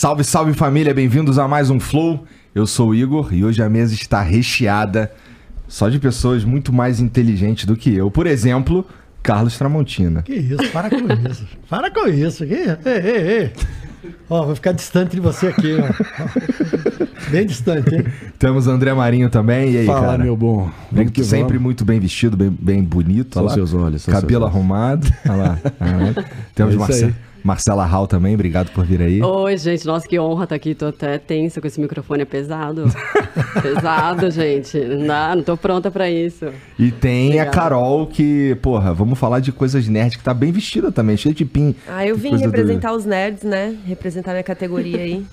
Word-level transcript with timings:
Salve, 0.00 0.24
salve 0.24 0.54
família, 0.54 0.94
bem-vindos 0.94 1.38
a 1.38 1.46
mais 1.46 1.68
um 1.68 1.78
Flow. 1.78 2.24
Eu 2.54 2.66
sou 2.66 2.88
o 2.88 2.94
Igor 2.94 3.34
e 3.34 3.44
hoje 3.44 3.62
a 3.62 3.68
mesa 3.68 3.92
está 3.92 4.22
recheada 4.22 5.12
só 5.68 5.90
de 5.90 5.98
pessoas 5.98 6.42
muito 6.42 6.72
mais 6.72 7.00
inteligentes 7.00 7.66
do 7.66 7.76
que 7.76 7.94
eu. 7.94 8.10
Por 8.10 8.26
exemplo, 8.26 8.86
Carlos 9.22 9.58
Tramontina. 9.58 10.22
Que 10.22 10.32
isso, 10.36 10.66
para 10.72 10.88
com 10.88 10.96
isso. 11.30 11.46
Para 11.68 11.90
com 11.90 12.06
isso. 12.08 12.46
Que... 12.46 12.54
Ei, 12.54 12.78
ei, 12.86 13.28
ei. 13.42 13.52
Ó, 14.30 14.46
vou 14.46 14.54
ficar 14.54 14.72
distante 14.72 15.16
de 15.16 15.20
você 15.20 15.48
aqui, 15.48 15.76
ó. 15.76 17.30
Bem 17.30 17.44
distante, 17.44 17.94
hein? 17.94 18.04
Temos 18.38 18.66
André 18.66 18.94
Marinho 18.94 19.28
também. 19.28 19.70
E 19.70 19.78
aí, 19.80 19.86
Fala, 19.86 20.00
cara? 20.12 20.24
meu 20.24 20.34
bom. 20.34 20.70
Vamos 20.90 21.12
que 21.12 21.22
sempre 21.22 21.58
vamos. 21.58 21.62
muito 21.62 21.84
bem 21.84 22.00
vestido, 22.00 22.38
bem, 22.38 22.48
bem 22.48 22.82
bonito. 22.82 23.34
São 23.34 23.42
olha 23.42 23.50
lá. 23.50 23.54
seus 23.54 23.74
olhos, 23.74 24.06
Cabelo 24.06 24.30
seus 24.30 24.42
olhos. 24.42 24.48
arrumado. 24.56 25.12
Olha 25.28 25.36
lá. 25.36 25.58
Temos 26.54 26.72
É 26.72 26.76
isso 26.76 26.78
Marce- 26.78 27.04
aí. 27.04 27.14
Marcela 27.42 27.84
Hall 27.86 28.06
também, 28.06 28.34
obrigado 28.34 28.70
por 28.72 28.84
vir 28.84 29.00
aí. 29.00 29.22
Oi, 29.22 29.56
gente, 29.56 29.86
nossa, 29.86 30.06
que 30.06 30.18
honra 30.18 30.44
estar 30.44 30.54
aqui. 30.56 30.74
Tô 30.74 30.86
até 30.86 31.18
tensa 31.18 31.60
com 31.60 31.66
esse 31.66 31.80
microfone, 31.80 32.22
é 32.22 32.24
pesado. 32.24 32.84
pesado, 33.62 34.30
gente. 34.30 34.78
Não, 34.78 35.06
dá, 35.06 35.36
não 35.36 35.42
tô 35.42 35.56
pronta 35.56 35.90
pra 35.90 36.10
isso. 36.10 36.46
E 36.78 36.90
tem 36.90 37.24
a 37.40 37.44
Obrigada. 37.44 37.50
Carol 37.50 38.06
que, 38.06 38.54
porra, 38.62 38.92
vamos 38.92 39.18
falar 39.18 39.40
de 39.40 39.52
coisas 39.52 39.86
nerd, 39.88 40.16
que 40.18 40.24
tá 40.24 40.34
bem 40.34 40.52
vestida 40.52 40.92
também, 40.92 41.16
cheia 41.16 41.34
de 41.34 41.44
pin. 41.44 41.74
Ah, 41.88 42.06
eu 42.06 42.16
vim 42.16 42.30
Coisa 42.30 42.44
do- 42.44 42.50
representar 42.50 42.92
os 42.92 43.04
nerds, 43.04 43.42
né? 43.44 43.76
Representar 43.86 44.32
minha 44.32 44.42
categoria 44.42 44.98
aí. 45.00 45.24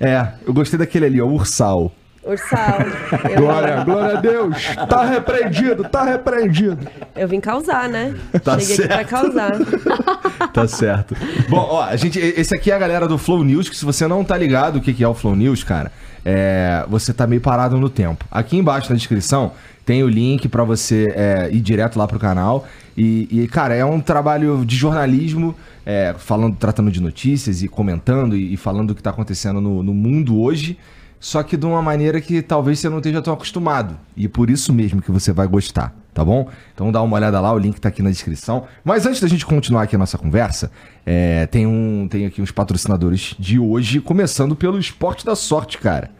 É, 0.00 0.28
eu 0.46 0.52
gostei 0.52 0.78
daquele 0.78 1.06
ali, 1.06 1.20
ó, 1.20 1.26
Ursal. 1.26 1.90
Ursal. 2.26 2.78
Eu, 3.30 3.40
Glória, 3.42 3.84
glória 3.84 4.18
a 4.18 4.20
Deus. 4.20 4.56
Tá 4.88 5.04
repreendido, 5.04 5.84
tá 5.84 6.04
repreendido. 6.04 6.78
eu 7.14 7.28
vim 7.28 7.40
causar, 7.40 7.88
né? 7.88 8.14
Tá 8.42 8.58
Cheguei 8.58 8.84
aqui 8.84 8.86
pra 8.88 8.96
certo. 8.96 9.08
causar. 9.08 9.52
Tá 10.52 10.66
certo. 10.66 11.14
Bom, 11.48 11.66
ó, 11.70 11.82
a 11.82 11.96
gente, 11.96 12.18
esse 12.18 12.54
aqui 12.54 12.70
é 12.70 12.74
a 12.74 12.78
galera 12.78 13.06
do 13.06 13.18
Flow 13.18 13.44
News, 13.44 13.68
que 13.68 13.76
se 13.76 13.84
você 13.84 14.06
não 14.06 14.24
tá 14.24 14.36
ligado 14.36 14.76
o 14.76 14.80
que 14.80 15.02
é 15.02 15.08
o 15.08 15.14
Flow 15.14 15.36
News, 15.36 15.62
cara, 15.62 15.92
é, 16.24 16.84
você 16.88 17.12
tá 17.12 17.26
meio 17.26 17.40
parado 17.40 17.78
no 17.78 17.88
tempo. 17.88 18.24
Aqui 18.30 18.56
embaixo 18.56 18.90
na 18.90 18.96
descrição 18.96 19.52
tem 19.84 20.02
o 20.02 20.08
link 20.08 20.48
pra 20.48 20.64
você 20.64 21.12
é, 21.14 21.48
ir 21.52 21.60
direto 21.60 21.96
lá 21.96 22.06
pro 22.08 22.18
canal. 22.18 22.66
E, 22.96 23.28
e, 23.30 23.46
cara, 23.48 23.74
é 23.74 23.84
um 23.84 24.00
trabalho 24.00 24.64
de 24.64 24.74
jornalismo, 24.74 25.54
é, 25.84 26.14
falando, 26.18 26.56
tratando 26.56 26.90
de 26.90 27.00
notícias 27.00 27.62
e 27.62 27.68
comentando 27.68 28.34
e, 28.36 28.54
e 28.54 28.56
falando 28.56 28.88
do 28.88 28.94
que 28.94 29.02
tá 29.02 29.10
acontecendo 29.10 29.60
no, 29.60 29.82
no 29.82 29.94
mundo 29.94 30.40
hoje. 30.40 30.76
Só 31.18 31.42
que 31.42 31.56
de 31.56 31.66
uma 31.66 31.80
maneira 31.80 32.20
que 32.20 32.42
talvez 32.42 32.78
você 32.78 32.88
não 32.88 32.98
esteja 32.98 33.22
tão 33.22 33.32
acostumado. 33.32 33.98
E 34.16 34.28
por 34.28 34.50
isso 34.50 34.72
mesmo 34.72 35.00
que 35.00 35.10
você 35.10 35.32
vai 35.32 35.46
gostar, 35.46 35.94
tá 36.12 36.24
bom? 36.24 36.48
Então 36.74 36.92
dá 36.92 37.02
uma 37.02 37.16
olhada 37.16 37.40
lá, 37.40 37.52
o 37.52 37.58
link 37.58 37.80
tá 37.80 37.88
aqui 37.88 38.02
na 38.02 38.10
descrição. 38.10 38.64
Mas 38.84 39.06
antes 39.06 39.20
da 39.20 39.28
gente 39.28 39.44
continuar 39.46 39.82
aqui 39.82 39.96
a 39.96 39.98
nossa 39.98 40.18
conversa, 40.18 40.70
é, 41.04 41.46
tem, 41.46 41.66
um, 41.66 42.06
tem 42.08 42.26
aqui 42.26 42.42
uns 42.42 42.50
patrocinadores 42.50 43.34
de 43.38 43.58
hoje, 43.58 44.00
começando 44.00 44.54
pelo 44.54 44.78
Esporte 44.78 45.24
da 45.24 45.34
Sorte, 45.34 45.78
cara. 45.78 46.10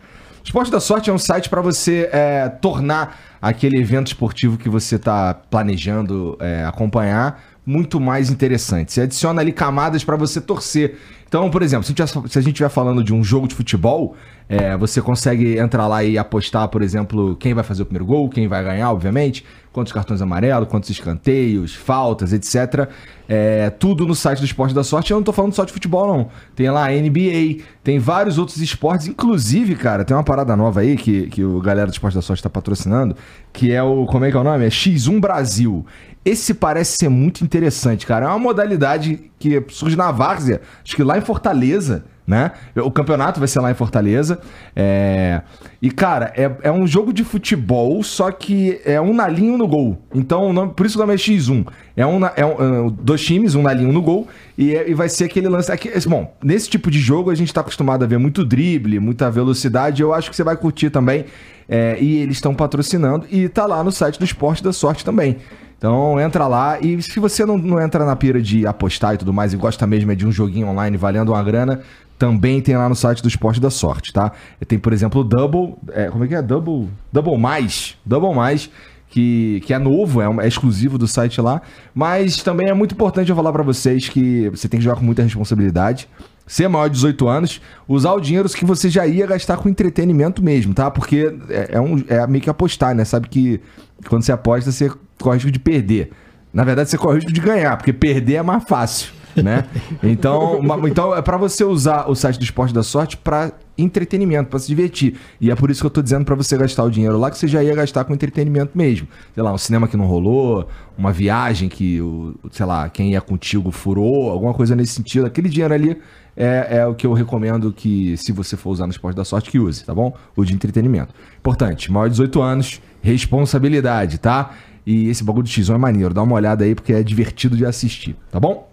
Esporte 0.42 0.70
da 0.70 0.78
Sorte 0.78 1.10
é 1.10 1.12
um 1.12 1.18
site 1.18 1.50
para 1.50 1.60
você 1.60 2.08
é, 2.12 2.48
tornar 2.48 3.18
aquele 3.42 3.80
evento 3.80 4.06
esportivo 4.08 4.56
que 4.56 4.68
você 4.68 4.94
está 4.94 5.34
planejando 5.34 6.36
é, 6.40 6.64
acompanhar 6.64 7.42
muito 7.66 7.98
mais 7.98 8.30
interessante. 8.30 8.92
Você 8.92 9.02
adiciona 9.02 9.40
ali 9.40 9.50
camadas 9.52 10.04
para 10.04 10.14
você 10.16 10.40
torcer. 10.40 10.96
Então, 11.28 11.50
por 11.50 11.60
exemplo, 11.60 11.84
se 11.84 11.92
a 12.00 12.40
gente 12.40 12.52
estiver 12.52 12.68
falando 12.68 13.02
de 13.02 13.12
um 13.12 13.24
jogo 13.24 13.48
de 13.48 13.54
futebol, 13.56 14.14
é, 14.48 14.76
você 14.76 15.02
consegue 15.02 15.58
entrar 15.58 15.88
lá 15.88 16.04
e 16.04 16.16
apostar, 16.16 16.68
por 16.68 16.80
exemplo, 16.80 17.34
quem 17.34 17.52
vai 17.52 17.64
fazer 17.64 17.82
o 17.82 17.84
primeiro 17.84 18.06
gol, 18.06 18.28
quem 18.28 18.46
vai 18.46 18.62
ganhar, 18.62 18.92
obviamente, 18.92 19.44
quantos 19.72 19.92
cartões 19.92 20.22
amarelos, 20.22 20.68
quantos 20.68 20.88
escanteios, 20.88 21.74
faltas, 21.74 22.32
etc. 22.32 22.88
É, 23.28 23.70
tudo 23.70 24.06
no 24.06 24.14
site 24.14 24.38
do 24.38 24.44
Esporte 24.44 24.72
da 24.72 24.84
Sorte. 24.84 25.10
Eu 25.10 25.16
não 25.16 25.24
tô 25.24 25.32
falando 25.32 25.52
só 25.52 25.64
de 25.64 25.72
futebol, 25.72 26.06
não. 26.06 26.28
Tem 26.54 26.70
lá 26.70 26.88
NBA, 26.88 27.64
tem 27.82 27.98
vários 27.98 28.38
outros 28.38 28.58
esportes. 28.58 29.08
Inclusive, 29.08 29.74
cara, 29.74 30.04
tem 30.04 30.16
uma 30.16 30.22
parada 30.22 30.54
nova 30.54 30.80
aí 30.80 30.96
que, 30.96 31.26
que 31.26 31.42
o 31.42 31.60
galera 31.60 31.88
do 31.88 31.92
Esporte 31.92 32.14
da 32.14 32.22
Sorte 32.22 32.40
tá 32.40 32.48
patrocinando, 32.48 33.16
que 33.52 33.72
é 33.72 33.82
o. 33.82 34.06
Como 34.06 34.24
é 34.24 34.30
que 34.30 34.36
é 34.36 34.40
o 34.40 34.44
nome? 34.44 34.64
É 34.64 34.68
X1 34.68 35.20
Brasil. 35.20 35.84
Esse 36.26 36.52
parece 36.54 36.96
ser 37.00 37.08
muito 37.08 37.44
interessante, 37.44 38.04
cara. 38.04 38.26
É 38.26 38.28
uma 38.28 38.38
modalidade 38.40 39.30
que 39.38 39.62
surge 39.68 39.94
na 39.94 40.10
Várzea, 40.10 40.60
acho 40.84 40.96
que 40.96 41.04
lá 41.04 41.16
em 41.16 41.20
Fortaleza, 41.20 42.04
né? 42.26 42.50
O 42.74 42.90
campeonato 42.90 43.38
vai 43.38 43.46
ser 43.46 43.60
lá 43.60 43.70
em 43.70 43.74
Fortaleza. 43.74 44.40
É... 44.74 45.42
E, 45.80 45.88
cara, 45.88 46.32
é, 46.36 46.50
é 46.64 46.72
um 46.72 46.84
jogo 46.84 47.12
de 47.12 47.22
futebol, 47.22 48.02
só 48.02 48.32
que 48.32 48.80
é 48.84 49.00
um 49.00 49.14
na 49.14 49.28
linha 49.28 49.52
um 49.52 49.56
no 49.56 49.68
gol. 49.68 50.02
Então, 50.12 50.48
o 50.48 50.52
nome- 50.52 50.72
por 50.74 50.84
isso 50.84 50.98
o 50.98 51.00
nome 51.00 51.14
é 51.14 51.16
X1. 51.16 51.64
É, 51.96 52.04
um, 52.04 52.18
na- 52.18 52.32
é 52.34 52.44
um, 52.44 52.86
é, 52.88 52.90
dois 53.00 53.24
times, 53.24 53.54
um 53.54 53.62
na 53.62 53.72
linha 53.72 53.88
um 53.88 53.92
no 53.92 54.02
gol. 54.02 54.26
E, 54.58 54.74
é- 54.74 54.90
e 54.90 54.94
vai 54.94 55.08
ser 55.08 55.26
aquele 55.26 55.48
lance. 55.48 55.70
Aqui, 55.70 55.86
esse- 55.88 56.08
bom, 56.08 56.34
nesse 56.42 56.68
tipo 56.68 56.90
de 56.90 56.98
jogo 56.98 57.30
a 57.30 57.36
gente 57.36 57.54
tá 57.54 57.60
acostumado 57.60 58.02
a 58.02 58.06
ver 58.08 58.18
muito 58.18 58.44
drible, 58.44 58.98
muita 58.98 59.30
velocidade. 59.30 60.02
Eu 60.02 60.12
acho 60.12 60.28
que 60.28 60.34
você 60.34 60.42
vai 60.42 60.56
curtir 60.56 60.90
também. 60.90 61.26
É, 61.68 61.96
e 62.00 62.18
eles 62.18 62.36
estão 62.38 62.52
patrocinando. 62.54 63.26
E 63.30 63.48
tá 63.48 63.64
lá 63.66 63.84
no 63.84 63.92
site 63.92 64.18
do 64.18 64.24
Esporte 64.24 64.62
da 64.64 64.72
Sorte 64.72 65.04
também. 65.04 65.36
Então 65.78 66.18
entra 66.20 66.46
lá 66.46 66.80
e 66.80 67.00
se 67.02 67.20
você 67.20 67.44
não, 67.44 67.58
não 67.58 67.80
entra 67.80 68.04
na 68.04 68.16
pira 68.16 68.40
de 68.40 68.66
apostar 68.66 69.14
e 69.14 69.18
tudo 69.18 69.32
mais 69.32 69.52
e 69.52 69.56
gosta 69.56 69.86
mesmo 69.86 70.10
é 70.10 70.14
de 70.14 70.26
um 70.26 70.32
joguinho 70.32 70.68
online 70.68 70.96
valendo 70.96 71.32
uma 71.32 71.42
grana, 71.42 71.80
também 72.18 72.62
tem 72.62 72.76
lá 72.76 72.88
no 72.88 72.94
site 72.94 73.22
do 73.22 73.28
Esporte 73.28 73.60
da 73.60 73.68
Sorte, 73.68 74.10
tá? 74.12 74.32
Tem, 74.66 74.78
por 74.78 74.92
exemplo, 74.94 75.20
o 75.20 75.24
Double. 75.24 75.74
é, 75.92 76.06
como 76.08 76.24
é 76.24 76.28
que 76.28 76.34
é? 76.34 76.40
Double. 76.40 76.88
Double 77.12 77.36
Mais. 77.36 77.96
Double 78.06 78.34
Mais. 78.34 78.70
Que, 79.08 79.62
que 79.64 79.72
é 79.72 79.78
novo, 79.78 80.20
é, 80.20 80.28
um- 80.28 80.40
é 80.40 80.48
exclusivo 80.48 80.98
do 80.98 81.06
site 81.06 81.40
lá. 81.40 81.62
Mas 81.94 82.42
também 82.42 82.68
é 82.68 82.74
muito 82.74 82.92
importante 82.92 83.30
eu 83.30 83.36
falar 83.36 83.52
pra 83.52 83.62
vocês 83.62 84.08
que 84.08 84.48
você 84.50 84.68
tem 84.68 84.78
que 84.80 84.84
jogar 84.84 84.96
com 84.98 85.04
muita 85.04 85.22
responsabilidade. 85.22 86.08
Ser 86.46 86.68
maior 86.68 86.88
de 86.88 86.94
18 86.94 87.28
anos, 87.28 87.60
usar 87.88 88.12
o 88.12 88.20
dinheiro 88.20 88.48
que 88.48 88.64
você 88.64 88.88
já 88.90 89.06
ia 89.06 89.26
gastar 89.26 89.56
com 89.58 89.68
entretenimento 89.68 90.42
mesmo, 90.42 90.72
tá? 90.74 90.90
Porque 90.90 91.34
é, 91.50 91.68
é 91.72 91.80
um, 91.80 92.02
é 92.08 92.26
meio 92.26 92.42
que 92.42 92.50
apostar, 92.50 92.94
né? 92.94 93.04
Sabe 93.04 93.28
que 93.28 93.60
quando 94.08 94.22
você 94.22 94.32
aposta, 94.32 94.70
você 94.72 94.90
corre 95.20 95.36
risco 95.36 95.50
de 95.50 95.58
perder. 95.58 96.10
Na 96.52 96.64
verdade, 96.64 96.90
você 96.90 96.96
corre 96.98 97.12
o 97.12 97.16
risco 97.16 97.32
de 97.32 97.40
ganhar, 97.40 97.76
porque 97.76 97.92
perder 97.92 98.34
é 98.36 98.42
mais 98.42 98.64
fácil, 98.64 99.12
né? 99.36 99.64
Então, 100.02 100.60
então 100.86 101.14
é 101.14 101.20
pra 101.20 101.36
você 101.36 101.64
usar 101.64 102.08
o 102.08 102.14
site 102.14 102.38
do 102.38 102.44
Esporte 102.44 102.72
da 102.72 102.82
Sorte 102.82 103.16
pra 103.16 103.52
entretenimento, 103.78 104.48
pra 104.48 104.58
se 104.58 104.66
divertir. 104.66 105.16
E 105.40 105.50
é 105.50 105.54
por 105.54 105.70
isso 105.70 105.80
que 105.80 105.86
eu 105.86 105.90
tô 105.90 106.00
dizendo 106.00 106.24
pra 106.24 106.34
você 106.34 106.56
gastar 106.56 106.84
o 106.84 106.90
dinheiro 106.90 107.18
lá 107.18 107.30
que 107.30 107.38
você 107.38 107.46
já 107.46 107.62
ia 107.62 107.74
gastar 107.74 108.04
com 108.04 108.14
entretenimento 108.14 108.76
mesmo. 108.76 109.06
Sei 109.34 109.42
lá, 109.42 109.52
um 109.52 109.58
cinema 109.58 109.86
que 109.86 109.96
não 109.96 110.06
rolou, 110.06 110.68
uma 110.96 111.12
viagem 111.12 111.68
que, 111.68 112.00
o, 112.00 112.34
sei 112.50 112.64
lá, 112.64 112.88
quem 112.88 113.12
ia 113.12 113.20
contigo 113.20 113.70
furou, 113.70 114.30
alguma 114.30 114.54
coisa 114.54 114.74
nesse 114.74 114.94
sentido. 114.94 115.26
Aquele 115.26 115.48
dinheiro 115.48 115.74
ali 115.74 115.98
é, 116.36 116.78
é 116.78 116.86
o 116.86 116.94
que 116.94 117.06
eu 117.06 117.12
recomendo 117.12 117.72
que, 117.72 118.16
se 118.16 118.32
você 118.32 118.56
for 118.56 118.70
usar 118.70 118.86
no 118.86 118.92
Esporte 118.92 119.16
da 119.16 119.24
Sorte, 119.24 119.50
que 119.50 119.58
use, 119.58 119.84
tá 119.84 119.94
bom? 119.94 120.14
O 120.36 120.44
de 120.44 120.54
entretenimento. 120.54 121.14
Importante, 121.38 121.90
maior 121.90 122.06
de 122.06 122.12
18 122.12 122.42
anos, 122.42 122.80
responsabilidade, 123.02 124.18
tá? 124.18 124.50
E 124.86 125.08
esse 125.08 125.24
bagulho 125.24 125.44
de 125.44 125.52
X1 125.52 125.74
é 125.74 125.78
maneiro, 125.78 126.14
dá 126.14 126.22
uma 126.22 126.34
olhada 126.34 126.64
aí 126.64 126.74
porque 126.74 126.92
é 126.92 127.02
divertido 127.02 127.56
de 127.56 127.66
assistir, 127.66 128.14
tá 128.30 128.38
bom? 128.38 128.70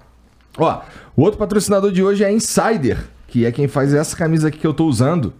Ó, 0.57 0.81
o 1.15 1.21
outro 1.24 1.39
patrocinador 1.39 1.92
de 1.92 2.04
hoje 2.04 2.24
é 2.24 2.27
a 2.27 2.31
Insider, 2.31 3.04
que 3.27 3.45
é 3.45 3.51
quem 3.51 3.68
faz 3.68 3.94
essa 3.94 4.15
camisa 4.15 4.50
aqui 4.50 4.60
que 4.60 4.68
eu 4.68 4.74
tô 4.74 4.86
usando. 4.86 5.33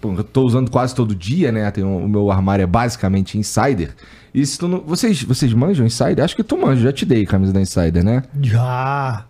Pô, 0.00 0.12
eu 0.12 0.22
tô 0.24 0.42
usando 0.42 0.70
quase 0.70 0.94
todo 0.94 1.14
dia, 1.14 1.50
né? 1.50 1.70
Tem 1.70 1.82
um- 1.84 2.04
o 2.04 2.08
meu 2.08 2.30
armário 2.30 2.62
é 2.62 2.66
basicamente 2.66 3.38
Insider. 3.38 3.94
E 4.34 4.44
se 4.44 4.58
tu 4.58 4.68
não, 4.68 4.80
vocês, 4.80 5.22
vocês 5.22 5.52
manjam 5.54 5.84
Insider? 5.86 6.22
Acho 6.24 6.36
que 6.36 6.42
tu 6.44 6.56
manja, 6.58 6.82
já 6.82 6.92
te 6.92 7.04
dei 7.06 7.22
a 7.24 7.26
camisa 7.26 7.52
da 7.52 7.60
Insider, 7.60 8.04
né? 8.04 8.22
Já. 8.42 9.24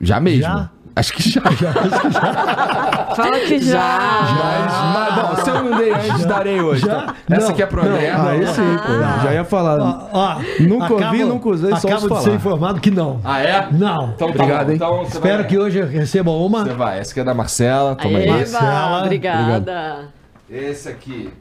Já 0.00 0.20
mesmo? 0.20 0.42
Já. 0.42 0.70
Acho 0.96 1.12
que 1.12 1.28
já. 1.28 1.40
Fala 3.16 3.40
que 3.40 3.58
já. 3.58 3.98
Mas, 4.30 4.94
mas, 4.94 5.14
bom, 5.38 5.44
se 5.44 5.50
eu 5.50 5.62
não 5.64 5.78
dei 5.78 5.92
antes, 5.92 6.24
darei 6.24 6.60
hoje. 6.60 6.86
Já? 6.86 7.02
tá? 7.02 7.14
Essa 7.30 7.50
aqui 7.50 7.62
é 7.62 7.66
pro 7.66 7.82
não, 7.84 7.90
André. 7.92 8.12
não. 8.16 8.28
Aí 8.28 8.46
sim, 8.46 8.76
pô. 8.86 9.22
Já 9.24 9.32
ia 9.34 9.44
falar. 9.44 9.80
Ó, 9.80 10.08
ó, 10.12 10.36
Nunca 10.60 10.92
ouvi, 10.92 11.04
acabo- 11.04 11.26
nunca 11.26 11.48
usei, 11.48 11.70
só 11.76 11.88
Acabo 11.88 12.08
de 12.08 12.14
ser 12.18 12.24
falar. 12.24 12.36
informado 12.36 12.80
que 12.80 12.90
não. 12.90 13.20
Ah, 13.24 13.40
é? 13.40 13.66
Não. 13.72 14.12
Então 14.14 14.32
tá 14.32 14.42
Obrigado, 14.44 14.66
bom. 14.66 14.70
hein? 14.70 14.76
Então 14.76 15.02
Espero 15.02 15.38
vai... 15.38 15.46
que 15.46 15.58
hoje 15.58 15.78
eu 15.80 15.86
receba 15.88 16.30
uma. 16.30 16.64
Você 16.64 16.72
vai. 16.74 17.00
Essa 17.00 17.10
aqui 17.10 17.20
é 17.20 17.24
da 17.24 17.34
Marcela. 17.34 17.96
Toma 17.96 18.18
aí. 18.18 18.28
Marcela, 18.30 19.02
obrigada. 19.02 20.04
Esse 20.48 20.88
aqui, 20.88 21.32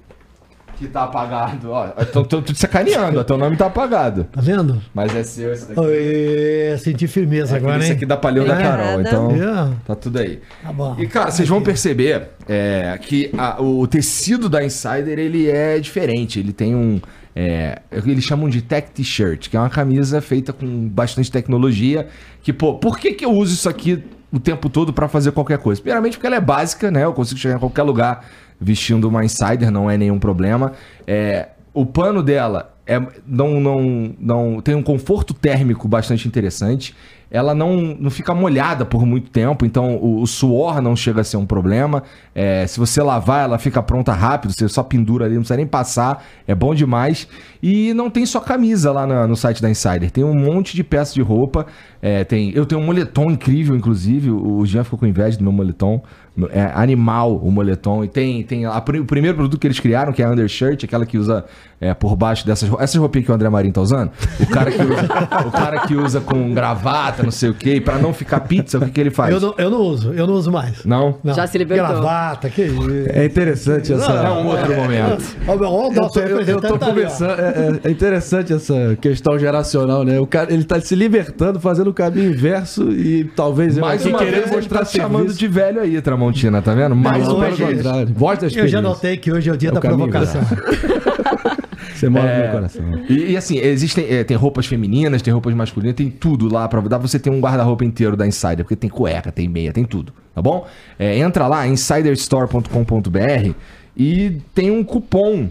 que 0.78 0.88
tá 0.88 1.04
apagado. 1.04 1.72
Ó, 1.72 1.88
tô, 2.12 2.24
tô, 2.24 2.42
tô 2.42 2.54
te 2.54 2.58
sacaneando. 2.60 3.20
ó, 3.20 3.24
Teu 3.24 3.38
nome 3.38 3.56
tá 3.56 3.68
apagado. 3.68 4.25
Tá 4.25 4.42
vendo? 4.42 4.81
Mas 4.94 5.16
é 5.16 5.24
seu 5.24 5.54
esse 5.54 5.68
daqui. 5.68 5.80
Oi, 5.80 6.78
senti 6.80 7.08
firmeza 7.08 7.56
agora, 7.56 7.78
esse 7.80 7.90
hein? 7.92 7.96
aqui 7.96 8.06
dá 8.06 8.18
palhão 8.18 8.46
da 8.46 8.54
Obrigada. 8.54 8.78
Carol. 8.78 9.02
Então, 9.02 9.31
É. 9.31 9.70
tá 9.86 9.96
tudo 9.96 10.20
aí. 10.20 10.40
Tá 10.62 10.74
bom. 10.74 10.96
E, 11.00 11.08
cara, 11.08 11.31
vocês 11.31 11.48
vão 11.48 11.62
perceber 11.62 12.30
é, 12.48 12.98
que 13.02 13.31
a- 13.38 13.62
o 13.62 13.86
tecido 13.88 14.50
da 14.50 14.64
Insider, 14.64 15.18
ele 15.20 15.50
é 15.50 15.80
diferente. 15.80 16.40
Ele 16.40 16.52
tem 16.54 16.76
um... 16.76 17.00
é, 17.36 17.81
eles 17.92 18.24
chamam 18.24 18.50
de 18.50 18.62
tech 18.62 18.90
t-shirt, 18.92 19.50
que 19.50 19.58
é 19.58 19.60
uma 19.60 19.69
camisa 19.69 20.22
feita 20.22 20.52
com 20.54 20.88
bastante 20.90 21.31
tecnologia. 21.31 22.08
Que, 22.42 22.52
pô, 22.52 22.74
por 22.76 22.98
que, 23.00 23.14
que 23.14 23.26
eu 23.26 23.31
uso 23.31 23.54
isso 23.54 23.69
aqui 23.69 24.04
o 24.31 24.40
tempo 24.40 24.68
todo 24.68 24.92
pra 24.92 25.08
fazer 25.08 25.31
qualquer 25.31 25.58
coisa? 25.60 25.80
Primeiramente 25.81 26.18
porque 26.18 26.28
ela 26.28 26.36
é 26.36 26.42
básica, 26.42 26.90
né? 26.92 27.04
Eu 27.06 27.14
consigo 27.14 27.40
chegar 27.40 27.56
em 27.56 27.60
qualquer 27.60 27.84
lugar 27.84 28.26
vestindo 28.63 29.07
uma 29.07 29.24
Insider, 29.24 29.69
não 29.69 29.89
é 29.89 29.98
nenhum 29.98 30.19
problema. 30.19 30.71
É, 31.06 31.50
o 31.74 31.86
pano 31.86 32.24
dela 32.24 32.74
é, 32.86 33.00
não, 33.25 33.60
não, 33.62 34.15
não 34.19 34.62
tem 34.62 34.75
um 34.75 34.83
conforto 34.83 35.33
térmico 35.33 35.88
bastante 35.88 36.27
interessante. 36.27 36.94
ela 37.31 37.56
não, 37.56 37.77
não 38.00 38.12
fica 38.12 38.36
molhada 38.36 38.86
por 38.86 39.07
muito 39.07 39.31
tempo, 39.31 39.65
então 39.65 39.95
o, 39.95 40.21
o 40.21 40.27
suor 40.27 40.81
não 40.81 40.95
chega 40.95 41.21
a 41.21 41.24
ser 41.24 41.38
um 41.38 41.48
problema. 41.48 42.04
É, 42.36 42.68
se 42.68 42.80
você 42.80 43.01
lavar, 43.01 43.45
ela 43.45 43.57
fica 43.57 43.81
pronta 43.81 44.13
rápido, 44.13 44.54
você 44.54 44.68
só 44.69 44.83
pendura 44.83 45.25
ali, 45.25 45.33
não 45.33 45.42
precisa 45.42 45.57
nem 45.57 45.66
passar, 45.66 46.24
é 46.48 46.54
bom 46.54 46.75
demais. 46.75 47.27
E 47.62 47.92
não 47.94 48.09
tem 48.09 48.24
só 48.25 48.39
camisa 48.39 48.92
lá 48.92 49.25
no 49.25 49.36
site 49.36 49.62
da 49.63 49.69
Insider, 49.69 50.12
tem 50.12 50.24
um 50.24 50.36
monte 50.36 50.75
de 50.75 50.83
peças 50.83 51.13
de 51.16 51.21
roupa. 51.21 51.66
é, 52.01 52.24
tem, 52.24 52.51
eu 52.54 52.66
tenho 52.66 52.81
um 52.81 52.86
moletom 52.86 53.31
incrível, 53.31 53.75
inclusive, 53.75 54.30
o 54.30 54.63
Jean 54.66 54.83
ficou 54.83 55.00
com 55.00 55.07
inveja 55.07 55.38
do 55.38 55.44
meu 55.44 55.54
moletom. 55.54 56.04
É 56.51 56.71
animal 56.74 57.35
o 57.38 57.51
moletom. 57.51 58.03
E 58.03 58.07
tem, 58.07 58.41
tem 58.44 58.65
a 58.65 58.77
o 58.77 59.06
primeiro 59.06 59.38
produto 59.38 59.59
que 59.59 59.68
eles 59.68 59.80
criaram, 59.80 60.12
que 60.12 60.21
é 60.21 60.25
a 60.25 60.31
undershirt, 60.31 60.83
aquela 60.83 61.06
que 61.06 61.15
usa 61.18 61.45
é, 61.80 61.94
por 61.94 62.15
baixo 62.15 62.44
dessas 62.45 62.68
roupas. 62.68 62.85
Essas 62.85 63.00
roupinhas 63.00 63.25
que 63.27 63.31
o 63.31 63.35
André 63.35 63.50
Marinho 63.50 63.74
tá 63.74 63.81
usando. 63.81 64.09
O 64.39 64.47
cara 64.47 64.71
que 64.71 64.81
usa, 64.81 65.03
o 65.47 65.51
cara 65.51 65.80
que 65.81 65.95
usa 65.95 66.21
com 66.21 66.51
gravata, 66.53 67.21
não 67.21 67.30
sei 67.30 67.50
o 67.50 67.53
quê, 67.53 67.75
e 67.75 67.81
pra 67.81 68.00
não 68.00 68.13
ficar 68.13 68.39
pizza, 68.39 68.80
o 68.80 68.81
que, 68.81 68.89
que 68.91 69.00
ele 69.00 69.12
faz? 69.12 69.31
Eu 69.31 69.39
não, 69.39 69.53
eu 69.57 69.69
não 69.69 69.81
uso, 69.81 70.12
eu 70.13 70.25
não 70.25 70.33
uso 70.33 70.51
mais. 70.51 70.83
Não? 70.83 71.18
Não. 71.24 71.35
Já 71.35 71.45
se 71.45 71.56
libertou. 71.57 71.88
Gravata, 71.88 72.50
que 72.50 72.63
isso. 72.63 72.89
É 73.09 73.25
interessante 73.25 73.94
essa. 73.94 74.12
É 74.12 74.31
um 74.31 74.47
outro 74.47 74.75
momento. 74.75 75.24
Ó, 75.47 75.56
meu, 75.56 75.69
ó, 75.69 75.89
o 75.89 75.94
Eu 76.19 76.39
eu- 76.41 76.62
tô 76.62 76.77
tá 76.77 76.85
ó. 76.85 76.89
conversando. 76.89 77.39
É, 77.39 77.80
é- 77.83 77.88
é 77.89 77.91
interessante 77.91 78.53
essa 78.53 78.97
questão 79.00 79.38
geracional, 79.38 80.03
né? 80.03 80.19
O 80.19 80.25
cara, 80.25 80.51
ele 80.51 80.63
tá 80.63 80.80
se 80.81 80.95
libertando, 80.95 81.59
fazendo 81.59 81.89
o 81.89 81.94
caminho 81.94 82.31
inverso 82.31 82.91
e 82.91 83.25
talvez 83.35 83.77
eu 83.77 83.81
Mais 83.81 84.01
aqui 84.01 84.15
querendo 84.18 84.33
vez 84.33 84.47
ele 84.47 84.56
mostrar 84.56 84.80
tá 84.80 84.85
chamando 84.85 85.33
de 85.33 85.47
velho 85.47 85.81
aí, 85.81 86.01
Tramontina, 86.24 86.62
tá 86.62 86.74
vendo? 86.74 86.96
Mais 86.96 87.28
uma 87.28 87.50
pelo 87.50 87.75
contrário. 87.75 88.14
Voz 88.14 88.40
da 88.40 88.48
Eu 88.48 88.68
já 88.68 88.81
notei 88.81 89.18
que 89.18 89.31
hoje 89.31 89.50
é 89.50 89.54
o 89.54 89.58
dia 89.58 89.70
É 89.70 89.72
da 89.72 89.81
caminho, 89.81 90.10
provocação. 90.10 90.42
Você 91.94 92.10
mora 92.10 92.25
no 92.25 92.31
É, 92.31 92.44
meu 92.44 92.52
coração. 92.52 92.84
E, 93.10 93.31
e 93.31 93.38
assim, 93.38 93.58
existem 93.58 94.06
é, 94.10 94.24
tem 94.24 94.36
roupas 94.36 94.66
femininas, 94.66 95.22
tem 95.22 95.31
roupas 95.34 95.54
masculinas, 95.54 95.96
tem 95.96 96.10
tudo 96.10 96.52
lá 96.52 96.68
pra 96.68 96.81
dar 96.81 97.00
pra 97.00 97.08
você 97.08 97.20
ter 97.20 97.30
um 97.30 97.40
guarda-roupa 97.40 97.86
inteiro 97.86 98.18
da 98.18 98.25
Insider, 98.28 98.60
porque 98.60 98.75
tem 98.75 98.90
cueca, 98.90 99.31
tem 99.31 99.48
meia, 99.48 99.72
tem 99.72 99.86
tudo, 99.86 100.12
tá 100.34 100.42
bom? 100.42 100.68
É, 100.98 101.18
entra 101.20 101.48
lá, 101.48 101.68
insiderstore.com.br 101.68 103.52
e 103.96 104.38
tem 104.54 104.72
um 104.72 104.84
cupom 104.84 105.50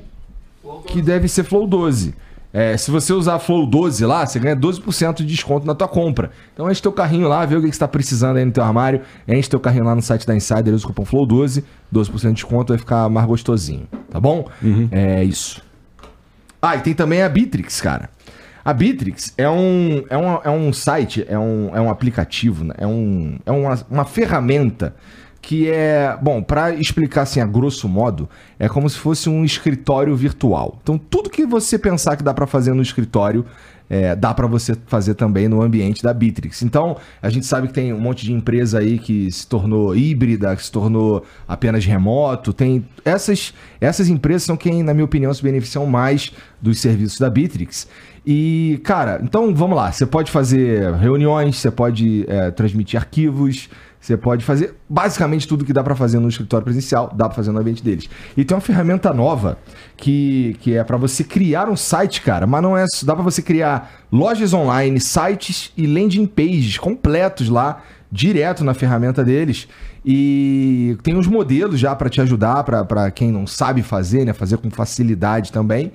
que 0.87 1.01
deve 1.01 1.29
ser 1.29 1.45
Flow 1.45 1.67
12. 1.67 2.15
É, 2.53 2.77
se 2.77 2.91
você 2.91 3.13
usar 3.13 3.39
Flow 3.39 3.67
12 3.67 4.05
lá, 4.05 4.27
você 4.27 4.39
ganha 4.39 4.55
12% 4.55 5.17
de 5.17 5.25
desconto 5.25 5.67
na 5.67 5.75
tua 5.75 5.89
compra. 5.89 6.31
Então 6.53 6.71
enche 6.71 6.83
teu 6.83 6.93
carrinho 6.93 7.27
lá, 7.27 7.47
vê 7.47 7.57
o 7.57 7.63
que 7.63 7.69
que 7.69 7.73
você 7.73 7.81
tá 7.81 7.89
precisando 7.89 8.37
aí 8.37 8.45
no 8.45 8.53
teu 8.53 8.63
armário, 8.63 9.01
enche 9.27 9.49
teu 9.49 9.59
carrinho 9.59 9.85
lá 9.85 9.95
no 9.95 10.03
site 10.03 10.27
da 10.27 10.37
Insider, 10.37 10.75
usa 10.75 10.85
o 10.85 10.89
cupom 10.89 11.05
Flow 11.05 11.25
12, 11.25 11.65
12% 11.93 12.29
de 12.29 12.33
desconto, 12.35 12.73
vai 12.73 12.79
ficar 12.79 13.09
mais 13.09 13.27
gostosinho, 13.27 13.89
tá 14.11 14.21
bom? 14.21 14.47
É 14.91 15.25
isso. 15.25 15.63
Ah, 16.61 16.77
e 16.77 16.81
tem 16.81 16.95
também 16.95 17.23
a 17.23 17.29
Bitrix, 17.29 17.81
cara. 17.81 18.11
A 18.65 18.73
Bitrix 18.73 19.35
é 19.37 19.49
um, 19.49 20.05
é 20.09 20.17
um, 20.17 20.41
é 20.45 20.51
um 20.51 20.73
site, 20.73 21.27
é 21.29 21.39
um, 21.39 21.75
é 21.75 21.81
um 21.81 21.91
aplicativo, 21.91 22.65
né? 22.65 22.75
é, 22.79 22.87
um, 22.87 23.39
é 23.45 23.51
uma, 23.51 23.79
uma 23.91 24.05
ferramenta 24.05 24.95
que 25.43 25.69
é, 25.69 26.17
bom, 26.23 26.41
para 26.41 26.73
explicar 26.73 27.23
assim 27.23 27.41
a 27.41 27.47
grosso 27.47 27.89
modo, 27.89 28.29
é 28.61 28.69
como 28.69 28.89
se 28.89 28.97
fosse 28.97 29.29
um 29.29 29.44
escritório 29.44 30.15
virtual. 30.15 30.79
Então, 30.81 30.97
tudo 30.97 31.29
que 31.29 31.44
você 31.44 31.77
pensar 31.77 32.17
que 32.17 32.23
dá 32.23 32.33
para 32.33 32.47
fazer 32.47 32.73
no 32.73 32.81
escritório, 32.81 33.44
é, 33.91 34.15
dá 34.15 34.33
para 34.33 34.47
você 34.47 34.77
fazer 34.87 35.15
também 35.15 35.49
no 35.49 35.61
ambiente 35.61 36.00
da 36.00 36.15
Bitrix. 36.15 36.62
Então, 36.62 36.97
a 37.21 37.29
gente 37.29 37.44
sabe 37.44 37.67
que 37.67 37.75
tem 37.75 37.93
um 37.93 37.99
monte 37.99 38.25
de 38.25 38.33
empresa 38.33 38.79
aí 38.79 39.00
que 39.00 39.31
se 39.33 39.44
tornou 39.44 39.97
híbrida, 39.97 40.55
que 40.55 40.65
se 40.65 40.71
tornou 40.71 41.25
apenas 41.47 41.85
remoto. 41.85 42.53
Tem 42.53 42.87
essas, 43.05 43.53
essas 43.81 44.09
empresas 44.09 44.44
são 44.44 44.56
quem, 44.56 44.83
na 44.85 44.94
minha 44.94 45.05
opinião, 45.05 45.35
se 45.35 45.43
beneficiam 45.43 45.85
mais 45.87 46.33
dos 46.61 46.79
serviços 46.79 47.19
da 47.19 47.29
Bitrix. 47.29 47.89
E, 48.25 48.81
cara, 48.85 49.21
então 49.23 49.53
vamos 49.53 49.77
lá. 49.77 49.91
Você 49.91 50.06
pode 50.06 50.31
fazer 50.31 50.94
reuniões, 50.94 51.56
você 51.56 51.71
pode 51.71 52.25
é, 52.29 52.53
transmitir 52.53 52.99
arquivos, 52.99 53.69
você 54.03 54.17
pode 54.17 54.45
fazer 54.45 54.75
basicamente 54.89 55.47
tudo 55.47 55.65
que 55.65 55.73
dá 55.73 55.83
pra 55.83 55.95
fazer 55.95 56.19
no 56.19 56.29
escritório 56.29 56.65
presencial, 56.65 57.13
dá 57.15 57.27
pra 57.27 57.37
fazer 57.37 57.53
no 57.53 57.61
ambiente 57.61 57.85
deles. 57.85 58.11
E 58.37 58.45
tem 58.45 58.57
uma 58.57 58.61
ferramenta 58.61 59.15
nova 59.15 59.57
que, 59.97 60.57
que 60.61 60.77
é 60.77 60.83
pra 60.83 60.97
você 60.97 61.23
criar 61.23 61.69
um 61.69 61.77
site, 61.77 62.21
cara, 62.21 62.45
mas 62.45 62.61
não 62.61 62.77
é, 62.77 62.85
dá 63.05 63.15
pra 63.15 63.23
você 63.23 63.41
criar 63.41 64.07
lojas 64.11 64.53
online, 64.53 64.99
sites 65.01 65.73
e 65.77 65.87
landing 65.87 66.27
pages 66.27 66.79
completos 66.79 67.49
lá 67.49 67.81
direto 68.11 68.65
na 68.65 68.75
ferramenta 68.75 69.23
deles. 69.23 69.69
E 70.05 70.99
tem 71.05 71.17
uns 71.17 71.29
modelos 71.29 71.79
já 71.79 71.95
pra 71.95 72.11
te 72.11 72.21
ajudar, 72.21 72.65
pra 72.65 73.09
quem 73.13 73.31
não 73.31 73.47
sabe 73.47 73.83
fazer, 73.83 74.25
né, 74.25 74.33
fazer 74.33 74.59
com 74.59 74.69
facilidade 74.69 75.53
também. 75.53 75.93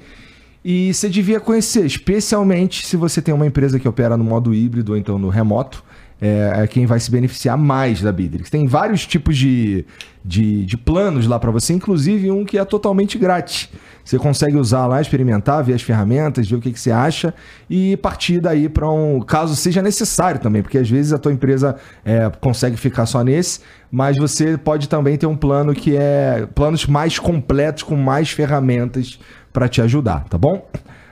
E 0.63 0.93
você 0.93 1.09
devia 1.09 1.41
conhecer, 1.41 1.85
especialmente 1.85 2.85
se 2.87 2.95
você 2.95 3.21
tem 3.21 3.33
uma 3.33 3.45
empresa 3.45 3.77
que 3.77 3.87
opera 3.87 4.15
no 4.15 4.23
modo 4.23 4.53
híbrido 4.53 4.93
ou 4.93 4.97
então 4.97 5.19
no 5.19 5.27
remoto, 5.27 5.83
é, 6.21 6.63
é 6.63 6.67
quem 6.67 6.85
vai 6.85 6.99
se 6.99 7.09
beneficiar 7.11 7.57
mais 7.57 8.01
da 8.01 8.11
Bitrix. 8.11 8.49
Tem 8.49 8.67
vários 8.67 9.05
tipos 9.05 9.37
de, 9.37 9.85
de, 10.23 10.65
de 10.65 10.77
planos 10.77 11.27
lá 11.27 11.39
para 11.39 11.51
você, 11.51 11.73
inclusive 11.73 12.31
um 12.31 12.43
que 12.43 12.57
é 12.57 12.65
totalmente 12.65 13.17
grátis. 13.17 13.69
Você 14.03 14.17
consegue 14.17 14.55
usar 14.55 14.87
lá, 14.87 15.01
experimentar, 15.01 15.61
ver 15.61 15.73
as 15.73 15.81
ferramentas, 15.81 16.49
ver 16.49 16.55
o 16.55 16.61
que, 16.61 16.71
que 16.71 16.79
você 16.79 16.91
acha 16.91 17.33
e 17.69 17.97
partir 17.97 18.39
daí 18.39 18.69
para 18.69 18.89
um 18.89 19.19
caso 19.19 19.53
seja 19.53 19.81
necessário 19.81 20.39
também, 20.39 20.61
porque 20.61 20.77
às 20.77 20.89
vezes 20.89 21.11
a 21.11 21.17
tua 21.17 21.33
empresa 21.33 21.75
é, 22.05 22.31
consegue 22.39 22.77
ficar 22.77 23.05
só 23.05 23.21
nesse, 23.21 23.59
mas 23.91 24.15
você 24.17 24.57
pode 24.57 24.87
também 24.87 25.17
ter 25.17 25.25
um 25.25 25.35
plano 25.35 25.73
que 25.73 25.97
é 25.97 26.47
planos 26.55 26.85
mais 26.85 27.19
completos 27.19 27.83
com 27.83 27.97
mais 27.97 28.29
ferramentas 28.29 29.19
para 29.51 29.67
te 29.67 29.81
ajudar, 29.81 30.23
tá 30.29 30.37
bom? 30.37 30.69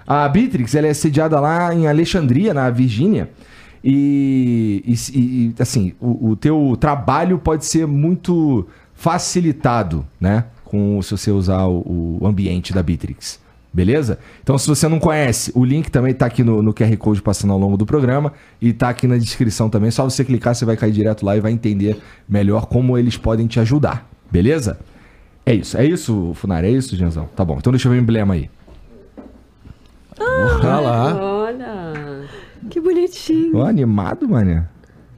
A 0.07 0.29
Bitrix 0.29 0.73
ela 0.73 0.87
é 0.87 0.93
sediada 0.93 1.37
lá 1.39 1.73
em 1.73 1.87
Alexandria, 1.87 2.53
na 2.53 2.69
Virgínia. 2.69 3.29
E, 3.87 4.83
e- 4.83 5.19
e, 5.19 5.53
assim, 5.61 5.93
o, 6.01 6.29
o 6.31 6.35
teu 6.35 6.75
trabalho 6.79 7.37
pode 7.37 7.65
ser 7.65 7.85
muito 7.85 8.67
facilitado, 8.95 10.03
né? 10.19 10.45
Com 10.63 10.99
se 11.03 11.11
você 11.11 11.29
usar 11.29 11.65
o, 11.67 12.17
o 12.19 12.25
ambiente 12.27 12.73
da 12.73 12.81
Bitrix. 12.81 13.39
Beleza? 13.71 14.17
Então, 14.41 14.57
se 14.57 14.67
você 14.67 14.87
não 14.87 14.99
conhece, 14.99 15.51
o 15.53 15.63
link 15.63 15.91
também 15.91 16.13
tá 16.13 16.25
aqui 16.25 16.43
no, 16.43 16.63
no 16.63 16.73
QR 16.73 16.95
Code 16.97 17.21
passando 17.21 17.51
ao 17.53 17.59
longo 17.59 17.77
do 17.77 17.85
programa 17.85 18.31
e 18.59 18.71
tá 18.73 18.89
aqui 18.89 19.05
na 19.05 19.17
descrição 19.17 19.69
também. 19.69 19.91
Só 19.91 20.03
você 20.05 20.23
clicar, 20.25 20.55
você 20.55 20.65
vai 20.65 20.77
cair 20.77 20.91
direto 20.93 21.25
lá 21.25 21.35
e 21.37 21.41
vai 21.41 21.51
entender 21.51 21.97
melhor 22.27 22.65
como 22.67 22.97
eles 22.97 23.17
podem 23.17 23.45
te 23.47 23.59
ajudar. 23.59 24.09
Beleza? 24.31 24.79
É 25.45 25.53
isso. 25.53 25.77
É 25.77 25.85
isso, 25.85 26.31
Funari? 26.35 26.67
É 26.67 26.71
isso, 26.71 26.95
Janzão? 26.95 27.29
Tá 27.35 27.43
bom. 27.45 27.57
Então 27.59 27.71
deixa 27.71 27.87
eu 27.87 27.91
ver 27.91 27.99
o 27.99 28.01
emblema 28.01 28.33
aí. 28.33 28.49
Tá 30.61 30.79
lá. 30.79 31.34
Que 32.75 32.81
bonitinho. 32.81 33.55
Ó, 33.55 33.63
animado, 33.65 34.27
mané. 34.27 34.65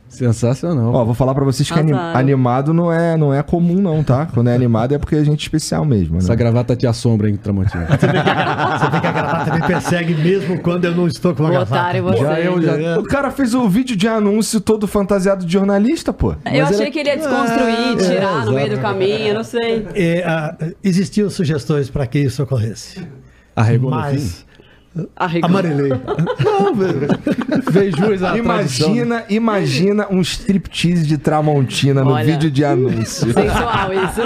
Sensacional. 0.08 0.94
Ó, 0.94 1.04
vou 1.04 1.16
falar 1.16 1.34
pra 1.34 1.44
vocês 1.44 1.70
que 1.72 1.78
ani- 1.80 1.92
Azar. 1.92 2.16
animado 2.16 2.72
não 2.72 2.92
é, 2.94 3.18
não 3.18 3.34
é 3.34 3.42
comum, 3.42 3.82
não, 3.82 4.04
tá? 4.04 4.28
Quando 4.32 4.48
é 4.52 4.54
animado 4.56 4.94
é 4.94 5.00
porque 5.00 5.16
é 5.16 5.24
gente 5.24 5.42
especial 5.42 5.84
mesmo, 5.84 6.14
né? 6.14 6.20
Essa 6.20 6.36
gravata 6.36 6.76
te 6.76 6.86
assombra, 6.86 7.28
hein, 7.28 7.36
Tramontina? 7.36 7.88
Você 7.88 8.06
vê 8.06 9.02
que 9.02 9.08
a 9.08 9.12
gravata 9.12 9.54
me 9.56 9.62
persegue 9.66 10.14
mesmo 10.14 10.60
quando 10.60 10.86
eu 10.86 10.94
não 10.96 11.08
estou 11.08 11.34
com 11.34 11.44
a 11.46 11.48
O 11.48 11.50
gravata. 11.50 11.74
otário 11.74 12.04
você. 12.04 12.20
Já 12.20 12.40
eu 12.40 12.62
já- 12.62 13.00
O 13.00 13.04
cara 13.06 13.32
fez 13.32 13.56
o 13.56 13.68
vídeo 13.68 13.98
de 13.98 14.08
anúncio 14.08 14.62
todo 14.62 14.88
fantasiado 14.88 15.44
de 15.44 15.52
jornalista, 15.52 16.14
pô. 16.14 16.36
Eu 16.46 16.66
achei 16.68 16.92
que 16.92 17.00
ele 17.00 17.10
ia 17.10 17.18
desconstruir, 17.18 17.94
É, 17.94 17.96
tirar 17.96 18.46
no 18.46 18.54
meio 18.54 18.70
do 18.76 18.80
caminho, 18.80 19.34
não 19.34 19.44
sei. 19.44 19.88
É, 19.96 20.24
ah, 20.28 20.56
existiam 20.84 21.28
sugestões 21.30 21.90
para 21.90 22.06
que 22.06 22.20
isso 22.20 22.44
ocorresse. 22.44 23.02
Arregou 23.56 23.90
no 23.90 23.98
fim? 24.04 24.12
Mas 24.14 24.46
Arregou. 25.16 25.50
amarelei. 25.50 25.92
Fez 27.72 27.96
jus 27.96 28.24
à 28.24 28.34
tradição. 28.34 28.88
Imagina, 28.90 29.24
imagina 29.30 30.08
um 30.10 30.22
striptease 30.22 31.06
de 31.06 31.18
Tramontina 31.18 32.04
no 32.04 32.12
Olha. 32.12 32.26
vídeo 32.26 32.50
de 32.52 32.64
anúncio. 32.66 33.32
Sensual 33.34 33.94
isso. 33.94 34.22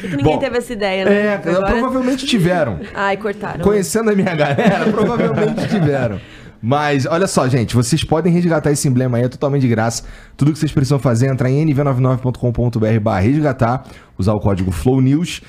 Que 0.00 0.08
ninguém 0.16 0.34
Bom, 0.34 0.38
teve 0.38 0.58
essa 0.58 0.72
ideia, 0.72 1.04
né? 1.04 1.14
É, 1.14 1.34
Agora- 1.34 1.66
provavelmente 1.72 2.26
tiveram. 2.26 2.78
Ai, 2.94 3.16
cortaram. 3.16 3.60
Conhecendo 3.64 4.10
a 4.10 4.14
minha 4.14 4.34
galera, 4.34 4.84
provavelmente 4.92 5.68
tiveram. 5.68 6.20
Mas 6.62 7.06
olha 7.06 7.26
só, 7.26 7.46
gente, 7.48 7.74
vocês 7.76 8.02
podem 8.02 8.32
resgatar 8.32 8.72
esse 8.72 8.88
emblema 8.88 9.18
aí, 9.18 9.24
é 9.24 9.28
totalmente 9.28 9.62
de 9.62 9.68
graça. 9.68 10.02
Tudo 10.36 10.52
que 10.52 10.58
vocês 10.58 10.72
precisam 10.72 10.98
fazer 10.98 11.28
é 11.28 11.30
entrar 11.32 11.50
em 11.50 11.64
nv99.com.br 11.66 13.00
barra 13.00 13.20
resgatar, 13.20 13.84
usar 14.18 14.32
o 14.32 14.40
código 14.40 14.72
FLOWNEWS. 14.72 15.42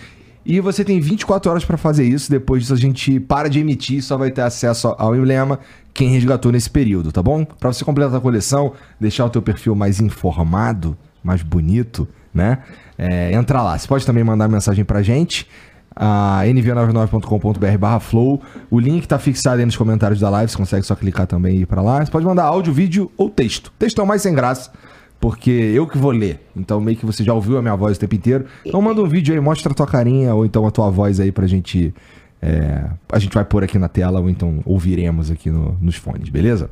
E 0.50 0.62
você 0.62 0.82
tem 0.86 0.98
24 1.02 1.52
horas 1.52 1.66
para 1.66 1.76
fazer 1.76 2.06
isso. 2.06 2.32
Depois 2.32 2.62
disso 2.62 2.74
a 2.74 2.78
gente 2.78 3.20
para 3.20 3.50
de 3.50 3.60
emitir, 3.60 4.02
só 4.02 4.16
vai 4.16 4.32
ter 4.32 4.42
acesso 4.42 4.96
ao 4.98 5.14
emblema 5.14 5.60
quem 5.94 6.10
resgatou 6.10 6.54
nesse 6.54 6.70
período, 6.70 7.12
tá 7.12 7.22
bom? 7.22 7.44
Para 7.44 7.74
você 7.74 7.84
completar 7.84 8.16
a 8.16 8.22
coleção, 8.22 8.72
deixar 8.98 9.26
o 9.26 9.30
teu 9.30 9.42
perfil 9.42 9.76
mais 9.76 10.00
informado, 10.00 10.96
mais 11.22 11.44
bonito, 11.44 12.08
né? 12.34 12.60
É, 12.98 13.34
entra 13.34 13.62
lá. 13.62 13.78
Você 13.78 13.88
pode 13.88 14.06
também 14.06 14.24
mandar 14.24 14.48
mensagem 14.48 14.86
pra 14.86 15.02
gente 15.02 15.46
a 15.94 16.44
nv99.com.br 16.46 17.78
barra 17.78 18.00
flow. 18.00 18.42
O 18.70 18.80
link 18.80 19.06
tá 19.06 19.20
fixado 19.20 19.60
aí 19.60 19.66
nos 19.66 19.76
comentários 19.76 20.22
da 20.22 20.30
live, 20.30 20.50
você 20.50 20.58
consegue 20.58 20.86
só 20.86 20.96
clicar 20.96 21.28
também 21.28 21.58
e 21.58 21.62
ir 21.64 21.66
pra 21.66 21.82
lá. 21.82 22.06
Você 22.06 22.12
pode 22.12 22.26
mandar 22.26 22.44
áudio, 22.44 22.72
vídeo 22.72 23.12
ou 23.18 23.30
texto. 23.30 23.74
Texto 23.78 24.00
é 24.00 24.04
o 24.04 24.08
mais 24.08 24.22
sem 24.22 24.34
graça, 24.34 24.72
porque 25.20 25.52
eu 25.52 25.88
que 25.88 25.98
vou 25.98 26.12
ler. 26.12 26.40
Então 26.56 26.80
meio 26.80 26.98
que 26.98 27.06
você 27.06 27.24
já 27.24 27.34
ouviu 27.34 27.58
a 27.58 27.62
minha 27.62 27.76
voz 27.76 27.98
o 27.98 28.00
tempo 28.00 28.16
inteiro. 28.16 28.46
Então 28.66 28.82
manda 28.82 29.02
um 29.02 29.08
vídeo 29.08 29.34
aí, 29.34 29.40
mostra 29.40 29.72
a 29.72 29.76
tua 29.76 29.88
carinha 29.88 30.34
ou 30.36 30.46
então 30.46 30.66
a 30.66 30.72
tua 30.72 30.90
voz 30.90 31.20
aí 31.20 31.32
pra 31.32 31.48
gente... 31.48 31.94
é, 32.42 32.86
a 33.12 33.20
gente 33.20 33.34
vai 33.34 33.44
pôr 33.44 33.64
aqui 33.64 33.80
na 33.80 33.88
tela 33.88 34.20
ou 34.20 34.30
então 34.30 34.62
ouviremos 34.66 35.32
aqui 35.32 35.50
no- 35.50 35.76
nos 35.82 35.96
fones, 35.96 36.30
beleza? 36.30 36.70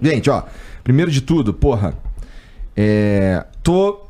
Gente, 0.00 0.28
ó, 0.28 0.42
primeiro 0.82 1.10
de 1.10 1.20
tudo, 1.20 1.54
porra, 1.54 1.94
é, 2.76 3.44
tô 3.62 4.06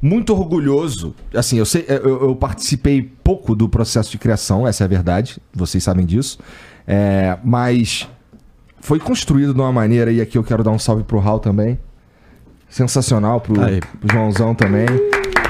muito 0.00 0.32
orgulhoso. 0.32 1.14
Assim, 1.34 1.58
eu 1.58 1.64
sei, 1.64 1.84
eu, 1.88 2.28
eu 2.28 2.36
participei 2.36 3.02
pouco 3.24 3.54
do 3.56 3.68
processo 3.68 4.10
de 4.10 4.18
criação, 4.18 4.66
essa 4.68 4.84
é 4.84 4.86
a 4.86 4.88
verdade, 4.88 5.38
vocês 5.52 5.82
sabem 5.82 6.04
disso. 6.06 6.38
É, 6.86 7.38
mas 7.42 8.08
foi 8.80 8.98
construído 8.98 9.54
de 9.54 9.60
uma 9.60 9.72
maneira, 9.72 10.12
e 10.12 10.20
aqui 10.20 10.36
eu 10.36 10.44
quero 10.44 10.62
dar 10.62 10.70
um 10.70 10.78
salve 10.78 11.02
pro 11.04 11.18
Raul 11.18 11.38
também. 11.40 11.78
Sensacional, 12.72 13.38
pro, 13.40 13.62
Aí. 13.62 13.80
pro 14.00 14.10
Joãozão 14.10 14.54
também. 14.54 14.86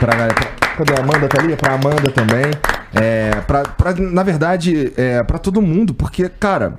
Pra, 0.01 0.17
pra- 0.17 0.35
cadê 0.77 0.93
a 0.95 1.01
Amanda? 1.05 1.29
Tá 1.29 1.41
ali? 1.41 1.55
Pra 1.57 1.75
Amanda 1.75 2.11
também. 2.11 2.47
É, 2.93 3.31
pra, 3.47 3.63
pra, 3.63 3.95
na 3.95 4.25
verdade, 4.25 4.93
é, 4.97 5.23
pra 5.23 5.39
todo 5.39 5.63
mundo, 5.63 5.95
porque, 5.95 6.29
cara, 6.29 6.75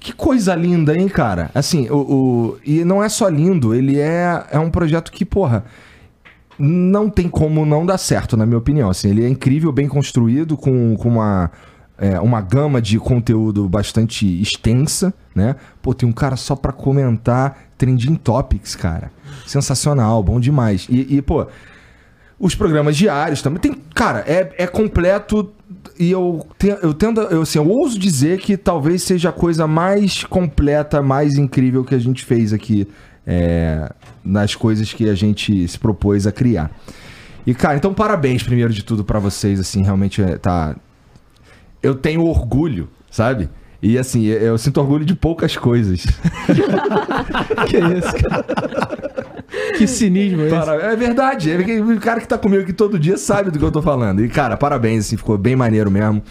que 0.00 0.12
coisa 0.12 0.54
linda, 0.54 0.96
hein, 0.96 1.06
cara? 1.06 1.50
Assim, 1.54 1.86
o, 1.90 1.96
o- 1.96 2.58
e 2.64 2.82
não 2.82 3.04
é 3.04 3.08
só 3.10 3.28
lindo, 3.28 3.74
ele 3.74 4.00
é, 4.00 4.42
é 4.50 4.58
um 4.58 4.70
projeto 4.70 5.12
que, 5.12 5.22
porra, 5.24 5.64
não 6.58 7.10
tem 7.10 7.28
como 7.28 7.66
não 7.66 7.84
dar 7.84 7.98
certo, 7.98 8.36
na 8.38 8.46
minha 8.46 8.58
opinião. 8.58 8.88
Assim, 8.88 9.10
ele 9.10 9.22
é 9.24 9.28
incrível, 9.28 9.70
bem 9.70 9.86
construído, 9.86 10.56
com, 10.56 10.96
com 10.96 11.08
uma, 11.10 11.50
é, 11.98 12.18
uma 12.20 12.40
gama 12.40 12.80
de 12.82 12.98
conteúdo 12.98 13.68
bastante 13.68 14.26
extensa, 14.40 15.12
né? 15.34 15.56
Pô, 15.80 15.94
tem 15.94 16.08
um 16.08 16.12
cara 16.12 16.36
só 16.36 16.56
pra 16.56 16.72
comentar 16.72 17.58
Trending 17.78 18.16
Topics, 18.16 18.74
cara. 18.74 19.10
Sensacional, 19.46 20.22
bom 20.22 20.40
demais. 20.40 20.86
E, 20.90 21.16
e, 21.16 21.22
pô, 21.22 21.46
os 22.38 22.54
programas 22.54 22.96
diários 22.96 23.42
também. 23.42 23.60
Tem, 23.60 23.74
cara, 23.94 24.24
é, 24.26 24.52
é 24.58 24.66
completo 24.66 25.52
e 25.98 26.10
eu, 26.10 26.46
te- 26.58 26.76
eu 26.82 26.92
tendo. 26.94 27.20
Eu, 27.22 27.42
assim, 27.42 27.58
eu 27.58 27.68
ouso 27.68 27.98
dizer 27.98 28.38
que 28.40 28.56
talvez 28.56 29.02
seja 29.02 29.28
a 29.28 29.32
coisa 29.32 29.66
mais 29.66 30.24
completa, 30.24 31.00
mais 31.02 31.36
incrível 31.36 31.84
que 31.84 31.94
a 31.94 31.98
gente 31.98 32.24
fez 32.24 32.52
aqui 32.52 32.88
é, 33.26 33.90
nas 34.24 34.54
coisas 34.54 34.92
que 34.92 35.08
a 35.08 35.14
gente 35.14 35.66
se 35.68 35.78
propôs 35.78 36.26
a 36.26 36.32
criar. 36.32 36.70
E, 37.46 37.54
cara, 37.54 37.76
então 37.76 37.92
parabéns 37.94 38.42
primeiro 38.42 38.72
de 38.72 38.82
tudo 38.82 39.04
pra 39.04 39.18
vocês, 39.18 39.60
assim, 39.60 39.82
realmente 39.82 40.20
é, 40.22 40.36
tá. 40.38 40.74
Eu 41.84 41.94
tenho 41.94 42.24
orgulho, 42.24 42.88
sabe? 43.10 43.48
E 43.82 43.98
assim, 43.98 44.24
eu, 44.24 44.38
eu 44.38 44.58
sinto 44.58 44.80
orgulho 44.80 45.04
de 45.04 45.14
poucas 45.14 45.56
coisas. 45.56 46.06
Que 47.68 47.76
isso, 47.78 48.28
cara? 48.28 48.44
Que 49.76 49.86
cinismo 49.86 50.42
é 50.42 50.46
esse? 50.48 50.70
É 50.70 50.96
verdade. 50.96 51.50
É 51.50 51.62
que 51.62 51.80
o 51.80 52.00
cara 52.00 52.20
que 52.20 52.28
tá 52.28 52.38
comigo 52.38 52.62
aqui 52.62 52.72
todo 52.72 52.98
dia 52.98 53.16
sabe 53.16 53.50
do 53.50 53.58
que 53.58 53.64
eu 53.64 53.70
tô 53.70 53.82
falando. 53.82 54.24
E, 54.24 54.28
cara, 54.28 54.56
parabéns, 54.56 55.06
assim, 55.06 55.16
ficou 55.16 55.36
bem 55.36 55.54
maneiro 55.54 55.90
mesmo. 55.90 56.22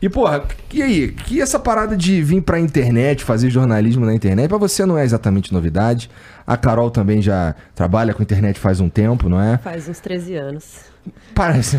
E, 0.00 0.08
porra, 0.08 0.44
e 0.72 0.82
aí? 0.82 1.08
Que 1.12 1.40
essa 1.40 1.58
parada 1.58 1.96
de 1.96 2.22
vir 2.22 2.42
pra 2.42 2.58
internet, 2.58 3.24
fazer 3.24 3.50
jornalismo 3.50 4.04
na 4.04 4.14
internet, 4.14 4.48
pra 4.48 4.58
você 4.58 4.84
não 4.84 4.98
é 4.98 5.04
exatamente 5.04 5.52
novidade. 5.52 6.10
A 6.46 6.56
Carol 6.56 6.90
também 6.90 7.22
já 7.22 7.54
trabalha 7.74 8.12
com 8.12 8.22
internet 8.22 8.58
faz 8.58 8.80
um 8.80 8.88
tempo, 8.88 9.28
não 9.28 9.40
é? 9.40 9.58
Faz 9.58 9.88
uns 9.88 10.00
13 10.00 10.34
anos. 10.34 10.95
Parece. 11.34 11.78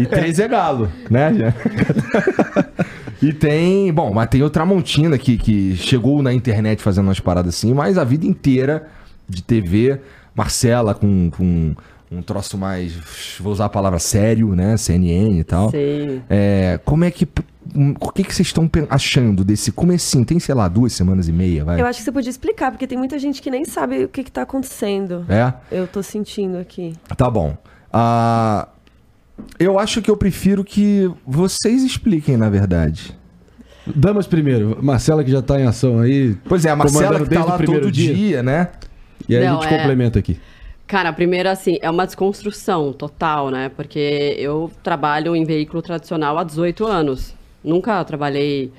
e 0.00 0.06
três 0.06 0.38
é 0.38 0.48
galo, 0.48 0.90
né? 1.10 1.54
e 3.22 3.32
tem. 3.32 3.92
Bom, 3.92 4.12
mas 4.12 4.28
tem 4.28 4.42
o 4.42 4.50
Tramontina 4.50 5.16
que, 5.16 5.36
que 5.36 5.76
chegou 5.76 6.22
na 6.22 6.32
internet 6.32 6.82
fazendo 6.82 7.06
umas 7.06 7.20
paradas 7.20 7.54
assim, 7.54 7.72
mas 7.72 7.98
a 7.98 8.04
vida 8.04 8.26
inteira 8.26 8.88
de 9.28 9.42
TV. 9.42 10.00
Marcela 10.34 10.94
com, 10.94 11.30
com 11.30 11.74
um 12.10 12.22
troço 12.22 12.56
mais. 12.56 12.94
Vou 13.38 13.52
usar 13.52 13.66
a 13.66 13.68
palavra 13.68 13.98
sério, 13.98 14.54
né? 14.54 14.76
CNN 14.76 15.38
e 15.38 15.44
tal. 15.44 15.70
Sim. 15.70 16.22
É, 16.28 16.78
como 16.84 17.04
é 17.04 17.10
que. 17.10 17.28
O 18.00 18.12
que, 18.12 18.24
que 18.24 18.34
vocês 18.34 18.48
estão 18.48 18.70
achando 18.88 19.44
desse 19.44 19.70
comecinho? 19.70 20.24
Tem, 20.24 20.38
sei 20.38 20.54
lá, 20.54 20.68
duas 20.68 20.94
semanas 20.94 21.28
e 21.28 21.32
meia, 21.32 21.64
vai? 21.66 21.78
Eu 21.78 21.84
acho 21.84 21.98
que 21.98 22.04
você 22.04 22.12
podia 22.12 22.30
explicar, 22.30 22.70
porque 22.70 22.86
tem 22.86 22.96
muita 22.96 23.18
gente 23.18 23.42
que 23.42 23.50
nem 23.50 23.66
sabe 23.66 24.04
o 24.04 24.08
que, 24.08 24.24
que 24.24 24.32
tá 24.32 24.42
acontecendo. 24.42 25.26
É? 25.28 25.52
Eu 25.70 25.86
tô 25.86 26.02
sentindo 26.02 26.56
aqui. 26.56 26.94
Tá 27.14 27.28
bom. 27.28 27.58
Ah, 27.92 28.68
eu 29.58 29.78
acho 29.78 30.02
que 30.02 30.10
eu 30.10 30.16
prefiro 30.16 30.64
que 30.64 31.10
vocês 31.26 31.82
expliquem, 31.82 32.36
na 32.36 32.50
verdade. 32.50 33.16
Damas 33.86 34.26
primeiro. 34.26 34.78
Marcela 34.82 35.24
que 35.24 35.30
já 35.30 35.40
tá 35.40 35.58
em 35.60 35.64
ação 35.64 36.00
aí. 36.00 36.36
Pois 36.44 36.64
é, 36.64 36.70
a 36.70 36.76
Marcela 36.76 37.20
que 37.20 37.34
tá 37.34 37.44
lá 37.44 37.56
primeiro 37.56 37.82
todo 37.86 37.92
dia, 37.92 38.42
né? 38.42 38.68
E 39.28 39.36
aí 39.36 39.44
Não, 39.44 39.58
a 39.58 39.62
gente 39.62 39.72
é- 39.72 39.78
complementa 39.78 40.18
aqui. 40.18 40.38
Cara, 40.86 41.12
primeiro 41.12 41.50
assim, 41.50 41.78
é 41.82 41.90
uma 41.90 42.06
desconstrução 42.06 42.94
total, 42.94 43.50
né? 43.50 43.68
Porque 43.68 44.34
eu 44.38 44.70
trabalho 44.82 45.36
em 45.36 45.44
veículo 45.44 45.82
tradicional 45.82 46.38
há 46.38 46.44
18 46.44 46.86
anos. 46.86 47.34
Nunca 47.62 48.02
trabalhei 48.04 48.72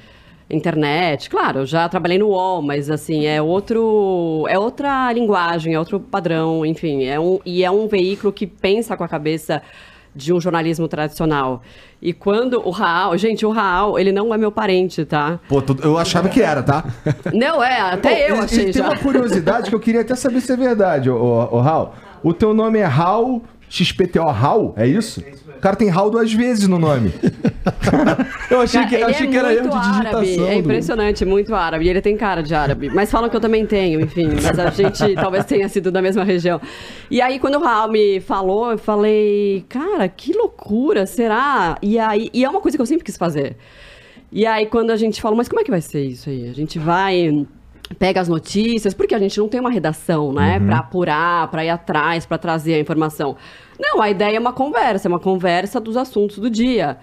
internet. 0.49 1.29
Claro, 1.29 1.59
eu 1.59 1.65
já 1.65 1.87
trabalhei 1.87 2.17
no 2.17 2.27
UOL, 2.29 2.61
mas 2.61 2.89
assim, 2.89 3.25
é 3.25 3.41
outro, 3.41 4.45
é 4.49 4.57
outra 4.57 5.11
linguagem, 5.13 5.73
é 5.73 5.79
outro 5.79 5.99
padrão, 5.99 6.65
enfim, 6.65 7.03
é 7.05 7.19
um 7.19 7.39
e 7.45 7.63
é 7.63 7.69
um 7.71 7.87
veículo 7.87 8.33
que 8.33 8.47
pensa 8.47 8.97
com 8.97 9.03
a 9.03 9.07
cabeça 9.07 9.61
de 10.15 10.33
um 10.33 10.41
jornalismo 10.41 10.87
tradicional. 10.87 11.61
E 12.01 12.13
quando 12.13 12.59
o 12.65 12.71
Raul, 12.71 13.15
gente, 13.17 13.45
o 13.45 13.51
Raul, 13.51 13.99
ele 13.99 14.11
não 14.11 14.33
é 14.33 14.37
meu 14.37 14.51
parente, 14.51 15.05
tá? 15.05 15.39
Pô, 15.47 15.61
eu 15.83 15.97
achava 15.97 16.27
que 16.29 16.41
era, 16.41 16.63
tá? 16.63 16.83
Não 17.33 17.63
é, 17.63 17.79
até 17.79 18.25
eu 18.31 18.35
Pô, 18.37 18.41
e- 18.41 18.45
achei 18.45 18.61
e 18.69 18.71
tem 18.71 18.81
já. 18.81 18.85
uma 18.89 18.97
curiosidade 18.97 19.69
que 19.69 19.75
eu 19.75 19.79
queria 19.79 20.01
até 20.01 20.15
saber 20.15 20.41
se 20.41 20.51
é 20.51 20.57
verdade, 20.57 21.09
ô, 21.09 21.15
ô, 21.15 21.57
ô 21.57 21.59
Raul. 21.61 21.89
O 22.23 22.33
teu 22.33 22.53
nome 22.53 22.79
é 22.79 22.85
Raul 22.85 23.43
XPTO 23.69 24.25
Raul, 24.25 24.73
é 24.75 24.87
isso? 24.87 25.23
O 25.59 25.61
cara 25.61 25.75
tem 25.75 25.89
Raul 25.89 26.09
duas 26.09 26.31
vezes 26.33 26.69
no 26.69 26.79
nome. 26.79 27.11
Eu 28.49 28.61
achei 28.61 28.79
Cara, 28.81 28.89
que, 28.95 29.03
achei 29.03 29.27
é 29.27 29.29
que 29.29 29.37
era 29.37 29.53
erro 29.53 29.63
muito 29.67 29.77
de 29.79 29.87
digitação. 29.91 30.19
árabe. 30.19 30.39
É 30.47 30.53
do- 30.53 30.59
impressionante, 30.59 31.25
muito 31.25 31.53
árabe. 31.53 31.85
E 31.85 31.89
ele 31.89 32.01
tem 32.01 32.15
cara 32.15 32.41
de 32.41 32.55
árabe. 32.55 32.89
Mas 32.89 33.11
falam 33.11 33.29
que 33.29 33.35
eu 33.35 33.41
também 33.41 33.65
tenho, 33.65 33.99
enfim. 33.99 34.29
Mas 34.41 34.57
a 34.57 34.69
gente 34.69 35.13
talvez 35.15 35.43
tenha 35.45 35.67
sido 35.67 35.91
da 35.91 36.01
mesma 36.01 36.23
região. 36.23 36.61
E 37.11 37.21
aí, 37.21 37.39
quando 37.39 37.55
o 37.55 37.59
Raul 37.63 37.91
me 37.91 38.21
falou, 38.21 38.71
eu 38.71 38.77
falei, 38.77 39.65
cara, 39.67 40.07
que 40.07 40.31
loucura, 40.33 41.05
será? 41.05 41.77
E 41.81 41.99
aí, 41.99 42.29
e 42.33 42.43
é 42.45 42.49
uma 42.49 42.61
coisa 42.61 42.77
que 42.77 42.81
eu 42.81 42.85
sempre 42.85 43.03
quis 43.03 43.17
fazer. 43.17 43.57
E 44.31 44.45
aí, 44.45 44.65
quando 44.65 44.91
a 44.91 44.95
gente 44.97 45.21
falou, 45.21 45.35
mas 45.37 45.49
como 45.49 45.59
é 45.59 45.63
que 45.65 45.71
vai 45.71 45.81
ser 45.81 46.03
isso 46.05 46.29
aí? 46.29 46.49
A 46.49 46.53
gente 46.53 46.79
vai. 46.79 47.45
Pega 47.97 48.21
as 48.21 48.27
notícias, 48.29 48.93
porque 48.93 49.15
a 49.15 49.19
gente 49.19 49.37
não 49.39 49.47
tem 49.49 49.59
uma 49.59 49.71
redação, 49.71 50.31
né? 50.31 50.59
Pra 50.59 50.77
apurar, 50.77 51.47
pra 51.49 51.65
ir 51.65 51.69
atrás, 51.69 52.23
pra 52.25 52.37
trazer 52.37 52.75
a 52.75 52.79
informação. 52.79 53.35
Não, 53.79 54.01
a 54.01 54.09
ideia 54.09 54.35
é 54.35 54.39
uma 54.39 54.51
conversa, 54.51 55.07
é 55.07 55.09
uma 55.09 55.19
conversa 55.19 55.79
dos 55.79 55.95
assuntos 55.95 56.37
do 56.37 56.49
dia. 56.49 56.97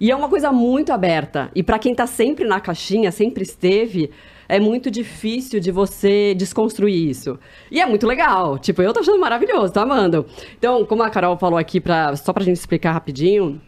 E 0.00 0.10
é 0.10 0.16
uma 0.16 0.28
coisa 0.28 0.50
muito 0.50 0.92
aberta. 0.92 1.50
E 1.54 1.62
pra 1.62 1.78
quem 1.78 1.94
tá 1.94 2.06
sempre 2.06 2.44
na 2.44 2.58
caixinha, 2.60 3.12
sempre 3.12 3.42
esteve, 3.44 4.10
é 4.48 4.58
muito 4.58 4.90
difícil 4.90 5.60
de 5.60 5.70
você 5.70 6.34
desconstruir 6.34 7.08
isso. 7.08 7.38
E 7.70 7.80
é 7.80 7.86
muito 7.86 8.06
legal. 8.06 8.58
Tipo, 8.58 8.82
eu 8.82 8.92
tô 8.92 9.00
achando 9.00 9.20
maravilhoso, 9.20 9.72
tô 9.72 9.80
amando. 9.80 10.26
Então, 10.58 10.84
como 10.84 11.02
a 11.02 11.10
Carol 11.10 11.36
falou 11.36 11.58
aqui, 11.58 11.80
pra, 11.80 12.16
só 12.16 12.32
pra 12.32 12.42
gente 12.42 12.56
explicar 12.56 12.92
rapidinho, 12.92 13.60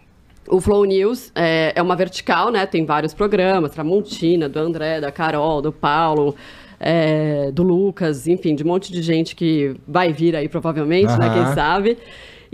o 0.48 0.60
Flow 0.60 0.84
News 0.84 1.30
é, 1.34 1.72
é 1.76 1.82
uma 1.82 1.94
vertical, 1.94 2.50
né? 2.50 2.66
Tem 2.66 2.84
vários 2.84 3.14
programas, 3.14 3.70
Tramontina, 3.70 4.48
do 4.48 4.58
André, 4.58 5.00
da 5.00 5.12
Carol, 5.12 5.62
do 5.62 5.72
Paulo, 5.72 6.34
é, 6.80 7.50
do 7.52 7.62
Lucas, 7.62 8.26
enfim, 8.26 8.54
de 8.54 8.64
um 8.64 8.66
monte 8.66 8.92
de 8.92 9.00
gente 9.00 9.34
que 9.36 9.76
vai 9.86 10.12
vir 10.12 10.34
aí 10.34 10.48
provavelmente, 10.48 11.16
né? 11.18 11.26
Aham. 11.26 11.44
Quem 11.44 11.54
sabe. 11.54 11.98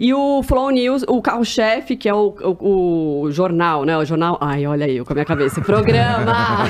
E 0.03 0.15
o 0.15 0.43
Flow 0.43 0.71
News, 0.71 1.05
o 1.07 1.21
carro-chefe, 1.21 1.95
que 1.95 2.09
é 2.09 2.15
o, 2.15 2.35
o, 2.59 3.21
o 3.21 3.31
jornal, 3.31 3.85
né? 3.85 3.99
O 3.99 4.03
jornal. 4.03 4.39
Ai, 4.41 4.67
olha 4.67 4.87
aí, 4.87 4.97
eu 4.97 5.05
com 5.05 5.13
a 5.13 5.15
minha 5.15 5.27
cabeça. 5.27 5.61
Programa! 5.61 6.65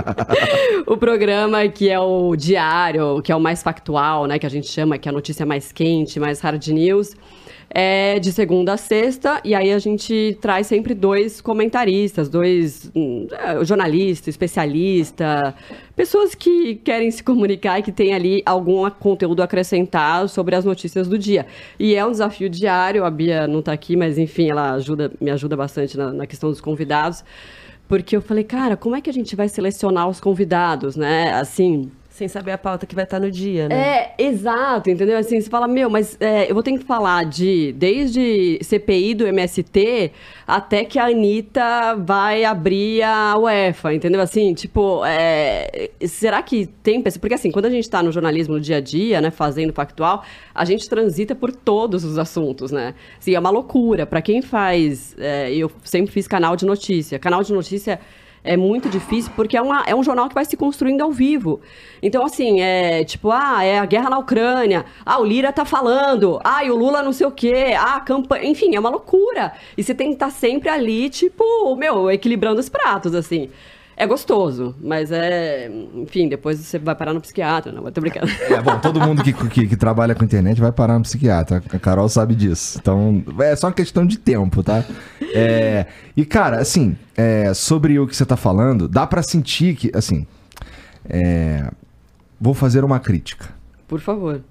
o 0.88 0.96
programa 0.96 1.68
que 1.68 1.90
é 1.90 2.00
o 2.00 2.34
diário, 2.34 3.20
que 3.20 3.30
é 3.30 3.36
o 3.36 3.40
mais 3.40 3.62
factual, 3.62 4.24
né? 4.24 4.38
Que 4.38 4.46
a 4.46 4.48
gente 4.48 4.68
chama, 4.68 4.96
que 4.96 5.06
é 5.06 5.10
a 5.10 5.12
notícia 5.12 5.44
mais 5.44 5.70
quente, 5.70 6.18
mais 6.18 6.40
hard 6.40 6.66
news. 6.68 7.14
É 7.78 8.18
de 8.18 8.32
segunda 8.32 8.72
a 8.72 8.76
sexta, 8.78 9.38
e 9.44 9.54
aí 9.54 9.70
a 9.70 9.78
gente 9.78 10.38
traz 10.40 10.66
sempre 10.66 10.94
dois 10.94 11.42
comentaristas, 11.42 12.26
dois 12.26 12.90
hum, 12.96 13.26
é, 13.30 13.62
jornalista, 13.66 14.30
especialista, 14.30 15.54
pessoas 15.94 16.34
que 16.34 16.76
querem 16.76 17.10
se 17.10 17.22
comunicar 17.22 17.78
e 17.78 17.82
que 17.82 17.92
têm 17.92 18.14
ali 18.14 18.42
algum 18.46 18.88
conteúdo 18.88 19.42
a 19.42 19.44
acrescentar 19.44 20.26
sobre 20.30 20.54
as 20.54 20.64
notícias 20.64 21.06
do 21.06 21.18
dia. 21.18 21.44
E 21.78 21.94
é 21.94 22.02
um 22.06 22.10
desafio 22.10 22.48
diário, 22.48 23.04
a 23.04 23.10
Bia 23.10 23.46
não 23.46 23.58
está 23.58 23.74
aqui, 23.74 23.94
mas 23.94 24.16
enfim, 24.16 24.48
ela 24.48 24.72
ajuda, 24.72 25.12
me 25.20 25.30
ajuda 25.30 25.54
bastante 25.54 25.98
na, 25.98 26.14
na 26.14 26.26
questão 26.26 26.48
dos 26.48 26.62
convidados, 26.62 27.22
porque 27.86 28.16
eu 28.16 28.22
falei, 28.22 28.44
cara, 28.44 28.74
como 28.74 28.96
é 28.96 29.02
que 29.02 29.10
a 29.10 29.12
gente 29.12 29.36
vai 29.36 29.50
selecionar 29.50 30.08
os 30.08 30.18
convidados, 30.18 30.96
né? 30.96 31.34
Assim, 31.34 31.90
Sem 32.16 32.28
saber 32.28 32.52
a 32.52 32.56
pauta 32.56 32.86
que 32.86 32.94
vai 32.94 33.04
estar 33.04 33.20
no 33.20 33.30
dia, 33.30 33.68
né? 33.68 33.74
é, 33.76 34.14
exato, 34.18 34.88
entendeu? 34.88 35.18
Assim, 35.18 35.38
você 35.38 35.50
fala, 35.50 35.68
meu, 35.68 35.90
mas 35.90 36.16
é, 36.18 36.50
eu 36.50 36.54
vou 36.54 36.62
ter 36.62 36.72
que 36.72 36.82
falar 36.82 37.26
de 37.26 37.72
desde 37.72 38.58
CPI 38.62 39.14
do 39.14 39.26
MST 39.26 40.12
até 40.46 40.82
que 40.82 40.98
a 40.98 41.08
Anitta 41.08 41.94
vai 41.94 42.42
abrir 42.42 43.02
a 43.02 43.36
UEFA, 43.36 43.92
entendeu? 43.92 44.22
Assim, 44.22 44.54
tipo, 44.54 45.02
é, 45.04 45.90
será 46.06 46.42
que 46.42 46.64
tem? 46.82 47.02
Porque 47.02 47.34
assim, 47.34 47.50
quando 47.50 47.66
a 47.66 47.70
gente 47.70 47.90
tá 47.90 48.02
no 48.02 48.10
jornalismo 48.10 48.54
no 48.54 48.60
dia 48.62 48.78
a 48.78 48.80
dia, 48.80 49.20
né, 49.20 49.30
fazendo 49.30 49.74
factual, 49.74 50.24
a 50.54 50.64
gente 50.64 50.88
transita 50.88 51.34
por 51.34 51.52
todos 51.52 52.02
os 52.02 52.16
assuntos, 52.16 52.72
né? 52.72 52.94
Assim, 53.18 53.34
é 53.34 53.38
uma 53.38 53.50
loucura. 53.50 54.06
Pra 54.06 54.22
quem 54.22 54.40
faz. 54.40 55.14
é, 55.18 55.54
eu 55.54 55.70
sempre 55.84 56.10
fiz 56.10 56.26
canal 56.26 56.56
de 56.56 56.64
notícia. 56.64 57.18
Canal 57.18 57.42
de 57.42 57.52
notícia 57.52 58.00
É 58.46 58.56
muito 58.56 58.88
difícil, 58.88 59.32
porque 59.34 59.56
é, 59.56 59.62
uma, 59.62 59.82
é 59.86 59.94
um 59.94 60.02
jornal 60.02 60.28
que 60.28 60.34
vai 60.34 60.44
se 60.44 60.56
construindo 60.56 61.02
ao 61.02 61.10
vivo. 61.10 61.60
Então, 62.02 62.24
assim, 62.24 62.60
é 62.60 63.04
tipo, 63.04 63.30
ah, 63.30 63.62
é 63.64 63.78
a 63.78 63.84
guerra 63.84 64.08
na 64.08 64.18
Ucrânia. 64.18 64.84
Ah, 65.04 65.18
o 65.20 65.24
Lira 65.24 65.52
tá 65.52 65.64
falando. 65.64 66.40
Ah, 66.44 66.64
e 66.64 66.70
o 66.70 66.76
Lula 66.76 67.02
não 67.02 67.12
sei 67.12 67.26
o 67.26 67.30
quê. 67.30 67.74
Ah, 67.76 67.96
a 67.96 68.00
campanha. 68.00 68.44
Enfim, 68.46 68.74
é 68.74 68.80
uma 68.80 68.90
loucura. 68.90 69.52
E 69.76 69.82
você 69.82 69.94
tem 69.94 70.08
que 70.08 70.14
estar 70.14 70.30
sempre 70.30 70.68
ali, 70.68 71.10
tipo, 71.10 71.74
meu, 71.76 72.10
equilibrando 72.10 72.60
os 72.60 72.68
pratos, 72.68 73.14
assim. 73.14 73.50
É 73.96 74.06
gostoso, 74.06 74.74
mas 74.78 75.10
é. 75.10 75.70
Enfim, 75.94 76.28
depois 76.28 76.58
você 76.58 76.78
vai 76.78 76.94
parar 76.94 77.14
no 77.14 77.20
psiquiatra, 77.20 77.72
não, 77.72 77.90
tô 77.90 78.00
brincando. 78.00 78.26
É, 78.42 78.60
bom, 78.60 78.78
todo 78.78 79.00
mundo 79.00 79.22
que, 79.22 79.32
que, 79.32 79.66
que 79.66 79.76
trabalha 79.76 80.14
com 80.14 80.22
internet 80.22 80.60
vai 80.60 80.70
parar 80.70 80.98
no 80.98 81.02
psiquiatra. 81.02 81.62
A 81.72 81.78
Carol 81.78 82.06
sabe 82.08 82.34
disso. 82.34 82.78
Então, 82.78 83.24
é 83.38 83.56
só 83.56 83.68
uma 83.68 83.72
questão 83.72 84.04
de 84.06 84.18
tempo, 84.18 84.62
tá? 84.62 84.84
É, 85.34 85.86
e, 86.14 86.26
cara, 86.26 86.58
assim, 86.58 86.94
é, 87.16 87.54
sobre 87.54 87.98
o 87.98 88.06
que 88.06 88.14
você 88.14 88.26
tá 88.26 88.36
falando, 88.36 88.86
dá 88.86 89.06
pra 89.06 89.22
sentir 89.22 89.74
que, 89.76 89.90
assim. 89.94 90.26
é, 91.08 91.70
vou 92.38 92.52
fazer 92.52 92.84
uma 92.84 93.00
crítica. 93.00 93.48
Por 93.88 94.00
favor. 94.00 94.42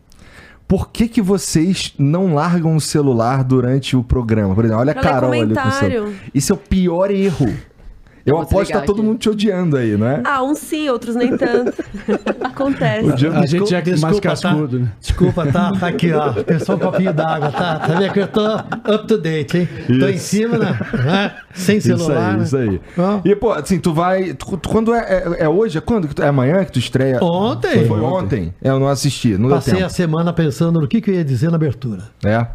Por 0.68 0.90
que, 0.90 1.08
que 1.08 1.22
vocês 1.22 1.94
não 2.00 2.34
largam 2.34 2.76
o 2.76 2.82
celular 2.82 3.44
durante 3.44 3.96
o 3.96 4.04
programa? 4.04 4.56
Por 4.56 4.66
exemplo, 4.66 4.82
olha 4.82 4.92
a 4.92 4.96
Pra 4.96 5.04
Carol 5.04 5.32
ali 5.32 5.54
com 5.54 5.68
o 5.68 5.72
celular. 5.72 6.14
Isso 6.34 6.52
é 6.52 6.56
o 6.56 6.58
pior 6.58 7.12
erro. 7.12 7.54
Eu 8.26 8.36
vou 8.36 8.44
aposto 8.44 8.68
que 8.68 8.74
tá 8.74 8.82
todo 8.82 8.98
aqui. 9.00 9.08
mundo 9.08 9.18
te 9.20 9.30
odiando 9.30 9.78
aí, 9.78 9.96
não 9.96 10.08
é? 10.08 10.22
Ah, 10.24 10.42
uns 10.44 10.58
sim, 10.58 10.90
outros 10.90 11.16
nem 11.16 11.38
tanto. 11.38 11.74
Acontece. 12.44 13.12
A 13.12 13.16
gente 13.16 13.42
Desculpa- 13.42 13.76
é 13.76 13.84
mais 13.86 14.00
desculpa, 14.02 14.22
cascudo, 14.22 14.80
tá? 14.80 14.84
né? 14.86 14.92
Desculpa, 15.00 15.46
tá? 15.52 15.72
Tá 15.80 15.88
aqui, 15.88 16.12
ó. 16.12 16.34
Pensou 16.44 16.76
um 16.76 16.80
copinho 16.80 17.14
d'água, 17.14 17.52
tá? 17.52 17.80
Tá 17.80 17.88
vendo 18.00 18.14
que 18.14 18.20
eu 18.20 18.28
tô 18.28 18.56
up 18.56 19.08
to 19.08 19.18
date, 19.18 19.58
hein? 19.58 19.70
Tô 20.00 20.08
em 20.08 20.18
cima, 20.18 20.58
né? 20.58 20.80
né? 20.94 21.36
Sem 21.54 21.80
celular. 21.80 22.40
Isso 22.42 22.58
aí, 22.58 22.68
né? 22.70 22.74
isso 22.76 22.98
aí. 22.98 23.04
Ó. 23.06 23.20
E, 23.24 23.36
pô, 23.36 23.52
assim, 23.52 23.80
tu 23.80 23.94
vai. 23.94 24.34
tu- 24.34 24.60
quando 24.68 24.94
é, 24.94 25.00
é, 25.40 25.44
é 25.44 25.50
hoje? 25.50 25.78
É 25.78 25.82
quando? 25.82 26.10
É 26.22 26.28
amanhã 26.28 26.64
que 26.66 26.72
tu 26.72 26.80
estreia? 26.80 27.24
Ontem. 27.24 27.86
Foi 27.88 28.00
ontem. 28.00 28.54
É, 28.62 28.70
eu 28.70 28.80
não 28.80 28.88
assisti, 28.88 29.38
não 29.38 29.50
Passei 29.50 29.76
deu 29.76 29.86
a 29.86 29.90
semana 29.90 30.34
pensando 30.34 30.82
no 30.82 30.88
que, 30.88 31.00
que 31.02 31.12
eu 31.12 31.16
ia 31.16 31.24
dizer 31.24 31.50
na 31.50 31.56
abertura. 31.56 32.04
É. 32.24 32.46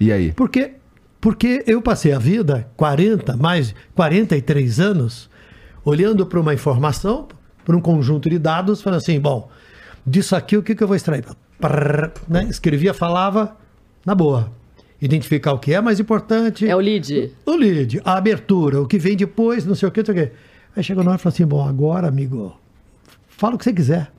E 0.00 0.10
aí? 0.10 0.32
Porque, 0.32 0.72
porque 1.24 1.64
eu 1.66 1.80
passei 1.80 2.12
a 2.12 2.18
vida, 2.18 2.68
40, 2.76 3.34
mais 3.38 3.74
43 3.94 4.78
anos, 4.78 5.30
olhando 5.82 6.26
para 6.26 6.38
uma 6.38 6.52
informação, 6.52 7.28
para 7.64 7.74
um 7.74 7.80
conjunto 7.80 8.28
de 8.28 8.38
dados, 8.38 8.82
falando 8.82 8.98
assim, 8.98 9.18
bom, 9.18 9.48
disso 10.06 10.36
aqui 10.36 10.54
o 10.54 10.62
que, 10.62 10.74
que 10.74 10.82
eu 10.82 10.86
vou 10.86 10.94
extrair? 10.94 11.24
Prrr, 11.58 12.10
né? 12.28 12.44
Escrevia, 12.50 12.92
falava, 12.92 13.56
na 14.04 14.14
boa. 14.14 14.52
Identificar 15.00 15.54
o 15.54 15.58
que 15.58 15.72
é 15.72 15.80
mais 15.80 15.98
importante. 15.98 16.68
É 16.68 16.76
o 16.76 16.78
lead. 16.78 17.32
O 17.46 17.56
lead, 17.56 18.02
a 18.04 18.18
abertura, 18.18 18.82
o 18.82 18.86
que 18.86 18.98
vem 18.98 19.16
depois, 19.16 19.64
não 19.64 19.74
sei 19.74 19.88
o 19.88 19.92
que, 19.92 20.00
não 20.00 20.04
sei 20.04 20.24
o 20.24 20.26
que. 20.26 20.32
Aí 20.76 20.84
chegou 20.84 21.02
na 21.02 21.12
hora 21.12 21.18
e 21.18 21.22
falou 21.22 21.32
assim, 21.32 21.46
bom, 21.46 21.66
agora, 21.66 22.06
amigo, 22.06 22.54
fala 23.28 23.54
o 23.54 23.58
que 23.58 23.64
você 23.64 23.72
quiser. 23.72 24.12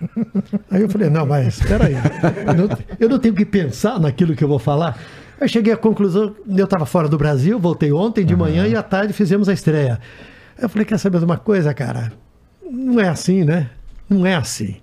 Aí 0.70 0.80
eu 0.80 0.88
falei, 0.88 1.10
não, 1.10 1.26
mas 1.26 1.58
espera 1.58 1.84
aí. 1.84 1.94
Eu 2.46 2.54
não, 2.54 2.78
eu 2.98 3.08
não 3.10 3.18
tenho 3.18 3.34
que 3.34 3.44
pensar 3.44 4.00
naquilo 4.00 4.34
que 4.34 4.42
eu 4.42 4.48
vou 4.48 4.58
falar. 4.58 4.96
Aí 5.40 5.48
cheguei 5.48 5.72
à 5.72 5.76
conclusão, 5.76 6.34
eu 6.48 6.64
estava 6.64 6.84
fora 6.84 7.08
do 7.08 7.16
Brasil, 7.16 7.58
voltei 7.58 7.92
ontem 7.92 8.24
de 8.24 8.34
manhã 8.34 8.66
e 8.66 8.74
à 8.74 8.82
tarde 8.82 9.12
fizemos 9.12 9.48
a 9.48 9.52
estreia. 9.52 10.00
Eu 10.60 10.68
falei, 10.68 10.84
quer 10.84 10.98
saber 10.98 11.18
de 11.18 11.24
uma 11.24 11.38
coisa, 11.38 11.72
cara? 11.72 12.12
Não 12.68 13.00
é 13.00 13.08
assim, 13.08 13.44
né? 13.44 13.70
Não 14.10 14.26
é 14.26 14.34
assim. 14.34 14.76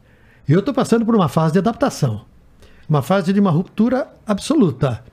Eu 0.47 0.59
estou 0.59 0.73
passando 0.73 1.05
por 1.05 1.15
uma 1.15 1.27
fase 1.27 1.53
de 1.53 1.59
adaptação. 1.59 2.25
Uma 2.87 3.01
fase 3.01 3.33
de 3.33 3.39
uma 3.39 3.51
ruptura 3.51 4.07
absoluta. 4.25 5.03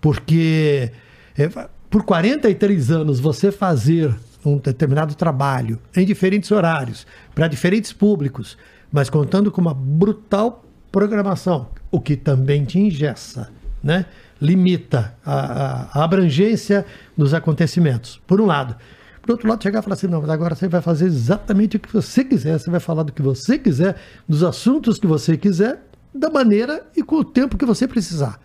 Porque 0.00 0.92
é, 1.36 1.48
por 1.90 2.04
43 2.04 2.90
anos 2.90 3.18
você 3.18 3.50
fazer 3.50 4.14
um 4.44 4.58
determinado 4.58 5.14
trabalho 5.14 5.78
em 5.96 6.04
diferentes 6.04 6.50
horários, 6.52 7.06
para 7.34 7.48
diferentes 7.48 7.92
públicos, 7.92 8.56
mas 8.92 9.10
contando 9.10 9.50
com 9.50 9.60
uma 9.60 9.74
brutal 9.74 10.64
programação, 10.92 11.68
o 11.90 12.00
que 12.00 12.16
também 12.16 12.64
te 12.64 12.78
engessa, 12.78 13.50
né? 13.82 14.06
Limita 14.40 15.14
a, 15.24 15.88
a- 16.00 16.04
abrangência 16.04 16.84
dos 17.16 17.34
acontecimentos, 17.34 18.20
por 18.26 18.40
um 18.40 18.46
lado. 18.46 18.76
Por 19.22 19.32
outro 19.32 19.48
lado, 19.48 19.62
chegar 19.62 19.80
e 19.80 19.82
falar 19.82 19.94
assim, 19.94 20.06
não, 20.06 20.20
mas 20.20 20.30
agora 20.30 20.54
você 20.54 20.68
vai 20.68 20.80
fazer 20.80 21.06
exatamente 21.06 21.76
o 21.76 21.80
que 21.80 21.92
você 21.92 22.24
quiser, 22.24 22.58
você 22.58 22.70
vai 22.70 22.80
falar 22.80 23.02
do 23.02 23.12
que 23.12 23.20
você 23.20 23.58
quiser, 23.58 23.96
dos 24.28 24.42
assuntos 24.42 24.98
que 24.98 25.06
você 25.06 25.36
quiser, 25.36 25.82
da 26.14 26.30
maneira 26.30 26.86
e 26.96 27.02
com 27.02 27.16
o 27.16 27.24
tempo 27.24 27.58
que 27.58 27.66
você 27.66 27.86
precisar. 27.86 28.40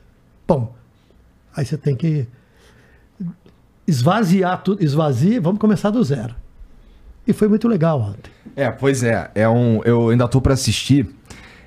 Bom, 0.47 0.75
Aí 1.55 1.63
você 1.63 1.77
tem 1.77 1.95
que 1.95 2.25
esvaziar 3.87 4.61
tudo, 4.63 4.83
esvazia, 4.83 5.39
vamos 5.41 5.59
começar 5.59 5.89
do 5.89 6.03
zero. 6.03 6.35
E 7.27 7.31
foi 7.31 7.47
muito 7.47 7.67
legal 7.67 8.01
ontem. 8.01 8.31
É, 8.55 8.69
pois 8.69 9.03
é. 9.03 9.29
é 9.33 9.47
um, 9.47 9.81
eu 9.83 10.09
ainda 10.09 10.27
tô 10.27 10.41
pra 10.41 10.53
assistir. 10.53 11.07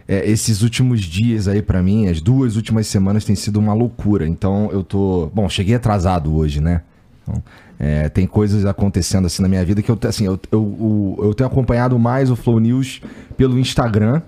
É, 0.09 0.29
esses 0.31 0.63
últimos 0.63 1.01
dias 1.03 1.49
aí 1.49 1.61
pra 1.61 1.83
mim, 1.83 2.07
as 2.07 2.21
duas 2.21 2.55
últimas 2.57 2.87
semanas 2.87 3.25
tem 3.25 3.35
sido 3.35 3.59
uma 3.59 3.73
loucura. 3.75 4.27
Então 4.27 4.69
eu 4.73 4.85
tô. 4.85 5.31
Bom, 5.35 5.49
cheguei 5.49 5.75
atrasado 5.75 6.35
hoje, 6.35 6.61
né? 6.61 6.83
Então, 7.23 7.43
é, 7.79 8.09
tem 8.09 8.25
coisas 8.27 8.65
acontecendo 8.65 9.27
assim 9.27 9.43
na 9.43 9.49
minha 9.49 9.65
vida 9.65 9.83
que 9.83 9.91
eu, 9.91 9.99
assim, 10.09 10.25
eu, 10.27 10.39
eu, 10.53 10.63
o- 10.63 11.17
eu 11.23 11.35
tenho 11.35 11.49
acompanhado 11.49 11.99
mais 11.99 12.31
o 12.31 12.37
Flow 12.37 12.61
News 12.61 13.01
pelo 13.37 13.59
Instagram 13.59 14.23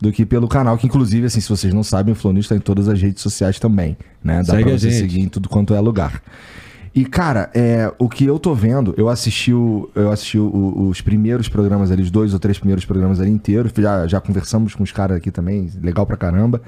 do 0.00 0.10
que 0.10 0.26
pelo 0.26 0.48
canal, 0.48 0.76
que 0.76 0.86
inclusive, 0.88 1.26
assim, 1.26 1.40
se 1.40 1.48
vocês 1.48 1.72
não 1.72 1.84
sabem, 1.84 2.12
o 2.12 2.16
Flow 2.16 2.32
News 2.32 2.48
tá 2.48 2.56
em 2.56 2.60
todas 2.60 2.88
as 2.88 3.00
redes 3.00 3.22
sociais 3.22 3.60
também, 3.60 3.96
né? 4.24 4.38
Dá 4.38 4.44
Segue 4.54 4.64
pra 4.64 4.72
você 4.72 4.90
seguir 4.90 5.20
em 5.20 5.28
tudo 5.28 5.48
quanto 5.48 5.72
é 5.72 5.78
lugar. 5.80 6.20
E, 6.94 7.04
cara, 7.06 7.50
é, 7.54 7.90
o 7.98 8.06
que 8.08 8.24
eu 8.24 8.38
tô 8.38 8.54
vendo, 8.54 8.92
eu 8.98 9.08
assisti, 9.08 9.52
o- 9.52 9.88
eu 9.94 10.10
assisti 10.12 10.38
o- 10.38 10.88
os 10.88 11.00
primeiros 11.00 11.48
programas 11.48 11.90
ali, 11.90 12.02
os 12.02 12.10
dois 12.10 12.34
ou 12.34 12.38
três 12.38 12.58
primeiros 12.58 12.84
programas 12.84 13.18
ali 13.18 13.30
inteiros. 13.30 13.72
Já, 13.76 14.06
já 14.06 14.20
conversamos 14.20 14.74
com 14.74 14.82
os 14.82 14.92
caras 14.92 15.16
aqui 15.16 15.30
também, 15.30 15.70
legal 15.82 16.04
pra 16.04 16.16
caramba. 16.18 16.60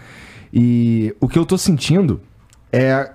E 0.53 1.15
o 1.21 1.29
que 1.29 1.39
eu 1.39 1.45
tô 1.45 1.59
sentindo 1.59 2.21
é. 2.73 3.11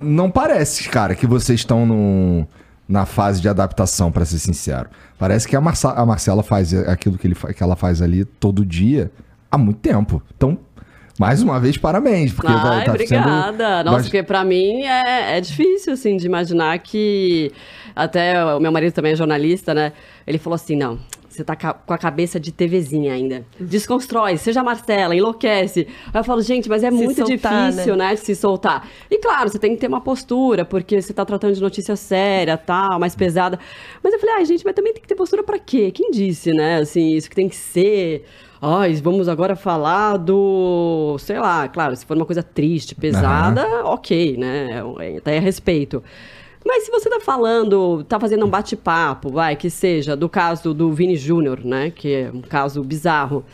Não 0.00 0.30
parece, 0.30 0.88
cara, 0.88 1.12
que 1.14 1.26
vocês 1.26 1.58
estão 1.58 2.46
na 2.88 3.04
fase 3.04 3.40
de 3.40 3.48
adaptação, 3.48 4.12
pra 4.12 4.24
ser 4.24 4.38
sincero. 4.38 4.88
Parece 5.18 5.46
que 5.48 5.56
a, 5.56 5.60
Marcela 5.60 6.42
faz 6.44 6.72
aquilo 6.72 7.18
que, 7.18 7.26
ele, 7.26 7.34
que 7.34 7.62
ela 7.62 7.74
faz 7.74 8.00
ali 8.00 8.24
todo 8.24 8.64
dia 8.64 9.10
há 9.50 9.58
muito 9.58 9.80
tempo. 9.80 10.22
Então, 10.36 10.56
mais 11.18 11.42
uma 11.42 11.58
vez, 11.60 11.76
parabéns. 11.76 12.32
Porque 12.32 12.52
Ai, 12.52 12.54
vai- 12.62 12.84
tá 12.84 12.92
sendo- 12.92 12.94
obrigada. 12.94 13.84
Nossa, 13.84 13.96
vai- 13.96 14.02
porque 14.04 14.22
pra 14.22 14.44
mim 14.44 14.82
é, 14.84 15.36
é 15.38 15.40
difícil, 15.40 15.92
assim, 15.92 16.16
de 16.16 16.26
imaginar 16.26 16.78
que... 16.78 17.52
Até 17.96 18.44
o 18.54 18.60
meu 18.60 18.70
marido 18.70 18.92
também 18.92 19.12
é 19.12 19.16
jornalista, 19.16 19.74
né? 19.74 19.92
Ele 20.24 20.38
falou 20.38 20.54
assim, 20.54 20.76
não, 20.76 21.00
você 21.28 21.42
tá 21.42 21.56
com 21.56 21.92
a 21.92 21.98
cabeça 21.98 22.38
de 22.38 22.52
TVzinha 22.52 23.12
ainda. 23.12 23.44
Desconstrói, 23.58 24.36
seja 24.36 24.62
Marcela, 24.62 25.16
enlouquece. 25.16 25.88
Aí 26.14 26.20
eu 26.20 26.22
falo, 26.22 26.40
gente, 26.40 26.68
mas 26.68 26.84
é 26.84 26.90
Se 26.92 26.96
muito 26.96 27.26
soltar, 27.26 27.72
difícil, 27.72 27.96
né? 27.96 28.14
de 28.14 28.20
se 28.20 28.36
soltar. 28.36 28.86
E 29.10 29.18
claro, 29.18 29.48
você 29.50 29.58
tem 29.58 29.74
que 29.74 29.80
ter 29.80 29.88
uma 29.88 30.00
postura, 30.00 30.64
porque 30.64 31.02
você 31.02 31.12
tá 31.12 31.24
tratando 31.24 31.54
de 31.54 31.60
notícia 31.60 31.96
séria, 31.96 32.56
tal, 32.56 33.00
mais 33.00 33.16
pesada. 33.16 33.58
Mas 34.00 34.12
eu 34.12 34.20
falei, 34.20 34.36
ai, 34.36 34.44
gente, 34.44 34.64
mas 34.64 34.74
também 34.76 34.92
tem 34.92 35.02
que 35.02 35.08
ter 35.08 35.16
postura 35.16 35.42
pra 35.42 35.58
quê? 35.58 35.90
Quem 35.90 36.12
disse, 36.12 36.52
né? 36.52 36.76
Assim, 36.78 37.14
isso 37.16 37.28
que 37.28 37.34
tem 37.34 37.48
que 37.48 37.56
ser... 37.56 38.24
Ai, 38.60 38.94
vamos 38.94 39.28
agora 39.28 39.54
falar 39.54 40.16
do. 40.16 41.16
Sei 41.20 41.38
lá, 41.38 41.68
claro, 41.68 41.94
se 41.94 42.04
for 42.04 42.16
uma 42.16 42.26
coisa 42.26 42.42
triste, 42.42 42.94
pesada, 42.94 43.64
ok, 43.84 44.36
né? 44.36 44.82
Até 45.16 45.36
é 45.36 45.38
respeito. 45.38 46.02
Mas 46.66 46.82
se 46.84 46.90
você 46.90 47.08
tá 47.08 47.20
falando, 47.20 48.04
tá 48.04 48.18
fazendo 48.18 48.44
um 48.44 48.48
bate-papo, 48.48 49.30
vai, 49.30 49.54
que 49.54 49.70
seja, 49.70 50.16
do 50.16 50.28
caso 50.28 50.74
do 50.74 50.92
Vini 50.92 51.16
Júnior, 51.16 51.64
né? 51.64 51.90
Que 51.90 52.14
é 52.14 52.30
um 52.34 52.42
caso 52.42 52.82
bizarro. 52.82 53.44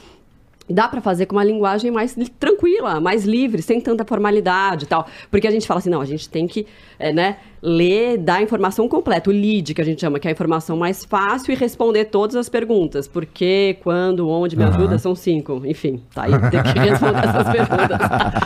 Dá 0.68 0.88
pra 0.88 1.02
fazer 1.02 1.26
com 1.26 1.36
uma 1.36 1.44
linguagem 1.44 1.90
mais 1.90 2.16
tranquila, 2.40 2.98
mais 2.98 3.26
livre, 3.26 3.60
sem 3.60 3.78
tanta 3.82 4.02
formalidade 4.06 4.86
e 4.86 4.88
tal. 4.88 5.06
Porque 5.30 5.46
a 5.46 5.50
gente 5.50 5.66
fala 5.66 5.78
assim, 5.78 5.90
não, 5.90 6.00
a 6.00 6.06
gente 6.06 6.26
tem 6.26 6.46
que, 6.46 6.66
é, 6.98 7.12
né, 7.12 7.36
ler, 7.62 8.18
dar 8.18 8.36
a 8.36 8.42
informação 8.42 8.88
completa, 8.88 9.30
o 9.30 9.32
lead, 9.32 9.72
que 9.72 9.80
a 9.80 9.84
gente 9.84 10.00
chama, 10.00 10.18
que 10.18 10.28
é 10.28 10.30
a 10.30 10.32
informação 10.32 10.76
mais 10.76 11.04
fácil 11.04 11.52
e 11.52 11.54
responder 11.56 12.06
todas 12.06 12.36
as 12.36 12.48
perguntas. 12.48 13.08
Por 13.08 13.24
quê, 13.24 13.78
quando, 13.82 14.28
onde, 14.28 14.56
me 14.56 14.64
ajuda, 14.64 14.98
são 14.98 15.14
cinco. 15.14 15.62
Enfim, 15.64 16.02
tá 16.14 16.24
aí, 16.24 16.32
tem 16.50 16.62
que 16.62 16.78
responder 16.78 17.24
essas 17.24 17.50
perguntas. 17.50 17.98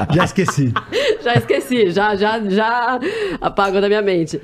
Já 0.14 0.24
esqueci. 0.24 0.72
já 1.20 1.34
esqueci, 1.34 1.90
já, 1.90 2.16
já, 2.16 2.40
já 2.48 2.98
apagou 3.40 3.80
da 3.80 3.88
minha 3.88 4.02
mente. 4.02 4.40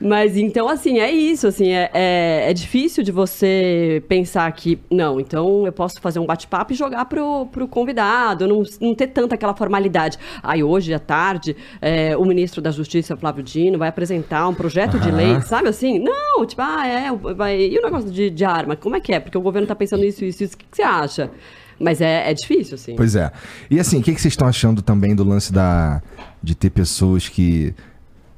Mas 0.00 0.36
então, 0.36 0.68
assim, 0.68 0.98
é 0.98 1.10
isso, 1.10 1.46
assim, 1.46 1.70
é, 1.70 1.90
é, 1.94 2.50
é 2.50 2.52
difícil 2.52 3.02
de 3.02 3.10
você 3.10 4.02
pensar 4.08 4.50
que, 4.52 4.78
não, 4.90 5.18
então 5.18 5.64
eu 5.64 5.72
posso 5.72 6.00
fazer 6.00 6.18
um 6.18 6.26
bate-papo 6.26 6.72
e 6.72 6.76
jogar 6.76 7.06
pro, 7.06 7.46
pro 7.46 7.66
convidado, 7.66 8.46
não, 8.46 8.62
não 8.80 8.94
ter 8.94 9.06
tanta 9.08 9.34
aquela 9.34 9.54
formalidade. 9.54 10.18
Aí 10.42 10.62
hoje, 10.62 10.92
à 10.92 10.98
tarde, 10.98 11.56
é, 11.80 12.16
o 12.16 12.24
ministro 12.24 12.60
da 12.60 12.70
Justiça, 12.70 13.16
Flávio 13.16 13.42
Vai 13.78 13.88
apresentar 13.88 14.48
um 14.48 14.54
projeto 14.54 14.98
de 14.98 15.10
lei, 15.10 15.40
sabe 15.42 15.68
assim? 15.68 15.98
Não, 15.98 16.44
tipo, 16.44 16.62
ah, 16.62 16.86
é, 16.86 17.12
vai... 17.34 17.60
e 17.60 17.78
o 17.78 17.82
negócio 17.82 18.10
de, 18.10 18.30
de 18.30 18.44
arma, 18.44 18.76
como 18.76 18.96
é 18.96 19.00
que 19.00 19.12
é? 19.12 19.20
Porque 19.20 19.36
o 19.36 19.40
governo 19.40 19.66
tá 19.66 19.74
pensando 19.74 20.04
isso, 20.04 20.24
isso, 20.24 20.44
isso, 20.44 20.54
o 20.54 20.58
que, 20.58 20.66
que 20.70 20.76
você 20.76 20.82
acha? 20.82 21.30
Mas 21.78 22.00
é, 22.00 22.30
é 22.30 22.34
difícil, 22.34 22.74
assim. 22.74 22.96
Pois 22.96 23.14
é. 23.14 23.30
E 23.70 23.78
assim, 23.78 24.00
o 24.00 24.02
que, 24.02 24.14
que 24.14 24.20
vocês 24.20 24.32
estão 24.32 24.48
achando 24.48 24.80
também 24.80 25.14
do 25.14 25.24
lance 25.24 25.52
da 25.52 26.02
de 26.42 26.54
ter 26.54 26.70
pessoas 26.70 27.28
que 27.28 27.74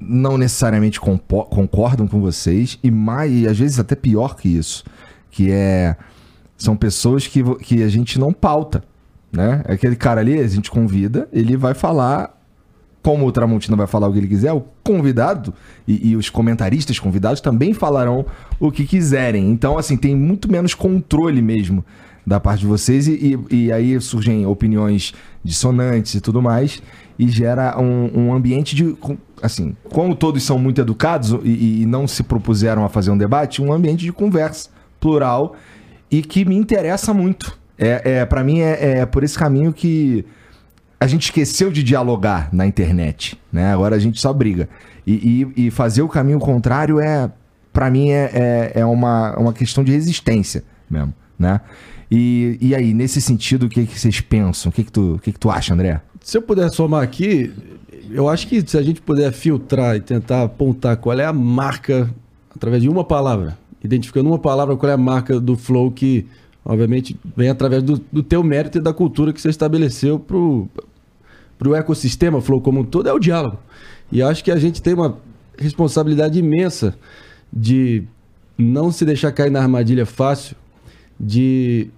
não 0.01 0.39
necessariamente 0.39 1.01
concordam 1.01 2.07
com 2.07 2.21
vocês 2.21 2.79
e 2.83 2.91
mais, 2.91 3.33
e 3.33 3.47
às 3.47 3.59
vezes 3.59 3.79
até 3.79 3.95
pior 3.95 4.37
que 4.37 4.49
isso, 4.49 4.85
que 5.31 5.51
é 5.51 5.97
são 6.57 6.77
pessoas 6.77 7.27
que, 7.27 7.43
que 7.57 7.83
a 7.83 7.89
gente 7.89 8.19
não 8.19 8.33
pauta, 8.33 8.83
né? 9.31 9.63
Aquele 9.67 9.95
cara 9.95 10.21
ali, 10.21 10.39
a 10.41 10.49
gente 10.49 10.71
convida, 10.71 11.29
ele 11.33 11.57
vai 11.57 11.75
falar 11.75 12.38
como 13.03 13.27
o 13.27 13.33
Tramontina 13.33 13.77
vai 13.77 13.87
falar 13.87 14.09
o 14.09 14.13
que 14.13 14.19
ele 14.19 14.29
quiser, 14.29 14.53
o 14.53 14.63
convidado 14.83 15.55
e, 15.87 16.11
e 16.11 16.17
os 16.17 16.29
comentaristas 16.29 16.99
convidados 16.99 17.41
também 17.41 17.73
falarão 17.73 18.27
o 18.61 18.71
que 18.71 18.85
quiserem. 18.85 19.49
Então, 19.51 19.79
assim, 19.79 19.97
tem 19.97 20.15
muito 20.17 20.51
menos 20.51 20.75
controle 20.75 21.41
mesmo 21.41 21.85
da 22.27 22.39
parte 22.39 22.61
de 22.61 22.67
vocês 22.67 23.09
e, 23.09 23.39
e- 23.51 23.57
e 23.67 23.73
aí 23.73 23.99
surgem 24.01 24.45
opiniões 24.47 25.15
dissonantes 25.43 26.15
e 26.15 26.21
tudo 26.21 26.43
mais 26.43 26.83
e 27.19 27.27
gera 27.29 27.81
um, 27.81 28.11
um 28.15 28.35
ambiente 28.35 28.77
de, 28.77 28.95
assim, 29.43 29.75
como 29.89 30.15
todos 30.15 30.43
são 30.43 30.59
muito 30.59 30.81
educados 30.81 31.31
e, 31.43 31.83
e 31.83 31.87
não 31.87 32.07
se 32.07 32.23
propuseram 32.23 32.85
a 32.85 32.89
fazer 32.89 33.11
um 33.11 33.17
debate, 33.19 33.63
um 33.63 33.73
ambiente 33.73 34.05
de 34.05 34.13
conversa 34.13 34.69
plural 35.01 35.55
e 36.11 36.21
que 36.23 36.45
me 36.45 36.55
interessa 36.57 37.15
muito. 37.15 37.57
É, 37.79 38.19
é 38.21 38.27
para 38.27 38.43
mim 38.45 38.61
é, 38.61 38.99
é 38.99 39.07
por 39.07 39.23
esse 39.25 39.39
caminho 39.39 39.73
que 39.73 40.25
a 41.01 41.07
gente 41.07 41.25
esqueceu 41.25 41.71
de 41.71 41.83
dialogar 41.83 42.49
na 42.53 42.67
internet, 42.67 43.39
né? 43.53 43.73
Agora 43.73 43.97
a 43.97 43.99
gente 43.99 44.21
só 44.21 44.33
briga. 44.33 44.69
E, 45.07 45.47
e- 45.57 45.67
e 45.67 45.71
fazer 45.71 46.03
o 46.03 46.09
caminho 46.09 46.39
contrário 46.39 46.99
é, 47.01 47.31
para 47.73 47.91
mim, 47.91 48.11
é, 48.11 48.31
é, 48.75 48.81
é 48.81 48.85
uma, 48.85 49.37
uma 49.39 49.53
questão 49.53 49.85
de 49.85 49.93
resistência 49.93 50.65
mesmo, 50.91 51.15
né? 51.39 51.61
E, 52.11 52.59
e 52.61 52.75
aí, 52.75 52.93
nesse 52.95 53.21
sentido, 53.21 53.67
o 53.67 53.69
que, 53.69 53.87
que 53.87 53.99
vocês 53.99 54.21
pensam? 54.21 54.71
O 54.71 54.73
que, 54.73 54.83
que, 54.85 54.91
tu, 54.93 55.15
o 55.15 55.19
que, 55.19 55.31
que 55.33 55.39
tu 55.39 55.51
acha, 55.51 55.75
André? 55.75 56.01
Se 56.23 56.37
eu 56.39 56.43
puder 56.43 56.69
somar 56.71 57.03
aqui, 57.03 57.53
eu 58.11 58.29
acho 58.29 58.49
que 58.49 58.67
se 58.67 58.77
a 58.79 58.83
gente 58.83 59.01
puder 59.01 59.31
filtrar 59.33 59.95
e 59.97 60.01
tentar 60.01 60.43
apontar 60.45 60.97
qual 60.97 61.19
é 61.19 61.25
a 61.25 61.33
marca, 61.33 62.11
através 62.55 62.83
de 62.83 62.89
uma 62.89 63.05
palavra, 63.05 63.57
identificando 63.85 64.29
uma 64.29 64.39
palavra, 64.39 64.77
qual 64.77 64.91
é 64.91 64.95
a 64.95 64.99
marca 64.99 65.39
do 65.39 65.57
Flow 65.57 65.91
que, 65.91 66.27
obviamente, 66.69 67.19
vem 67.35 67.49
através 67.49 67.83
do, 67.83 67.99
do 68.13 68.23
teu 68.23 68.45
mérito 68.45 68.77
e 68.77 68.81
da 68.81 68.93
cultura 68.93 69.33
que 69.33 69.41
você 69.41 69.49
estabeleceu 69.49 70.19
pro, 70.19 70.69
pro 71.59 71.75
ecossistema 71.75 72.43
Flow 72.43 72.61
como 72.61 72.81
um 72.81 72.85
todo, 72.85 73.09
é 73.09 73.13
o 73.13 73.19
diálogo. 73.19 73.59
E 74.13 74.21
acho 74.21 74.45
que 74.45 74.51
a 74.51 74.57
gente 74.59 74.83
tem 74.83 74.93
uma 74.93 75.19
responsabilidade 75.57 76.39
imensa 76.39 76.95
de 77.51 78.05
não 78.57 78.93
se 78.93 79.07
deixar 79.07 79.33
cair 79.33 79.51
na 79.51 79.63
armadilha 79.63 80.05
fácil, 80.05 80.55
de 81.19 81.89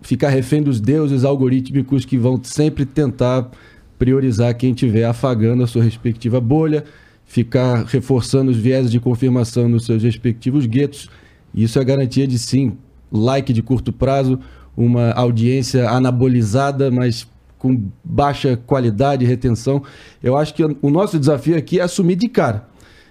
ficar 0.00 0.28
refém 0.28 0.62
dos 0.62 0.80
deuses 0.80 1.24
algorítmicos 1.24 2.04
que 2.04 2.16
vão 2.16 2.40
sempre 2.42 2.86
tentar 2.86 3.50
priorizar 3.98 4.56
quem 4.56 4.70
estiver 4.70 5.04
afagando 5.04 5.64
a 5.64 5.66
sua 5.66 5.82
respectiva 5.82 6.40
bolha, 6.40 6.84
ficar 7.26 7.84
reforçando 7.84 8.52
os 8.52 8.56
viés 8.56 8.92
de 8.92 9.00
confirmação 9.00 9.68
nos 9.68 9.86
seus 9.86 10.04
respectivos 10.04 10.66
guetos. 10.66 11.10
Isso 11.52 11.80
é 11.80 11.84
garantia 11.84 12.28
de 12.28 12.38
sim, 12.38 12.76
like 13.10 13.52
de 13.52 13.62
curto 13.62 13.92
prazo, 13.92 14.38
uma 14.76 15.10
audiência 15.12 15.88
anabolizada, 15.88 16.90
mas 16.90 17.26
com 17.58 17.90
baixa 18.04 18.56
qualidade 18.56 19.24
retenção. 19.24 19.82
Eu 20.22 20.36
acho 20.36 20.54
que 20.54 20.62
o 20.64 20.90
nosso 20.90 21.18
desafio 21.18 21.56
aqui 21.56 21.80
é 21.80 21.82
assumir 21.82 22.16
de 22.16 22.28
cara. 22.28 22.68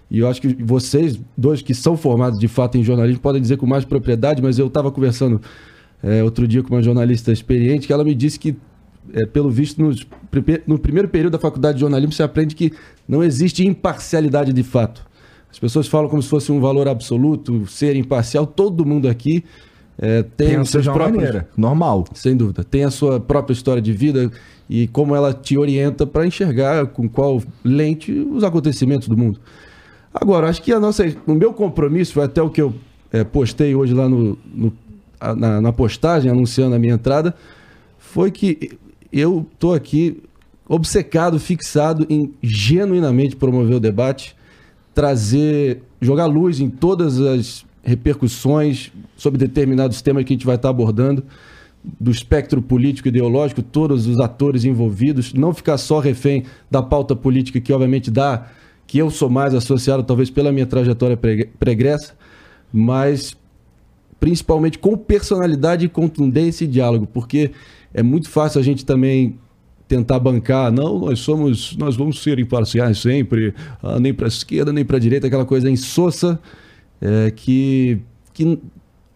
E 0.10 0.20
eu 0.20 0.30
acho 0.30 0.42
que 0.42 0.48
vocês, 0.64 1.20
dois 1.38 1.62
que 1.62 1.74
são 1.74 1.98
formados 1.98 2.40
de 2.40 2.48
fato 2.48 2.78
em 2.78 2.84
jornalismo, 2.84 3.20
podem 3.20 3.42
dizer 3.42 3.58
com 3.58 3.66
mais 3.66 3.84
propriedade, 3.84 4.42
mas 4.42 4.58
eu 4.58 4.68
estava 4.68 4.90
conversando 4.90 5.42
é, 6.02 6.24
outro 6.24 6.48
dia 6.48 6.64
com 6.64 6.74
uma 6.74 6.82
jornalista 6.82 7.32
experiente 7.32 7.86
que 7.86 7.92
ela 7.92 8.06
me 8.06 8.16
disse 8.16 8.40
que, 8.40 8.56
é, 9.14 9.26
pelo 9.26 9.50
visto, 9.50 9.82
nos 9.82 10.08
no 10.66 10.80
primeiro 10.80 11.10
período 11.10 11.34
da 11.34 11.40
faculdade 11.40 11.76
de 11.76 11.82
jornalismo, 11.82 12.14
você 12.14 12.24
aprende 12.24 12.56
que 12.56 12.72
não 13.08 13.24
existe 13.24 13.66
imparcialidade 13.66 14.54
de 14.54 14.64
fato. 14.64 15.06
As 15.52 15.60
pessoas 15.60 15.88
falam 15.88 16.10
como 16.10 16.22
se 16.22 16.30
fosse 16.30 16.52
um 16.52 16.60
valor 16.60 16.88
absoluto, 16.88 17.66
ser 17.68 17.96
imparcial. 17.96 18.46
Todo 18.46 18.86
mundo 18.86 19.10
aqui 19.10 19.44
é, 20.00 20.22
tem 20.24 20.50
os 20.50 20.54
Pensa 20.56 20.72
seus 20.72 20.86
próprios 20.86 21.16
maneira, 21.16 21.50
normal. 21.58 22.06
sem 22.14 22.36
dúvida. 22.36 22.64
Tem 22.64 22.84
a 22.84 22.92
sua 22.92 23.20
própria 23.20 23.54
história 23.54 23.82
de 23.82 23.92
vida 23.94 24.32
e 24.70 24.88
como 24.88 25.16
ela 25.16 25.34
te 25.34 25.58
orienta 25.58 26.06
para 26.06 26.26
enxergar 26.28 26.86
com 26.88 27.08
qual 27.10 27.42
lente 27.64 28.12
os 28.12 28.44
acontecimentos 28.44 29.08
do 29.08 29.18
mundo. 29.18 29.40
Agora, 30.14 30.50
acho 30.50 30.62
que 30.62 30.72
a 30.72 30.80
nossa, 30.80 31.04
o 31.26 31.34
meu 31.34 31.54
compromisso 31.54 32.14
foi 32.14 32.24
até 32.26 32.42
o 32.42 32.50
que 32.50 32.62
eu 32.62 32.74
eh, 33.12 33.24
postei 33.24 33.74
hoje 33.76 33.94
lá 33.94 34.08
no, 34.10 34.38
no- 34.54 34.74
na, 35.36 35.60
na 35.62 35.74
postagem, 35.74 36.30
anunciando 36.30 36.76
a 36.76 36.80
minha 36.80 36.94
entrada, 36.94 37.34
foi 37.98 38.30
que 38.30 38.78
eu 39.12 39.48
estou 39.54 39.74
aqui 39.74 40.22
obcecado, 40.70 41.40
fixado 41.40 42.06
em 42.10 42.34
genuinamente 42.44 43.36
promover 43.36 43.78
o 43.78 43.80
debate, 43.80 44.36
trazer, 44.94 45.82
jogar 46.02 46.26
luz 46.26 46.60
em 46.60 46.70
todas 46.70 47.20
as 47.22 47.66
repercussões 47.88 48.92
sobre 49.16 49.40
determinados 49.40 50.02
temas 50.02 50.26
que 50.26 50.34
a 50.34 50.36
gente 50.36 50.46
vai 50.46 50.58
estar 50.58 50.68
abordando, 50.68 51.24
do 51.98 52.12
espectro 52.12 52.62
político 52.62 53.08
e 53.08 53.10
ideológico, 53.10 53.62
todos 53.62 54.08
os 54.08 54.20
atores 54.20 54.66
envolvidos, 54.66 55.34
não 55.34 55.54
ficar 55.54 55.78
só 55.78 56.00
refém 56.00 56.44
da 56.70 56.84
pauta 56.84 57.16
política 57.16 57.62
que 57.62 57.72
obviamente 57.72 58.12
dá, 58.12 58.48
que 58.86 58.98
eu 58.98 59.10
sou 59.10 59.30
mais 59.30 59.56
associado 59.56 60.04
talvez 60.04 60.30
pela 60.30 60.52
minha 60.52 60.66
trajetória 60.66 61.16
preg- 61.16 61.50
pregressa, 61.58 62.14
mas 62.74 63.38
principalmente 64.20 64.78
com 64.78 64.98
personalidade, 64.98 65.88
contundência 65.88 66.66
e 66.66 66.68
diálogo, 66.68 67.08
porque 67.08 67.52
é 67.94 68.04
muito 68.04 68.30
fácil 68.30 68.60
a 68.60 68.64
gente 68.64 68.86
também 68.86 69.40
tentar 69.88 70.20
bancar, 70.20 70.74
não, 70.74 71.00
nós 71.00 71.20
somos, 71.20 71.78
nós 71.78 71.96
vamos 71.96 72.22
ser 72.22 72.38
imparciais 72.38 72.98
sempre, 72.98 73.54
ah, 73.82 73.98
nem 73.98 74.14
para 74.14 74.26
a 74.26 74.28
esquerda 74.28 74.74
nem 74.74 74.84
para 74.84 74.98
a 74.98 75.00
direita, 75.00 75.28
aquela 75.28 75.46
coisa 75.46 75.70
insossa 75.70 76.38
é, 77.02 77.32
que, 77.32 78.00
que 78.34 78.60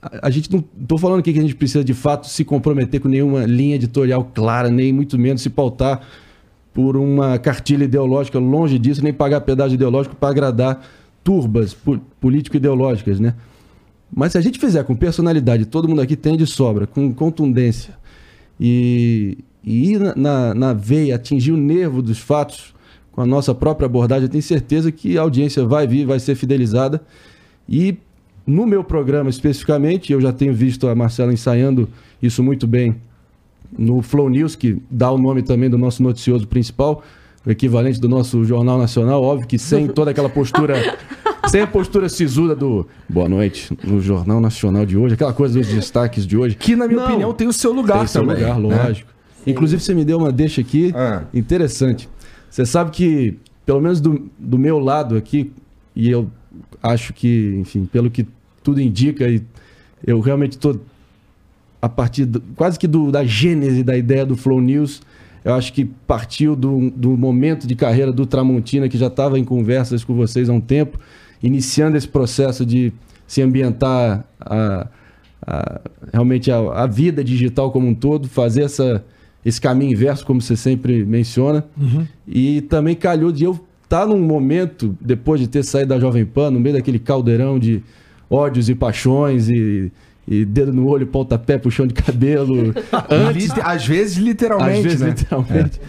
a, 0.01 0.29
gente 0.29 0.51
não 0.51 0.63
estou 0.81 0.97
falando 0.97 1.19
aqui 1.19 1.33
que 1.33 1.39
a 1.39 1.41
gente 1.41 1.55
precisa 1.55 1.83
de 1.83 1.93
fato 1.93 2.27
se 2.27 2.43
comprometer 2.43 2.99
com 2.99 3.07
nenhuma 3.07 3.45
linha 3.45 3.75
editorial 3.75 4.29
clara, 4.33 4.69
nem 4.69 4.91
muito 4.91 5.17
menos 5.17 5.41
se 5.41 5.49
pautar 5.49 6.01
por 6.73 6.95
uma 6.95 7.37
cartilha 7.37 7.83
ideológica, 7.83 8.39
longe 8.39 8.79
disso, 8.79 9.03
nem 9.03 9.13
pagar 9.13 9.41
pedágio 9.41 9.75
ideológico 9.75 10.15
para 10.15 10.29
agradar 10.29 10.85
turbas 11.23 11.73
po- 11.73 11.99
político-ideológicas, 12.19 13.19
né? 13.19 13.35
Mas 14.13 14.33
se 14.33 14.37
a 14.37 14.41
gente 14.41 14.59
fizer 14.59 14.83
com 14.83 14.95
personalidade, 14.95 15.65
todo 15.65 15.87
mundo 15.87 16.01
aqui 16.01 16.15
tem 16.15 16.35
de 16.35 16.45
sobra, 16.45 16.87
com 16.87 17.13
contundência, 17.13 17.93
e, 18.59 19.37
e 19.63 19.91
ir 19.91 19.99
na, 19.99 20.15
na, 20.15 20.53
na 20.53 20.73
veia, 20.73 21.15
atingir 21.15 21.51
o 21.51 21.57
nervo 21.57 22.01
dos 22.01 22.19
fatos 22.19 22.73
com 23.11 23.21
a 23.21 23.25
nossa 23.25 23.53
própria 23.53 23.85
abordagem, 23.85 24.23
eu 24.23 24.29
tenho 24.29 24.43
certeza 24.43 24.91
que 24.91 25.17
a 25.17 25.21
audiência 25.21 25.65
vai 25.65 25.85
vir, 25.85 26.05
vai 26.05 26.19
ser 26.19 26.35
fidelizada. 26.35 27.01
E 27.71 27.97
no 28.45 28.65
meu 28.67 28.83
programa 28.83 29.29
especificamente, 29.29 30.11
eu 30.11 30.19
já 30.19 30.33
tenho 30.33 30.53
visto 30.53 30.87
a 30.89 30.93
Marcela 30.93 31.31
ensaiando 31.31 31.87
isso 32.21 32.43
muito 32.43 32.67
bem 32.67 32.95
no 33.77 34.01
Flow 34.01 34.29
News, 34.29 34.55
que 34.55 34.81
dá 34.91 35.09
o 35.09 35.17
nome 35.17 35.41
também 35.41 35.69
do 35.69 35.77
nosso 35.77 36.03
noticioso 36.03 36.45
principal, 36.47 37.01
o 37.45 37.49
equivalente 37.49 37.99
do 37.99 38.09
nosso 38.09 38.43
Jornal 38.43 38.77
Nacional, 38.77 39.23
óbvio 39.23 39.47
que 39.47 39.57
sem 39.57 39.87
toda 39.87 40.11
aquela 40.11 40.27
postura, 40.29 40.97
sem 41.47 41.61
a 41.61 41.67
postura 41.67 42.09
sisuda 42.09 42.53
do 42.53 42.85
boa 43.07 43.29
noite 43.29 43.75
no 43.83 44.01
Jornal 44.01 44.41
Nacional 44.41 44.85
de 44.85 44.97
hoje, 44.97 45.13
aquela 45.13 45.31
coisa 45.33 45.57
dos 45.57 45.67
destaques 45.69 46.27
de 46.27 46.35
hoje. 46.37 46.55
Que, 46.55 46.75
na 46.75 46.87
minha 46.87 46.99
Não, 46.99 47.07
opinião, 47.07 47.33
tem 47.33 47.47
o 47.47 47.53
seu 47.53 47.71
lugar 47.71 47.99
tem 47.99 48.07
seu 48.07 48.21
também. 48.21 48.43
lugar, 48.43 48.59
né? 48.59 48.83
lógico. 48.83 49.09
Inclusive, 49.47 49.81
você 49.81 49.95
me 49.95 50.03
deu 50.03 50.17
uma 50.19 50.31
deixa 50.31 50.59
aqui 50.61 50.91
Ah. 50.93 51.23
interessante. 51.33 52.07
Você 52.49 52.65
sabe 52.65 52.91
que, 52.91 53.37
pelo 53.65 53.79
menos 53.79 54.01
do, 54.01 54.29
do 54.37 54.57
meu 54.59 54.77
lado 54.77 55.15
aqui, 55.15 55.51
e 55.95 56.09
eu 56.11 56.27
acho 56.81 57.13
que, 57.13 57.55
enfim, 57.59 57.85
pelo 57.85 58.09
que 58.09 58.25
tudo 58.63 58.79
indica, 58.81 59.27
e 59.29 59.41
eu 60.05 60.19
realmente 60.19 60.53
estou 60.53 60.79
a 61.81 61.89
partir 61.89 62.25
do- 62.25 62.41
quase 62.55 62.77
que 62.77 62.87
do- 62.87 63.11
da 63.11 63.23
gênese 63.23 63.83
da 63.83 63.97
ideia 63.97 64.25
do 64.25 64.35
Flow 64.37 64.61
News. 64.61 65.01
Eu 65.43 65.55
acho 65.55 65.73
que 65.73 65.85
partiu 65.85 66.55
do, 66.55 66.91
do 66.91 67.17
momento 67.17 67.65
de 67.65 67.75
carreira 67.75 68.11
do 68.11 68.25
Tramontina, 68.27 68.87
que 68.87 68.97
já 68.97 69.07
estava 69.07 69.39
em 69.39 69.43
conversas 69.43 70.03
com 70.03 70.13
vocês 70.13 70.47
há 70.49 70.53
um 70.53 70.61
tempo, 70.61 70.99
iniciando 71.41 71.97
esse 71.97 72.07
processo 72.07 72.63
de 72.63 72.93
se 73.25 73.41
ambientar 73.41 74.23
a, 74.39 74.87
a- 75.41 75.81
realmente 76.13 76.51
a, 76.51 76.57
a 76.59 76.85
vida 76.85 77.23
digital 77.23 77.71
como 77.71 77.87
um 77.87 77.95
todo, 77.95 78.27
fazer 78.29 78.61
essa, 78.63 79.03
esse 79.43 79.59
caminho 79.59 79.93
inverso, 79.93 80.23
como 80.23 80.39
você 80.39 80.55
sempre 80.55 81.03
menciona. 81.03 81.65
E 82.27 82.61
também 82.61 82.93
calhou 82.95 83.31
de 83.31 83.45
eu 83.45 83.59
estar 83.91 84.05
num 84.05 84.21
momento, 84.21 84.97
depois 85.01 85.41
de 85.41 85.47
ter 85.47 85.63
saído 85.63 85.89
da 85.89 85.99
Jovem 85.99 86.25
Pan, 86.25 86.49
no 86.49 86.61
meio 86.61 86.75
daquele 86.75 86.97
caldeirão 86.97 87.59
de 87.59 87.83
ódios 88.29 88.69
e 88.69 88.75
paixões 88.75 89.49
e, 89.49 89.91
e 90.25 90.45
dedo 90.45 90.71
no 90.71 90.87
olho, 90.87 91.05
pontapé, 91.05 91.57
puxão 91.57 91.85
de 91.85 91.93
cabelo. 91.93 92.73
antes 93.11 93.51
Às 93.61 93.85
vezes, 93.85 94.15
literalmente, 94.15 94.77
às 94.77 94.83
vezes, 94.83 95.01
né? 95.01 95.09
literalmente. 95.09 95.81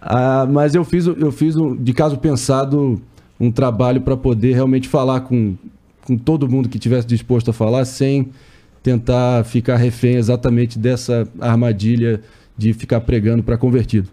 Ah, 0.00 0.46
mas 0.48 0.76
eu 0.76 0.84
fiz, 0.84 1.06
eu 1.06 1.32
fiz 1.32 1.56
um, 1.56 1.74
de 1.74 1.92
caso 1.92 2.16
pensado 2.18 3.02
um 3.38 3.50
trabalho 3.50 4.00
para 4.00 4.16
poder 4.16 4.54
realmente 4.54 4.88
falar 4.88 5.22
com, 5.22 5.56
com 6.06 6.16
todo 6.16 6.48
mundo 6.48 6.68
que 6.68 6.78
tivesse 6.78 7.06
disposto 7.06 7.50
a 7.50 7.52
falar, 7.52 7.84
sem 7.84 8.28
tentar 8.80 9.44
ficar 9.44 9.76
refém 9.76 10.14
exatamente 10.14 10.78
dessa 10.78 11.28
armadilha 11.40 12.20
de 12.56 12.72
ficar 12.72 13.00
pregando 13.00 13.42
para 13.42 13.58
convertido. 13.58 14.08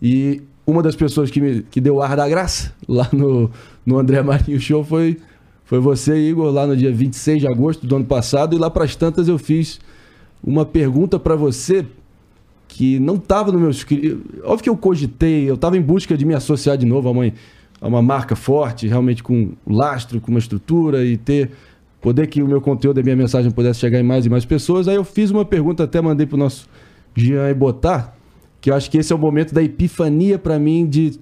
E 0.00 0.42
uma 0.66 0.82
das 0.82 0.96
pessoas 0.96 1.30
que, 1.30 1.40
me, 1.40 1.62
que 1.62 1.80
deu 1.80 2.02
ar 2.02 2.16
da 2.16 2.28
graça 2.28 2.74
lá 2.88 3.08
no, 3.12 3.50
no 3.84 3.98
André 3.98 4.20
Marinho 4.22 4.60
Show 4.60 4.82
foi, 4.82 5.18
foi 5.64 5.78
você, 5.78 6.16
Igor, 6.16 6.50
lá 6.50 6.66
no 6.66 6.76
dia 6.76 6.92
26 6.92 7.40
de 7.40 7.46
agosto 7.46 7.86
do 7.86 7.96
ano 7.96 8.04
passado. 8.04 8.54
E 8.56 8.58
lá 8.58 8.68
pras 8.68 8.96
tantas 8.96 9.28
eu 9.28 9.38
fiz 9.38 9.78
uma 10.42 10.66
pergunta 10.66 11.18
pra 11.18 11.36
você 11.36 11.86
que 12.68 12.98
não 12.98 13.14
estava 13.14 13.52
no 13.52 13.60
meu. 13.60 13.70
Óbvio 14.44 14.62
que 14.62 14.68
eu 14.68 14.76
cogitei, 14.76 15.48
eu 15.48 15.54
estava 15.54 15.76
em 15.76 15.80
busca 15.82 16.16
de 16.16 16.26
me 16.26 16.34
associar 16.34 16.76
de 16.76 16.84
novo 16.84 17.08
a 17.08 17.12
uma, 17.12 17.32
a 17.80 17.86
uma 17.86 18.02
marca 18.02 18.34
forte, 18.34 18.88
realmente 18.88 19.22
com 19.22 19.52
lastro, 19.66 20.20
com 20.20 20.30
uma 20.30 20.40
estrutura 20.40 21.04
e 21.04 21.16
ter. 21.16 21.50
Poder 22.00 22.26
que 22.28 22.40
o 22.42 22.46
meu 22.46 22.60
conteúdo 22.60 22.98
e 22.98 23.00
a 23.00 23.02
minha 23.02 23.16
mensagem 23.16 23.50
pudesse 23.50 23.80
chegar 23.80 23.98
em 23.98 24.02
mais 24.02 24.26
e 24.26 24.28
mais 24.28 24.44
pessoas. 24.44 24.86
Aí 24.86 24.94
eu 24.94 25.02
fiz 25.02 25.30
uma 25.30 25.44
pergunta, 25.44 25.84
até 25.84 26.00
mandei 26.00 26.26
pro 26.26 26.36
nosso 26.36 26.68
Jean 27.16 27.48
e 27.48 27.54
botar, 27.54 28.15
que 28.66 28.70
eu 28.70 28.74
acho 28.74 28.90
que 28.90 28.98
esse 28.98 29.12
é 29.12 29.14
o 29.14 29.18
momento 29.18 29.54
da 29.54 29.62
epifania 29.62 30.40
para 30.40 30.58
mim 30.58 30.88
de, 30.88 31.20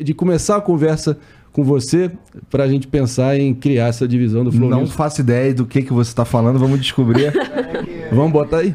de 0.00 0.14
começar 0.14 0.56
a 0.56 0.62
conversa 0.62 1.18
com 1.52 1.62
você 1.62 2.10
para 2.50 2.64
a 2.64 2.68
gente 2.68 2.86
pensar 2.86 3.38
em 3.38 3.52
criar 3.52 3.88
essa 3.88 4.08
divisão 4.08 4.42
do 4.42 4.50
Flow 4.50 4.70
Não 4.70 4.78
News. 4.78 4.92
faço 4.92 5.20
ideia 5.20 5.52
do 5.52 5.66
que, 5.66 5.82
que 5.82 5.92
você 5.92 6.14
tá 6.14 6.24
falando, 6.24 6.58
vamos 6.58 6.80
descobrir. 6.80 7.34
Vamos 8.10 8.32
botar 8.32 8.58
aí? 8.58 8.74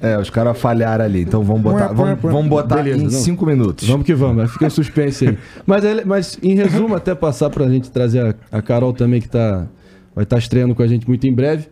é, 0.00 0.18
os 0.18 0.30
caras 0.30 0.58
falharam 0.58 1.04
ali, 1.04 1.20
então 1.20 1.44
vamos 1.44 1.62
botar, 1.62 1.92
vamos, 1.92 2.18
vamos 2.20 2.48
botar 2.48 2.76
Beleza, 2.76 2.98
em 2.98 3.02
não. 3.04 3.10
cinco 3.10 3.46
minutos. 3.46 3.86
Vamos 3.86 4.04
que 4.06 4.14
vamos, 4.14 4.50
fica 4.50 4.66
em 4.66 4.70
suspense 4.70 5.28
aí. 5.28 5.38
Mas, 5.64 5.84
mas 6.04 6.38
em 6.42 6.56
resumo, 6.56 6.96
até 6.96 7.14
passar 7.14 7.50
pra 7.50 7.68
gente 7.68 7.90
trazer 7.90 8.34
a, 8.50 8.58
a 8.58 8.62
Carol 8.62 8.94
também, 8.94 9.20
que 9.20 9.28
tá, 9.28 9.68
vai 10.14 10.24
estar 10.24 10.38
estreando 10.38 10.74
com 10.74 10.82
a 10.82 10.88
gente 10.88 11.06
muito 11.06 11.24
em 11.26 11.32
breve. 11.32 11.68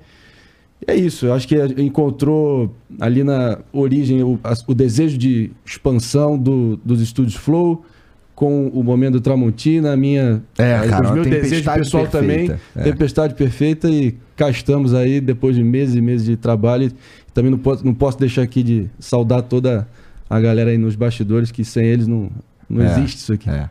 É 0.86 0.94
isso, 0.94 1.26
eu 1.26 1.34
acho 1.34 1.46
que 1.46 1.56
encontrou 1.78 2.74
ali 2.98 3.22
na 3.22 3.58
origem 3.72 4.22
o, 4.22 4.38
o 4.66 4.74
desejo 4.74 5.18
de 5.18 5.50
expansão 5.64 6.38
do- 6.38 6.76
dos 6.84 7.00
estúdios 7.02 7.34
Flow, 7.36 7.84
com 8.34 8.68
o 8.68 8.82
momento 8.82 9.12
do 9.14 9.20
Tramontina, 9.20 9.92
a 9.92 9.96
minha. 9.96 10.42
É, 10.58 10.74
a- 10.76 10.88
cara, 10.88 11.08
os 11.08 11.10
meus 11.12 11.26
desejos 11.26 11.70
pessoal 11.74 12.06
também. 12.06 12.46
perfeita, 12.48 12.60
é. 12.74 12.82
Tempestade 12.84 13.34
perfeita 13.34 13.90
e 13.90 14.16
cá 14.34 14.48
estamos 14.48 14.94
aí 14.94 15.20
depois 15.20 15.54
de 15.54 15.62
meses 15.62 15.94
e 15.94 16.00
meses 16.00 16.26
de 16.26 16.36
trabalho. 16.36 16.90
Também 17.34 17.50
não 17.50 17.58
posso, 17.58 17.84
não 17.84 17.92
posso 17.94 18.18
deixar 18.18 18.42
aqui 18.42 18.62
de 18.62 18.90
saudar 18.98 19.42
toda 19.42 19.86
a 20.28 20.40
galera 20.40 20.70
aí 20.70 20.78
nos 20.78 20.96
bastidores, 20.96 21.50
que 21.52 21.62
sem 21.64 21.84
eles 21.84 22.06
não, 22.06 22.30
não 22.68 22.82
É, 22.82 22.86
existe 22.92 23.18
isso 23.18 23.32
aqui. 23.34 23.50
É. 23.50 23.68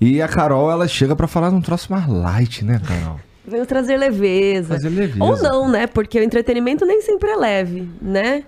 E 0.00 0.22
a 0.22 0.28
Carol, 0.28 0.70
ela 0.70 0.86
chega 0.86 1.16
pra 1.16 1.26
falar 1.26 1.50
de 1.50 1.56
um 1.56 1.60
troço 1.60 1.90
mais 1.90 2.06
light, 2.06 2.64
né, 2.64 2.80
Carol? 2.86 3.18
Venho 3.46 3.66
trazer 3.66 3.96
leveza. 3.96 4.74
Fazer 4.74 4.88
leveza. 4.88 5.22
Ou 5.22 5.36
não, 5.36 5.68
né? 5.68 5.86
Porque 5.86 6.18
o 6.18 6.22
entretenimento 6.22 6.86
nem 6.86 7.02
sempre 7.02 7.30
é 7.30 7.36
leve, 7.36 7.88
né? 8.00 8.44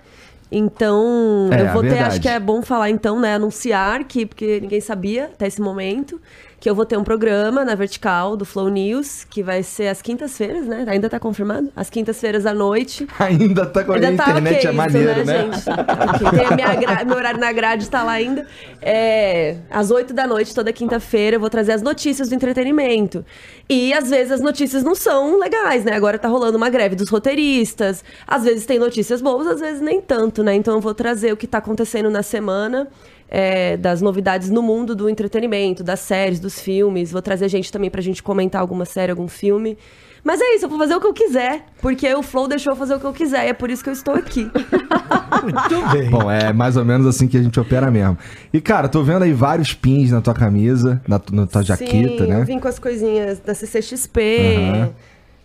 Então, 0.51 1.49
É, 1.51 1.61
eu 1.61 1.73
vou 1.73 1.81
ter, 1.81 1.99
acho 1.99 2.21
que 2.21 2.27
é 2.27 2.39
bom 2.39 2.61
falar 2.61 2.89
então, 2.89 3.19
né? 3.19 3.35
Anunciar 3.35 4.05
que, 4.05 4.25
porque 4.25 4.61
ninguém 4.61 4.79
sabia 4.79 5.25
até 5.25 5.45
esse 5.45 5.61
momento, 5.61 6.19
que 6.59 6.67
eu 6.67 6.73
vou 6.73 6.85
ter 6.85 6.97
um 6.97 7.03
programa 7.03 7.63
na 7.63 7.75
Vertical 7.75 8.35
do 8.35 8.43
Flow 8.43 8.67
News, 8.67 9.23
que 9.29 9.43
vai 9.43 9.61
ser 9.61 9.89
às 9.89 10.01
quintas-feiras, 10.01 10.65
né? 10.65 10.85
Ainda 10.87 11.07
tá 11.07 11.19
confirmado? 11.19 11.71
Às 11.75 11.87
quintas-feiras 11.89 12.47
à 12.47 12.53
noite. 12.53 13.07
Ainda 13.19 13.63
tá 13.67 13.83
com 13.83 13.91
a 13.91 13.95
Ainda 13.95 14.07
tá 14.13 14.31
internet, 14.31 14.55
ok 14.55 14.55
é 14.55 14.69
isso, 14.69 14.73
maneiro, 14.73 15.25
né? 15.25 15.51
gente? 15.53 15.69
A 16.51 16.55
minha 16.55 16.75
gra- 16.75 17.05
meu 17.05 17.15
horário 17.15 17.39
na 17.39 17.51
grade 17.51 17.87
tá 17.89 18.01
lá 18.01 18.13
ainda. 18.13 18.45
É, 18.81 19.57
às 19.69 19.91
8 19.91 20.13
da 20.15 20.25
noite, 20.25 20.55
toda 20.55 20.73
quinta-feira, 20.73 21.35
eu 21.35 21.39
vou 21.39 21.49
trazer 21.49 21.73
as 21.73 21.81
notícias 21.83 22.29
do 22.29 22.33
entretenimento. 22.35 23.23
E 23.69 23.93
às 23.93 24.09
vezes 24.09 24.31
as 24.31 24.41
notícias 24.41 24.83
não 24.83 24.95
são 24.95 25.37
legais, 25.39 25.83
né? 25.85 25.93
Agora 25.93 26.17
tá 26.17 26.27
rolando 26.27 26.57
uma 26.57 26.69
greve 26.69 26.95
dos 26.95 27.09
roteiristas. 27.09 28.03
Às 28.25 28.43
vezes 28.43 28.65
tem 28.65 28.79
notícias 28.79 29.21
boas, 29.21 29.45
às 29.45 29.59
vezes 29.59 29.79
nem 29.81 30.01
tanto, 30.01 30.41
né? 30.41 30.55
Então 30.55 30.73
eu 30.73 30.81
vou 30.81 30.95
trazer 30.95 31.31
o 31.31 31.37
que 31.37 31.45
tá 31.45 31.59
acontecendo 31.59 32.09
na 32.09 32.23
semana. 32.23 32.87
É, 33.29 33.77
das 33.77 34.01
novidades 34.01 34.49
no 34.49 34.61
mundo 34.61 34.95
do 34.95 35.09
entretenimento, 35.09 35.83
das 35.83 35.99
séries, 35.99 36.39
dos 36.39 36.59
filmes. 36.59 37.11
Vou 37.11 37.21
trazer 37.21 37.49
gente 37.49 37.71
também 37.71 37.89
pra 37.89 38.01
gente 38.01 38.23
comentar 38.23 38.61
alguma 38.61 38.85
série, 38.85 39.11
algum 39.11 39.27
filme. 39.27 39.77
Mas 40.23 40.41
é 40.41 40.55
isso, 40.55 40.65
eu 40.65 40.69
vou 40.69 40.77
fazer 40.77 40.95
o 40.95 40.99
que 40.99 41.07
eu 41.07 41.13
quiser, 41.13 41.65
porque 41.81 42.13
o 42.13 42.21
Flow 42.21 42.49
deixou 42.49 42.73
eu 42.73 42.77
fazer 42.77 42.95
o 42.95 42.99
que 42.99 43.05
eu 43.05 43.13
quiser, 43.13 43.45
e 43.45 43.49
é 43.49 43.53
por 43.53 43.69
isso 43.69 43.81
que 43.81 43.89
eu 43.89 43.93
estou 43.93 44.13
aqui. 44.13 44.51
Muito 45.41 45.91
bem. 45.93 46.09
Bom, 46.09 46.29
é 46.29 46.51
mais 46.51 46.75
ou 46.75 46.83
menos 46.83 47.07
assim 47.07 47.27
que 47.27 47.37
a 47.37 47.41
gente 47.41 47.57
opera 47.57 47.89
mesmo. 47.89 48.17
E, 48.51 48.59
cara, 48.59 48.89
tô 48.89 49.03
vendo 49.03 49.23
aí 49.23 49.31
vários 49.31 49.73
pins 49.73 50.11
na 50.11 50.19
tua 50.19 50.33
camisa, 50.33 51.01
na, 51.07 51.21
na 51.31 51.47
tua 51.47 51.63
jaqueta, 51.63 52.25
Sim, 52.25 52.29
né? 52.29 52.41
eu 52.41 52.45
vim 52.45 52.59
com 52.59 52.67
as 52.67 52.77
coisinhas 52.77 53.39
da 53.39 53.53
CCXP, 53.53 54.19
Aham. 54.57 54.89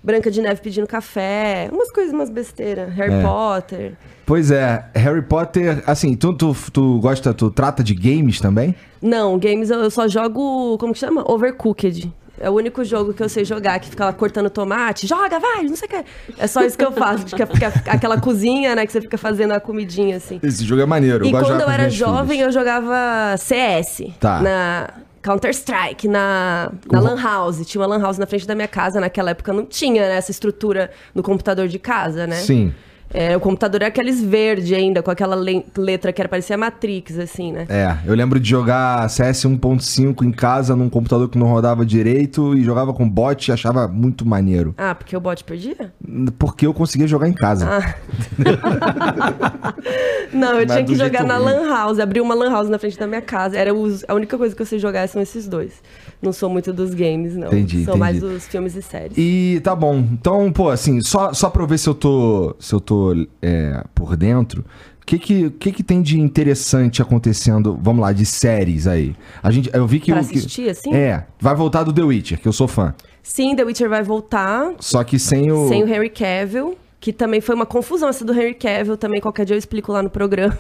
Branca 0.03 0.31
de 0.31 0.41
Neve 0.43 0.61
pedindo 0.61 0.87
café, 0.87 1.69
umas 1.73 1.91
coisas, 1.93 2.13
umas 2.13 2.29
besteiras, 2.29 2.93
Harry 2.95 3.15
É. 3.15 3.23
Potter. 3.23 3.93
Pois 4.27 4.51
é, 4.51 4.85
Harry 4.95 5.23
Potter, 5.23 5.83
assim, 5.87 6.15
tu, 6.17 6.33
tu, 6.33 6.57
tu 6.73 6.99
gosta, 7.01 7.33
tu 7.35 7.51
trata 7.51 7.83
de 7.85 7.95
games 7.95 8.41
também? 8.41 8.75
Não, 9.01 9.39
games 9.39 9.71
eu 9.71 9.81
eu 9.81 9.91
só 9.91 10.09
jogo, 10.09 10.77
como 10.79 10.93
que 10.93 10.99
chama? 10.99 11.25
Overcooked. 11.31 12.13
É 12.41 12.51
o 12.51 12.55
único 12.55 12.83
jogo 12.85 13.13
que 13.15 13.23
eu 13.23 13.29
sei 13.29 13.45
jogar, 13.45 13.79
que 13.79 13.89
fica 13.89 14.05
lá 14.07 14.13
cortando 14.13 14.51
tomate, 14.51 15.07
joga, 15.07 15.39
vai, 15.39 15.63
não 15.65 15.77
sei 15.77 15.87
o 15.87 15.91
que. 15.91 16.05
É 16.39 16.47
só 16.49 16.63
isso 16.65 16.77
que 16.77 16.85
eu 16.85 16.91
faço, 16.91 17.25
que 17.27 17.47
fica 17.47 17.69
aquela 17.87 18.21
cozinha, 18.21 18.75
né, 18.75 18.85
que 18.85 18.91
você 18.91 19.01
fica 19.01 19.17
fazendo 19.19 19.53
a 19.53 19.61
comidinha, 19.61 20.17
assim. 20.17 20.41
Esse 20.43 20.65
jogo 20.65 20.83
é 20.83 20.87
maneiro, 20.87 21.25
eu 21.25 21.29
E 21.29 21.33
de 21.33 21.39
quando 21.39 21.61
eu 21.61 21.69
era 21.71 21.89
jovem, 21.89 22.39
filhos. 22.39 22.47
eu 22.47 22.61
jogava 22.61 23.37
CS. 23.37 24.03
Tá. 24.19 24.41
Na 24.41 24.89
Counter-Strike, 25.23 26.09
na, 26.09 26.73
na 26.91 26.99
Com- 27.01 27.05
Lan 27.07 27.21
House. 27.23 27.65
Tinha 27.67 27.81
uma 27.81 27.87
Lan 27.87 28.01
House 28.03 28.19
na 28.19 28.27
frente 28.27 28.47
da 28.47 28.55
minha 28.55 28.69
casa. 28.69 29.01
Naquela 29.01 29.31
época 29.31 29.53
não 29.53 29.65
tinha 29.65 30.03
né, 30.09 30.17
essa 30.17 30.31
estrutura 30.31 30.91
no 31.15 31.23
computador 31.23 31.69
de 31.69 31.79
casa, 31.79 32.27
né? 32.27 32.37
Sim. 32.37 32.75
É, 33.15 33.37
o 33.37 33.41
computador 33.41 33.83
era 33.83 33.89
aqueles 33.89 34.23
verde 34.23 34.75
ainda, 34.75 35.03
com 35.03 35.11
aquela 35.11 35.37
le- 35.37 35.65
letra 35.77 36.13
que 36.13 36.21
era 36.23 36.29
parecia 36.29 36.57
Matrix, 36.57 37.19
assim, 37.19 37.53
né? 37.53 37.67
É, 37.69 37.97
eu 38.07 38.15
lembro 38.15 38.41
de 38.41 38.49
jogar 38.49 39.09
CS 39.11 39.45
1.5 39.45 40.23
em 40.25 40.33
casa 40.33 40.75
num 40.75 40.89
computador 40.89 41.29
que 41.29 41.37
não 41.37 41.47
rodava 41.49 41.85
direito 41.85 42.55
e 42.57 42.65
jogava 42.65 42.93
com 42.95 43.09
bot 43.09 43.49
e 43.49 43.53
achava 43.53 43.87
muito 43.87 44.27
maneiro. 44.27 44.75
Ah, 44.79 44.95
porque 44.95 45.17
o 45.17 45.21
bot 45.21 45.45
perdia? 45.45 45.93
Porque 46.39 46.67
eu 46.67 46.73
conseguia 46.73 47.07
jogar 47.07 47.29
em 47.29 47.35
casa. 47.35 47.69
Ah. 47.71 47.95
Não, 50.33 50.59
eu 50.61 50.67
Mas 50.67 50.73
tinha 50.73 50.85
que 50.85 50.95
jogar 50.95 51.25
na 51.25 51.37
ruim. 51.37 51.45
Lan 51.53 51.69
House, 51.69 51.99
abrir 51.99 52.21
uma 52.21 52.35
Lan 52.35 52.51
House 52.51 52.69
na 52.69 52.79
frente 52.79 52.99
da 52.99 53.07
minha 53.07 53.21
casa. 53.21 53.57
Era 53.59 53.75
os- 53.75 54.05
a 54.09 54.15
única 54.15 54.39
coisa 54.39 54.55
que 54.55 54.63
eu 54.63 54.67
sei 54.67 54.79
jogar 54.79 55.07
são 55.09 55.21
esses 55.21 55.47
dois. 55.47 55.83
Não 56.23 56.33
sou 56.33 56.49
muito 56.49 56.73
dos 56.73 56.95
games, 56.95 57.35
não. 57.37 57.49
Entendi, 57.49 57.85
São 57.85 57.97
mais 57.97 58.17
entendi. 58.19 58.35
os 58.37 58.47
filmes 58.47 58.77
e 58.77 58.83
séries. 58.83 59.13
E 59.19 59.61
tá 59.65 59.75
bom. 59.75 59.99
Então, 59.99 60.53
pô, 60.53 60.69
assim, 60.71 61.01
só, 61.01 61.33
só 61.33 61.51
pra 61.51 61.63
eu 61.63 61.67
ver 61.67 61.79
se 61.79 61.89
eu 61.89 61.95
tô, 61.95 62.55
se 62.61 62.73
eu 62.73 62.81
tô 62.81 63.13
é, 63.43 63.83
por 63.93 64.17
dentro, 64.17 64.65
o 65.03 65.05
que 65.05 65.19
que, 65.19 65.51
que 65.51 65.73
que 65.73 65.83
tem 65.83 66.01
de 66.01 66.21
interessante 66.21 67.03
acontecendo, 67.03 67.77
vamos 67.83 68.01
lá, 68.03 68.13
de 68.13 68.25
séries 68.25 68.87
aí? 68.87 69.17
A 69.43 69.51
gente, 69.51 69.69
eu 69.75 69.85
vi 69.85 69.99
que... 69.99 70.13
Pra 70.13 70.23
o 70.23 70.25
que- 70.25 70.39
assistir, 70.39 70.71
assim? 70.71 70.95
É, 70.95 71.27
vai 71.41 71.57
voltar 71.57 71.83
do 71.83 71.93
The 71.93 72.03
Witcher, 72.03 72.41
que 72.41 72.47
eu 72.47 72.53
sou 72.53 72.69
fã. 72.69 72.95
Sim, 73.21 73.57
The 73.57 73.65
Witcher 73.65 73.89
vai 73.89 74.05
voltar. 74.05 74.73
Só 74.79 75.03
que 75.03 75.19
sem 75.19 75.51
o... 75.51 75.67
Sem 75.69 75.83
o 75.83 75.89
Henry 75.89 76.09
Cavill, 76.11 76.77
que 77.01 77.13
também 77.13 77.41
foi 77.41 77.57
uma 77.57 77.67
confusão 77.67 78.09
essa 78.09 78.25
do 78.25 78.33
Henry 78.33 78.55
Cavill, 78.55 78.97
também 78.97 79.21
qualquer 79.21 79.45
dia 79.45 79.55
eu 79.57 79.59
explico 79.59 79.91
lá 79.91 80.05
no 80.05 80.11
programa. 80.11 80.57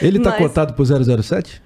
Ele 0.00 0.20
tá 0.20 0.30
Mas 0.38 0.38
cotado 0.38 0.72
pro 0.74 0.84
007? 0.86 1.60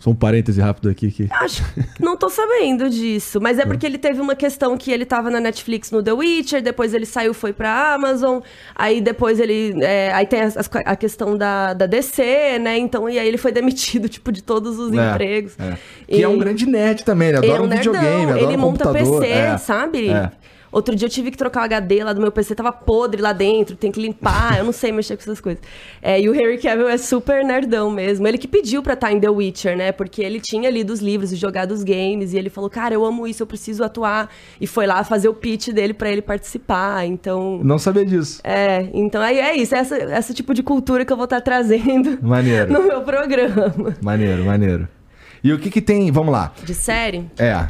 Só 0.00 0.08
um 0.10 0.14
parêntese 0.14 0.60
rápido 0.60 0.88
aqui. 0.88 1.10
Que... 1.10 1.28
Acho 1.30 1.62
que 1.74 2.02
não 2.02 2.16
tô 2.16 2.28
sabendo 2.30 2.88
disso, 2.88 3.38
mas 3.40 3.58
é 3.58 3.66
porque 3.66 3.84
ele 3.84 3.98
teve 3.98 4.18
uma 4.20 4.34
questão 4.34 4.76
que 4.76 4.90
ele 4.90 5.04
tava 5.04 5.30
na 5.30 5.38
Netflix 5.38 5.90
no 5.90 6.02
The 6.02 6.12
Witcher, 6.14 6.62
depois 6.62 6.94
ele 6.94 7.04
saiu 7.04 7.34
foi 7.34 7.52
pra 7.52 7.92
Amazon, 7.94 8.40
aí 8.74 9.00
depois 9.02 9.38
ele. 9.38 9.74
é, 9.84 10.10
aí 10.14 10.24
tem 10.26 10.40
as- 10.40 10.56
a 10.86 10.96
questão 10.96 11.36
da, 11.36 11.74
da 11.74 11.84
DC, 11.84 12.58
né? 12.58 12.78
Então, 12.78 13.10
e 13.10 13.18
aí 13.18 13.28
ele 13.28 13.36
foi 13.36 13.52
demitido, 13.52 14.08
tipo, 14.10 14.32
de 14.32 14.42
todos 14.42 14.78
os 14.78 14.90
É, 14.96 15.10
empregos. 15.10 15.52
é. 15.58 15.76
Que 16.08 16.22
é 16.22 16.28
um 16.28 16.36
E- 16.36 16.38
grande 16.38 16.64
nerd 16.66 17.04
também, 17.04 17.28
ele 17.28 17.36
adora 17.36 17.52
é 17.52 17.60
um, 17.60 17.64
um 17.66 17.68
videogame, 17.68 18.22
adora 18.32 18.40
ele 18.40 18.56
um 18.56 18.58
monta 18.58 18.84
computador. 18.84 19.20
PC, 19.20 19.32
é. 19.32 19.56
sabe? 19.58 20.08
Outro 20.72 20.94
dia 20.94 21.06
eu 21.06 21.10
tive 21.10 21.30
que 21.30 21.36
trocar 21.36 21.62
o 21.62 21.64
HD 21.64 22.04
lá 22.04 22.12
do 22.12 22.20
meu 22.20 22.30
PC, 22.30 22.54
tava 22.54 22.70
podre 22.70 23.20
lá 23.20 23.32
dentro, 23.32 23.74
tem 23.76 23.90
que 23.90 24.00
limpar, 24.00 24.58
eu 24.58 24.64
não 24.64 24.72
sei 24.72 24.92
mexer 24.92 25.16
com 25.16 25.22
essas 25.22 25.40
coisas. 25.40 25.60
É, 26.00 26.20
e 26.20 26.28
o 26.28 26.34
Henry 26.34 26.58
Cavill 26.58 26.88
é 26.88 26.96
super 26.96 27.44
nerdão 27.44 27.90
mesmo. 27.90 28.26
Ele 28.26 28.38
que 28.38 28.46
pediu 28.46 28.82
pra 28.82 28.94
estar 28.94 29.12
em 29.12 29.18
The 29.18 29.28
Witcher, 29.28 29.76
né? 29.76 29.90
Porque 29.92 30.22
ele 30.22 30.40
tinha 30.40 30.70
lido 30.70 30.92
os 30.92 31.00
livros 31.00 31.32
e 31.32 31.36
jogado 31.36 31.72
os 31.72 31.82
games, 31.82 32.32
e 32.32 32.38
ele 32.38 32.48
falou, 32.50 32.70
cara, 32.70 32.94
eu 32.94 33.04
amo 33.04 33.26
isso, 33.26 33.42
eu 33.42 33.46
preciso 33.46 33.82
atuar. 33.82 34.30
E 34.60 34.66
foi 34.66 34.86
lá 34.86 35.02
fazer 35.02 35.28
o 35.28 35.34
pitch 35.34 35.70
dele 35.70 35.92
pra 35.92 36.10
ele 36.10 36.22
participar, 36.22 37.04
então... 37.04 37.60
Não 37.64 37.78
sabia 37.78 38.04
disso. 38.06 38.40
É, 38.44 38.88
então 38.94 39.20
aí 39.20 39.38
é 39.38 39.56
isso, 39.56 39.74
é 39.74 39.78
essa, 39.78 39.96
esse 39.96 40.34
tipo 40.34 40.54
de 40.54 40.62
cultura 40.62 41.04
que 41.04 41.12
eu 41.12 41.16
vou 41.16 41.24
estar 41.24 41.40
trazendo 41.40 42.18
Maneiro. 42.22 42.72
no 42.72 42.82
meu 42.84 43.02
programa. 43.02 43.74
Maneiro, 44.02 44.44
maneiro. 44.44 44.88
E 45.42 45.52
o 45.52 45.58
que 45.58 45.70
que 45.70 45.80
tem, 45.80 46.10
vamos 46.12 46.32
lá. 46.32 46.52
De 46.62 46.74
série? 46.74 47.24
É, 47.38 47.66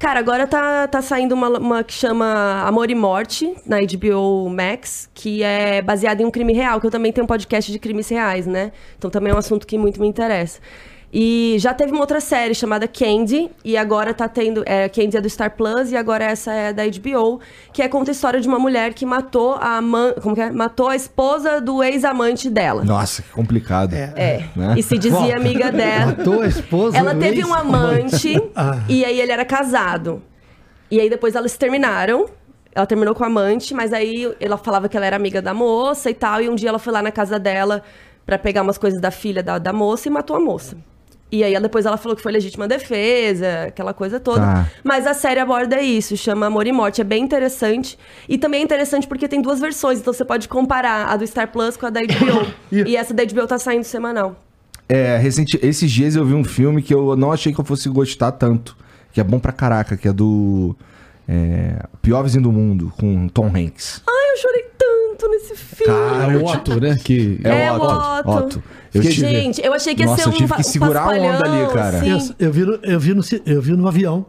Cara, 0.00 0.18
agora 0.18 0.46
tá, 0.46 0.88
tá 0.88 1.02
saindo 1.02 1.34
uma, 1.34 1.58
uma 1.58 1.84
que 1.84 1.92
chama 1.92 2.62
Amor 2.66 2.90
e 2.90 2.94
Morte, 2.94 3.54
na 3.66 3.76
HBO 3.80 4.48
Max, 4.48 5.10
que 5.12 5.42
é 5.42 5.82
baseada 5.82 6.22
em 6.22 6.24
um 6.24 6.30
crime 6.30 6.54
real, 6.54 6.80
que 6.80 6.86
eu 6.86 6.90
também 6.90 7.12
tenho 7.12 7.26
um 7.26 7.28
podcast 7.28 7.70
de 7.70 7.78
crimes 7.78 8.08
reais, 8.08 8.46
né? 8.46 8.72
Então 8.96 9.10
também 9.10 9.30
é 9.30 9.34
um 9.34 9.38
assunto 9.38 9.66
que 9.66 9.76
muito 9.76 10.00
me 10.00 10.08
interessa. 10.08 10.58
E 11.12 11.56
já 11.58 11.74
teve 11.74 11.90
uma 11.90 12.00
outra 12.02 12.20
série 12.20 12.54
chamada 12.54 12.86
Candy, 12.86 13.50
e 13.64 13.76
agora 13.76 14.14
tá 14.14 14.28
tendo. 14.28 14.62
É, 14.64 14.88
Candy 14.88 15.16
é 15.16 15.20
do 15.20 15.28
Star 15.28 15.50
Plus, 15.56 15.90
e 15.90 15.96
agora 15.96 16.24
essa 16.24 16.52
é 16.52 16.72
da 16.72 16.84
HBO, 16.86 17.40
que 17.72 17.82
é 17.82 17.88
conta 17.88 18.10
a 18.10 18.12
história 18.12 18.40
de 18.40 18.46
uma 18.46 18.60
mulher 18.60 18.94
que 18.94 19.04
matou 19.04 19.54
a 19.54 19.78
ama- 19.78 20.14
como 20.22 20.36
que 20.36 20.40
é? 20.40 20.52
Matou 20.52 20.86
a 20.88 20.94
esposa 20.94 21.60
do 21.60 21.82
ex-amante 21.82 22.48
dela. 22.48 22.84
nossa, 22.84 23.22
que 23.22 23.30
complicado. 23.30 23.92
É. 23.94 24.44
Né? 24.54 24.74
E 24.78 24.82
se 24.84 24.96
dizia 24.96 25.18
Bom, 25.18 25.36
amiga 25.36 25.72
dela. 25.72 26.14
Matou 26.16 26.42
a 26.42 26.46
esposa 26.46 26.96
Ela 26.96 27.12
do 27.12 27.18
teve 27.20 27.44
um 27.44 27.52
amante. 27.54 28.40
Ah. 28.54 28.78
e 28.88 29.04
aí 29.04 29.20
ele 29.20 29.32
era 29.32 29.44
casado. 29.44 30.22
E 30.88 31.00
aí 31.00 31.10
depois 31.10 31.34
elas 31.34 31.56
terminaram. 31.56 32.26
Ela 32.72 32.86
terminou 32.86 33.16
com 33.16 33.24
o 33.24 33.26
amante, 33.26 33.74
mas 33.74 33.92
aí 33.92 34.32
ela 34.38 34.56
falava 34.56 34.88
que 34.88 34.96
ela 34.96 35.06
era 35.06 35.16
amiga 35.16 35.42
da 35.42 35.52
moça 35.52 36.08
e 36.08 36.14
tal. 36.14 36.40
E 36.40 36.48
um 36.48 36.54
dia 36.54 36.68
ela 36.68 36.78
foi 36.78 36.92
lá 36.92 37.02
na 37.02 37.10
casa 37.10 37.36
dela 37.36 37.82
pra 38.24 38.38
pegar 38.38 38.62
umas 38.62 38.78
coisas 38.78 39.00
da 39.00 39.10
filha 39.10 39.42
da, 39.42 39.58
da 39.58 39.72
moça 39.72 40.06
e 40.06 40.10
matou 40.10 40.36
a 40.36 40.40
moça. 40.40 40.76
E 41.32 41.44
aí 41.44 41.58
depois 41.60 41.86
ela 41.86 41.96
falou 41.96 42.16
que 42.16 42.22
foi 42.22 42.32
legítima 42.32 42.66
defesa, 42.66 43.64
aquela 43.68 43.94
coisa 43.94 44.18
toda. 44.18 44.40
Tá. 44.40 44.70
Mas 44.82 45.06
a 45.06 45.14
série 45.14 45.38
aborda 45.38 45.80
isso, 45.80 46.16
chama 46.16 46.46
Amor 46.46 46.66
e 46.66 46.72
Morte. 46.72 47.00
É 47.00 47.04
bem 47.04 47.22
interessante. 47.22 47.98
E 48.28 48.36
também 48.36 48.60
é 48.60 48.64
interessante 48.64 49.06
porque 49.06 49.28
tem 49.28 49.40
duas 49.40 49.60
versões, 49.60 50.00
então 50.00 50.12
você 50.12 50.24
pode 50.24 50.48
comparar 50.48 51.06
a 51.06 51.16
do 51.16 51.26
Star 51.26 51.50
Plus 51.52 51.76
com 51.76 51.86
a 51.86 51.90
da 51.90 52.00
HBO. 52.00 52.52
e 52.86 52.96
essa 52.96 53.14
da 53.14 53.24
HBO 53.24 53.46
tá 53.46 53.58
saindo 53.58 53.84
semanal. 53.84 54.36
É, 54.88 55.16
recente, 55.18 55.58
esses 55.62 55.90
dias 55.90 56.16
eu 56.16 56.24
vi 56.24 56.34
um 56.34 56.42
filme 56.42 56.82
que 56.82 56.92
eu 56.92 57.14
não 57.14 57.30
achei 57.30 57.52
que 57.52 57.60
eu 57.60 57.64
fosse 57.64 57.88
gostar 57.88 58.32
tanto. 58.32 58.76
Que 59.12 59.20
é 59.20 59.24
bom 59.24 59.38
pra 59.38 59.52
caraca, 59.52 59.96
que 59.96 60.08
é 60.08 60.12
do. 60.12 60.74
É, 61.28 61.84
Pior 62.02 62.22
Vizinho 62.22 62.42
do 62.42 62.52
Mundo, 62.52 62.92
com 62.98 63.28
Tom 63.28 63.46
Hanks. 63.46 64.02
Ai, 64.06 64.32
eu 64.32 64.36
chorei 64.36 64.69
tanto 65.20 65.28
nesse 65.30 65.54
filme. 65.56 65.92
Cara, 65.92 66.32
É 66.32 66.36
eu 66.36 66.40
o 66.42 66.46
Otto, 66.46 66.80
né? 66.80 66.96
Que 67.02 67.40
É 67.44 67.72
o 67.72 67.76
Otto. 67.76 68.30
Otto. 68.30 68.62
Eu 68.92 69.02
Fiquei 69.02 69.10
tive-. 69.16 69.28
Gente, 69.28 69.64
eu 69.64 69.72
achei 69.72 69.94
que 69.94 70.02
ia 70.02 70.06
Nossa, 70.06 70.22
ser 70.22 70.28
um 70.28 70.32
eu 70.32 70.36
tive 70.36 70.48
va- 70.48 70.56
que 70.56 70.60
um 70.62 70.64
segurar 70.64 71.02
a 71.02 71.08
onda 71.10 71.44
ali, 71.48 71.72
cara. 71.72 71.96
assim. 71.98 72.34
Eu, 72.38 72.46
eu 72.46 72.52
vi, 72.52 72.64
no- 72.64 72.78
eu, 72.82 73.00
vi 73.00 73.14
no, 73.14 73.22
eu 73.46 73.62
vi 73.62 73.72
no 73.72 73.86
avião 73.88 74.26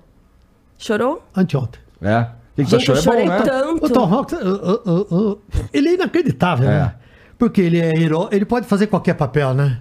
Chorou? 0.77 1.23
anteontem. 1.35 1.79
É. 2.01 2.19
O 2.21 2.25
que, 2.55 2.63
que 2.65 2.71
Gente, 2.71 2.91
achou? 2.91 2.95
eu 2.95 3.01
É 3.01 3.03
bom, 3.03 3.11
chorei 3.11 3.29
né? 3.29 3.41
tanto. 3.41 3.85
O 3.85 3.89
Tom 3.89 4.13
Hanks, 4.13 4.33
uh, 4.33 4.45
uh, 4.45 4.91
uh, 5.15 5.31
uh, 5.31 5.41
ele 5.73 5.89
é 5.89 5.93
inacreditável, 5.93 6.69
É. 6.69 6.79
né? 6.79 6.93
Porque 7.37 7.61
ele 7.61 7.79
é 7.79 7.95
herói, 7.97 8.27
ele 8.31 8.45
pode 8.45 8.67
fazer 8.67 8.87
qualquer 8.87 9.13
papel, 9.15 9.53
né? 9.53 9.79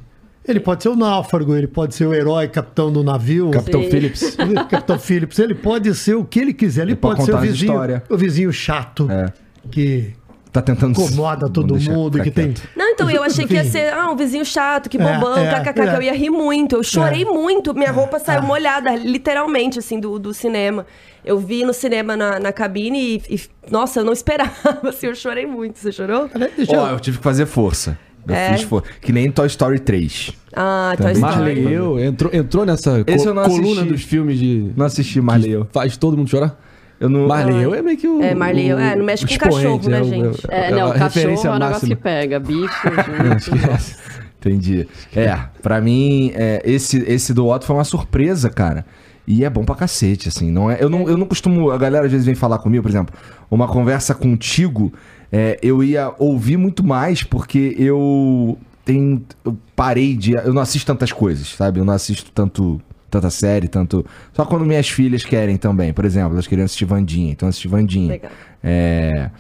Ele 0.49 0.59
pode 0.61 0.83
ser 0.83 0.89
o 0.89 0.97
náufrago, 0.97 1.55
ele 1.55 1.67
pode 1.67 1.95
ser 1.95 2.07
o 2.07 2.15
herói, 2.15 2.49
capitão 2.49 2.91
do 2.91 3.05
navio. 3.05 3.51
Capitão 3.51 3.83
Sim. 3.83 3.91
Phillips. 3.91 4.37
Capitão 4.71 4.99
Phillips, 4.99 5.39
ele 5.39 5.55
pode 5.55 5.95
ser 5.95 6.15
o 6.15 6.25
que 6.25 6.41
ele 6.41 6.55
quiser. 6.55 6.83
Ele, 6.83 6.93
Ele 6.93 6.97
pode 6.97 7.17
pode, 7.17 7.27
ser 7.27 7.35
o 7.35 7.39
vizinho, 7.39 8.03
o 8.09 8.17
vizinho 8.17 8.53
chato 8.53 9.07
É. 9.11 9.27
que 9.71 10.15
Tá 10.53 10.61
tentando. 10.61 10.91
incomoda 11.01 11.49
todo 11.49 11.79
mundo, 11.79 12.21
que 12.23 12.31
tem. 12.31 12.53
Não, 12.77 12.89
então 12.91 13.09
eu 13.11 13.23
achei 13.23 13.47
que 13.47 13.55
ia 13.55 13.65
ser 13.65 13.93
ah, 13.93 14.11
um 14.11 14.17
vizinho 14.17 14.45
chato, 14.45 14.89
que 14.91 14.97
É, 14.97 15.01
bobão, 15.01 15.37
é, 15.39 15.61
kkk, 15.61 15.81
é. 15.81 15.87
que 15.91 15.97
eu 15.97 16.03
ia 16.03 16.13
rir 16.15 16.31
muito. 16.31 16.77
Eu 16.77 16.83
chorei 16.83 17.23
É. 17.23 17.25
muito, 17.25 17.73
minha 17.73 17.93
roupa 17.93 18.19
saiu 18.19 18.41
é. 18.41 18.43
molhada, 18.43 18.95
literalmente, 18.97 19.79
assim, 19.79 20.01
do, 20.01 20.19
do 20.19 20.35
cinema. 20.35 20.85
Eu 21.25 21.39
vi 21.39 21.65
no 21.65 21.73
cinema 21.73 22.17
na, 22.17 22.41
na 22.41 22.53
cabine 22.53 23.23
e, 23.29 23.35
e, 23.37 23.41
nossa, 23.71 24.01
eu 24.01 24.05
não 24.05 24.13
esperava, 24.15 24.53
assim, 24.89 25.07
eu 25.07 25.15
chorei 25.15 25.47
muito. 25.47 25.79
Você 25.79 25.93
chorou? 25.93 26.29
Aliás, 26.35 26.53
Deixa 26.57 26.73
eu- 26.75 26.81
Ó, 26.81 26.89
eu 26.91 26.99
tive 27.01 27.19
que 27.19 27.23
fazer 27.25 27.47
força. 27.47 27.97
Eu 28.27 28.35
É? 28.35 28.53
fiz 28.53 28.63
força. 28.63 28.89
Que 29.01 29.13
nem 29.13 29.31
Toy 29.31 29.47
Story 29.47 29.79
3. 29.79 30.33
Ah, 30.55 30.95
Toy 30.97 31.07
Também 31.15 31.15
Story. 31.31 31.35
Marley 31.63 31.73
eu 31.73 31.99
entrou, 31.99 32.31
entrou 32.35 32.67
nessa 32.67 33.03
Esse 33.07 33.25
co- 33.25 33.31
eu 33.31 33.35
não 33.35 33.45
coluna 33.45 33.69
assisti. 33.83 33.89
dos 33.89 34.03
filmes 34.03 34.39
de. 34.39 34.71
Não 34.77 34.85
assisti 34.87 35.21
Marley 35.21 35.53
eu. 35.53 35.67
Faz 35.73 35.97
todo 35.97 36.17
mundo 36.17 36.29
chorar? 36.29 36.59
Eu 37.01 37.09
não. 37.09 37.27
Marley 37.27 37.63
eu 37.63 37.75
é 37.75 37.81
meio 37.83 37.97
que 37.97 38.07
o. 38.07 38.23
É, 38.23 38.35
Marley 38.35 38.69
eu- 38.69 38.79
é, 38.79 38.95
não 38.95 39.05
mexe 39.05 39.25
o 39.25 39.29
com 39.29 39.39
cachorro, 39.39 39.89
né, 39.89 40.01
o- 40.03 40.05
gente? 40.05 40.47
o- 40.47 40.51
É, 40.53 40.69
a 40.69 40.71
não, 40.71 40.93
cachorro 40.93 41.47
é 41.47 41.51
um 41.51 41.59
negócio 41.59 41.89
que 41.89 41.97
pega. 41.97 42.39
Bicho, 42.39 42.69
esquece. 43.39 43.97
Entendi. 44.39 44.87
É, 45.17 45.39
pra 45.63 45.81
mim, 45.81 46.31
é, 46.35 46.63
esse, 46.65 46.99
esse 47.07 47.33
do 47.35 47.47
Otto 47.49 47.65
foi 47.67 47.77
uma 47.77 47.85
surpresa, 47.85 48.49
cara. 48.51 48.85
E 49.27 49.45
é 49.45 49.51
bom 49.51 49.65
pra 49.65 49.75
cacete, 49.75 50.29
assim. 50.29 50.51
Não 50.51 50.71
é, 50.71 50.79
eu, 50.83 50.89
não, 50.89 51.09
eu 51.09 51.17
não 51.17 51.27
costumo. 51.27 51.71
A 51.71 51.79
galera 51.79 52.05
às 52.07 52.11
vezes 52.13 52.27
vem 52.27 52.35
falar 52.35 52.59
comigo, 52.59 52.83
por 52.83 52.91
exemplo, 52.91 53.15
uma 53.51 53.67
conversa 53.69 54.15
contigo, 54.15 54.93
é, 55.33 55.59
eu 55.63 55.83
ia 55.85 56.13
ouvir 56.19 56.57
muito 56.57 56.85
mais, 56.85 57.23
porque 57.23 57.75
eu 57.79 58.59
tenho. 58.85 59.23
Eu 59.45 59.57
parei 59.77 60.17
de. 60.17 60.33
Eu 60.33 60.53
não 60.53 60.63
assisto 60.63 60.87
tantas 60.91 61.13
coisas, 61.13 61.49
sabe? 61.49 61.79
Eu 61.81 61.85
não 61.85 61.95
assisto 61.95 62.31
tanto. 62.33 62.81
Tanta 63.11 63.29
série, 63.31 63.67
tanto. 63.69 64.05
Só 64.33 64.45
quando 64.45 64.65
minhas 64.65 64.89
filhas 64.89 65.25
querem 65.25 65.57
também. 65.57 65.93
Por 65.93 66.05
exemplo, 66.05 66.33
elas 66.35 66.47
queriam 66.47 66.65
assistir 66.65 66.85
Vandinha, 66.85 67.33
então 67.33 67.49
assisti 67.49 67.67
Vandinha. 67.69 68.13
Legal. 68.13 68.31
É. 68.63 69.31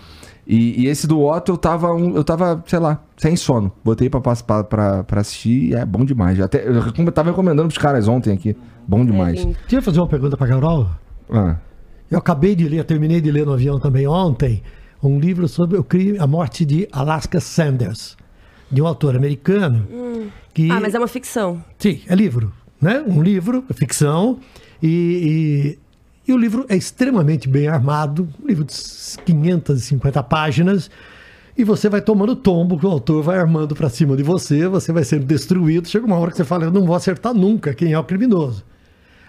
E, 0.47 0.83
e 0.83 0.87
esse 0.89 1.07
do 1.07 1.21
Otto 1.25 1.53
eu 1.53 1.57
tava, 1.57 1.93
um- 1.95 2.17
eu 2.17 2.25
tava, 2.25 2.63
sei 2.67 2.81
lá, 2.81 3.01
sem 3.17 3.37
sono. 3.37 3.71
Botei 3.85 4.11
pra, 4.11 4.21
pra, 4.21 4.65
pra, 4.65 5.05
pra 5.05 5.21
assistir 5.21 5.71
e 5.71 5.75
é 5.75 5.85
bom 5.87 6.05
demais. 6.05 6.41
Até, 6.41 6.67
eu 6.67 7.13
tava 7.13 7.31
recomendando 7.31 7.69
pros 7.69 7.79
caras 7.79 8.09
ontem 8.09 8.33
aqui. 8.33 8.57
Bom 8.89 9.05
demais. 9.07 9.39
lindo. 9.41 9.53
Deixa 9.63 9.77
eu 9.77 9.83
fazer 9.83 10.01
uma 10.01 10.09
pergunta 10.09 10.37
pra 10.37 10.49
Carol. 10.49 10.89
Ah, 11.33 11.57
Eu 12.11 12.19
acabei 12.19 12.57
de 12.57 12.69
ler, 12.69 12.83
terminei 12.85 13.21
de 13.21 13.31
ler 13.31 13.47
no 13.47 13.53
avião 13.53 13.79
também 13.79 14.09
ontem, 14.09 14.61
um 15.01 15.21
livro 15.21 15.47
sobre 15.47 15.79
o 15.79 15.85
crime, 15.85 16.19
a 16.19 16.27
morte 16.27 16.65
de 16.65 16.89
Alaska 16.91 17.39
Sanders, 17.39 18.17
de 18.69 18.83
um 18.83 18.87
autor 18.89 19.15
americano. 19.15 19.87
Que, 20.53 20.69
Ah, 20.73 20.81
mas 20.81 20.93
é 20.95 20.99
uma 20.99 21.07
ficção. 21.07 21.63
Sim, 21.79 22.01
é 22.09 22.15
livro, 22.17 22.53
né? 22.81 23.03
Um 23.07 23.23
livro, 23.23 23.65
é 23.69 23.73
ficção, 23.73 24.39
e, 24.83 25.77
e, 26.27 26.31
e 26.31 26.33
o 26.33 26.37
livro 26.39 26.65
é 26.69 26.77
extremamente 26.77 27.49
bem 27.49 27.69
armado, 27.69 28.29
um 28.43 28.47
livro 28.47 28.65
de 28.65 28.75
550 29.25 30.23
páginas, 30.23 30.91
e 31.57 31.65
você 31.65 31.89
vai 31.89 32.01
tomando 32.01 32.35
tombo 32.35 32.79
que 32.79 32.87
o 32.87 32.91
autor 32.91 33.23
vai 33.23 33.39
armando 33.39 33.75
para 33.75 33.89
cima 33.89 34.17
de 34.17 34.23
você, 34.23 34.67
você 34.69 34.93
vai 34.93 35.05
sendo 35.05 35.25
destruído, 35.27 35.89
chega 35.89 36.07
uma 36.07 36.17
hora 36.17 36.31
que 36.31 36.37
você 36.37 36.45
fala, 36.45 36.65
eu 36.65 36.71
não 36.71 36.87
vou 36.87 36.95
acertar 36.97 37.35
nunca 37.35 37.75
quem 37.75 37.93
é 37.93 37.99
o 37.99 38.05
criminoso. 38.05 38.65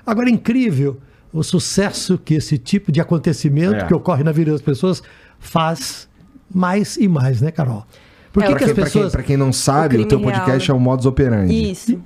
Agora, 0.05 0.29
é 0.29 0.31
incrível 0.31 0.97
o 1.33 1.43
sucesso 1.43 2.17
que 2.17 2.35
esse 2.35 2.57
tipo 2.57 2.91
de 2.91 2.99
acontecimento 3.01 3.75
É. 3.75 3.85
que 3.85 3.93
ocorre 3.93 4.23
na 4.23 4.31
vida 4.31 4.51
das 4.51 4.61
pessoas 4.61 5.01
faz 5.39 6.07
mais 6.53 6.97
e 6.97 7.07
mais, 7.07 7.41
né, 7.41 7.51
Carol? 7.51 7.85
Por 8.33 8.43
É, 8.43 8.47
que, 8.47 8.53
o 8.53 8.55
que 8.55 8.63
pra, 8.63 8.65
as 8.65 8.73
quem, 8.73 8.75
pra 8.83 8.91
quem- 8.91 9.01
pessoas... 9.03 9.25
quem 9.25 9.37
não 9.37 9.51
sabe, 9.53 9.97
O 9.97 10.01
o 10.01 10.05
teu 10.07 10.19
podcast 10.21 10.67
real, 10.67 10.77
é 10.77 10.79
o 10.79 10.83
Modus 10.83 11.05
Operandi. 11.05 11.71
Isso. 11.71 12.01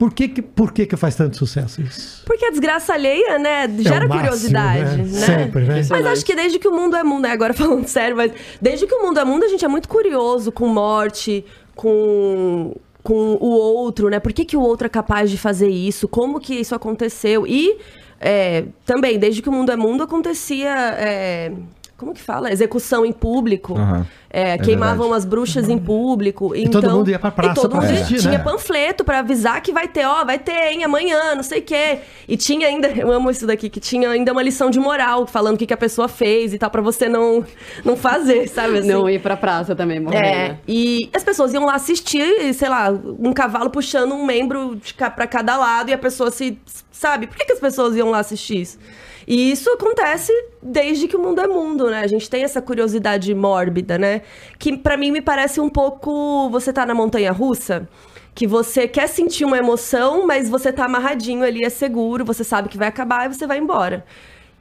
Por 0.00 0.14
que, 0.14 0.28
que, 0.28 0.40
por 0.40 0.72
que, 0.72 0.86
que 0.86 0.96
faz 0.96 1.14
tanto 1.14 1.36
sucesso 1.36 1.82
isso? 1.82 2.22
Porque 2.24 2.46
a 2.46 2.50
desgraça 2.50 2.94
alheia, 2.94 3.38
né, 3.38 3.68
gera 3.80 4.06
É 4.06 4.08
máximo, 4.08 4.14
curiosidade, 4.14 4.96
né? 4.96 5.02
né? 5.02 5.26
Sempre, 5.26 5.64
né? 5.66 5.82
Mas 5.90 6.06
acho 6.06 6.24
que 6.24 6.34
desde 6.34 6.58
que 6.58 6.66
o 6.66 6.72
mundo 6.72 6.96
é 6.96 7.04
mundo, 7.04 7.24
né? 7.24 7.32
Agora 7.32 7.52
falando 7.52 7.86
sério, 7.86 8.16
mas 8.16 8.32
desde 8.62 8.86
que 8.86 8.94
o 8.94 9.02
mundo 9.02 9.20
é 9.20 9.24
mundo, 9.26 9.44
a 9.44 9.48
gente 9.48 9.62
é 9.62 9.68
muito 9.68 9.90
curioso 9.90 10.50
com 10.50 10.68
morte, 10.68 11.44
com, 11.76 12.74
com 13.02 13.34
o 13.34 13.50
outro, 13.50 14.08
né? 14.08 14.18
Por 14.18 14.32
que, 14.32 14.46
que 14.46 14.56
o 14.56 14.62
outro 14.62 14.86
é 14.86 14.88
capaz 14.88 15.30
de 15.30 15.36
fazer 15.36 15.68
isso? 15.68 16.08
Como 16.08 16.40
que 16.40 16.54
isso 16.54 16.74
aconteceu? 16.74 17.46
E 17.46 17.76
é, 18.18 18.64
também, 18.86 19.18
desde 19.18 19.42
que 19.42 19.50
o 19.50 19.52
mundo 19.52 19.70
é 19.70 19.76
mundo, 19.76 20.02
acontecia. 20.02 20.74
é, 20.98 21.52
como 22.00 22.14
que 22.14 22.22
fala? 22.22 22.50
Execução 22.50 23.04
em 23.04 23.12
público. 23.12 23.76
Aham. 23.76 24.06
É, 24.32 24.52
É 24.52 24.58
queimavam 24.58 25.08
verdade. 25.08 25.18
as 25.18 25.24
bruxas 25.26 25.68
em 25.68 25.76
público. 25.76 26.54
E 26.56 26.62
então, 26.62 26.80
todo 26.80 26.92
mundo 26.96 27.10
ia 27.10 27.18
pra 27.18 27.30
praça 27.30 27.52
e 27.52 27.54
todo 27.62 27.72
pra 27.72 27.80
mundo 27.82 27.90
assistir, 27.90 28.20
tinha 28.20 28.38
né? 28.38 28.44
panfleto 28.44 29.04
pra 29.04 29.18
avisar 29.18 29.60
que 29.60 29.70
vai 29.70 29.86
ter, 29.86 30.06
ó, 30.06 30.24
vai 30.24 30.38
ter, 30.38 30.72
hein, 30.72 30.82
amanhã, 30.84 31.34
não 31.34 31.42
sei 31.42 31.58
o 31.58 31.62
quê. 31.62 31.98
E 32.26 32.36
tinha 32.38 32.68
ainda, 32.68 32.88
eu 32.96 33.12
amo 33.12 33.30
isso 33.30 33.46
daqui, 33.46 33.68
que 33.68 33.80
tinha 33.80 34.08
ainda 34.08 34.32
uma 34.32 34.42
lição 34.42 34.70
de 34.70 34.80
moral, 34.80 35.26
falando 35.26 35.56
o 35.56 35.58
que, 35.58 35.66
que 35.66 35.74
a 35.74 35.76
pessoa 35.76 36.08
fez 36.08 36.54
e 36.54 36.58
tal, 36.58 36.70
pra 36.70 36.80
você 36.80 37.06
não, 37.06 37.44
não 37.84 37.96
fazer, 37.96 38.48
sabe 38.48 38.78
assim? 38.78 38.88
Não 38.88 39.10
ir 39.10 39.20
pra 39.20 39.36
praça 39.36 39.76
também, 39.76 40.00
morrer. 40.00 40.16
É, 40.16 40.48
né? 40.50 40.58
e 40.66 41.10
as 41.12 41.22
pessoas 41.22 41.52
iam 41.52 41.66
lá 41.66 41.74
assistir, 41.74 42.54
sei 42.54 42.68
lá, 42.68 42.88
um 43.18 43.32
cavalo 43.34 43.68
puxando 43.68 44.12
um 44.14 44.24
membro 44.24 44.80
pra 44.96 45.26
cada 45.26 45.56
lado 45.58 45.90
e 45.90 45.92
a 45.92 45.98
pessoa 45.98 46.30
se. 46.30 46.56
Sabe? 46.92 47.26
Por 47.26 47.36
que, 47.36 47.46
que 47.46 47.52
as 47.52 47.60
pessoas 47.60 47.96
iam 47.96 48.10
lá 48.10 48.18
assistir 48.20 48.60
isso? 48.60 48.78
E 49.26 49.50
isso 49.50 49.70
acontece 49.70 50.32
desde 50.62 51.06
que 51.08 51.16
o 51.16 51.20
mundo 51.20 51.40
é 51.40 51.46
mundo, 51.46 51.90
né? 51.90 52.00
A 52.00 52.06
gente 52.06 52.28
tem 52.28 52.42
essa 52.42 52.60
curiosidade 52.60 53.34
mórbida, 53.34 53.98
né? 53.98 54.22
Que 54.58 54.76
pra 54.76 54.96
mim 54.96 55.10
me 55.10 55.20
parece 55.20 55.60
um 55.60 55.68
pouco. 55.68 56.48
Você 56.50 56.72
tá 56.72 56.84
na 56.86 56.94
montanha 56.94 57.32
russa. 57.32 57.88
Que 58.34 58.46
você 58.46 58.86
quer 58.86 59.08
sentir 59.08 59.44
uma 59.44 59.58
emoção, 59.58 60.26
mas 60.26 60.48
você 60.48 60.72
tá 60.72 60.84
amarradinho 60.84 61.44
ali, 61.44 61.64
é 61.64 61.68
seguro, 61.68 62.24
você 62.24 62.44
sabe 62.44 62.68
que 62.68 62.78
vai 62.78 62.88
acabar 62.88 63.26
e 63.26 63.34
você 63.34 63.46
vai 63.46 63.58
embora. 63.58 64.04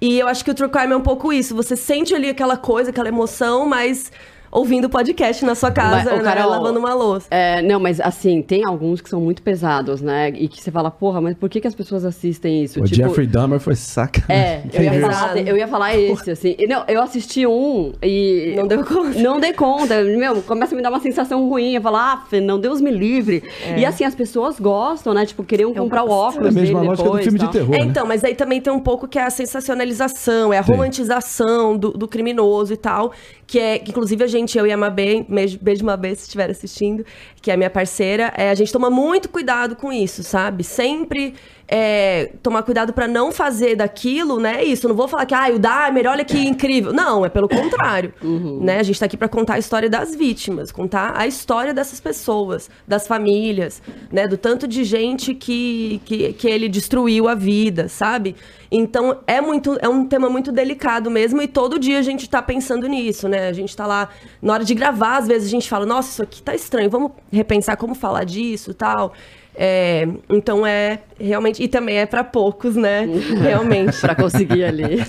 E 0.02 0.18
eu 0.18 0.28
acho 0.28 0.44
que 0.44 0.52
o 0.52 0.54
True 0.54 0.70
Crime 0.70 0.94
é 0.94 0.98
um 0.98 1.02
pouco 1.02 1.32
isso. 1.32 1.56
Você 1.56 1.76
sente 1.76 2.16
ali 2.16 2.30
aquela 2.30 2.58
coisa, 2.58 2.90
aquela 2.90 3.10
emoção, 3.10 3.66
mas 3.66 4.12
ouvindo 4.52 4.90
podcast 4.90 5.44
na 5.46 5.56
sua 5.56 5.72
casa, 5.72 6.12
Mas, 6.12 6.24
né? 6.24 6.24
Carol, 6.24 6.50
lavando 6.50 6.80
uma 6.80 6.94
louça. 6.94 7.28
É, 7.32 7.62
não, 7.62 7.80
mas 7.80 8.00
assim, 8.00 8.42
tem 8.42 8.66
alguns 8.66 9.02
que 9.02 9.10
são 9.10 9.22
muito 9.22 9.42
pesados, 9.42 10.02
né? 10.02 10.30
E 10.30 10.48
que 10.48 10.62
você 10.62 10.72
fala, 10.72 10.90
porra, 10.90 11.22
mas 11.22 11.36
por 11.36 11.50
que, 11.50 11.62
que 11.62 11.68
as 11.68 11.76
pessoas 11.76 12.06
assistem 12.06 12.64
isso? 12.64 12.82
O 12.82 12.86
Jeffrey 12.86 13.28
Dahmer 13.28 13.60
foi 13.60 13.76
saca. 13.76 14.24
É, 14.32 14.64
eu 14.74 14.84
ia, 14.84 15.02
falar, 15.02 15.38
eu 15.38 15.58
ia 15.58 15.68
falar 15.68 15.96
esse, 15.96 16.32
assim. 16.32 16.56
E, 16.58 16.68
Não, 16.68 16.84
eu 16.88 17.02
assisti 17.02 17.46
um 17.46 17.94
e. 18.02 18.54
Não 18.56 18.68
deu 18.68 18.84
conta. 18.84 19.20
Não 19.20 19.40
dei 19.40 19.54
conta. 19.54 20.04
Meu, 20.04 20.42
começa 20.42 20.74
a 20.74 20.78
me 20.78 20.82
dar 20.82 20.90
uma 20.90 21.00
sensação 21.00 21.48
ruim. 21.48 21.74
Eu 21.74 21.82
falo, 21.82 21.98
ah, 21.98 22.24
Fê, 22.30 22.40
não, 22.40 22.60
Deus 22.60 22.82
me 22.82 22.92
livre. 22.92 23.44
E 23.78 23.86
assim, 23.86 24.04
as 24.04 24.16
pessoas 24.16 24.60
gostam, 24.60 25.14
né? 25.14 25.26
Tipo, 25.26 25.44
queriam 25.44 25.72
É 25.76 25.82
um 25.82 25.84
comprar 25.84 26.04
o 26.04 26.10
óculos 26.10 26.48
É 26.48 26.50
a 26.50 26.52
mesma 26.52 26.80
dele 26.80 26.88
lógica 26.90 27.04
depois, 27.04 27.26
do 27.26 27.32
filme 27.32 27.40
de 27.40 27.52
terror. 27.52 27.76
É, 27.76 27.80
né? 27.80 27.86
então, 27.86 28.06
mas 28.06 28.24
aí 28.24 28.36
também 28.36 28.62
tem 28.62 28.72
um 28.72 28.80
pouco 28.80 29.08
que 29.08 29.18
é 29.18 29.24
a 29.24 29.30
sensacionalização, 29.30 30.54
é 30.54 30.58
a 30.58 30.64
Sim. 30.64 30.72
romantização 30.72 31.78
do, 31.78 31.92
do 31.92 32.08
criminoso 32.08 32.74
e 32.74 32.78
tal. 32.78 33.12
Que 33.46 33.60
é, 33.60 33.80
que 33.80 33.90
inclusive 33.90 34.24
a 34.24 34.28
gente, 34.28 34.39
eu 34.58 34.68
e 34.68 34.72
a 34.72 34.78
Mabê, 34.78 35.26
beijo, 35.62 35.86
Mabê 35.86 36.16
se 36.16 36.24
estiver 36.24 36.50
assistindo, 36.50 37.06
que 37.42 37.52
é 37.52 37.58
minha 37.58 37.70
parceira, 37.70 38.34
é, 38.38 38.50
a 38.50 38.56
gente 38.56 38.72
toma 38.72 38.90
muito 38.90 39.30
cuidado 39.30 39.76
com 39.76 39.92
isso, 39.92 40.24
sabe? 40.24 40.64
Sempre 40.64 41.34
é, 41.72 42.32
tomar 42.42 42.64
cuidado 42.64 42.92
pra 42.92 43.08
não 43.08 43.32
fazer 43.32 43.76
daquilo, 43.76 44.40
né? 44.40 44.64
Isso, 44.64 44.88
não 44.88 44.96
vou 44.96 45.08
falar 45.08 45.28
que, 45.28 45.36
ah, 45.36 45.50
o 45.54 45.60
Dahmer, 45.60 46.08
olha 46.08 46.26
que 46.26 46.38
incrível. 46.40 46.92
Não, 46.92 47.24
é 47.24 47.30
pelo 47.30 47.48
contrário. 47.48 48.12
Né? 48.60 48.80
A 48.80 48.84
gente 48.84 49.00
tá 49.00 49.06
aqui 49.06 49.16
pra 49.16 49.30
contar 49.30 49.54
a 49.54 49.60
história 49.60 49.88
das 49.88 50.16
vítimas, 50.16 50.72
contar 50.72 51.14
a 51.16 51.28
história 51.28 51.72
dessas 51.72 52.00
pessoas, 52.00 52.72
das 52.88 53.08
famílias, 53.08 53.84
né? 54.12 54.28
Do 54.28 54.36
tanto 54.36 54.68
de 54.68 54.84
gente 54.84 55.36
que, 55.36 56.02
que, 56.06 56.34
que 56.34 56.48
ele 56.48 56.68
destruiu 56.68 57.28
a 57.28 57.36
vida, 57.36 57.88
sabe? 57.88 58.36
Então 58.72 59.18
é 59.26 59.42
muito 59.42 59.78
é 59.82 59.90
um 59.90 60.06
tema 60.06 60.30
muito 60.30 60.52
delicado 60.52 61.10
mesmo 61.10 61.42
e 61.42 61.48
todo 61.48 61.80
dia 61.80 61.98
a 62.00 62.04
gente 62.04 62.30
tá 62.30 62.42
pensando 62.42 62.88
nisso, 62.88 63.28
né? 63.28 63.48
A 63.48 63.54
gente 63.54 63.76
tá 63.76 63.86
lá 63.88 64.10
na 64.42 64.54
hora 64.54 64.64
de 64.64 64.76
gravar, 64.76 65.18
às 65.18 65.28
vezes 65.28 65.48
a 65.48 65.52
gente 65.52 65.68
fala: 65.68 65.86
"Nossa, 65.86 66.10
isso 66.10 66.24
aqui 66.24 66.42
tá 66.42 66.54
estranho, 66.54 66.90
vamos 66.90 67.12
repensar 67.32 67.78
como 67.78 67.96
falar 67.96 68.26
disso", 68.26 68.74
tal. 68.74 69.14
É, 69.62 70.08
então 70.30 70.66
é 70.66 71.00
realmente 71.20 71.62
e 71.62 71.68
também 71.68 71.98
é 71.98 72.06
pra 72.06 72.24
poucos, 72.24 72.78
né? 72.78 73.06
Realmente. 73.42 73.90
Pra 74.00 74.16
conseguir 74.16 74.64
ali. 74.64 75.04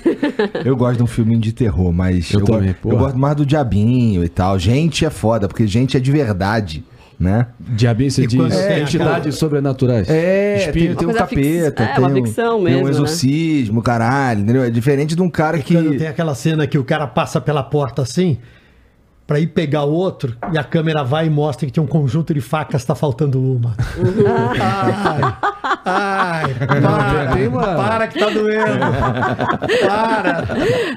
Eu 0.65 0.75
gosto 0.75 0.97
de 0.97 1.03
um 1.03 1.07
filminho 1.07 1.39
de 1.39 1.53
terror, 1.53 1.93
mas 1.93 2.33
Eu 2.33 2.41
eu, 2.41 2.45
também, 2.45 2.75
gosto, 2.81 2.89
eu 2.89 2.97
gosto 2.97 3.17
mais 3.17 3.35
do 3.37 3.45
diabinho 3.45 4.23
e 4.25 4.27
tal. 4.27 4.59
Gente 4.59 5.05
é 5.05 5.09
foda, 5.09 5.47
porque 5.47 5.65
gente 5.65 5.95
é 5.95 5.99
de 6.01 6.11
verdade, 6.11 6.83
né? 7.17 7.47
Diabinho, 7.59 8.11
você 8.11 8.23
E 8.23 8.27
diz 8.27 8.57
tem 8.57 8.81
entidades 8.81 9.35
sobrenaturais. 9.35 10.09
É, 10.09 10.65
Espírito. 10.65 10.97
tem, 10.97 11.07
tem 11.07 11.07
um 11.07 11.17
capeta, 11.17 11.83
é, 11.83 11.87
tem, 11.87 11.99
uma 12.03 12.09
um, 12.09 12.13
ficção 12.15 12.55
tem 12.55 12.63
mesmo, 12.65 12.81
um 12.81 12.85
né? 12.85 12.89
exorcismo, 12.89 13.81
caralho, 13.81 14.41
entendeu? 14.41 14.63
É 14.63 14.69
diferente 14.69 15.15
de 15.15 15.21
um 15.21 15.29
cara 15.29 15.59
que... 15.59 15.73
Quando 15.73 15.97
tem 15.97 16.07
aquela 16.07 16.35
cena 16.35 16.67
que 16.67 16.77
o 16.77 16.83
cara 16.83 17.07
passa 17.07 17.39
pela 17.39 17.63
porta 17.63 18.01
assim, 18.01 18.37
pra 19.27 19.39
ir 19.39 19.47
pegar 19.47 19.83
o 19.85 19.91
outro, 19.91 20.35
e 20.51 20.57
a 20.57 20.63
câmera 20.63 21.03
vai 21.03 21.27
e 21.27 21.29
mostra 21.29 21.65
que 21.65 21.71
tinha 21.71 21.83
um 21.83 21.87
conjunto 21.87 22.33
de 22.33 22.41
facas, 22.41 22.83
tá 22.83 22.93
faltando 22.95 23.41
uma. 23.41 23.75
ai, 24.59 25.35
ai, 25.85 26.53
para, 26.81 27.35
tem 27.35 27.49
para 27.51 28.07
que 28.07 28.19
tá 28.19 28.29
doendo. 28.29 28.79
Para. 29.87 30.47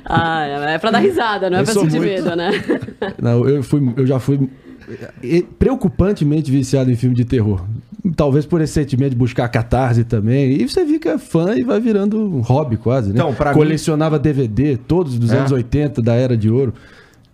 Ah, 0.04 0.46
é 0.46 0.78
pra 0.78 0.90
dar 0.90 0.98
risada, 0.98 1.48
não 1.50 1.58
é 1.58 1.60
Eu 1.60 1.64
pra 1.64 1.72
sou 1.74 1.82
sentir 1.84 1.98
muito- 1.98 2.10
medo, 2.24 2.36
né? 2.36 2.50
Não, 3.20 3.48
eu, 3.48 3.62
fui, 3.62 3.92
eu 3.96 4.06
já 4.06 4.18
fui 4.18 4.48
eh, 5.22 5.42
preocupantemente 5.58 6.50
viciado 6.50 6.90
em 6.90 6.96
filme 6.96 7.14
de 7.14 7.24
terror. 7.24 7.64
Talvez 8.16 8.44
por 8.44 8.60
esse 8.60 8.72
sentimento 8.74 9.10
de 9.10 9.16
buscar 9.16 9.48
catarse 9.48 10.04
também. 10.04 10.60
E 10.60 10.68
você 10.68 10.84
fica 10.84 11.18
fã 11.18 11.54
e 11.54 11.62
vai 11.62 11.80
virando 11.80 12.18
um 12.20 12.40
hobby 12.40 12.76
quase, 12.76 13.08
né? 13.08 13.14
Então, 13.14 13.32
pra 13.32 13.50
mim- 13.50 13.56
Colecionava 13.56 14.18
DVD, 14.18 14.76
todos 14.76 15.18
dos 15.18 15.32
É. 15.32 15.38
anos 15.38 15.52
80, 15.52 16.02
da 16.02 16.14
Era 16.14 16.36
de 16.36 16.50
Ouro. 16.50 16.74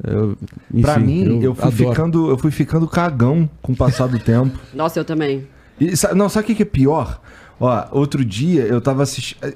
Eu, 0.03 0.37
pra 0.83 0.95
enfim, 0.99 1.05
mim, 1.05 1.43
eu, 1.43 1.55
fui 1.55 1.65
adoro. 1.69 1.91
ficando, 1.91 2.31
eu 2.31 2.39
fui 2.39 2.51
ficando 2.51 2.87
cagão 2.89 3.49
com 3.61 3.73
o 3.73 3.77
passar 3.77 4.07
do 4.07 4.19
tempo. 4.19 4.59
Nossa, 4.75 4.99
eu 5.01 5.05
também. 5.05 5.47
E, 5.81 5.93
não, 6.15 6.29
sabe 6.29 6.45
o 6.45 6.47
que 6.47 6.55
que 6.55 6.63
é 6.63 6.67
pior? 6.67 7.21
Ó, 7.59 7.85
outro 7.93 8.25
dia 8.25 8.63
eu 8.63 8.81
tava 8.81 9.03
assistindo. 9.03 9.45
é- 9.47 9.55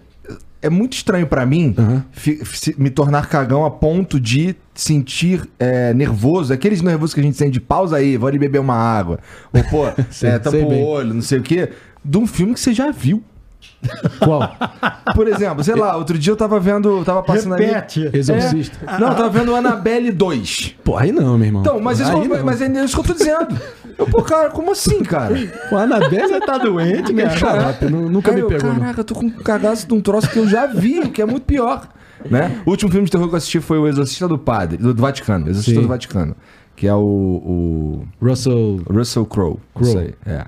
É 0.63 0.71
muito 0.71 0.95
estranho 0.95 1.27
pra 1.27 1.45
mim 1.45 1.75
se- 2.15 2.75
me 2.79 2.89
tornar 2.89 3.29
cagão 3.29 3.67
a 3.67 3.71
ponto 3.71 4.19
de 4.19 4.57
sentir 4.75 5.47
é, 5.59 5.93
nervoso. 5.93 6.55
Aqueles 6.55 6.81
nervosos 6.81 7.13
que 7.13 7.21
a 7.21 7.23
gente 7.23 7.37
sente 7.37 7.51
de 7.53 7.61
pausa 7.61 7.97
aí, 7.97 8.17
vou 8.17 8.29
ali 8.29 8.39
beber 8.39 8.61
uma 8.61 8.75
água. 8.75 9.19
Ou, 9.53 9.63
pô, 9.65 9.85
Sei- 10.11 10.31
é, 10.31 10.39
tampa 10.39 10.57
o 10.57 10.69
bem. 10.71 10.83
olho, 10.83 11.13
não 11.13 11.21
sei 11.21 11.39
o 11.39 11.43
quê. 11.43 11.69
De 12.03 12.17
um 12.17 12.27
filme 12.27 12.55
que 12.55 12.61
você 12.61 12.73
já 12.73 12.91
viu. 12.91 13.23
Qual? 14.19 14.57
Por 15.15 15.29
exemplo, 15.29 15.63
sei 15.63 15.75
lá, 15.75 15.97
outro 15.97 16.19
dia 16.19 16.33
eu 16.33 16.37
tava 16.37 16.59
vendo. 16.59 17.05
Tava 17.05 17.23
passando 17.23 17.55
ali. 17.55 17.67
Repete. 17.67 18.09
Exorcista. 18.13 18.79
Não, 18.99 19.09
eu 19.09 19.15
tava 19.15 19.29
vendo 19.29 19.55
Annabelle 19.55 20.11
2. 20.11 20.77
Pô, 20.83 20.97
aí 20.97 21.13
não, 21.13 21.37
meu 21.37 21.47
irmão. 21.47 21.63
Então, 21.63 21.81
mas 21.81 22.01
isso, 22.01 22.11
aí 22.11 22.27
não. 22.29 22.45
mas 22.45 22.63
é 22.63 22.67
isso 22.85 22.95
que 22.95 23.01
eu 23.01 23.15
tô 23.15 23.19
dizendo. 23.19 23.49
Eu, 23.99 24.07
pô, 24.07 24.23
cara, 24.23 24.51
como 24.51 24.73
assim, 24.73 25.03
cara? 25.03 25.35
Pô, 25.69 25.77
a 25.77 25.83
Anabelle 25.83 26.41
tá 26.41 26.59
doente, 26.59 27.13
meu 27.13 27.29
xarope. 27.31 27.85
nu- 27.87 28.09
Nunca 28.09 28.31
Aí 28.31 28.37
me 28.37 28.43
eu, 28.43 28.49
pegou, 28.49 28.73
não. 28.73 28.81
Caraca, 28.81 29.01
eu 29.01 29.05
tô 29.05 29.15
com 29.15 29.27
um 29.27 29.31
cagaço 29.31 29.87
de 29.87 29.95
um 29.95 30.01
troço 30.01 30.29
que 30.31 30.39
eu 30.39 30.49
já 30.49 30.67
vi, 30.67 31.01
o 31.01 31.11
que 31.11 31.21
é 31.23 31.27
muito 31.27 31.45
pior. 31.45 31.87
Né? 32.29 32.63
O 32.65 32.71
último 32.71 32.91
filme 32.91 33.05
de 33.05 33.13
terror 33.13 33.29
que 33.29 33.35
eu 33.35 33.37
assisti 33.37 33.61
foi 33.61 33.79
O 33.79 33.87
Exorcista 33.87 34.27
do 34.27 34.39
Padre, 34.39 34.79
do, 34.79 34.95
do 34.95 35.03
Vaticano. 35.03 35.47
Exorcista 35.49 35.75
Sim. 35.81 35.83
do 35.83 35.89
Vaticano. 35.89 36.35
Que 36.75 36.89
é 36.89 36.95
o, 36.95 36.99
o 36.99 38.05
Russell. 38.21 38.81
Russell 38.91 39.27
Crowe. 39.27 39.59
Crowe. 39.75 39.89
Isso 39.91 39.99
aí, 39.99 40.15
é. 40.27 40.45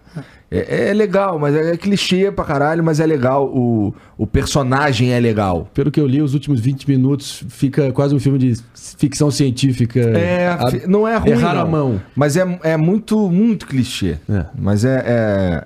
É, 0.48 0.90
é 0.90 0.92
legal, 0.94 1.38
mas 1.40 1.54
é, 1.56 1.72
é 1.72 1.76
clichê 1.76 2.30
pra 2.30 2.44
caralho, 2.44 2.82
mas 2.84 3.00
é 3.00 3.06
legal. 3.06 3.46
O, 3.48 3.92
o 4.16 4.26
personagem 4.26 5.10
é 5.12 5.18
legal. 5.18 5.68
Pelo 5.74 5.90
que 5.90 6.00
eu 6.00 6.06
li, 6.06 6.22
os 6.22 6.34
últimos 6.34 6.60
20 6.60 6.88
minutos 6.88 7.42
fica 7.48 7.90
quase 7.92 8.14
um 8.14 8.20
filme 8.20 8.38
de 8.38 8.54
ficção 8.96 9.28
científica. 9.30 9.98
É, 9.98 10.48
A- 10.48 10.86
não 10.86 11.06
é 11.06 11.16
ruim. 11.16 11.30
erraram 11.32 11.60
não. 11.62 11.66
a 11.66 11.70
mão. 11.70 12.02
Mas 12.14 12.36
é, 12.36 12.58
é 12.62 12.76
muito, 12.76 13.28
muito 13.28 13.66
clichê. 13.66 14.18
É. 14.28 14.46
Mas 14.56 14.84
é. 14.84 15.02
É, 15.04 15.64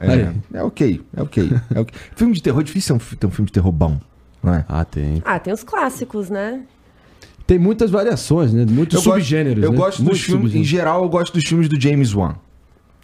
é, 0.54 0.58
é 0.58 0.62
ok. 0.62 1.02
É 1.14 1.22
ok. 1.22 1.50
É 1.74 1.80
ok. 1.80 1.94
filme 2.16 2.32
de 2.34 2.42
terror 2.42 2.60
é 2.60 2.64
difícil 2.64 2.98
ter 3.18 3.26
um, 3.26 3.30
filme 3.30 3.46
de 3.46 3.52
terror 3.52 3.72
bom. 3.72 4.00
Não 4.42 4.54
é? 4.54 4.64
Ah, 4.66 4.84
tem. 4.86 5.22
Ah, 5.26 5.38
tem 5.38 5.52
os 5.52 5.62
clássicos, 5.62 6.30
né? 6.30 6.60
Tem 7.46 7.58
muitas 7.58 7.90
variações, 7.90 8.52
né? 8.54 8.64
Muitos 8.66 8.94
Eu 8.96 9.02
gosto- 9.02 9.18
subgêneros. 9.18 9.62
Eu 9.62 9.72
né? 9.72 9.76
gosto 9.76 10.02
dos 10.02 10.20
filmes, 10.20 10.54
em 10.54 10.64
geral, 10.64 11.02
eu 11.02 11.08
gosto 11.10 11.34
dos 11.34 11.44
filmes 11.44 11.68
do 11.68 11.78
James 11.78 12.14
Wan. 12.14 12.34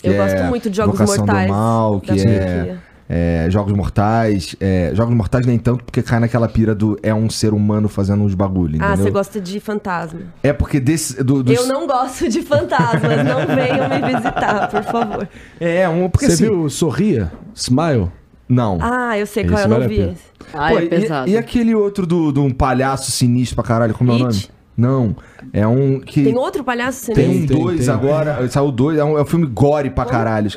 Eu 0.06 0.12
que 0.12 0.18
gosto 0.18 0.36
é 0.36 0.48
muito 0.48 0.70
de 0.70 0.76
Jogos 0.76 0.98
Mortais. 1.00 1.46
Do 1.46 1.52
Mal, 1.52 2.00
que 2.00 2.10
é, 2.20 2.76
é, 3.08 3.46
Jogos 3.50 3.72
Mortais. 3.72 4.56
é, 4.60 4.90
Jogos 4.94 5.14
Mortais 5.14 5.46
nem 5.46 5.58
tanto, 5.58 5.84
porque 5.84 6.02
cai 6.02 6.18
naquela 6.20 6.48
pira 6.48 6.74
do 6.74 6.98
é 7.02 7.14
um 7.14 7.30
ser 7.30 7.52
humano 7.54 7.88
fazendo 7.88 8.22
uns 8.24 8.34
bagulho, 8.34 8.78
Ah, 8.82 8.96
você 8.96 9.10
gosta 9.10 9.40
de 9.40 9.60
fantasma. 9.60 10.20
É 10.42 10.52
porque 10.52 10.80
desse. 10.80 11.22
Do, 11.22 11.42
dos- 11.42 11.56
Eu 11.56 11.66
não 11.66 11.86
gosto 11.86 12.28
de 12.28 12.42
fantasmas, 12.42 13.24
não 13.24 13.46
venham 13.46 13.88
me 13.88 14.14
visitar, 14.14 14.68
por 14.68 14.82
favor. 14.82 15.28
É, 15.60 15.88
um. 15.88 16.08
Porque 16.08 16.26
Você 16.26 16.32
assim. 16.32 16.44
viu 16.44 16.68
Sorria? 16.68 17.30
Smile? 17.54 18.10
Não. 18.48 18.78
Ah, 18.80 19.18
eu 19.18 19.26
sei 19.26 19.44
qual 19.44 19.54
Esse 19.58 19.64
eu 19.64 19.68
não 19.70 19.78
vale 19.80 19.88
vi. 19.88 20.16
Ah, 20.54 20.68
Pô, 20.70 20.78
é 20.78 20.84
e- 20.84 20.88
pesado. 20.88 21.28
E, 21.28 21.36
aquele 21.36 21.74
outro 21.74 22.06
do, 22.06 22.30
do 22.30 22.42
um 22.44 22.50
palhaço 22.52 23.10
sinistro 23.10 23.56
pra 23.56 23.64
caralho, 23.64 23.92
como 23.94 24.12
é 24.12 24.14
o 24.14 24.18
nome? 24.18 24.44
Não. 24.76 25.16
É 25.52 25.66
um 25.66 26.00
que. 26.00 26.22
Tem 26.22 26.36
outro 26.36 26.62
palhaço 26.62 27.12
Tem 27.12 27.44
um 27.44 27.46
Tem, 27.46 27.58
dois 27.58 27.86
tem. 27.86 27.94
agora. 27.94 28.46
Saiu 28.48 28.70
dois. 28.70 28.98
É 28.98 29.04
um, 29.04 29.18
é 29.18 29.22
um 29.22 29.24
filme 29.24 29.46
gore 29.46 29.90
pra 29.90 30.04
caralho. 30.04 30.50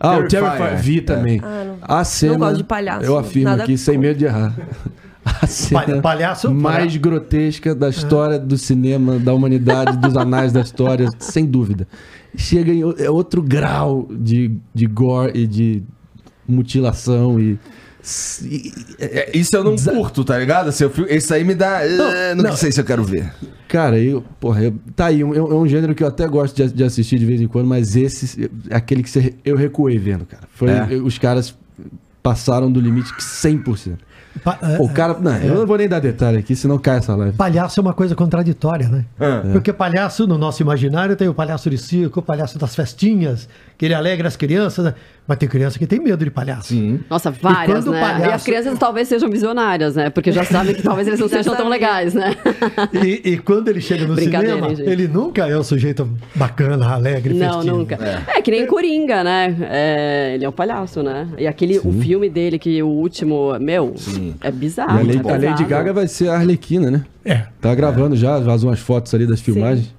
Ah, 0.00 0.18
o 0.18 0.26
Terrifier, 0.26 0.56
Terrifier. 0.56 0.76
Vi 0.82 0.98
é. 0.98 1.02
também. 1.02 1.40
Ah, 1.42 1.64
não. 1.64 1.78
A 1.82 2.04
cena. 2.04 2.36
gosto 2.36 2.56
de 2.56 2.64
palhaço, 2.64 3.04
Eu 3.04 3.16
afirmo 3.16 3.50
nada 3.50 3.62
aqui, 3.62 3.78
sem 3.78 3.96
medo 3.96 4.18
de 4.18 4.24
errar. 4.24 4.54
A 5.24 5.46
cena 5.46 6.02
palhaço- 6.02 6.52
mais 6.52 6.94
grotesca 6.98 7.74
da 7.74 7.88
história 7.88 8.38
do 8.38 8.58
cinema, 8.58 9.18
da 9.18 9.32
humanidade, 9.32 9.96
dos 9.96 10.14
anais 10.18 10.52
da 10.52 10.60
história, 10.60 11.08
sem 11.18 11.46
dúvida. 11.46 11.88
Chega 12.36 12.70
em 12.70 12.82
é 12.98 13.08
outro 13.08 13.40
grau 13.40 14.06
de, 14.10 14.54
de 14.74 14.86
gore 14.86 15.32
e 15.34 15.46
de 15.46 15.82
mutilação 16.46 17.40
e. 17.40 17.58
É, 18.98 19.30
isso 19.36 19.56
eu 19.56 19.64
não 19.64 19.76
curto, 19.76 20.24
tá 20.24 20.38
ligado? 20.38 20.68
Assim, 20.68 20.84
eu 20.84 20.90
fico- 20.90 21.08
esse 21.10 21.32
aí 21.32 21.42
me 21.44 21.54
dá. 21.54 21.84
eh, 21.84 22.34
não, 22.34 22.44
não. 22.44 22.56
sei 22.56 22.70
se 22.70 22.80
eu 22.80 22.84
quero 22.84 23.02
ver. 23.02 23.32
Cara, 23.68 23.98
eu, 23.98 24.22
porra, 24.38 24.64
eu- 24.64 24.74
tá 24.94 25.06
aí, 25.06 25.24
um- 25.24 25.34
é 25.34 25.42
um, 25.42 25.66
gênero 25.66 25.94
que 25.94 26.02
eu 26.04 26.08
até 26.08 26.26
gosto 26.28 26.54
de, 26.54 26.72
de 26.72 26.84
assistir 26.84 27.18
de 27.18 27.24
vez 27.26 27.40
em 27.40 27.46
quando, 27.48 27.66
mas 27.66 27.96
esse 27.96 28.50
é 28.68 28.76
aquele 28.76 29.02
que 29.02 29.10
você- 29.10 29.34
eu 29.44 29.56
recuei 29.56 29.96
vendo, 29.98 30.24
cara. 30.26 30.44
Foi, 30.54 30.70
É. 30.70 30.86
os 31.02 31.18
caras 31.18 31.54
passaram 32.22 32.70
do 32.70 32.80
limite 32.80 33.10
100%. 33.18 33.98
Pa- 34.42 34.58
é, 34.62 34.76
O 34.82 34.88
cara, 34.88 35.16
não, 35.20 35.36
eu 35.36 35.54
não 35.54 35.66
vou 35.66 35.76
nem 35.78 35.88
dar 35.88 36.00
detalhe 36.00 36.38
aqui, 36.38 36.56
senão 36.56 36.76
cai 36.78 36.98
essa 36.98 37.14
live. 37.14 37.36
Palhaço 37.36 37.78
é 37.78 37.82
uma 37.82 37.92
coisa 37.94 38.14
contraditória, 38.16 38.88
né? 38.88 39.04
Porque 39.52 39.72
palhaço, 39.72 40.26
no 40.26 40.36
nosso 40.36 40.60
imaginário, 40.62 41.14
tem 41.14 41.28
o 41.28 41.34
palhaço 41.34 41.70
de 41.70 41.78
circo, 41.78 42.20
o 42.20 42.22
palhaço 42.22 42.58
das 42.58 42.74
festinhas, 42.74 43.48
que 43.78 43.84
ele 43.84 43.94
alegra 43.94 44.26
as 44.26 44.36
crianças, 44.36 44.84
né? 44.86 44.94
Mas 45.26 45.38
tem 45.38 45.48
criança 45.48 45.78
que 45.78 45.86
tem 45.86 45.98
medo 46.00 46.22
de 46.22 46.30
palhaço. 46.30 46.68
Sim. 46.68 47.00
Nossa, 47.08 47.30
várias, 47.30 47.86
o 47.86 47.92
né? 47.92 48.00
palhaço- 48.00 48.30
E 48.30 48.32
as 48.32 48.42
crianças 48.44 48.78
talvez 48.78 49.08
sejam 49.08 49.30
visionárias, 49.30 49.94
né? 49.96 50.10
Porque 50.10 50.30
já 50.32 50.44
sabem 50.44 50.74
que 50.74 50.82
talvez 50.82 51.06
eles 51.08 51.18
não 51.20 51.28
sejam 51.28 51.54
tão 51.56 51.68
legais, 51.68 52.12
né? 52.12 52.34
E, 52.92 53.30
e 53.32 53.38
quando 53.38 53.68
ele 53.68 53.80
chega 53.80 54.06
no 54.06 54.16
cinema, 54.16 54.68
hein, 54.68 54.76
ele 54.80 55.08
nunca 55.08 55.48
é 55.48 55.56
um 55.56 55.62
sujeito 55.62 56.08
bacana, 56.34 56.88
alegre, 56.92 57.34
Não, 57.34 57.54
festivo. 57.54 57.76
nunca. 57.78 57.94
É. 58.36 58.42
que 58.42 58.50
nem 58.50 58.66
Coringa, 58.66 59.24
né? 59.24 59.56
É, 59.62 60.32
ele 60.34 60.44
é 60.44 60.48
um 60.48 60.52
palhaço, 60.52 61.02
né? 61.02 61.26
E 61.38 61.46
aquele, 61.46 61.78
o 61.78 61.92
filme 61.92 62.28
dele, 62.28 62.58
que 62.58 62.82
o 62.82 62.88
último, 62.88 63.58
meu, 63.58 63.94
é 64.40 64.48
E 64.48 64.52
bizarro. 64.52 64.90
a, 64.90 64.94
Lady, 65.02 65.20
é 65.28 65.32
a 65.32 65.50
Lady. 65.50 65.64
Gaga 65.64 65.92
vai 65.92 66.06
ser 66.08 66.28
a 66.28 66.34
Arlequina, 66.34 66.90
né? 66.90 67.04
É. 67.24 67.42
Tá 67.60 67.74
gravando 67.74 68.14
já, 68.16 68.38
vazou 68.38 68.70
umas 68.70 68.80
fotos 68.80 69.12
ali 69.14 69.26
das 69.26 69.40
filmagens. 69.40 69.92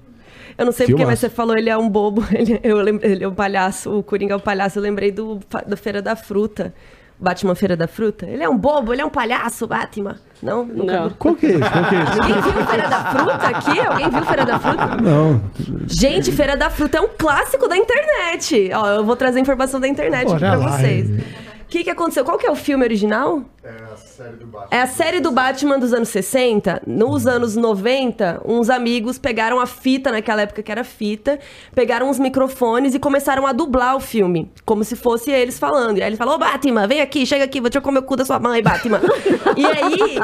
Eu 0.58 0.64
não 0.64 0.72
sei 0.72 0.86
porque, 0.86 0.96
Filmaço. 1.02 1.10
mas 1.10 1.18
você 1.18 1.28
falou 1.28 1.56
ele 1.56 1.68
é 1.68 1.76
um 1.76 1.88
bobo, 1.88 2.24
ele, 2.32 2.58
eu 2.62 2.78
lem- 2.78 2.98
ele 3.02 3.22
é 3.24 3.28
um 3.28 3.34
palhaço, 3.34 3.90
o 3.98 4.02
Coringa 4.02 4.32
é 4.32 4.36
um 4.36 4.40
palhaço. 4.40 4.78
Eu 4.78 4.82
lembrei 4.82 5.12
do, 5.12 5.38
da 5.66 5.76
Feira 5.76 6.00
da 6.00 6.16
Fruta. 6.16 6.72
Batman 7.18 7.54
Feira 7.54 7.74
da 7.78 7.86
Fruta. 7.88 8.26
Ele 8.26 8.42
é 8.42 8.48
um 8.48 8.58
bobo, 8.58 8.92
ele 8.92 9.00
é 9.00 9.04
um 9.04 9.08
palhaço, 9.08 9.66
Batman. 9.66 10.16
Não? 10.42 10.66
Nunca 10.66 11.00
Não. 11.00 11.10
Qual 11.10 11.34
que 11.34 11.46
é 11.46 11.50
esse? 11.52 11.60
Qual 11.60 11.84
que 11.88 11.94
é 11.94 12.02
esse? 12.02 12.20
Alguém 12.20 12.42
viu 12.42 12.66
Feira 12.66 12.88
da 12.90 13.04
Fruta 13.04 13.46
aqui? 13.48 13.80
Alguém 13.80 14.10
viu 14.10 14.22
Feira 14.22 14.44
da 14.44 14.58
Fruta? 14.58 14.96
Não. 15.02 15.40
Gente, 15.86 16.30
Feira 16.32 16.56
da 16.58 16.68
Fruta 16.68 16.98
é 16.98 17.00
um 17.00 17.08
clássico 17.16 17.66
da 17.68 17.76
internet. 17.76 18.70
Ó, 18.74 18.86
eu 18.88 19.04
vou 19.04 19.16
trazer 19.16 19.40
informação 19.40 19.80
da 19.80 19.88
internet 19.88 20.28
aqui 20.30 20.38
pra 20.38 20.54
lá, 20.56 20.76
vocês. 20.78 21.08
O 21.08 21.68
que, 21.68 21.84
que 21.84 21.90
aconteceu? 21.90 22.22
Qual 22.22 22.36
que 22.36 22.46
é 22.46 22.50
o 22.50 22.54
filme 22.54 22.84
original? 22.84 23.42
É 23.66 23.92
a 23.92 23.96
série 23.96 24.36
do 24.36 24.46
Batman. 24.46 24.68
É 24.70 24.80
a 24.80 24.86
série 24.86 25.20
do 25.20 25.30
Batman 25.32 25.78
dos 25.80 25.92
anos 25.92 26.08
60. 26.10 26.82
Nos 26.86 27.26
anos 27.26 27.56
90, 27.56 28.42
uns 28.44 28.70
amigos 28.70 29.18
pegaram 29.18 29.58
a 29.58 29.66
fita, 29.66 30.12
naquela 30.12 30.42
época 30.42 30.62
que 30.62 30.70
era 30.70 30.84
fita, 30.84 31.36
pegaram 31.74 32.08
uns 32.08 32.16
microfones 32.16 32.94
e 32.94 33.00
começaram 33.00 33.44
a 33.44 33.52
dublar 33.52 33.96
o 33.96 34.00
filme, 34.00 34.52
como 34.64 34.84
se 34.84 34.94
fosse 34.94 35.32
eles 35.32 35.58
falando. 35.58 35.98
E 35.98 36.02
aí 36.02 36.08
ele 36.10 36.16
falou: 36.16 36.36
Ô 36.36 36.38
Batman, 36.38 36.86
vem 36.86 37.00
aqui, 37.00 37.26
chega 37.26 37.44
aqui, 37.44 37.60
vou 37.60 37.68
te 37.68 37.80
comer 37.80 37.98
o 37.98 38.02
cu 38.04 38.14
da 38.14 38.24
sua 38.24 38.38
mãe, 38.38 38.62
Batman. 38.62 39.00
e 39.56 39.66
aí. 39.66 40.18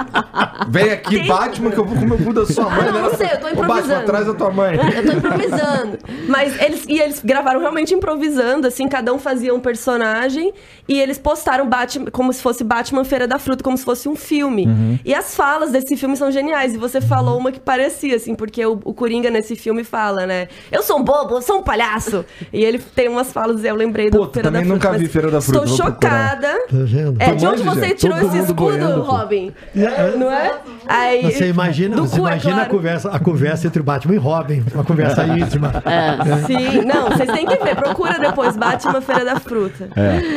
Vem 0.68 0.90
aqui, 0.92 1.16
Tem- 1.16 1.26
Batman, 1.26 1.70
que 1.72 1.78
eu 1.78 1.84
vou 1.84 1.98
comer 1.98 2.14
o 2.14 2.24
cu 2.24 2.32
da 2.32 2.46
sua 2.46 2.70
mãe. 2.70 2.84
Não, 2.86 2.92
né? 2.92 3.02
não 3.02 3.14
sei, 3.16 3.26
eu 3.26 3.40
tô 3.40 3.46
Ô, 3.46 3.50
Batman, 3.50 3.62
improvisando. 3.64 4.00
atrás 4.02 4.26
da 4.26 4.34
tua 4.34 4.50
mãe. 4.52 4.76
Eu 4.92 5.04
tô 5.04 5.12
improvisando. 5.18 5.98
Mas 6.28 6.60
eles. 6.60 6.84
E 6.88 7.00
eles 7.00 7.20
gravaram 7.24 7.58
realmente 7.58 7.92
improvisando, 7.92 8.68
assim, 8.68 8.86
cada 8.88 9.12
um 9.12 9.18
fazia 9.18 9.52
um 9.54 9.60
personagem 9.60 10.52
e 10.88 11.00
eles 11.00 11.18
postaram 11.18 11.68
Batman 11.68 12.10
como 12.10 12.32
se 12.32 12.40
fosse 12.42 12.62
Batman 12.62 13.04
Feira 13.04 13.26
da 13.32 13.38
Fruta, 13.38 13.64
como 13.64 13.76
se 13.76 13.84
fosse 13.84 14.08
um 14.08 14.14
filme. 14.16 14.66
Uhum. 14.66 14.98
E 15.04 15.14
as 15.14 15.34
falas 15.34 15.70
desse 15.72 15.96
filme 15.96 16.16
são 16.16 16.30
geniais. 16.30 16.74
E 16.74 16.78
você 16.78 17.00
falou 17.00 17.38
uma 17.38 17.50
que 17.50 17.58
parecia, 17.60 18.16
assim, 18.16 18.34
porque 18.34 18.64
o, 18.66 18.78
o 18.84 18.92
Coringa 18.92 19.30
nesse 19.30 19.56
filme 19.56 19.84
fala, 19.84 20.26
né? 20.26 20.48
Eu 20.70 20.82
sou 20.82 20.98
um 20.98 21.02
bobo, 21.04 21.36
eu 21.36 21.42
sou 21.42 21.58
um 21.58 21.62
palhaço. 21.62 22.24
e 22.52 22.62
ele 22.62 22.78
tem 22.78 23.08
umas 23.08 23.32
falas, 23.32 23.64
e 23.64 23.68
eu 23.68 23.74
lembrei 23.74 24.10
do 24.10 24.18
Pô, 24.18 24.32
Feira 24.32 24.50
da 24.50 24.58
também 24.58 24.70
Fruta. 24.70 24.88
nunca 24.88 24.98
vi 24.98 25.08
Feira 25.08 25.30
da 25.30 25.40
Fruta, 25.40 25.64
Estou 25.64 25.86
procurar. 25.86 26.10
chocada. 26.30 26.48
Tá 26.68 26.76
vendo? 26.84 27.16
É, 27.18 27.34
de 27.34 27.46
onde 27.46 27.62
você 27.62 27.94
tirou 27.94 28.18
Todo 28.18 28.28
esse 28.28 28.38
escudo, 28.40 28.54
boiando. 28.54 29.02
Robin? 29.02 29.52
É, 29.74 30.16
Não 30.16 30.30
é? 30.30 30.52
Aí, 30.86 31.22
Você 31.32 31.46
imagina, 31.48 31.96
do 31.96 32.06
você 32.06 32.16
cu, 32.20 32.26
é 32.28 32.30
imagina 32.32 32.52
a, 32.52 32.56
claro. 32.56 32.70
conversa, 32.70 33.10
a 33.10 33.18
conversa 33.18 33.66
entre 33.66 33.80
o 33.80 33.84
Batman 33.84 34.14
e 34.14 34.18
Robin, 34.18 34.62
uma 34.74 34.84
conversa 34.84 35.24
íntima. 35.26 35.72
Sim, 36.46 36.82
não, 36.84 37.08
vocês 37.08 37.30
têm 37.30 37.46
que 37.46 37.56
ver. 37.64 37.76
Procura 37.76 38.18
depois 38.18 38.56
Batman 38.56 39.00
Feira 39.00 39.24
da 39.24 39.40
Fruta. 39.40 39.88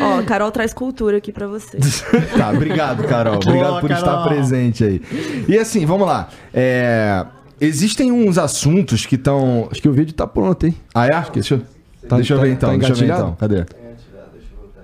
Ó, 0.01 0.23
Carol 0.23 0.51
traz 0.51 0.73
cultura 0.73 1.17
aqui 1.17 1.31
pra 1.31 1.47
vocês. 1.47 2.05
Tá, 2.37 2.49
obrigado, 2.51 2.84
Carol. 3.07 3.35
Obrigado 3.35 3.69
Boa, 3.69 3.81
por 3.81 3.91
estar 3.91 4.05
Carol. 4.05 4.27
presente 4.27 4.83
aí. 4.83 5.01
E 5.47 5.57
assim, 5.57 5.85
vamos 5.85 6.05
lá. 6.07 6.29
É, 6.53 7.25
Existem 7.59 8.11
uns 8.11 8.37
assuntos 8.37 9.05
que 9.05 9.15
estão. 9.15 9.69
Acho 9.71 9.81
que 9.81 9.87
o 9.87 9.93
vídeo 9.93 10.13
tá 10.13 10.27
pronto, 10.27 10.65
hein? 10.67 10.75
Ah, 10.93 11.07
é? 11.07 11.25
Deixa 11.33 11.55
eu, 11.55 11.61
Tá- 12.07 12.17
deixa 12.17 12.33
eu 12.33 12.37
tá- 12.37 12.43
ver 12.43 12.51
então. 12.51 12.69
tá 12.71 12.77
deixa 12.77 12.91
eu 12.93 13.07
ver 13.07 13.13
então. 13.13 13.35
Cadê? 13.35 13.65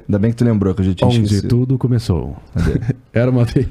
Ainda 0.08 0.20
bem 0.20 0.32
que 0.32 0.38
tu 0.38 0.44
lembrou 0.46 0.74
que 0.74 0.82
eu 0.82 0.86
já 0.86 0.94
tinha 0.94 1.08
Onde 1.08 1.22
esquecido. 1.24 1.48
tudo 1.50 1.78
começou. 1.78 2.36
Era 3.14 3.30
uma 3.30 3.46
vez. 3.46 3.68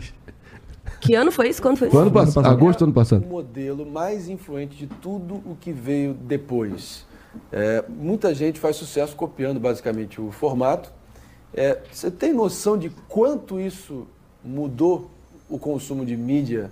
Que 1.01 1.15
ano 1.15 1.33
foi 1.33 1.49
isso? 1.49 1.61
Quando 1.63 1.79
foi 1.79 1.89
isso? 1.89 1.97
Ano 1.99 2.11
passado, 2.11 2.47
agosto 2.47 2.79
do 2.81 2.85
ano 2.85 2.93
passado. 2.93 3.25
o 3.25 3.29
modelo 3.29 3.91
mais 3.91 4.29
influente 4.29 4.77
de 4.77 4.87
tudo 4.87 5.37
o 5.47 5.57
que 5.59 5.73
veio 5.73 6.13
depois. 6.15 7.07
É, 7.51 7.83
muita 7.89 8.35
gente 8.35 8.59
faz 8.61 8.77
sucesso 8.77 9.17
copiando 9.17 9.59
basicamente 9.59 10.21
o 10.21 10.31
formato. 10.31 10.93
É, 11.55 11.79
você 11.91 12.11
tem 12.11 12.33
noção 12.35 12.77
de 12.79 12.91
quanto 13.09 13.59
isso 13.59 14.07
mudou 14.45 15.11
o 15.49 15.59
consumo 15.59 16.05
de 16.05 16.17
mídia 16.17 16.71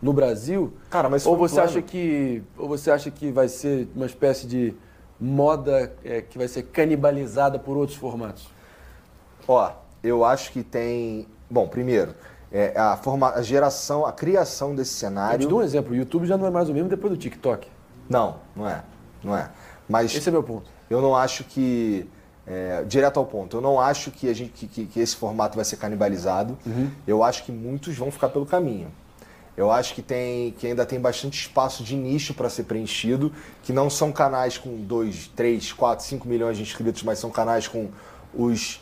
no 0.00 0.12
Brasil? 0.12 0.72
Cara, 0.90 1.08
mas 1.08 1.26
ou 1.26 1.36
você 1.36 1.56
plano. 1.56 1.70
acha 1.70 1.82
que 1.82 2.42
ou 2.56 2.68
você 2.68 2.90
acha 2.90 3.10
que 3.10 3.30
vai 3.30 3.48
ser 3.48 3.88
uma 3.94 4.06
espécie 4.06 4.46
de 4.46 4.74
moda 5.20 5.92
é, 6.04 6.20
que 6.22 6.38
vai 6.38 6.46
ser 6.48 6.62
canibalizada 6.64 7.58
por 7.58 7.76
outros 7.76 7.96
formatos? 7.98 8.48
Ó, 9.46 9.72
eu 10.02 10.24
acho 10.24 10.52
que 10.52 10.62
tem. 10.62 11.26
Bom, 11.50 11.66
primeiro, 11.66 12.14
é, 12.52 12.78
a, 12.78 12.96
forma, 12.96 13.30
a 13.30 13.42
geração, 13.42 14.04
a 14.06 14.12
criação 14.12 14.74
desse 14.74 14.92
Eu 15.04 15.08
cenário. 15.10 15.38
te 15.40 15.46
dou 15.48 15.60
um 15.60 15.62
exemplo. 15.62 15.92
O 15.92 15.96
YouTube 15.96 16.26
já 16.26 16.36
não 16.36 16.46
é 16.46 16.50
mais 16.50 16.68
o 16.68 16.74
mesmo 16.74 16.88
depois 16.88 17.12
do 17.12 17.16
TikTok. 17.18 17.66
Não, 18.08 18.36
não 18.54 18.68
é. 18.68 18.82
Não 19.24 19.36
é. 19.36 19.50
Mas 19.88 20.14
Esse 20.14 20.28
é 20.28 20.32
meu 20.32 20.42
ponto. 20.42 20.70
eu 20.88 21.00
não 21.00 21.16
acho 21.16 21.44
que. 21.44 22.08
É, 22.48 22.82
direto 22.84 23.18
ao 23.18 23.26
ponto, 23.26 23.56
eu 23.58 23.60
não 23.60 23.78
acho 23.78 24.10
que, 24.10 24.28
a 24.28 24.32
gente, 24.34 24.52
que, 24.52 24.66
que- 24.66 24.86
que 24.86 25.00
esse 25.00 25.14
formato 25.16 25.56
vai 25.56 25.64
ser 25.64 25.76
canibalizado. 25.76 26.56
Eu 27.06 27.22
acho 27.22 27.44
que 27.44 27.52
muitos 27.52 27.94
vão 27.96 28.10
ficar 28.10 28.28
pelo 28.30 28.46
caminho. 28.46 28.90
Eu 29.56 29.70
acho 29.72 29.92
que, 29.94 30.00
tem, 30.02 30.52
que 30.52 30.66
ainda 30.68 30.86
tem 30.86 31.00
bastante 31.00 31.38
espaço 31.40 31.82
de 31.82 31.96
nicho 31.96 32.32
para 32.32 32.48
ser 32.48 32.62
preenchido, 32.62 33.32
que 33.64 33.72
não 33.72 33.90
são 33.90 34.12
canais 34.12 34.56
com 34.56 34.76
2, 34.82 35.32
3, 35.34 35.72
4, 35.72 36.06
5 36.06 36.28
milhões 36.28 36.56
de 36.56 36.62
inscritos, 36.62 37.02
mas 37.02 37.18
são 37.18 37.28
canais 37.28 37.66
com 37.66 37.88
os 38.32 38.80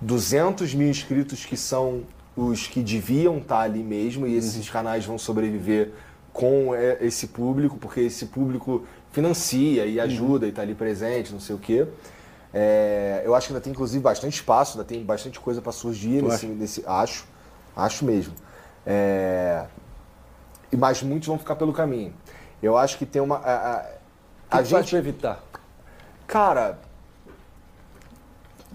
200 0.00 0.74
mil 0.74 0.88
inscritos 0.88 1.44
que 1.44 1.56
são 1.56 2.02
os 2.36 2.66
que 2.66 2.82
deviam 2.82 3.38
estar 3.38 3.60
ali 3.60 3.82
mesmo, 3.82 4.26
e 4.26 4.34
esses 4.36 4.68
canais 4.68 5.04
vão 5.04 5.16
sobreviver 5.18 5.92
com 6.32 6.74
é, 6.74 6.98
esse 7.00 7.28
público, 7.28 7.78
porque 7.78 8.00
esse 8.00 8.26
público 8.26 8.84
financia 9.10 9.86
e 9.86 9.98
ajuda 9.98 10.44
e 10.46 10.50
está 10.50 10.60
ali 10.62 10.74
presente, 10.74 11.32
não 11.32 11.40
sei 11.40 11.56
o 11.56 11.58
quê. 11.58 11.86
É, 12.58 13.20
eu 13.22 13.34
acho 13.34 13.48
que 13.48 13.52
ainda 13.52 13.60
tem, 13.62 13.70
inclusive, 13.70 14.02
bastante 14.02 14.32
espaço, 14.32 14.78
ainda 14.78 14.88
tem 14.88 15.04
bastante 15.04 15.38
coisa 15.38 15.60
para 15.60 15.72
surgir 15.72 16.22
nesse, 16.22 16.46
nesse. 16.46 16.82
Acho, 16.86 17.26
acho 17.76 18.02
mesmo. 18.02 18.32
É, 18.86 19.66
mas 20.74 21.02
muitos 21.02 21.28
vão 21.28 21.38
ficar 21.38 21.54
pelo 21.56 21.70
caminho. 21.74 22.14
Eu 22.62 22.78
acho 22.78 22.96
que 22.96 23.04
tem 23.04 23.20
uma. 23.20 23.36
A, 23.36 23.76
a, 23.76 23.80
que 23.82 23.88
a 24.50 24.56
faz 24.56 24.68
gente. 24.68 24.96
evitar? 24.96 25.44
Cara, 26.26 26.78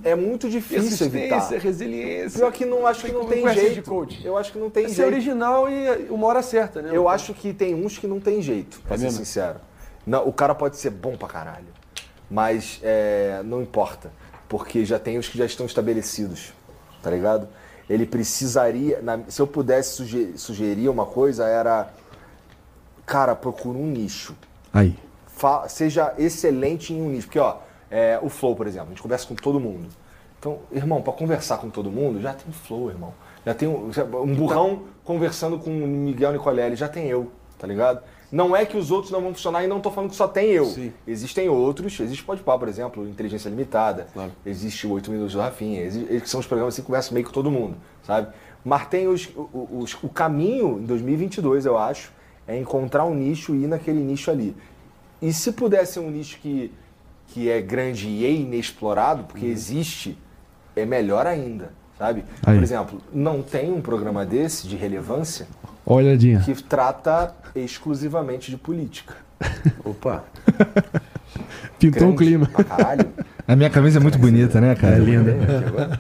é 0.04 0.14
muito 0.14 0.48
difícil 0.48 1.08
evitar. 1.08 1.40
resiliência. 1.50 2.38
Pior 2.40 2.52
que 2.52 2.66
não 2.66 2.86
acho 2.86 3.04
que 3.04 3.12
não 3.12 3.26
tem 3.26 3.52
jeito. 3.52 3.84
Eu 4.24 4.38
acho 4.38 4.52
que 4.52 4.60
não 4.60 4.70
tem 4.70 4.86
Esse 4.86 4.94
é 4.94 4.96
jeito. 4.98 5.12
original 5.12 5.68
e 5.68 6.08
uma 6.12 6.28
hora 6.28 6.44
certa, 6.44 6.84
né? 6.84 6.92
Eu 6.94 7.10
acho 7.10 7.34
que 7.34 7.52
tem 7.52 7.74
uns 7.74 7.98
que 7.98 8.06
não 8.06 8.20
tem 8.20 8.44
jeito, 8.44 8.80
pra 8.82 8.94
É 8.94 8.98
ser 9.00 9.04
mesmo? 9.06 9.18
sincero. 9.26 9.60
Não, 10.06 10.28
o 10.28 10.32
cara 10.34 10.54
pode 10.54 10.78
ser 10.78 10.92
bom 10.92 11.18
pra 11.18 11.28
caralho, 11.28 11.68
mas 12.32 12.80
é, 12.82 13.42
não 13.44 13.62
importa, 13.62 14.10
porque 14.48 14.86
já 14.86 14.98
tem 14.98 15.18
os 15.18 15.28
que 15.28 15.38
já 15.38 15.46
estão 15.46 15.66
estabelecidos, 15.66 16.54
tá 17.04 17.12
ligado? 17.12 17.48
Ele 17.90 18.06
precisaria, 18.06 19.02
na- 19.02 19.20
se 19.28 19.42
eu 19.42 19.46
pudesse 19.46 19.96
suge- 19.98 20.34
sugerir 20.38 20.88
uma 20.88 21.06
coisa, 21.06 21.46
era, 21.46 21.90
cara, 23.06 23.36
procura 23.36 23.78
um 23.78 23.86
nicho. 23.88 24.34
Aí. 24.74 24.96
Fa- 25.28 25.68
seja 25.68 26.14
excelente 26.18 26.94
em 26.94 27.02
um 27.02 27.10
nicho. 27.10 27.28
Porque, 27.28 27.40
ó, 27.40 27.58
é, 27.90 28.18
o 28.22 28.30
Flow, 28.30 28.56
por 28.56 28.66
exemplo, 28.68 28.88
a 28.88 28.90
gente 28.92 29.02
conversa 29.02 29.28
com 29.28 29.36
todo 29.36 29.60
mundo. 29.60 29.90
Então, 30.40 30.60
irmão, 30.72 31.02
pra 31.02 31.12
conversar 31.14 31.58
com 31.58 31.70
todo 31.70 31.92
mundo, 31.92 32.22
já 32.22 32.34
tem 32.34 32.46
o 32.50 32.54
Flow, 32.54 32.90
irmão. 32.90 33.14
Já 33.46 33.54
tem 33.54 33.68
um, 33.68 33.92
um 34.24 34.36
burrão 34.36 34.84
conversando 35.04 35.60
com 35.60 35.70
o 35.70 35.88
Miguel 35.88 36.32
Nicolelli, 36.32 36.76
já 36.76 36.88
tem 36.88 37.08
eu, 37.08 37.32
tá 37.60 37.68
ligado? 37.68 38.02
Não 38.32 38.56
é 38.56 38.66
que 38.66 38.78
os 38.78 38.92
outros 38.92 39.12
não 39.12 39.22
vão 39.22 39.34
funcionar 39.34 39.64
e 39.64 39.68
não 39.68 39.82
tô 39.82 39.92
falando 39.92 40.10
que 40.12 40.16
só 40.16 40.28
tem 40.28 40.50
eu. 40.52 40.66
Sim. 40.66 40.94
Existem 41.06 41.50
outros, 41.50 42.00
existe 42.00 42.24
Pode 42.24 42.42
Pá, 42.42 42.58
por 42.58 42.70
exemplo, 42.70 43.06
Inteligência 43.08 43.50
Limitada, 43.50 44.08
Claro. 44.14 44.32
existe 44.46 44.88
o 44.88 44.92
8 44.92 45.12
Minutos 45.12 45.34
do 45.34 45.40
Rafinha, 45.42 45.82
que 46.22 46.30
são 46.30 46.40
os 46.40 46.48
programas 46.48 46.74
assim 46.74 46.82
que 46.82 46.88
conversam 46.88 47.14
meio 47.14 47.26
com 47.26 47.32
todo 47.34 47.52
mundo, 47.52 47.76
sabe? 48.04 48.30
Mas 48.64 48.88
tem 48.88 49.08
os, 49.08 49.28
o- 49.36 49.68
os- 49.80 49.98
o 50.02 50.08
caminho 50.08 50.80
em 50.80 50.86
2022, 50.86 51.66
eu 51.66 51.78
acho, 51.78 52.12
é 52.48 52.58
encontrar 52.58 53.04
um 53.06 53.14
nicho 53.14 53.54
e 53.54 53.64
ir 53.64 53.68
naquele 53.68 54.00
nicho 54.00 54.32
ali. 54.32 54.56
E 55.22 55.34
se 55.34 55.52
pudesse 55.52 55.94
ser 55.94 56.00
um 56.00 56.10
nicho 56.10 56.38
que, 56.40 56.72
que 57.28 57.50
é 57.50 57.62
grande 57.62 58.08
e 58.08 58.26
é 58.26 58.32
inexplorado, 58.32 59.24
porque 59.26 59.46
existe, 59.46 60.18
é 60.76 60.86
melhor 60.86 61.28
ainda, 61.28 61.74
sabe? 62.02 62.26
Aí. 62.44 62.56
Por 62.56 62.64
exemplo, 62.64 63.00
não 63.14 63.44
tem 63.44 63.72
um 63.72 63.80
programa 63.80 64.26
desse 64.26 64.68
de 64.68 64.76
relevância 64.76 65.46
Olhadinha. 65.86 66.40
que 66.40 66.52
trata 66.64 67.36
exclusivamente 67.56 68.50
de 68.50 68.58
política. 68.58 69.14
Opa. 69.86 70.24
Pintou 71.80 72.08
um 72.10 72.16
Grande 72.16 72.18
clima. 72.18 72.48
pra 72.48 72.64
caralho. 72.64 73.06
A 73.48 73.56
minha 73.56 73.70
camisa 73.70 74.00
é 74.00 74.02
muito 74.02 74.18
bonita, 74.18 74.60
né, 74.62 74.74
cara? 74.76 74.96
É 74.96 75.00
linda. 75.00 75.36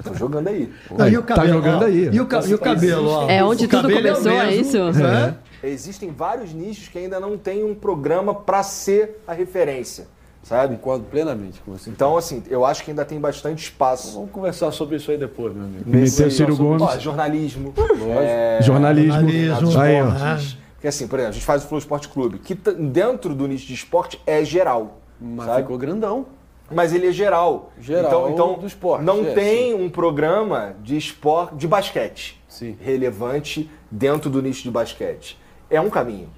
Tô 0.03 0.13
jogando 0.15 0.47
aí. 0.47 0.71
Não, 0.97 1.07
e 1.07 1.17
o 1.17 1.21
Tá 1.21 1.35
cabelo, 1.35 1.53
jogando 1.53 1.81
ó, 1.83 1.85
aí. 1.85 2.09
E 2.11 2.19
o, 2.21 2.25
ca- 2.25 2.41
e 2.47 2.53
o 2.53 2.59
cabelo, 2.59 3.07
ó. 3.09 3.29
É 3.29 3.43
onde 3.43 3.65
O 3.65 3.67
tudo 3.67 3.87
o 3.87 3.91
começou, 3.93 4.31
é 4.31 4.45
mesmo, 4.47 4.61
isso? 4.89 4.99
né? 4.99 5.35
Existem 5.63 6.11
vários 6.11 6.51
nichos 6.53 6.87
que 6.87 6.97
ainda 6.97 7.19
não 7.19 7.37
tem 7.37 7.63
um 7.63 7.75
programa 7.75 8.33
pra 8.33 8.63
ser 8.63 9.21
a 9.27 9.33
referência, 9.33 10.07
sabe? 10.43 10.75
Concordo 10.75 11.05
plenamente 11.05 11.61
com 11.61 11.71
você. 11.71 11.89
Então, 11.89 12.17
assim, 12.17 12.43
eu 12.49 12.65
acho 12.65 12.83
que 12.83 12.91
ainda 12.91 13.05
tem 13.05 13.19
bastante 13.19 13.63
espaço. 13.63 14.13
Vamos 14.13 14.31
conversar 14.31 14.71
sobre 14.71 14.95
isso 14.97 15.11
aí 15.11 15.17
depois, 15.17 15.53
meu 15.53 15.63
amigo. 15.63 15.83
Meteu 15.85 16.27
o 16.27 16.31
Ciro 16.31 16.55
Gomes. 16.55 16.81
Ó, 16.81 16.99
jornalismo. 16.99 17.73
é, 18.19 18.59
Jornalismo. 18.61 19.13
Jornalismo, 19.13 19.79
Aí, 19.79 20.01
ó. 20.01 20.07
esporte. 20.07 20.61
Porque 20.73 20.87
assim, 20.87 21.07
por 21.07 21.19
exemplo, 21.19 21.29
a 21.29 21.33
gente 21.33 21.45
faz 21.45 21.63
o 21.63 21.67
Flow 21.67 21.77
Esporte 21.77 22.09
Clube, 22.09 22.39
que 22.39 22.55
dentro 22.55 23.35
do 23.35 23.47
nicho 23.47 23.67
de 23.67 23.73
esporte 23.75 24.19
é 24.25 24.43
geral. 24.43 24.99
Mas 25.19 25.45
sabe? 25.45 25.61
ficou 25.61 25.77
grandão. 25.77 26.25
Mas 26.73 26.93
ele 26.93 27.07
é 27.07 27.11
geral. 27.11 27.71
Geral 27.79 28.07
Então, 28.07 28.31
então 28.31 28.59
do 28.59 28.65
esporte, 28.65 29.03
não 29.03 29.21
é, 29.27 29.33
tem 29.33 29.73
um 29.75 29.89
programa 29.89 30.73
de 30.81 30.97
esporte, 30.97 31.55
de 31.55 31.67
basquete 31.67 32.41
Sim. 32.47 32.77
relevante 32.81 33.69
dentro 33.91 34.29
do 34.29 34.41
nicho 34.41 34.63
de 34.63 34.71
basquete. 34.71 35.37
É 35.69 35.79
um 35.79 35.89
caminho. 35.89 36.29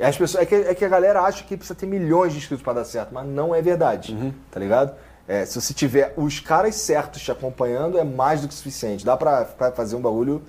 As 0.00 0.16
pessoas, 0.16 0.42
é, 0.42 0.46
que, 0.46 0.54
é 0.54 0.74
que 0.74 0.84
a 0.84 0.88
galera 0.88 1.20
acha 1.22 1.42
que 1.44 1.56
precisa 1.56 1.74
ter 1.78 1.86
milhões 1.86 2.32
de 2.32 2.38
inscritos 2.38 2.62
para 2.62 2.74
dar 2.74 2.84
certo, 2.84 3.12
mas 3.12 3.26
não 3.26 3.54
é 3.54 3.62
verdade. 3.62 4.12
Uhum. 4.12 4.32
Tá 4.50 4.60
ligado? 4.60 4.94
É, 5.26 5.44
se 5.44 5.60
você 5.60 5.72
tiver 5.72 6.12
os 6.16 6.40
caras 6.40 6.74
certos 6.74 7.22
te 7.22 7.30
acompanhando, 7.30 7.98
é 7.98 8.04
mais 8.04 8.40
do 8.40 8.48
que 8.48 8.54
suficiente. 8.54 9.04
Dá 9.04 9.16
pra, 9.16 9.44
pra 9.44 9.70
fazer 9.72 9.96
um 9.96 10.00
bagulho, 10.00 10.42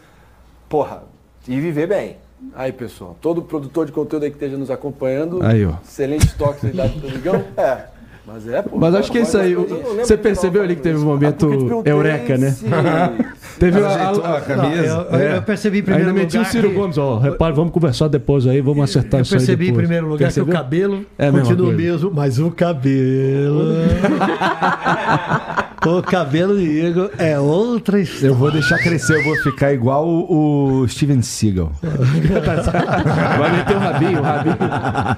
porra, 0.68 1.04
e 1.48 1.60
viver 1.60 1.88
bem. 1.88 2.18
Aí, 2.56 2.72
pessoal, 2.72 3.16
todo 3.22 3.44
produtor 3.44 3.86
de 3.86 3.92
conteúdo 3.92 4.24
aí 4.24 4.32
que 4.32 4.38
esteja 4.38 4.58
nos 4.58 4.72
acompanhando, 4.72 5.44
Aí, 5.44 5.64
ó. 5.66 5.74
excelente 5.84 6.34
toque 6.36 6.66
aí 6.68 6.74
dado 6.74 7.00
pro 7.00 7.12
Migão. 7.12 7.44
É. 7.56 7.91
Mas 8.26 8.48
é, 8.48 8.62
pô. 8.62 8.78
Mas 8.78 8.94
acho 8.96 9.12
que 9.12 9.18
é 9.18 9.22
isso 9.22 9.38
aí. 9.38 9.54
Eu 9.54 9.66
Você 9.98 10.16
percebeu 10.16 10.62
ali 10.62 10.76
que 10.76 10.82
teve 10.82 11.00
um 11.00 11.06
momento 11.06 11.50
Ah, 11.52 11.56
eu 11.56 11.84
eureka, 11.86 12.38
né? 12.38 12.52
se- 12.52 12.66
Teve 13.60 13.80
a, 13.84 14.10
a 14.38 14.42
camisa. 14.42 15.08
Eu, 15.12 15.20
É. 15.20 15.38
eu 15.38 15.42
percebi 15.42 15.80
em 15.80 15.84
primeiro 15.84 16.10
Ainda 16.10 16.20
meti 16.22 16.38
lugar. 16.38 16.50
o 16.50 16.52
Ciro 16.52 16.72
Gomes, 16.72 16.98
ó. 16.98 17.18
Repare, 17.18 17.54
vamos 17.54 17.74
conversar 17.74 18.08
depois 18.08 18.46
aí, 18.48 18.62
vamos 18.62 18.84
acertar 18.84 19.20
Eu 19.20 19.24
isso 19.24 19.34
aí 19.34 19.40
percebi 19.40 19.70
em 19.70 19.74
primeiro 19.74 20.08
lugar 20.08 20.32
que 20.32 20.40
o 20.42 20.46
cabelo 20.46 21.06
É 21.18 21.32
continua 21.32 21.70
o 21.70 21.74
mesmo, 21.74 22.12
mas 22.14 22.40
o 22.40 22.52
cabelo. 22.52 23.72
o 25.86 26.02
cabelo 26.04 26.54
do 26.56 26.62
Igor 26.62 27.10
é 27.18 27.40
outra 27.40 28.00
história. 28.00 28.28
Eu 28.28 28.36
vou 28.36 28.52
deixar 28.52 28.78
crescer, 28.78 29.18
eu 29.20 29.24
vou 29.24 29.36
ficar 29.38 29.74
igual 29.74 30.08
o, 30.08 30.82
o 30.82 30.88
Steven 30.88 31.22
Seagal. 31.22 31.72
Vai 31.82 33.52
meter 33.58 33.76
o 33.76 33.80
rabinho, 33.80 34.20
o 34.20 34.22
rabinho. 34.24 34.58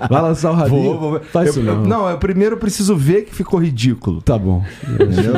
Vai 0.10 0.22
lançar 0.22 0.52
o 0.52 0.54
rabinho. 0.56 0.98
Vou, 0.98 1.12
vou. 1.12 1.20
Faz 1.20 1.48
eu, 1.48 1.52
isso 1.52 1.60
eu- 1.62 1.76
não. 1.76 1.84
não, 1.86 2.10
eu 2.10 2.18
primeiro 2.18 2.58
preciso 2.58 2.96
ver 2.96 3.24
que 3.24 3.34
ficou 3.36 3.60
ridículo. 3.62 4.22
Tá 4.22 4.38
bom. 4.38 4.64
Entendeu? 4.84 5.34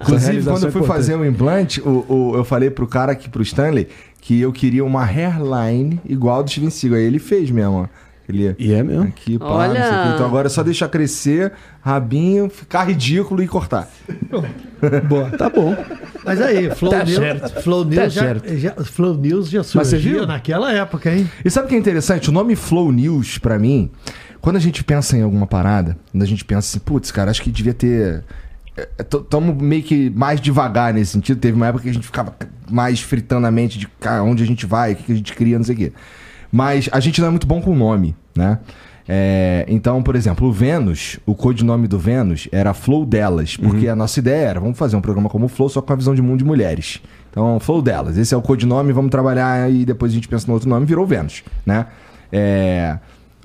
Inclusive, 0.00 0.42
quando 0.42 0.64
eu 0.64 0.72
fui 0.72 0.80
é 0.80 0.84
importante. 0.84 0.86
fazer 0.86 1.14
o 1.16 1.24
implante, 1.24 1.80
o, 1.80 2.04
o- 2.08 2.32
eu 2.36 2.44
falei 2.44 2.70
pro 2.70 2.86
cara 2.86 3.12
aqui, 3.12 3.28
pro 3.28 3.42
Stanley, 3.42 3.88
que 4.20 4.40
eu 4.40 4.52
queria 4.52 4.84
uma 4.84 5.04
hairline 5.04 6.00
igual 6.04 6.40
a 6.40 6.42
do 6.42 6.50
Steven 6.50 6.70
Seagal. 6.70 6.98
Aí 6.98 7.04
ele 7.04 7.18
fez 7.18 7.50
mesmo, 7.50 7.82
ó. 7.82 7.86
Ele 8.28 8.54
E 8.58 8.72
é 8.74 8.82
mesmo? 8.82 9.04
aqui, 9.04 9.38
pá, 9.38 9.46
Olha! 9.46 10.12
Então 10.14 10.26
agora 10.26 10.48
é 10.48 10.50
só 10.50 10.62
deixar 10.62 10.88
crescer, 10.88 11.52
rabinho, 11.80 12.50
ficar 12.50 12.84
ridículo 12.84 13.42
e 13.42 13.48
cortar. 13.48 13.88
Boa, 15.08 15.30
tá 15.30 15.48
bom. 15.48 15.74
Mas 16.24 16.40
aí, 16.40 16.70
Flow 16.74 16.90
Tá 16.90 17.04
News, 17.04 17.16
certo. 17.16 17.62
Flow 17.62 17.84
Tá 17.84 17.90
News, 18.02 18.12
já, 18.12 18.20
certo. 18.22 18.56
já- 18.58 18.74
Flow 18.84 19.14
News 19.16 19.48
já 19.48 19.62
você 19.62 19.82
surgiu 19.84 20.12
viu? 20.18 20.26
naquela 20.26 20.70
época, 20.72 21.10
hein? 21.14 21.28
E 21.44 21.50
sabe 21.50 21.66
o 21.66 21.68
que 21.70 21.74
é 21.74 21.78
interessante? 21.78 22.28
O 22.28 22.32
nome 22.32 22.54
Flow 22.54 22.92
News, 22.92 23.38
pra 23.38 23.58
mim, 23.58 23.90
quando 24.42 24.56
a 24.56 24.60
gente 24.60 24.84
pensa 24.84 25.16
em 25.16 25.22
alguma 25.22 25.46
parada, 25.46 25.96
quando 26.12 26.22
a 26.22 26.26
gente 26.26 26.44
pensa 26.44 26.68
assim, 26.68 26.78
putz, 26.80 27.10
cara, 27.10 27.30
acho 27.30 27.40
que 27.42 27.50
devia 27.50 27.72
ter. 27.74 28.24
Estamos 28.98 29.60
meio 29.60 29.82
que 29.82 30.10
mais 30.10 30.40
devagar 30.40 30.92
nesse 30.94 31.12
sentido. 31.12 31.40
Teve 31.40 31.56
uma 31.56 31.66
época 31.66 31.82
que 31.84 31.90
a 31.90 31.92
gente 31.94 32.06
ficava 32.06 32.32
mais 32.70 33.00
fritando 33.00 33.46
a 33.46 33.50
mente 33.50 33.76
de 33.78 33.88
cara, 33.98 34.22
onde 34.22 34.42
a 34.42 34.46
gente 34.46 34.66
vai, 34.66 34.92
o 34.92 34.96
que 34.96 35.02
que 35.04 35.12
a 35.12 35.16
gente 35.16 35.32
cria, 35.34 35.56
não 35.58 35.64
sei 35.64 35.74
o 35.74 35.78
quê. 35.78 35.92
Mas 36.50 36.88
a 36.92 37.00
gente 37.00 37.20
não 37.20 37.28
é 37.28 37.30
muito 37.30 37.46
bom 37.46 37.60
com 37.60 37.74
nome, 37.74 38.14
né? 38.36 38.58
É, 39.10 39.64
então, 39.68 40.02
por 40.02 40.14
exemplo, 40.14 40.46
o 40.48 40.52
Vênus, 40.52 41.18
o 41.24 41.34
codinome 41.34 41.88
do 41.88 41.98
Vênus 41.98 42.46
era 42.52 42.74
Flow 42.74 43.06
Delas, 43.06 43.56
porque 43.56 43.88
a 43.88 43.96
nossa 43.96 44.18
ideia 44.18 44.48
era, 44.48 44.60
vamos 44.60 44.76
fazer 44.76 44.96
um 44.96 45.00
programa 45.00 45.30
como 45.30 45.46
o 45.46 45.48
Flow, 45.48 45.70
só 45.70 45.80
com 45.80 45.92
a 45.94 45.96
visão 45.96 46.14
de 46.14 46.20
mundo 46.20 46.38
de 46.38 46.44
mulheres. 46.44 47.00
Então, 47.30 47.58
Flow 47.58 47.80
Delas, 47.80 48.18
esse 48.18 48.34
é 48.34 48.36
o 48.36 48.42
codinome, 48.42 48.92
vamos 48.92 49.10
trabalhar 49.10 49.70
e 49.72 49.86
depois 49.86 50.12
a 50.12 50.14
gente 50.14 50.28
pensa 50.28 50.46
no 50.46 50.52
outro 50.52 50.68
nome, 50.68 50.84
virou 50.84 51.06
Vênus, 51.06 51.42
né? 51.64 51.86
É, 52.30 52.98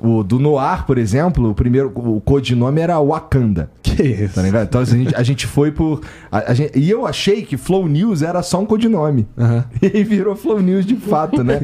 o 0.04 0.22
do 0.24 0.38
Noir, 0.38 0.86
por 0.86 0.97
exemplo, 0.97 1.49
o 1.49 1.56
primeiro, 1.56 1.91
o 1.95 2.20
codinome 2.20 2.82
era 2.82 2.99
Wakanda. 2.99 3.70
Que 3.82 4.04
isso? 4.04 4.36
Tá 4.36 4.41
ligado? 4.41 4.66
Então 4.68 4.82
assim, 4.82 4.95
a 4.95 5.04
gente, 5.04 5.16
a 5.16 5.24
gente 5.24 5.47
foi 5.47 5.72
por. 5.72 6.01
a- 6.32 6.51
a 6.51 6.54
gente- 6.54 6.78
e 6.78 6.89
eu 6.89 7.06
achei 7.06 7.43
que 7.43 7.56
Flow 7.58 7.88
News 7.88 8.22
era 8.22 8.41
só 8.43 8.60
um 8.60 8.66
codinome. 8.66 9.28
Aham. 9.38 9.64
E 9.82 10.04
virou 10.04 10.36
Flow 10.36 10.60
News 10.62 10.86
de 10.86 10.95
fato, 10.95 11.43
né? 11.43 11.62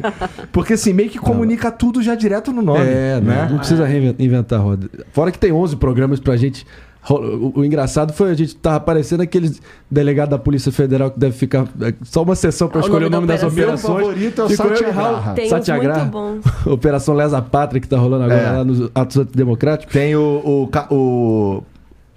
Porque 0.52 0.72
assim, 0.74 0.92
meio 0.92 1.10
que 1.10 1.18
comunica 1.18 1.70
tudo 1.70 2.02
já 2.02 2.14
direto 2.14 2.52
no 2.52 2.62
nome. 2.62 2.80
É, 2.86 3.20
né? 3.20 3.42
não, 3.44 3.50
não 3.50 3.58
precisa 3.58 3.84
reinven- 3.84 4.14
inventar 4.18 4.60
roda. 4.60 4.88
Fora 5.12 5.30
que 5.32 5.38
tem 5.38 5.52
11 5.52 5.76
programas 5.76 6.18
pra 6.20 6.36
gente. 6.36 6.66
O, 7.08 7.60
o 7.60 7.64
engraçado 7.64 8.12
foi 8.12 8.30
a 8.30 8.34
gente 8.34 8.54
tava 8.56 8.76
aparecendo 8.76 9.22
aqueles 9.22 9.60
delegados 9.90 10.30
da 10.30 10.38
Polícia 10.38 10.70
Federal 10.70 11.10
que 11.10 11.18
deve 11.18 11.34
ficar 11.34 11.66
é, 11.80 11.94
só 12.02 12.22
uma 12.22 12.34
sessão 12.34 12.68
pra 12.68 12.80
Ah, 12.80 12.82
o 12.82 12.86
escolher 12.86 13.06
o 13.06 13.10
nome 13.10 13.26
da 13.26 13.34
das 13.36 13.42
operação. 13.42 13.94
operações. 13.94 14.18
Meu 14.18 14.30
favorito 14.30 14.40
é 14.42 14.44
o 14.44 14.48
Satyagraha. 14.74 15.32
Tem 15.34 15.48
Satyagraha. 15.48 15.98
muito 16.04 16.12
bons. 16.12 16.42
Operação 16.70 17.14
Lesa 17.14 17.40
Pátria 17.40 17.80
que 17.80 17.88
tá 17.88 17.96
rolando 17.96 18.24
agora 18.24 18.40
É. 18.40 18.50
lá 18.52 18.64
nos 18.64 18.90
atos 18.94 19.16
antidemocráticos. 19.16 19.92
Tem 19.92 20.14
o. 20.14 20.68
o, 20.68 20.94
o- 20.94 21.62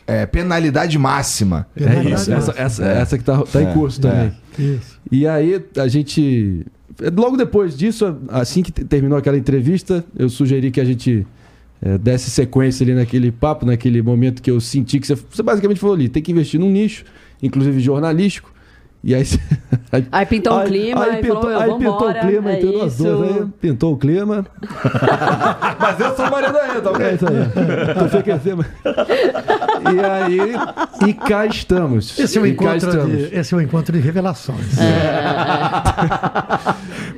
é, 0.06 0.26
penalidade 0.26 1.00
máxima. 1.00 1.66
É 1.78 1.80
Penalidade 1.86 2.14
isso, 2.22 2.32
essa, 2.34 2.48
máxima. 2.52 2.66
essa, 2.66 2.84
essa 2.86 3.18
que 3.18 3.24
tá, 3.24 3.42
tá 3.42 3.62
É, 3.62 3.64
em 3.64 3.74
curso 3.74 4.02
também. 4.02 4.34
Isso. 4.60 5.00
E 5.10 5.26
aí 5.26 5.64
a 5.78 5.88
gente. 5.88 6.66
Logo 7.16 7.38
depois 7.38 7.76
disso, 7.78 8.18
assim 8.28 8.62
que 8.62 8.72
te- 8.72 8.84
terminou 8.84 9.18
aquela 9.18 9.38
entrevista, 9.38 10.04
eu 10.16 10.28
sugeri 10.30 10.70
que 10.72 10.82
a 10.82 10.86
gente 10.86 11.26
eh, 11.86 11.98
desse 11.98 12.32
sequência 12.32 12.84
ali 12.86 12.94
naquele 12.94 13.30
papo, 13.30 13.66
naquele 13.66 14.02
momento 14.02 14.42
que 14.42 14.50
eu 14.50 14.62
senti 14.62 15.00
que 15.00 15.08
você, 15.08 15.16
você 15.16 15.44
basicamente 15.44 15.80
falou 15.80 15.96
ali, 15.96 16.08
tem 16.08 16.24
que 16.24 16.32
investir 16.32 16.58
num 16.58 16.70
nicho, 16.70 17.04
inclusive 17.42 17.80
jornalístico. 17.82 18.53
E 19.04 19.14
aí. 19.18 19.26
Aí 20.12 20.26
pintou 20.26 20.60
um 20.60 20.64
clima 20.64 21.04
aí 21.04 21.20
e 21.20 21.22
pintou, 21.22 21.42
falou, 21.42 21.60
aí 21.60 21.74
pintou 21.78 22.10
o 22.10 22.14
clima 22.14 22.52
é 22.52 22.56
entre 22.58 22.78
nós 22.78 22.94
isso. 22.94 23.04
dois. 23.04 23.36
Aí 23.36 23.46
pintou 23.60 23.94
o 23.94 23.98
clima. 23.98 24.46
Mas 25.80 26.00
eu 26.00 26.16
sou 26.16 26.30
marido 26.32 26.58
ainda, 26.58 26.82
tá 26.82 27.04
É 27.04 27.14
isso 27.14 27.26
aí. 27.28 27.96
Tô 27.96 28.06
enriquecendo. 28.06 28.66
E 29.94 30.00
aí. 30.06 30.40
E 31.10 31.14
cá 31.14 31.46
estamos. 31.46 32.18
Esse 32.18 32.38
é 32.38 32.42
um 32.42 32.46
e 32.46 32.52
encontro 32.52 32.90
estamos. 32.90 33.18
de, 33.30 33.36
esse 33.36 33.54
é 33.54 33.58
um 33.58 33.62
encontro 33.62 33.94
de 33.94 34.00
revelações. 34.02 34.72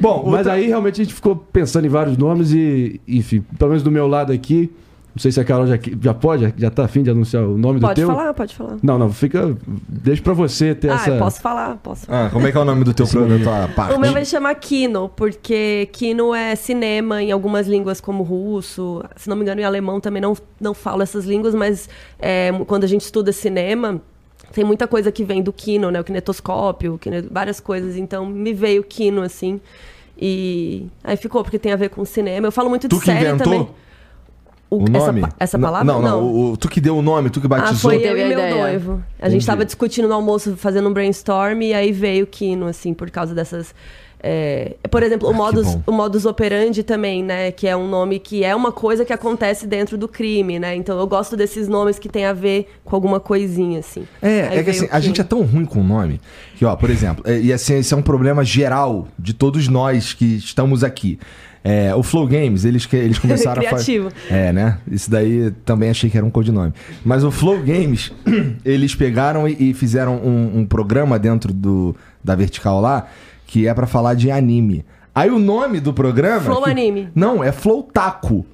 Bom, 0.02 0.24
Mas 0.26 0.40
outra- 0.40 0.54
aí 0.54 0.68
realmente 0.68 1.02
a 1.02 1.04
gente 1.04 1.14
ficou 1.14 1.36
pensando 1.36 1.86
em 1.86 1.90
vários 1.90 2.18
nomes 2.18 2.52
e, 2.52 3.00
enfim, 3.08 3.44
pelo 3.58 3.70
menos 3.70 3.84
do 3.84 3.92
meu 3.92 4.08
lado 4.08 4.32
aqui, 4.34 4.72
não 5.16 5.22
sei 5.22 5.32
se 5.32 5.40
a 5.40 5.46
Carol 5.46 5.66
já, 5.66 5.80
já 6.02 6.14
pode, 6.14 6.54
já 6.58 6.70
tá 6.70 6.84
afim 6.84 7.02
de 7.02 7.10
anunciar 7.10 7.44
o 7.44 7.58
nome 7.58 7.80
do 7.80 7.88
Pode 7.88 7.96
teu. 8.02 8.08
falar, 8.08 8.34
pode 8.34 8.54
falar. 8.54 8.76
Não, 8.84 9.00
não, 9.00 9.14
fica. 9.14 9.56
Deixa 9.88 10.22
pra 10.22 10.34
você 10.34 10.76
ter 10.76 10.90
Ah, 10.92 10.96
essa. 10.96 11.10
eu 11.12 11.20
posso 11.20 11.40
falar, 11.40 11.78
posso 11.78 12.06
Ah, 12.10 12.30
como 12.34 12.46
é 12.46 12.52
que 12.52 12.58
é 12.58 12.60
o 12.62 12.66
nome 12.66 12.84
do 12.84 12.94
teu 12.94 13.08
programa, 13.08 13.38
da 13.44 13.66
tua 13.66 13.68
parte? 13.74 13.96
O 13.96 14.00
meu 14.00 14.12
vai 14.12 14.26
chamar 14.26 14.54
Kino, 14.56 15.08
porque 15.16 15.88
Kino 15.94 16.36
é 16.36 16.54
cinema 16.58 17.24
em 17.24 17.32
algumas 17.32 17.66
línguas 17.66 18.02
como 18.02 18.24
russo, 18.24 19.02
se 19.16 19.30
não 19.30 19.38
me 19.38 19.44
engano 19.44 19.62
em 19.62 19.64
alemão 19.64 20.02
também 20.02 20.22
não, 20.22 20.36
não 20.60 20.74
falo 20.74 21.02
essas 21.02 21.24
línguas, 21.24 21.56
mas 21.56 21.88
é, 22.20 22.52
quando 22.68 22.84
a 22.84 22.88
gente 22.88 23.02
estuda 23.02 23.32
cinema, 23.32 24.02
tem 24.52 24.66
muita 24.66 24.86
coisa 24.86 25.14
que 25.14 25.24
vem 25.24 25.42
do 25.42 25.54
Kino, 25.54 25.92
né? 25.92 26.02
O 26.02 26.04
kinetoscópio, 26.04 26.96
o 26.96 26.98
kine- 27.00 27.22
várias 27.32 27.62
coisas, 27.62 27.96
então 27.96 28.26
me 28.26 28.52
veio 28.54 28.84
Kino, 28.84 29.22
assim, 29.22 29.62
e 30.18 30.88
aí 31.04 31.18
ficou, 31.18 31.42
porque 31.44 31.58
tem 31.60 31.72
a 31.72 31.76
ver 31.76 31.90
com 31.90 32.04
cinema. 32.06 32.48
Eu 32.48 32.52
falo 32.52 32.70
muito 32.70 32.88
de 32.88 32.98
Tu 32.98 33.06
série 33.06 33.28
inventou? 33.30 33.44
também. 33.46 33.70
O, 34.78 34.84
O 34.84 34.98
essa 34.98 35.06
nome? 35.12 35.24
Essa, 35.40 35.58
Não, 35.58 35.68
palavra? 35.68 35.94
Não, 35.94 36.02
não. 36.02 36.24
o- 36.24 36.52
o- 36.52 36.58
tu 36.58 36.68
que 36.70 36.80
deu 36.82 36.98
o 36.98 37.02
nome, 37.02 37.30
tu 37.30 37.40
que 37.40 37.48
Ah, 37.48 37.50
batizou. 37.50 37.92
foi 37.92 37.98
eu 37.98 38.18
e 38.18 38.24
a 38.24 38.28
meu 38.28 38.40
ideia. 38.40 38.56
noivo. 38.56 38.94
A 39.20 39.24
Entendi. 39.26 39.32
gente 39.34 39.46
tava 39.46 39.66
discutindo 39.66 40.08
no 40.08 40.14
almoço, 40.14 40.56
fazendo 40.58 40.90
um 40.90 40.94
brainstorm, 40.94 41.62
e 41.62 41.74
aí 41.74 41.92
veio 41.92 42.24
o 42.24 42.28
Kino, 42.28 42.68
assim, 42.68 42.94
por 42.94 43.10
causa 43.12 43.34
dessas. 43.34 43.74
é, 44.28 44.76
Por 44.90 45.04
exemplo, 45.04 45.28
o 45.28 45.32
Ah, 45.32 45.34
que 45.34 45.38
modus, 45.40 45.78
o 45.86 45.92
modus 45.92 46.26
operandi 46.26 46.82
também, 46.82 47.22
né? 47.24 47.52
Que 47.52 47.68
é 47.68 47.76
um 47.78 47.88
nome 47.88 48.18
que 48.18 48.44
é 48.44 48.56
uma 48.56 48.72
coisa 48.72 49.06
que 49.06 49.14
acontece 49.14 49.68
dentro 49.68 49.98
do 50.00 50.08
crime, 50.08 50.58
né? 50.58 50.76
Então 50.76 50.98
eu 50.98 51.06
gosto 51.06 51.38
desses 51.38 51.68
nomes 51.68 52.00
que 52.00 52.10
tem 52.10 52.26
a 52.26 52.34
ver 52.34 52.68
com 52.84 52.96
alguma 52.96 53.20
coisinha, 53.20 53.80
assim. 53.80 54.08
É, 54.22 54.48
Aí 54.50 54.58
é 54.60 54.64
que 54.64 54.70
assim, 54.72 54.86
o 54.86 54.90
a 54.92 55.00
gente 55.00 55.22
é 55.22 55.24
tão 55.24 55.42
ruim 55.44 55.66
com 55.66 55.80
o 55.80 55.84
nome 55.84 56.20
que, 56.56 56.66
ó, 56.66 56.76
por 56.76 56.90
exemplo, 56.90 57.24
é, 57.28 57.40
e 57.40 57.54
assim, 57.54 57.76
esse 57.78 57.94
é 57.94 57.98
um 57.98 58.02
problema 58.02 58.44
geral 58.44 59.08
de 59.20 59.34
todos 59.34 59.68
nós 59.68 60.14
que 60.14 60.38
estamos 60.38 60.84
aqui. 60.84 61.20
É, 61.68 61.96
o 61.96 62.04
Flow 62.04 62.28
Games, 62.28 62.64
eles, 62.64 62.88
eles 62.94 63.18
começaram 63.18 63.60
a 63.60 63.64
fazer. 63.72 63.84
É, 64.30 64.54
né? 64.54 64.78
Isso 64.90 65.10
daí 65.10 65.50
também 65.66 65.90
achei 65.90 66.12
que 66.12 66.16
era 66.16 66.24
um 66.24 66.30
codinome. 66.30 66.72
Mas 67.04 67.24
o 67.24 67.32
Flow 67.32 67.58
Games, 67.58 68.12
eles 68.64 68.94
pegaram 68.94 69.48
e, 69.48 69.72
e 69.72 69.74
fizeram 69.74 70.16
um, 70.18 70.60
um 70.60 70.66
programa 70.68 71.18
dentro 71.18 71.52
do, 71.52 71.96
da 72.24 72.36
vertical 72.36 72.80
lá 72.80 73.08
que 73.48 73.68
é 73.68 73.74
pra 73.74 73.88
falar 73.88 74.14
de 74.14 74.30
anime. 74.30 74.86
Aí 75.14 75.32
o 75.32 75.40
nome 75.40 75.80
do 75.80 75.92
programa. 75.92 76.42
Flow 76.42 76.62
que- 76.62 76.70
Anime. 76.70 77.10
Não, 77.16 77.44
é 77.44 77.52
Flow 77.52 77.82
Taco. 77.82 78.46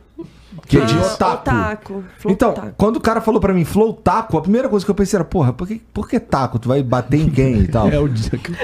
Que 0.68 0.78
é 0.78 0.86
de 0.86 0.93
Ah, 0.97 1.01
otaku. 1.14 1.49
otaku. 1.49 2.03
Então, 2.28 2.51
otaku. 2.51 2.74
quando 2.78 2.95
o 2.97 3.01
cara 3.01 3.20
falou 3.22 3.41
pra 3.41 3.53
mim 3.53 3.66
flow 3.66 3.93
taco, 3.93 4.38
a 4.38 4.41
primeira 4.41 4.70
coisa 4.70 4.86
que 4.86 4.91
eu 4.91 4.95
pensei 4.95 5.18
era, 5.18 5.26
porra, 5.26 5.51
por 5.51 5.68
que, 5.68 5.82
por 5.93 6.07
que 6.07 6.20
taco? 6.20 6.57
Tu 6.59 6.68
vai 6.70 6.82
bater 6.82 7.20
em 7.20 7.30
quem 7.30 7.59
e 7.59 7.68
tal? 7.68 7.88
É 7.91 7.99
o 7.99 8.09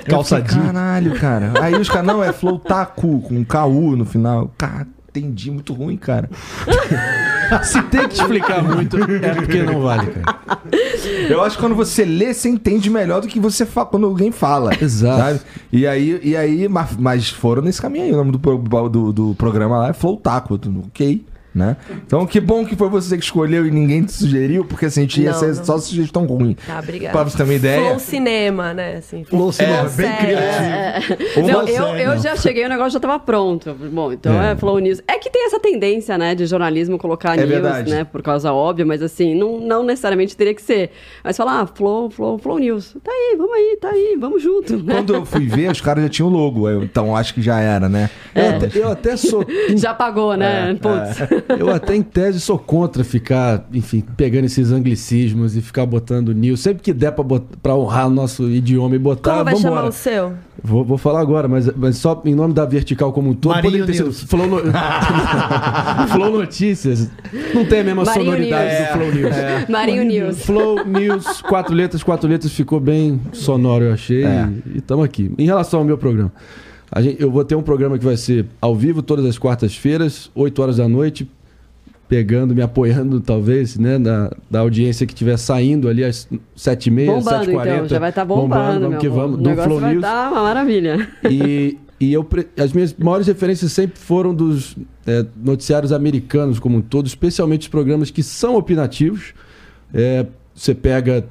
calçadinho. 0.08 0.64
Caralho, 0.66 1.20
cara. 1.20 1.54
Aí 1.62 1.76
os 1.76 1.90
caras, 1.90 2.06
não, 2.06 2.24
é 2.24 2.32
flow 2.32 2.60
taco, 2.60 3.22
com 3.22 3.44
KU 3.44 3.96
no 3.96 4.06
final. 4.06 4.52
Cara, 4.58 4.88
entendi, 5.10 5.52
muito 5.52 5.74
ruim, 5.74 5.98
cara. 5.98 6.30
Se 7.64 7.82
tem 7.84 8.08
que 8.08 8.16
explicar 8.16 8.62
muito, 8.62 8.98
é 8.98 9.34
porque 9.34 9.64
não 9.64 9.82
vale, 9.82 10.08
cara. 10.08 10.38
Eu 11.30 11.42
acho 11.44 11.56
que 11.56 11.62
quando 11.64 11.76
você 11.76 12.04
lê, 12.04 12.34
você 12.34 12.50
entende 12.50 12.90
melhor 12.90 13.22
do 13.22 13.28
que 13.28 13.40
você 13.40 13.66
fa 13.66 13.86
quando 13.86 14.06
alguém 14.06 14.32
fala. 14.32 14.72
Exato. 14.82 15.18
Sabe? 15.22 15.40
E 15.72 15.88
aí, 15.88 16.20
e 16.24 16.36
aí 16.36 16.68
mas, 16.68 16.96
mas 16.98 17.30
foram 17.30 17.62
nesse 17.62 17.82
caminho 17.82 18.06
aí. 18.06 18.12
O 18.12 18.18
nome 18.18 18.32
do, 18.32 18.90
do, 18.90 19.14
do 19.14 19.36
programa 19.36 19.78
lá 19.78 19.90
é 19.90 19.94
Flow 19.94 20.18
Taco. 20.18 20.60
Ok. 20.88 21.26
Né? 21.58 21.76
Então, 22.06 22.24
que 22.28 22.40
bom 22.40 22.64
que 22.64 22.76
foi 22.76 22.88
você 22.88 23.18
que 23.18 23.24
escolheu 23.24 23.66
e 23.66 23.72
ninguém 23.72 24.04
te 24.04 24.12
sugeriu, 24.12 24.64
porque 24.64 24.86
assim, 24.86 25.00
a 25.00 25.04
gente 25.04 25.22
ia 25.24 25.32
Não, 25.32 25.40
ser 25.40 25.56
não. 25.56 25.66
só 25.66 25.78
sugestão 25.80 26.24
ruim. 26.28 26.56
Tá, 26.68 26.78
obrigada. 26.78 27.12
Pra 27.12 27.24
você 27.24 27.36
ter 27.36 27.44
uma 27.44 27.54
ideia. 27.56 27.82
Flow 27.88 28.00
Cinema, 28.00 28.74
né? 28.76 28.98
Assim, 28.98 29.24
Flow 29.24 29.52
Cinema, 29.52 29.84
bem 29.90 29.90
série. 30.08 30.18
criativo. 30.36 31.40
Uma 31.40 31.52
Não, 31.52 31.68
eu, 31.68 31.86
eu 31.98 32.10
não. 32.16 32.22
já 32.22 32.36
cheguei, 32.36 32.64
o 32.66 32.70
negócio 32.70 32.92
já 32.92 33.00
tava 33.00 33.18
pronto. 33.20 33.74
Bom, 33.74 34.12
então 34.14 34.40
É. 34.40 34.52
é, 34.52 34.56
Flow 34.56 34.78
News. 34.78 35.02
É 35.08 35.18
que 35.18 35.32
tem 35.32 35.48
essa 35.48 35.60
tendência, 35.60 36.16
né, 36.16 36.36
de 36.36 36.46
jornalismo 36.46 36.98
colocar 37.00 37.34
É 37.34 37.38
news, 37.38 37.50
verdade. 37.50 37.90
né, 37.90 38.04
por 38.04 38.22
causa 38.22 38.54
óbvia, 38.54 38.86
mas 38.86 39.02
assim, 39.02 39.34
não, 39.34 39.60
não 39.60 39.84
necessariamente 39.84 40.38
teria 40.38 40.54
que 40.54 40.62
ser. 40.62 40.92
Mas 41.24 41.36
falar, 41.36 41.62
ah, 41.62 41.66
Flow, 41.68 42.12
Flow, 42.12 42.38
Flow 42.38 42.60
News. 42.60 42.96
Tá 43.04 43.12
aí, 43.12 43.36
vamos 43.36 43.54
aí, 43.54 43.78
tá 43.82 43.90
aí, 43.90 44.16
vamos 44.20 44.44
junto. 44.44 44.78
né? 44.78 44.94
Quando 44.94 45.16
eu 45.16 45.26
fui 45.26 45.48
ver, 45.48 45.72
os 45.72 45.82
caras 45.82 46.04
já 46.04 46.10
tinham 46.10 46.30
o 46.30 46.32
logo. 46.32 46.70
então 46.84 47.16
acho 47.16 47.34
que 47.34 47.42
já 47.42 47.60
era, 47.60 47.90
né? 47.90 48.10
Eu, 48.36 48.50
até, 48.58 48.80
eu 48.80 48.92
até 48.92 49.18
sou. 49.18 49.44
Já 49.78 49.94
pagou, 49.94 50.36
né? 50.36 50.72
É, 50.72 50.74
Putz. 50.76 51.18
Eu 51.50 51.70
até 51.70 51.96
em 51.96 52.02
tese 52.02 52.40
sou 52.40 52.58
contra 52.58 53.04
ficar, 53.04 53.68
enfim, 53.74 54.04
pegando 54.16 54.46
esses 54.46 54.72
anglicismos 54.72 55.56
e 55.56 55.62
ficar 55.62 55.86
botando 55.86 56.34
news. 56.34 56.60
Sempre 56.60 56.84
que 56.84 56.94
der 56.94 57.12
pra, 57.62 57.76
honrar 57.76 58.08
o 58.08 58.10
nosso 58.10 58.50
idioma 58.50 58.96
e 58.96 59.00
botar, 59.00 59.32
Como 59.34 59.44
vai 59.46 59.54
vambora. 59.56 59.76
chamar 59.76 59.88
o 59.88 59.92
seu? 59.92 60.34
Vou, 60.64 60.84
vou 60.84 60.98
falar 60.98 61.22
agora, 61.22 61.48
mas, 61.48 61.70
mas 61.76 61.98
só 61.98 62.22
em 62.26 62.34
nome 62.36 62.54
da 62.54 62.66
vertical 62.66 63.14
como 63.14 63.30
um 63.30 63.34
todo. 63.34 63.54
Marinho 63.54 63.72
poderia 63.72 63.86
ter 63.86 64.04
News. 64.04 64.18
sido 64.18 64.28
Flow, 64.30 64.48
no... 64.48 64.60
Flow 66.14 66.32
Notícias. 66.40 67.10
Não 67.54 67.66
tem 67.66 67.82
a 67.82 67.84
mesma 67.84 68.04
Marinho 68.04 68.26
sonoridade 68.26 68.70
News. 68.76 68.88
do 68.88 68.94
Flow 68.94 69.12
News. 69.14 69.70
Marinho 69.70 70.04
News. 70.04 70.46
Flow 70.46 70.86
News, 70.86 71.42
quatro 71.42 71.74
letras, 71.76 72.04
quatro 72.04 72.28
letras, 72.30 72.52
ficou 72.52 72.80
bem 72.80 73.20
sonoro, 73.32 73.86
eu 73.86 73.94
achei. 73.94 74.24
É. 74.24 74.50
E 74.74 74.78
estamos 74.80 75.06
aqui. 75.06 75.32
Em 75.38 75.46
relação 75.46 75.80
ao 75.80 75.86
meu 75.86 75.98
programa, 75.98 76.32
a 76.92 77.02
gente- 77.02 77.22
eu 77.22 77.30
vou 77.32 77.44
ter 77.44 77.56
um 77.56 77.62
programa 77.62 77.98
que 77.98 78.06
vai 78.06 78.18
ser 78.18 78.46
ao 78.62 78.76
vivo 78.76 79.02
todas 79.02 79.26
as 79.26 79.38
quartas-feiras, 79.38 80.32
8 80.34 80.62
horas 80.62 80.78
da 80.78 80.88
noite, 80.88 81.30
pegando, 82.08 82.56
me 82.56 82.62
apoiando, 82.62 83.20
talvez, 83.20 83.78
né, 83.78 84.00
da, 84.00 84.32
da 84.50 84.60
audiência 84.60 85.06
que 85.06 85.14
estiver 85.14 85.38
saindo 85.38 85.90
ali 85.90 86.04
às 86.04 86.28
7h30, 86.58 87.06
Bombando, 87.06 87.52
7h40. 87.52 87.76
então. 87.76 87.88
Já 87.88 88.00
vai 88.00 88.10
estar 88.10 88.26
bombando, 88.26 88.80
vamos 88.80 88.90
meu 88.90 89.00
que 89.00 89.10
vamos. 89.10 89.40
O 89.40 89.42
Do 89.42 89.50
negócio 89.50 89.70
Flow 89.70 89.82
vai 89.82 89.92
News. 89.92 90.04
estar 90.04 90.32
uma 90.32 90.44
maravilha. 90.44 91.10
E, 91.30 91.78
e 92.00 92.14
eu, 92.14 92.28
as 92.58 92.72
minhas 92.72 92.96
maiores 92.98 93.28
referências 93.28 93.72
sempre 93.72 94.00
foram 94.00 94.34
dos 94.34 94.76
é, 95.06 95.26
noticiários 95.36 95.92
americanos 95.92 96.60
como 96.60 96.78
um 96.78 96.82
todo, 96.82 97.08
especialmente 97.08 97.62
os 97.62 97.68
programas 97.68 98.10
que 98.10 98.24
são 98.24 98.56
opinativos. 98.56 99.34
É, 99.94 100.26
você 100.54 100.74
pega 100.74 101.26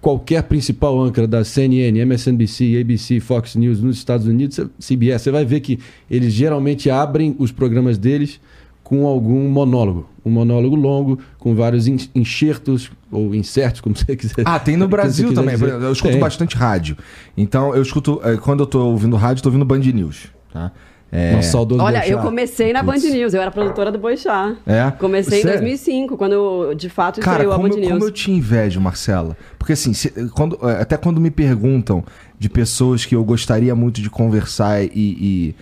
qualquer 0.00 0.42
principal 0.44 1.00
âncora 1.00 1.26
da 1.26 1.42
CNN, 1.42 1.98
MSNBC, 2.00 2.80
ABC, 2.80 3.18
Fox 3.20 3.56
News 3.56 3.80
nos 3.80 3.96
Estados 3.96 4.26
Unidos, 4.26 4.60
CBS, 4.78 5.22
você 5.22 5.30
vai 5.30 5.44
ver 5.44 5.60
que 5.60 5.78
eles 6.10 6.32
geralmente 6.32 6.88
abrem 6.88 7.34
os 7.38 7.50
programas 7.50 7.98
deles 7.98 8.40
com 8.88 9.06
algum 9.06 9.46
monólogo. 9.50 10.08
Um 10.24 10.30
monólogo 10.30 10.74
longo, 10.74 11.18
com 11.38 11.54
vários 11.54 11.86
en- 11.86 12.08
enxertos, 12.14 12.90
ou 13.12 13.34
insertos, 13.34 13.82
como 13.82 13.94
você 13.96 14.16
quiser. 14.16 14.44
Ah, 14.46 14.58
tem 14.58 14.78
no 14.78 14.88
Brasil 14.88 15.34
também. 15.34 15.54
dizer. 15.54 15.68
Eu 15.74 15.92
escuto 15.92 16.12
Tem. 16.12 16.20
bastante 16.20 16.56
rádio. 16.56 16.96
Então, 17.36 17.74
eu 17.74 17.82
escuto. 17.82 18.18
eh, 18.24 18.38
Quando 18.38 18.60
eu 18.60 18.66
tô 18.66 18.86
ouvindo 18.86 19.14
rádio, 19.16 19.42
tô 19.42 19.50
ouvindo 19.50 19.64
Band 19.66 19.80
News. 19.80 20.28
Tá? 20.50 20.72
É, 21.10 21.32
Nosso 21.32 21.50
saudoso 21.52 21.80
Olha, 21.82 22.00
Boechat. 22.00 22.10
eu 22.12 22.18
comecei 22.18 22.70
na 22.72 22.82
Band 22.82 22.92
Putz. 22.94 23.10
News, 23.12 23.32
eu 23.32 23.40
era 23.40 23.50
produtora 23.50 23.90
do 23.90 23.98
Boixá. 23.98 24.54
É? 24.66 24.90
Comecei 24.98 25.40
Sério? 25.40 25.56
em 25.56 25.60
2005, 25.60 26.16
quando 26.18 26.74
de 26.74 26.90
fato 26.90 27.18
Cara, 27.20 27.36
estreou 27.44 27.54
a 27.54 27.58
Band 27.58 27.68
eu, 27.70 27.76
News. 27.78 27.88
como 27.92 28.04
eu 28.04 28.10
te 28.10 28.30
invejo, 28.30 28.78
Marcela. 28.78 29.34
Porque 29.58 29.72
assim, 29.72 29.94
se- 29.94 30.10
quando, 30.34 30.58
eh, 30.62 30.82
até 30.82 30.98
quando 30.98 31.18
me 31.18 31.30
perguntam 31.30 32.04
de 32.38 32.50
pessoas 32.50 33.06
que 33.06 33.16
eu 33.16 33.24
gostaria 33.24 33.74
muito 33.74 34.02
de 34.02 34.10
conversar 34.10 34.84
e. 34.84 34.90
e- 34.94 35.54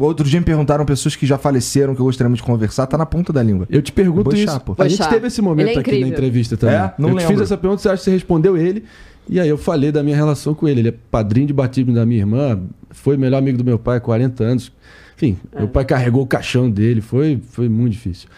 outro 0.00 0.28
dia 0.28 0.40
me 0.40 0.44
perguntaram 0.44 0.84
pessoas 0.84 1.14
que 1.14 1.24
já 1.24 1.38
faleceram 1.38 1.94
que 1.94 2.00
eu 2.00 2.04
gostaria 2.06 2.28
muito 2.28 2.40
de 2.40 2.46
conversar, 2.46 2.86
tá 2.88 2.98
na 2.98 3.06
ponta 3.06 3.32
da 3.32 3.40
língua. 3.42 3.68
Eu 3.70 3.80
te 3.80 3.92
pergunto 3.92 4.24
Boixá, 4.24 4.42
isso. 4.52 4.60
pô. 4.62 4.74
A 4.78 4.88
gente 4.88 4.98
Boixá. 4.98 5.12
teve 5.12 5.28
esse 5.28 5.40
momento 5.40 5.76
é 5.76 5.80
aqui 5.80 6.00
na 6.00 6.08
entrevista 6.08 6.56
também. 6.56 6.74
É? 6.74 6.92
Não 6.98 7.10
eu 7.10 7.14
te 7.14 7.18
lembro. 7.20 7.32
fiz 7.34 7.42
essa 7.42 7.56
pergunta, 7.56 7.80
você 7.82 7.88
acha 7.88 7.98
que 7.98 8.04
você 8.04 8.10
respondeu 8.10 8.56
ele? 8.56 8.84
E 9.28 9.38
aí 9.40 9.48
eu 9.48 9.56
falei 9.58 9.90
da 9.92 10.02
minha 10.02 10.16
relação 10.16 10.54
com 10.54 10.66
ele. 10.68 10.80
Ele 10.80 10.88
é 10.88 10.94
padrinho 11.10 11.46
de 11.46 11.52
batismo 11.52 11.92
da 11.92 12.04
minha 12.04 12.20
irmã, 12.20 12.60
foi 12.90 13.16
o 13.16 13.18
melhor 13.18 13.38
amigo 13.38 13.56
do 13.58 13.64
meu 13.64 13.78
pai 13.78 13.98
há 13.98 14.00
40 14.00 14.42
anos. 14.44 14.72
Enfim, 15.16 15.36
É. 15.52 15.60
meu 15.60 15.68
pai 15.68 15.84
carregou 15.84 16.22
o 16.22 16.26
caixão 16.26 16.68
dele, 16.70 17.00
foi, 17.00 17.40
foi 17.50 17.68
muito 17.68 17.92
difícil. 17.92 18.28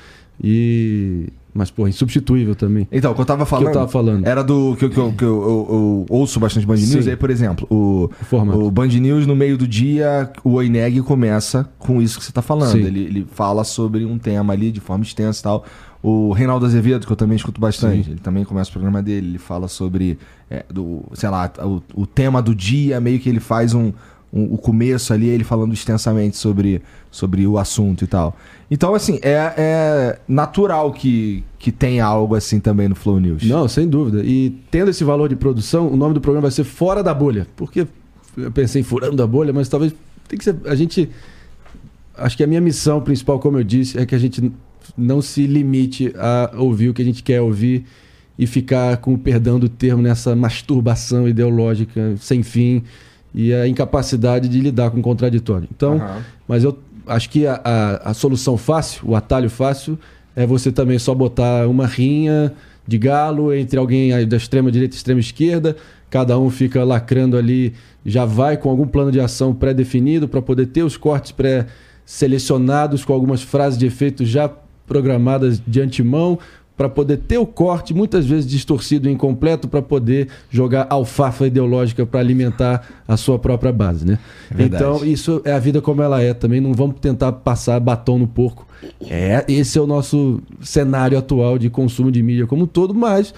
E. 0.43 1.28
Mas, 1.57 1.70
pô, 1.70 1.87
insubstituível 1.87 2.57
também. 2.57 2.89
Então, 2.91 3.12
o 3.12 3.14
que 3.14 3.20
eu 3.20 3.24
tava 3.24 3.43
O 3.43 3.47
que 3.47 3.51
falando. 3.51 3.66
eu 3.68 3.72
tava 3.72 3.89
falando. 3.89 4.26
Era 4.26 4.43
do. 4.43 4.74
que, 4.76 4.87
eu- 4.87 4.91
que 4.91 4.99
eu, 4.99 5.12
que 5.12 5.22
eu- 5.24 5.30
eu- 5.43 5.66
eu 5.70 6.07
ouço 6.09 6.41
bastante 6.41 6.66
Band 6.66 6.74
News. 6.74 7.05
Sim. 7.05 7.11
Aí, 7.11 7.16
por 7.16 7.30
exemplo, 7.30 7.64
o, 7.70 8.11
O 8.20 8.24
formato. 8.24 8.59
o 8.61 8.68
Band 8.72 8.89
News, 8.89 9.24
no 9.24 9.37
meio 9.37 9.57
do 9.57 9.66
dia, 9.68 10.32
o 10.43 10.55
Oineg 10.55 11.01
começa 11.03 11.68
com 11.78 12.03
isso 12.03 12.18
que 12.18 12.24
você 12.24 12.32
tá 12.32 12.43
falando. 12.43 12.72
Sim. 12.72 12.82
Ele, 12.82 13.05
ele 13.05 13.26
fala 13.30 13.62
sobre 13.62 14.05
um 14.05 14.18
tema 14.18 14.53
ali 14.53 14.72
de 14.72 14.80
forma 14.80 15.05
extensa 15.05 15.39
e 15.39 15.43
tal. 15.45 15.64
O 16.07 16.32
Reinaldo 16.32 16.66
Azevedo, 16.66 17.07
que 17.07 17.12
eu 17.12 17.16
também 17.16 17.34
escuto 17.34 17.59
bastante, 17.59 18.05
Sim. 18.05 18.11
ele 18.11 18.20
também 18.20 18.44
começa 18.44 18.68
o 18.68 18.72
programa 18.74 19.02
dele. 19.02 19.28
Ele 19.28 19.38
fala 19.38 19.68
sobre, 19.68 20.18
é, 20.50 20.62
do, 20.70 21.02
sei 21.14 21.30
lá, 21.30 21.50
o, 21.61 21.82
o 21.94 22.07
tema 22.07 22.42
do 22.42 22.55
dia, 22.55 23.00
meio 23.00 23.18
que 23.18 23.26
ele 23.26 23.40
faz 23.40 23.72
um, 23.72 23.90
um- 24.30 24.52
o 24.52 24.59
começo 24.59 25.14
ali, 25.14 25.28
ele 25.28 25.44
falando 25.44 25.72
extensamente 25.72 26.36
sobre, 26.36 26.82
sobre 27.11 27.46
o 27.46 27.57
assunto 27.57 28.05
e 28.05 28.07
tal. 28.07 28.36
Então, 28.70 28.94
assim, 28.94 29.18
é, 29.22 29.55
é 29.57 30.18
natural 30.28 30.92
que, 30.92 31.42
que 31.59 31.72
tenha 31.72 32.05
algo 32.05 32.34
assim 32.34 32.61
também 32.61 32.86
no 32.86 32.94
Flow 32.94 33.18
News. 33.18 33.42
Não, 33.44 33.66
sem 33.66 33.88
dúvida. 33.88 34.22
E 34.22 34.50
tendo 34.70 34.90
esse 34.90 35.05
valor 35.05 35.30
de 35.30 35.36
produção, 35.36 35.88
o 35.88 35.96
nome 35.96 36.12
do 36.12 36.20
programa 36.20 36.42
vai 36.42 36.50
ser 36.50 36.64
Fora 36.64 37.02
da 37.02 37.14
Bolha. 37.14 37.46
Porque 37.57 37.86
eu 38.36 38.50
pensei 38.52 38.82
em 38.82 38.84
furando 38.84 39.22
a 39.22 39.26
bolha, 39.26 39.55
mas 39.55 39.70
talvez 39.70 39.94
tem 40.28 40.36
que 40.38 40.44
ser. 40.44 40.55
A 40.66 40.74
gente. 40.74 41.09
Acho 42.16 42.36
que 42.36 42.44
a 42.44 42.46
minha 42.46 42.61
missão 42.61 43.00
principal, 43.00 43.38
como 43.38 43.59
eu 43.59 43.64
disse, 43.64 43.98
é 43.98 44.05
que 44.05 44.14
a 44.14 44.18
gente 44.18 44.52
não 44.97 45.22
se 45.22 45.47
limite 45.47 46.12
a 46.16 46.53
ouvir 46.57 46.89
o 46.89 46.95
que 46.95 47.03
a 47.03 47.05
gente 47.05 47.22
quer 47.22 47.41
ouvir 47.41 47.85
e 48.39 48.47
ficar, 48.47 48.97
com 48.99 49.14
o 49.14 49.18
perdão 49.18 49.59
do 49.59 49.68
termo, 49.68 50.03
nessa 50.03 50.35
masturbação 50.35 51.28
ideológica 51.28 52.14
sem 52.18 52.43
fim 52.43 52.82
e 53.35 53.53
a 53.53 53.66
incapacidade 53.66 54.49
de 54.49 54.61
lidar 54.61 54.91
com 54.91 54.99
o 54.99 55.03
contraditório. 55.03 55.68
Então, 55.74 55.95
Aham. 55.95 56.22
mas 56.47 56.64
eu 56.64 56.78
acho 57.07 57.30
que 57.30 57.47
a, 57.47 57.61
a, 57.64 58.11
a 58.11 58.14
solução 58.14 58.57
fácil, 58.57 59.03
o 59.09 59.16
atalho 59.16 59.51
fácil, 59.51 59.99
é 60.35 60.47
você 60.47 60.72
também 60.72 60.99
só 60.99 61.14
botar 61.14 61.68
uma 61.68 61.87
rinha 61.87 62.53
de 62.87 62.99
galo 62.99 63.53
entre 63.53 63.78
alguém 63.78 64.26
da 64.26 64.37
extrema 64.37 64.70
direita 64.70 64.95
e 64.95 64.99
extrema 64.99 65.20
esquerda, 65.20 65.76
cada 66.11 66.39
um 66.39 66.51
fica 66.51 66.85
lacrando 66.85 67.37
ali, 67.37 67.72
já 68.05 68.24
vai 68.24 68.57
com 68.57 68.68
algum 68.68 68.87
plano 68.87 69.11
de 69.11 69.20
ação 69.20 69.55
pré-definido 69.55 70.28
para 70.28 70.43
poder 70.43 70.66
ter 70.66 70.82
os 70.82 70.97
cortes 70.97 71.32
pré-selecionados 71.32 73.05
com 73.05 73.12
algumas 73.12 73.43
frases 73.43 73.78
de 73.78 73.87
efeito 73.87 74.24
já 74.24 74.51
programadas 74.87 75.62
de 75.66 75.80
antemão 75.80 76.39
para 76.76 76.89
poder 76.89 77.18
ter 77.18 77.39
o 77.39 77.47
corte, 77.47 77.95
muitas 77.95 78.26
vezes 78.26 78.51
distorcido 78.51 79.09
e 79.09 79.12
incompleto, 79.12 79.68
para 79.68 79.80
poder 79.80 80.28
jogar 80.51 80.89
alfafa 80.91 81.47
ideológica 81.47 82.05
para 82.05 82.18
alimentar 82.18 83.05
a 83.07 83.16
sua 83.16 83.39
própria 83.39 83.72
base, 83.72 84.05
né? 84.05 84.18
É 84.59 84.64
então, 84.64 85.05
isso 85.05 85.41
é 85.45 85.53
a 85.53 85.59
vida 85.59 85.80
como 85.80 86.03
ela 86.03 86.20
é 86.20 86.35
também. 86.35 86.61
Não 86.61 86.72
vamos 86.72 86.97
tentar 87.01 87.30
passar 87.30 87.78
batom 87.78 88.18
no 88.18 88.26
porco. 88.26 88.66
É, 89.09 89.45
esse 89.47 89.78
é 89.78 89.80
o 89.80 89.87
nosso 89.87 90.43
cenário 90.61 91.16
atual 91.16 91.59
de 91.59 91.70
consumo 91.70 92.11
de 92.11 92.22
mídia 92.22 92.47
como 92.47 92.64
um 92.64 92.66
todo, 92.66 92.93
mas 92.93 93.32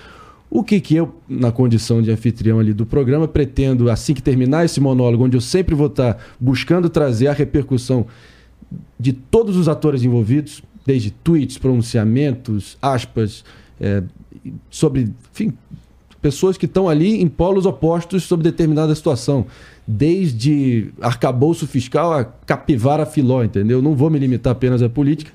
o 0.49 0.63
que, 0.63 0.81
que 0.81 0.97
eu, 0.97 1.15
na 1.29 1.53
condição 1.53 2.01
de 2.01 2.11
anfitrião 2.11 2.59
ali 2.59 2.73
do 2.73 2.87
programa, 2.87 3.29
pretendo, 3.29 3.91
assim 3.91 4.15
que 4.15 4.23
terminar 4.23 4.65
esse 4.65 4.81
monólogo, 4.81 5.25
onde 5.25 5.37
eu 5.37 5.41
sempre 5.41 5.75
vou 5.75 5.89
estar 5.89 6.19
buscando 6.41 6.89
trazer 6.89 7.27
a 7.27 7.33
repercussão 7.33 8.07
de 8.99 9.13
todos 9.13 9.57
os 9.57 9.69
atores 9.69 10.03
envolvidos, 10.03 10.63
desde 10.87 11.11
tweets, 11.11 11.59
pronunciamentos, 11.59 12.79
aspas, 12.81 13.45
é, 13.81 14.03
sobre, 14.71 15.13
enfim, 15.33 15.53
pessoas 16.23 16.57
que 16.57 16.67
estão 16.67 16.89
ali 16.89 17.21
em 17.21 17.29
polos 17.29 17.67
opostos 17.67 18.23
sobre 18.23 18.45
determinada 18.51 18.95
situação. 18.95 19.47
Desde 19.87 20.89
arcabouço 21.01 21.67
fiscal 21.67 22.13
a 22.13 22.25
capivara 22.25 23.05
filó, 23.05 23.43
entendeu? 23.43 23.83
Não 23.83 23.95
vou 23.95 24.09
me 24.09 24.19
limitar 24.19 24.53
apenas 24.53 24.83
à 24.83 24.89
política. 24.89 25.33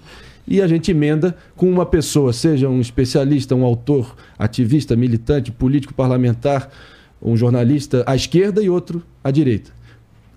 E 0.47 0.62
a 0.62 0.68
gente 0.68 0.91
emenda 0.91 1.36
com 1.56 1.70
uma 1.70 1.86
pessoa, 1.86 2.34
seja 2.34 2.68
um 2.68 2.82
especialista, 2.82 3.56
um 3.56 3.64
autor, 3.64 4.16
ativista, 4.39 4.95
militante, 4.95 5.52
político, 5.52 5.93
parlamentar, 5.93 6.70
um 7.22 7.38
jornalista 7.38 8.04
à 8.08 8.16
esquerda 8.16 8.62
e 8.64 8.70
outro 8.70 9.04
à 9.24 9.30
direita 9.30 9.72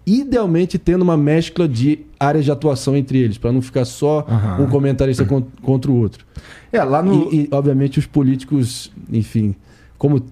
idealmente 0.07 0.79
tendo 0.79 1.03
uma 1.03 1.17
mescla 1.17 1.67
de 1.69 2.01
áreas 2.21 2.45
de 2.45 2.51
atuação 2.51 2.97
entre 2.97 3.19
eles, 3.19 3.39
para 3.39 3.53
não 3.53 3.63
ficar 3.63 3.85
só 3.85 4.25
Aham. 4.29 4.63
um 4.63 4.67
comentarista 4.67 5.25
con- 5.25 5.45
contra 5.63 5.91
o 5.91 5.97
outro. 5.97 6.25
É, 6.73 6.83
lá 6.83 7.03
no. 7.03 7.33
E, 7.33 7.43
e, 7.43 7.49
obviamente, 7.51 7.99
os 7.99 8.07
políticos, 8.07 8.91
enfim, 9.11 9.55
como 9.97 10.23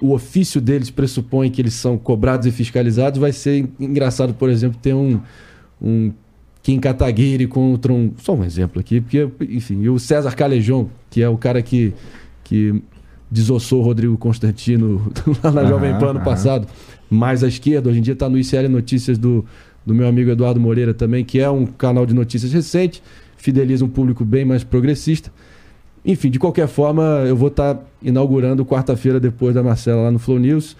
o 0.00 0.12
ofício 0.12 0.60
deles 0.60 0.90
pressupõe 0.90 1.50
que 1.50 1.60
eles 1.60 1.74
são 1.74 1.96
cobrados 1.98 2.46
e 2.46 2.50
fiscalizados, 2.52 3.18
vai 3.18 3.32
ser 3.32 3.58
en- 3.58 3.68
engraçado, 3.80 4.34
por 4.34 4.48
exemplo, 4.50 4.78
ter 4.80 4.94
um, 4.94 5.18
um 5.82 6.12
Kim 6.62 6.78
Kataguiri 6.78 7.46
contra 7.46 7.92
um. 7.92 8.12
Só 8.18 8.34
um 8.34 8.44
exemplo 8.44 8.80
aqui, 8.80 9.00
porque, 9.00 9.28
enfim, 9.50 9.82
e 9.82 9.88
o 9.88 9.98
César 9.98 10.34
Calejão, 10.36 10.88
que 11.10 11.22
é 11.22 11.28
o 11.28 11.36
cara 11.36 11.60
que, 11.62 11.92
que 12.44 12.82
desossou 13.30 13.80
o 13.80 13.84
Rodrigo 13.84 14.16
Constantino 14.16 15.10
lá 15.42 15.50
na 15.50 15.60
Aham, 15.62 15.68
Jovem 15.70 15.92
Pan 15.98 16.12
no 16.12 16.18
aham. 16.20 16.24
passado, 16.24 16.68
mais 17.10 17.44
à 17.44 17.48
esquerda, 17.48 17.90
hoje 17.90 17.98
em 17.98 18.02
dia 18.02 18.14
está 18.14 18.28
no 18.28 18.38
ICL 18.38 18.68
Notícias 18.68 19.18
do, 19.18 19.44
do 19.84 19.94
meu 19.94 20.08
amigo 20.08 20.30
Eduardo 20.30 20.58
Moreira 20.58 20.94
também, 20.94 21.24
que 21.24 21.40
é 21.40 21.48
um 21.50 21.66
canal 21.66 22.06
de 22.06 22.14
notícias 22.14 22.52
recente, 22.52 23.02
fideliza 23.36 23.84
um 23.84 23.88
público 23.88 24.24
bem 24.24 24.44
mais 24.44 24.64
progressista. 24.64 25.30
Enfim, 26.04 26.30
de 26.30 26.38
qualquer 26.38 26.68
forma, 26.68 27.02
eu 27.26 27.36
vou 27.36 27.48
estar 27.48 27.78
inaugurando 28.02 28.64
quarta-feira 28.64 29.18
depois 29.18 29.54
da 29.54 29.62
Marcela 29.62 30.02
lá 30.02 30.10
no 30.10 30.18
Flow 30.18 30.38
News. 30.38 30.76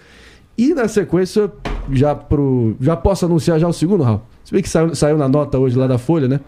E 0.57 0.73
na 0.73 0.87
sequência, 0.87 1.51
já 1.91 2.15
pro. 2.15 2.75
Já 2.79 2.95
posso 2.95 3.25
anunciar 3.25 3.59
já 3.59 3.67
o 3.67 3.73
segundo, 3.73 4.03
Raul. 4.03 4.21
Se 4.43 4.53
bem 4.53 4.61
que 4.61 4.69
saiu, 4.69 4.93
saiu 4.93 5.17
na 5.17 5.27
nota 5.27 5.57
hoje 5.57 5.75
lá 5.75 5.87
da 5.87 5.97
Folha, 5.97 6.27
né? 6.27 6.39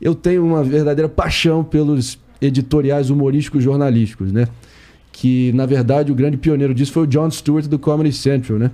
Eu 0.00 0.14
tenho 0.14 0.44
uma 0.44 0.62
verdadeira 0.62 1.08
paixão 1.08 1.64
pelos 1.64 2.18
editoriais 2.40 3.08
humorísticos 3.10 3.64
jornalísticos, 3.64 4.30
né? 4.30 4.46
Que, 5.10 5.52
na 5.52 5.64
verdade, 5.64 6.12
o 6.12 6.14
grande 6.14 6.36
pioneiro 6.36 6.74
disso 6.74 6.92
foi 6.92 7.04
o 7.04 7.06
Jon 7.06 7.30
Stewart 7.30 7.66
do 7.66 7.78
Comedy 7.78 8.12
Central, 8.12 8.58
né? 8.58 8.70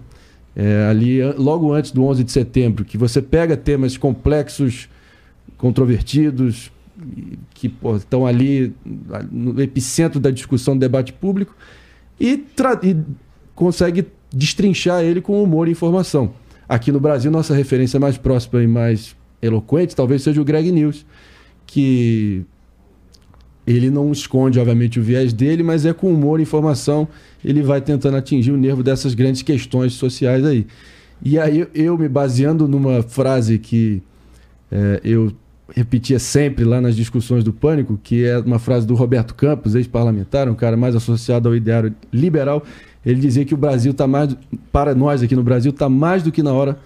É, 0.55 0.87
ali, 0.91 1.23
logo 1.35 1.73
antes 1.73 1.91
do 1.91 2.05
11 2.05 2.25
de 2.25 2.33
setembro, 2.33 2.85
que 2.85 2.99
você 2.99 3.23
pega 3.23 3.57
temas 3.57 3.97
complexos, 3.97 4.89
controvertidos, 5.57 6.73
que 7.55 7.69
pô, 7.69 7.97
estão 7.97 8.27
ali 8.27 8.75
no 9.31 9.61
epicentro 9.61 10.19
da 10.21 10.31
discussão 10.31 10.77
do 10.77 10.81
debate 10.81 11.13
público 11.13 11.55
e, 12.19 12.45
e 12.83 12.97
consegue 13.55 14.07
destrinchar 14.33 15.03
ele 15.03 15.21
com 15.21 15.43
humor 15.43 15.69
e 15.69 15.73
informação. 15.73 16.33
Aqui 16.69 16.93
no 16.93 17.01
Brasil, 17.01 17.31
nossa 17.31 17.55
referência 17.55 17.99
mais 17.99 18.17
próxima 18.17 18.63
e 18.63 18.67
mais 18.67 19.17
eloquente 19.43 19.97
talvez 19.97 20.23
seja 20.23 20.41
o 20.41 20.45
Greg 20.45 20.71
News, 20.71 21.07
que 21.67 22.45
ele 23.67 23.91
não 23.91 24.11
esconde, 24.11 24.59
obviamente, 24.59 24.99
o 24.99 25.03
viés 25.03 25.33
dele, 25.33 25.63
mas 25.63 25.85
é 25.85 25.93
com 25.93 26.13
humor 26.13 26.41
e 26.41 26.43
informação, 26.43 27.07
ele 27.45 27.63
vai 27.63 27.81
tentando 27.81 28.17
atingir 28.17 28.53
o 28.53 28.57
nervo 28.57 28.83
dessas 28.83 29.15
grandes 29.15 29.43
questões 29.43 29.93
sociais 29.93 30.45
aí. 30.45 30.67
E 31.23 31.39
aí, 31.39 31.67
eu 31.75 31.99
me 31.99 32.09
baseando 32.09 32.67
numa 32.67 33.03
frase 33.03 33.59
que 33.59 34.03
é, 34.73 35.01
eu 35.05 35.33
repetia 35.75 36.19
sempre 36.19 36.65
lá 36.65 36.81
nas 36.81 36.97
discussões 36.97 37.45
do 37.45 37.53
Pânico, 37.53 37.99
que 38.03 38.25
é 38.25 38.39
uma 38.39 38.59
frase 38.59 38.87
do 38.87 38.95
Roberto 38.95 39.35
Campos, 39.35 39.75
ex-parlamentar, 39.75 40.49
um 40.49 40.55
cara 40.55 40.77
mais 40.77 40.97
associado 40.97 41.49
ao 41.49 41.55
ideário 41.55 41.95
liberal. 42.13 42.65
Ele 43.05 43.21
dizia 43.21 43.45
que 43.45 43.55
o 43.55 43.57
Brasil 43.57 43.93
está 43.93 44.07
mais, 44.07 44.37
para 44.73 44.95
nós 44.95 45.23
aqui 45.23 45.37
no 45.37 45.43
Brasil, 45.43 45.71
está 45.71 45.89
mais 45.89 46.23
do 46.23 46.33
que 46.33 46.43
na 46.43 46.53
hora 46.53 46.79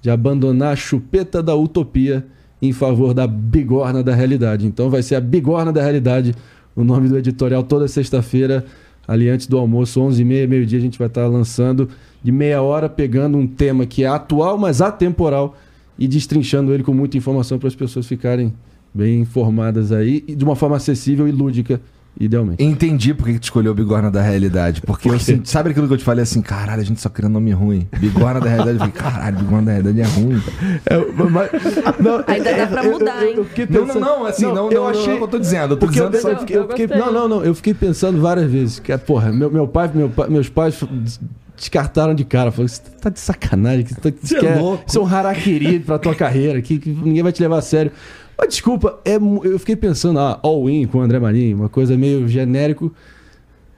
de 0.00 0.10
abandonar 0.10 0.72
a 0.72 0.76
chupeta 0.76 1.42
da 1.42 1.54
utopia 1.54 2.24
em 2.60 2.72
favor 2.72 3.14
da 3.14 3.26
bigorna 3.26 4.02
da 4.02 4.14
realidade. 4.14 4.66
Então 4.66 4.90
vai 4.90 5.02
ser 5.02 5.14
a 5.14 5.20
bigorna 5.20 5.72
da 5.72 5.82
realidade 5.82 6.34
o 6.74 6.84
nome 6.84 7.08
do 7.08 7.18
editorial 7.18 7.62
toda 7.62 7.88
sexta-feira, 7.88 8.64
ali 9.06 9.28
antes 9.28 9.46
do 9.46 9.58
almoço, 9.58 10.00
11h30, 10.00 10.48
meio-dia, 10.48 10.78
a 10.78 10.82
gente 10.82 10.98
vai 10.98 11.08
estar 11.08 11.26
lançando 11.26 11.88
de 12.22 12.30
meia 12.30 12.62
hora, 12.62 12.88
pegando 12.88 13.36
um 13.36 13.46
tema 13.46 13.86
que 13.86 14.04
é 14.04 14.06
atual, 14.06 14.56
mas 14.56 14.80
atemporal, 14.80 15.56
e 15.98 16.08
destrinchando 16.08 16.72
ele 16.72 16.82
com 16.82 16.94
muita 16.94 17.18
informação 17.18 17.58
para 17.58 17.68
as 17.68 17.74
pessoas 17.74 18.06
ficarem 18.06 18.52
bem 18.94 19.20
informadas 19.20 19.92
aí, 19.92 20.20
de 20.20 20.44
uma 20.44 20.56
forma 20.56 20.76
acessível 20.76 21.28
e 21.28 21.32
lúdica, 21.32 21.80
idealmente. 22.18 22.62
Entendi 22.62 23.14
por 23.14 23.26
que 23.26 23.34
que 23.34 23.38
tu 23.40 23.44
escolheu 23.44 23.74
Bigorna 23.74 24.10
da 24.10 24.20
Realidade. 24.22 24.80
Porque 24.82 25.08
eu 25.08 25.18
senti- 25.18 25.48
sabe 25.48 25.70
aquilo 25.70 25.86
que 25.88 25.94
eu 25.94 25.98
te 25.98 26.04
falei 26.04 26.22
assim, 26.22 26.42
caralho, 26.42 26.80
a 26.80 26.84
gente 26.84 27.00
só 27.00 27.08
criando 27.08 27.32
nome 27.34 27.50
ruim. 27.52 27.86
Bigorna 27.98 28.40
da 28.40 28.48
Realidade, 28.48 28.72
eu 28.72 28.78
falei, 28.78 28.92
caralho, 28.92 29.38
Bigorna 29.38 29.66
da 29.66 29.72
Realidade 29.72 30.00
é 30.00 30.20
ruim. 30.20 30.42
Ainda 32.26 32.52
dá 32.54 32.66
pra 32.66 32.82
mudar, 32.84 33.24
hein? 33.26 33.44
fiquei 33.44 33.66
Não, 33.70 33.86
não, 33.86 34.00
não, 34.00 34.26
assim, 34.26 34.42
não, 34.46 34.54
não, 34.54 34.72
eu 34.72 34.80
não, 34.82 34.88
achei... 34.88 35.06
não 35.06 35.12
é 35.12 35.14
o 35.14 35.18
que 35.18 35.24
eu 35.24 35.28
tô 35.28 35.38
dizendo. 35.38 35.74
Eu 35.74 35.76
tô 35.78 35.86
Porque 35.86 36.00
eu, 36.00 36.10
dizendo 36.10 36.28
eu 36.28 36.34
só 36.34 36.40
fiquei, 36.40 36.56
eu 36.56 36.62
Eu 36.62 36.68
fiquei- 36.68 36.86
não, 36.96 37.12
não, 37.12 37.28
não. 37.28 37.44
Eu 37.44 37.54
fiquei 37.54 37.74
pensando 37.74 38.20
várias 38.20 38.50
vezes. 38.50 38.78
Que, 38.78 38.96
porra, 38.98 39.32
meu, 39.32 39.50
meu 39.50 39.66
pai, 39.68 39.90
meu 39.94 40.10
meus 40.28 40.48
pais 40.48 40.78
des- 40.90 41.20
descartaram 41.56 42.14
de 42.14 42.24
cara. 42.24 42.50
Falaram, 42.50 42.68
você 42.68 42.80
tá 43.00 43.10
de 43.10 43.20
sacanagem. 43.20 43.84
Que 43.84 43.94
você, 43.94 44.14
Você 44.22 44.36
é 44.36 44.40
quer, 44.40 44.60
louco. 44.60 44.84
Isso 44.86 44.98
é 44.98 45.02
um 45.02 45.06
harakiri 45.06 45.78
pra 45.80 45.98
tua 45.98 46.14
carreira. 46.14 46.60
Que, 46.62 46.78
que 46.78 46.90
ninguém 46.90 47.22
vai 47.22 47.32
te 47.32 47.42
levar 47.42 47.58
a 47.58 47.62
sério. 47.62 47.92
Mas 48.40 48.54
desculpa, 48.54 48.98
é, 49.04 49.16
eu 49.16 49.58
fiquei 49.58 49.76
pensando, 49.76 50.18
ah, 50.18 50.40
all-in 50.42 50.86
com 50.86 50.96
o 50.96 51.00
André 51.02 51.18
Marinho, 51.18 51.58
uma 51.58 51.68
coisa 51.68 51.94
meio 51.94 52.26
genérico. 52.26 52.90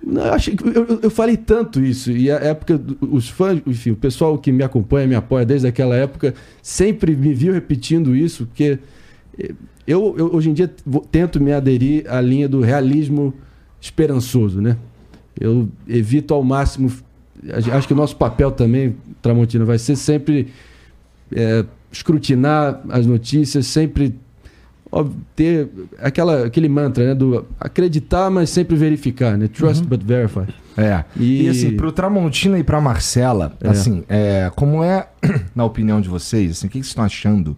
Não, 0.06 0.24
eu, 0.24 0.34
achei, 0.34 0.56
eu, 0.72 1.00
eu- 1.02 1.10
falei 1.10 1.36
tanto 1.36 1.80
isso, 1.80 2.12
e 2.12 2.30
a 2.30 2.36
época, 2.36 2.80
os 3.00 3.28
fãs, 3.28 3.60
enfim, 3.66 3.90
o 3.90 3.96
pessoal 3.96 4.38
que 4.38 4.52
me 4.52 4.62
acompanha, 4.62 5.06
me 5.08 5.14
apoia 5.16 5.44
desde 5.44 5.66
aquela 5.66 5.96
época, 5.96 6.32
sempre 6.62 7.16
me 7.16 7.34
viu 7.34 7.52
repetindo 7.52 8.14
isso, 8.14 8.46
porque 8.46 8.78
eh, 9.36 9.50
eu, 9.84 10.14
eu, 10.16 10.32
hoje 10.32 10.50
em 10.50 10.52
dia 10.52 10.70
tento 11.10 11.40
me 11.40 11.52
aderir 11.52 12.04
à 12.08 12.20
linha 12.20 12.48
do 12.48 12.60
realismo 12.60 13.34
esperançoso, 13.80 14.60
né? 14.60 14.76
Eu 15.40 15.68
evito 15.88 16.34
ao 16.34 16.44
máximo, 16.44 16.88
acho 17.72 17.88
que 17.88 17.92
o 17.94 17.96
nosso 17.96 18.14
papel 18.16 18.52
também, 18.52 18.94
Tramontina, 19.20 19.64
vai 19.64 19.78
ser 19.78 19.96
sempre 19.96 20.48
eh, 21.34 21.64
escrutinar 21.90 22.80
as 22.90 23.06
notícias, 23.06 23.66
sempre 23.66 24.14
ter 25.34 25.68
aquela, 25.98 26.44
aquele 26.46 26.68
mantra, 26.68 27.06
né? 27.06 27.14
Do 27.14 27.46
acreditar, 27.58 28.28
mas 28.30 28.50
sempre 28.50 28.76
verificar, 28.76 29.38
né? 29.38 29.48
Trust 29.48 29.84
but 29.86 30.02
verify. 30.02 30.46
É. 30.76 31.04
E, 31.16 31.44
E- 31.44 31.48
assim, 31.48 31.76
pro 31.76 31.90
Tramontina 31.92 32.58
e 32.58 32.64
pra 32.64 32.80
Marcela, 32.80 33.54
É. 33.60 33.68
assim, 33.68 34.04
é, 34.08 34.50
como 34.54 34.82
é, 34.84 35.08
na 35.54 35.64
opinião 35.64 36.00
de 36.00 36.08
vocês, 36.08 36.52
assim, 36.52 36.66
o 36.66 36.70
que 36.70 36.78
vocês 36.78 36.86
estão 36.88 37.04
achando 37.04 37.56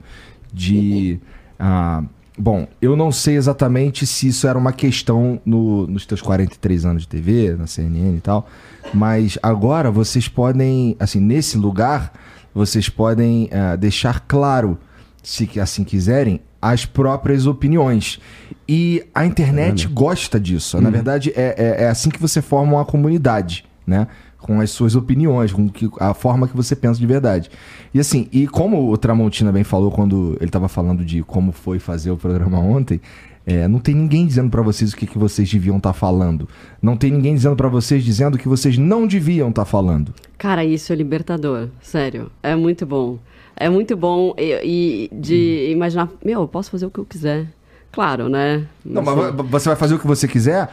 de. 0.53 1.19
ah, 1.59 2.03
bom, 2.39 2.67
eu 2.81 2.97
não 2.97 3.11
sei 3.13 3.37
exatamente 3.37 4.07
se 4.07 4.29
isso 4.29 4.47
era 4.47 4.59
uma 4.59 4.73
questão 4.73 5.41
no- 5.45 5.87
nos 5.87 6.07
teus 6.07 6.21
43 6.23 6.85
anos 6.85 7.03
de 7.03 7.09
TV, 7.09 7.55
na 7.59 7.67
CNN 7.67 8.17
e 8.17 8.21
tal, 8.21 8.49
mas 8.93 9.39
agora 9.43 9.91
vocês 9.91 10.29
podem, 10.29 10.97
assim, 11.01 11.21
nesse 11.21 11.57
lugar, 11.59 12.13
vocês 12.55 12.89
podem 12.89 13.49
ah, 13.53 13.77
deixar 13.77 14.21
claro, 14.27 14.79
se 15.23 15.49
assim 15.61 15.85
quiserem, 15.85 16.41
as 16.65 16.87
próprias 16.87 17.47
opiniões. 17.47 18.19
E 18.67 19.05
a 19.15 19.27
internet 19.27 19.87
gosta 19.87 20.41
disso. 20.41 20.81
Na 20.81 20.89
verdade, 20.89 21.31
é, 21.37 21.55
é, 21.59 21.85
é 21.85 21.89
assim 21.89 22.09
que 22.09 22.21
você 22.21 22.41
forma 22.41 22.77
uma 22.77 22.85
comunidade, 22.85 23.67
né? 23.87 24.07
Com 24.39 24.61
as 24.61 24.71
suas 24.71 24.97
opiniões, 24.97 25.53
com 25.53 25.69
que, 25.69 25.91
a 26.01 26.15
forma 26.15 26.49
que 26.49 26.57
você 26.57 26.75
pensa 26.75 26.99
de 26.99 27.07
verdade. 27.07 27.51
E 27.93 28.01
assim, 28.01 28.29
e 28.33 28.47
como 28.47 28.91
o 28.91 28.97
Tramontina 28.97 29.53
bem 29.53 29.65
falou 29.65 29.91
quando 29.91 30.37
ele 30.41 30.47
estava 30.47 30.69
falando 30.69 31.05
de 31.05 31.23
como 31.23 31.53
foi 31.53 31.79
fazer 31.79 32.11
o 32.11 32.17
programa 32.17 32.59
ontem, 32.59 33.01
é, 33.47 33.69
não 33.69 33.79
tem 33.79 33.95
ninguém 33.95 34.27
dizendo 34.27 34.49
pra 34.49 34.63
vocês 34.63 34.93
o 34.95 34.97
que, 34.97 35.07
que 35.07 35.19
vocês 35.19 35.51
deviam 35.51 35.77
estar 35.77 35.93
falando. 35.93 36.49
Não 36.81 36.97
tem 36.97 37.11
ninguém 37.11 37.35
dizendo 37.35 37.57
pra 37.57 37.69
vocês 37.69 38.03
dizendo 38.03 38.37
o 38.37 38.39
que 38.39 38.49
vocês 38.49 38.79
não 38.79 39.07
deviam 39.07 39.51
estar 39.51 39.67
falando. 39.67 40.15
Cara, 40.39 40.65
isso 40.65 40.93
é 40.93 40.97
libertador, 40.97 41.69
sério. 41.83 42.31
É 42.43 42.57
muito 42.57 42.87
bom. 42.87 43.19
É 43.57 43.69
muito 43.69 43.97
bom 43.97 44.35
e, 44.37 45.09
e 45.13 45.17
de 45.17 45.71
imaginar, 45.71 46.09
meu, 46.25 46.41
eu 46.43 46.49
posso 46.49 46.71
fazer 46.71 46.87
o 46.87 46.91
que 46.91 46.99
eu 46.99 47.05
quiser. 47.05 47.47
Claro, 47.93 48.29
né? 48.29 48.67
Não, 48.85 49.03
Assim, 49.03 49.11
mas 49.21 49.35
vo- 49.35 49.43
você 49.45 49.69
vai 49.69 49.77
fazer 49.77 49.95
o 49.95 49.99
que 49.99 50.07
você 50.07 50.27
quiser. 50.27 50.69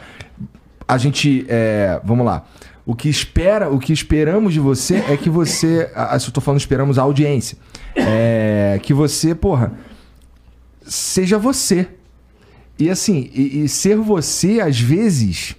A 0.88 0.98
gente, 0.98 1.46
é, 1.48 2.00
vamos 2.04 2.26
lá. 2.26 2.44
O 2.84 2.96
que 2.96 3.08
espera, 3.08 3.70
o 3.70 3.78
que 3.78 3.92
esperamos 3.92 4.52
de 4.52 4.58
você 4.58 4.96
é 5.08 5.16
que 5.16 5.30
você, 5.30 5.88
a- 5.94 6.18
se 6.18 6.26
eu 6.28 6.32
tô 6.32 6.40
falando 6.40 6.58
esperamos 6.60 6.98
a 6.98 7.02
audiência, 7.02 7.56
é, 7.94 8.80
que 8.82 8.92
você, 8.92 9.34
porra, 9.34 9.72
seja 10.82 11.38
você. 11.38 11.88
E 12.78 12.90
assim, 12.90 13.30
e, 13.32 13.62
e 13.64 13.68
ser 13.68 13.96
você 13.96 14.60
às 14.60 14.80
vezes, 14.80 15.54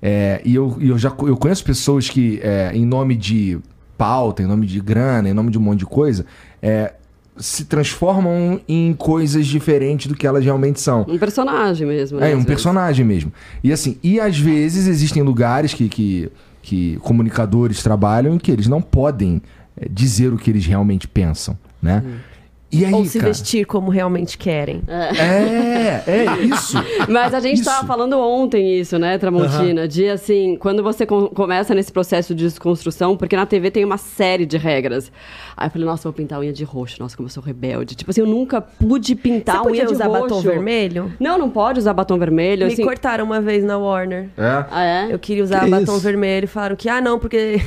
é, 0.00 0.40
e 0.44 0.54
eu, 0.54 0.76
e 0.80 0.88
eu 0.88 0.96
já 0.98 1.08
eu 1.26 1.36
conheço 1.36 1.62
pessoas 1.64 2.08
que 2.08 2.40
é, 2.42 2.70
em 2.72 2.86
nome 2.86 3.14
de 3.16 3.58
pauta, 3.96 4.42
em 4.42 4.46
nome 4.46 4.66
de 4.66 4.80
grana, 4.80 5.28
em 5.28 5.32
nome 5.32 5.50
de 5.50 5.58
um 5.58 5.60
monte 5.60 5.80
de 5.80 5.86
coisa, 5.86 6.24
é, 6.62 6.94
se 7.36 7.64
transformam 7.64 8.60
em 8.68 8.92
coisas 8.94 9.46
diferentes 9.46 10.06
do 10.06 10.14
que 10.14 10.26
elas 10.26 10.44
realmente 10.44 10.80
são. 10.80 11.04
Um 11.08 11.18
personagem 11.18 11.86
mesmo, 11.86 12.20
né? 12.20 12.26
É, 12.26 12.30
um 12.30 12.34
vezes. 12.34 12.46
personagem 12.46 13.04
mesmo. 13.04 13.32
E 13.62 13.72
assim, 13.72 13.98
e 14.02 14.20
às 14.20 14.38
vezes 14.38 14.86
existem 14.86 15.22
lugares 15.22 15.74
que, 15.74 15.88
que, 15.88 16.30
que 16.62 16.96
comunicadores 17.02 17.82
trabalham 17.82 18.34
em 18.34 18.38
que 18.38 18.50
eles 18.50 18.68
não 18.68 18.80
podem 18.80 19.42
é, 19.76 19.88
dizer 19.88 20.32
o 20.32 20.38
que 20.38 20.50
eles 20.50 20.64
realmente 20.66 21.08
pensam, 21.08 21.58
né? 21.82 22.02
E 22.74 22.84
aí, 22.84 22.92
Ou 22.92 23.04
se 23.04 23.18
cara? 23.18 23.30
vestir 23.30 23.64
como 23.66 23.90
realmente 23.90 24.36
querem. 24.36 24.82
É, 24.88 26.02
é 26.06 26.24
isso. 26.42 26.76
Mas 27.08 27.32
a 27.34 27.40
gente 27.40 27.60
Isso. 27.60 27.68
estava 27.68 27.86
falando 27.86 28.18
ontem 28.18 28.78
isso, 28.78 28.98
né, 28.98 29.16
Tramontina? 29.18 29.86
De 29.86 30.08
assim, 30.08 30.56
quando 30.56 30.82
você 30.82 31.06
com- 31.06 31.28
começa 31.28 31.74
nesse 31.74 31.92
processo 31.92 32.34
de 32.34 32.44
desconstrução, 32.44 33.16
porque 33.16 33.36
na 33.36 33.46
TV 33.46 33.70
tem 33.70 33.84
uma 33.84 33.96
série 33.98 34.44
de 34.46 34.56
regras. 34.56 35.10
Aí 35.56 35.66
eu 35.66 35.70
falei, 35.70 35.86
nossa, 35.86 36.08
eu 36.08 36.12
vou 36.12 36.16
pintar 36.16 36.38
a 36.38 36.40
unha 36.40 36.52
de 36.52 36.64
roxo. 36.64 36.96
Nossa, 37.00 37.16
como 37.16 37.26
eu 37.28 37.30
sou 37.30 37.42
rebelde. 37.42 37.94
Tipo 37.94 38.10
assim, 38.10 38.20
eu 38.22 38.26
nunca 38.26 38.60
pude 38.60 39.14
pintar 39.14 39.56
Você 39.56 39.60
a 39.60 39.62
unha 39.64 39.70
podia 39.82 39.86
de 39.86 39.92
usar 39.92 40.06
roxo. 40.06 40.22
batom 40.22 40.40
vermelho? 40.40 41.12
Não, 41.20 41.38
não 41.38 41.48
pode 41.50 41.78
usar 41.78 41.92
batom 41.92 42.18
vermelho. 42.18 42.66
Me 42.66 42.72
assim... 42.72 42.82
cortaram 42.84 43.24
uma 43.24 43.40
vez 43.40 43.62
na 43.64 43.78
Warner. 43.78 44.30
É. 44.36 44.64
Ah, 44.70 44.84
é? 44.84 45.12
Eu 45.12 45.18
queria 45.18 45.44
usar 45.44 45.60
Que 45.64 45.70
batom 45.70 45.92
isso? 45.94 46.00
vermelho 46.00 46.44
e 46.44 46.48
falaram 46.48 46.76
que, 46.76 46.88
ah, 46.88 47.00
não, 47.00 47.18
porque 47.18 47.60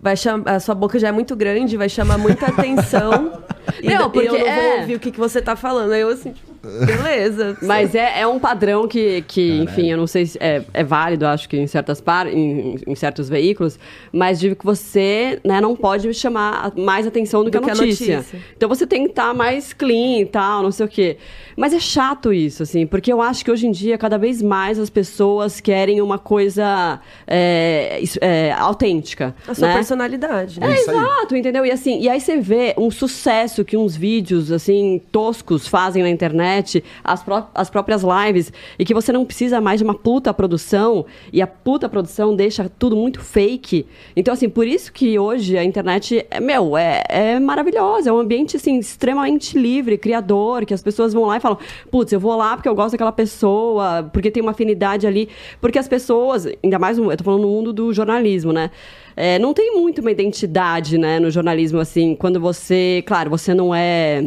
vai 0.00 0.16
chamar, 0.16 0.50
a 0.50 0.60
sua 0.60 0.74
boca 0.74 0.98
já 0.98 1.08
é 1.08 1.12
muito 1.12 1.34
grande, 1.34 1.76
vai 1.76 1.88
chamar 1.88 2.18
muita 2.18 2.46
atenção. 2.46 3.42
e, 3.82 3.88
Não, 3.92 4.06
e 4.06 4.10
porque 4.10 4.28
eu 4.28 4.32
não 4.32 4.40
vou 4.40 4.48
é. 4.48 4.80
ouvir 4.80 4.94
o 4.94 5.00
que, 5.00 5.10
que 5.10 5.18
você 5.18 5.42
tá 5.42 5.56
falando. 5.56 5.92
Aí 5.92 6.00
eu 6.00 6.08
assim, 6.08 6.32
tipo, 6.32 6.47
beleza. 6.62 7.56
Mas 7.62 7.94
é, 7.94 8.20
é 8.20 8.26
um 8.26 8.38
padrão 8.38 8.88
que, 8.88 9.22
que 9.22 9.58
enfim, 9.60 9.90
eu 9.90 9.96
não 9.96 10.06
sei 10.06 10.26
se 10.26 10.38
é, 10.40 10.62
é 10.72 10.84
válido, 10.84 11.26
acho 11.26 11.48
que 11.48 11.56
em 11.56 11.66
certas 11.66 12.00
par, 12.00 12.26
em, 12.26 12.76
em 12.86 12.94
certos 12.94 13.28
veículos, 13.28 13.78
mas 14.12 14.40
de 14.40 14.54
que 14.54 14.64
você 14.64 15.38
né, 15.44 15.60
não 15.60 15.76
pode 15.76 16.12
chamar 16.14 16.72
mais 16.76 17.06
atenção 17.06 17.44
do, 17.44 17.50
que, 17.50 17.56
a 17.56 17.60
notícia. 17.60 18.24
Então 18.56 18.68
você 18.68 18.86
tem 18.86 19.04
que 19.04 19.10
estar 19.10 19.34
mais 19.34 19.72
clean 19.72 20.20
e 20.20 20.26
tal, 20.26 20.62
não 20.62 20.70
sei 20.70 20.86
o 20.86 20.88
quê. 20.88 21.16
Mas 21.56 21.74
é 21.74 21.80
chato 21.80 22.32
isso, 22.32 22.62
assim, 22.62 22.86
porque 22.86 23.12
eu 23.12 23.20
acho 23.20 23.44
que 23.44 23.50
hoje 23.50 23.66
em 23.66 23.70
dia, 23.70 23.98
cada 23.98 24.16
vez 24.16 24.40
mais 24.40 24.78
as 24.78 24.88
pessoas 24.88 25.60
querem 25.60 26.00
uma 26.00 26.18
coisa 26.18 27.00
é, 27.26 28.00
é, 28.20 28.52
autêntica. 28.52 29.34
A 29.46 29.54
sua 29.54 29.68
né? 29.68 29.74
personalidade. 29.74 30.58
É, 30.62 30.72
exato, 30.72 31.36
entendeu? 31.36 31.66
E 31.66 31.70
assim, 31.70 32.00
e 32.00 32.08
aí 32.08 32.20
você 32.20 32.36
vê 32.38 32.74
um 32.78 32.90
sucesso 32.90 33.64
que 33.64 33.76
uns 33.76 33.96
vídeos 33.96 34.52
assim 34.52 35.00
toscos 35.10 35.66
fazem 35.66 36.02
na 36.02 36.10
internet 36.10 36.47
internet, 36.48 36.82
as, 37.04 37.22
pró- 37.22 37.48
as 37.54 37.70
próprias 37.70 38.02
lives, 38.02 38.52
e 38.78 38.84
que 38.84 38.94
você 38.94 39.12
não 39.12 39.24
precisa 39.24 39.60
mais 39.60 39.78
de 39.78 39.84
uma 39.84 39.94
puta 39.94 40.32
produção, 40.32 41.04
e 41.32 41.42
a 41.42 41.46
puta 41.46 41.88
produção 41.88 42.34
deixa 42.34 42.70
tudo 42.78 42.96
muito 42.96 43.20
fake. 43.20 43.86
Então, 44.16 44.32
assim, 44.32 44.48
por 44.48 44.66
isso 44.66 44.92
que 44.92 45.18
hoje 45.18 45.56
a 45.56 45.64
internet, 45.64 46.26
é, 46.30 46.40
meu, 46.40 46.76
é, 46.76 47.02
é 47.08 47.40
maravilhosa, 47.40 48.10
é 48.10 48.12
um 48.12 48.18
ambiente, 48.18 48.56
assim, 48.56 48.78
extremamente 48.78 49.58
livre, 49.58 49.98
criador, 49.98 50.64
que 50.64 50.74
as 50.74 50.82
pessoas 50.82 51.12
vão 51.12 51.24
lá 51.24 51.36
e 51.36 51.40
falam, 51.40 51.58
putz, 51.90 52.12
eu 52.12 52.20
vou 52.20 52.36
lá 52.36 52.56
porque 52.56 52.68
eu 52.68 52.74
gosto 52.74 52.92
daquela 52.92 53.12
pessoa, 53.12 54.08
porque 54.12 54.30
tem 54.30 54.42
uma 54.42 54.52
afinidade 54.52 55.06
ali, 55.06 55.28
porque 55.60 55.78
as 55.78 55.88
pessoas, 55.88 56.46
ainda 56.62 56.78
mais, 56.78 56.98
eu 56.98 57.16
tô 57.16 57.24
falando 57.24 57.42
no 57.42 57.48
mundo 57.48 57.72
do 57.72 57.92
jornalismo, 57.92 58.52
né? 58.52 58.70
É, 59.16 59.36
não 59.38 59.52
tem 59.52 59.74
muito 59.76 60.00
uma 60.00 60.12
identidade, 60.12 60.96
né, 60.96 61.18
no 61.18 61.28
jornalismo, 61.28 61.80
assim, 61.80 62.14
quando 62.14 62.38
você, 62.38 63.02
claro, 63.04 63.28
você 63.28 63.52
não 63.52 63.74
é 63.74 64.22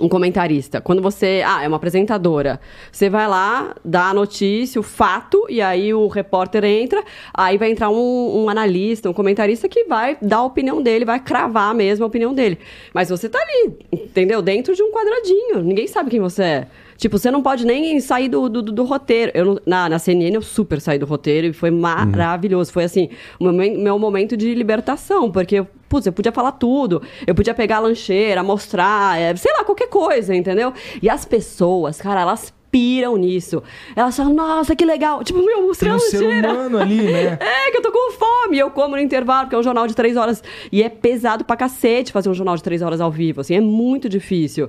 um 0.00 0.08
comentarista. 0.08 0.80
Quando 0.80 1.02
você, 1.02 1.42
ah, 1.46 1.62
é 1.62 1.68
uma 1.68 1.76
apresentadora, 1.76 2.60
você 2.90 3.08
vai 3.08 3.26
lá, 3.26 3.74
dá 3.84 4.10
a 4.10 4.14
notícia, 4.14 4.80
o 4.80 4.82
fato, 4.82 5.46
e 5.48 5.60
aí 5.60 5.92
o 5.92 6.08
repórter 6.08 6.64
entra, 6.64 7.02
aí 7.32 7.58
vai 7.58 7.70
entrar 7.70 7.90
um, 7.90 8.44
um 8.44 8.48
analista, 8.48 9.10
um 9.10 9.12
comentarista 9.12 9.68
que 9.68 9.84
vai 9.84 10.16
dar 10.20 10.38
a 10.38 10.44
opinião 10.44 10.82
dele, 10.82 11.04
vai 11.04 11.20
cravar 11.20 11.74
mesmo 11.74 12.04
a 12.04 12.08
opinião 12.08 12.34
dele. 12.34 12.58
Mas 12.92 13.08
você 13.08 13.28
tá 13.28 13.38
ali, 13.38 13.78
entendeu? 13.92 14.42
Dentro 14.42 14.74
de 14.74 14.82
um 14.82 14.90
quadradinho, 14.92 15.62
ninguém 15.62 15.86
sabe 15.86 16.10
quem 16.10 16.20
você 16.20 16.42
é. 16.42 16.66
Tipo, 16.98 17.16
você 17.16 17.30
não 17.30 17.40
pode 17.40 17.64
nem 17.64 18.00
sair 18.00 18.28
do, 18.28 18.48
do, 18.48 18.60
do 18.60 18.84
roteiro. 18.84 19.30
Eu, 19.32 19.62
na, 19.64 19.88
na 19.88 19.98
CNN 20.00 20.34
eu 20.34 20.42
super 20.42 20.80
saí 20.80 20.98
do 20.98 21.06
roteiro 21.06 21.46
e 21.46 21.52
foi 21.52 21.70
maravilhoso. 21.70 22.72
Foi 22.72 22.82
assim, 22.82 23.08
o 23.38 23.44
meu, 23.52 23.78
meu 23.78 23.98
momento 24.00 24.36
de 24.36 24.52
libertação, 24.52 25.30
porque, 25.30 25.64
putz, 25.88 26.06
eu 26.06 26.12
podia 26.12 26.32
falar 26.32 26.52
tudo. 26.52 27.00
Eu 27.24 27.36
podia 27.36 27.54
pegar 27.54 27.76
a 27.76 27.80
lancheira, 27.80 28.42
mostrar, 28.42 29.16
é, 29.16 29.34
sei 29.36 29.52
lá, 29.52 29.62
qualquer 29.64 29.88
coisa, 29.88 30.34
entendeu? 30.34 30.74
E 31.00 31.08
as 31.08 31.24
pessoas, 31.24 32.00
cara, 32.00 32.20
elas 32.20 32.52
piram 32.70 33.16
nisso. 33.16 33.62
Elas 33.96 34.16
falam, 34.16 34.34
nossa, 34.34 34.74
que 34.76 34.84
legal. 34.84 35.22
Tipo, 35.24 35.40
meu, 35.44 35.58
a 35.58 35.64
um 35.64 35.74
ser 35.98 36.22
humano 36.22 36.78
ali, 36.78 37.02
né? 37.02 37.38
É, 37.68 37.70
que 37.70 37.78
eu 37.78 37.82
tô 37.82 37.90
com 37.92 38.12
fome. 38.12 38.58
Eu 38.58 38.70
como 38.70 38.96
no 38.96 39.02
intervalo, 39.02 39.42
porque 39.44 39.56
é 39.56 39.58
um 39.58 39.62
jornal 39.62 39.86
de 39.86 39.94
três 39.94 40.16
horas. 40.16 40.42
E 40.70 40.82
é 40.82 40.88
pesado 40.88 41.44
pra 41.44 41.56
cacete 41.56 42.12
fazer 42.12 42.28
um 42.28 42.34
jornal 42.34 42.56
de 42.56 42.62
três 42.62 42.82
horas 42.82 43.00
ao 43.00 43.10
vivo, 43.10 43.40
assim. 43.40 43.54
É 43.54 43.60
muito 43.60 44.08
difícil. 44.08 44.68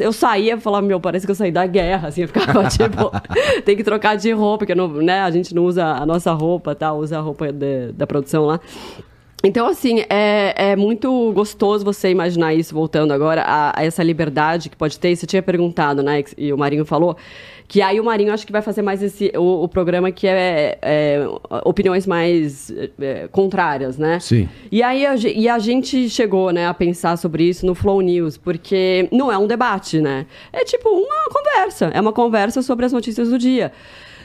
Eu 0.00 0.12
saía 0.12 0.54
e 0.54 0.60
falava, 0.60 0.86
meu, 0.86 1.00
parece 1.00 1.26
que 1.26 1.30
eu 1.30 1.34
saí 1.34 1.50
da 1.50 1.66
guerra, 1.66 2.08
assim. 2.08 2.22
Eu 2.22 2.28
ficava, 2.28 2.64
tipo, 2.68 3.10
tem 3.64 3.76
que 3.76 3.84
trocar 3.84 4.16
de 4.16 4.30
roupa, 4.32 4.58
porque 4.58 4.74
não, 4.74 4.88
né, 4.88 5.20
a 5.20 5.30
gente 5.30 5.54
não 5.54 5.64
usa 5.64 5.84
a 5.84 6.04
nossa 6.06 6.32
roupa, 6.32 6.74
tá? 6.74 6.92
Usa 6.92 7.18
a 7.18 7.20
roupa 7.20 7.52
de- 7.52 7.92
da 7.92 8.06
produção 8.06 8.44
lá. 8.46 8.60
Então, 9.44 9.68
assim, 9.68 10.00
é, 10.10 10.72
é 10.72 10.76
muito 10.76 11.32
gostoso 11.32 11.84
você 11.84 12.10
imaginar 12.10 12.54
isso, 12.54 12.74
voltando 12.74 13.12
agora, 13.12 13.42
a, 13.42 13.80
a 13.80 13.84
essa 13.84 14.02
liberdade 14.02 14.68
que 14.68 14.76
pode 14.76 14.98
ter. 14.98 15.14
Você 15.14 15.26
tinha 15.26 15.42
perguntado, 15.42 16.02
né? 16.02 16.24
E 16.36 16.52
o 16.52 16.58
Marinho 16.58 16.84
falou. 16.84 17.16
Que 17.68 17.82
aí 17.82 18.00
o 18.00 18.04
Marinho 18.04 18.32
acho 18.32 18.46
que 18.46 18.50
vai 18.50 18.62
fazer 18.62 18.80
mais 18.80 19.02
esse, 19.02 19.30
o, 19.36 19.64
o 19.64 19.68
programa 19.68 20.10
que 20.10 20.26
é, 20.26 20.78
é, 20.80 21.26
opiniões 21.64 22.06
mais 22.06 22.72
é, 22.98 23.28
contrárias, 23.30 23.98
né? 23.98 24.18
Sim. 24.20 24.48
E 24.72 24.82
aí 24.82 25.04
a, 25.04 25.14
e 25.14 25.46
a 25.48 25.58
gente 25.58 26.08
chegou, 26.08 26.50
né, 26.50 26.66
a 26.66 26.72
pensar 26.72 27.18
sobre 27.18 27.44
isso 27.44 27.66
no 27.66 27.74
Flow 27.74 28.00
News, 28.00 28.38
porque 28.38 29.06
não 29.12 29.30
é 29.30 29.36
um 29.36 29.46
debate, 29.46 30.00
né? 30.00 30.24
É 30.50 30.64
tipo 30.64 30.88
uma 30.88 31.28
conversa. 31.30 31.90
É 31.92 32.00
uma 32.00 32.12
conversa 32.12 32.62
sobre 32.62 32.86
as 32.86 32.92
notícias 32.92 33.28
do 33.28 33.38
dia. 33.38 33.70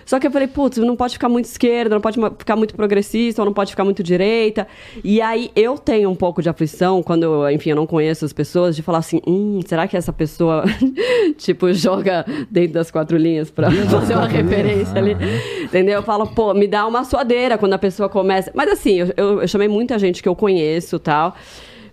Só 0.06 0.20
que 0.20 0.28
eu 0.28 0.32
falei, 0.32 0.48
putz, 0.48 0.78
não 0.78 0.96
pode 0.96 1.14
ficar 1.14 1.30
muito 1.30 1.46
esquerda, 1.46 1.96
não 1.96 2.02
pode 2.02 2.20
ficar 2.38 2.56
muito 2.56 2.76
progressista, 2.76 3.42
ou 3.42 3.46
não 3.46 3.54
pode 3.54 3.72
ficar 3.72 3.84
muito 3.84 4.04
direita. 4.04 4.68
E 5.04 5.22
aí 5.22 5.52
eu 5.56 5.78
tenho 5.78 6.10
um 6.10 6.16
pouco 6.16 6.42
de 6.42 6.50
aflição 6.50 7.02
quando, 7.02 7.24
eu, 7.24 7.50
enfim, 7.52 7.72
eu 7.72 7.76
não 7.76 7.86
conheço 7.86 8.26
as 8.26 8.34
pessoas, 8.34 8.76
de 8.76 8.82
falar 8.82 9.00
assim, 9.00 9.22
hum, 9.26 9.60
será 9.66 9.88
que 9.88 9.98
essa 9.98 10.14
pessoa, 10.14 10.64
tipo, 11.38 11.72
joga 11.74 12.26
dentro 12.50 12.74
das 12.74 12.92
quatro 12.92 13.18
linhas 13.18 13.50
pra 13.50 13.70
fazer 13.90 14.16
uma 14.16 14.28
referência 14.28 14.98
ali? 14.98 15.16
Entendeu? 15.64 15.96
Eu 15.96 16.04
falo, 16.04 16.28
pô, 16.28 16.54
me 16.54 16.68
dá 16.68 16.86
uma 16.86 17.04
suadeira 17.04 17.58
quando 17.58 17.74
a 17.74 17.80
pessoa 17.80 18.10
começa. 18.10 18.52
Mas 18.54 18.70
assim, 18.70 18.94
eu, 18.94 19.14
eu, 19.16 19.42
eu 19.42 19.48
chamei 19.48 19.68
muita 19.68 19.98
gente 19.98 20.22
que 20.22 20.30
eu 20.30 20.36
conheço 20.36 21.00
tal. 21.00 21.36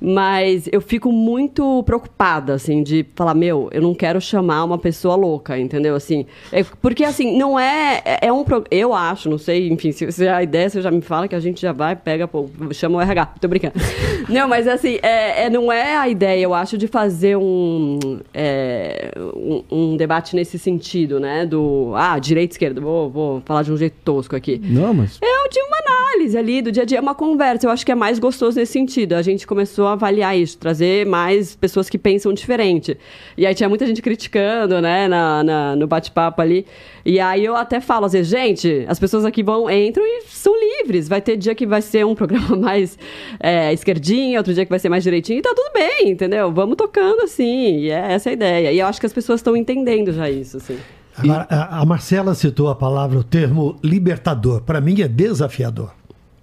Mas 0.00 0.68
eu 0.72 0.80
fico 0.80 1.12
muito 1.12 1.82
preocupada, 1.84 2.54
assim, 2.54 2.82
de 2.82 3.04
falar, 3.14 3.34
meu, 3.34 3.68
eu 3.70 3.82
não 3.82 3.94
quero 3.94 4.20
chamar 4.20 4.64
uma 4.64 4.78
pessoa 4.78 5.14
louca, 5.14 5.58
entendeu? 5.58 5.94
Assim, 5.94 6.24
é- 6.50 6.64
porque, 6.80 7.04
assim, 7.04 7.36
não 7.36 7.58
é... 7.58 8.00
É 8.04 8.20
é 8.28 8.32
um... 8.32 8.44
Eu 8.70 8.94
acho, 8.94 9.28
não 9.28 9.38
sei, 9.38 9.68
enfim, 9.68 9.92
se, 9.92 10.10
se 10.10 10.26
a 10.26 10.42
ideia 10.42 10.68
você 10.70 10.80
já 10.80 10.90
me 10.90 11.00
fala 11.02 11.28
que 11.28 11.34
a 11.34 11.40
gente 11.40 11.60
já 11.60 11.72
vai, 11.72 11.94
pega, 11.96 12.26
pô, 12.26 12.48
chama 12.72 12.98
o 12.98 13.00
RH, 13.00 13.26
tô 13.40 13.48
brincando. 13.48 13.74
não, 14.28 14.48
mas, 14.48 14.66
assim, 14.66 14.98
é, 15.02 15.44
é- 15.44 15.50
não 15.50 15.70
é 15.70 15.96
a 15.96 16.08
ideia, 16.08 16.40
eu 16.40 16.54
acho, 16.54 16.78
de 16.78 16.86
fazer 16.86 17.36
um, 17.36 17.98
é, 18.32 19.10
um, 19.34 19.62
um 19.70 19.96
debate 19.96 20.34
nesse 20.34 20.58
sentido, 20.58 21.20
né? 21.20 21.44
Do, 21.44 21.92
ah, 21.94 22.18
direita, 22.18 22.54
esquerda, 22.54 22.80
vou, 22.80 23.10
vou 23.10 23.42
falar 23.44 23.62
de 23.62 23.72
um 23.72 23.76
jeito 23.76 23.96
tosco 24.04 24.34
aqui. 24.34 24.60
Não, 24.64 24.94
mas. 24.94 25.18
É 25.22 25.40
de 25.50 25.60
uma 25.60 25.76
análise 25.78 26.38
ali 26.38 26.62
do 26.62 26.70
dia 26.70 26.84
a 26.84 26.86
dia, 26.86 26.98
é 26.98 27.00
uma 27.00 27.14
conversa. 27.14 27.66
Eu 27.66 27.70
acho 27.70 27.84
que 27.84 27.90
é 27.92 27.94
mais 27.94 28.18
gostoso 28.18 28.58
nesse 28.58 28.72
sentido. 28.72 29.14
A 29.14 29.22
gente 29.22 29.46
começou 29.46 29.88
a 29.88 29.89
avaliar 29.90 30.36
isso, 30.38 30.56
trazer 30.58 31.04
mais 31.06 31.54
pessoas 31.54 31.88
que 31.90 31.98
pensam 31.98 32.32
diferente. 32.32 32.96
E 33.36 33.44
aí 33.46 33.54
tinha 33.54 33.68
muita 33.68 33.86
gente 33.86 34.00
criticando, 34.00 34.80
né, 34.80 35.06
na, 35.08 35.42
na- 35.44 35.76
no 35.76 35.86
bate-papo 35.86 36.40
ali. 36.40 36.64
E 37.04 37.18
aí 37.20 37.44
eu 37.44 37.56
até 37.56 37.80
falo, 37.80 38.06
às 38.06 38.12
vezes, 38.12 38.28
gente, 38.28 38.84
as 38.88 38.98
pessoas 38.98 39.24
aqui 39.24 39.42
vão, 39.42 39.70
entram 39.70 40.04
e 40.04 40.22
são 40.28 40.52
livres. 40.78 41.08
Vai 41.08 41.20
ter 41.20 41.36
dia 41.36 41.54
que 41.54 41.66
vai 41.66 41.82
ser 41.82 42.04
um 42.06 42.14
programa 42.14 42.56
mais 42.58 42.98
é, 43.38 43.72
esquerdinho, 43.72 44.38
outro 44.38 44.52
dia 44.54 44.64
que 44.64 44.70
vai 44.70 44.78
ser 44.78 44.88
mais 44.88 45.02
direitinho, 45.02 45.38
e 45.38 45.42
tá 45.42 45.52
tudo 45.54 45.72
bem, 45.72 46.10
entendeu? 46.10 46.52
Vamos 46.52 46.76
tocando 46.76 47.22
assim. 47.22 47.78
E 47.80 47.90
é 47.90 48.12
essa 48.12 48.30
a 48.30 48.32
ideia. 48.32 48.72
E 48.72 48.78
eu 48.78 48.86
acho 48.86 49.00
que 49.00 49.06
as 49.06 49.12
pessoas 49.12 49.40
estão 49.40 49.56
entendendo 49.56 50.12
já 50.12 50.28
isso, 50.30 50.56
assim. 50.58 50.78
Agora, 51.16 51.46
a, 51.50 51.80
a 51.80 51.84
Marcela 51.84 52.34
citou 52.34 52.68
a 52.68 52.74
palavra, 52.74 53.18
o 53.18 53.24
termo 53.24 53.76
libertador. 53.82 54.62
Para 54.62 54.80
mim 54.80 55.00
é 55.02 55.08
desafiador. 55.08 55.92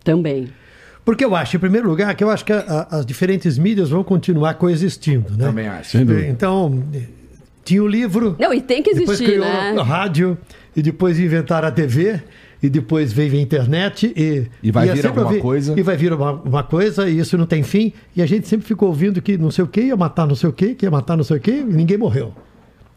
Também. 0.03 0.49
Porque 1.07 1.23
eu 1.23 1.33
acho, 1.33 1.55
em 1.55 1.59
primeiro 1.59 1.87
lugar, 1.87 2.13
que 2.15 2.21
eu 2.21 2.29
acho 2.29 2.43
que 2.43 2.51
a- 2.51 2.87
a- 2.91 2.97
as 2.97 3.05
diferentes 3.05 3.57
mídias 3.57 3.89
vão 3.91 4.03
continuar 4.03 4.55
coexistindo, 4.55 5.31
né? 5.37 5.45
Também 5.45 5.65
acho. 5.69 5.97
Então, 5.97 6.83
tinha 7.63 7.81
o 7.81 7.87
livro, 7.87 8.35
Não, 8.37 8.53
e 8.53 8.59
tem 8.59 8.83
que 8.83 8.93
depois 8.93 9.21
existir, 9.21 9.39
criou 9.39 9.45
né? 9.47 9.73
a 9.79 9.83
rádio, 9.83 10.37
e 10.75 10.81
depois 10.81 11.17
inventaram 11.17 11.65
a 11.69 11.71
TV, 11.71 12.19
e 12.61 12.67
depois 12.69 13.13
veio 13.13 13.31
a 13.35 13.37
internet. 13.37 14.11
E, 14.17 14.47
E 14.61 14.69
vai 14.69 14.89
é 14.89 14.93
vir 14.93 15.07
alguma 15.07 15.33
coisa. 15.39 15.79
E 15.79 15.81
vai 15.81 15.95
vir 15.95 16.11
uma, 16.11 16.33
uma 16.33 16.63
coisa, 16.63 17.09
e 17.09 17.19
isso 17.19 17.37
não 17.37 17.45
tem 17.45 17.63
fim. 17.63 17.93
E 18.13 18.21
a 18.21 18.25
gente 18.25 18.45
sempre 18.45 18.67
ficou 18.67 18.89
ouvindo 18.89 19.21
que 19.21 19.37
não 19.37 19.49
sei 19.49 19.63
o 19.63 19.67
que 19.67 19.79
ia 19.79 19.95
matar 19.95 20.27
não 20.27 20.35
sei 20.35 20.49
o 20.49 20.53
que, 20.53 20.75
que 20.75 20.85
ia 20.85 20.91
matar 20.91 21.15
não 21.15 21.23
sei 21.23 21.37
o 21.37 21.39
que, 21.39 21.51
e 21.51 21.63
ninguém 21.63 21.97
morreu. 21.97 22.33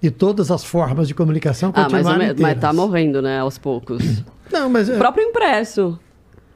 E 0.03 0.11
todas 0.11 0.51
as 0.51 0.65
formas 0.65 1.07
de 1.07 1.15
comunicação 1.15 1.71
Ah, 1.75 1.83
mas, 1.89 2.03
continuaram 2.07 2.35
mas 2.41 2.59
tá 2.59 2.73
morrendo, 2.73 3.23
né, 3.23 3.39
aos 3.39 3.57
poucos. 3.57 4.25
Não, 4.53 4.69
mas... 4.69 4.89
é- 4.89 4.97
O 4.97 4.99
próprio 4.99 5.23
impresso, 5.25 5.97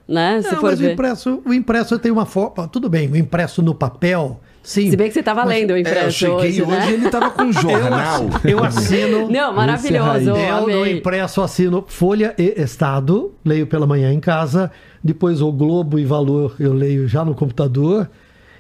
né? 0.09 0.43
Se 0.43 0.53
Não, 0.53 0.61
for 0.61 0.71
mas 0.71 0.79
o 0.81 0.83
ver. 0.83 0.93
impresso, 0.93 1.43
o 1.45 1.53
impresso 1.55 1.99
tem 1.99 2.13
uma 2.13 2.27
forma. 2.27 2.69
Tudo 2.69 2.89
bem, 2.89 3.09
o 3.11 3.17
impresso 3.17 3.63
no 3.63 3.75
papel, 3.75 4.41
sim. 4.63 4.91
Se 4.91 4.97
bem 4.97 5.09
que 5.09 5.15
você 5.15 5.23
tava 5.23 5.45
Mas- 5.45 5.49
lendo 5.59 5.71
o 5.73 5.77
É, 5.77 5.81
impresso 5.81 6.07
eu 6.07 6.11
cheguei 6.11 6.35
hoje, 6.37 6.63
hoje, 6.63 6.71
né? 6.73 6.91
e 6.91 6.95
ele 6.95 7.11
tava 7.11 7.31
com 7.31 7.43
um 7.45 7.53
jornal. 7.55 8.27
Eu 8.45 8.63
assino. 8.63 9.29
Não, 9.33 9.53
maravilhoso, 9.55 10.31
Eu 10.31 10.67
no 10.69 10.87
impresso 10.87 11.41
assino 11.43 11.85
Folha 11.87 12.35
e 12.39 12.55
Estado, 12.61 13.33
leio 13.45 13.67
pela 13.67 13.87
manhã 13.87 14.13
em 14.13 14.21
casa, 14.21 14.71
depois 15.03 15.41
o 15.41 15.51
Globo 15.53 15.99
e 15.99 16.05
Valor 16.05 16.55
eu 16.59 16.73
leio 16.73 17.07
já 17.09 17.25
no 17.25 17.35
computador 17.35 18.09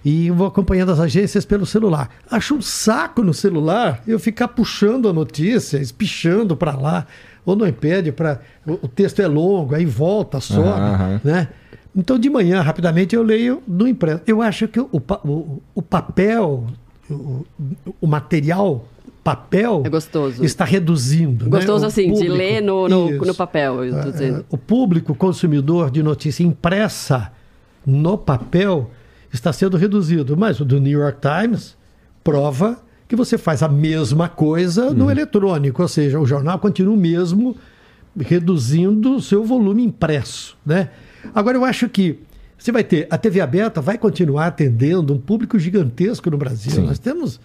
e 0.04 0.30
vou 0.30 0.46
acompanhando 0.46 0.92
as 0.92 1.00
agências 1.00 1.46
pelo 1.46 1.64
celular. 1.64 2.10
Acho 2.30 2.54
um 2.54 2.60
saco 2.60 3.22
no 3.22 3.32
celular 3.32 4.02
eu 4.06 4.18
ficar 4.18 4.48
puxando 4.48 5.08
a 5.08 5.12
notícia, 5.14 5.78
espichando 5.78 6.54
para 6.54 6.72
lá, 6.76 7.06
ou 7.44 7.54
no 7.56 7.66
iPad, 7.66 8.08
para 8.12 8.40
o, 8.66 8.88
texto 8.88 9.20
é 9.20 9.26
longo, 9.26 9.74
aí 9.74 9.84
volta, 9.84 10.40
sobe, 10.40 10.68
Aham. 10.68 11.20
né? 11.24 11.48
Então 11.96 12.18
de 12.18 12.28
manhã, 12.28 12.60
rapidamente, 12.60 13.14
eu 13.14 13.22
leio 13.22 13.62
no 13.68 13.86
impresso. 13.86 14.22
Eu 14.26 14.42
acho 14.42 14.66
que 14.66 14.80
o, 14.80 14.88
o, 14.92 15.62
o 15.76 15.82
papel, 15.82 16.66
o, 17.08 17.44
o 18.00 18.06
material 18.06 18.88
papel 19.22 19.82
É 19.84 19.88
gostoso. 19.88 20.44
está 20.44 20.64
reduzindo. 20.64 21.44
né? 21.46 21.50
Gostoso 21.52 21.84
O 21.84 21.86
assim, 21.88 22.08
de 22.08 22.12
público- 22.12 22.34
ler 22.34 22.60
no, 22.60 22.88
no, 22.88 23.10
no 23.10 23.34
papel, 23.34 23.76
Ah. 23.94 24.42
O 24.50 24.58
público 24.58 25.14
consumidor 25.14 25.90
de 25.90 26.02
notícia 26.02 26.42
impressa 26.42 27.30
no 27.86 28.18
papel 28.18 28.90
está 29.32 29.50
sendo 29.52 29.76
reduzido. 29.78 30.36
Mas 30.36 30.60
o 30.60 30.64
do 30.64 30.78
New 30.80 30.98
York 31.00 31.20
Times 31.20 31.74
prova 32.22 32.78
que 33.14 33.16
você 33.16 33.38
faz 33.38 33.62
a 33.62 33.68
mesma 33.68 34.28
coisa 34.28 34.86
Uhum. 34.88 34.94
no 34.94 35.10
eletrônico, 35.10 35.80
ou 35.80 35.88
seja, 35.88 36.18
o 36.18 36.26
jornal 36.26 36.58
continua 36.58 36.94
o 36.94 36.96
mesmo, 36.96 37.56
reduzindo 38.18 39.16
o 39.16 39.22
seu 39.22 39.44
volume 39.44 39.84
impresso. 39.84 40.56
Né? 40.66 40.90
Agora, 41.32 41.56
eu 41.56 41.64
acho 41.64 41.88
que 41.88 42.18
você 42.58 42.72
vai 42.72 42.82
ter. 42.82 43.06
A 43.10 43.16
TV 43.16 43.40
aberta 43.40 43.80
vai 43.80 43.96
continuar 43.96 44.46
atendendo 44.46 45.12
um 45.12 45.18
público 45.18 45.58
gigantesco 45.58 46.28
no 46.30 46.36
Brasil. 46.36 46.82
Nós 46.82 46.98
temos 46.98 47.40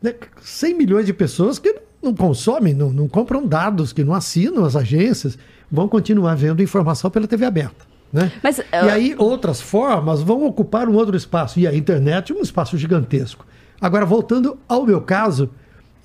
né, 0.00 0.14
100 0.40 0.74
milhões 0.74 1.06
de 1.06 1.12
pessoas 1.12 1.58
que 1.58 1.74
não 2.02 2.14
consomem, 2.14 2.74
não, 2.74 2.92
não 2.92 3.08
compram 3.08 3.46
dados, 3.46 3.92
que 3.92 4.02
não 4.02 4.14
assinam 4.14 4.64
as 4.64 4.76
agências, 4.76 5.38
vão 5.70 5.88
continuar 5.88 6.34
vendo 6.36 6.62
informação 6.62 7.10
pela 7.10 7.26
TV 7.26 7.44
aberta. 7.44 7.86
Né? 8.12 8.30
Mas, 8.42 8.58
e 8.58 8.62
uh, 8.62 8.90
aí 8.90 9.14
outras 9.18 9.60
formas 9.60 10.22
vão 10.22 10.44
ocupar 10.44 10.88
um 10.88 10.94
outro 10.94 11.16
espaço. 11.16 11.58
E 11.58 11.66
a 11.66 11.74
internet 11.74 12.32
é 12.32 12.34
um 12.34 12.42
espaço 12.42 12.76
gigantesco. 12.76 13.46
Agora, 13.82 14.06
voltando 14.06 14.56
ao 14.68 14.86
meu 14.86 15.02
caso 15.02 15.50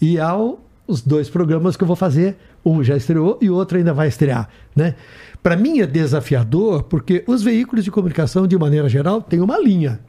e 0.01 0.19
ao 0.19 0.59
os 0.87 1.01
dois 1.01 1.29
programas 1.29 1.75
que 1.75 1.83
eu 1.83 1.87
vou 1.87 1.95
fazer. 1.95 2.37
Um 2.65 2.83
já 2.83 2.95
estreou 2.95 3.37
e 3.41 3.49
o 3.49 3.55
outro 3.55 3.77
ainda 3.77 3.93
vai 3.93 4.07
estrear, 4.07 4.49
né? 4.75 4.95
Para 5.43 5.55
mim 5.55 5.79
é 5.79 5.87
desafiador 5.87 6.83
porque 6.83 7.23
os 7.27 7.43
veículos 7.43 7.85
de 7.85 7.91
comunicação, 7.91 8.47
de 8.47 8.57
maneira 8.57 8.89
geral, 8.89 9.21
têm 9.21 9.41
uma 9.41 9.59
linha. 9.59 9.99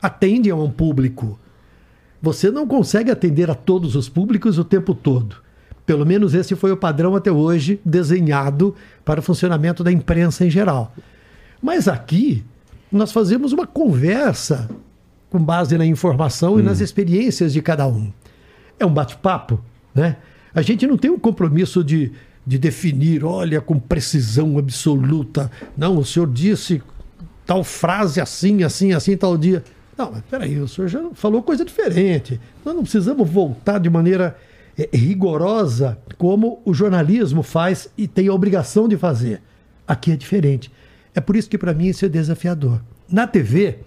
Atendem 0.00 0.52
a 0.52 0.56
um 0.56 0.70
público. 0.70 1.38
Você 2.20 2.50
não 2.50 2.66
consegue 2.66 3.10
atender 3.10 3.50
a 3.50 3.54
todos 3.54 3.96
os 3.96 4.08
públicos 4.08 4.58
o 4.58 4.64
tempo 4.64 4.94
todo. 4.94 5.36
Pelo 5.84 6.06
menos 6.06 6.32
esse 6.32 6.54
foi 6.54 6.70
o 6.70 6.76
padrão 6.76 7.16
até 7.16 7.30
hoje 7.30 7.80
desenhado 7.84 8.74
para 9.04 9.20
o 9.20 9.22
funcionamento 9.22 9.82
da 9.82 9.90
imprensa 9.90 10.46
em 10.46 10.50
geral. 10.50 10.94
Mas 11.60 11.88
aqui 11.88 12.44
nós 12.90 13.10
fazemos 13.10 13.52
uma 13.52 13.66
conversa 13.66 14.70
com 15.32 15.42
base 15.42 15.78
na 15.78 15.86
informação 15.86 16.60
e 16.60 16.62
nas 16.62 16.80
experiências 16.80 17.54
de 17.54 17.62
cada 17.62 17.88
um. 17.88 18.12
É 18.78 18.84
um 18.84 18.92
bate-papo, 18.92 19.58
né? 19.94 20.18
A 20.54 20.60
gente 20.60 20.86
não 20.86 20.98
tem 20.98 21.10
um 21.10 21.18
compromisso 21.18 21.82
de, 21.82 22.12
de 22.46 22.58
definir, 22.58 23.24
olha, 23.24 23.58
com 23.58 23.80
precisão 23.80 24.58
absoluta. 24.58 25.50
Não, 25.74 25.96
o 25.96 26.04
senhor 26.04 26.30
disse 26.30 26.82
tal 27.46 27.64
frase 27.64 28.20
assim, 28.20 28.62
assim, 28.62 28.92
assim, 28.92 29.16
tal 29.16 29.38
dia. 29.38 29.64
Não, 29.96 30.12
mas 30.12 30.22
peraí, 30.30 30.58
o 30.58 30.68
senhor 30.68 30.88
já 30.88 31.00
falou 31.14 31.42
coisa 31.42 31.64
diferente. 31.64 32.38
Nós 32.62 32.74
não 32.74 32.82
precisamos 32.82 33.26
voltar 33.26 33.78
de 33.78 33.88
maneira 33.88 34.36
eh, 34.76 34.90
rigorosa 34.92 35.96
como 36.18 36.60
o 36.62 36.74
jornalismo 36.74 37.42
faz 37.42 37.88
e 37.96 38.06
tem 38.06 38.28
a 38.28 38.34
obrigação 38.34 38.86
de 38.86 38.98
fazer. 38.98 39.40
Aqui 39.88 40.12
é 40.12 40.16
diferente. 40.16 40.70
É 41.14 41.22
por 41.22 41.36
isso 41.36 41.48
que 41.48 41.56
para 41.56 41.72
mim 41.72 41.86
isso 41.86 42.04
é 42.04 42.08
desafiador. 42.10 42.82
Na 43.08 43.26
TV, 43.26 43.78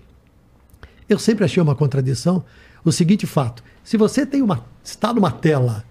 eu 1.07 1.19
sempre 1.19 1.45
achei 1.45 1.61
uma 1.61 1.75
contradição 1.75 2.43
o 2.83 2.91
seguinte 2.91 3.25
fato: 3.25 3.63
se 3.83 3.97
você 3.97 4.25
tem 4.25 4.41
uma 4.41 4.63
está 4.83 5.13
numa 5.13 5.31
tela 5.31 5.83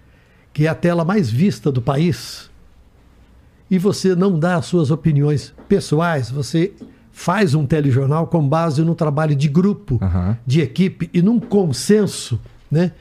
que 0.53 0.65
é 0.65 0.69
a 0.69 0.75
tela 0.75 1.03
mais 1.03 1.29
vista 1.29 1.71
do 1.71 1.81
país 1.81 2.49
e 3.69 3.77
você 3.77 4.15
não 4.15 4.39
dá 4.39 4.55
as 4.55 4.65
suas 4.65 4.91
opiniões 4.91 5.53
pessoais, 5.67 6.29
você 6.29 6.73
faz 7.11 7.53
um 7.53 7.65
telejornal 7.65 8.27
com 8.27 8.47
base 8.47 8.81
no 8.81 8.95
trabalho 8.95 9.35
de 9.35 9.47
grupo, 9.47 9.99
Aham. 10.01 10.37
de 10.45 10.61
equipe 10.61 11.09
e 11.13 11.21
num 11.21 11.39
consenso, 11.39 12.39
né? 12.69 12.91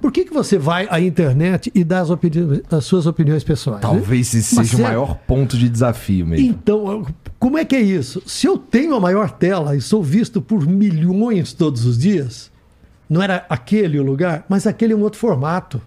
Por 0.00 0.10
que, 0.10 0.24
que 0.24 0.32
você 0.32 0.56
vai 0.56 0.86
à 0.90 0.98
internet 1.00 1.70
e 1.74 1.84
dá 1.84 2.00
as, 2.00 2.08
opini- 2.10 2.62
as 2.70 2.84
suas 2.84 3.06
opiniões 3.06 3.44
pessoais? 3.44 3.82
né? 3.82 3.88
Talvez 3.88 4.34
esse 4.34 4.54
Mas 4.54 4.68
seja 4.70 4.82
o 4.82 4.86
é- 4.86 4.88
maior 4.88 5.14
ponto 5.26 5.56
de 5.58 5.68
desafio 5.68 6.26
mesmo. 6.26 6.46
então, 6.46 7.06
como 7.38 7.58
é 7.58 7.64
que 7.64 7.76
é 7.76 7.80
isso? 7.80 8.22
Se 8.26 8.46
eu 8.46 8.56
tenho 8.56 8.94
a 8.94 9.00
maior 9.00 9.30
tela 9.30 9.76
e 9.76 9.80
sou 9.80 10.02
visto 10.02 10.40
por 10.40 10.66
milhões 10.66 11.52
todos 11.52 11.84
os 11.84 11.98
dias, 11.98 12.50
não 13.08 13.22
era 13.22 13.44
aquele 13.48 13.98
o 13.98 14.02
lugar, 14.02 14.44
mas 14.48 14.66
aquele 14.66 14.92
é 14.92 14.96
um 14.96 15.02
outro 15.02 15.18
formato. 15.18 15.80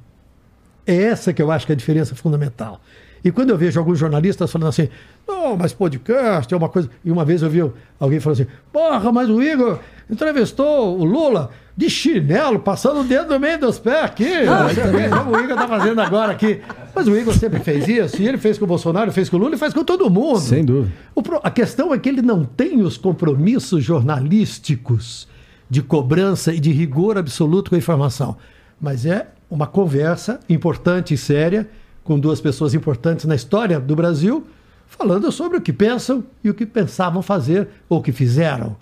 É 0.85 0.95
essa 0.95 1.31
que 1.33 1.41
eu 1.41 1.49
acho 1.51 1.65
que 1.65 1.71
é 1.71 1.75
a 1.75 1.77
diferença 1.77 2.13
fundamental. 2.13 2.79
E 3.23 3.31
quando 3.31 3.51
eu 3.51 3.57
vejo 3.57 3.79
alguns 3.79 3.97
jornalistas 3.97 4.51
falando 4.51 4.67
assim, 4.67 4.89
não, 5.25 5.55
mas 5.55 5.71
podcast 5.71 6.53
é 6.53 6.57
uma 6.57 6.67
coisa. 6.67 6.89
E 7.05 7.09
uma 7.09 7.23
vez 7.23 7.41
eu 7.41 7.49
vi 7.49 7.61
alguém 7.97 8.19
falando 8.19 8.41
assim, 8.41 8.51
porra, 8.71 9.11
mas 9.13 9.29
o 9.29 9.41
Igor 9.41 9.79
entrevistou 10.09 10.99
o 10.99 11.05
Lula 11.05 11.49
de 11.75 11.89
chinelo, 11.89 12.59
passando 12.59 13.01
o 13.01 13.03
dedo 13.03 13.33
no 13.33 13.39
meio 13.39 13.59
dos 13.59 13.79
pés 13.79 14.05
aqui. 14.05 14.29
Você 14.67 14.83
vê 14.91 15.09
como 15.09 15.31
o 15.31 15.39
Igor 15.39 15.55
tá 15.55 15.67
fazendo 15.67 15.99
agora 16.01 16.31
aqui. 16.31 16.61
Mas 16.93 17.07
o 17.07 17.17
Igor 17.17 17.33
sempre 17.33 17.59
fez 17.59 17.87
isso, 17.87 18.21
e 18.21 18.27
ele 18.27 18.37
fez 18.37 18.59
com 18.59 18.65
o 18.65 18.67
Bolsonaro, 18.67 19.11
fez 19.11 19.27
com 19.27 19.37
o 19.37 19.39
Lula 19.39 19.55
e 19.55 19.57
faz 19.57 19.73
com 19.73 19.83
todo 19.83 20.07
mundo. 20.09 20.39
Sem 20.39 20.63
dúvida. 20.63 20.93
Pro- 21.23 21.39
a 21.43 21.49
questão 21.49 21.91
é 21.91 21.97
que 21.97 22.07
ele 22.07 22.21
não 22.21 22.43
tem 22.45 22.81
os 22.83 22.95
compromissos 22.97 23.83
jornalísticos 23.83 25.27
de 25.69 25.81
cobrança 25.81 26.53
e 26.53 26.59
de 26.59 26.71
rigor 26.71 27.17
absoluto 27.17 27.69
com 27.69 27.75
a 27.75 27.79
informação. 27.79 28.37
Mas 28.79 29.05
é 29.05 29.27
uma 29.49 29.65
conversa 29.65 30.39
importante 30.49 31.13
e 31.13 31.17
séria 31.17 31.67
com 32.03 32.19
duas 32.19 32.39
pessoas 32.41 32.73
importantes 32.73 33.25
na 33.25 33.33
história 33.33 33.79
do 33.79 33.95
Brasil, 33.95 34.45
falando 34.85 35.31
sobre 35.31 35.57
o 35.57 35.61
que 35.61 35.73
pensam 35.73 36.23
e 36.43 36.49
o 36.49 36.53
que 36.53 36.65
pensavam 36.65 37.21
fazer 37.23 37.67
ou 37.89 37.99
o 37.99 38.03
que 38.03 38.11
fizeram. 38.11 38.75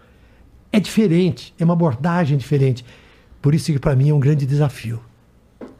É 0.71 0.79
diferente, 0.79 1.53
é 1.59 1.63
uma 1.65 1.73
abordagem 1.73 2.37
diferente. 2.37 2.85
Por 3.41 3.53
isso 3.55 3.71
que 3.71 3.79
para 3.79 3.95
mim 3.95 4.09
é 4.09 4.13
um 4.13 4.19
grande 4.19 4.45
desafio. 4.45 4.99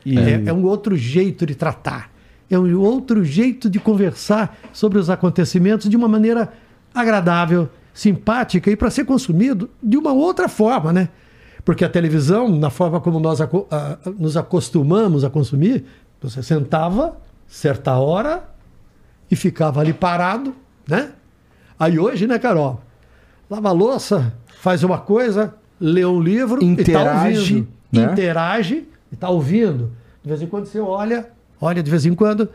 E- 0.06 0.18
É, 0.18 0.44
é 0.48 0.54
um 0.54 0.64
outro 0.66 0.96
jeito 0.96 1.46
de 1.46 1.56
tratar. 1.56 2.10
É 2.50 2.58
um 2.60 2.78
outro 2.80 3.24
jeito 3.24 3.70
de 3.70 3.80
conversar 3.80 4.58
sobre 4.74 4.98
os 5.00 5.10
acontecimentos 5.10 5.90
de 5.90 5.96
uma 5.96 6.08
maneira 6.08 6.52
agradável, 6.94 7.70
simpática 7.94 8.70
e 8.70 8.76
para 8.76 8.90
ser 8.90 9.06
consumido 9.06 9.70
de 9.82 9.96
uma 9.98 10.12
outra 10.12 10.50
forma, 10.50 10.92
né? 10.92 11.10
Porque 11.64 11.86
a 11.86 11.90
televisão, 11.90 12.50
na 12.50 12.70
forma 12.70 13.00
como 13.00 13.20
nós 13.20 13.40
aco- 13.40 13.68
a- 13.72 13.98
nos 14.18 14.36
acostumamos 14.36 15.24
a 15.24 15.30
consumir, 15.30 15.86
você 16.22 16.42
sentava 16.44 17.18
certa 17.48 17.96
hora 17.98 18.44
e 19.30 19.36
ficava 19.36 19.80
ali 19.80 19.94
parado, 19.94 20.54
né? 20.88 21.12
Aí 21.80 21.98
hoje, 22.00 22.28
né, 22.28 22.38
Carol? 22.40 22.82
Lava 23.50 23.70
a 23.70 23.72
louça, 23.72 24.34
faz 24.62 24.84
uma 24.84 25.00
coisa, 25.00 25.56
lê 25.80 26.06
um 26.06 26.22
livro, 26.22 26.64
e 26.64 26.76
tá 26.76 26.82
Interage, 26.84 27.40
ouvindo. 27.40 27.68
né? 27.92 28.04
Interage 28.12 28.88
e 29.12 29.16
tá 29.16 29.28
ouvindo. 29.30 29.92
De 30.22 30.30
vez 30.30 30.40
em 30.42 30.46
quando 30.48 30.68
você 30.68 30.80
olha, 30.80 31.30
olha 31.60 31.82
de 31.82 31.90
vez 31.90 32.06
em 32.06 32.14
quando, 32.14 32.48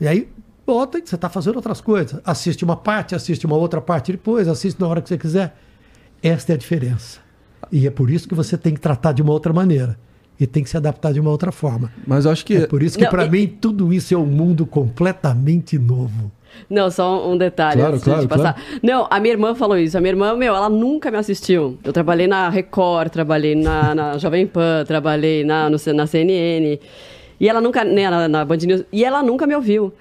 e 0.00 0.08
aí 0.08 0.28
volta 0.66 0.98
e 0.98 1.02
você 1.06 1.14
está 1.14 1.28
fazendo 1.28 1.54
outras 1.56 1.80
coisas. 1.80 2.20
Assiste 2.24 2.64
uma 2.64 2.74
parte, 2.76 3.14
assiste 3.14 3.46
uma 3.46 3.56
outra 3.56 3.80
parte 3.80 4.10
depois, 4.10 4.48
assiste 4.48 4.80
na 4.80 4.88
hora 4.88 5.00
que 5.00 5.08
você 5.08 5.16
quiser. 5.16 5.56
Esta 6.20 6.52
é 6.52 6.54
a 6.54 6.58
diferença. 6.58 7.20
E 7.70 7.86
é 7.86 7.90
por 7.90 8.10
isso 8.10 8.28
que 8.28 8.34
você 8.34 8.58
tem 8.58 8.74
que 8.74 8.80
tratar 8.80 9.12
de 9.12 9.22
uma 9.22 9.32
outra 9.32 9.52
maneira. 9.52 9.96
E 10.40 10.46
tem 10.48 10.64
que 10.64 10.70
se 10.70 10.76
adaptar 10.76 11.12
de 11.12 11.20
uma 11.20 11.30
outra 11.30 11.52
forma. 11.52 11.92
Mas 12.04 12.24
eu 12.24 12.32
acho 12.32 12.44
que 12.44 12.54
É 12.56 12.66
por 12.66 12.82
isso 12.82 12.98
que, 12.98 13.06
para 13.06 13.24
e- 13.26 13.30
mim, 13.30 13.46
tudo 13.46 13.92
isso 13.92 14.12
é 14.12 14.16
um 14.16 14.26
mundo 14.26 14.66
completamente 14.66 15.78
novo. 15.78 16.32
Não, 16.68 16.90
só 16.90 17.28
um 17.28 17.36
detalhe 17.36 17.80
Claro, 17.80 17.94
antes 17.94 18.04
claro, 18.04 18.22
de 18.22 18.28
passar. 18.28 18.62
Não, 18.82 19.06
a 19.10 19.20
minha 19.20 19.34
irmã 19.34 19.54
falou 19.54 19.76
isso. 19.76 19.96
A 19.96 20.00
minha 20.00 20.12
irmã, 20.12 20.34
meu, 20.34 20.54
ela 20.54 20.68
nunca 20.68 21.10
me 21.10 21.18
assistiu. 21.18 21.78
Eu 21.84 21.92
trabalhei 21.92 22.26
na 22.26 22.48
Record, 22.48 23.10
trabalhei 23.10 23.54
na, 23.54 23.94
na 23.94 24.16
Jovem 24.18 24.46
Pan, 24.46 24.84
trabalhei 24.86 25.44
na, 25.44 25.68
no 25.68 25.76
na 25.94 26.06
CNN. 26.06 26.78
E 27.40 27.48
ela 27.48 27.60
nunca, 27.60 27.84
né, 27.84 28.08
na, 28.08 28.28
na 28.28 28.44
Band 28.44 28.58
News, 28.58 28.84
e 28.92 29.04
ela 29.04 29.22
nunca 29.22 29.46
me 29.46 29.54
ouviu. 29.54 29.92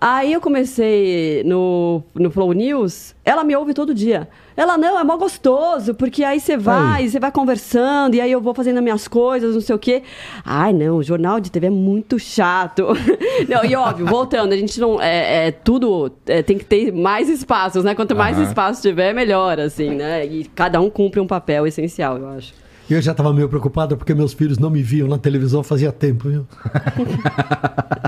Aí 0.00 0.32
eu 0.32 0.40
comecei 0.40 1.42
no, 1.44 2.02
no 2.14 2.30
Flow 2.30 2.52
News, 2.52 3.14
ela 3.22 3.44
me 3.44 3.54
ouve 3.54 3.74
todo 3.74 3.94
dia. 3.94 4.28
Ela, 4.60 4.76
não, 4.76 5.00
é 5.00 5.02
mó 5.02 5.16
gostoso, 5.16 5.94
porque 5.94 6.22
aí 6.22 6.38
você 6.38 6.54
vai, 6.54 7.08
você 7.08 7.18
vai 7.18 7.32
conversando, 7.32 8.14
e 8.14 8.20
aí 8.20 8.30
eu 8.30 8.42
vou 8.42 8.52
fazendo 8.52 8.76
as 8.76 8.82
minhas 8.82 9.08
coisas, 9.08 9.54
não 9.54 9.60
sei 9.62 9.74
o 9.74 9.78
quê. 9.78 10.02
Ai, 10.44 10.70
não, 10.70 10.98
o 10.98 11.02
jornal 11.02 11.40
de 11.40 11.50
TV 11.50 11.68
é 11.68 11.70
muito 11.70 12.18
chato. 12.18 12.88
não, 13.48 13.64
e 13.64 13.74
óbvio, 13.74 14.04
voltando, 14.04 14.52
a 14.52 14.56
gente 14.58 14.78
não. 14.78 15.00
É, 15.00 15.46
é 15.46 15.50
tudo 15.50 16.12
é, 16.26 16.42
tem 16.42 16.58
que 16.58 16.66
ter 16.66 16.92
mais 16.92 17.30
espaços, 17.30 17.84
né? 17.84 17.94
Quanto 17.94 18.14
mais 18.14 18.36
espaço 18.38 18.82
tiver, 18.82 19.14
melhor, 19.14 19.58
assim, 19.58 19.94
né? 19.94 20.26
E 20.26 20.44
cada 20.44 20.78
um 20.78 20.90
cumpre 20.90 21.20
um 21.20 21.26
papel 21.26 21.66
essencial, 21.66 22.18
eu 22.18 22.28
acho. 22.28 22.52
Eu 22.94 23.00
já 23.00 23.12
estava 23.12 23.32
meio 23.32 23.48
preocupado 23.48 23.96
porque 23.96 24.12
meus 24.14 24.32
filhos 24.32 24.58
não 24.58 24.68
me 24.68 24.82
viam 24.82 25.06
na 25.06 25.16
televisão 25.18 25.62
fazia 25.62 25.92
tempo, 25.92 26.28
viu? 26.28 26.46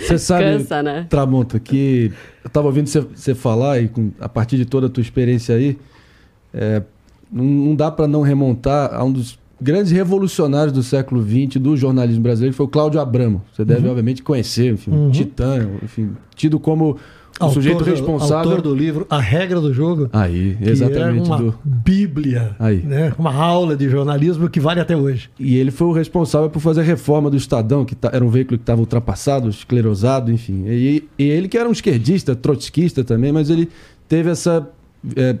Você 0.00 0.18
sabe, 0.18 0.44
Cansa, 0.44 0.82
né? 0.82 1.06
Tramonta, 1.08 1.58
que 1.60 2.12
eu 2.44 2.50
tava 2.50 2.66
ouvindo 2.66 2.88
você- 2.88 3.34
falar 3.34 3.80
e 3.80 3.88
com, 3.88 4.10
a 4.20 4.28
partir 4.28 4.56
de 4.56 4.64
toda 4.64 4.86
a 4.86 4.90
tua 4.90 5.00
experiência 5.00 5.54
aí, 5.54 5.78
é, 6.52 6.82
não, 7.30 7.44
não 7.44 7.74
dá 7.76 7.90
para 7.90 8.06
não 8.08 8.22
remontar 8.22 8.92
a 8.94 9.04
um 9.04 9.12
dos 9.12 9.38
grandes 9.60 9.92
revolucionários 9.92 10.72
do 10.72 10.82
século 10.82 11.22
XX 11.22 11.60
do 11.60 11.76
jornalismo 11.76 12.22
brasileiro, 12.22 12.52
que 12.52 12.56
foi 12.56 12.66
o 12.66 12.68
Cláudio 12.68 13.00
Abramo. 13.00 13.42
Você 13.54 13.64
deve, 13.64 13.86
obviamente, 13.88 14.22
conhecer, 14.22 14.72
enfim, 14.72 14.90
um 14.90 15.10
titã, 15.10 15.68
enfim, 15.82 16.10
tido 16.34 16.58
como 16.58 16.96
o 17.46 17.52
sujeito 17.52 17.84
responsável. 17.84 18.50
autor 18.50 18.62
do 18.62 18.74
livro 18.74 19.06
A 19.10 19.18
Regra 19.20 19.60
do 19.60 19.72
Jogo. 19.72 20.08
Aí, 20.12 20.56
que 20.62 20.70
exatamente. 20.70 21.28
É 21.30 21.34
uma 21.34 21.36
do- 21.38 21.54
bíblia, 21.64 22.56
Aí. 22.58 22.82
né? 22.82 23.12
uma 23.18 23.34
aula 23.34 23.76
de 23.76 23.88
jornalismo 23.88 24.48
que 24.48 24.60
vale 24.60 24.80
até 24.80 24.96
hoje. 24.96 25.30
E 25.38 25.56
ele 25.56 25.70
foi 25.70 25.86
o 25.88 25.92
responsável 25.92 26.48
por 26.50 26.60
fazer 26.60 26.80
a 26.80 26.84
reforma 26.84 27.30
do 27.30 27.36
Estadão, 27.36 27.84
que 27.84 27.94
tá- 27.94 28.10
era 28.12 28.24
um 28.24 28.28
veículo 28.28 28.58
que 28.58 28.62
estava 28.62 28.80
ultrapassado, 28.80 29.48
esclerosado, 29.48 30.30
enfim. 30.30 30.64
E, 30.66 31.04
e 31.18 31.24
ele 31.24 31.48
que 31.48 31.56
era 31.58 31.68
um 31.68 31.72
esquerdista, 31.72 32.34
trotskista 32.34 33.02
também, 33.04 33.32
mas 33.32 33.50
ele 33.50 33.68
teve 34.08 34.30
essa, 34.30 34.68
é, 35.16 35.36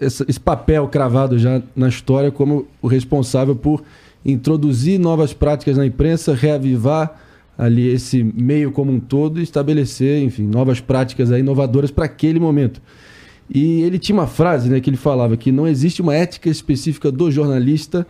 esse 0.00 0.40
papel 0.40 0.88
cravado 0.88 1.38
já 1.38 1.62
na 1.76 1.88
história 1.88 2.30
como 2.30 2.66
o 2.80 2.86
responsável 2.88 3.54
por 3.54 3.82
introduzir 4.24 4.98
novas 4.98 5.32
práticas 5.32 5.76
na 5.76 5.84
imprensa, 5.86 6.34
reavivar 6.34 7.20
ali 7.56 7.88
esse 7.88 8.22
meio 8.24 8.72
como 8.72 8.92
um 8.92 8.98
todo 8.98 9.40
e 9.40 9.42
estabelecer, 9.42 10.22
enfim, 10.22 10.44
novas 10.44 10.80
práticas 10.80 11.30
inovadoras 11.30 11.90
para 11.90 12.06
aquele 12.06 12.40
momento. 12.40 12.80
E 13.54 13.82
ele 13.82 13.98
tinha 13.98 14.16
uma 14.16 14.26
frase, 14.26 14.70
né, 14.70 14.80
que 14.80 14.88
ele 14.88 14.96
falava 14.96 15.36
que 15.36 15.52
não 15.52 15.68
existe 15.68 16.00
uma 16.00 16.14
ética 16.14 16.48
específica 16.48 17.12
do 17.12 17.30
jornalista, 17.30 18.06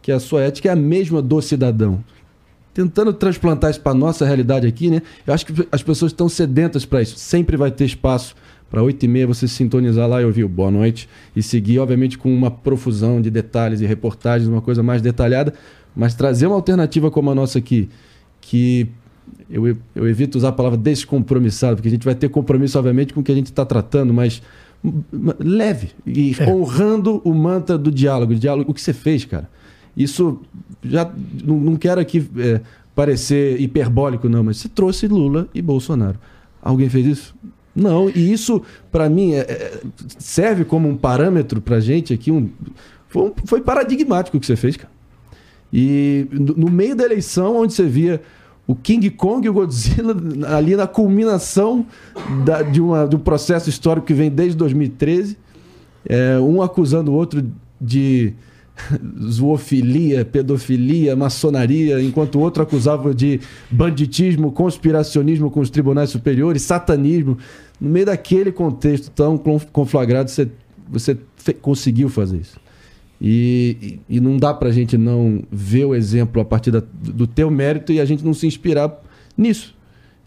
que 0.00 0.10
a 0.10 0.18
sua 0.18 0.42
ética 0.42 0.68
é 0.68 0.72
a 0.72 0.76
mesma 0.76 1.20
do 1.20 1.40
cidadão. 1.42 2.02
Tentando 2.72 3.12
transplantar 3.12 3.70
isso 3.70 3.80
para 3.80 3.94
nossa 3.94 4.24
realidade 4.24 4.66
aqui, 4.66 4.90
né? 4.90 5.00
Eu 5.26 5.32
acho 5.32 5.46
que 5.46 5.66
as 5.72 5.82
pessoas 5.82 6.12
estão 6.12 6.28
sedentas 6.28 6.84
para 6.84 7.00
isso. 7.00 7.18
Sempre 7.18 7.56
vai 7.56 7.70
ter 7.70 7.86
espaço 7.86 8.34
para 8.70 8.82
8 8.82 9.02
e 9.04 9.08
meia 9.08 9.26
você 9.26 9.48
sintonizar 9.48 10.08
lá 10.08 10.20
e 10.20 10.24
ouvir 10.24 10.44
o 10.44 10.48
Boa 10.48 10.70
Noite 10.70 11.08
e 11.34 11.42
seguir, 11.42 11.78
obviamente, 11.78 12.18
com 12.18 12.32
uma 12.34 12.50
profusão 12.50 13.20
de 13.20 13.30
detalhes 13.30 13.80
e 13.80 13.86
reportagens, 13.86 14.48
uma 14.48 14.60
coisa 14.60 14.82
mais 14.82 15.00
detalhada, 15.00 15.54
mas 15.94 16.14
trazer 16.14 16.46
uma 16.46 16.56
alternativa 16.56 17.10
como 17.10 17.30
a 17.30 17.34
nossa 17.34 17.58
aqui, 17.58 17.88
que 18.48 18.88
eu, 19.50 19.76
eu 19.94 20.08
evito 20.08 20.38
usar 20.38 20.48
a 20.48 20.52
palavra 20.52 20.78
descompromissado, 20.78 21.76
porque 21.76 21.88
a 21.88 21.90
gente 21.90 22.04
vai 22.04 22.14
ter 22.14 22.28
compromisso, 22.28 22.78
obviamente, 22.78 23.12
com 23.12 23.20
o 23.20 23.22
que 23.24 23.32
a 23.32 23.34
gente 23.34 23.46
está 23.46 23.64
tratando, 23.64 24.12
mas 24.14 24.40
leve 25.40 25.90
e 26.06 26.34
É. 26.38 26.46
honrando 26.48 27.20
o 27.24 27.34
mantra 27.34 27.76
do 27.76 27.90
diálogo, 27.90 28.32
o 28.32 28.36
diálogo, 28.36 28.70
o 28.70 28.74
que 28.74 28.80
você 28.80 28.92
fez, 28.92 29.24
cara. 29.24 29.48
Isso 29.96 30.40
já 30.84 31.10
não, 31.44 31.58
não 31.58 31.76
quero 31.76 32.00
aqui 32.00 32.28
é, 32.36 32.60
parecer 32.94 33.60
hiperbólico, 33.60 34.28
não, 34.28 34.44
mas 34.44 34.58
você 34.58 34.68
trouxe 34.68 35.08
Lula 35.08 35.48
e 35.54 35.60
Bolsonaro. 35.60 36.18
Alguém 36.62 36.88
fez 36.88 37.06
isso? 37.06 37.34
Não, 37.74 38.08
e 38.08 38.32
isso, 38.32 38.62
para 38.92 39.08
mim, 39.08 39.32
é- 39.32 39.40
é- 39.40 39.80
serve 40.18 40.64
como 40.64 40.88
um 40.88 40.96
parâmetro 40.96 41.60
pra 41.60 41.78
gente 41.80 42.12
aqui. 42.14 42.30
Um, 42.30 42.48
foi, 43.08 43.22
um- 43.28 43.32
foi 43.44 43.60
paradigmático 43.60 44.36
o 44.36 44.40
que 44.40 44.46
você 44.46 44.56
fez, 44.56 44.76
cara. 44.76 44.90
E 45.72 46.26
no, 46.30 46.70
meio 46.70 46.94
da 46.96 47.04
eleição, 47.04 47.56
onde 47.56 47.72
você 47.74 47.84
via 47.84 48.20
o 48.66 48.74
King 48.74 49.10
Kong 49.10 49.46
e 49.46 49.50
o 49.50 49.52
Godzilla 49.52 50.14
ali 50.56 50.74
na 50.76 50.86
culminação 50.86 51.86
da- 52.44 52.62
de, 52.62 52.80
uma, 52.80 53.06
de 53.06 53.16
um 53.16 53.18
processo 53.18 53.68
histórico 53.68 54.06
que 54.06 54.14
vem 54.14 54.30
desde 54.30 54.56
2013, 54.56 55.36
é, 56.08 56.38
um 56.38 56.62
acusando 56.62 57.10
o 57.10 57.14
outro 57.14 57.44
de 57.80 58.32
zoofilia, 59.30 60.24
pedofilia, 60.24 61.16
maçonaria, 61.16 62.00
enquanto 62.02 62.36
o 62.36 62.40
outro 62.40 62.62
acusava 62.62 63.14
de 63.14 63.40
banditismo, 63.70 64.52
conspiracionismo 64.52 65.50
com 65.50 65.60
os 65.60 65.70
tribunais 65.70 66.10
superiores, 66.10 66.62
satanismo. 66.62 67.38
No 67.80 67.88
meio 67.90 68.06
daquele 68.06 68.52
contexto 68.52 69.10
tão 69.10 69.36
conf- 69.36 69.66
conflagrado, 69.72 70.30
você, 70.30 70.48
você 70.88 71.16
conseguiu 71.60 72.08
fazer 72.08 72.38
isso. 72.38 72.56
E, 73.20 73.98
e, 74.08 74.20
não 74.20 74.36
dá 74.36 74.52
pra 74.52 74.70
gente 74.70 74.98
não 74.98 75.42
ver 75.50 75.84
o 75.86 75.94
exemplo 75.94 76.40
a 76.40 76.44
partir 76.44 76.70
da- 76.70 76.82
do 77.02 77.26
teu 77.26 77.50
mérito 77.50 77.92
e 77.92 78.00
a 78.00 78.04
gente 78.04 78.24
não 78.24 78.34
se 78.34 78.46
inspirar 78.46 79.02
nisso. 79.36 79.74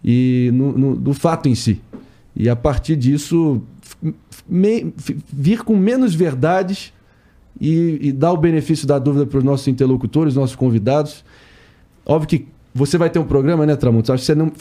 E 0.04 0.50
no, 0.54 0.78
no- 0.78 0.96
do 0.96 1.14
fato 1.14 1.48
em 1.48 1.54
si. 1.56 1.80
E 2.36 2.50
a 2.50 2.56
partir 2.56 2.96
disso, 2.96 3.62
me- 4.48 4.92
vir 5.32 5.64
com 5.64 5.76
menos 5.76 6.16
verdades 6.16 6.92
e, 7.62 8.00
e 8.02 8.12
dar 8.12 8.32
o 8.34 8.38
benefício 8.38 8.88
da 8.88 8.98
dúvida 8.98 9.26
para 9.26 9.38
os 9.38 9.44
nossos 9.44 9.68
interlocutores, 9.68 10.34
nossos 10.36 10.56
convidados. 10.56 11.24
Óbvio 12.06 12.28
que 12.30 12.48
você 12.80 12.98
vai 12.98 13.10
ter 13.10 13.20
um 13.20 13.26
programa, 13.26 13.66
né, 13.66 13.76
Tramontes? 13.76 14.10
Acho 14.10 14.22
que 14.22 14.26
você 14.28 14.36
não, 14.36 14.52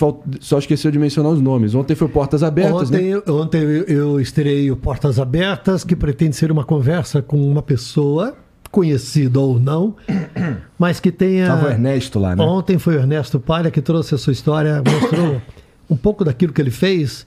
só 0.40 0.58
esqueceu 0.58 0.90
de 0.90 0.98
mencionar 0.98 1.30
os 1.30 1.40
nomes. 1.40 1.74
Ontem 1.74 1.94
foi 1.94 2.08
Portas 2.08 2.42
Abertas, 2.42 2.88
Ontem, 2.90 3.10
né? 3.14 3.22
eu- 3.24 3.36
ontem 3.36 3.62
eu, 3.62 3.82
eu 3.84 4.20
estreei 4.20 4.70
o 4.70 4.76
Portas 4.76 5.20
Abertas, 5.20 5.84
que 5.84 5.94
pretende 5.94 6.34
ser 6.34 6.50
uma 6.50 6.64
conversa 6.64 7.22
com 7.22 7.40
uma 7.48 7.62
pessoa, 7.62 8.36
conhecida 8.72 9.38
ou 9.38 9.58
não, 9.60 9.94
mas 10.78 10.98
que 10.98 11.12
tenha. 11.12 11.46
Tava 11.46 11.68
o 11.68 11.70
Ernesto 11.70 12.18
lá, 12.18 12.34
né? 12.34 12.42
Ontem 12.42 12.76
foi 12.78 12.96
o 12.96 12.98
Ernesto 12.98 13.38
Palha 13.38 13.70
que 13.70 13.80
trouxe 13.80 14.14
a 14.14 14.18
sua 14.18 14.32
história, 14.32 14.82
mostrou 14.84 15.40
um 15.88 15.96
pouco 15.96 16.24
daquilo 16.24 16.52
que 16.52 16.60
ele 16.60 16.72
fez. 16.72 17.24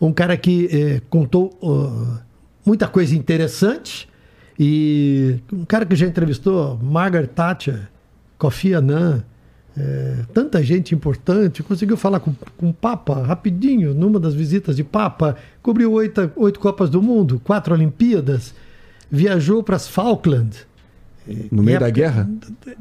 Um 0.00 0.14
cara 0.14 0.34
que 0.38 0.66
eh, 0.72 1.02
contou 1.10 1.50
uh, 1.62 2.18
muita 2.64 2.88
coisa 2.88 3.14
interessante 3.14 4.08
e 4.58 5.36
um 5.52 5.66
cara 5.66 5.84
que 5.84 5.94
já 5.94 6.06
entrevistou 6.06 6.78
Margaret 6.82 7.26
Thatcher, 7.26 7.88
Kofi 8.38 8.72
Annan, 8.72 9.22
eh, 9.76 10.24
tanta 10.34 10.62
gente 10.62 10.94
importante, 10.94 11.62
conseguiu 11.62 11.96
falar 11.96 12.20
com, 12.20 12.32
com 12.56 12.70
o 12.70 12.74
Papa 12.74 13.22
rapidinho, 13.22 13.94
numa 13.94 14.18
das 14.18 14.34
visitas 14.34 14.76
de 14.76 14.84
Papa, 14.84 15.36
cobriu 15.62 15.92
oito, 15.92 16.30
oito 16.36 16.58
Copas 16.60 16.90
do 16.90 17.00
Mundo, 17.02 17.40
quatro 17.44 17.72
Olimpíadas, 17.74 18.54
viajou 19.10 19.62
para 19.62 19.76
as 19.76 19.88
Falkland, 19.88 20.56
No 21.52 21.62
meio 21.62 21.78
da 21.80 21.86
época- 21.86 22.00
guerra. 22.00 22.30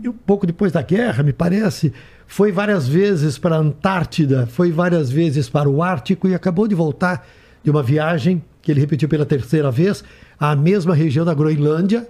um 0.06 0.12
pouco 0.12 0.46
depois 0.48 0.72
da 0.72 0.82
guerra, 0.82 1.22
me 1.24 1.34
parece, 1.34 1.94
foi 2.28 2.52
várias 2.52 2.88
vezes 2.88 3.38
para 3.38 3.56
a 3.56 3.60
Antártida, 3.60 4.48
foi 4.48 4.72
várias 4.72 5.10
vezes 5.12 5.50
para 5.50 5.70
o 5.70 5.82
Ártico 5.84 6.28
e 6.28 6.34
acabou 6.36 6.68
de 6.68 6.76
voltar 6.76 7.28
de 7.64 7.70
uma 7.70 7.84
viagem 7.84 8.42
que 8.62 8.72
ele 8.72 8.80
repetiu 8.80 9.08
pela 9.10 9.26
terceira 9.26 9.72
vez 9.72 10.04
à 10.40 10.56
mesma 10.56 10.94
região 10.96 11.26
da 11.26 11.34
Groenlândia, 11.34 12.08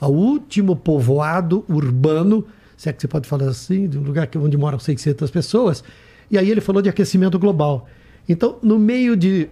ao 0.00 0.12
último 0.12 0.76
povoado 0.76 1.64
urbano, 1.68 2.44
se 2.76 2.88
é 2.88 2.92
que 2.92 3.00
você 3.00 3.08
pode 3.08 3.28
falar 3.28 3.48
assim, 3.48 3.88
de 3.88 3.98
um 3.98 4.02
lugar 4.02 4.28
onde 4.36 4.56
moram 4.56 4.78
600 4.78 5.30
pessoas. 5.30 5.82
E 6.30 6.36
aí 6.36 6.50
ele 6.50 6.60
falou 6.60 6.82
de 6.82 6.88
aquecimento 6.88 7.38
global. 7.38 7.88
Então, 8.28 8.56
no 8.62 8.78
meio 8.78 9.16
de 9.16 9.48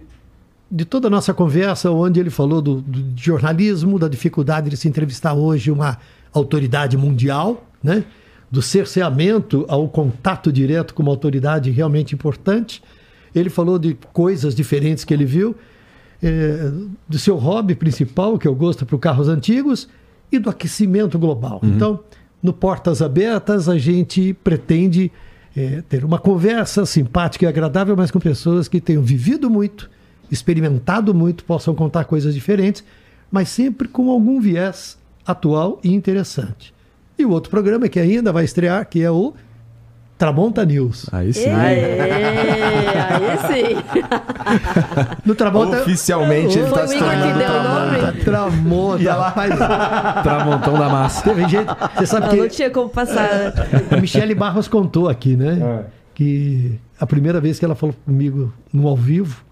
de 0.69 0.83
toda 0.83 1.07
a 1.07 1.11
nossa 1.11 1.33
conversa, 1.33 1.91
onde 1.91 2.19
ele 2.19 2.31
falou 2.31 2.61
do, 2.61 2.81
do 2.81 3.13
jornalismo, 3.15 3.99
da 3.99 4.07
dificuldade 4.07 4.69
de 4.69 4.75
se 4.75 4.87
entrevistar 4.87 5.33
hoje 5.33 5.69
uma 5.69 5.97
autoridade 6.33 6.97
mundial, 6.97 7.63
né? 7.83 8.03
do 8.49 8.61
cerceamento 8.61 9.65
ao 9.67 9.87
contato 9.87 10.51
direto 10.51 10.93
com 10.93 11.03
uma 11.03 11.11
autoridade 11.11 11.71
realmente 11.71 12.15
importante. 12.15 12.81
Ele 13.33 13.49
falou 13.49 13.77
de 13.77 13.97
coisas 14.13 14.55
diferentes 14.55 15.03
que 15.03 15.13
ele 15.13 15.25
viu, 15.25 15.55
eh, 16.21 16.71
do 17.07 17.19
seu 17.19 17.35
hobby 17.35 17.75
principal, 17.75 18.37
que 18.37 18.47
é 18.47 18.51
o 18.51 18.55
gosto 18.55 18.85
por 18.85 18.97
carros 18.97 19.27
antigos, 19.27 19.89
e 20.31 20.39
do 20.39 20.49
aquecimento 20.49 21.19
global. 21.19 21.59
Então, 21.63 21.99
no 22.45 22.53
Portas 22.53 23.01
Abertas, 23.01 23.67
a 23.67 23.77
gente 23.77 24.33
pretende 24.43 25.11
eh, 25.57 25.81
ter 25.89 26.05
uma 26.05 26.19
conversa 26.19 26.85
simpática 26.85 27.43
e 27.43 27.47
agradável, 27.47 27.95
mas 27.97 28.11
com 28.11 28.19
pessoas 28.19 28.67
que 28.67 28.79
tenham 28.79 29.01
vivido 29.01 29.49
muito, 29.49 29.89
experimentado 30.31 31.11
muito, 31.11 31.43
possam 31.43 31.73
contar 31.73 32.05
coisas 32.05 32.35
diferentes, 32.35 32.83
mas 33.31 33.49
sempre 33.49 33.87
com 33.87 34.11
algum 34.11 34.39
viés 34.39 34.95
atual 35.25 35.79
e 35.83 35.91
interessante. 35.91 36.71
E 37.17 37.25
o 37.25 37.31
outro 37.31 37.49
programa 37.49 37.89
que 37.89 37.99
ainda 37.99 38.31
vai 38.31 38.45
estrear, 38.45 38.87
que 38.87 39.01
é 39.01 39.09
o 39.09 39.33
Tramonta 40.17 40.63
News. 40.65 41.07
Aí 41.11 41.33
sim. 41.33 41.49
Aê, 41.49 41.99
aí 41.99 43.37
sim. 43.47 43.75
No 45.25 45.35
Tramonta. 45.35 45.81
Oficialmente 45.81 46.57
ele 46.57 46.67
Foi 46.67 46.77
tá 46.79 46.85
o 46.85 46.87
se 46.87 46.97
tornando 46.97 47.37
deu 47.37 47.49
o 47.49 47.63
nome? 47.63 48.23
Tramonta. 48.23 49.03
Tramonta. 49.03 49.13
Rapaz, 49.13 50.23
Tramontão 50.23 50.73
da 50.79 50.89
massa. 50.89 51.21
teve 51.23 51.47
gente. 51.49 51.67
Você 51.97 52.05
sabe 52.05 52.27
Não, 52.27 52.35
não 52.37 52.43
que 52.43 52.55
tinha 52.55 52.69
como 52.69 52.89
passar. 52.89 53.53
a 53.91 53.97
Michele 53.99 54.33
Barros 54.33 54.67
contou 54.69 55.09
aqui, 55.09 55.35
né? 55.35 55.83
Que 56.13 56.79
a 56.99 57.05
primeira 57.05 57.41
vez 57.41 57.59
que 57.59 57.65
ela 57.65 57.75
falou 57.75 57.93
comigo 58.05 58.53
no 58.71 58.87
ao 58.87 58.95
vivo, 58.95 59.43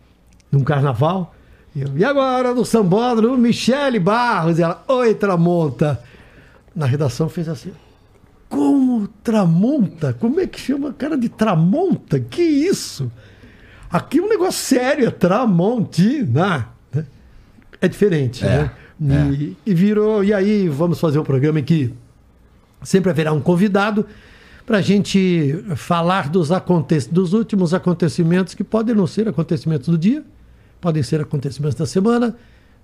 num 0.50 0.64
carnaval, 0.64 1.36
eu, 1.76 1.90
e 1.98 2.06
agora 2.06 2.54
no 2.54 2.64
Sambódromo, 2.64 3.36
Michele 3.36 4.00
Barros. 4.00 4.60
E 4.60 4.64
ela, 4.64 4.82
oi, 4.88 5.14
Tramonta. 5.14 6.00
Na 6.74 6.86
redação 6.86 7.28
fez 7.28 7.50
assim. 7.50 7.74
Como 8.54 9.08
Tramonta? 9.24 10.14
Como 10.14 10.40
é 10.40 10.46
que 10.46 10.60
chama 10.60 10.94
cara 10.94 11.18
de 11.18 11.28
Tramonta? 11.28 12.20
Que 12.20 12.44
isso? 12.44 13.12
Aqui 13.90 14.20
é 14.20 14.22
um 14.22 14.30
negócio 14.30 14.60
sério, 14.64 15.08
é 15.08 15.12
Tramontina. 15.12 16.70
né? 16.94 17.06
É 17.82 17.88
diferente, 17.88 18.46
É, 18.46 18.70
né? 19.00 19.32
E, 19.34 19.58
e 19.66 19.74
virou. 19.74 20.24
E 20.24 20.32
aí, 20.32 20.70
vamos 20.70 21.00
fazer 21.00 21.18
um 21.18 21.24
programa 21.24 21.60
em 21.60 21.64
que 21.64 21.94
sempre 22.84 23.10
haverá 23.10 23.34
um 23.34 23.42
convidado 23.42 24.06
para 24.68 24.78
a 24.78 24.82
gente 24.82 25.56
falar 25.76 26.30
dos, 26.30 26.52
aconte 26.52 27.10
dos 27.12 27.34
últimos 27.34 27.74
acontecimentos, 27.74 28.54
que 28.54 28.64
podem 28.64 28.94
não 28.96 29.08
ser 29.08 29.28
acontecimentos 29.28 29.90
do 29.90 29.98
dia, 29.98 30.24
podem 30.80 31.02
ser 31.02 31.20
acontecimentos 31.22 31.76
da 31.76 31.86
semana, 31.88 32.36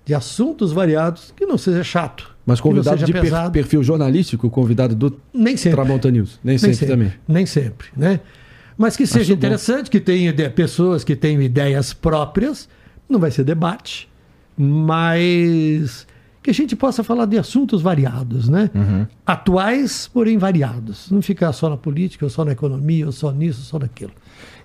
de 0.04 0.14
assuntos 0.16 0.72
variados, 0.74 1.32
que 1.38 1.46
não 1.46 1.58
seja 1.60 1.84
chato. 1.84 2.36
Mas 2.50 2.60
convidado 2.60 3.06
de 3.06 3.14
pesado. 3.14 3.52
perfil 3.52 3.84
jornalístico, 3.84 4.50
convidado 4.50 4.96
do 4.96 5.20
Nem 5.32 5.56
sempre. 5.56 5.76
Tramonta 5.76 6.10
News. 6.10 6.40
Nem, 6.44 6.58
sempre, 6.58 6.88
também. 6.88 7.14
Nem 7.28 7.46
sempre, 7.46 7.88
né? 7.96 8.20
Mas 8.76 8.98
que 8.98 9.06
seja 9.06 9.22
Acho 9.22 9.30
bom. 9.30 9.38
interessante, 9.38 9.90
que 9.90 10.00
tenha 10.00 10.34
pessoas 10.50 11.04
que 11.04 11.16
tenham 11.16 11.44
ideias 11.44 11.94
próprias, 11.94 12.68
não 13.08 13.20
vai 13.20 13.30
ser 13.30 13.44
debate, 13.44 14.10
mas 14.58 16.08
que 16.42 16.50
a 16.50 16.54
gente 16.54 16.76
possa 16.76 17.04
falar 17.04 17.26
de 17.26 17.38
assuntos 17.38 17.84
variados, 17.84 18.50
né? 18.50 18.72
Uhum. 18.74 19.06
Atuais, 19.26 20.10
porém 20.12 20.40
variados. 20.40 21.12
Não 21.12 21.22
ficar 21.22 21.54
só 21.54 21.70
na 21.70 21.78
política, 21.78 22.26
ou 22.26 22.30
só 22.30 22.44
na 22.44 22.54
economia, 22.54 23.06
ou 23.06 23.12
só 23.12 23.32
nisso, 23.32 23.60
ou 23.60 23.66
só 23.66 23.78
naquilo. 23.78 24.12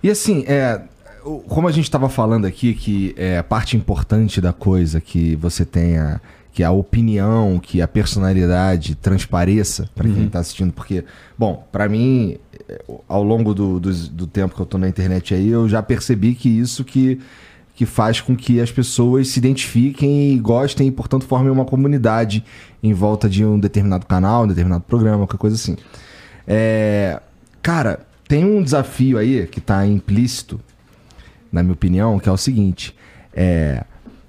E 0.02 0.08
assim, 0.08 0.44
é, 0.46 0.80
como 1.48 1.66
a 1.66 1.72
gente 1.72 1.84
estava 1.84 2.08
falando 2.08 2.44
aqui, 2.46 2.72
que 2.72 3.14
é 3.16 3.38
a 3.38 3.42
parte 3.42 3.76
importante 3.76 4.40
da 4.40 4.52
coisa 4.52 5.00
que 5.00 5.34
você 5.36 5.64
tenha, 5.64 6.20
que 6.54 6.62
a 6.62 6.70
opinião, 6.70 7.58
que 7.60 7.82
a 7.82 7.88
personalidade 7.88 8.94
transpareça 8.94 9.90
para 9.94 10.08
quem 10.08 10.26
está 10.26 10.38
assistindo, 10.38 10.72
porque, 10.72 11.04
bom, 11.36 11.66
para 11.72 11.88
mim, 11.88 12.36
é, 12.68 12.80
ao 13.08 13.22
longo 13.24 13.52
do, 13.52 13.78
dos- 13.80 14.08
do 14.08 14.26
tempo 14.26 14.54
que 14.54 14.62
eu 14.62 14.66
tô 14.66 14.78
na 14.78 14.88
internet 14.88 15.34
aí, 15.34 15.48
eu 15.48 15.68
já 15.68 15.82
percebi 15.82 16.34
que 16.34 16.48
isso 16.48 16.84
que 16.84 17.20
que 17.76 17.84
faz 17.84 18.20
com 18.20 18.36
que 18.36 18.60
as 18.60 18.70
pessoas 18.70 19.26
se 19.26 19.40
identifiquem 19.40 20.32
e 20.32 20.38
gostem 20.38 20.86
e, 20.86 20.92
portanto, 20.92 21.24
formem 21.26 21.50
uma 21.50 21.64
comunidade 21.64 22.44
em 22.80 22.92
volta 22.92 23.28
de 23.28 23.44
um 23.44 23.58
determinado 23.58 24.06
canal, 24.06 24.44
um 24.44 24.46
determinado 24.46 24.84
programa, 24.84 25.18
qualquer 25.26 25.38
coisa 25.38 25.56
assim. 25.56 25.76
É, 26.46 27.20
cara, 27.60 28.06
tem 28.28 28.44
um 28.44 28.62
desafio 28.62 29.18
aí 29.18 29.48
que 29.48 29.60
tá 29.60 29.84
implícito, 29.84 30.60
na 31.50 31.64
minha 31.64 31.72
opinião, 31.72 32.20
que 32.20 32.28
é 32.28 32.32
o 32.32 32.36
seguinte: 32.36 32.94
é 33.32 33.82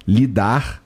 lidar 0.08 0.82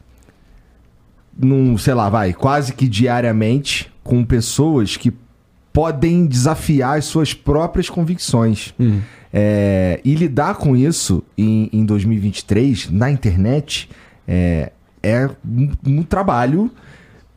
num, 1.39 1.77
sei 1.77 1.93
lá, 1.93 2.09
vai, 2.09 2.33
quase 2.33 2.73
que 2.73 2.87
diariamente 2.87 3.91
com 4.03 4.23
pessoas 4.25 4.97
que 4.97 5.13
podem 5.71 6.25
desafiar 6.25 6.97
as 6.97 7.05
suas 7.05 7.33
próprias 7.33 7.89
convicções. 7.89 8.73
É, 9.31 10.01
e 10.03 10.15
lidar 10.15 10.55
com 10.55 10.75
isso 10.75 11.23
em, 11.37 11.69
em 11.71 11.85
2023, 11.85 12.89
na 12.89 13.09
internet, 13.09 13.89
é, 14.27 14.71
é 15.01 15.29
um, 15.45 15.71
um 15.85 16.03
trabalho 16.03 16.69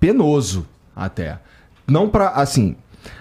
penoso 0.00 0.66
até. 0.96 1.38
Não 1.86 2.08
para 2.08 2.30
assim. 2.30 2.74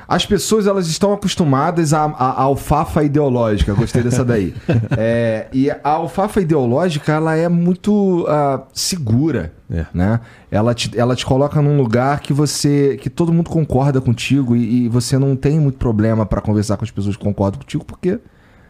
As 0.07 0.25
pessoas 0.25 0.67
elas 0.67 0.87
estão 0.87 1.13
acostumadas 1.13 1.93
à, 1.93 2.03
à- 2.05 2.07
à 2.31 2.41
alfafa 2.41 3.03
ideológica. 3.03 3.73
Gostei 3.73 4.03
dessa 4.03 4.23
daí. 4.25 4.53
É, 4.97 5.47
e 5.53 5.69
a 5.69 5.79
alfafa 5.83 6.41
ideológica 6.41 7.11
ela 7.13 7.35
é 7.35 7.47
muito 7.47 8.25
ah, 8.27 8.63
segura, 8.73 9.53
É. 9.71 9.85
né? 9.93 10.19
Ela 10.49 10.73
te, 10.73 10.97
ela 10.99 11.15
te 11.15 11.25
coloca 11.25 11.61
num 11.61 11.77
lugar 11.77 12.19
que 12.19 12.33
você 12.33 12.97
que 13.01 13.09
todo 13.09 13.31
mundo 13.33 13.49
concorda 13.49 14.01
contigo 14.01 14.55
e, 14.55 14.85
e 14.85 14.89
você 14.89 15.17
não 15.17 15.35
tem 15.35 15.59
muito 15.59 15.77
problema 15.77 16.25
para 16.25 16.41
conversar 16.41 16.77
com 16.77 16.83
as 16.83 16.91
pessoas 16.91 17.15
que 17.15 17.23
concordam 17.23 17.59
contigo 17.59 17.85
porque 17.85 18.19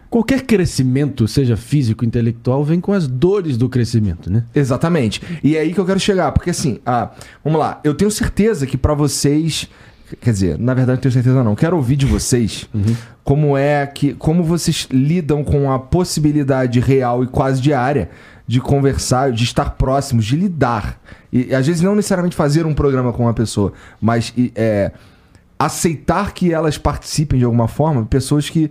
Qualquer 0.09 0.41
crescimento, 0.41 1.25
seja 1.25 1.55
físico, 1.55 2.03
intelectual, 2.03 2.65
vem 2.65 2.81
com 2.81 2.91
as 2.91 3.07
dores 3.07 3.55
do 3.55 3.69
crescimento, 3.69 4.29
né? 4.29 4.43
Exatamente. 4.53 5.21
E 5.41 5.55
é 5.55 5.61
aí 5.61 5.73
que 5.73 5.79
eu 5.79 5.85
quero 5.85 6.01
chegar, 6.01 6.33
porque 6.33 6.49
assim, 6.49 6.79
ah, 6.85 7.11
vamos 7.41 7.57
lá, 7.57 7.79
eu 7.81 7.93
tenho 7.93 8.11
certeza 8.11 8.67
que 8.67 8.75
pra 8.75 8.93
vocês, 8.93 9.69
quer 10.19 10.31
dizer, 10.31 10.57
na 10.57 10.73
verdade 10.73 10.97
não 10.97 11.01
tenho 11.01 11.13
certeza 11.13 11.43
não, 11.43 11.55
quero 11.55 11.75
ouvir 11.75 11.95
de 11.95 12.05
vocês 12.05 12.67
como 13.23 13.55
é 13.57 13.85
que, 13.87 14.13
como 14.13 14.43
vocês 14.43 14.87
lidam 14.91 15.43
com 15.43 15.71
a 15.71 15.79
possibilidade 15.79 16.79
real 16.79 17.23
e 17.23 17.27
quase 17.27 17.61
diária 17.61 18.09
de 18.47 18.59
conversar, 18.59 19.31
de 19.31 19.43
estar 19.43 19.71
próximos, 19.71 20.25
de 20.25 20.35
lidar. 20.35 20.99
E 21.31 21.55
às 21.55 21.65
vezes 21.65 21.81
não 21.81 21.95
necessariamente 21.95 22.35
fazer 22.35 22.65
um 22.65 22.73
programa 22.73 23.13
com 23.13 23.23
uma 23.23 23.33
pessoa, 23.33 23.71
mas 24.01 24.33
é, 24.55 24.91
aceitar 25.57 26.33
que 26.33 26.51
elas 26.51 26.77
participem 26.77 27.39
de 27.39 27.45
alguma 27.45 27.67
forma, 27.67 28.03
pessoas 28.05 28.49
que 28.49 28.69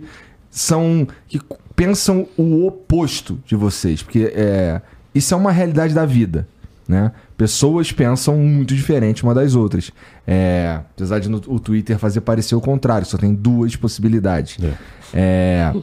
são 0.51 1.07
que 1.27 1.41
pensam 1.75 2.27
o 2.37 2.67
oposto 2.67 3.39
de 3.45 3.55
vocês, 3.55 4.03
porque 4.03 4.31
é, 4.35 4.81
isso 5.15 5.33
é 5.33 5.37
uma 5.37 5.51
realidade 5.51 5.95
da 5.95 6.05
vida, 6.05 6.47
né? 6.87 7.11
Pessoas 7.37 7.91
pensam 7.91 8.37
muito 8.37 8.75
diferente 8.75 9.23
uma 9.23 9.33
das 9.33 9.55
outras. 9.55 9.91
É, 10.27 10.79
apesar 10.93 11.19
de 11.19 11.29
no, 11.29 11.41
o 11.47 11.59
Twitter 11.59 11.97
fazer 11.97 12.21
parecer 12.21 12.55
o 12.55 12.61
contrário, 12.61 13.05
só 13.07 13.17
tem 13.17 13.33
duas 13.33 13.75
possibilidades. 13.75 14.57
É, 15.13 15.73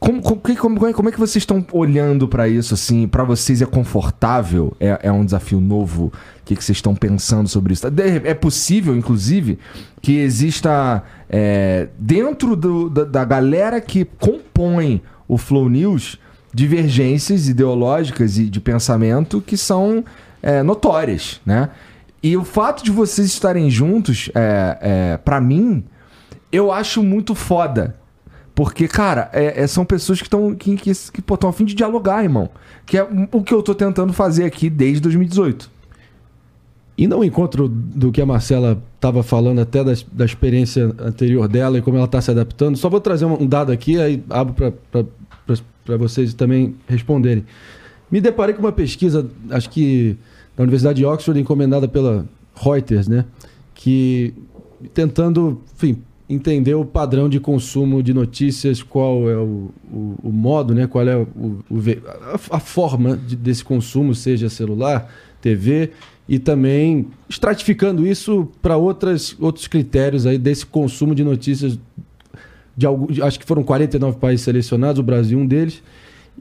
como, 0.00 0.22
como, 0.22 0.40
que- 0.40 0.56
como, 0.56 0.92
como 0.92 1.08
é 1.08 1.12
que 1.12 1.18
vocês 1.18 1.42
estão 1.42 1.66
olhando 1.72 2.28
pra 2.28 2.48
isso 2.48 2.72
assim? 2.74 3.08
Pra 3.08 3.24
vocês 3.24 3.60
é 3.62 3.66
confortável? 3.66 4.74
É, 4.78 4.98
é 5.04 5.12
um 5.12 5.24
desafio 5.24 5.60
novo? 5.60 6.06
O 6.06 6.12
que, 6.44 6.54
que 6.56 6.62
vocês 6.64 6.78
estão 6.78 6.94
pensando 6.94 7.48
sobre 7.48 7.72
isso? 7.72 7.86
É 8.24 8.32
possível, 8.34 8.96
inclusive, 8.96 9.58
que 10.00 10.18
exista 10.18 11.02
é, 11.28 11.88
dentro 11.98 12.54
do- 12.56 12.88
da, 12.88 13.04
da 13.04 13.24
galera 13.24 13.80
que 13.80 14.04
compõe 14.04 15.02
o 15.26 15.36
Flow 15.36 15.68
News 15.68 16.18
divergências 16.54 17.48
ideológicas 17.48 18.38
e 18.38 18.44
de 18.48 18.60
pensamento 18.60 19.40
que 19.40 19.56
são 19.56 20.04
é, 20.42 20.62
notórias, 20.62 21.40
né? 21.44 21.70
E 22.22 22.36
o 22.36 22.44
fato 22.44 22.82
de 22.84 22.90
vocês 22.90 23.28
estarem 23.28 23.70
juntos, 23.70 24.30
é, 24.34 24.78
é, 24.80 25.16
para 25.18 25.40
mim, 25.40 25.84
eu 26.50 26.72
acho 26.72 27.02
muito 27.02 27.34
foda. 27.34 27.96
Porque, 28.54 28.88
cara, 28.88 29.30
é- 29.32 29.62
é- 29.62 29.66
são 29.68 29.84
pessoas 29.84 30.18
que 30.18 30.26
estão 30.26 30.52
que, 30.52 30.74
que, 30.74 30.92
que, 30.92 31.46
a 31.46 31.52
fim 31.52 31.64
de 31.64 31.74
dialogar, 31.74 32.24
irmão. 32.24 32.50
Que 32.84 32.98
é 32.98 33.06
o 33.30 33.42
que 33.42 33.54
eu 33.54 33.62
tô 33.62 33.72
tentando 33.72 34.12
fazer 34.12 34.44
aqui 34.44 34.68
desde 34.68 35.00
2018. 35.02 35.70
E 36.96 37.06
não 37.06 37.22
encontro 37.22 37.68
do 37.68 38.10
que 38.10 38.20
a 38.20 38.26
Marcela 38.26 38.82
estava 38.96 39.22
falando, 39.22 39.60
até 39.60 39.84
da, 39.84 39.92
da 40.10 40.24
experiência 40.24 40.92
anterior 40.98 41.46
dela 41.46 41.78
e 41.78 41.82
como 41.82 41.96
ela 41.96 42.06
está 42.06 42.20
se 42.20 42.32
adaptando. 42.32 42.76
Só 42.76 42.88
vou 42.88 43.00
trazer 43.00 43.24
um, 43.26 43.42
um 43.44 43.46
dado 43.46 43.70
aqui, 43.70 44.00
aí 44.00 44.24
abro 44.28 44.72
para 44.92 45.96
vocês 45.96 46.34
também 46.34 46.74
responderem. 46.88 47.44
Me 48.10 48.20
deparei 48.20 48.56
com 48.56 48.62
uma 48.62 48.72
pesquisa, 48.72 49.24
acho 49.50 49.70
que 49.70 50.16
da 50.58 50.64
Universidade 50.64 50.96
de 50.96 51.06
Oxford, 51.06 51.40
encomendada 51.40 51.86
pela 51.86 52.26
Reuters, 52.52 53.06
né? 53.06 53.24
Que 53.72 54.34
tentando, 54.92 55.62
enfim, 55.74 56.02
entender 56.28 56.74
o 56.74 56.84
padrão 56.84 57.28
de 57.28 57.38
consumo 57.38 58.02
de 58.02 58.12
notícias, 58.12 58.82
qual 58.82 59.30
é 59.30 59.36
o, 59.36 59.70
o, 59.90 60.14
o 60.24 60.32
modo, 60.32 60.74
né? 60.74 60.88
Qual 60.88 61.06
é 61.06 61.16
o, 61.16 61.62
o 61.70 61.78
a, 62.50 62.56
a 62.56 62.60
forma 62.60 63.16
de- 63.16 63.36
desse 63.36 63.64
consumo, 63.64 64.16
seja 64.16 64.50
celular, 64.50 65.08
TV, 65.40 65.92
e 66.28 66.40
também 66.40 67.06
estratificando 67.28 68.04
isso 68.04 68.48
para 68.60 68.76
outras 68.76 69.36
outros 69.38 69.68
critérios 69.68 70.26
aí 70.26 70.36
desse 70.36 70.66
consumo 70.66 71.14
de 71.14 71.22
notícias 71.22 71.78
de 72.76 72.86
acho 73.22 73.38
que 73.40 73.46
foram 73.46 73.62
49 73.62 74.18
países 74.18 74.44
selecionados, 74.44 74.98
o 74.98 75.02
Brasil 75.02 75.38
um 75.38 75.46
deles. 75.46 75.82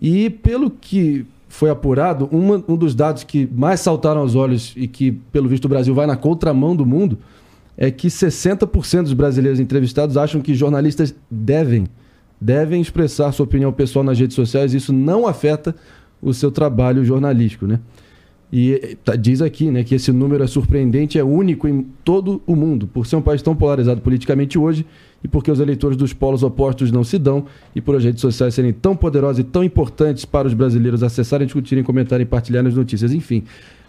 E 0.01 0.29
pelo 0.29 0.69
que 0.69 1.25
foi 1.49 1.69
apurado, 1.69 2.27
uma- 2.31 2.63
um 2.67 2.75
dos 2.75 2.93
dados 2.93 3.23
que 3.23 3.47
mais 3.53 3.79
saltaram 3.79 4.21
aos 4.21 4.35
olhos 4.35 4.73
e 4.75 4.87
que, 4.87 5.11
pelo 5.11 5.47
visto, 5.47 5.65
o 5.65 5.69
Brasil 5.69 5.93
vai 5.93 6.05
na 6.05 6.15
contramão 6.15 6.75
do 6.75 6.85
mundo 6.85 7.17
é 7.77 7.91
que 7.91 8.09
60% 8.09 9.03
dos 9.03 9.13
brasileiros 9.13 9.59
entrevistados 9.59 10.17
acham 10.17 10.41
que 10.41 10.53
jornalistas 10.55 11.13
devem, 11.29 11.85
devem 12.41 12.81
expressar 12.81 13.31
sua 13.31 13.43
opinião 13.45 13.71
pessoal 13.71 14.03
nas 14.03 14.19
redes 14.19 14.35
sociais. 14.35 14.73
Isso 14.73 14.91
não 14.91 15.27
afeta 15.27 15.75
o 16.21 16.33
seu 16.33 16.49
trabalho 16.51 17.05
jornalístico, 17.05 17.67
né? 17.67 17.79
E 18.51 18.97
tá- 19.03 19.15
diz 19.15 19.41
aqui 19.41 19.69
né, 19.69 19.83
que 19.83 19.93
esse 19.93 20.11
número 20.11 20.43
é 20.43 20.47
surpreendente, 20.47 21.19
é 21.19 21.23
único 21.23 21.67
em 21.67 21.85
todo 22.03 22.41
o 22.47 22.55
mundo, 22.55 22.87
por 22.87 23.05
ser 23.05 23.17
um 23.17 23.21
país 23.21 23.41
tão 23.41 23.55
polarizado 23.55 24.01
politicamente 24.01 24.57
hoje 24.57 24.85
e 25.23 25.27
porque 25.27 25.49
os 25.51 25.59
eleitores 25.59 25.97
dos 25.97 26.13
polos 26.13 26.43
opostos 26.43 26.91
não 26.91 27.03
se 27.03 27.17
dão 27.17 27.45
e 27.75 27.81
por 27.81 27.95
as 27.95 28.03
redes 28.03 28.21
sociais 28.21 28.53
serem 28.53 28.71
tão 28.71 28.95
poderosas 28.95 29.39
e 29.39 29.43
tão 29.43 29.63
importantes 29.63 30.25
para 30.25 30.47
os 30.47 30.53
brasileiros 30.53 31.01
acessarem, 31.03 31.45
discutirem, 31.47 31.83
comentarem 31.83 32.23
e 32.23 32.25
partilharem 32.27 32.69
as 32.69 32.75
notícias. 32.75 33.11
Enfim, 33.13 33.43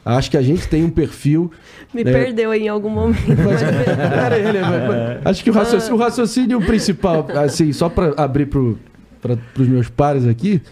acho 0.04 0.30
que 0.30 0.36
a 0.38 0.42
gente 0.42 0.66
tem 0.68 0.82
um 0.84 0.90
perfil. 0.90 1.50
Me 1.92 2.02
né, 2.02 2.12
perdeu 2.12 2.50
aí 2.50 2.62
em 2.64 2.68
algum 2.68 2.88
momento. 2.90 3.20
mas- 3.44 3.60
Pera 3.62 4.34
aí, 4.36 4.42
né, 4.44 4.60
mas- 4.62 4.88
mas 5.18 5.26
acho 5.26 5.44
que 5.44 5.50
o 5.50 5.52
raciocínio, 5.52 5.96
o 5.96 5.98
raciocínio 5.98 6.60
principal, 6.62 7.26
assim, 7.44 7.72
só 7.72 7.88
para 7.90 8.14
abrir 8.16 8.46
para 8.46 8.60
os 8.60 9.68
meus 9.68 9.88
pares 9.90 10.26
aqui, 10.26 10.62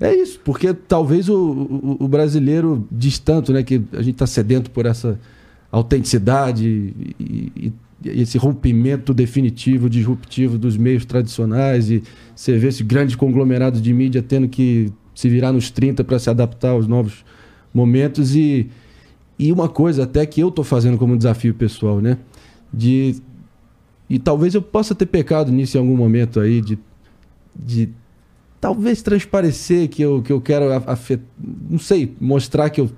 é 0.00 0.14
isso, 0.14 0.40
porque 0.44 0.74
talvez 0.74 1.28
o, 1.28 1.36
o, 1.36 1.96
o 2.00 2.08
brasileiro 2.08 2.86
diz 2.90 3.18
tanto, 3.18 3.52
né, 3.52 3.62
que 3.62 3.80
a 3.92 4.02
gente 4.02 4.14
está 4.14 4.26
sedento 4.26 4.70
por 4.70 4.84
essa 4.84 5.18
autenticidade 5.70 6.66
e- 7.18 7.52
e 7.56 7.72
esse 8.04 8.38
rompimento 8.38 9.12
definitivo, 9.12 9.88
disruptivo 9.88 10.58
dos 10.58 10.76
meios 10.76 11.04
tradicionais 11.04 11.90
e 11.90 12.02
você 12.34 12.58
vê 12.58 12.68
esse 12.68 12.82
grande 12.82 13.16
conglomerado 13.16 13.80
de 13.80 13.92
mídia 13.92 14.22
tendo 14.22 14.48
que 14.48 14.92
se 15.14 15.28
virar 15.28 15.52
nos 15.52 15.70
30 15.70 16.02
para 16.04 16.18
se 16.18 16.30
adaptar 16.30 16.70
aos 16.70 16.86
novos 16.86 17.24
momentos. 17.72 18.34
E, 18.34 18.68
e 19.38 19.52
uma 19.52 19.68
coisa 19.68 20.04
até 20.04 20.24
que 20.26 20.40
eu 20.40 20.48
estou 20.48 20.64
fazendo 20.64 20.98
como 20.98 21.16
desafio 21.16 21.54
pessoal, 21.54 22.00
né, 22.00 22.18
de 22.72 23.16
e 24.08 24.18
talvez 24.18 24.54
eu 24.54 24.60
possa 24.60 24.94
ter 24.94 25.06
pecado 25.06 25.50
nisso 25.50 25.76
em 25.76 25.80
algum 25.80 25.96
momento 25.96 26.38
aí 26.38 26.60
de, 26.60 26.78
de 27.56 27.88
talvez 28.60 29.00
transparecer 29.00 29.88
que 29.88 30.02
eu, 30.02 30.20
que 30.20 30.30
eu 30.30 30.38
quero 30.38 30.70
afetar, 30.86 31.24
não 31.68 31.78
sei, 31.78 32.14
mostrar 32.20 32.68
que 32.68 32.80
eu 32.80 32.90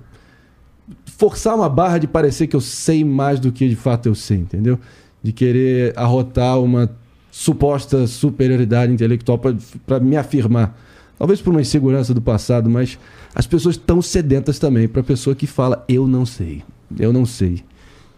forçar 1.05 1.55
uma 1.55 1.69
barra 1.69 1.97
de 1.97 2.07
parecer 2.07 2.47
que 2.47 2.55
eu 2.55 2.61
sei 2.61 3.03
mais 3.03 3.39
do 3.39 3.51
que 3.51 3.67
de 3.67 3.75
fato 3.75 4.07
eu 4.07 4.15
sei, 4.15 4.37
entendeu? 4.37 4.79
De 5.23 5.31
querer 5.31 5.93
arrotar 5.97 6.59
uma 6.59 6.89
suposta 7.31 8.07
superioridade 8.07 8.93
intelectual 8.93 9.39
para 9.85 9.99
me 9.99 10.15
afirmar. 10.15 10.77
Talvez 11.17 11.41
por 11.41 11.51
uma 11.51 11.61
insegurança 11.61 12.13
do 12.13 12.21
passado, 12.21 12.69
mas 12.69 12.99
as 13.33 13.47
pessoas 13.47 13.75
estão 13.75 14.01
sedentas 14.01 14.59
também 14.59 14.87
para 14.87 15.01
a 15.01 15.03
pessoa 15.03 15.35
que 15.35 15.47
fala 15.47 15.83
eu 15.87 16.07
não 16.07 16.25
sei, 16.25 16.63
eu 16.99 17.11
não 17.11 17.25
sei. 17.25 17.63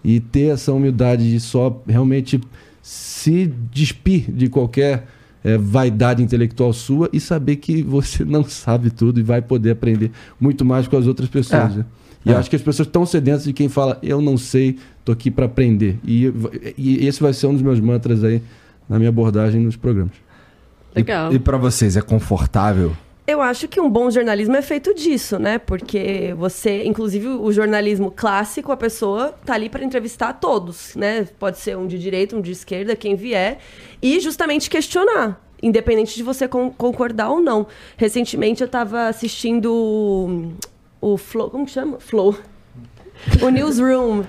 E 0.03 0.19
ter 0.19 0.53
essa 0.53 0.73
humildade 0.73 1.29
de 1.29 1.39
só 1.39 1.81
realmente 1.87 2.39
se 2.81 3.51
despir 3.71 4.31
de 4.31 4.49
qualquer 4.49 5.07
eh, 5.43 5.57
vaidade 5.57 6.23
intelectual 6.23 6.71
sua 6.73 7.09
e 7.11 7.19
saber 7.19 7.57
que 7.57 7.81
você 7.83 8.23
não 8.25 8.43
sabe 8.43 8.89
tudo 8.89 9.19
e 9.19 9.23
vai 9.23 9.41
poder 9.41 9.71
aprender 9.71 10.11
muito 10.39 10.65
mais 10.65 10.87
com 10.87 10.97
as 10.97 11.07
outras 11.07 11.29
pessoas. 11.29 11.73
É. 11.73 11.77
né? 11.77 11.85
E 12.25 12.31
É. 12.31 12.35
acho 12.35 12.49
que 12.49 12.55
as 12.55 12.61
pessoas 12.61 12.87
estão 12.87 13.05
sedentas 13.05 13.43
de 13.45 13.53
quem 13.53 13.69
fala 13.69 13.97
eu 14.03 14.21
não 14.21 14.37
sei, 14.37 14.77
tô 15.05 15.11
aqui 15.11 15.31
para 15.31 15.45
aprender. 15.45 15.97
E, 16.05 16.31
e 16.77 17.07
esse 17.07 17.21
vai 17.21 17.33
ser 17.33 17.47
um 17.47 17.53
dos 17.53 17.61
meus 17.61 17.79
mantras 17.79 18.23
aí 18.23 18.41
na 18.89 18.97
minha 18.97 19.09
abordagem 19.09 19.61
nos 19.61 19.75
programas. 19.75 20.13
Legal. 20.95 21.31
E, 21.31 21.35
e 21.35 21.39
para 21.39 21.57
vocês 21.57 21.95
é 21.95 22.01
confortável? 22.01 22.91
Eu 23.25 23.41
acho 23.41 23.67
que 23.67 23.79
um 23.81 23.89
bom 23.89 24.09
jornalismo 24.09 24.55
é 24.55 24.61
feito 24.61 24.93
disso, 24.95 25.37
né? 25.37 25.57
Porque 25.57 26.33
você, 26.37 26.85
inclusive 26.85 27.27
o 27.27 27.51
jornalismo 27.51 28.09
clássico, 28.09 28.71
a 28.71 28.77
pessoa 28.77 29.33
tá 29.45 29.53
ali 29.53 29.67
para 29.69 29.83
entrevistar 29.83 30.31
todos, 30.33 30.95
né? 30.95 31.27
Pode 31.37 31.57
ser 31.59 31.75
um 31.77 31.85
de 31.87 31.99
direita, 31.99 32.37
um 32.37 32.41
de 32.41 32.51
esquerda, 32.53 32.95
quem 32.95 33.15
vier, 33.17 33.59
e 34.01 34.17
justamente 34.21 34.69
questionar, 34.69 35.45
independente 35.61 36.15
de 36.15 36.23
você 36.23 36.47
con- 36.47 36.71
concordar 36.71 37.29
ou 37.29 37.41
não. 37.41 37.67
Recentemente 37.97 38.61
eu 38.63 38.67
tava 38.69 39.09
assistindo 39.09 40.53
o, 41.01 41.17
Flow, 41.17 41.49
como 41.49 41.65
que 41.65 41.71
chama? 41.71 41.99
Flow. 41.99 42.35
o 43.41 43.49
Newsroom. 43.49 44.23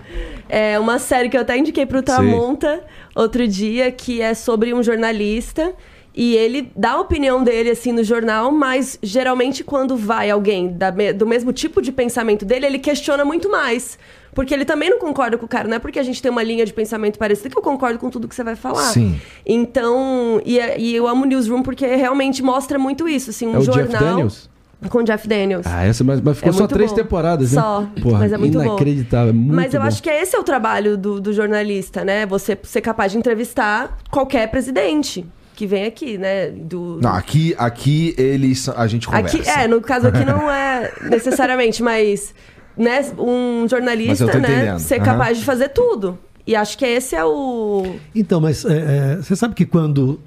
É 0.49 0.79
uma 0.79 0.99
série 0.99 1.29
que 1.29 1.37
eu 1.37 1.43
até 1.43 1.57
indiquei 1.57 1.85
pro 1.85 2.03
Tramonta 2.03 2.83
outro 3.15 3.47
dia, 3.47 3.91
que 3.91 4.21
é 4.21 4.35
sobre 4.35 4.73
um 4.73 4.83
jornalista. 4.83 5.75
E 6.15 6.35
ele 6.35 6.73
dá 6.75 6.93
a 6.93 7.01
opinião 7.01 7.45
dele, 7.45 7.71
assim, 7.71 7.93
no 7.93 8.03
jornal, 8.03 8.51
mas 8.51 8.99
geralmente 9.01 9.63
quando 9.63 9.97
vai 9.97 10.31
alguém 10.31 10.73
da 10.73 10.91
do 10.91 11.25
mesmo 11.25 11.53
tipo 11.53 11.81
de 11.81 11.93
pensamento 11.93 12.45
dele, 12.45 12.67
ele 12.67 12.79
questiona 12.79 13.25
muito 13.25 13.49
mais. 13.49 13.99
Porque 14.35 14.53
ele 14.53 14.65
também 14.65 14.91
não 14.91 14.99
concorda 14.99 15.39
com 15.39 15.47
o 15.47 15.49
cara. 15.49 15.69
Não 15.69 15.77
é 15.77 15.79
porque 15.79 15.99
a 15.99 16.03
gente 16.03 16.21
tem 16.21 16.31
uma 16.31 16.43
linha 16.43 16.65
de 16.65 16.73
pensamento 16.73 17.19
parecida 17.19 17.49
que 17.51 17.57
eu 17.57 17.63
concordo 17.63 17.99
com 17.99 18.11
tudo 18.11 18.27
que 18.27 18.35
você 18.35 18.43
vai 18.43 18.57
falar. 18.57 18.93
Sim. 18.93 19.21
Então, 19.45 20.41
e, 20.45 20.59
é- 20.59 20.79
e 20.79 20.95
eu 20.95 21.07
amo 21.07 21.25
Newsroom 21.25 21.63
porque 21.63 21.87
realmente 21.87 22.43
mostra 22.43 22.79
muito 22.79 23.09
isso, 23.09 23.31
assim, 23.31 23.47
um 23.47 23.55
É 23.55 23.59
o 23.59 23.63
jornal... 23.63 23.87
Jeff 23.87 24.05
Daniels? 24.05 24.51
Com 24.89 25.03
Jeff 25.03 25.27
Daniels. 25.27 25.67
Ah, 25.67 25.85
essa, 25.85 26.05
mas, 26.05 26.21
mas 26.21 26.37
ficou 26.37 26.51
É 26.51 26.53
só 26.53 26.67
três 26.69 26.91
bom. 26.91 26.97
temporadas, 26.97 27.53
né? 27.53 27.61
Só, 27.61 27.87
Porra, 28.01 28.21
mas 28.21 28.33
é 28.33 28.39
muito 28.39 28.59
bom. 28.59 28.65
inacreditável. 28.65 29.35
Muito 29.35 29.55
Mas 29.55 29.75
eu 29.75 29.81
bom. 29.81 29.87
acho 29.87 30.01
que 30.01 30.09
esse 30.09 30.37
é 30.37 30.39
o 30.39 30.45
trabalho 30.45 30.97
do, 30.97 31.21
do 31.21 31.33
jornalista, 31.33 32.05
né? 32.05 32.25
Você 32.27 32.57
ser 32.63 32.81
capaz 32.81 33.11
de 33.11 33.19
entrevistar 33.19 33.99
qualquer 34.09 34.49
presidente 34.49 35.27
que 35.57 35.67
vem 35.67 35.85
aqui, 35.85 36.17
né? 36.17 36.51
Do... 36.51 37.01
Não, 37.03 37.11
aqui, 37.11 37.57
aqui 37.59 38.15
eles, 38.17 38.69
a 38.69 38.87
gente 38.87 39.09
conversa. 39.09 39.37
Aqui, 39.37 39.49
é, 39.49 39.67
no 39.67 39.81
caso 39.81 40.07
aqui 40.07 40.25
não 40.25 40.49
é 40.49 40.93
necessariamente, 41.11 41.83
mas 41.83 42.33
né, 42.77 43.05
um 43.19 43.67
jornalista, 43.69 44.27
né, 44.27 44.39
entendendo. 44.39 44.79
ser 44.79 45.03
capaz 45.03 45.37
de 45.37 45.45
fazer 45.45 45.71
tudo. 45.71 46.17
E 46.47 46.55
acho 46.55 46.79
que 46.79 46.87
esse 46.87 47.17
é 47.17 47.25
o. 47.25 47.97
Então, 48.15 48.41
mas 48.41 48.65
é, 48.65 48.77
é, 48.79 49.17
você 49.17 49.35
sabe 49.35 49.55
que 49.55 49.67
quando 49.67 50.21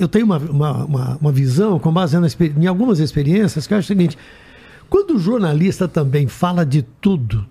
eu 0.00 0.08
tenho 0.08 0.24
uma, 0.24 0.38
uma, 0.38 0.84
uma, 0.84 1.18
uma 1.20 1.32
visão 1.32 1.78
com 1.78 1.92
base 1.92 2.18
na 2.18 2.26
em 2.58 2.66
algumas 2.66 2.98
experiências 2.98 3.66
que 3.66 3.74
eu 3.74 3.78
acho 3.78 3.84
o 3.84 3.88
seguinte: 3.88 4.18
quando 4.88 5.14
o 5.14 5.18
jornalista 5.18 5.86
também 5.86 6.26
fala 6.26 6.64
de 6.64 6.82
tudo 6.82 7.46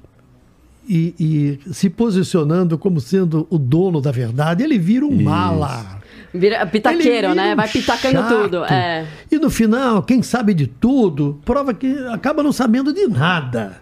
e, 0.88 1.14
e 1.20 1.74
se 1.74 1.90
posicionando 1.90 2.78
como 2.78 3.00
sendo 3.00 3.46
o 3.50 3.60
dono 3.60 4.02
da 4.02 4.12
verdade, 4.12 4.64
ele 4.64 4.80
vira 4.80 5.06
um 5.06 5.22
mala. 5.22 6.00
Vira 6.34 6.66
pitaqueiro, 6.66 7.30
vira 7.30 7.36
né? 7.36 7.54
um 7.54 7.56
Vai 7.56 7.68
pitacando 7.68 8.18
chato. 8.18 8.42
tudo. 8.42 8.66
É. 8.66 9.06
E 9.32 9.38
no 9.38 9.50
final, 9.50 10.02
quem 10.02 10.22
sabe 10.24 10.54
de 10.54 10.66
tudo, 10.66 11.40
prova 11.46 11.74
que 11.74 11.96
acaba 12.08 12.42
não 12.42 12.52
sabendo 12.52 12.92
de 12.92 13.08
nada. 13.08 13.82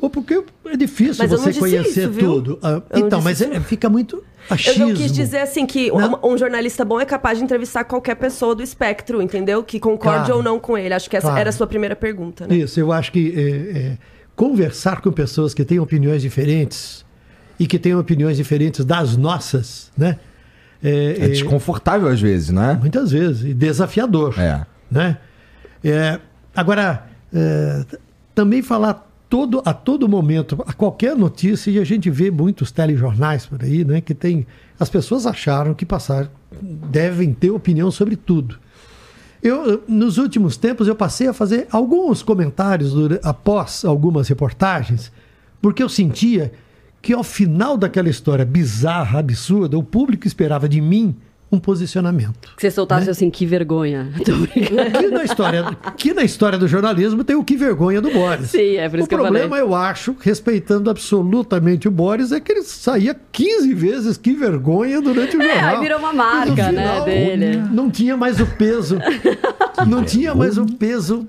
Ou 0.00 0.08
porque 0.08 0.42
é 0.66 0.76
difícil 0.76 1.16
Mas 1.18 1.32
eu 1.32 1.38
você 1.38 1.52
conhecer 1.54 2.08
isso, 2.08 2.18
tudo. 2.18 2.58
Ah, 2.62 2.80
Eu 2.90 3.06
então, 3.06 3.20
mas 3.20 3.40
isso. 3.40 3.52
é- 3.52 3.60
fica 3.60 3.88
muito 3.88 4.16
Eu 4.16 4.24
achismo. 4.54 4.86
não 4.88 4.94
quis 4.94 5.10
dizer 5.12 5.38
assim 5.38 5.66
que 5.66 5.90
Não. 5.90 6.20
um, 6.22 6.34
um 6.34 6.38
jornalista 6.38 6.84
bom 6.84 7.00
é 7.00 7.04
capaz 7.04 7.38
de 7.38 7.44
entrevistar 7.44 7.82
qualquer 7.84 8.14
pessoa 8.14 8.54
do 8.54 8.62
espectro, 8.62 9.20
entendeu? 9.20 9.62
Que 9.64 9.80
concorde 9.80 10.26
Claro. 10.26 10.36
ou 10.36 10.42
não 10.42 10.60
com 10.60 10.78
ele. 10.78 10.94
Acho 10.94 11.10
que 11.10 11.16
essa 11.16 11.26
Claro. 11.26 11.40
era 11.40 11.50
a 11.50 11.52
sua 11.52 11.66
primeira 11.66 11.96
pergunta, 11.96 12.46
né? 12.46 12.54
Isso, 12.56 12.78
eu 12.78 12.92
acho 12.92 13.10
que 13.10 13.34
é, 13.36 13.78
é, 13.78 13.98
conversar 14.36 15.00
com 15.00 15.10
pessoas 15.10 15.52
que 15.52 15.64
têm 15.64 15.80
opiniões 15.80 16.22
diferentes 16.22 17.04
e 17.58 17.66
que 17.66 17.76
têm 17.78 17.96
opiniões 17.96 18.36
diferentes 18.36 18.84
das 18.84 19.16
nossas, 19.16 19.90
né? 19.98 20.18
É, 20.80 21.16
É 21.24 21.28
desconfortável 21.28 22.06
às 22.06 22.20
vezes, 22.20 22.50
não 22.50 22.62
é? 22.62 22.74
muitas 22.74 23.10
vezes, 23.10 23.42
e 23.44 23.52
desafiador. 23.52 24.38
É. 24.38 24.64
Né? 24.88 25.18
É, 25.82 26.20
agora, 26.54 27.04
é, 27.34 27.84
também 28.32 28.62
falar 28.62 29.07
todo, 29.28 29.62
a 29.64 29.74
todo 29.74 30.08
momento, 30.08 30.62
a 30.66 30.72
qualquer 30.72 31.14
notícia, 31.14 31.70
e 31.70 31.78
a 31.78 31.84
gente 31.84 32.08
vê 32.10 32.30
muitos 32.30 32.70
telejornais 32.70 33.46
por 33.46 33.62
aí, 33.62 33.84
né? 33.84 34.00
Que 34.00 34.14
tem. 34.14 34.46
As 34.78 34.88
pessoas 34.88 35.26
acharam 35.26 35.74
que 35.74 35.84
passar 35.84 36.30
devem 36.62 37.32
ter 37.32 37.50
opinião 37.50 37.90
sobre 37.90 38.16
tudo. 38.16 38.58
Eu, 39.42 39.84
nos 39.86 40.18
últimos 40.18 40.56
tempos, 40.56 40.88
eu 40.88 40.96
passei 40.96 41.28
a 41.28 41.32
fazer 41.32 41.68
alguns 41.70 42.22
comentários 42.22 42.92
após 43.22 43.84
algumas 43.84 44.28
reportagens, 44.28 45.12
porque 45.62 45.82
eu 45.82 45.88
sentia 45.88 46.52
que 47.00 47.12
ao 47.12 47.22
final 47.22 47.76
daquela 47.76 48.08
história 48.08 48.44
bizarra, 48.44 49.20
absurda, 49.20 49.78
o 49.78 49.82
público 49.82 50.26
esperava 50.26 50.68
de 50.68 50.80
mim 50.80 51.14
um 51.50 51.58
posicionamento. 51.58 52.54
Que 52.56 52.62
você 52.62 52.70
soltasse 52.70 53.08
assim, 53.08 53.30
que 53.30 53.46
vergonha. 53.46 54.10
Que 54.98 55.08
na 55.08 55.24
história, 55.24 55.64
que 55.96 56.12
na 56.12 56.22
história 56.22 56.58
do 56.58 56.68
jornalismo 56.68 57.24
tem 57.24 57.36
o 57.36 57.44
que 57.44 57.56
vergonha 57.56 58.00
do 58.00 58.10
Boris. 58.10 58.50
Sim, 58.50 58.76
é 58.76 58.88
por 58.88 58.98
isso 58.98 59.06
o 59.06 59.08
que 59.08 59.14
eu 59.14 59.18
problema, 59.18 59.48
falei. 59.48 59.62
eu 59.64 59.74
acho, 59.74 60.14
respeitando 60.20 60.90
absolutamente 60.90 61.88
o 61.88 61.90
Boris, 61.90 62.32
é 62.32 62.40
que 62.40 62.52
ele 62.52 62.62
saía 62.62 63.16
15 63.32 63.72
vezes 63.74 64.16
que 64.16 64.32
vergonha 64.34 65.00
durante 65.00 65.36
o 65.36 65.42
É, 65.42 65.48
jornal. 65.54 65.76
aí 65.76 65.80
virou 65.80 65.98
uma 65.98 66.12
Mas 66.12 66.50
no 66.50 66.56
marca, 66.56 66.72
né, 66.72 67.00
dele. 67.04 67.56
Não 67.72 67.90
tinha 67.90 68.16
mais 68.16 68.40
o 68.40 68.46
peso. 68.46 68.98
não 69.86 70.04
tinha 70.04 70.34
mais 70.34 70.58
o 70.58 70.66
peso. 70.66 71.26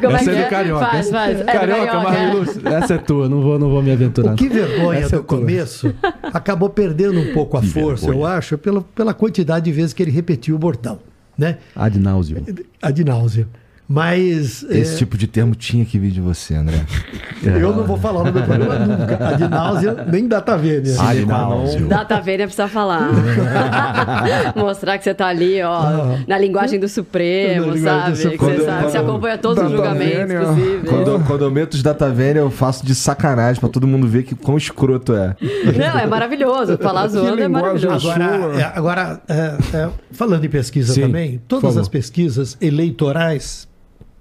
Como 0.00 0.16
Essa 0.16 0.30
que 0.30 0.36
é 0.36 0.44
do 0.44 0.50
Carioca. 0.50 0.86
Faz, 0.86 1.06
Essa- 1.06 1.10
faz. 1.12 1.40
É 1.40 1.44
Carioca, 1.44 1.96
é. 1.96 2.02
Marilu, 2.02 2.42
essa 2.64 2.94
é 2.94 2.98
tua, 2.98 3.28
não 3.28 3.40
vou, 3.42 3.58
não 3.58 3.68
vou 3.70 3.82
me 3.82 3.92
aventurar. 3.92 4.32
O 4.32 4.36
que 4.36 4.48
vergonha 4.48 5.00
Essa 5.00 5.16
é 5.16 5.18
do 5.18 5.24
tua. 5.24 5.38
começo 5.38 5.94
acabou 6.22 6.70
perdendo 6.70 7.20
um 7.20 7.32
pouco 7.34 7.56
a 7.56 7.62
força, 7.62 8.08
eu 8.08 8.24
acho, 8.24 8.56
pela, 8.56 8.80
pela 8.80 9.12
quantidade 9.12 9.49
de 9.58 9.72
vezes 9.72 9.92
que 9.92 10.02
ele 10.02 10.10
repetiu 10.10 10.54
o 10.54 10.58
bordão. 10.58 11.00
Né? 11.36 11.58
Ad 11.74 11.98
nauseam. 11.98 12.44
Ad 12.82 13.04
náusea. 13.04 13.48
Mas. 13.92 14.64
Esse 14.70 14.94
é, 14.94 14.98
tipo 14.98 15.18
de 15.18 15.26
termo 15.26 15.52
tinha 15.56 15.84
que 15.84 15.98
vir 15.98 16.12
de 16.12 16.20
você, 16.20 16.54
André. 16.54 16.80
Eu 17.42 17.74
não 17.74 17.84
vou 17.84 17.96
falar 17.96 18.22
no 18.22 18.32
meu 18.32 18.44
programa 18.44 18.78
nunca. 18.86 19.28
Ad 19.28 19.48
náusea, 19.48 20.06
nem 20.06 20.28
data 20.28 20.56
vênia. 20.56 20.94
Ad 20.96 21.26
náusea. 21.26 21.80
Data 21.80 22.20
Vênia 22.20 22.46
precisa 22.46 22.68
falar. 22.68 23.10
Mostrar 24.54 24.96
que 24.96 25.02
você 25.02 25.12
tá 25.12 25.26
ali, 25.26 25.60
ó, 25.62 26.16
na 26.28 26.38
linguagem 26.38 26.78
do 26.78 26.88
Supremo, 26.88 27.72
linguagem 27.72 27.82
sabe? 27.82 28.10
do 28.10 28.16
Que 28.16 28.22
Supremo. 28.38 28.58
você, 28.58 28.64
sabe, 28.64 28.84
que 28.84 28.90
você 28.92 28.98
acompanha 28.98 29.38
todos 29.38 29.64
os 29.64 29.70
Data 29.70 29.76
julgamentos 29.76 30.28
Vênia. 30.28 30.40
possíveis. 30.40 30.88
Quando, 30.88 31.26
quando 31.26 31.44
eu 31.44 31.50
meto 31.50 31.74
os 31.74 31.82
data 31.82 32.08
Vênia, 32.10 32.40
eu 32.40 32.50
faço 32.50 32.86
de 32.86 32.94
sacanagem 32.94 33.58
pra 33.58 33.68
todo 33.68 33.88
mundo 33.88 34.06
ver 34.06 34.22
que 34.22 34.36
quão 34.36 34.56
escroto 34.56 35.14
é. 35.14 35.34
Não, 35.76 35.98
é 35.98 36.06
maravilhoso. 36.06 36.78
Falar 36.78 37.08
zoando 37.08 37.42
é 37.42 37.48
maravilhoso. 37.48 38.08
Agora, 38.08 38.60
é, 38.60 38.72
agora 38.72 39.20
é, 39.28 39.56
é, 39.76 39.88
falando 40.12 40.44
em 40.44 40.48
pesquisa 40.48 40.92
Sim, 40.92 41.02
também, 41.02 41.40
todas 41.48 41.76
as 41.76 41.88
pesquisas 41.88 42.56
eleitorais, 42.60 43.68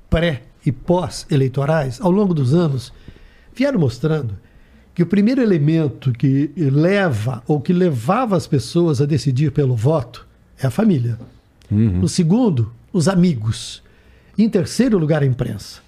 pré 0.09 0.43
e 0.65 0.71
pós-eleitorais, 0.71 1.99
ao 2.01 2.11
longo 2.11 2.33
dos 2.33 2.53
anos, 2.53 2.91
vieram 3.55 3.79
mostrando 3.79 4.35
que 4.93 5.03
o 5.03 5.05
primeiro 5.05 5.41
elemento 5.41 6.11
que 6.11 6.51
leva 6.57 7.41
ou 7.47 7.61
que 7.61 7.71
levava 7.71 8.35
as 8.35 8.47
pessoas 8.47 9.01
a 9.01 9.05
decidir 9.05 9.51
pelo 9.51 9.75
voto 9.75 10.27
é 10.61 10.67
a 10.67 10.69
família. 10.71 11.17
Uhum. 11.71 12.01
O 12.01 12.09
segundo, 12.09 12.71
os 12.91 13.07
amigos. 13.07 13.81
Em 14.37 14.49
terceiro 14.49 14.97
lugar, 14.97 15.21
a 15.21 15.25
imprensa. 15.25 15.79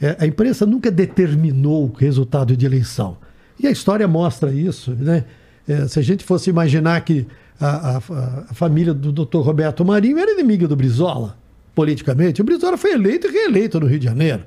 É, 0.00 0.16
a 0.18 0.26
imprensa 0.26 0.66
nunca 0.66 0.90
determinou 0.90 1.84
o 1.86 1.92
resultado 1.92 2.56
de 2.56 2.66
eleição. 2.66 3.16
E 3.58 3.66
a 3.66 3.70
história 3.70 4.06
mostra 4.08 4.52
isso. 4.52 4.90
Né? 4.92 5.24
É, 5.68 5.86
se 5.86 5.98
a 5.98 6.02
gente 6.02 6.24
fosse 6.24 6.50
imaginar 6.50 7.00
que 7.02 7.26
a, 7.60 7.96
a- 7.96 8.44
a 8.50 8.54
família 8.54 8.92
do 8.92 9.12
Dr. 9.12 9.38
Roberto 9.38 9.84
Marinho 9.84 10.18
era 10.18 10.32
inimiga 10.32 10.66
do 10.66 10.74
Brizola, 10.74 11.38
politicamente, 11.74 12.40
o 12.40 12.44
Brizola 12.44 12.76
foi 12.76 12.92
eleito 12.92 13.26
e 13.26 13.30
reeleito 13.30 13.80
no 13.80 13.86
Rio 13.86 13.98
de 13.98 14.04
Janeiro. 14.04 14.42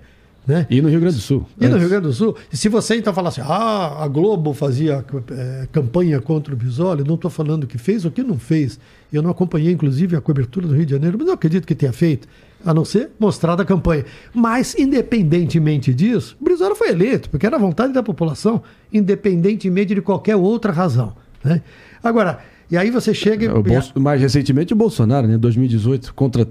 Né? 0.48 0.68
E 0.70 0.80
no 0.80 0.90
Rio 0.90 1.00
Grande 1.00 1.16
do 1.16 1.22
Sul. 1.22 1.48
E 1.60 1.64
no 1.64 1.70
Antes. 1.70 1.80
Rio 1.80 1.90
Grande 1.90 2.08
do 2.08 2.14
Sul, 2.14 2.36
e 2.54 2.58
se 2.58 2.70
você 2.70 2.96
então 2.98 3.12
falar 3.12 3.30
assim, 3.30 3.42
ah, 3.42 4.04
a 4.04 4.08
Globo 4.08 4.54
fazia 4.54 5.04
eh, 5.32 5.68
campanha 5.72 6.22
contra 6.22 6.54
o 6.54 6.58
Bisoli, 6.58 7.04
não 7.04 7.16
estou 7.16 7.32
falando 7.32 7.64
o 7.64 7.68
que 7.68 7.80
fez 7.80 8.06
ou 8.06 8.12
o 8.12 8.14
que 8.14 8.22
não 8.22 8.38
fez. 8.38 8.80
Eu 9.12 9.24
não 9.24 9.32
acompanhei, 9.32 9.74
inclusive, 9.74 10.16
a 10.16 10.22
cobertura 10.22 10.68
do 10.68 10.76
Rio 10.76 10.86
de 10.86 10.92
Janeiro, 10.92 11.18
mas 11.18 11.28
eu 11.28 11.34
acredito 11.34 11.66
que 11.66 11.74
tenha 11.74 11.92
feito, 11.92 12.28
a 12.64 12.76
não 12.76 12.86
ser 12.86 13.10
mostrada 13.20 13.64
a 13.64 13.66
campanha. 13.66 14.06
Mas, 14.36 14.76
independentemente 14.78 15.92
disso, 15.96 16.38
o 16.40 16.44
Brizola 16.44 16.76
foi 16.76 16.90
eleito, 16.90 17.28
porque 17.32 17.48
era 17.48 17.56
a 17.56 17.60
vontade 17.60 17.92
da 17.92 18.04
população, 18.04 18.62
independentemente 18.94 19.96
de 19.96 20.02
qualquer 20.02 20.36
outra 20.36 20.72
razão. 20.72 21.16
Né? 21.44 21.64
Agora, 22.04 22.40
e 22.70 22.78
aí 22.78 22.92
você 22.92 23.14
chega 23.14 23.46
e. 23.46 23.64
Bolso- 23.64 24.00
mais 24.00 24.22
recentemente 24.22 24.74
o 24.74 24.76
Bolsonaro, 24.76 25.28
né? 25.28 25.38
2018, 25.38 26.14
contra 26.14 26.48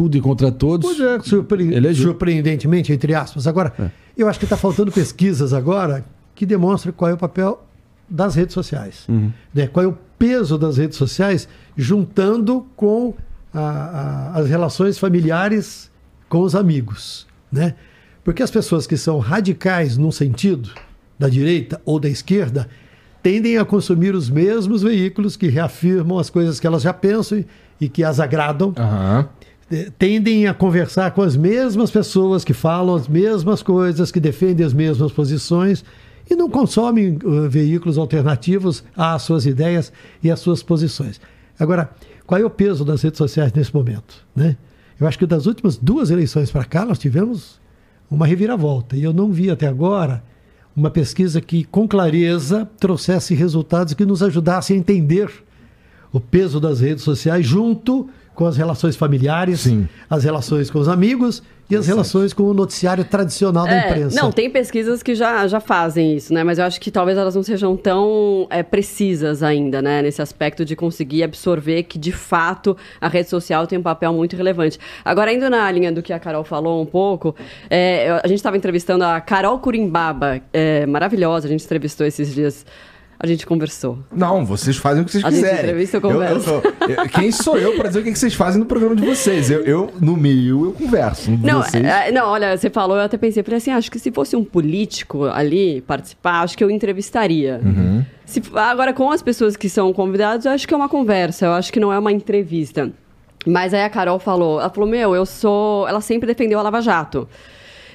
tudo 0.00 0.16
e 0.16 0.20
contra 0.20 0.50
todos. 0.50 0.86
Pois 0.96 1.00
é, 1.00 1.20
surpre- 1.20 1.74
Elegeu. 1.74 2.06
surpreendentemente, 2.08 2.92
entre 2.92 3.14
aspas. 3.14 3.46
Agora, 3.46 3.72
eu 4.16 4.28
acho 4.28 4.38
que 4.38 4.46
está 4.46 4.56
faltando 4.56 4.90
pesquisas 4.90 5.52
agora 5.52 6.04
que 6.34 6.46
demonstram 6.46 6.92
qual 6.92 7.10
é 7.10 7.14
o 7.14 7.18
papel 7.18 7.62
das 8.08 8.34
redes 8.34 8.54
sociais. 8.54 9.06
Né? 9.54 9.66
Qual 9.66 9.84
é 9.84 9.88
o 9.88 9.96
peso 10.18 10.56
das 10.56 10.78
redes 10.78 10.96
sociais 10.96 11.46
juntando 11.76 12.66
com 12.74 13.14
a- 13.52 13.60
a- 14.34 14.38
as 14.38 14.48
relações 14.48 14.98
familiares 14.98 15.90
com 16.28 16.40
os 16.40 16.54
amigos. 16.54 17.26
Né? 17.52 17.74
Porque 18.24 18.42
as 18.42 18.50
pessoas 18.50 18.86
que 18.86 18.96
são 18.96 19.18
radicais 19.18 19.96
num 19.98 20.10
sentido, 20.12 20.70
da 21.18 21.28
direita 21.28 21.80
ou 21.84 21.98
da 22.00 22.08
esquerda, 22.08 22.68
tendem 23.22 23.58
a 23.58 23.64
consumir 23.64 24.14
os 24.14 24.30
mesmos 24.30 24.82
veículos 24.82 25.36
que 25.36 25.48
reafirmam 25.48 26.18
as 26.18 26.30
coisas 26.30 26.58
que 26.58 26.66
elas 26.66 26.82
já 26.82 26.92
pensam 26.94 27.38
e- 27.38 27.46
e 27.82 27.88
que 27.88 28.02
as 28.04 28.18
agradam 28.20 28.72
Aham. 28.78 29.28
Eh, 29.70 29.90
tendem 29.98 30.46
a 30.46 30.54
conversar 30.54 31.12
com 31.12 31.22
as 31.22 31.36
mesmas 31.36 31.90
pessoas 31.90 32.44
que 32.44 32.52
falam 32.52 32.94
as 32.96 33.06
mesmas 33.06 33.62
coisas, 33.62 34.10
que 34.10 34.18
defendem 34.18 34.66
as 34.66 34.72
mesmas 34.72 35.12
posições 35.12 35.84
e 36.28 36.34
não 36.34 36.50
consomem 36.50 37.18
eh, 37.22 37.48
veículos 37.48 37.96
alternativos 37.96 38.82
às 38.96 39.22
suas 39.22 39.46
ideias 39.46 39.92
e 40.22 40.30
às 40.30 40.40
suas 40.40 40.62
posições. 40.62 41.20
Agora, 41.58 41.90
qual 42.26 42.40
é 42.40 42.44
o 42.44 42.50
peso 42.50 42.84
das 42.84 43.02
redes 43.02 43.18
sociais 43.18 43.52
nesse 43.52 43.74
momento? 43.74 44.26
Né? 44.34 44.56
Eu 44.98 45.06
acho 45.06 45.18
que 45.18 45.26
das 45.26 45.46
últimas 45.46 45.76
duas 45.76 46.10
eleições 46.10 46.50
para 46.50 46.64
cá 46.64 46.84
nós 46.84 46.98
tivemos 46.98 47.60
uma 48.10 48.26
reviravolta 48.26 48.96
e 48.96 49.04
eu 49.04 49.12
não 49.12 49.30
vi 49.30 49.50
até 49.50 49.66
agora 49.66 50.22
uma 50.74 50.90
pesquisa 50.90 51.40
que, 51.40 51.64
com 51.64 51.86
clareza, 51.86 52.68
trouxesse 52.78 53.34
resultados 53.34 53.94
que 53.94 54.04
nos 54.04 54.22
ajudassem 54.22 54.76
a 54.76 54.80
entender 54.80 55.30
o 56.12 56.20
peso 56.20 56.58
das 56.60 56.80
redes 56.80 57.04
sociais 57.04 57.46
junto 57.46 58.08
com 58.40 58.46
as 58.46 58.56
relações 58.56 58.96
familiares, 58.96 59.60
Sim. 59.60 59.86
as 60.08 60.24
relações 60.24 60.70
com 60.70 60.78
os 60.78 60.88
amigos 60.88 61.42
e 61.68 61.76
as 61.76 61.86
relações 61.86 62.32
com 62.32 62.44
o 62.44 62.54
noticiário 62.54 63.04
tradicional 63.04 63.66
da 63.66 63.74
É, 63.74 63.90
imprensa. 63.90 64.16
Não, 64.20 64.32
tem 64.32 64.48
pesquisas 64.48 65.02
que 65.02 65.14
já, 65.14 65.46
já 65.46 65.60
fazem 65.60 66.16
isso, 66.16 66.32
né? 66.32 66.42
Mas 66.42 66.58
eu 66.58 66.64
acho 66.64 66.80
que 66.80 66.90
talvez 66.90 67.18
elas 67.18 67.34
não 67.34 67.42
sejam 67.42 67.76
tão 67.76 68.46
é, 68.48 68.62
precisas 68.62 69.42
ainda, 69.42 69.82
né? 69.82 70.00
Nesse 70.00 70.22
aspecto 70.22 70.64
de 70.64 70.74
conseguir 70.74 71.22
absorver 71.22 71.82
que, 71.82 71.98
de 71.98 72.12
fato, 72.12 72.74
a 72.98 73.08
rede 73.08 73.28
social 73.28 73.66
tem 73.66 73.78
um 73.78 73.82
papel 73.82 74.10
muito 74.14 74.34
relevante. 74.36 74.78
Agora, 75.04 75.30
indo 75.34 75.50
na 75.50 75.70
linha 75.70 75.92
do 75.92 76.02
que 76.02 76.12
a 76.14 76.18
Carol 76.18 76.42
falou 76.42 76.80
um 76.82 76.86
pouco, 76.86 77.36
é, 77.68 78.08
eu- 78.10 78.20
a 78.24 78.26
gente 78.26 78.38
estava 78.38 78.56
entrevistando 78.56 79.04
a 79.04 79.20
Carol 79.20 79.58
Curimbaba, 79.58 80.40
é, 80.50 80.86
maravilhosa, 80.86 81.46
a 81.46 81.50
gente 81.50 81.62
entrevistou 81.66 82.06
esses 82.06 82.34
dias. 82.34 82.64
A 83.22 83.26
gente 83.26 83.44
conversou. 83.44 83.98
Não, 84.10 84.46
vocês 84.46 84.78
fazem 84.78 85.02
o 85.02 85.04
que 85.04 85.12
vocês 85.12 85.22
A 85.22 85.28
gente 85.30 85.40
quiserem. 85.40 85.58
entrevista, 85.60 85.98
eu 85.98 86.00
eu, 86.00 86.10
converso. 86.10 86.50
eu- 86.88 87.08
quem 87.10 87.30
sou 87.30 87.58
eu 87.58 87.76
pra 87.76 87.88
dizer 87.88 88.00
o 88.00 88.02
que 88.02 88.14
vocês 88.14 88.32
fazem 88.32 88.58
no 88.58 88.64
programa 88.64 88.96
de 88.96 89.04
vocês? 89.04 89.50
Eu, 89.50 89.62
eu, 89.64 89.92
no 90.00 90.16
meu, 90.16 90.64
eu 90.64 90.72
converso. 90.72 91.30
Não, 91.32 91.62
vocês... 91.62 91.84
é, 91.84 92.10
não, 92.10 92.28
olha, 92.28 92.56
você 92.56 92.70
falou, 92.70 92.96
eu 92.96 93.02
até 93.02 93.18
pensei, 93.18 93.42
falei 93.42 93.58
assim, 93.58 93.72
acho 93.72 93.90
que 93.90 93.98
se 93.98 94.10
fosse 94.10 94.34
um 94.36 94.42
político 94.44 95.24
ali 95.26 95.82
participar, 95.82 96.40
acho 96.40 96.56
que 96.56 96.64
eu 96.64 96.70
entrevistaria. 96.70 97.60
Uhum. 97.62 98.02
Se- 98.24 98.42
agora, 98.54 98.94
com 98.94 99.10
as 99.10 99.20
pessoas 99.22 99.54
que 99.54 99.68
são 99.68 99.92
convidadas, 99.92 100.46
eu 100.46 100.52
acho 100.52 100.66
que 100.66 100.72
é 100.72 100.76
uma 100.78 100.88
conversa, 100.88 101.44
eu 101.44 101.52
acho 101.52 101.70
que 101.70 101.78
não 101.78 101.92
é 101.92 101.98
uma 101.98 102.12
entrevista. 102.12 102.90
Mas 103.46 103.74
aí 103.74 103.82
a 103.84 103.90
Carol 103.90 104.18
falou, 104.18 104.60
ela 104.60 104.70
falou, 104.70 104.88
meu, 104.88 105.14
eu 105.14 105.26
sou. 105.26 105.86
Ela 105.88 106.00
sempre 106.00 106.26
defendeu 106.26 106.58
a 106.58 106.62
Lava 106.62 106.80
Jato. 106.80 107.28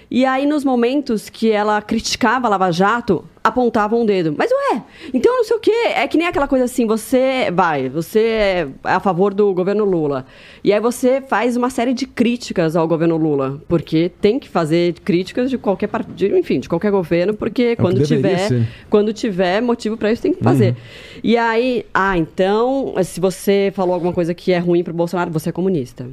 E 0.10 0.26
aí, 0.26 0.46
nos 0.46 0.64
momentos 0.64 1.30
que 1.30 1.52
ela 1.52 1.82
criticava 1.82 2.48
a 2.48 2.50
Lava 2.50 2.72
Jato, 2.72 3.26
apontava 3.44 3.96
um 3.96 4.06
dedo. 4.06 4.34
Mas 4.38 4.50
ué, 4.52 4.82
então 5.14 5.38
não 5.38 5.44
sei 5.44 5.56
o 5.56 5.60
quê. 5.60 5.72
É 5.96 6.08
que 6.08 6.18
nem 6.18 6.28
aquela 6.28 6.48
coisa 6.48 6.66
assim, 6.66 6.86
você 6.86 7.52
vai, 7.54 7.90
você 7.90 8.20
é 8.20 8.68
a 8.84 9.00
favor 9.00 9.34
do 9.34 9.54
governo 9.54 9.86
Lula. 9.86 10.26
E 10.64 10.74
aí 10.74 10.80
você 10.80 11.22
faz 11.22 11.56
uma 11.56 11.70
série 11.70 11.94
de 11.94 12.08
críticas 12.08 12.76
ao 12.76 12.88
governo 12.88 13.18
Lula. 13.18 13.62
Porque 13.68 14.12
tem 14.22 14.40
que 14.40 14.50
fazer 14.50 14.94
críticas 15.04 15.50
de 15.50 15.58
qualquer 15.58 15.88
partido, 15.88 16.38
enfim, 16.38 16.60
de 16.60 16.68
qualquer 16.70 16.92
governo, 16.92 17.34
porque 17.34 17.76
quando 17.76 18.02
É 18.02 18.06
deveria 18.06 18.38
tiver. 18.38 18.48
ser. 18.48 18.68
Quando 18.90 19.14
tiver 19.14 19.62
motivo 19.62 19.96
pra 19.98 20.12
isso, 20.12 20.22
tem 20.22 20.34
que 20.34 20.44
fazer. 20.44 20.70
Uhum. 20.70 21.20
E 21.24 21.38
aí, 21.38 21.86
ah, 21.94 22.18
então, 22.18 22.94
se 23.04 23.20
você 23.20 23.72
falou 23.76 23.94
alguma 23.94 24.14
coisa 24.14 24.34
que 24.34 24.52
é 24.52 24.58
ruim 24.58 24.84
pro 24.84 24.94
Bolsonaro, 24.94 25.30
você 25.32 25.50
é 25.50 25.52
comunista. 25.52 26.08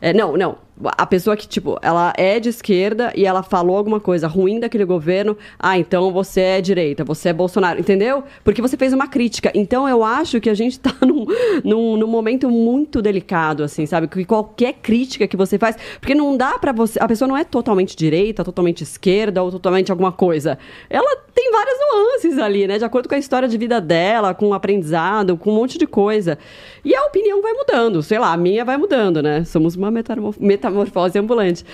É, 0.00 0.12
não, 0.12 0.36
não. 0.36 0.56
A 0.96 1.06
pessoa 1.06 1.36
que, 1.36 1.46
tipo, 1.46 1.78
ela 1.80 2.12
é 2.16 2.40
de 2.40 2.48
esquerda 2.48 3.12
e 3.14 3.24
ela 3.24 3.44
falou 3.44 3.76
alguma 3.76 4.00
coisa 4.00 4.26
ruim 4.26 4.58
daquele 4.58 4.84
governo, 4.84 5.36
ah, 5.56 5.78
então 5.78 6.12
você 6.12 6.40
é 6.40 6.60
direita, 6.60 7.04
você 7.04 7.28
é 7.28 7.32
Bolsonaro, 7.32 7.78
entendeu? 7.78 8.24
Porque 8.42 8.60
você 8.60 8.76
fez 8.76 8.92
uma 8.92 9.06
crítica. 9.06 9.52
Então 9.54 9.88
eu 9.88 10.02
acho 10.02 10.40
que 10.40 10.50
a 10.50 10.54
gente 10.54 10.78
tá 10.80 10.92
num, 11.06 11.26
num, 11.62 11.96
num 11.96 12.08
momento 12.08 12.50
muito 12.50 13.00
delicado, 13.00 13.62
assim, 13.62 13.86
sabe? 13.86 14.08
Que 14.08 14.24
qualquer 14.24 14.74
crítica 14.74 15.28
que 15.28 15.36
você 15.36 15.58
faz. 15.58 15.76
Porque 16.00 16.14
não 16.14 16.36
dá 16.36 16.58
pra 16.58 16.72
você. 16.72 16.98
A 17.00 17.06
pessoa 17.06 17.28
não 17.28 17.36
é 17.36 17.44
totalmente 17.44 17.96
direita, 17.96 18.42
totalmente 18.44 18.82
esquerda 18.82 19.42
ou 19.42 19.52
totalmente 19.52 19.92
alguma 19.92 20.10
coisa. 20.10 20.58
Ela 20.90 21.16
tem 21.32 21.52
várias 21.52 21.76
nuances 21.78 22.38
ali, 22.38 22.66
né? 22.66 22.78
De 22.78 22.84
acordo 22.84 23.08
com 23.08 23.14
a 23.14 23.18
história 23.18 23.48
de 23.48 23.56
vida 23.56 23.80
dela, 23.80 24.34
com 24.34 24.48
o 24.48 24.54
aprendizado, 24.54 25.36
com 25.36 25.50
um 25.50 25.54
monte 25.54 25.78
de 25.78 25.86
coisa. 25.86 26.36
E 26.84 26.94
a 26.94 27.04
opinião 27.06 27.40
vai 27.40 27.52
mudando, 27.52 28.02
sei 28.02 28.18
lá, 28.18 28.32
a 28.32 28.36
minha 28.36 28.64
vai 28.64 28.76
mudando, 28.76 29.22
né? 29.22 29.44
Somos 29.44 29.76
uma 29.76 29.90
metamorf- 29.90 30.40
metamorfose 30.64 31.18
ambulante. 31.18 31.64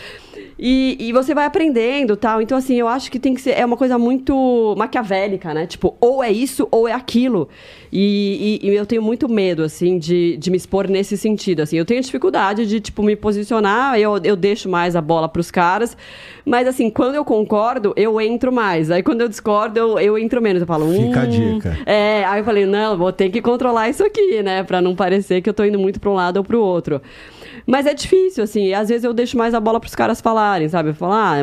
E, 0.58 0.96
e 1.00 1.12
você 1.12 1.34
vai 1.34 1.46
aprendendo 1.46 2.16
tal. 2.16 2.42
Então, 2.42 2.56
assim, 2.58 2.74
eu 2.78 2.86
acho 2.86 3.10
que 3.10 3.18
tem 3.18 3.34
que 3.34 3.40
ser. 3.40 3.52
É 3.52 3.64
uma 3.64 3.76
coisa 3.76 3.98
muito 3.98 4.74
maquiavélica, 4.76 5.54
né? 5.54 5.66
Tipo, 5.66 5.96
ou 6.00 6.22
é 6.22 6.30
isso 6.30 6.68
ou 6.70 6.86
é 6.86 6.92
aquilo. 6.92 7.48
E, 7.92 8.58
e- 8.62 8.68
e 8.68 8.74
eu 8.74 8.84
tenho 8.86 9.02
muito 9.02 9.28
medo, 9.28 9.62
assim, 9.62 9.98
de, 9.98 10.36
de 10.36 10.50
me 10.50 10.56
expor 10.56 10.86
nesse 10.88 11.16
sentido. 11.16 11.60
Assim, 11.60 11.76
eu 11.76 11.84
tenho 11.84 12.00
dificuldade 12.02 12.66
de, 12.66 12.78
tipo, 12.78 13.02
me 13.02 13.16
posicionar, 13.16 13.98
eu, 13.98 14.18
eu 14.22 14.36
deixo 14.36 14.68
mais 14.68 14.94
a 14.94 15.00
bola 15.00 15.28
pros 15.28 15.50
caras. 15.50 15.96
Mas, 16.44 16.68
assim, 16.68 16.90
quando 16.90 17.14
eu 17.14 17.24
concordo, 17.24 17.92
eu 17.96 18.20
entro 18.20 18.52
mais. 18.52 18.90
Aí, 18.90 19.02
quando 19.02 19.22
eu 19.22 19.28
discordo, 19.28 19.78
eu, 19.78 19.98
eu 19.98 20.18
entro 20.18 20.40
menos. 20.42 20.60
Eu 20.60 20.66
falo, 20.66 20.90
Fica 20.92 21.20
a 21.22 21.24
"Hum, 21.24 21.28
dica." 21.28 21.78
é, 21.86 22.24
aí 22.24 22.40
eu 22.40 22.44
falei, 22.44 22.66
não, 22.66 22.96
vou 22.98 23.12
ter 23.12 23.30
que 23.30 23.40
controlar 23.40 23.88
isso 23.88 24.04
aqui, 24.04 24.42
né? 24.42 24.62
Pra 24.62 24.80
não 24.82 24.94
parecer 24.94 25.40
que 25.40 25.48
eu 25.48 25.54
tô 25.54 25.64
indo 25.64 25.78
muito 25.78 25.98
pra 26.00 26.10
um 26.10 26.14
lado 26.14 26.36
ou 26.36 26.44
pro 26.44 26.60
outro. 26.60 27.00
Mas 27.66 27.86
é 27.86 27.94
difícil, 27.94 28.42
assim, 28.44 28.72
às 28.72 28.88
vezes 28.88 29.04
eu 29.04 29.12
deixo 29.12 29.36
mais 29.36 29.54
a 29.54 29.60
bola 29.60 29.78
pros 29.80 29.94
caras 29.94 30.20
falarem, 30.20 30.68
sabe? 30.68 30.90
Eu 30.90 30.94
falo, 30.94 31.12
ah, 31.12 31.36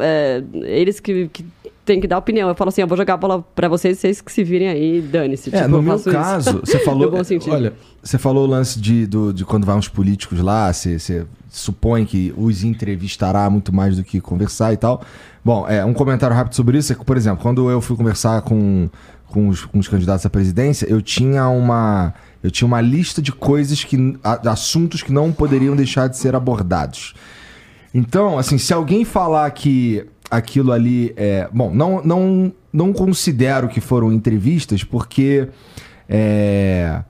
é, 0.00 0.42
eles 0.64 1.00
que, 1.00 1.28
que 1.28 1.44
têm 1.84 2.00
que 2.00 2.06
dar 2.06 2.18
opinião. 2.18 2.48
Eu 2.48 2.54
falo 2.54 2.68
assim, 2.68 2.80
eu 2.82 2.86
vou 2.86 2.96
jogar 2.96 3.14
a 3.14 3.16
bola 3.16 3.42
pra 3.54 3.68
vocês, 3.68 3.98
vocês 3.98 4.20
que 4.20 4.30
se 4.32 4.44
virem 4.44 4.68
aí, 4.68 5.00
dane-se. 5.00 5.48
É, 5.54 5.58
Tipo, 5.62 5.68
no 5.70 5.78
eu 5.78 5.82
meu 5.82 5.98
caso, 6.00 6.60
você 6.64 6.78
falou. 6.84 7.10
Olha, 7.50 7.72
você 8.02 8.18
falou 8.18 8.44
o 8.46 8.50
lance 8.50 8.80
de, 8.80 9.06
do- 9.06 9.32
de 9.32 9.44
quando 9.44 9.64
vai 9.64 9.76
uns 9.76 9.88
políticos 9.88 10.40
lá, 10.40 10.72
você, 10.72 10.98
você 10.98 11.26
supõe 11.48 12.04
que 12.04 12.32
os 12.36 12.62
entrevistará 12.62 13.48
muito 13.50 13.74
mais 13.74 13.96
do 13.96 14.04
que 14.04 14.20
conversar 14.20 14.72
e 14.72 14.76
tal. 14.76 15.02
Bom, 15.44 15.66
é, 15.68 15.84
um 15.84 15.92
comentário 15.94 16.34
rápido 16.36 16.54
sobre 16.54 16.78
isso 16.78 16.92
é 16.92 16.96
que, 16.96 17.04
por 17.04 17.16
exemplo, 17.16 17.42
quando 17.42 17.68
eu 17.70 17.80
fui 17.80 17.96
conversar 17.96 18.42
com, 18.42 18.88
com, 19.28 19.48
os, 19.48 19.64
com 19.64 19.78
os 19.78 19.88
candidatos 19.88 20.24
à 20.24 20.30
presidência, 20.30 20.86
eu 20.88 21.00
tinha 21.02 21.48
uma. 21.48 22.14
Eu 22.42 22.50
tinha 22.50 22.66
uma 22.66 22.80
lista 22.80 23.20
de 23.20 23.32
coisas 23.32 23.84
que. 23.84 23.96
assuntos 24.46 25.02
que 25.02 25.12
não 25.12 25.30
poderiam 25.32 25.76
deixar 25.76 26.08
de 26.08 26.16
ser 26.16 26.34
abordados. 26.34 27.14
Então, 27.92 28.38
assim, 28.38 28.56
se 28.56 28.72
alguém 28.72 29.04
falar 29.04 29.50
que 29.50 30.06
aquilo 30.30 30.72
ali 30.72 31.12
é. 31.16 31.48
Bom, 31.52 31.74
não, 31.74 32.02
não, 32.02 32.52
não 32.72 32.92
considero 32.92 33.68
que 33.68 33.80
foram 33.80 34.12
entrevistas, 34.12 34.82
porque. 34.84 35.48
É, 36.08 37.02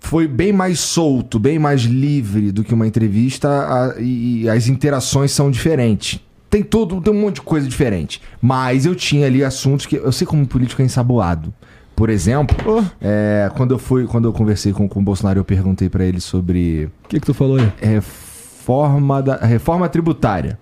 foi 0.00 0.28
bem 0.28 0.52
mais 0.52 0.80
solto, 0.80 1.38
bem 1.38 1.58
mais 1.58 1.82
livre 1.82 2.52
do 2.52 2.62
que 2.62 2.74
uma 2.74 2.86
entrevista 2.86 3.48
a- 3.48 3.94
e, 4.00 4.46
as 4.48 4.68
interações 4.68 5.32
são 5.32 5.50
diferentes. 5.50 6.20
Tem 6.50 6.62
tudo, 6.62 7.00
tem 7.00 7.12
um 7.12 7.20
monte 7.20 7.36
de 7.36 7.42
coisa 7.42 7.66
diferente. 7.66 8.20
Mas 8.40 8.84
eu 8.84 8.94
tinha 8.94 9.26
ali 9.26 9.42
assuntos 9.42 9.86
que. 9.86 9.96
Eu 9.96 10.12
sei 10.12 10.26
como 10.26 10.46
político 10.46 10.82
é 10.82 10.84
ensaboado. 10.84 11.52
Por 11.96 12.10
exemplo, 12.10 12.56
é, 13.00 13.50
quando 13.56 13.72
eu 13.72 13.78
fui, 13.78 14.04
quando 14.06 14.26
eu 14.26 14.32
conversei 14.32 14.72
com, 14.72 14.88
com 14.88 14.98
o 15.00 15.02
Bolsonaro, 15.02 15.38
eu 15.38 15.44
perguntei 15.44 15.88
pra 15.88 16.04
ele 16.04 16.20
sobre 16.20 16.90
O 17.04 17.08
que, 17.08 17.20
que 17.20 17.26
tu 17.26 17.32
falou 17.34 17.58
aí? 17.58 17.72
reforma 17.80 19.22
da 19.22 19.36
reforma 19.36 19.88
tributária. 19.88 20.58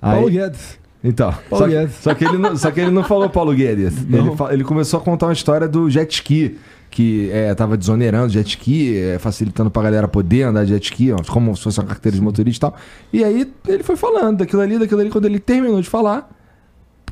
Aí- 0.00 0.12
Paulo 0.14 0.30
Guedes. 0.30 0.78
então, 1.04 1.32
Paulo 1.50 1.64
só 1.64 1.68
que, 1.70 1.74
Guedes. 1.76 1.94
só, 1.96 2.14
que 2.14 2.24
ele 2.24 2.38
não, 2.38 2.56
só 2.56 2.70
que 2.70 2.80
ele 2.80 2.90
não 2.90 3.04
falou 3.04 3.28
Paulo 3.28 3.52
Guedes. 3.54 3.94
Ele, 3.98 4.30
ele 4.50 4.64
começou 4.64 4.98
a 5.00 5.02
contar 5.02 5.26
uma 5.26 5.32
história 5.32 5.68
do 5.68 5.90
jet 5.90 6.10
ski, 6.14 6.58
que 6.90 7.30
é, 7.32 7.54
tava 7.54 7.76
desonerando 7.76 8.30
jet 8.32 8.48
ski, 8.48 8.96
é, 8.98 9.18
facilitando 9.18 9.70
pra 9.70 9.82
galera 9.82 10.08
poder 10.08 10.44
andar 10.44 10.64
jet 10.64 10.82
ski, 10.84 11.12
ó, 11.12 11.16
como 11.30 11.54
se 11.56 11.62
fosse 11.64 11.78
uma 11.80 11.86
carteira 11.86 12.16
de 12.16 12.22
motorista 12.22 12.66
e 12.66 12.70
tal. 12.70 12.78
E 13.12 13.24
aí 13.24 13.52
ele 13.68 13.82
foi 13.82 13.96
falando 13.96 14.38
daquilo 14.38 14.62
ali, 14.62 14.78
daquilo 14.78 15.00
ali. 15.00 15.10
Quando 15.10 15.26
ele 15.26 15.38
terminou 15.38 15.80
de 15.82 15.88
falar, 15.88 16.30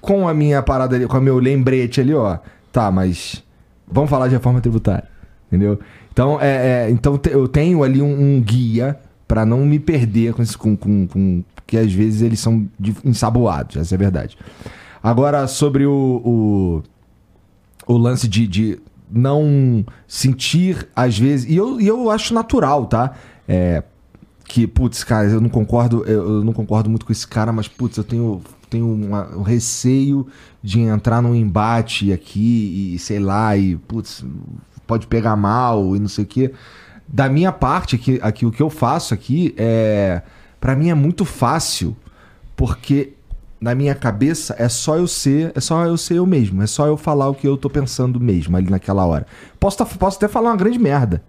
com 0.00 0.26
a 0.26 0.32
minha 0.34 0.62
parada 0.62 0.96
ali, 0.96 1.06
com 1.06 1.18
o 1.18 1.20
meu 1.20 1.38
lembrete 1.38 2.00
ali, 2.00 2.14
ó. 2.14 2.38
Tá, 2.72 2.90
mas 2.90 3.42
vamos 3.90 4.10
falar 4.10 4.28
de 4.28 4.34
reforma 4.34 4.60
tributária. 4.60 5.04
Entendeu? 5.48 5.78
Então, 6.12 6.40
é, 6.40 6.86
é, 6.86 6.90
então 6.90 7.18
te- 7.18 7.30
eu 7.30 7.48
tenho 7.48 7.82
ali 7.82 8.00
um, 8.00 8.36
um 8.36 8.40
guia 8.40 8.98
pra 9.26 9.44
não 9.44 9.64
me 9.66 9.78
perder 9.78 10.32
com, 10.34 10.42
esse, 10.42 10.56
com, 10.56 10.76
com, 10.76 11.06
com- 11.06 11.42
que 11.66 11.76
às 11.76 11.92
vezes 11.92 12.22
eles 12.22 12.38
são 12.40 12.68
ensaboados, 13.04 13.76
essa 13.76 13.94
é 13.94 13.96
a 13.96 13.98
verdade. 13.98 14.36
Agora, 15.02 15.46
sobre 15.46 15.86
o, 15.86 16.82
o, 17.86 17.92
o 17.94 17.96
lance 17.96 18.28
de, 18.28 18.46
de 18.46 18.78
não 19.10 19.84
sentir, 20.06 20.86
às 20.94 21.18
vezes. 21.18 21.48
E 21.50 21.56
eu, 21.56 21.80
e 21.80 21.86
eu 21.86 22.10
acho 22.10 22.32
natural, 22.34 22.86
tá? 22.86 23.12
É, 23.48 23.82
que, 24.44 24.66
putz, 24.66 25.02
cara, 25.04 25.28
eu 25.28 25.40
não 25.40 25.48
concordo, 25.48 26.04
eu 26.04 26.44
não 26.44 26.52
concordo 26.52 26.88
muito 26.90 27.06
com 27.06 27.12
esse 27.12 27.26
cara, 27.26 27.52
mas, 27.52 27.66
putz, 27.66 27.96
eu 27.96 28.04
tenho, 28.04 28.40
tenho 28.70 28.86
uma- 28.90 29.36
um 29.36 29.42
receio 29.42 30.26
de 30.62 30.80
entrar 30.80 31.20
num 31.20 31.34
embate 31.34 32.12
aqui 32.12 32.94
e 32.94 32.98
sei 32.98 33.18
lá, 33.18 33.56
e, 33.56 33.76
putz, 33.76 34.24
pode 34.86 35.06
pegar 35.06 35.36
mal 35.36 35.94
e 35.96 35.98
não 35.98 36.08
sei 36.08 36.24
o 36.24 36.26
quê. 36.26 36.52
Da 37.06 37.28
minha 37.28 37.50
parte, 37.50 37.96
aqui, 37.96 38.18
aqui 38.22 38.46
o 38.46 38.50
que 38.52 38.62
eu 38.62 38.70
faço 38.70 39.12
aqui 39.12 39.52
é. 39.58 40.22
Pra 40.60 40.76
mim 40.76 40.90
é 40.90 40.94
muito 40.94 41.24
fácil, 41.24 41.96
porque 42.54 43.14
na 43.60 43.74
minha 43.74 43.94
cabeça 43.94 44.54
é 44.58 44.68
só 44.68 44.96
eu 44.96 45.06
ser, 45.06 45.52
é 45.54 45.60
só 45.60 45.84
eu 45.84 45.96
ser 45.96 46.14
eu 46.14 46.26
mesmo, 46.26 46.62
é 46.62 46.66
só 46.66 46.86
eu 46.86 46.96
falar 46.96 47.28
o 47.28 47.34
que 47.34 47.46
eu 47.48 47.56
tô 47.56 47.68
pensando 47.68 48.20
mesmo 48.20 48.56
ali 48.56 48.70
naquela 48.70 49.04
hora. 49.04 49.26
Posso, 49.58 49.78
tá- 49.78 49.84
posso 49.86 50.16
até 50.18 50.28
falar 50.28 50.50
uma 50.50 50.56
grande 50.56 50.78
merda. 50.78 51.22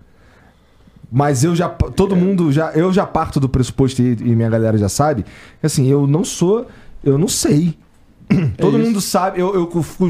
Mas 1.11 1.43
eu 1.43 1.53
já. 1.53 1.67
Todo 1.67 2.15
mundo 2.15 2.51
já. 2.53 2.71
Eu 2.71 2.93
já 2.93 3.05
parto 3.05 3.37
do 3.39 3.49
pressuposto 3.49 4.01
e, 4.01 4.11
e 4.13 4.35
minha 4.35 4.49
galera 4.49 4.77
já 4.77 4.87
sabe. 4.87 5.25
Assim, 5.61 5.87
eu 5.87 6.07
não 6.07 6.23
sou. 6.23 6.67
Eu 7.03 7.17
não 7.17 7.27
sei. 7.27 7.77
Todo 8.57 8.77
isso. 8.77 8.87
mundo 8.87 9.01
sabe. 9.01 9.39
Eu, 9.39 9.53
eu 9.53 9.67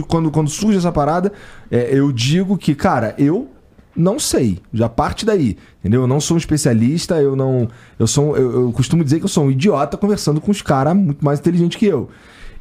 quando, 0.07 0.31
quando 0.31 0.49
surge 0.49 0.77
essa 0.77 0.91
parada, 0.91 1.31
é, 1.69 1.89
eu 1.91 2.11
digo 2.11 2.57
que, 2.57 2.76
cara, 2.76 3.15
eu 3.18 3.49
não 3.95 4.19
sei. 4.19 4.59
Já 4.73 4.88
parte 4.88 5.26
daí. 5.26 5.57
Entendeu? 5.80 6.01
Eu 6.01 6.07
não 6.07 6.19
sou 6.19 6.35
um 6.35 6.38
especialista, 6.38 7.15
eu 7.15 7.35
não. 7.35 7.68
Eu 7.97 8.07
sou. 8.07 8.38
Eu, 8.38 8.65
eu 8.68 8.72
costumo 8.72 9.03
dizer 9.03 9.19
que 9.19 9.26
eu 9.26 9.30
sou 9.30 9.45
um 9.45 9.51
idiota 9.51 9.97
conversando 9.97 10.39
com 10.39 10.51
os 10.51 10.61
caras 10.61 10.95
muito 10.95 11.23
mais 11.23 11.39
inteligentes 11.39 11.77
que 11.77 11.85
eu. 11.85 12.09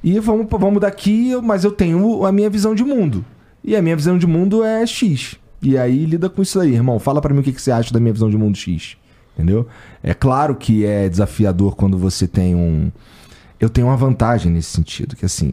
E 0.03 0.19
vamos, 0.19 0.47
vamos 0.51 0.81
daqui, 0.81 1.37
mas 1.43 1.63
eu 1.63 1.71
tenho 1.71 2.25
a 2.25 2.33
minha 2.33 2.49
visão 2.49 2.75
de 2.75 2.83
mundo. 2.83 3.25
E 3.63 3.77
a 3.77 3.83
minha 3.83 3.95
visão 3.95 4.17
de 4.17 4.27
mundo 4.27 4.65
é 4.65 4.87
X. 4.87 5.37
E 5.63 5.77
aí 5.77 6.07
lida 6.07 6.31
com 6.31 6.41
isso 6.41 6.59
aí, 6.59 6.73
irmão. 6.73 6.99
Fala 6.99 7.21
pra 7.21 7.35
mim 7.35 7.41
o 7.41 7.43
que, 7.43 7.53
que 7.53 7.61
você 7.61 7.71
acha 7.71 7.93
da 7.93 8.01
minha 8.01 8.13
visão 8.13 8.31
de 8.31 8.37
mundo 8.37 8.57
X. 8.57 8.97
Entendeu? 9.35 9.67
É 10.03 10.15
claro 10.15 10.55
que 10.55 10.85
é 10.85 11.09
desafiador 11.09 11.77
quando 11.77 11.99
você 11.99 12.27
tem 12.27 12.55
um. 12.55 12.91
Eu 13.61 13.69
tenho 13.69 13.87
uma 13.89 13.97
vantagem 13.97 14.51
nesse 14.51 14.71
sentido, 14.71 15.15
que 15.15 15.25
assim, 15.27 15.53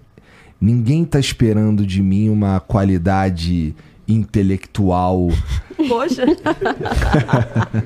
ninguém 0.59 1.03
tá 1.05 1.19
esperando 1.19 1.85
de 1.85 2.01
mim 2.01 2.29
uma 2.29 2.59
qualidade 2.59 3.75
intelectual 4.07 5.27
Poxa. 5.89 6.23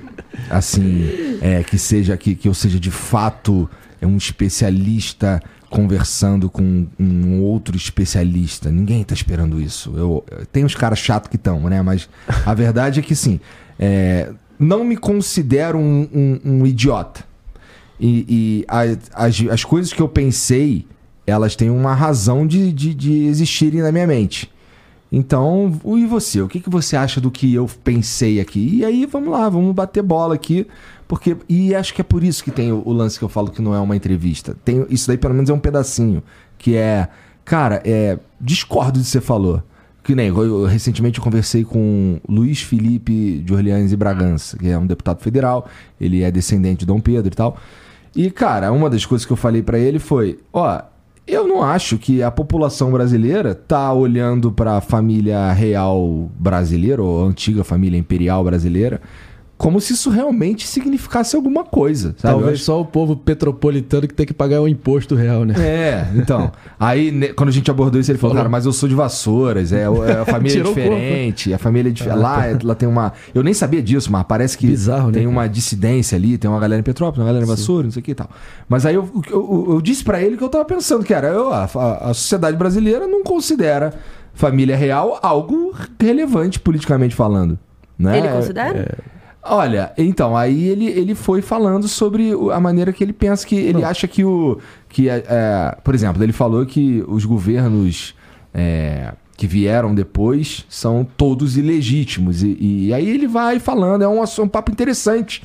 assim, 0.50 1.06
é, 1.42 1.64
que 1.64 1.78
seja 1.78 2.16
que, 2.18 2.36
que 2.36 2.48
eu 2.48 2.54
seja 2.54 2.80
de 2.80 2.92
fato 2.92 3.70
um 4.02 4.18
especialista 4.18 5.42
conversando 5.70 6.50
com 6.50 6.88
um 7.00 7.42
outro 7.42 7.78
especialista. 7.78 8.70
Ninguém 8.72 9.04
tá 9.04 9.14
esperando 9.14 9.62
isso. 9.62 9.94
Eu, 9.96 10.26
tem 10.52 10.66
uns 10.66 10.76
caras 10.76 11.00
chatos 11.00 11.30
que 11.30 11.36
estão, 11.38 11.62
né? 11.70 11.82
Mas 11.82 12.10
a 12.46 12.54
verdade 12.54 13.00
é 13.00 13.04
que 13.04 13.16
sim, 13.16 13.40
é, 13.80 14.32
não 14.60 14.84
me 14.84 14.98
considero 14.98 15.78
um, 15.78 16.08
um- 16.14 16.40
um 16.44 16.66
idiota. 16.66 17.24
E, 18.02 18.26
e 18.28 18.66
a- 18.68 19.26
as, 19.28 19.40
as 19.50 19.64
coisas 19.64 19.94
que 19.94 20.02
eu 20.02 20.10
pensei, 20.10 20.88
elas 21.28 21.56
têm 21.56 21.70
uma 21.70 21.94
razão 21.94 22.48
de, 22.48 22.74
de, 22.74 22.94
de 22.96 23.26
existirem 23.28 23.82
na 23.82 23.92
minha 23.92 24.08
mente. 24.08 24.52
Então, 25.12 25.80
e 25.98 26.06
você? 26.06 26.42
O 26.42 26.48
que, 26.48 26.60
que 26.60 26.70
você 26.70 26.96
acha 26.96 27.20
do 27.20 27.30
que 27.30 27.54
eu 27.54 27.70
pensei 27.84 28.40
aqui? 28.40 28.78
E 28.78 28.86
aí, 28.86 29.06
vamos 29.06 29.30
lá, 29.30 29.48
vamos 29.50 29.76
bater 29.76 30.02
bola 30.02 30.34
aqui. 30.36 30.66
Porque, 31.08 31.36
e 31.50 31.76
acho 31.76 31.94
que 31.94 32.00
é 32.00 32.04
por 32.04 32.24
isso 32.24 32.42
que 32.44 32.50
tem 32.52 32.72
o, 32.72 32.82
o 32.86 32.94
lance 32.94 33.20
que 33.20 33.26
eu 33.26 33.30
falo 33.30 33.52
que 33.52 33.62
não 33.62 33.76
é 33.76 33.80
uma 33.80 33.96
entrevista. 33.96 34.56
Tem, 34.64 34.86
isso 34.90 35.08
daí, 35.08 35.18
pelo 35.18 35.34
menos, 35.34 35.50
é 35.50 35.54
um 35.54 35.60
pedacinho. 35.60 36.24
Que 36.58 36.76
é, 36.78 37.10
cara, 37.44 37.82
é, 37.84 38.18
discordo 38.40 39.00
do 39.00 39.04
que 39.04 39.10
você 39.10 39.20
falou. 39.20 39.62
Que 40.02 40.16
nem, 40.16 40.30
eu, 40.30 40.44
eu- 40.44 40.66
recentemente 40.66 41.20
eu 41.20 41.24
conversei 41.24 41.66
com 41.66 42.18
Luiz 42.28 42.62
Felipe 42.62 43.40
de 43.46 43.54
Orleans 43.54 43.92
e 43.92 43.98
Bragança, 43.98 44.58
que 44.58 44.70
é 44.70 44.78
um 44.78 44.88
deputado 44.88 45.22
federal, 45.22 45.68
ele 46.00 46.24
é 46.24 46.32
descendente 46.32 46.80
de 46.80 46.86
Dom 46.86 47.00
Pedro 47.02 47.28
e 47.32 47.36
tal. 47.36 47.58
E, 48.16 48.30
cara, 48.30 48.72
uma 48.72 48.90
das 48.90 49.06
coisas 49.06 49.26
que 49.26 49.32
eu 49.32 49.38
falei 49.38 49.62
pra 49.62 49.80
ele 49.80 50.00
foi: 50.00 50.40
ó, 50.52 50.82
eu 51.28 51.48
não 51.48 51.64
acho 51.64 51.98
que 51.98 52.22
a 52.22 52.32
população 52.32 52.92
brasileira 52.92 53.56
tá 53.56 53.94
olhando 53.94 54.52
pra 54.52 54.82
família 54.82 55.52
real 55.54 56.30
brasileira, 56.38 57.02
ou 57.02 57.26
antiga 57.26 57.64
família 57.64 57.98
imperial 57.98 58.44
brasileira, 58.44 59.02
como 59.62 59.80
se 59.80 59.94
isso 59.94 60.10
realmente 60.10 60.66
significasse 60.68 61.36
alguma 61.36 61.64
coisa. 61.64 62.16
Sabe? 62.18 62.34
Talvez 62.34 62.54
acho- 62.56 62.64
só 62.64 62.82
o 62.82 62.86
povo 62.86 63.16
petropolitano 63.16 64.08
que 64.08 64.14
tem 64.16 64.26
que 64.26 64.34
pagar 64.34 64.60
o 64.60 64.68
imposto 64.68 65.14
real, 65.14 65.46
né? 65.46 65.54
é, 65.60 66.08
então. 66.16 66.52
Aí, 66.80 67.12
ne- 67.12 67.28
quando 67.28 67.50
a 67.50 67.52
gente 67.52 67.70
abordou 67.70 68.02
isso, 68.02 68.10
ele 68.12 68.18
falou, 68.18 68.36
cara, 68.36 68.50
mas 68.50 68.66
eu 68.66 68.74
sou 68.74 68.90
de 68.90 68.96
Vassouras, 68.96 69.72
é, 69.72 69.84
é 69.84 69.86
a 70.20 70.26
família 70.26 70.62
é 70.62 70.64
diferente, 70.66 71.54
a 71.54 71.60
família 71.60 71.90
é 71.90 71.94
diferente. 71.94 72.20
Lá, 72.20 72.48
ela 72.48 72.74
tem 72.74 72.90
uma. 72.90 73.14
Eu 73.36 73.44
nem 73.44 73.54
sabia 73.54 73.84
disso, 73.84 74.12
mas 74.12 74.24
parece 74.28 74.58
que 74.58 74.66
Bizarro, 74.66 75.08
né, 75.08 75.14
tem 75.14 75.24
cara? 75.26 75.30
uma 75.36 75.48
dissidência 75.48 76.16
ali, 76.16 76.40
tem 76.40 76.50
uma 76.50 76.60
galera 76.60 76.80
em 76.80 76.84
Petrópolis, 76.84 77.20
uma 77.20 77.26
galera 77.28 77.46
em 77.46 77.48
Vassouras, 77.48 77.86
não 77.86 77.92
sei 77.92 78.00
o 78.02 78.04
que 78.04 78.12
e 78.12 78.16
tal. 78.16 78.32
Mas 78.68 78.84
aí 78.84 78.96
eu, 78.96 79.08
eu, 79.30 79.68
eu 79.74 79.82
disse 79.82 80.04
pra 80.04 80.20
ele 80.24 80.38
que 80.38 80.44
eu 80.44 80.50
tava 80.50 80.66
pensando, 80.66 81.04
que 81.06 81.14
era, 81.14 81.28
eu, 81.28 81.54
a, 81.54 81.66
a- 81.66 82.14
sociedade 82.16 82.58
brasileira 82.58 83.06
não 83.06 83.24
considera 83.24 83.94
família 84.34 84.76
real 84.76 85.20
algo 85.22 85.76
relevante 86.00 86.60
politicamente 86.60 87.14
falando. 87.14 87.60
Né? 88.00 88.18
Ele 88.18 88.28
considera? 88.30 88.98
Olha, 89.44 89.92
então, 89.98 90.38
aí 90.38 90.68
ele, 90.68 90.86
ele 90.86 91.16
foi 91.16 91.42
falando 91.42 91.88
sobre 91.88 92.32
a 92.54 92.60
maneira 92.60 92.94
que 92.94 93.04
ele 93.04 93.14
pensa 93.14 93.46
que 93.46 93.56
ele 93.56 93.84
acha 93.84 94.08
que 94.08 94.24
o. 94.24 94.60
que 94.88 95.10
é, 95.10 95.24
é, 95.28 95.78
Por 95.84 95.96
exemplo, 95.96 96.24
ele 96.24 96.32
falou 96.32 96.64
que 96.66 97.04
os 97.08 97.26
governos 97.26 98.14
é, 98.54 99.14
que 99.36 99.48
vieram 99.48 99.96
depois 99.96 100.64
são 100.70 101.04
todos 101.18 101.58
ilegítimos. 101.58 102.44
E, 102.44 102.56
e 102.60 102.94
aí 102.94 103.10
ele 103.10 103.28
vai 103.28 103.60
falando, 103.60 104.04
é 104.04 104.08
um, 104.08 104.22
um 104.22 104.48
papo 104.48 104.72
interessante 104.72 105.42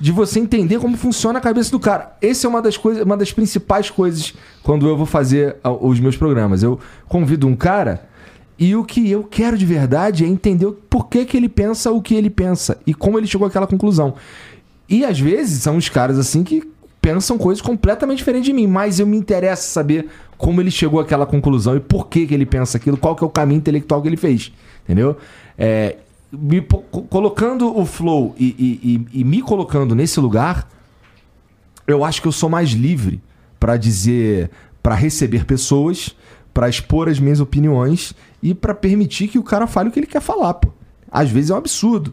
de 0.00 0.10
você 0.10 0.40
entender 0.40 0.80
como 0.80 0.96
funciona 0.96 1.38
a 1.38 1.42
cabeça 1.42 1.70
do 1.70 1.78
cara. 1.78 2.16
Essa 2.20 2.48
é 2.48 2.50
uma 2.50 2.60
das 2.60 2.76
coisas, 2.76 3.04
uma 3.04 3.16
das 3.16 3.32
principais 3.32 3.88
coisas 3.88 4.34
quando 4.62 4.88
eu 4.88 4.96
vou 4.96 5.06
fazer 5.06 5.56
os 5.80 6.00
meus 6.00 6.16
programas. 6.16 6.64
Eu 6.64 6.80
convido 7.08 7.46
um 7.46 7.54
cara 7.54 8.08
e 8.58 8.74
o 8.74 8.84
que 8.84 9.10
eu 9.10 9.22
quero 9.24 9.56
de 9.58 9.66
verdade 9.66 10.24
é 10.24 10.26
entender 10.26 10.70
por 10.88 11.08
que, 11.08 11.24
que 11.24 11.36
ele 11.36 11.48
pensa 11.48 11.90
o 11.92 12.00
que 12.00 12.14
ele 12.14 12.30
pensa 12.30 12.78
e 12.86 12.94
como 12.94 13.18
ele 13.18 13.26
chegou 13.26 13.46
àquela 13.46 13.66
conclusão. 13.66 14.14
E 14.88 15.04
às 15.04 15.18
vezes 15.20 15.62
são 15.62 15.76
os 15.76 15.88
caras 15.88 16.18
assim 16.18 16.42
que 16.42 16.62
pensam 17.02 17.36
coisas 17.38 17.60
completamente 17.62 18.18
diferentes 18.18 18.46
de 18.46 18.52
mim, 18.52 18.66
mas 18.66 18.98
eu 18.98 19.06
me 19.06 19.16
interessa 19.16 19.68
saber 19.68 20.08
como 20.38 20.60
ele 20.60 20.70
chegou 20.70 20.98
àquela 21.00 21.26
conclusão 21.26 21.76
e 21.76 21.80
por 21.80 22.08
que, 22.08 22.26
que 22.26 22.34
ele 22.34 22.46
pensa 22.46 22.78
aquilo, 22.78 22.96
qual 22.96 23.14
que 23.14 23.22
é 23.22 23.26
o 23.26 23.30
caminho 23.30 23.58
intelectual 23.58 24.00
que 24.02 24.08
ele 24.08 24.16
fez, 24.16 24.52
entendeu? 24.84 25.16
É, 25.56 25.96
me 26.32 26.60
colocando 27.08 27.76
o 27.78 27.84
flow 27.86 28.34
e, 28.38 28.46
e- 28.58 28.94
e- 29.14 29.20
e 29.20 29.24
me 29.24 29.40
colocando 29.42 29.94
nesse 29.94 30.18
lugar, 30.18 30.68
eu 31.86 32.04
acho 32.04 32.20
que 32.20 32.28
eu 32.28 32.32
sou 32.32 32.48
mais 32.48 32.70
livre 32.70 33.20
pra 33.60 33.76
dizer, 33.76 34.50
pra 34.82 34.94
receber 34.94 35.44
pessoas, 35.44 36.14
pra 36.52 36.68
expor 36.68 37.08
as 37.08 37.18
minhas 37.20 37.38
opiniões 37.40 38.14
e 38.50 38.54
pra 38.54 38.74
permitir 38.74 39.28
que 39.28 39.38
o 39.38 39.42
cara 39.42 39.66
fale 39.66 39.88
o 39.88 39.92
que 39.92 39.98
ele 40.00 40.06
quer 40.06 40.20
falar, 40.20 40.54
pô. 40.54 40.68
Às 41.10 41.30
vezes 41.30 41.50
é 41.50 41.54
um 41.54 41.56
absurdo. 41.58 42.12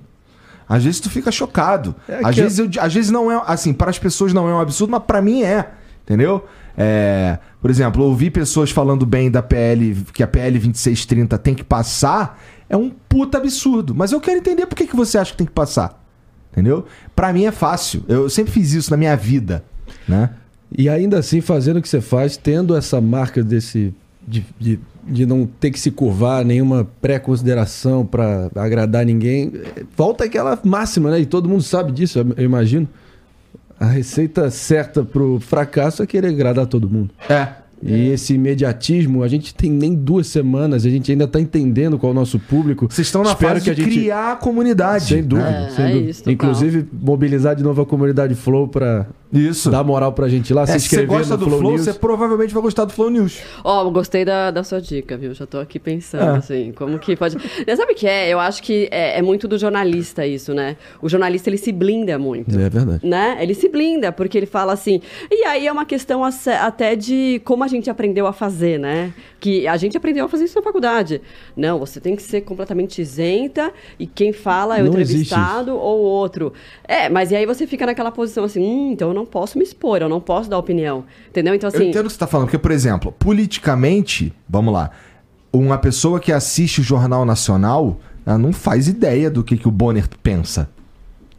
Às 0.67 0.83
vezes 0.83 0.99
tu 0.99 1.09
fica 1.09 1.31
chocado. 1.31 1.95
É 2.07 2.19
às, 2.23 2.35
vezes 2.43 2.59
eu- 2.59 2.69
às 2.81 2.93
vezes 2.93 3.11
não 3.11 3.31
é, 3.31 3.41
assim, 3.45 3.73
para 3.73 3.89
as 3.89 3.99
pessoas 3.99 4.33
não 4.33 4.47
é 4.49 4.53
um 4.53 4.59
absurdo, 4.59 4.91
mas 4.91 5.03
pra 5.03 5.21
mim 5.21 5.43
é, 5.43 5.69
entendeu? 6.03 6.45
É, 6.77 7.37
por 7.61 7.69
exemplo, 7.69 8.03
ouvir 8.03 8.31
pessoas 8.31 8.71
falando 8.71 9.05
bem 9.05 9.29
da 9.29 9.43
PL, 9.43 9.95
que 10.13 10.23
a 10.23 10.27
PL 10.27 10.57
2630 10.57 11.37
tem 11.37 11.53
que 11.53 11.63
passar, 11.63 12.39
é 12.69 12.75
um 12.77 12.89
puta 12.89 13.37
absurdo. 13.37 13.93
Mas 13.93 14.11
eu 14.11 14.19
quero 14.21 14.39
entender 14.39 14.65
por 14.65 14.75
que, 14.75 14.87
que 14.87 14.95
você 14.95 15.17
acha 15.17 15.31
que 15.31 15.37
tem 15.37 15.45
que 15.47 15.53
passar. 15.53 16.01
Entendeu? 16.51 16.85
Pra 17.15 17.33
mim 17.33 17.45
é 17.45 17.51
fácil. 17.51 18.03
Eu 18.07 18.29
sempre 18.29 18.51
fiz 18.53 18.73
isso 18.73 18.89
na 18.91 18.97
minha 18.97 19.15
vida, 19.15 19.63
né? 20.07 20.29
E 20.75 20.87
ainda 20.89 21.19
assim, 21.19 21.41
fazendo 21.41 21.77
o 21.77 21.81
que 21.81 21.89
você 21.89 22.01
faz, 22.01 22.37
tendo 22.37 22.75
essa 22.75 22.99
marca 23.01 23.43
desse. 23.43 23.93
De, 24.27 24.45
de, 24.59 24.79
de 25.03 25.25
não 25.25 25.45
ter 25.45 25.71
que 25.71 25.79
se 25.79 25.91
curvar 25.91 26.45
nenhuma 26.45 26.87
pré-consideração 27.01 28.05
pra 28.05 28.49
agradar 28.55 29.05
ninguém, 29.05 29.51
volta 29.95 30.25
aquela 30.25 30.57
máxima, 30.63 31.11
né? 31.11 31.19
E 31.19 31.25
todo 31.25 31.49
mundo 31.49 31.63
sabe 31.63 31.91
disso, 31.91 32.19
eu 32.37 32.43
imagino. 32.43 32.87
A 33.79 33.85
receita 33.85 34.49
certa 34.49 35.03
pro 35.03 35.39
fracasso 35.39 36.03
é 36.03 36.07
querer 36.07 36.29
agradar 36.29 36.65
todo 36.67 36.89
mundo. 36.89 37.09
É. 37.29 37.62
E 37.85 38.09
esse 38.11 38.33
imediatismo, 38.35 39.23
a 39.23 39.27
gente 39.27 39.53
tem 39.53 39.69
nem 39.69 39.93
duas 39.93 40.27
semanas, 40.27 40.85
a 40.85 40.89
gente 40.89 41.11
ainda 41.11 41.27
tá 41.27 41.39
entendendo 41.39 41.97
qual 41.97 42.11
é 42.11 42.15
o 42.15 42.15
nosso 42.15 42.39
público. 42.39 42.87
Vocês 42.89 43.07
estão 43.07 43.23
na 43.23 43.31
Espero 43.31 43.53
fase 43.55 43.65
que 43.65 43.69
a 43.71 43.73
de 43.73 43.83
gente- 43.83 43.93
criar 43.99 44.31
a 44.33 44.35
comunidade. 44.35 45.05
Sem 45.05 45.23
dúvida? 45.23 45.49
É, 45.49 45.69
sem 45.69 45.85
é 45.85 45.91
dúvida. 45.91 46.09
isso. 46.09 46.29
Inclusive, 46.31 46.85
mobilizar 46.93 47.55
de 47.55 47.63
novo 47.63 47.81
a 47.81 47.85
comunidade 47.85 48.35
Flow 48.35 48.67
pra 48.67 49.05
Isso. 49.31 49.69
dar 49.69 49.83
moral 49.83 50.13
pra 50.13 50.27
gente 50.29 50.53
lá, 50.53 50.63
É, 50.63 50.65
se 50.67 50.79
se 50.81 50.89
você 50.95 51.05
gosta 51.05 51.35
do 51.35 51.45
Flow, 51.49 51.71
News. 51.71 51.81
você 51.81 51.93
provavelmente 51.93 52.53
vai 52.53 52.61
gostar 52.63 52.85
do 52.85 52.93
Flow 52.93 53.09
News. 53.09 53.39
Ó, 53.63 53.83
eu 53.83 53.91
gostei 53.91 54.23
da, 54.23 54.51
da 54.51 54.63
sua 54.63 54.79
dica, 54.79 55.17
viu? 55.17 55.33
Já 55.33 55.45
tô 55.45 55.59
aqui 55.59 55.79
pensando, 55.79 56.35
É. 56.35 56.37
assim, 56.37 56.71
como 56.75 56.97
que 56.99 57.15
pode... 57.15 57.35
Sabe 57.75 57.91
o 57.93 57.95
que 57.95 58.07
é? 58.07 58.29
Eu 58.31 58.39
acho 58.39 58.61
que 58.63 58.87
é, 58.91 59.17
é 59.17 59.21
muito 59.21 59.47
do 59.47 59.57
jornalista 59.57 60.25
isso, 60.25 60.53
né? 60.53 60.77
O 61.01 61.09
jornalista, 61.09 61.49
ele 61.49 61.57
se 61.57 61.71
blinda 61.71 62.17
muito. 62.19 62.51
É 62.57 62.69
verdade. 62.69 63.05
Né? 63.05 63.37
Ele 63.41 63.53
se 63.53 63.67
blinda, 63.67 64.11
porque 64.11 64.37
ele 64.37 64.45
fala 64.45 64.73
assim... 64.73 65.01
E 65.31 65.43
aí 65.45 65.65
é 65.67 65.71
uma 65.71 65.85
questão 65.85 66.23
até 66.23 66.95
de 66.95 67.41
como 67.43 67.63
a 67.63 67.67
gente 67.77 67.89
aprendeu 67.89 68.27
a 68.27 68.33
fazer, 68.33 68.79
né? 68.79 69.13
Que 69.39 69.67
a 69.67 69.77
gente 69.77 69.97
aprendeu 69.97 70.25
a 70.25 70.29
fazer 70.29 70.45
isso 70.45 70.55
na 70.55 70.61
faculdade. 70.61 71.21
Não, 71.55 71.79
você 71.79 71.99
tem 71.99 72.15
que 72.15 72.21
ser 72.21 72.41
completamente 72.41 73.01
isenta 73.01 73.71
e 73.99 74.07
quem 74.07 74.33
fala 74.33 74.77
é 74.77 74.81
o 74.81 74.85
Não 74.85 74.99
existe 74.99 75.33
entrevistado 75.33 75.75
ou 75.75 75.99
outro. 75.99 76.53
É, 76.87 77.09
mas 77.09 77.31
e 77.31 77.35
aí 77.35 77.45
você 77.45 77.67
fica 77.67 77.85
naquela 77.85 78.11
posição 78.11 78.43
assim, 78.43 78.61
hum, 78.63 78.91
então 78.91 79.09
eu 79.09 79.13
não 79.13 79.25
posso 79.25 79.57
me 79.57 79.63
expor, 79.63 80.01
eu 80.01 80.09
não 80.09 80.21
posso 80.21 80.49
dar 80.49 80.57
opinião. 80.57 81.05
Entendeu? 81.29 81.53
Então 81.53 81.69
Eu 81.69 81.75
assim... 81.75 81.89
entendo 81.89 82.05
o 82.05 82.07
que 82.07 82.13
você 82.13 82.19
tá 82.19 82.27
falando, 82.27 82.47
porque, 82.47 82.59
por 82.59 82.71
exemplo, 82.71 83.11
politicamente, 83.11 84.33
vamos 84.47 84.73
lá, 84.73 84.91
uma 85.51 85.77
pessoa 85.77 86.19
que 86.19 86.31
assiste 86.31 86.81
o 86.81 86.83
Jornal 86.83 87.25
Nacional, 87.25 87.99
ela 88.25 88.37
não 88.37 88.51
faz 88.51 88.87
ideia 88.87 89.29
do 89.29 89.43
que, 89.43 89.57
que 89.57 89.67
o 89.67 89.71
Bonner 89.71 90.07
pensa, 90.21 90.69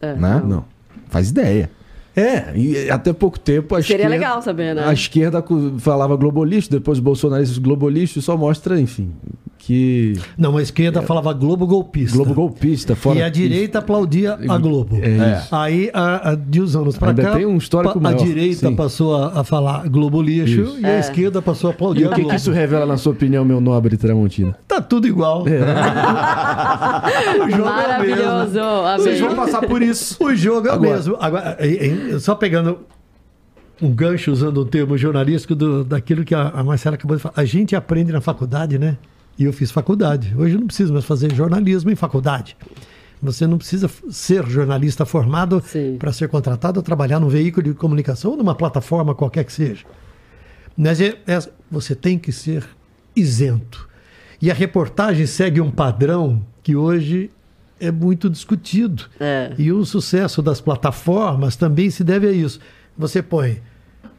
é, 0.01 0.13
né? 0.13 0.41
Não. 0.45 0.65
Faz 1.09 1.29
ideia. 1.29 1.69
É, 2.15 2.55
e 2.55 2.89
até 2.89 3.11
pouco 3.11 3.37
tempo 3.37 3.75
a 3.75 3.81
Seria 3.81 4.05
esquerda... 4.05 4.15
legal 4.15 4.41
saber, 4.41 4.73
né? 4.73 4.87
A 4.87 4.93
esquerda 4.93 5.43
falava 5.79 6.15
globalista, 6.15 6.77
depois 6.77 6.97
os 6.97 7.03
bolsonaristas 7.03 7.57
globalista, 7.57 8.21
só 8.21 8.37
mostra, 8.37 8.79
enfim, 8.79 9.13
que 9.65 10.13
Não, 10.37 10.55
a 10.57 10.61
esquerda 10.61 11.01
falava 11.01 11.33
Globo 11.33 11.65
golpista. 11.65 12.15
Globo 12.15 12.35
golpista, 12.35 12.95
fora... 12.95 13.17
E 13.17 13.23
a 13.23 13.29
direita 13.29 13.79
aplaudia 13.79 14.37
a 14.47 14.57
Globo. 14.59 14.95
É 15.01 15.37
isso. 15.39 15.55
Aí, 15.55 15.89
a, 15.91 16.29
a- 16.31 16.35
de 16.35 16.61
uns 16.61 16.75
anos 16.75 16.95
pra 16.99 17.09
Ainda 17.09 17.23
cá, 17.23 17.31
tem 17.33 17.47
um 17.47 17.57
histórico 17.57 17.99
pa- 17.99 18.09
a 18.09 18.13
maior. 18.13 18.23
direita 18.23 18.67
Sim. 18.69 18.75
passou 18.75 19.15
a, 19.15 19.39
a 19.39 19.43
falar 19.43 19.89
Globo 19.89 20.21
lixo 20.21 20.61
Isso. 20.61 20.77
e 20.79 20.85
a 20.85 20.89
É. 20.89 20.99
esquerda 20.99 21.41
passou 21.41 21.71
a 21.71 21.73
aplaudir 21.73 22.01
E 22.01 22.05
a 22.05 22.07
o 22.07 22.11
que, 22.11 22.15
Globo. 22.17 22.29
que 22.29 22.35
isso 22.35 22.51
revela, 22.51 22.85
na 22.85 22.95
sua 22.97 23.13
opinião, 23.13 23.43
meu 23.43 23.59
nobre 23.59 23.97
Tramontina? 23.97 24.55
Tá 24.67 24.79
tudo 24.79 25.07
igual. 25.07 25.45
É. 25.47 25.61
o 27.43 27.49
jogo 27.49 27.67
é 27.69 27.97
o 27.97 28.01
mesmo. 28.01 28.25
Maravilhoso. 28.25 29.01
Vocês 29.03 29.21
amei. 29.21 29.35
vão 29.35 29.45
passar 29.45 29.61
por 29.61 29.81
isso. 29.81 30.23
O 30.23 30.35
jogo 30.35 30.67
é 30.67 30.71
o 30.71 30.73
Agora- 30.75 30.91
mesmo. 30.95 31.17
Agora, 31.19 31.57
só 32.19 32.35
pegando 32.35 32.77
um 33.81 33.89
gancho 33.89 34.31
usando 34.31 34.61
um 34.61 34.65
termo 34.65 34.95
jornalístico 34.97 35.55
do, 35.55 35.83
daquilo 35.83 36.23
que 36.23 36.35
a, 36.35 36.49
a 36.49 36.63
Marcela 36.63 36.95
acabou 36.95 37.17
de 37.17 37.23
falar. 37.23 37.33
A 37.35 37.45
gente 37.45 37.75
aprende 37.75 38.11
na 38.11 38.21
faculdade, 38.21 38.77
né? 38.79 38.95
E 39.37 39.43
eu 39.43 39.53
fiz 39.53 39.71
faculdade. 39.71 40.33
Hoje 40.37 40.55
eu 40.55 40.59
não 40.59 40.67
preciso 40.67 40.93
mais 40.93 41.05
fazer 41.05 41.33
jornalismo 41.33 41.91
em 41.91 41.95
faculdade. 41.95 42.55
Você 43.21 43.47
não 43.47 43.57
precisa 43.57 43.89
ser 44.09 44.45
jornalista 44.47 45.05
formado 45.05 45.61
para 45.97 46.11
ser 46.13 46.29
contratado 46.29 46.79
a 46.79 46.83
trabalhar 46.83 47.19
num 47.19 47.27
veículo 47.29 47.63
de 47.63 47.73
comunicação 47.73 48.31
ou 48.31 48.37
numa 48.37 48.55
plataforma 48.55 49.15
qualquer 49.15 49.43
que 49.43 49.51
seja. 49.53 49.85
Mas 50.77 51.01
é- 51.01 51.17
é- 51.27 51.39
você 51.71 51.95
tem 51.95 52.19
que 52.19 52.31
ser 52.31 52.63
isento. 53.15 53.87
E 54.41 54.51
a 54.51 54.53
reportagem 54.53 55.25
segue 55.25 55.59
um 55.61 55.71
padrão 55.71 56.45
que 56.61 56.75
hoje 56.75 57.31
é 57.79 57.91
muito 57.91 58.29
discutido. 58.29 59.05
É. 59.19 59.53
E 59.57 59.71
o 59.71 59.85
sucesso 59.85 60.41
das 60.41 60.61
plataformas 60.61 61.55
também 61.55 61.89
se 61.89 62.03
deve 62.03 62.27
a 62.27 62.31
isso. 62.31 62.59
Você 62.97 63.21
põe 63.21 63.61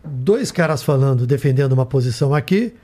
dois 0.05 0.51
caras 0.51 0.83
falando, 0.83 1.27
defendendo 1.27 1.73
uma 1.73 1.87
posição 1.87 2.35
aqui, 2.35 2.75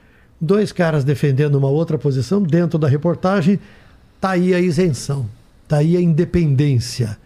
dois 0.42 0.72
caras 0.72 1.04
defendendo 1.04 1.54
uma 1.54 1.68
outra 1.68 1.96
posição 1.96 2.42
dentro 2.42 2.76
da 2.76 2.88
reportagem, 2.88 3.60
tá 4.20 4.30
aí 4.30 4.52
a 4.52 4.58
isenção, 4.58 5.26
tá 5.68 5.76
aí 5.76 5.96
a 5.96 6.00
independência. 6.00 7.16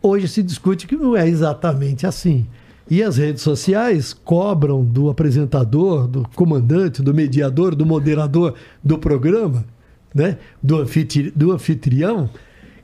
Hoje 0.00 0.26
se 0.26 0.42
discute 0.42 0.86
que 0.86 0.96
não 0.96 1.14
é 1.14 1.28
exatamente 1.28 2.06
assim. 2.06 2.46
E 2.88 3.02
as 3.02 3.18
redes 3.18 3.42
sociais 3.42 4.14
cobram 4.14 4.82
do 4.82 5.10
apresentador, 5.10 6.08
do 6.08 6.26
comandante, 6.34 7.02
do 7.02 7.12
mediador, 7.12 7.74
do 7.74 7.84
moderador 7.84 8.54
do 8.82 8.98
programa, 8.98 9.64
né? 10.14 10.38
do, 10.62 10.80
anfitri 10.80 11.30
do 11.30 11.52
anfitrião, 11.52 12.30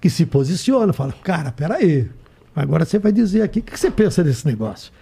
que 0.01 0.11
se 0.11 0.27
posiciona, 0.27 0.93
fala, 0.93 1.13
cara, 1.25 1.51
peraí, 1.51 2.09
agora 2.55 2.85
você 2.85 2.99
vai 2.99 3.11
dizer 3.11 3.41
aqui, 3.41 3.61
o 3.61 3.63
que 3.63 3.81
você 3.81 3.91
pensa 3.91 4.23
desse 4.23 4.47
negócio? 4.47 4.93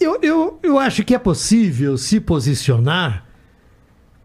Eu, 0.00 0.18
eu, 0.22 0.58
eu 0.62 0.78
acho 0.78 1.04
que 1.04 1.14
é 1.14 1.18
possível 1.18 1.96
se 1.96 2.18
posicionar 2.18 3.25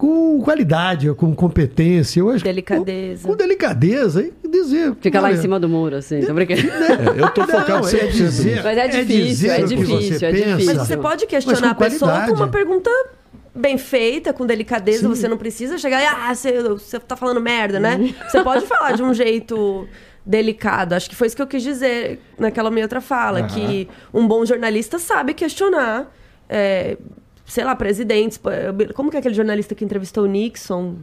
com 0.01 0.41
qualidade, 0.41 1.13
com 1.13 1.35
competência. 1.35 2.21
Eu 2.21 2.31
acho, 2.31 2.43
Delicadeza. 2.43 3.21
Com, 3.21 3.29
com 3.29 3.37
delicadeza 3.37 4.27
e 4.43 4.47
dizer. 4.47 4.95
Fica 4.99 5.21
lá 5.21 5.29
em 5.29 5.33
olha, 5.33 5.41
cima 5.43 5.59
do 5.59 5.69
muro, 5.69 5.97
assim. 5.97 6.21
Tô 6.21 6.33
brincando. 6.33 6.59
É, 6.61 7.21
eu 7.21 7.29
tô 7.29 7.45
focado 7.45 7.69
não, 7.69 7.81
100% 7.81 7.99
é 8.01 8.07
dizer. 8.07 8.63
Mas 8.63 8.77
é 8.79 8.87
difícil, 8.87 9.25
dizer 9.27 9.47
é 9.49 9.55
que 9.57 9.63
difícil, 9.75 10.17
você 10.17 10.25
é 10.25 10.31
pensa. 10.31 10.45
difícil. 10.45 10.75
Mas 10.75 10.87
você 10.87 10.97
pode 10.97 11.27
questionar 11.27 11.75
com 11.75 11.83
a 11.83 11.87
pessoa 11.87 12.11
com 12.11 12.17
qualidade. 12.17 12.41
uma 12.41 12.47
pergunta 12.47 12.89
bem 13.53 13.77
feita, 13.77 14.33
com 14.33 14.43
delicadeza. 14.43 15.01
Sim. 15.01 15.09
Você 15.09 15.27
não 15.27 15.37
precisa 15.37 15.77
chegar 15.77 16.01
e, 16.01 16.05
ah, 16.07 16.33
você, 16.33 16.63
você 16.63 16.99
tá 16.99 17.15
falando 17.15 17.39
merda, 17.39 17.79
né? 17.79 18.15
Você 18.27 18.41
pode 18.41 18.65
falar 18.65 18.93
de 18.93 19.03
um 19.03 19.13
jeito 19.13 19.87
delicado. 20.25 20.93
Acho 20.93 21.11
que 21.11 21.15
foi 21.15 21.27
isso 21.27 21.35
que 21.35 21.43
eu 21.43 21.47
quis 21.47 21.61
dizer 21.61 22.19
naquela 22.39 22.71
minha 22.71 22.85
outra 22.85 23.01
fala, 23.01 23.43
que 23.43 23.87
um 24.11 24.27
bom 24.27 24.43
jornalista 24.47 24.97
sabe 24.97 25.35
questionar, 25.35 26.11
é, 26.49 26.97
sei 27.51 27.65
lá, 27.65 27.75
presidentes. 27.75 28.39
Como 28.95 29.09
que 29.11 29.17
é 29.17 29.19
aquele 29.19 29.35
jornalista 29.35 29.75
que 29.75 29.83
entrevistou 29.83 30.23
o 30.23 30.27
Nixon? 30.27 30.95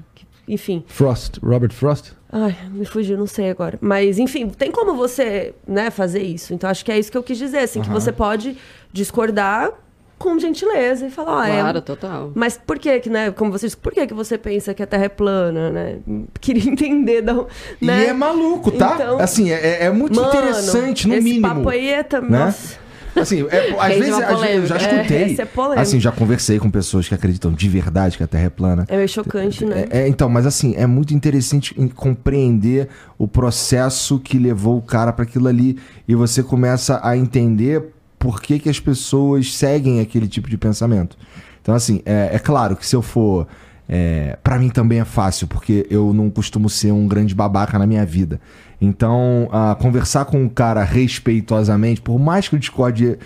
Enfim. 0.48 0.82
Frost, 0.86 1.38
Robert 1.42 1.72
Frost? 1.74 2.12
Ai, 2.32 2.56
me 2.70 2.86
fugiu, 2.86 3.18
não 3.18 3.26
sei 3.26 3.50
agora. 3.50 3.78
Mas, 3.82 4.18
enfim, 4.18 4.48
tem 4.48 4.70
como 4.72 4.94
você, 4.94 5.54
né, 5.66 5.90
fazer 5.90 6.22
isso. 6.22 6.54
Então, 6.54 6.70
acho 6.70 6.82
que 6.82 6.90
é 6.90 6.98
isso 6.98 7.12
que 7.12 7.18
eu 7.18 7.22
quis 7.22 7.36
dizer, 7.36 7.58
assim, 7.58 7.82
que 7.82 7.90
você 7.90 8.10
pode 8.10 8.56
discordar 8.90 9.70
com 10.18 10.38
gentileza 10.38 11.06
e 11.06 11.10
falar, 11.10 11.44
ah, 11.44 11.46
Claro, 11.60 11.78
é... 11.78 11.80
total. 11.82 12.32
Mas 12.34 12.56
por 12.58 12.78
que 12.78 12.98
que, 12.98 13.10
né, 13.10 13.30
como 13.30 13.52
você 13.52 13.66
disse, 13.66 13.76
por 13.76 13.92
que 13.92 14.06
que 14.06 14.14
você 14.14 14.36
pensa 14.38 14.72
que 14.72 14.82
a 14.82 14.86
Terra 14.86 15.04
é 15.04 15.08
plana, 15.10 15.70
né? 15.70 15.98
Queria 16.40 16.64
entender, 16.72 17.20
da, 17.22 17.34
né? 17.80 18.04
E 18.04 18.06
é 18.06 18.12
maluco, 18.14 18.70
tá? 18.72 18.94
Então- 18.94 19.20
assim, 19.20 19.50
é, 19.52 19.84
é 19.84 19.90
muito 19.90 20.16
Mano, 20.16 20.28
interessante, 20.28 21.06
no 21.06 21.14
esse 21.14 21.22
mínimo. 21.24 21.46
papo 21.46 21.68
aí 21.68 21.88
é... 21.90 22.02
tam- 22.02 22.22
né? 22.22 22.46
Nossa. 22.46 22.87
Assim, 23.20 23.46
é, 23.50 23.76
às 23.78 23.94
vezes 23.98 24.14
às 24.14 24.40
vezes 24.40 24.56
eu 24.56 24.66
já. 24.66 24.76
É, 24.76 24.78
escutei. 24.78 25.36
é 25.38 25.44
polêmico. 25.44 25.80
assim, 25.80 26.00
já 26.00 26.12
conversei 26.12 26.58
com 26.58 26.70
pessoas 26.70 27.08
que 27.08 27.14
acreditam 27.14 27.52
de 27.52 27.68
verdade 27.68 28.16
que 28.16 28.22
a 28.22 28.26
Terra 28.26 28.44
é 28.44 28.50
plana. 28.50 28.84
É 28.88 28.96
meio 28.96 29.08
chocante, 29.08 29.64
né? 29.64 29.86
É, 29.90 30.00
é, 30.00 30.08
então, 30.08 30.28
mas 30.28 30.46
assim, 30.46 30.74
é 30.76 30.86
muito 30.86 31.14
interessante 31.14 31.74
em 31.76 31.88
compreender 31.88 32.88
o 33.16 33.26
processo 33.26 34.18
que 34.18 34.38
levou 34.38 34.78
o 34.78 34.82
cara 34.82 35.12
para 35.12 35.24
aquilo 35.24 35.48
ali 35.48 35.78
e 36.06 36.14
você 36.14 36.42
começa 36.42 37.00
a 37.02 37.16
entender 37.16 37.92
por 38.18 38.42
que, 38.42 38.58
que 38.58 38.68
as 38.68 38.80
pessoas 38.80 39.54
seguem 39.54 40.00
aquele 40.00 40.26
tipo 40.26 40.48
de 40.48 40.58
pensamento. 40.58 41.16
Então, 41.62 41.74
assim, 41.74 42.00
é, 42.04 42.30
é 42.32 42.38
claro 42.38 42.76
que 42.76 42.86
se 42.86 42.96
eu 42.96 43.02
for. 43.02 43.46
É, 43.88 44.36
para 44.42 44.58
mim 44.58 44.68
também 44.68 45.00
é 45.00 45.04
fácil, 45.04 45.46
porque 45.46 45.86
eu 45.88 46.12
não 46.12 46.28
costumo 46.28 46.68
ser 46.68 46.92
um 46.92 47.08
grande 47.08 47.34
babaca 47.34 47.78
na 47.78 47.86
minha 47.86 48.04
vida. 48.04 48.38
Então, 48.80 49.48
ah, 49.50 49.74
conversar 49.80 50.26
com 50.26 50.44
o 50.44 50.50
cara 50.50 50.84
respeitosamente, 50.84 52.00
por 52.00 52.18
mais 52.18 52.48
que 52.48 52.54
eu 52.54 52.58
discorde, 52.58 53.18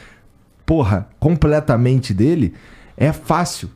porra, 0.64 1.09
completamente 1.18 2.14
dele, 2.14 2.55
é 2.97 3.12
fácil. 3.12 3.68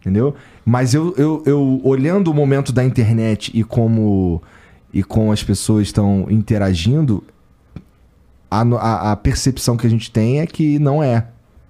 Entendeu? 0.00 0.36
Mas 0.64 0.94
eu, 0.94 1.14
eu, 1.16 1.42
eu 1.46 1.80
olhando 1.82 2.30
o 2.30 2.34
momento 2.34 2.72
da 2.72 2.84
internet 2.84 3.50
e 3.54 3.64
como 3.64 4.42
e 4.92 5.02
como 5.02 5.32
as 5.32 5.42
pessoas 5.42 5.88
estão 5.88 6.26
interagindo, 6.30 7.22
a, 8.50 8.62
a, 8.62 9.12
a 9.12 9.16
percepção 9.16 9.76
que 9.76 9.86
a 9.86 9.90
gente 9.90 10.10
tem 10.10 10.40
é 10.40 10.46
que 10.46 10.78
não 10.78 11.02
é. 11.02 11.26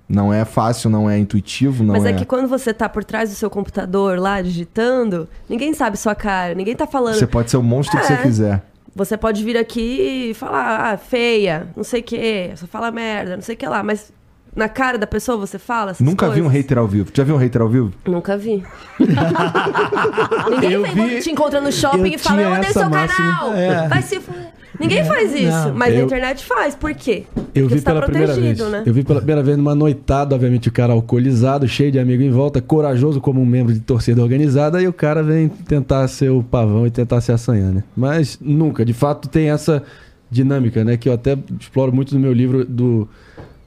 Não 0.08 0.32
é 0.32 0.44
fácil, 0.44 0.88
não 0.88 1.10
é 1.10 1.18
intuitivo, 1.18 1.82
não 1.82 1.94
Mas 1.94 2.04
é. 2.04 2.10
é 2.10 2.12
que 2.12 2.24
quando 2.24 2.46
você 2.46 2.72
tá 2.72 2.88
por 2.88 3.02
trás 3.02 3.28
do 3.30 3.34
seu 3.34 3.50
computador 3.50 4.18
lá 4.20 4.40
digitando, 4.40 5.28
ninguém 5.48 5.74
sabe 5.74 5.96
sua 5.96 6.14
cara, 6.14 6.54
ninguém 6.54 6.76
tá 6.76 6.86
falando. 6.86 7.14
Você 7.16 7.26
pode 7.26 7.50
ser 7.50 7.56
o 7.56 7.62
monstro 7.62 7.98
que 7.98 8.04
É. 8.04 8.08
você 8.16 8.22
quiser. 8.22 8.62
Você 8.94 9.16
pode 9.16 9.42
vir 9.44 9.56
aqui 9.56 10.30
e 10.30 10.34
falar, 10.34 10.92
ah, 10.92 10.96
feia, 10.96 11.66
não 11.76 11.82
sei 11.84 12.00
o 12.00 12.04
quê, 12.04 12.52
só 12.54 12.66
fala 12.66 12.90
merda, 12.90 13.34
não 13.36 13.42
sei 13.42 13.54
o 13.54 13.58
que 13.58 13.66
lá, 13.66 13.82
mas 13.82 14.10
na 14.54 14.68
cara 14.70 14.96
da 14.96 15.06
pessoa 15.06 15.36
você 15.36 15.58
fala 15.58 15.90
essas 15.90 16.06
Nunca 16.06 16.30
vi 16.30 16.40
um 16.40 16.44
coisas? 16.44 16.62
hater 16.62 16.78
ao 16.78 16.86
vivo. 16.86 17.10
Já 17.12 17.24
viu 17.24 17.34
um 17.34 17.38
hater 17.38 17.60
ao 17.60 17.68
vivo? 17.68 17.92
Nunca 18.06 18.38
vi. 18.38 18.62
Ninguém 20.50 20.72
Eu 20.72 20.82
vem 20.82 20.92
vi- 20.94 21.00
quando 21.00 21.22
te 21.22 21.30
encontra 21.30 21.60
no 21.60 21.72
shopping 21.72 21.98
eu 22.10 22.14
e 22.14 22.18
fala, 22.18 22.42
eu 22.42 22.52
odeio 22.52 22.72
seu 22.72 22.88
máxima. 22.88 23.26
canal, 23.38 23.52
É. 23.54 23.88
vai 23.88 24.02
se 24.02 24.20
fuder. 24.20 24.52
Ninguém 24.78 25.05
faz 25.05 25.32
isso, 25.34 25.47
Não. 25.68 25.74
mas 25.74 25.94
na 25.94 26.01
Eu- 26.01 26.05
internet 26.06 26.44
faz. 26.44 26.74
Por 26.74 26.93
quê? 26.94 27.24
Eu 27.36 27.43
Porque 27.44 27.60
vi 27.62 27.68
você 27.68 27.80
tá 27.84 27.93
pela 27.94 28.05
primeira 28.06 28.34
vez. 28.34 28.59
protegido, 28.59 28.68
né? 28.70 28.82
Eu 28.84 28.93
vi 28.93 29.02
pela 29.05 29.20
primeira 29.20 29.43
vez 29.43 29.56
numa 29.56 29.74
noitada, 29.74 30.34
obviamente, 30.34 30.68
o 30.68 30.72
cara 30.72 30.93
alcoolizado, 30.93 31.66
cheio 31.66 31.90
de 31.90 31.98
amigo 31.98 32.22
em 32.22 32.30
volta, 32.30 32.60
corajoso 32.60 33.20
como 33.20 33.40
um 33.40 33.47
membro 33.47 33.72
de 33.72 33.80
torcida 33.80 34.22
organizada, 34.22 34.82
e 34.82 34.86
o 34.86 34.93
cara 34.93 35.22
vem 35.22 35.48
tentar 35.48 36.06
ser 36.09 36.30
o 36.30 36.43
pavão 36.43 36.86
e 36.86 36.90
tentar 36.90 37.20
se 37.22 37.32
assanhar, 37.32 37.72
né? 37.72 37.84
Mas 37.97 38.38
nunca, 38.40 38.84
de 38.84 38.93
fato, 38.93 39.28
tem 39.28 39.48
essa 39.51 39.82
dinâmica, 40.30 40.84
né? 40.84 40.97
Que 40.97 41.09
eu 41.09 41.12
até 41.14 41.38
exploro 41.59 41.93
muito 41.93 42.12
no 42.14 42.20
meu 42.20 42.32
livro 42.32 42.64
do, 42.64 43.09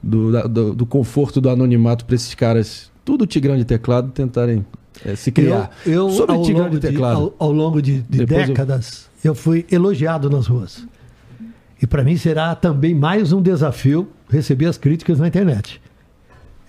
do, 0.02 0.30
da- 0.30 0.42
do, 0.46 0.74
do 0.74 0.86
conforto 0.86 1.40
do 1.40 1.48
anonimato 1.50 2.04
para 2.04 2.14
esses 2.14 2.34
caras, 2.34 2.90
tudo 3.04 3.26
tigrão 3.26 3.56
de 3.56 3.64
teclado, 3.64 4.10
tentarem 4.12 4.64
eh, 5.04 5.16
se 5.16 5.32
criar. 5.32 5.70
Eu, 5.84 5.92
eu 5.92 6.10
Sobre 6.10 6.36
ao, 6.36 6.42
tigrão 6.42 6.64
longo 6.66 6.76
de 6.78 6.80
de, 6.80 6.92
teclado. 6.92 7.16
ao, 7.20 7.34
ao 7.48 7.52
longo 7.52 7.82
de, 7.82 8.02
de 8.02 8.18
Depois 8.18 8.42
eu- 8.42 8.46
décadas, 8.48 9.09
eu... 9.22 9.34
fui 9.34 9.66
elogiado 9.70 10.28
nas 10.30 10.46
ruas. 10.46 10.86
E 11.82 11.86
para 11.86 12.04
mim 12.04 12.16
será 12.16 12.54
também 12.54 12.94
mais 12.94 13.32
um 13.32 13.40
desafio 13.40 14.08
receber 14.28 14.66
as 14.66 14.76
críticas 14.76 15.18
na 15.18 15.28
internet. 15.28 15.80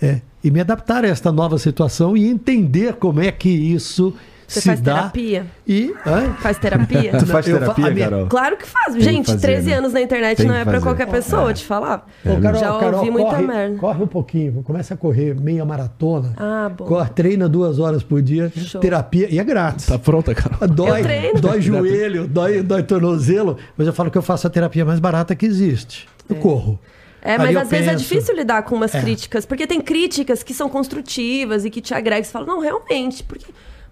É, 0.02 0.22
e 0.44 0.49
me 0.49 0.60
adaptar 0.60 1.06
a 1.06 1.07
esta 1.07 1.32
nova 1.32 1.57
situação 1.60 2.18
e 2.18 2.28
entender 2.28 2.95
como 2.95 3.19
é 3.19 3.32
que 3.32 3.49
isso 3.49 4.14
Você 4.53 4.61
se 4.61 4.68
faz 4.68 4.82
dá. 4.82 4.95
terapia? 4.95 5.45
E, 5.68 5.94
hã? 6.06 6.34
Faz 6.40 6.57
terapia? 6.57 7.11
Tu 7.19 7.26
faz 7.26 7.48
eu 7.48 7.53
fa- 7.56 7.60
terapia, 7.61 7.88
a 7.88 7.91
minha- 7.91 8.10
Carol? 8.10 8.28
Claro 8.28 8.57
que 8.57 8.68
faz. 8.68 8.94
que 8.95 9.02
Gente, 9.02 9.26
fazer, 9.28 9.40
13 9.48 9.69
né? 9.69 9.76
anos 9.78 9.94
na 9.94 10.02
internet 10.02 10.38
Tem 10.38 10.45
não 10.45 10.53
é 10.56 10.64
pra 10.64 10.73
fazer. 10.73 10.84
qualquer 10.86 11.07
pessoa, 11.07 11.53
te 11.53 11.64
falar. 11.64 12.07
Ô, 12.26 12.40
Carol, 12.41 12.60
Já 12.60 12.80
Carol, 12.80 12.99
ouvi 12.99 13.11
muita 13.11 13.30
corre, 13.30 13.44
merda. 13.48 13.78
corre 13.78 14.03
um 14.03 14.07
pouquinho, 14.07 14.64
começa 14.64 14.94
a 14.94 14.98
correr 14.98 15.34
meia 15.40 15.64
maratona. 15.64 16.34
Ah, 16.38 16.69
bom. 16.76 16.86
Corre, 16.86 17.10
treina 17.11 17.48
duas 17.48 17.80
horas 17.80 18.03
por 18.03 18.22
dia, 18.22 18.52
Show. 18.56 18.82
terapia, 18.82 19.28
e 19.30 19.40
é 19.40 19.44
grátis. 19.44 19.86
Tá 19.86 19.98
pronta, 19.98 20.36
cara? 20.36 20.68
Dói, 20.68 20.99
Eu 20.99 21.03
treino. 21.03 21.40
dói 21.41 21.61
joelho, 21.61 22.28
dói, 22.28 22.61
dói 22.61 22.84
tornozelo, 22.84 23.57
mas 23.78 23.88
eu 23.88 23.94
falo 23.94 24.11
que 24.11 24.18
eu 24.18 24.22
faço 24.22 24.48
a 24.48 24.49
terapia 24.49 24.84
mais 24.84 24.99
barata 24.99 25.36
que 25.36 25.45
existe. 25.45 26.07
Eu 26.30 26.36
corro. 26.36 26.80
É, 27.23 27.38
mas 27.38 27.56
às 27.56 27.69
vezes 27.69 27.88
é 27.88 27.91
penso. 27.91 28.03
difícil 28.03 28.36
lidar 28.36 28.64
com 28.64 28.76
umas 28.76 28.95
É. 28.95 28.99
críticas, 28.99 29.45
porque 29.45 29.68
tem 29.68 29.80
críticas 29.80 30.41
que 30.41 30.56
são 30.56 30.68
construtivas 30.68 31.65
e 31.65 31.69
que 31.69 31.80
te 31.80 31.94
agregam. 31.94 32.23
Você 32.23 32.32
fala, 32.32 32.48
não, 32.48 32.60
realmente, 32.60 33.23
porque 33.23 33.45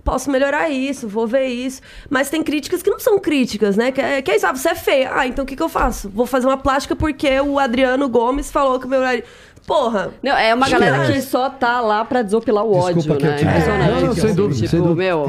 posso 0.04 0.30
melhorar 0.32 0.70
isso, 0.70 1.08
vou 1.08 1.28
ver 1.28 1.48
isso. 1.48 1.82
Mas 2.10 2.30
tem 2.30 2.42
críticas 2.44 2.82
que 2.82 2.90
não 2.90 3.00
são 3.00 3.20
críticas, 3.20 3.76
né? 3.78 3.92
Que 3.92 4.02
é, 4.02 4.22
que 4.22 4.32
é 4.32 4.36
isso, 4.36 4.48
ah, 4.48 4.54
você 4.56 4.70
é 4.70 4.76
feia. 4.76 5.12
Ah, 5.14 5.28
então 5.28 5.44
o 5.44 5.48
que, 5.48 5.56
que 5.56 5.64
eu 5.64 5.70
faço? 5.70 6.10
Vou 6.10 6.26
fazer 6.26 6.48
uma 6.48 6.58
plástica 6.58 6.96
porque 6.96 7.40
o 7.42 7.60
Adriano 7.60 8.08
Gomes 8.10 8.50
falou 8.52 8.80
que 8.80 8.86
o 8.86 8.90
meu 8.90 9.02
nariz. 9.02 9.24
Porra! 9.68 10.12
Não, 10.24 10.36
é 10.36 10.52
uma 10.56 10.68
galera 10.68 11.06
que 11.06 11.22
só 11.22 11.48
tá 11.48 11.80
lá 11.80 12.04
pra 12.04 12.24
desopilar 12.24 12.66
o 12.66 12.74
ódio, 12.76 12.96
Desculpa 12.96 13.20
que 13.20 13.26
eu 13.28 13.30
né? 13.30 13.38
te 13.38 13.46
Impressionante. 13.46 13.92
Não, 13.92 14.02
não, 14.02 14.14
sem 14.16 14.24
assim, 14.26 14.34
dúvida, 14.36 14.56
Tipo, 14.56 14.68
sem 14.70 14.80
dúvida. 14.82 14.96
meu... 14.96 15.20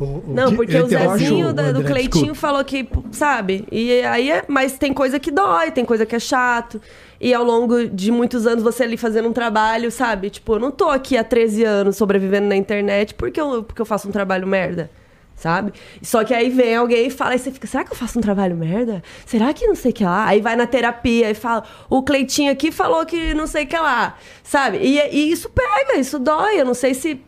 O- 0.00 0.04
o- 0.04 0.24
Não, 0.34 0.56
porque 0.56 0.76
eu 0.76 0.86
o 0.86 0.88
Zezinho 0.88 1.48
o 1.50 1.52
da- 1.52 1.70
do 1.70 1.84
Cleitinho 1.84 2.10
desculpa. 2.32 2.34
falou 2.34 2.64
que, 2.64 2.88
sabe? 3.12 3.64
E 3.70 4.00
aí 4.02 4.28
é. 4.28 4.44
Mas 4.48 4.76
tem 4.76 4.92
coisa 4.92 5.20
que 5.20 5.30
dói, 5.30 5.70
tem 5.70 5.84
coisa 5.84 6.04
que 6.04 6.16
é 6.16 6.18
chato. 6.18 6.80
E 7.20 7.32
ao 7.34 7.44
longo 7.44 7.88
de 7.88 8.10
muitos 8.10 8.46
anos 8.46 8.62
você 8.62 8.82
ali 8.84 8.96
fazendo 8.96 9.28
um 9.28 9.32
trabalho, 9.32 9.90
sabe? 9.90 10.30
Tipo, 10.30 10.54
eu 10.54 10.58
não 10.60 10.70
tô 10.70 10.88
aqui 10.90 11.16
há 11.16 11.24
13 11.24 11.64
anos 11.64 11.96
sobrevivendo 11.96 12.46
na 12.48 12.56
internet 12.56 13.14
porque 13.14 13.40
eu, 13.40 13.62
porque 13.62 13.80
eu 13.80 13.86
faço 13.86 14.08
um 14.08 14.12
trabalho 14.12 14.46
merda. 14.46 14.90
sabe? 15.34 15.72
Só 16.02 16.24
que 16.24 16.32
aí 16.32 16.48
vem 16.48 16.74
alguém 16.76 17.08
e 17.08 17.10
fala, 17.10 17.34
e 17.34 17.38
você 17.38 17.50
fica, 17.50 17.66
será 17.66 17.84
que 17.84 17.92
eu 17.92 17.96
faço 17.96 18.18
um 18.18 18.22
trabalho 18.22 18.56
merda? 18.56 19.02
Será 19.26 19.52
que 19.52 19.66
não 19.66 19.74
sei 19.74 19.90
o 19.90 19.94
que 19.94 20.04
lá? 20.04 20.26
Aí 20.26 20.40
vai 20.40 20.56
na 20.56 20.66
terapia 20.66 21.30
e 21.30 21.34
fala, 21.34 21.62
o 21.90 22.02
Cleitinho 22.02 22.50
aqui 22.50 22.72
falou 22.72 23.04
que 23.04 23.34
não 23.34 23.46
sei 23.46 23.64
o 23.64 23.66
que 23.66 23.76
lá, 23.76 24.16
sabe? 24.42 24.78
E, 24.78 24.98
e 25.14 25.30
isso 25.30 25.50
pega, 25.50 25.98
isso 25.98 26.18
dói, 26.18 26.60
eu 26.60 26.64
não 26.64 26.74
sei 26.74 26.94
se... 26.94 27.20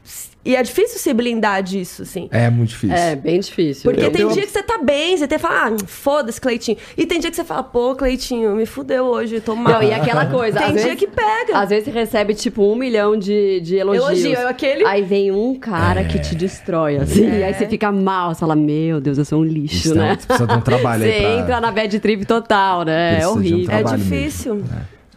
E 0.48 0.56
é 0.56 0.62
difícil 0.62 0.98
se 0.98 1.12
blindar 1.12 1.62
disso, 1.62 2.02
assim. 2.02 2.26
É 2.30 2.48
muito 2.48 2.70
difícil. 2.70 2.96
É, 2.96 3.14
bem 3.14 3.38
difícil. 3.38 3.82
Porque 3.90 4.06
Eu- 4.06 4.10
tem 4.10 4.22
eu- 4.22 4.30
dia 4.30 4.42
que 4.46 4.50
você 4.50 4.62
tá 4.62 4.78
bem, 4.82 5.14
você 5.14 5.24
até 5.24 5.36
fala, 5.36 5.76
ah, 5.76 5.76
foda-se, 5.86 6.40
Cleitinho. 6.40 6.78
E 6.96 7.04
tem 7.04 7.20
dia 7.20 7.28
que 7.28 7.36
você 7.36 7.44
fala, 7.44 7.62
pô, 7.62 7.94
Cleitinho, 7.94 8.56
me 8.56 8.64
fudeu 8.64 9.04
hoje, 9.04 9.40
tô 9.40 9.54
mal. 9.54 9.74
Não, 9.74 9.82
e 9.82 9.92
aquela 9.92 10.24
coisa. 10.24 10.58
Tem 10.58 10.68
às 10.68 10.72
dia 10.72 10.82
vezes- 10.84 10.98
que 10.98 11.06
pega. 11.06 11.52
Às 11.58 11.68
vezes 11.68 11.84
você 11.84 11.90
recebe, 11.90 12.32
tipo, 12.34 12.62
um 12.62 12.74
milhão 12.74 13.14
de, 13.14 13.60
de 13.60 13.76
elogios. 13.76 14.24
Elogio, 14.24 14.32
eu 14.40 14.48
aquele- 14.48 14.86
Aí 14.86 15.02
vem 15.02 15.30
um 15.30 15.54
cara 15.54 16.02
que 16.04 16.18
te 16.18 16.34
destrói, 16.34 16.96
assim. 16.96 17.26
É. 17.28 17.40
E 17.40 17.44
aí 17.44 17.52
você 17.52 17.66
fica 17.68 17.92
mal, 17.92 18.32
você 18.34 18.40
fala, 18.40 18.56
meu 18.56 19.02
Deus, 19.02 19.18
eu 19.18 19.26
sou 19.26 19.40
um 19.40 19.44
lixo, 19.44 19.88
Isso, 19.88 19.94
né? 19.94 20.08
não, 20.08 20.16
você 20.18 20.26
precisa 20.26 20.46
de 20.48 20.54
um 20.54 20.60
trabalho 20.62 21.04
aí 21.04 21.12
Você 21.12 21.20
pra- 21.20 21.30
entra 21.34 21.60
na 21.60 21.70
bad 21.70 22.00
trip 22.00 22.24
total, 22.24 22.84
né? 22.86 23.08
É 23.08 23.10
Precisa 23.16 23.28
um 23.28 23.36
horrível. 23.36 23.64
É 23.74 23.78
trabalho 23.82 24.02
difícil. 24.02 24.62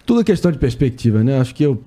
Tudo 0.05 0.19
é 0.21 0.23
questão 0.25 0.51
de 0.51 0.57
perspectiva, 0.57 1.23
né? 1.23 1.39
Acho 1.39 1.55
que 1.55 1.63
eu, 1.63 1.81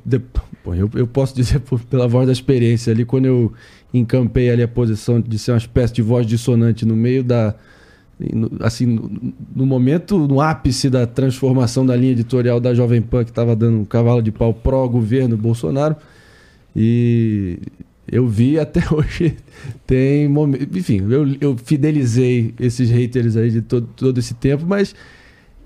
eu, 0.73 0.91
eu 0.95 1.07
posso 1.07 1.35
dizer 1.35 1.61
por- 1.61 1.81
pela 1.85 2.07
voz 2.09 2.27
da 2.27 2.32
experiência 2.32 2.93
ali, 2.93 3.05
quando 3.05 3.27
eu 3.27 3.53
encampei 3.93 4.51
ali 4.51 4.62
a 4.62 4.69
posição 4.69 5.20
de 5.20 5.39
ser 5.39 5.53
uma 5.53 5.59
espécie 5.59 5.93
de 5.95 6.03
voz 6.03 6.27
dissonante 6.27 6.86
no 6.86 6.97
meio 6.97 7.23
da. 7.24 7.55
no- 8.32 8.51
assim, 8.61 8.86
no, 8.86 9.11
no 9.55 9.66
momento, 9.66 10.16
no 10.19 10.41
ápice 10.41 10.89
da 10.89 11.07
transformação 11.07 11.85
da 11.85 11.97
linha 11.97 12.12
editorial 12.12 12.61
da 12.61 12.73
Jovem 12.74 13.03
Pan, 13.03 13.24
que 13.24 13.31
estava 13.31 13.55
dando 13.57 13.78
um 13.81 13.85
cavalo 13.85 14.23
de 14.23 14.31
pau 14.32 14.55
pró-governo 14.55 15.36
Bolsonaro. 15.36 15.97
E 16.77 17.59
eu 18.11 18.27
vi 18.27 18.59
até 18.61 18.81
hoje, 18.93 19.36
tem 19.86 20.28
momentos. 20.28 20.66
Enfim, 20.77 21.07
eu, 21.11 21.27
eu 21.41 21.57
fidelizei 21.57 22.55
esses 22.59 22.91
haters 22.91 23.36
aí 23.36 23.51
de 23.51 23.62
todo, 23.62 23.89
todo 23.97 24.19
esse 24.19 24.35
tempo, 24.35 24.65
mas 24.66 24.95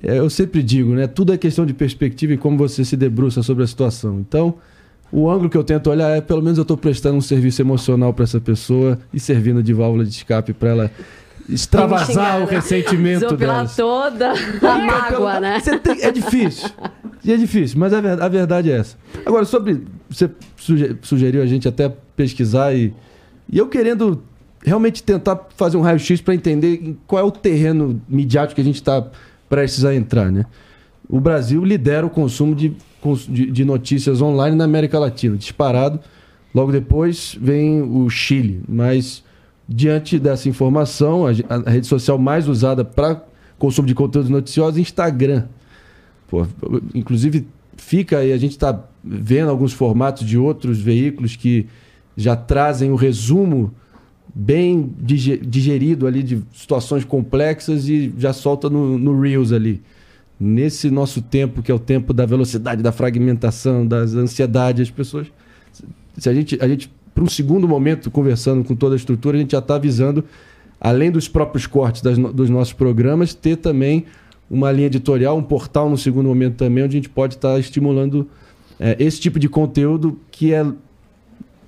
é, 0.03 0.19
eu 0.19 0.29
sempre 0.31 0.63
digo, 0.63 0.95
né? 0.95 1.07
Tudo 1.07 1.33
é 1.33 1.39
questão 1.39 1.65
de 1.67 1.75
perspectiva 1.75 2.33
e 2.35 2.37
como 2.37 2.57
você 2.57 2.85
se 2.85 2.97
debruça 2.97 3.43
sobre 3.43 3.65
a 3.65 3.67
situação. 3.67 4.21
Então, 4.21 4.55
o 5.11 5.31
ângulo 5.31 5.49
que 5.49 5.57
eu 5.57 5.65
tento 5.65 5.89
olhar 5.91 6.11
é, 6.17 6.21
pelo 6.21 6.43
menos 6.43 6.59
eu 6.59 6.63
estou 6.63 6.77
prestando 6.77 7.17
um 7.17 7.21
serviço 7.21 7.63
emocional 7.63 8.13
para 8.13 8.25
essa 8.25 8.41
pessoa 8.41 8.99
e 9.13 9.19
servindo 9.21 9.63
de 9.63 9.73
válvula 9.73 10.05
de 10.05 10.11
escape 10.11 10.53
para 10.53 10.69
ela 10.71 10.91
extravasar 11.49 12.39
o 12.39 12.41
né? 12.47 12.51
ressentimento 12.51 13.35
dela. 13.37 13.67
toda 13.75 14.33
a 14.33 14.79
mágoa, 14.79 15.41
né? 15.41 15.59
Você 15.61 15.79
tem- 15.79 16.03
é 16.03 16.11
difícil. 16.11 16.69
E 17.25 17.33
é 17.33 17.37
difícil, 17.37 17.79
mas 17.79 17.93
a 17.93 18.01
ver- 18.01 18.21
a 18.23 18.29
verdade 18.29 18.71
é 18.71 18.77
essa. 18.77 18.97
Agora, 19.25 19.45
sobre. 19.45 19.83
Você 20.11 20.31
suge- 20.57 20.97
sugeriu 21.03 21.43
a 21.43 21.47
gente 21.47 21.67
até 21.69 21.93
pesquisar 22.17 22.75
e. 22.75 22.93
E 23.51 23.57
eu 23.59 23.67
querendo 23.67 24.23
realmente 24.63 25.03
tentar 25.03 25.49
fazer 25.57 25.77
um 25.79 25.81
raio-x 25.81 26.21
para 26.21 26.35
entender 26.35 26.97
qual 27.07 27.23
é 27.23 27.25
o 27.27 27.31
terreno 27.31 28.01
midiático 28.09 28.57
que 28.57 28.61
a 28.61 28.65
gente 28.65 28.75
está 28.77 29.07
prestes 29.49 29.85
a 29.85 29.95
entrar, 29.95 30.31
né? 30.31 30.45
O 31.09 31.19
Brasil 31.19 31.65
lidera 31.65 32.07
o 32.07 32.11
consumo 32.11 32.55
de, 32.55 32.77
de, 33.29 33.51
notícias 33.65 34.21
online 34.21 34.57
na 34.57 34.65
América 34.65 34.99
Latina, 34.99 35.37
disparado. 35.37 36.01
Logo 36.55 36.73
depois 36.73 37.37
vem 37.41 37.83
o 37.83 38.09
Chile, 38.09 38.63
mas 38.69 39.23
diante 39.69 40.19
dessa 40.19 40.49
informação, 40.49 41.27
a, 41.27 41.31
a 41.67 41.71
rede 41.71 41.87
social 41.87 42.19
mais 42.19 42.49
usada 42.49 42.85
para 42.85 43.23
consumo 43.59 43.87
de 43.87 43.95
conteúdos 43.95 44.31
noticiosos 44.31 44.79
é 44.79 44.81
Instagram. 44.81 45.45
Pô, 46.29 46.47
inclusive, 46.95 47.47
fica 47.77 48.19
aí, 48.19 48.33
a 48.33 48.39
gente 48.39 48.53
está 48.53 48.83
vendo 49.05 49.51
alguns 49.51 49.73
formatos 49.73 50.27
de 50.27 50.39
outros 50.39 50.81
veículos 50.81 51.37
que 51.37 51.67
já 52.17 52.35
trazem 52.35 52.91
o 52.91 52.97
resumo 52.97 53.73
bem 54.35 54.93
dige- 55.01 55.39
digerido 55.39 56.07
ali 56.07 56.23
de 56.23 56.43
situações 56.53 57.05
complexas 57.05 57.89
e 57.89 58.13
já 58.19 58.33
solta 58.33 58.69
no, 58.69 58.99
no 58.99 59.21
Reels 59.21 59.53
ali. 59.53 59.83
Nesse 60.41 60.91
nosso 60.91 61.21
tempo, 61.21 61.63
que 61.63 61.71
é 61.71 61.75
o 61.75 61.79
tempo 61.79 62.13
da 62.13 62.25
velocidade, 62.25 62.83
da 62.83 62.93
fragmentação, 62.93 63.87
das 63.87 64.15
ansiedades, 64.15 64.83
as 64.83 64.91
pessoas. 64.91 65.27
Se 66.17 66.29
a 66.29 66.35
gente, 66.35 66.57
a 66.61 66.69
gente 66.69 66.91
para 67.15 67.25
um 67.25 67.29
segundo 67.29 67.67
momento, 67.67 68.11
conversando 68.11 68.63
com 68.63 68.77
toda 68.77 68.95
a 68.95 68.97
estrutura, 68.97 69.37
a 69.37 69.41
gente 69.41 69.51
já 69.53 69.59
está 69.59 69.75
avisando, 69.75 70.25
além 70.81 71.11
dos 71.11 71.27
próprios 71.27 71.67
cortes 71.67 72.01
das 72.03 72.17
dos 72.17 72.49
nossos 72.49 72.73
programas, 72.73 73.35
ter 73.35 73.57
também 73.57 74.05
uma 74.49 74.71
linha 74.71 74.87
editorial, 74.87 75.37
um 75.37 75.43
portal 75.43 75.91
no 75.91 75.99
segundo 75.99 76.27
momento 76.29 76.55
também, 76.55 76.85
onde 76.85 76.97
a 76.97 76.99
gente 77.01 77.09
pode 77.09 77.35
estar 77.35 77.59
estimulando 77.59 78.29
eh, 78.79 78.97
esse 79.01 79.21
tipo 79.21 79.39
de 79.41 79.49
conteúdo 79.49 80.19
que 80.31 80.55
é, 80.55 80.65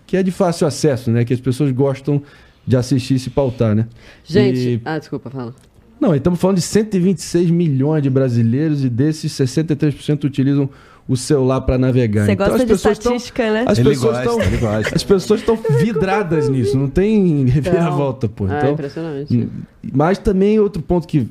que 0.06 0.16
é 0.16 0.22
de 0.22 0.30
fácil 0.30 0.66
acesso, 0.66 1.10
né? 1.10 1.24
Que 1.24 1.34
as 1.34 1.40
pessoas 1.40 1.72
gostam 1.72 2.22
de 2.64 2.76
assistir 2.76 3.14
e 3.14 3.18
se 3.18 3.30
pautar, 3.30 3.74
né? 3.74 3.88
Gente, 4.24 4.58
E- 4.58 4.80
ah, 4.84 4.98
desculpa, 4.98 5.28
fala. 5.28 5.52
Não, 6.00 6.14
estamos 6.14 6.40
falando 6.40 6.56
de 6.56 6.62
126 6.62 7.50
milhões 7.50 8.02
de 8.02 8.08
brasileiros 8.10 8.84
e 8.84 8.88
desses 8.88 9.32
63% 9.32 10.24
utilizam 10.24 10.68
o 11.08 11.16
celular 11.16 11.60
para 11.62 11.76
navegar. 11.76 12.24
Você 12.26 12.32
Então, 12.32 12.46
gosta 12.46 12.62
as 12.62 12.66
de 12.68 12.72
pessoas 12.72 12.98
tão- 12.98 13.12
estatística, 13.16 13.52
né? 13.52 13.64
as 13.66 13.78
Ele 13.78 13.88
pessoas 13.90 14.24
gosta, 14.24 14.42
estão 14.44 14.60
gosta. 14.60 14.94
as 14.96 15.04
pessoas 15.04 15.40
estão 15.40 15.56
vidradas 15.80 16.48
nisso, 16.48 16.78
não 16.78 16.88
tem 16.88 17.44
reviravolta, 17.46 18.28
pô. 18.28 18.46
Ah, 18.48 18.58
Então, 18.58 18.72
impressionante. 18.72 19.36
Hum, 19.36 19.48
Mas 19.92 20.18
também 20.18 20.58
outro 20.60 20.80
ponto 20.82 21.06
que 21.08 21.26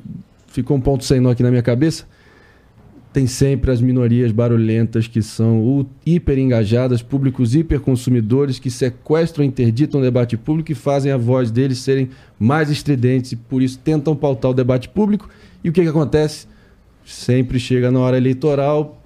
ficou 0.48 0.76
um 0.76 0.80
ponto 0.80 1.04
sem 1.04 1.18
nó 1.20 1.30
aqui 1.30 1.42
na 1.42 1.50
minha 1.50 1.62
cabeça, 1.62 2.04
tem 3.12 3.26
sempre 3.26 3.72
as 3.72 3.80
minorias 3.80 4.30
barulhentas 4.30 5.08
que 5.08 5.20
são 5.20 5.86
hiper 6.06 6.38
engajadas, 6.38 7.02
públicos 7.02 7.56
hiperconsumidores 7.56 8.58
que 8.58 8.70
sequestram, 8.70 9.44
interditam 9.44 10.00
o 10.00 10.02
debate 10.02 10.36
público 10.36 10.70
e 10.70 10.76
fazem 10.76 11.10
a 11.10 11.16
voz 11.16 11.50
deles 11.50 11.78
serem 11.78 12.10
mais 12.38 12.70
estridentes 12.70 13.32
e 13.32 13.36
por 13.36 13.62
isso 13.62 13.78
tentam 13.78 14.14
pautar 14.14 14.52
o 14.52 14.54
debate 14.54 14.88
público. 14.88 15.28
E 15.62 15.68
o 15.68 15.72
que, 15.72 15.82
que 15.82 15.88
acontece? 15.88 16.46
Sempre 17.04 17.58
chega 17.58 17.90
na 17.90 17.98
hora 17.98 18.16
eleitoral, 18.16 19.02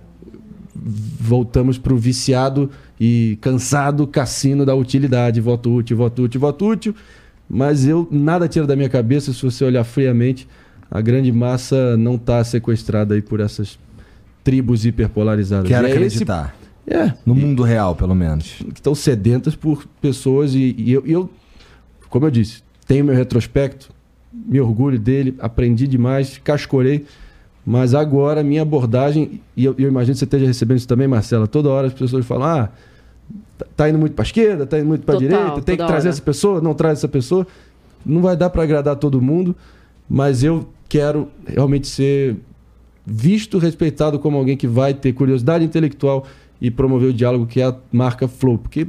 voltamos 0.74 1.78
para 1.78 1.94
o 1.94 1.96
viciado 1.96 2.70
e 3.00 3.38
cansado 3.40 4.06
cassino 4.06 4.66
da 4.66 4.74
utilidade. 4.74 5.40
Voto 5.40 5.74
útil, 5.74 5.96
voto 5.96 6.22
útil, 6.24 6.40
voto 6.40 6.68
útil. 6.68 6.94
Mas 7.48 7.86
eu 7.86 8.06
nada 8.10 8.48
tira 8.48 8.66
da 8.66 8.76
minha 8.76 8.88
cabeça 8.88 9.32
se 9.32 9.42
você 9.42 9.64
olhar 9.64 9.84
friamente. 9.84 10.46
A 10.90 11.00
grande 11.00 11.32
massa 11.32 11.96
não 11.96 12.16
está 12.16 12.44
sequestrada 12.44 13.14
aí 13.14 13.22
por 13.22 13.40
essas 13.40 13.78
tribos 14.44 14.84
hiperpolarizadas. 14.86 15.66
Quero 15.68 15.86
E 15.88 15.90
é 15.90 15.94
esse- 15.94 15.98
acreditar. 16.22 16.54
É, 16.86 17.14
No 17.24 17.34
mundo 17.34 17.62
real, 17.62 17.96
pelo 17.96 18.14
menos. 18.14 18.56
que 18.74 18.78
estão 18.78 18.94
sedentas 18.94 19.56
por 19.56 19.86
pessoas 20.02 20.54
e, 20.54 20.74
e 20.76 20.92
eu, 20.92 21.02
e 21.06 21.12
eu, 21.12 21.30
como 22.10 22.26
eu 22.26 22.30
disse, 22.30 22.62
tenho 22.86 23.06
meu 23.06 23.14
retrospecto, 23.14 23.88
me 24.30 24.60
orgulho 24.60 24.98
dele, 24.98 25.34
aprendi 25.38 25.86
demais, 25.86 26.38
cascorei, 26.44 27.06
mas 27.64 27.94
agora 27.94 28.42
a 28.42 28.44
minha 28.44 28.60
abordagem, 28.60 29.40
e 29.56 29.64
eu, 29.64 29.74
eu 29.78 29.88
imagino 29.88 30.12
que 30.12 30.18
você 30.18 30.24
esteja 30.26 30.44
recebendo 30.46 30.76
isso 30.76 30.86
também, 30.88 31.08
Marcela, 31.08 31.46
toda 31.46 31.70
hora 31.70 31.86
as 31.86 31.94
pessoas 31.94 32.26
falam, 32.26 32.44
ah, 32.46 32.68
tá- 33.56 33.66
tá 33.74 33.88
indo 33.88 33.98
muito 33.98 34.12
para 34.12 34.24
esquerda, 34.24 34.66
tá 34.66 34.78
indo 34.78 34.86
muito 34.88 35.06
para 35.06 35.16
direita, 35.18 35.62
tem 35.62 35.78
que 35.78 35.86
trazer 35.86 36.08
hora. 36.08 36.10
essa 36.10 36.20
pessoa, 36.22 36.60
não 36.60 36.74
traz 36.74 36.98
essa 36.98 37.08
pessoa, 37.08 37.46
não 38.04 38.20
vai 38.20 38.36
dar 38.36 38.50
para 38.50 38.62
agradar 38.62 38.96
todo 38.96 39.22
mundo, 39.22 39.56
mas 40.06 40.44
eu 40.44 40.68
quero 40.86 41.28
realmente 41.46 41.86
ser 41.86 42.36
visto, 43.06 43.58
respeitado 43.58 44.18
como 44.18 44.36
alguém 44.36 44.56
que 44.56 44.66
vai 44.66 44.94
ter 44.94 45.12
curiosidade 45.12 45.64
intelectual 45.64 46.26
e 46.60 46.70
promover 46.70 47.10
o 47.10 47.12
diálogo 47.12 47.46
que 47.46 47.60
é 47.60 47.64
a 47.66 47.76
marca 47.92 48.26
Flow. 48.26 48.58
Porque 48.58 48.86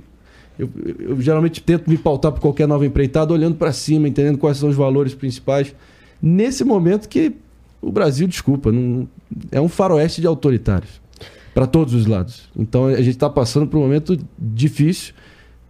eu, 0.58 0.70
eu- 1.00 1.22
geralmente 1.22 1.62
tento 1.62 1.90
me 1.90 1.98
pautar 1.98 2.32
por 2.32 2.40
qualquer 2.40 2.68
nova 2.68 2.86
empreitada 2.86 3.34
olhando 3.34 3.56
para 3.56 3.72
cima, 3.74 4.08
entendendo 4.08 4.38
quais 4.38 4.58
são 4.58 4.70
os 4.70 4.76
valores 4.76 5.14
principais. 5.14 5.76
Nesse 6.22 6.64
momento 6.64 7.10
que 7.10 7.34
o 7.82 7.92
Brasil, 7.92 8.28
desculpa, 8.28 8.72
não, 8.72 9.08
é 9.52 9.60
um 9.60 9.68
faroeste 9.68 10.22
de 10.22 10.28
autoritários. 10.28 11.02
Para 11.54 11.66
todos 11.68 11.94
os 11.94 12.06
lados. 12.06 12.50
Então 12.58 12.88
a 12.88 12.98
gente 12.98 13.12
está 13.12 13.30
passando 13.30 13.66
por 13.68 13.78
um 13.78 13.82
momento 13.82 14.18
difícil. 14.38 15.14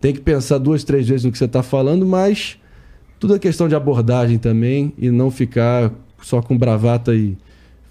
Tem 0.01 0.13
que 0.13 0.19
pensar 0.19 0.57
duas, 0.57 0.83
três 0.83 1.07
vezes 1.07 1.23
no 1.25 1.31
que 1.31 1.37
você 1.37 1.45
está 1.45 1.61
falando, 1.61 2.05
mas 2.07 2.57
tudo 3.19 3.35
é 3.35 3.39
questão 3.39 3.67
de 3.67 3.75
abordagem 3.75 4.39
também 4.39 4.93
e 4.97 5.11
não 5.11 5.29
ficar 5.29 5.91
só 6.23 6.41
com 6.41 6.57
bravata 6.57 7.13
e, 7.13 7.37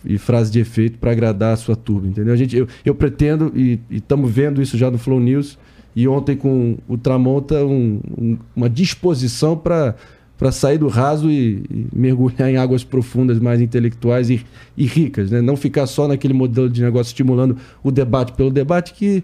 e 0.05 0.19
frase 0.19 0.51
de 0.53 0.61
efeito 0.61 0.99
para 0.99 1.11
agradar 1.13 1.55
a 1.55 1.57
sua 1.57 1.77
turma, 1.77 2.09
entendeu? 2.09 2.33
A 2.33 2.37
gente, 2.37 2.57
eu, 2.57 2.67
eu 2.85 2.95
pretendo, 2.95 3.53
e 3.55 3.79
estamos 3.91 4.31
vendo 4.31 4.61
isso 4.63 4.77
já 4.79 4.91
no 4.91 4.99
Flow 4.99 5.21
News, 5.21 5.59
e 5.97 6.07
ontem 6.09 6.37
com 6.37 6.77
o 6.89 6.99
Tramonta, 6.99 7.65
um- 7.65 8.01
um- 8.19 8.39
uma 8.57 8.69
disposição 8.69 9.57
para 9.57 9.95
sair 10.53 10.77
do 10.79 10.89
raso 10.89 11.31
e, 11.31 11.63
e 11.71 11.87
mergulhar 11.95 12.51
em 12.51 12.57
águas 12.57 12.83
profundas 12.85 13.39
mais 13.39 13.61
intelectuais 13.61 14.29
e, 14.29 14.45
e 14.77 14.85
ricas, 14.87 15.31
né? 15.31 15.41
Não 15.41 15.57
ficar 15.57 15.87
só 15.87 16.07
naquele 16.09 16.35
modelo 16.35 16.69
de 16.69 16.83
negócio 16.83 17.11
estimulando 17.11 17.57
o 17.83 17.91
debate 17.91 18.33
pelo 18.33 18.51
debate 18.51 18.93
que 18.93 19.23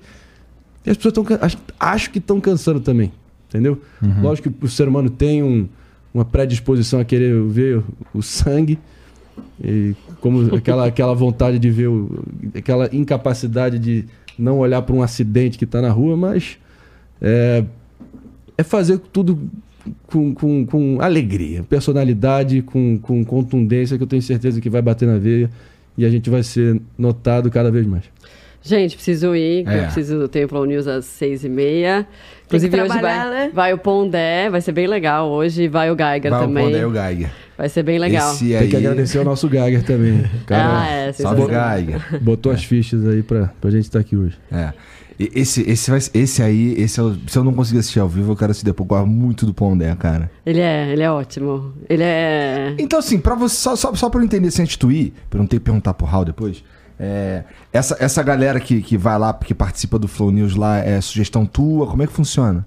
as 0.86 0.96
pessoas 0.96 1.14
estão 1.18 1.38
acho, 1.42 1.58
acho 1.78 2.10
que 2.10 2.18
estão 2.18 2.40
cansando 2.40 2.80
também, 2.80 3.12
entendeu? 3.48 3.80
Lógico 4.22 4.50
que 4.50 4.64
o 4.64 4.68
ser 4.68 4.88
humano 4.88 5.10
tem 5.10 5.42
um- 5.42 5.68
uma 6.14 6.24
predisposição 6.24 6.98
a 7.00 7.04
querer 7.04 7.40
ver 7.42 7.82
o 8.14 8.22
sangue 8.22 8.78
e 9.62 9.94
como 10.20 10.54
aquela, 10.54 10.86
aquela 10.86 11.14
vontade 11.14 11.58
de 11.58 11.70
ver 11.70 11.88
o- 11.88 12.22
aquela 12.54 12.88
incapacidade 12.94 13.78
de 13.78 14.04
não 14.38 14.58
olhar 14.58 14.80
para 14.82 14.94
um 14.94 15.02
acidente 15.02 15.58
que 15.58 15.64
está 15.64 15.80
na 15.82 15.90
rua, 15.90 16.16
mas 16.16 16.58
é, 17.20 17.64
é 18.56 18.62
fazer 18.62 18.98
tudo 18.98 19.38
com, 20.06 20.34
com, 20.34 20.64
com 20.66 20.98
alegria, 21.00 21.62
personalidade, 21.62 22.62
com, 22.62 22.98
com 22.98 23.24
contundência, 23.24 23.96
que 23.96 24.02
eu 24.02 24.06
tenho 24.06 24.22
certeza 24.22 24.60
que 24.60 24.70
vai 24.70 24.80
bater 24.82 25.06
na 25.08 25.18
veia 25.18 25.50
e 25.98 26.04
a 26.04 26.10
gente 26.10 26.30
vai 26.30 26.42
ser 26.42 26.80
notado 26.96 27.50
cada 27.50 27.70
vez 27.70 27.86
mais. 27.86 28.04
Gente, 28.62 28.94
preciso 28.94 29.34
ir, 29.34 29.66
É. 29.66 29.78
eu 29.78 29.82
preciso 29.84 30.28
ter 30.28 30.44
o 30.44 30.48
Flow 30.48 30.66
News 30.66 30.86
às 30.86 31.06
seis 31.06 31.44
e 31.44 31.48
meia. 31.48 32.06
Inclusive, 32.46 32.76
hoje 32.78 32.88
trabalhar, 32.88 33.24
vai, 33.24 33.30
né? 33.46 33.50
vai 33.54 33.72
o 33.72 33.78
Pondé, 33.78 34.50
vai 34.50 34.60
ser 34.60 34.72
bem 34.72 34.86
legal 34.86 35.30
hoje. 35.30 35.66
Vai 35.66 35.90
o 35.90 35.96
Geiger 35.96 36.30
Vai 36.30 36.40
o 36.40 36.46
também. 36.46 36.64
Pondé 36.66 36.80
e 36.80 36.84
o 36.84 36.92
Geiger. 36.92 37.30
Vai 37.60 37.68
ser 37.68 37.82
bem 37.82 37.98
legal. 37.98 38.32
Esse 38.32 38.46
Tem 38.46 38.56
aí... 38.56 38.68
que 38.68 38.76
agradecer 38.76 39.18
ao 39.18 39.24
nosso 39.24 39.46
Geiger 39.48 39.82
também. 39.84 40.24
Cara, 40.46 40.80
Ah, 40.80 40.86
é, 40.88 41.12
Salve. 41.12 41.42
Geiger. 41.42 42.22
botou 42.22 42.50
as 42.50 42.64
fichas 42.64 43.06
aí 43.06 43.22
pra, 43.22 43.50
pra 43.60 43.70
gente 43.70 43.82
estar 43.84 43.98
aqui 43.98 44.16
hoje. 44.16 44.38
É. 44.50 44.72
E 45.18 45.30
Esse, 45.34 45.60
esse, 45.70 45.90
vai, 45.90 46.00
esse 46.14 46.42
aí, 46.42 46.74
esse 46.78 46.98
é 46.98 47.02
o- 47.02 47.14
se 47.28 47.36
eu 47.38 47.44
não 47.44 47.52
conseguir 47.52 47.80
assistir 47.80 48.00
ao 48.00 48.08
vivo, 48.08 48.32
eu 48.32 48.36
quero 48.36 48.50
assistir 48.52 48.64
depois. 48.64 48.88
Eu 48.88 48.96
gosto 48.96 49.06
muito 49.06 49.44
do 49.44 49.52
Pondé, 49.52 49.94
cara. 49.96 50.30
Ele 50.46 50.60
é, 50.60 50.90
ele 50.90 51.02
é 51.02 51.10
ótimo. 51.10 51.74
Ele 51.90 52.02
é. 52.02 52.74
Então, 52.78 52.98
assim, 52.98 53.18
pra 53.18 53.34
você, 53.34 53.54
só, 53.56 53.76
só, 53.76 53.94
só 53.94 54.08
pra 54.08 54.18
eu 54.20 54.24
entender 54.24 54.50
sem 54.50 54.64
instituir, 54.64 55.12
pra 55.28 55.36
eu 55.36 55.40
não 55.42 55.46
ter 55.46 55.58
que 55.58 55.64
perguntar 55.64 55.92
pro 55.92 56.06
Raul 56.06 56.24
depois, 56.24 56.64
é, 56.98 57.44
essa, 57.72 57.96
essa 58.00 58.22
galera 58.22 58.58
que, 58.60 58.80
que 58.82 58.96
vai 58.96 59.18
lá, 59.18 59.32
que 59.34 59.54
participa 59.54 59.98
do 59.98 60.06
Flow 60.08 60.30
News 60.30 60.54
lá, 60.54 60.78
é 60.78 60.98
sugestão 61.02 61.44
tua? 61.44 61.86
Como 61.86 62.02
é 62.02 62.06
que 62.06 62.12
funciona? 62.14 62.66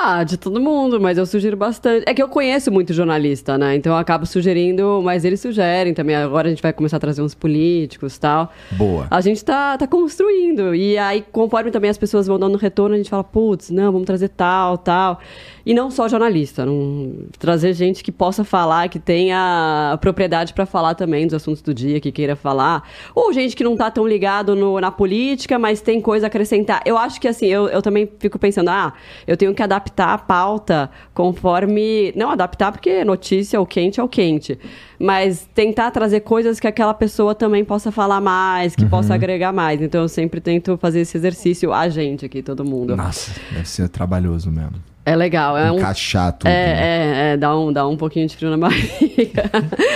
Ah, 0.00 0.22
de 0.22 0.36
todo 0.36 0.60
mundo, 0.60 1.00
mas 1.00 1.16
eu 1.18 1.24
sugiro 1.26 1.56
bastante. 1.56 2.04
É 2.06 2.12
que 2.14 2.22
eu 2.22 2.28
conheço 2.28 2.70
muito 2.70 2.92
jornalista, 2.92 3.56
né? 3.56 3.74
Então 3.74 3.92
eu 3.92 3.98
acabo 3.98 4.26
sugerindo, 4.26 5.00
mas 5.02 5.24
eles 5.24 5.40
sugerem 5.40 5.94
também. 5.94 6.14
Agora 6.14 6.46
a 6.46 6.50
gente 6.50 6.62
vai 6.62 6.72
começar 6.72 6.98
a 6.98 7.00
trazer 7.00 7.22
uns 7.22 7.34
políticos 7.34 8.14
e 8.16 8.20
tal. 8.20 8.52
Boa. 8.72 9.06
A 9.10 9.20
gente 9.20 9.44
tá, 9.44 9.76
tá 9.78 9.86
construindo. 9.86 10.74
E 10.74 10.98
aí, 10.98 11.24
conforme 11.32 11.70
também 11.70 11.90
as 11.90 11.98
pessoas 11.98 12.26
vão 12.26 12.38
dando 12.38 12.58
retorno, 12.58 12.94
a 12.94 12.98
gente 12.98 13.10
fala, 13.10 13.24
putz, 13.24 13.70
não, 13.70 13.90
vamos 13.90 14.06
trazer 14.06 14.28
tal, 14.28 14.76
tal. 14.78 15.20
E 15.64 15.74
não 15.74 15.90
só 15.90 16.08
jornalista, 16.08 16.64
não... 16.64 17.12
trazer 17.38 17.72
gente 17.74 18.02
que 18.02 18.10
possa 18.12 18.42
falar, 18.44 18.88
que 18.88 18.98
tenha 18.98 19.98
propriedade 20.00 20.54
para 20.54 20.64
falar 20.64 20.94
também 20.94 21.26
dos 21.26 21.34
assuntos 21.34 21.60
do 21.60 21.74
dia, 21.74 22.00
que 22.00 22.10
queira 22.12 22.34
falar. 22.36 22.88
Ou 23.14 23.32
gente 23.32 23.54
que 23.56 23.64
não 23.64 23.76
tá 23.76 23.90
tão 23.90 24.06
ligado 24.06 24.54
no- 24.54 24.80
na 24.80 24.90
política, 24.90 25.58
mas 25.58 25.80
tem 25.80 26.00
coisa 26.00 26.26
a 26.26 26.28
acrescentar. 26.28 26.80
Eu 26.86 26.96
acho 26.96 27.20
que 27.20 27.28
assim, 27.28 27.46
eu, 27.46 27.68
eu 27.68 27.82
também 27.82 28.08
fico 28.18 28.38
pensando, 28.38 28.68
ah, 28.68 28.92
eu 29.26 29.36
tenho 29.36 29.52
que 29.54 29.62
adaptar 29.62 29.77
a 30.14 30.18
pauta 30.18 30.90
conforme. 31.14 32.12
Não 32.16 32.30
adaptar, 32.30 32.72
porque 32.72 33.04
notícia, 33.04 33.60
o 33.60 33.66
quente 33.66 34.00
é 34.00 34.02
o 34.02 34.08
quente. 34.08 34.58
Mas 34.98 35.48
tentar 35.54 35.90
trazer 35.90 36.20
coisas 36.20 36.58
que 36.58 36.66
aquela 36.66 36.94
pessoa 36.94 37.34
também 37.34 37.64
possa 37.64 37.92
falar 37.92 38.20
mais, 38.20 38.74
que 38.74 38.86
possa 38.86 39.14
agregar 39.14 39.52
mais. 39.52 39.80
Então 39.80 40.02
eu 40.02 40.08
sempre 40.08 40.40
tento 40.40 40.76
fazer 40.76 41.00
esse 41.00 41.16
exercício, 41.16 41.72
a 41.72 41.88
gente 41.88 42.26
aqui, 42.26 42.42
todo 42.42 42.64
mundo. 42.64 42.96
Nossa, 42.96 43.32
deve 43.52 43.68
ser 43.68 43.88
trabalhoso 43.88 44.50
mesmo. 44.50 44.74
É 45.08 45.16
legal, 45.16 45.56
é 45.56 45.70
um. 45.72 45.76
Encaixar 45.78 46.32
tudo. 46.32 46.48
né? 46.48 46.54
É, 46.54 47.30
é, 47.30 47.32
é, 47.32 47.36
dá 47.36 47.56
um, 47.56 47.72
dá 47.72 47.86
um 47.86 47.96
pouquinho 47.96 48.26
de 48.28 48.36
frio 48.36 48.50
na 48.50 48.56
barriga. 48.68 49.44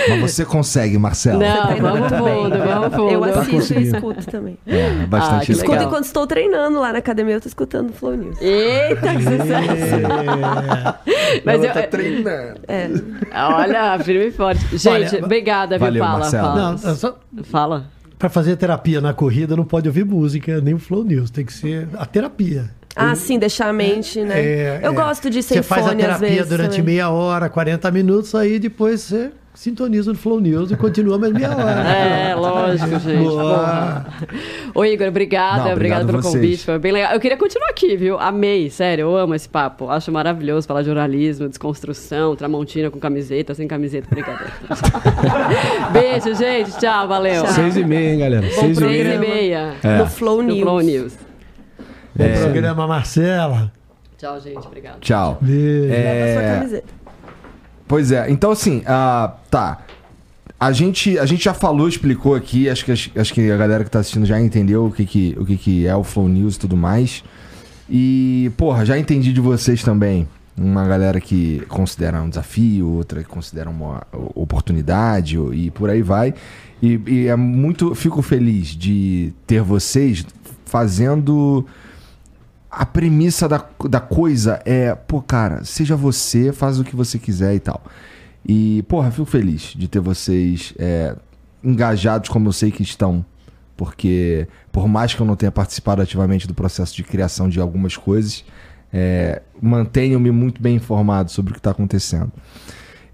Mas 0.09 0.31
você 0.31 0.43
consegue, 0.45 0.97
Marcelo. 0.97 1.39
Não, 1.39 1.77
vamos 1.77 2.09
fundo, 2.09 2.57
vamos 2.57 2.95
fundo. 2.95 3.11
Eu 3.11 3.21
Tá 3.33 3.39
assisto 3.41 3.73
e 3.79 3.83
escuto 3.83 4.25
também. 4.25 4.57
É, 4.65 4.89
bastante 5.05 5.51
Ah. 5.51 5.53
Escuto 5.53 5.71
legal. 5.71 5.87
enquanto 5.87 6.05
estou 6.05 6.25
treinando 6.27 6.79
lá 6.79 6.91
na 6.93 6.99
academia, 6.99 7.35
eu 7.35 7.41
tô 7.41 7.47
escutando 7.47 7.89
o 7.89 7.93
Flow 7.93 8.15
News. 8.15 8.37
Eita, 8.41 9.15
que 9.15 9.23
sucesso! 9.23 10.03
Mas 11.45 11.63
eu, 11.63 11.73
tá 11.73 11.83
treinando. 11.83 12.59
É. 12.67 12.89
olha, 13.33 13.99
firme 13.99 14.27
e 14.27 14.31
forte. 14.31 14.61
Gente, 14.77 14.87
Olha, 15.15 15.25
obrigada, 15.25 15.77
viu? 15.77 15.85
valeu, 15.87 16.03
Fala, 16.03 16.19
Marcelo. 16.19 16.47
fala. 16.47 16.61
Não, 16.71 16.73
é 16.91 16.95
só 16.95 17.17
Fala. 17.43 17.85
para 18.17 18.29
fazer 18.29 18.55
terapia 18.55 19.01
na 19.01 19.13
corrida 19.13 19.55
não 19.55 19.65
pode 19.65 19.87
ouvir 19.87 20.05
música, 20.05 20.59
nem 20.61 20.73
o 20.73 20.79
Flow 20.79 21.03
News, 21.03 21.29
tem 21.29 21.45
que 21.45 21.53
ser 21.53 21.87
a 21.97 22.05
terapia. 22.05 22.69
Ah, 22.95 23.15
sim, 23.15 23.39
deixar 23.39 23.69
a 23.69 23.73
mente, 23.73 24.21
né? 24.21 24.39
É, 24.39 24.79
eu 24.83 24.91
é. 24.91 24.95
gosto 24.95 25.29
de 25.29 25.41
sem 25.41 25.57
Você 25.57 25.63
faz 25.63 25.85
a 25.85 25.89
fone 25.89 26.01
às 26.01 26.07
terapia 26.19 26.29
vezes. 26.29 26.49
durante 26.49 26.77
também. 26.77 26.85
meia 26.95 27.09
hora, 27.09 27.49
40 27.49 27.89
minutos, 27.91 28.35
aí 28.35 28.59
depois 28.59 29.01
você 29.01 29.31
sintoniza 29.55 30.11
no 30.11 30.17
Flow 30.17 30.39
News 30.39 30.71
e 30.71 30.75
continua 30.75 31.17
mais 31.17 31.31
meia 31.31 31.51
hora. 31.55 31.83
É, 32.33 32.35
lógico, 32.35 32.99
gente. 32.99 33.23
Boa. 33.23 34.05
Ô, 34.73 34.83
Igor, 34.83 35.07
obrigada. 35.07 35.65
Não, 35.65 35.73
obrigado 35.73 36.01
obrigada 36.01 36.05
pelo 36.05 36.21
vocês. 36.21 36.33
convite. 36.33 36.65
Foi 36.65 36.79
bem 36.79 36.91
legal. 36.91 37.13
Eu 37.13 37.19
queria 37.19 37.37
continuar 37.37 37.69
aqui, 37.69 37.95
viu? 37.95 38.19
Amei, 38.19 38.69
sério. 38.71 39.03
Eu 39.03 39.15
amo 39.15 39.35
esse 39.35 39.47
papo. 39.47 39.89
Acho 39.89 40.11
maravilhoso 40.11 40.67
falar 40.67 40.81
de 40.81 40.87
jornalismo, 40.87 41.47
desconstrução, 41.47 42.35
tramontina 42.35 42.89
com 42.89 42.99
camiseta, 42.99 43.53
sem 43.53 43.67
camiseta. 43.67 44.07
Obrigada. 44.11 44.45
Beijo, 45.93 46.33
gente. 46.35 46.71
Tchau, 46.79 47.07
valeu. 47.07 47.45
Seis 47.47 47.77
e 47.77 47.83
meia, 47.83 48.13
hein, 48.13 48.19
galera? 48.19 48.45
Bom 48.47 48.53
Seis 48.61 48.77
e 48.77 48.81
três 48.81 49.05
meia. 49.07 49.13
e 49.15 49.19
meia. 49.19 49.73
É. 49.83 49.97
No 49.99 50.07
Flow 50.07 50.41
No 50.41 50.49
News. 50.49 50.61
Flow 50.61 50.81
News. 50.81 51.13
Bom 52.15 52.31
programa, 52.41 52.87
Marcela. 52.87 53.71
Tchau, 54.17 54.39
gente. 54.39 54.65
Obrigada. 54.65 54.97
Tchau. 55.01 55.39
É, 55.89 56.55
camiseta. 56.59 56.87
Pois 57.87 58.11
é, 58.11 58.29
então 58.29 58.51
assim, 58.51 58.83
ah, 58.85 59.35
tá. 59.49 59.81
A 60.59 60.71
gente, 60.71 61.19
a 61.19 61.25
gente 61.25 61.43
já 61.43 61.53
falou, 61.53 61.89
explicou 61.89 62.35
aqui, 62.35 62.69
acho 62.69 62.85
que, 62.85 62.91
acho 62.91 63.33
que 63.33 63.51
a 63.51 63.57
galera 63.57 63.83
que 63.83 63.91
tá 63.91 63.99
assistindo 63.99 64.25
já 64.25 64.39
entendeu 64.39 64.85
o 64.85 64.91
que, 64.91 65.05
que, 65.05 65.35
o 65.37 65.45
que, 65.45 65.57
que 65.57 65.87
é 65.87 65.95
o 65.95 66.03
Flow 66.03 66.29
News 66.29 66.55
e 66.55 66.59
tudo 66.59 66.77
mais. 66.77 67.23
E, 67.89 68.49
porra, 68.55 68.85
já 68.85 68.97
entendi 68.97 69.33
de 69.33 69.41
vocês 69.41 69.83
também. 69.83 70.27
Uma 70.55 70.87
galera 70.87 71.19
que 71.19 71.61
considera 71.67 72.21
um 72.21 72.29
desafio, 72.29 72.87
outra 72.87 73.21
que 73.23 73.29
considera 73.29 73.69
uma 73.69 74.03
oportunidade 74.35 75.37
e 75.51 75.69
por 75.71 75.89
aí 75.89 76.01
vai. 76.01 76.33
E, 76.81 76.99
e 77.07 77.27
é 77.27 77.35
muito. 77.35 77.93
Fico 77.93 78.21
feliz 78.21 78.67
de 78.67 79.33
ter 79.45 79.61
vocês 79.61 80.25
fazendo 80.65 81.65
a 82.75 82.85
premissa 82.85 83.47
da, 83.47 83.63
da 83.87 83.99
coisa 83.99 84.59
é, 84.65 84.95
pô, 84.95 85.21
cara, 85.21 85.63
seja 85.63 85.95
você, 85.95 86.51
faz 86.51 86.79
o 86.79 86.83
que 86.83 86.95
você 86.95 87.19
quiser 87.19 87.53
e 87.53 87.59
tal. 87.59 87.83
E, 88.45 88.83
porra, 88.87 89.11
fico 89.11 89.25
feliz 89.25 89.73
de 89.75 89.87
ter 89.87 89.99
vocês 89.99 90.73
é, 90.77 91.15
engajados 91.63 92.29
como 92.29 92.49
eu 92.49 92.53
sei 92.53 92.71
que 92.71 92.81
estão. 92.81 93.23
Porque, 93.77 94.47
por 94.71 94.87
mais 94.87 95.13
que 95.13 95.21
eu 95.21 95.25
não 95.25 95.35
tenha 95.35 95.51
participado 95.51 96.01
ativamente 96.01 96.47
do 96.47 96.53
processo 96.53 96.95
de 96.95 97.03
criação 97.03 97.47
de 97.47 97.59
algumas 97.59 97.95
coisas, 97.95 98.43
é, 98.91 99.41
mantenho-me 99.61 100.31
muito 100.31 100.61
bem 100.61 100.75
informado 100.75 101.31
sobre 101.31 101.51
o 101.51 101.53
que 101.53 101.59
está 101.59 101.71
acontecendo. 101.71 102.31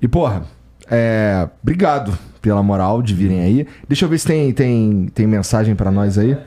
E, 0.02 0.07
porra, 0.07 0.44
é, 0.90 1.48
obrigado 1.61 2.18
pela 2.41 2.64
moral 2.64 3.02
de 3.02 3.14
virem 3.14 3.41
aí. 3.41 3.68
Deixa 3.88 4.06
eu 4.06 4.10
ver 4.10 4.19
se 4.19 4.27
tem, 4.27 4.52
tem, 4.53 5.10
tem 5.14 5.27
mensagem 5.27 5.76
para 5.76 5.91
nós 5.91 6.18
aí. 6.18 6.38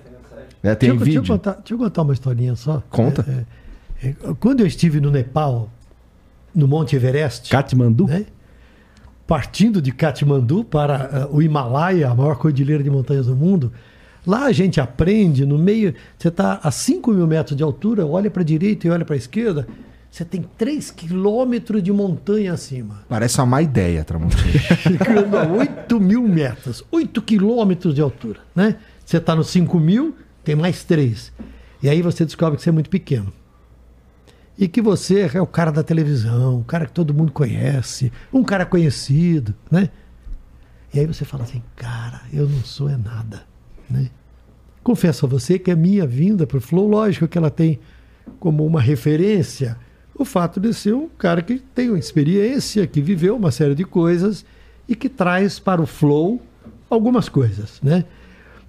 É, 0.63 0.75
tem 0.75 0.91
deixa, 0.91 0.93
eu- 1.03 1.05
deixa 1.05 1.19
eu 1.19 1.23
vídeo. 1.23 1.35
contar, 1.35 1.53
deixa 1.55 1.75
eu 1.75 1.79
contar 1.79 2.03
uma 2.03 2.13
historinha 2.13 2.55
só. 2.57 2.83
Conta. 2.91 3.45
É, 4.03 4.09
é, 4.09 4.15
quando 4.41 4.61
eu 4.61 4.67
estive 4.67 5.01
no 5.01 5.11
Nepal, 5.11 5.69
no 6.55 6.69
Monte 6.69 6.95
Everest, 6.97 7.51
Katmandu? 7.51 8.07
né, 8.07 8.27
partindo 9.27 9.81
de 9.81 9.93
Katmandu 9.93 10.65
para 10.65 11.25
ah, 11.25 11.29
o 11.31 11.41
Himalaia, 11.41 12.09
a 12.11 12.15
maior 12.15 12.37
cordilheira 12.37 12.83
de 12.83 12.91
montanhas 12.91 13.27
do 13.27 13.35
mundo, 13.37 13.73
lá 14.27 14.45
a 14.47 14.53
gente 14.53 14.81
aprende, 14.81 15.47
no 15.47 15.59
meio, 15.59 15.95
você 16.19 16.29
está 16.29 16.61
a 16.63 16.71
5 16.71 17.13
mil 17.13 17.27
metros 17.27 17.57
de 17.57 17.63
altura, 17.63 18.07
olha 18.07 18.31
para 18.31 18.43
a 18.43 18.45
direita 18.45 18.87
e 18.87 18.91
olha 18.91 19.05
para 19.05 19.15
a 19.15 19.19
esquerda, 19.19 19.67
você 20.11 20.25
tem 20.27 20.45
3 20.59 20.91
quilômetros 20.91 21.83
de 21.83 21.91
montanha 21.91 22.53
acima. 22.53 23.01
Parece 23.09 23.39
uma 23.39 23.47
má 23.47 23.63
ideia, 23.63 24.05
Tramontina. 24.05 24.43
Chegando 24.77 25.39
a 25.39 25.47
8 25.49 25.99
mil 25.99 26.23
metros, 26.29 26.85
8 26.91 27.23
quilômetros 27.23 27.95
de 27.95 28.03
altura, 28.03 28.41
né? 28.55 28.77
Você 29.05 29.17
está 29.17 29.35
no 29.35 29.43
5 29.43 29.81
mil, 29.81 30.15
tem 30.45 30.55
mais 30.55 30.85
3. 30.85 31.33
E 31.83 31.89
aí 31.89 32.03
você 32.03 32.25
descobre 32.25 32.57
que 32.57 32.63
você 32.63 32.69
é 32.69 32.73
muito 32.73 32.91
pequeno. 32.91 33.33
E 34.59 34.69
que 34.69 34.83
você 34.83 35.31
é 35.35 35.41
o 35.41 35.47
cara 35.47 35.73
da 35.73 35.83
televisão, 35.83 36.61
o 36.61 36.65
cara 36.65 36.87
que 36.87 36.93
todo 36.93 37.15
mundo 37.15 37.33
conhece, 37.33 38.13
um 38.33 38.45
cara 38.45 38.67
conhecido, 38.67 39.55
né? 39.71 39.89
E 40.93 41.01
aí 41.01 41.07
você 41.07 41.25
fala 41.25 41.45
assim, 41.45 41.63
cara, 41.75 42.21
eu 42.33 42.49
não 42.49 42.63
sou 42.63 42.89
é 42.89 42.97
nada, 42.97 43.45
né? 43.89 44.11
Confesso 44.83 45.27
a 45.27 45.29
você 45.29 45.59
que 45.59 45.71
a 45.71 45.77
minha 45.77 46.07
vinda 46.07 46.47
para 46.47 46.59
o 46.59 46.61
Flow, 46.61 46.87
lógico 46.87 47.27
que 47.27 47.39
ela 47.39 47.51
tem 47.51 47.81
como 48.39 48.67
uma 48.67 48.81
referência 48.81 49.77
o 50.15 50.25
fato 50.25 50.61
de 50.61 50.73
ser 50.73 50.95
um 50.95 51.09
cara 51.09 51.43
que 51.43 51.59
tem 51.59 51.89
uma 51.89 51.99
experiência, 51.99 52.87
que 52.87 53.01
viveu 53.01 53.37
uma 53.37 53.51
série 53.51 53.75
de 53.75 53.85
coisas 53.85 54.45
e 54.89 54.95
que 54.95 55.09
traz 55.09 55.59
para 55.59 55.81
o 55.81 55.87
Flow 55.87 56.41
algumas 56.89 57.29
coisas, 57.29 57.81
né? 57.83 58.05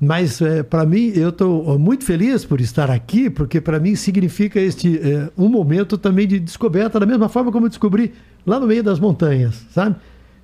Mas 0.03 0.41
para 0.69 0.85
mim, 0.85 1.13
eu 1.15 1.29
estou 1.29 1.79
muito 1.79 2.03
feliz 2.03 2.43
por 2.43 2.59
estar 2.59 2.91
aqui, 2.91 3.29
porque 3.29 3.61
para 3.61 3.79
mim 3.79 3.95
significa 3.95 4.59
este 4.59 4.97
eh, 4.97 5.31
um 5.37 5.47
momento 5.47 5.97
também 5.97 6.27
de 6.27 6.41
descoberta, 6.41 6.99
da 6.99 7.05
mesma 7.05 7.29
forma 7.29 7.53
como 7.53 7.67
eu 7.67 7.69
descobri 7.69 8.11
lá 8.45 8.59
no 8.59 8.67
meio 8.67 8.83
das 8.83 8.99
montanhas, 8.99 9.65
sabe? 9.69 9.95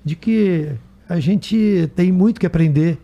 De 0.02 0.16
que 0.16 0.70
a 1.06 1.20
gente 1.20 1.90
tem 1.94 2.10
muito 2.10 2.40
que 2.40 2.46
aprender, 2.46 2.98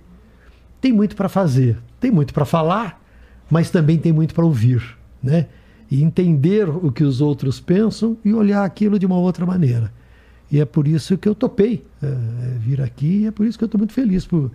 tem 0.81 0.95
muito 0.95 1.15
para 1.15 1.29
fazer, 1.29 1.77
tem 2.01 2.11
muito 2.11 2.33
para 2.33 2.47
falar, 2.47 3.03
mas 3.51 3.69
também 3.69 3.99
tem 3.99 4.11
muito 4.11 4.35
para 4.35 4.47
ouvir, 4.47 4.83
né? 5.23 5.49
E 5.91 6.03
entender 6.03 6.71
o 6.71 6.91
que 6.91 7.05
os 7.05 7.21
outros 7.21 7.61
pensam 7.61 8.17
e 8.25 8.33
olhar 8.33 8.65
aquilo 8.65 8.99
de 8.99 9.05
uma 9.05 9.19
outra 9.19 9.45
maneira. 9.45 9.93
E 10.51 10.59
é 10.59 10.65
por 10.65 10.89
isso 10.89 11.19
que 11.19 11.29
eu 11.29 11.35
topei 11.35 11.85
eh, 12.03 12.17
vir 12.59 12.81
aqui, 12.81 13.25
e 13.25 13.27
é 13.27 13.31
por 13.31 13.45
isso 13.45 13.59
que 13.59 13.65
eu 13.65 13.67
estou 13.67 13.79
muito 13.79 13.93
feliz 13.93 14.25
por, 14.25 14.51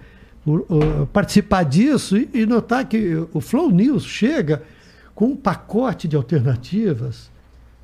participar 1.14 1.64
disso 1.64 2.18
e, 2.18 2.46
notar 2.46 2.86
que 2.86 3.16
o 3.34 3.40
Flow 3.40 3.70
News 3.70 4.04
chega 4.04 4.64
com 5.14 5.26
um 5.26 5.36
pacote 5.36 6.08
de 6.08 6.16
alternativas 6.16 7.30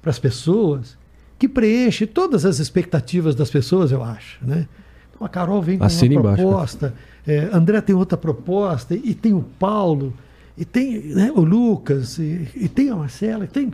para 0.02 0.10
as 0.10 0.18
pessoas 0.18 0.98
que 1.38 1.48
preenche 1.48 2.08
todas 2.08 2.46
as 2.46 2.60
expectativas 2.60 3.36
das 3.36 3.50
pessoas, 3.50 3.92
eu 3.92 4.04
acho. 4.04 4.44
Né? 4.44 4.68
Então, 5.14 5.26
a 5.26 5.30
Carol 5.30 5.62
vem 5.62 5.78
com 5.78 5.84
Assina 5.84 6.16
uma 6.16 6.20
embaixo, 6.20 6.42
proposta, 6.42 6.94
é, 7.28 7.50
André 7.54 7.82
tem 7.82 7.96
outra 7.96 8.18
proposta, 8.18 8.96
e 8.96 9.14
tem 9.14 9.34
o 9.34 9.44
Paulo, 9.60 10.14
e 10.58 10.66
tem 10.66 11.00
né, 11.14 11.32
o 11.36 11.42
Lucas, 11.42 12.18
e, 12.18 12.48
e 12.56 12.68
tem 12.68 12.90
a 12.90 12.96
Marcela, 12.96 13.44
e 13.44 13.48
tem. 13.48 13.72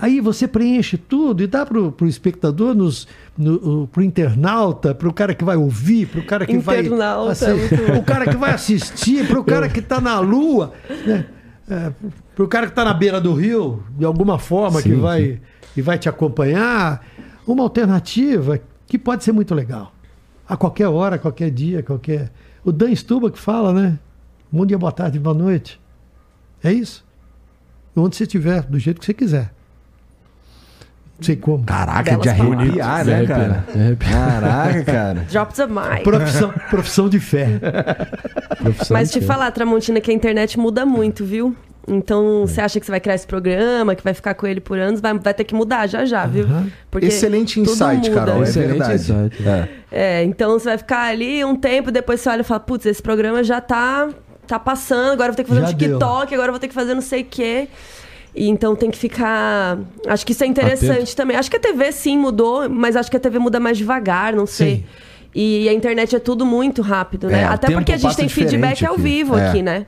Aí 0.00 0.20
você 0.20 0.46
preenche 0.46 0.96
tudo 0.96 1.42
e 1.42 1.46
dá 1.46 1.66
para 1.66 1.78
o 1.78 2.06
espectador, 2.06 2.74
nos, 2.74 3.08
no, 3.36 3.88
para 3.88 4.00
o 4.00 4.04
internauta, 4.04 4.94
para 4.94 5.08
o 5.08 5.12
cara 5.12 5.34
que 5.34 5.44
vai 5.44 5.56
ouvir, 5.56 6.06
para 6.06 6.20
o 6.20 6.24
cara 6.24 6.46
que 6.46 6.52
Internauta, 6.52 7.34
vai. 7.34 7.96
é 7.96 7.98
o 7.98 8.02
cara 8.04 8.26
que 8.26 8.36
vai 8.36 8.52
assistir, 8.52 9.26
para 9.26 9.40
o 9.40 9.44
cara 9.44 9.68
que 9.68 9.80
está 9.80 10.00
na 10.00 10.20
lua, 10.20 10.72
né? 11.04 11.26
para 12.34 12.44
o 12.44 12.48
cara 12.48 12.66
que 12.66 12.72
está 12.72 12.84
na 12.84 12.94
beira 12.94 13.20
do 13.20 13.34
rio, 13.34 13.82
de 13.98 14.04
alguma 14.04 14.38
forma, 14.38 14.80
que, 14.80 14.90
Sim, 14.90 15.00
vai, 15.00 15.40
que 15.74 15.82
vai 15.82 15.98
te 15.98 16.08
acompanhar. 16.08 17.04
Uma 17.46 17.64
alternativa 17.64 18.60
que 18.86 18.98
pode 18.98 19.24
ser 19.24 19.32
muito 19.32 19.54
legal. 19.54 19.92
A 20.48 20.56
qualquer 20.56 20.88
hora, 20.88 21.16
a 21.16 21.18
qualquer 21.18 21.50
dia, 21.50 21.82
qualquer. 21.82 22.30
O 22.64 22.72
Dan 22.72 22.94
Stuba 22.94 23.30
que 23.30 23.38
fala, 23.38 23.72
né? 23.72 23.98
Bom 24.50 24.64
dia, 24.64 24.78
boa 24.78 24.92
tarde, 24.92 25.18
boa 25.18 25.34
noite. 25.34 25.80
É 26.62 26.72
isso. 26.72 27.04
Onde 27.94 28.16
você 28.16 28.24
estiver, 28.24 28.62
do 28.62 28.78
jeito 28.78 29.00
que 29.00 29.06
você 29.06 29.12
quiser. 29.12 29.57
Não 31.18 31.24
sei 31.24 31.34
como. 31.36 31.64
Caraca, 31.64 32.16
de 32.16 32.28
arrepiar, 32.28 33.04
né, 33.04 33.24
É, 33.24 33.26
cara? 33.26 33.64
é, 33.74 33.90
é. 33.92 33.96
Caraca, 33.96 34.84
cara. 34.84 35.26
Drop 35.30 35.52
the 35.54 35.66
mic. 35.66 36.04
Profissão, 36.04 36.54
profissão 36.70 37.08
de 37.08 37.18
fé. 37.18 37.48
Profissão 38.62 38.96
Mas 38.96 39.10
te 39.10 39.20
de- 39.20 39.26
falar, 39.26 39.50
Tramontina, 39.50 40.00
que 40.00 40.10
a 40.10 40.14
internet 40.14 40.58
muda 40.58 40.86
muito, 40.86 41.24
viu? 41.24 41.56
Então, 41.90 42.46
você 42.46 42.60
acha 42.60 42.78
que 42.78 42.84
você 42.84 42.92
vai 42.92 43.00
criar 43.00 43.14
esse 43.14 43.26
programa, 43.26 43.94
que 43.94 44.04
vai 44.04 44.12
ficar 44.12 44.34
com 44.34 44.46
ele 44.46 44.60
por 44.60 44.78
anos, 44.78 45.00
vai, 45.00 45.18
vai 45.18 45.32
ter 45.32 45.42
que 45.44 45.54
mudar 45.54 45.86
já 45.88 46.04
já, 46.04 46.26
viu? 46.26 46.46
Porque 46.90 47.06
Excelente 47.06 47.58
insight, 47.60 48.10
muda. 48.10 48.20
Carol. 48.26 48.40
É 48.40 48.42
Excelente 48.42 48.70
verdade. 48.78 48.94
insight. 48.94 49.48
É. 49.48 49.68
É, 49.90 50.22
então 50.24 50.52
você 50.58 50.66
vai 50.68 50.78
ficar 50.78 51.02
ali 51.10 51.42
um 51.44 51.56
tempo, 51.56 51.90
depois 51.90 52.20
você 52.20 52.28
olha 52.28 52.42
e 52.42 52.44
fala, 52.44 52.60
putz, 52.60 52.84
esse 52.84 53.02
programa 53.02 53.42
já 53.42 53.58
tá, 53.60 54.08
tá 54.46 54.58
passando, 54.58 55.12
agora 55.12 55.30
eu 55.30 55.32
vou 55.32 55.36
ter 55.36 55.44
que 55.44 55.48
fazer 55.48 55.62
Já 55.62 55.66
um 55.68 55.74
TikTok, 55.74 56.34
agora 56.34 56.48
eu 56.48 56.52
vou 56.52 56.60
ter 56.60 56.68
que 56.68 56.74
fazer 56.74 56.92
não 56.94 57.00
sei 57.00 57.22
o 57.22 57.24
quê. 57.24 57.68
E 58.38 58.48
então 58.48 58.76
tem 58.76 58.88
que 58.88 58.96
ficar. 58.98 59.78
Acho 60.06 60.24
que 60.24 60.30
isso 60.30 60.44
é 60.44 60.46
interessante 60.46 60.92
Atento. 60.92 61.16
também. 61.16 61.36
Acho 61.36 61.50
que 61.50 61.56
a 61.56 61.60
TV 61.60 61.90
sim 61.90 62.16
mudou, 62.16 62.68
mas 62.70 62.94
acho 62.94 63.10
que 63.10 63.16
a 63.16 63.20
TV 63.20 63.38
muda 63.40 63.58
mais 63.58 63.76
devagar, 63.76 64.32
não 64.32 64.46
sei. 64.46 64.76
Sim. 64.76 64.84
E 65.34 65.68
a 65.68 65.72
internet 65.72 66.14
é 66.14 66.20
tudo 66.20 66.46
muito 66.46 66.80
rápido, 66.80 67.26
né? 67.28 67.40
É, 67.40 67.44
Até 67.44 67.70
porque 67.72 67.92
a 67.92 67.96
gente 67.96 68.16
tem 68.16 68.28
feedback 68.28 68.74
diferente 68.74 68.86
ao 68.86 68.92
aqui. 68.94 69.02
vivo 69.02 69.36
É. 69.36 69.48
aqui, 69.48 69.60
né? 69.60 69.86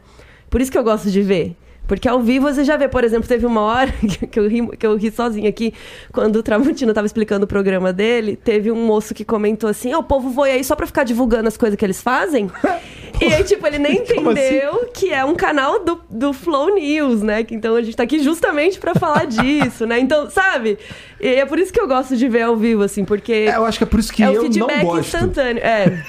Por 0.51 0.60
isso 0.60 0.70
que 0.70 0.77
eu 0.77 0.82
gosto 0.82 1.09
de 1.10 1.22
ver. 1.22 1.56
Porque 1.91 2.09
ao 2.09 2.21
vivo 2.21 2.47
você 2.47 2.62
já 2.62 2.77
vê, 2.77 2.87
por 2.87 3.03
exemplo, 3.03 3.27
teve 3.27 3.45
uma 3.45 3.62
hora 3.62 3.93
que 4.31 4.39
eu 4.39 4.47
ri, 4.47 4.65
que 4.79 4.87
eu 4.87 4.95
ri 4.97 5.11
sozinha 5.11 5.49
aqui, 5.49 5.75
quando 6.12 6.37
o 6.37 6.43
Tramontino 6.43 6.95
tava 6.95 7.05
explicando 7.05 7.47
o 7.47 7.49
programa 7.49 7.93
dele, 7.93 8.37
teve 8.37 8.71
um 8.71 8.77
moço 8.87 9.12
que 9.12 9.25
comentou 9.25 9.69
assim: 9.69 9.93
"Ó, 9.93 9.99
o 9.99 10.05
povo 10.05 10.33
foi 10.33 10.53
aí 10.53 10.62
só 10.62 10.77
pra 10.77 10.87
ficar 10.87 11.03
divulgando 11.03 11.49
as 11.49 11.57
coisas 11.57 11.77
que 11.77 11.85
eles 11.85 12.01
fazem?" 12.01 12.49
e 13.21 13.25
aí, 13.35 13.43
tipo, 13.43 13.67
ele 13.67 13.79
nem 13.81 13.99
assim? 14.07 14.21
entendeu 14.21 14.89
que 14.95 15.12
é 15.12 15.25
um 15.25 15.35
canal 15.35 15.85
do, 15.85 16.01
do 16.09 16.33
Flow 16.33 16.73
News, 16.77 17.23
né? 17.23 17.43
Que 17.43 17.57
Então 17.57 17.75
a 17.75 17.83
gente 17.83 17.97
tá 17.97 18.05
aqui 18.05 18.21
justamente 18.23 18.79
pra 18.79 18.95
falar 18.95 19.27
disso, 19.27 19.85
né? 19.85 19.99
Então, 19.99 20.31
sabe? 20.31 20.79
E 21.21 21.27
é 21.35 21.45
por 21.45 21.59
isso 21.59 21.71
que 21.73 21.79
eu 21.81 21.87
gosto 21.89 22.17
de 22.17 22.29
ver 22.29 22.43
ao 22.43 22.57
vivo, 22.57 22.83
assim, 22.85 23.05
porque. 23.05 23.33
É, 23.33 23.57
eu 23.57 23.65
acho 23.65 23.79
que 23.79 23.85
é 23.85 23.87
por 23.87 23.99
isso 24.01 24.12
que 24.12 24.23
é 24.23 24.31
o 24.31 24.35
eu 24.35 24.43
feedback 24.43 24.79
não 24.79 24.85
gosto. 24.85 25.01
instantâneo. 25.01 25.62
É. 25.62 26.03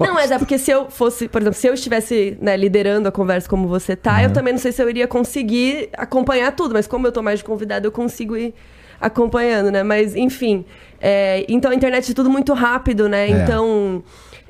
não, 0.00 0.14
mas 0.14 0.30
é 0.30 0.38
porque 0.38 0.58
se 0.58 0.70
eu 0.70 0.90
fosse, 0.90 1.28
por 1.28 1.40
exemplo, 1.42 1.58
se 1.58 1.66
eu 1.68 1.74
estivesse 1.74 2.36
né, 2.40 2.56
liderando 2.56 3.06
a 3.08 3.12
conversa 3.12 3.48
como 3.48 3.68
você 3.68 3.94
tá, 3.94 4.12
Uhum. 4.16 4.20
eu 4.24 4.32
também 4.32 4.52
não 4.52 4.58
sei 4.60 4.72
se 4.72 4.82
eu 4.82 4.90
iria 4.90 5.01
conseguir 5.08 5.88
acompanhar 5.96 6.52
tudo, 6.54 6.72
mas 6.74 6.86
como 6.86 7.06
eu 7.06 7.12
tô 7.12 7.22
mais 7.22 7.38
de 7.40 7.44
convidado, 7.44 7.86
eu 7.86 7.92
consigo 7.92 8.36
ir 8.36 8.54
acompanhando, 9.00 9.70
né? 9.70 9.82
Mas, 9.82 10.14
enfim. 10.14 10.64
é, 11.00 11.44
então 11.48 11.70
a 11.70 11.74
internet 11.74 12.10
é 12.10 12.14
tudo 12.14 12.30
muito 12.30 12.52
rápido, 12.52 13.08
né? 13.08 13.26
É. 13.28 13.30
Então. 13.30 14.02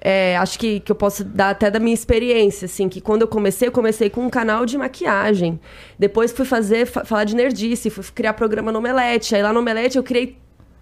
é, 0.04 0.36
acho 0.36 0.58
que, 0.58 0.80
que 0.80 0.90
eu 0.90 0.96
posso 0.96 1.22
dar 1.24 1.50
até 1.50 1.70
da 1.70 1.78
minha 1.78 1.94
experiência, 1.94 2.66
assim, 2.66 2.88
que 2.88 3.00
quando 3.00 3.22
eu 3.22 3.28
comecei, 3.28 3.68
eu 3.68 3.72
comecei 3.72 4.10
com 4.10 4.22
um 4.26 4.28
canal 4.30 4.66
de 4.66 4.76
maquiagem. 4.76 5.60
Depois 5.98 6.32
fui 6.32 6.44
fazer, 6.44 6.86
fa- 6.86 7.04
falar 7.04 7.22
de 7.24 7.36
nerdice, 7.36 7.88
fui 7.88 8.04
criar 8.14 8.32
programa 8.34 8.72
no 8.72 8.80
Omelete. 8.80 9.34
Aí 9.36 9.42
lá 9.42 9.52
no 9.52 9.60
Omelete 9.60 9.96
eu 9.96 10.02
criei 10.02 10.36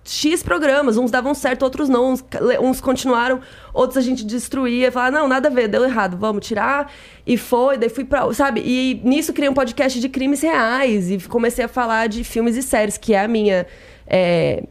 X 0.04 0.42
programas, 0.42 0.96
uns 0.96 1.10
davam 1.10 1.34
certo, 1.34 1.62
outros 1.62 1.88
não, 1.88 2.12
uns, 2.12 2.24
uns 2.62 2.80
continuaram, 2.80 3.40
outros 3.72 3.96
a 3.96 4.00
gente 4.00 4.24
destruía, 4.24 4.90
falava, 4.90 5.10
não, 5.18 5.28
nada 5.28 5.48
a 5.48 5.50
ver, 5.50 5.68
deu 5.68 5.84
errado, 5.84 6.16
vamos 6.16 6.46
tirar. 6.46 6.92
E 7.26 7.36
foi, 7.36 7.76
daí 7.76 7.88
fui 7.88 8.04
pra, 8.04 8.32
sabe? 8.32 8.62
E 8.64 9.00
nisso 9.04 9.32
criei 9.32 9.48
um 9.48 9.54
podcast 9.54 10.00
de 10.00 10.08
crimes 10.08 10.40
reais 10.40 11.10
e 11.10 11.18
comecei 11.28 11.64
a 11.64 11.68
falar 11.68 12.08
de 12.08 12.24
filmes 12.24 12.56
e 12.56 12.62
séries, 12.62 12.96
que 12.96 13.14
é 13.14 13.24
a 13.24 13.28
minha. 13.28 13.66
é, 14.06 14.64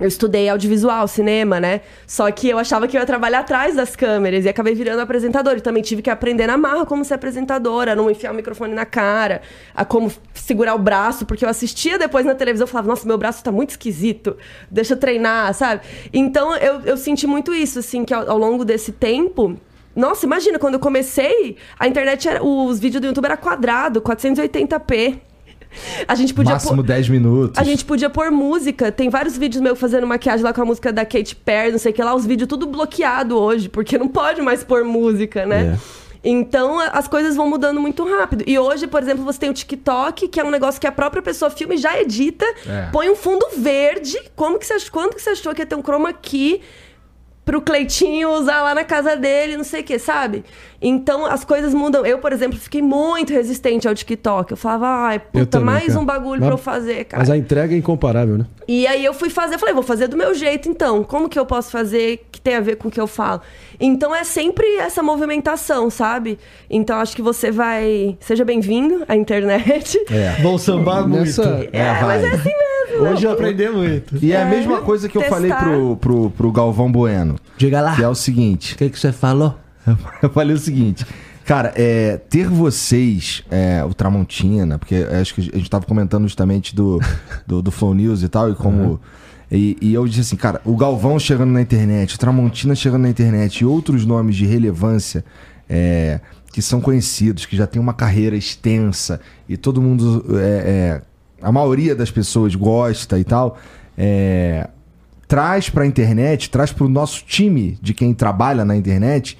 eu 0.00 0.08
estudei 0.08 0.48
audiovisual, 0.48 1.06
cinema, 1.06 1.60
né? 1.60 1.82
Só 2.06 2.30
que 2.30 2.48
eu 2.48 2.58
achava 2.58 2.88
que 2.88 2.96
eu 2.96 3.00
ia 3.00 3.06
trabalhar 3.06 3.40
atrás 3.40 3.76
das 3.76 3.94
câmeras 3.94 4.44
e 4.44 4.48
acabei 4.48 4.74
virando 4.74 5.00
apresentadora. 5.00 5.58
E 5.58 5.60
também 5.60 5.82
tive 5.82 6.00
que 6.00 6.08
aprender 6.08 6.46
na 6.46 6.56
marra 6.56 6.86
como 6.86 7.04
ser 7.04 7.14
apresentadora, 7.14 7.94
não 7.94 8.10
enfiar 8.10 8.32
o 8.32 8.34
microfone 8.34 8.74
na 8.74 8.86
cara, 8.86 9.42
a 9.74 9.84
como 9.84 10.10
segurar 10.32 10.74
o 10.74 10.78
braço, 10.78 11.26
porque 11.26 11.44
eu 11.44 11.48
assistia 11.48 11.98
depois 11.98 12.24
na 12.24 12.34
televisão 12.34 12.66
e 12.66 12.70
falava, 12.70 12.88
nossa, 12.88 13.06
meu 13.06 13.18
braço 13.18 13.44
tá 13.44 13.52
muito 13.52 13.70
esquisito, 13.70 14.36
deixa 14.70 14.94
eu 14.94 14.98
treinar, 14.98 15.52
sabe? 15.54 15.82
Então 16.12 16.56
eu, 16.56 16.80
eu 16.80 16.96
senti 16.96 17.26
muito 17.26 17.52
isso, 17.52 17.78
assim, 17.78 18.04
que 18.04 18.14
ao, 18.14 18.30
ao 18.30 18.38
longo 18.38 18.64
desse 18.64 18.92
tempo. 18.92 19.56
Nossa, 19.94 20.24
imagina, 20.24 20.58
quando 20.58 20.74
eu 20.74 20.80
comecei, 20.80 21.56
a 21.78 21.86
internet 21.86 22.28
era. 22.28 22.42
Os 22.42 22.78
vídeos 22.78 23.00
do 23.00 23.06
YouTube 23.08 23.24
era 23.24 23.36
quadrado, 23.36 24.00
480p. 24.00 25.29
A 26.08 26.14
gente 26.14 26.34
podia 26.34 26.52
Máximo 26.54 26.76
pôr- 26.76 26.84
10 26.84 27.08
minutos. 27.08 27.58
a 27.58 27.62
gente 27.64 27.84
podia 27.84 28.10
pôr 28.10 28.30
música. 28.30 28.90
Tem 28.90 29.08
vários 29.08 29.36
vídeos 29.38 29.62
meus 29.62 29.78
fazendo 29.78 30.06
maquiagem 30.06 30.44
lá 30.44 30.52
com 30.52 30.62
a 30.62 30.64
música 30.64 30.92
da 30.92 31.04
Katy 31.04 31.36
Perry, 31.36 31.72
não 31.72 31.78
sei 31.78 31.92
o 31.92 31.94
que 31.94 32.02
lá. 32.02 32.14
Os 32.14 32.26
vídeos 32.26 32.48
tudo 32.48 32.66
bloqueado 32.66 33.38
hoje, 33.38 33.68
porque 33.68 33.96
não 33.98 34.08
pode 34.08 34.42
mais 34.42 34.64
pôr 34.64 34.84
música, 34.84 35.46
né? 35.46 35.76
É. 35.76 36.00
Então 36.22 36.78
as 36.80 37.08
coisas 37.08 37.34
vão 37.34 37.48
mudando 37.48 37.80
muito 37.80 38.04
rápido. 38.04 38.44
E 38.46 38.58
hoje, 38.58 38.86
por 38.86 39.02
exemplo, 39.02 39.24
você 39.24 39.38
tem 39.38 39.48
o 39.50 39.54
TikTok, 39.54 40.28
que 40.28 40.38
é 40.38 40.44
um 40.44 40.50
negócio 40.50 40.78
que 40.80 40.86
a 40.86 40.92
própria 40.92 41.22
pessoa 41.22 41.50
filma 41.50 41.74
e 41.74 41.78
já 41.78 41.98
edita, 41.98 42.44
É. 42.66 42.88
põe 42.92 43.08
um 43.08 43.16
fundo 43.16 43.46
verde. 43.56 44.18
Como 44.36 44.58
que 44.58 44.66
você 44.66 44.74
ach- 44.74 44.90
quando 44.90 45.14
que 45.14 45.22
você 45.22 45.30
achou 45.30 45.54
que 45.54 45.62
ia 45.62 45.66
ter 45.66 45.76
um 45.76 45.82
chroma 45.82 46.12
key 46.12 46.60
pro 47.42 47.62
Cleitinho 47.62 48.28
usar 48.32 48.62
lá 48.62 48.74
na 48.74 48.84
casa 48.84 49.16
dele, 49.16 49.56
não 49.56 49.64
sei 49.64 49.80
o 49.80 49.84
que, 49.84 49.98
sabe? 49.98 50.44
Então 50.82 51.26
as 51.26 51.44
coisas 51.44 51.74
mudam. 51.74 52.06
Eu, 52.06 52.18
por 52.18 52.32
exemplo, 52.32 52.58
fiquei 52.58 52.80
muito 52.80 53.32
resistente 53.32 53.86
ao 53.86 53.94
TikTok. 53.94 54.50
Eu 54.52 54.56
falava, 54.56 54.86
ai, 54.86 55.18
puta, 55.18 55.44
também, 55.46 55.66
mais 55.66 55.86
cara. 55.88 55.98
um 56.00 56.04
bagulho 56.06 56.40
Mas- 56.40 56.48
pra 56.48 56.54
eu 56.54 56.58
fazer, 56.58 57.04
cara. 57.04 57.20
Mas 57.20 57.28
a 57.30 57.36
entrega 57.36 57.74
é 57.74 57.78
incomparável, 57.78 58.38
né? 58.38 58.46
E 58.66 58.86
aí 58.86 59.04
eu 59.04 59.12
fui 59.12 59.28
fazer, 59.28 59.58
falei, 59.58 59.74
vou 59.74 59.82
fazer 59.82 60.06
do 60.08 60.16
meu 60.16 60.32
jeito 60.34 60.68
então. 60.68 61.02
Como 61.04 61.28
que 61.28 61.38
eu 61.38 61.44
posso 61.44 61.70
fazer 61.70 62.24
que 62.32 62.40
tem 62.40 62.54
a 62.54 62.60
ver 62.60 62.76
com 62.76 62.88
o 62.88 62.90
que 62.90 63.00
eu 63.00 63.06
falo? 63.06 63.40
Então 63.78 64.14
é 64.14 64.24
sempre 64.24 64.64
essa 64.76 65.02
movimentação, 65.02 65.90
sabe? 65.90 66.38
Então 66.70 66.96
acho 66.98 67.14
que 67.14 67.22
você 67.22 67.50
vai. 67.50 68.16
Seja 68.20 68.44
bem-vindo 68.44 69.04
à 69.08 69.16
internet. 69.16 69.98
É. 70.10 70.40
Vão 70.42 70.56
sambar 70.58 71.06
Nessa- 71.06 71.42
muito. 71.56 71.68
É, 71.76 71.94
vai. 72.00 72.20
Hoje 73.12 73.24
eu 73.26 73.32
aprendi 73.32 73.68
muito. 73.68 74.16
E 74.22 74.32
é 74.32 74.36
a 74.36 74.40
É, 74.40 74.44
mesma 74.50 74.80
coisa 74.80 75.08
que 75.08 75.16
eu 75.16 75.22
testar. 75.22 75.36
falei 75.36 75.52
pro, 75.52 75.96
pro, 75.96 76.30
pro 76.30 76.52
Galvão 76.52 76.90
Bueno. 76.90 77.36
Diga 77.56 77.80
lá. 77.80 77.94
Que 77.94 78.02
é 78.02 78.08
o 78.08 78.14
seguinte. 78.14 78.74
O 78.74 78.78
que, 78.78 78.88
que 78.90 78.98
você 78.98 79.12
falou? 79.12 79.54
Eu 80.22 80.30
falei 80.30 80.54
o 80.54 80.58
seguinte. 80.58 81.06
Cara, 81.44 81.72
é, 81.74 82.16
ter 82.16 82.46
vocês, 82.46 83.42
é, 83.50 83.82
o 83.84 83.92
Tramontina, 83.92 84.78
porque 84.78 85.06
acho 85.20 85.34
que 85.34 85.50
a 85.52 85.58
gente 85.58 85.68
tava 85.68 85.84
comentando 85.84 86.22
justamente 86.22 86.76
do, 86.76 87.00
do, 87.46 87.60
do 87.60 87.70
Flow 87.70 87.94
News 87.94 88.22
e 88.22 88.28
tal, 88.28 88.50
e 88.50 88.54
como. 88.54 89.00
E, 89.50 89.76
e 89.80 89.92
eu 89.92 90.06
disse 90.06 90.20
assim, 90.20 90.36
cara, 90.36 90.60
o 90.64 90.76
Galvão 90.76 91.18
chegando 91.18 91.50
na 91.50 91.60
internet, 91.60 92.14
o 92.14 92.18
Tramontina 92.18 92.72
chegando 92.76 93.02
na 93.02 93.08
internet 93.08 93.58
e 93.58 93.64
outros 93.64 94.06
nomes 94.06 94.36
de 94.36 94.46
relevância 94.46 95.24
é, 95.68 96.20
que 96.52 96.62
são 96.62 96.80
conhecidos, 96.80 97.46
que 97.46 97.56
já 97.56 97.66
tem 97.66 97.82
uma 97.82 97.92
carreira 97.92 98.36
extensa 98.36 99.20
e 99.48 99.56
todo 99.56 99.82
mundo. 99.82 100.24
é, 100.38 100.42
é, 100.42 101.02
a 101.42 101.50
maioria 101.50 101.96
das 101.96 102.10
pessoas 102.12 102.54
gosta 102.54 103.18
e 103.18 103.24
tal. 103.24 103.58
É, 103.98 104.68
traz 105.26 105.68
para 105.68 105.84
a 105.84 105.86
internet, 105.86 106.50
traz 106.50 106.72
para 106.72 106.84
o 106.84 106.88
nosso 106.88 107.24
time 107.24 107.78
de 107.82 107.94
quem 107.94 108.12
trabalha 108.14 108.64
na 108.64 108.76
internet 108.76 109.38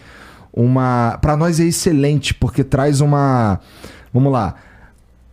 uma, 0.52 1.18
para 1.20 1.36
nós 1.36 1.60
é 1.60 1.64
excelente 1.64 2.34
porque 2.34 2.64
traz 2.64 3.00
uma, 3.00 3.60
vamos 4.12 4.32
lá, 4.32 4.56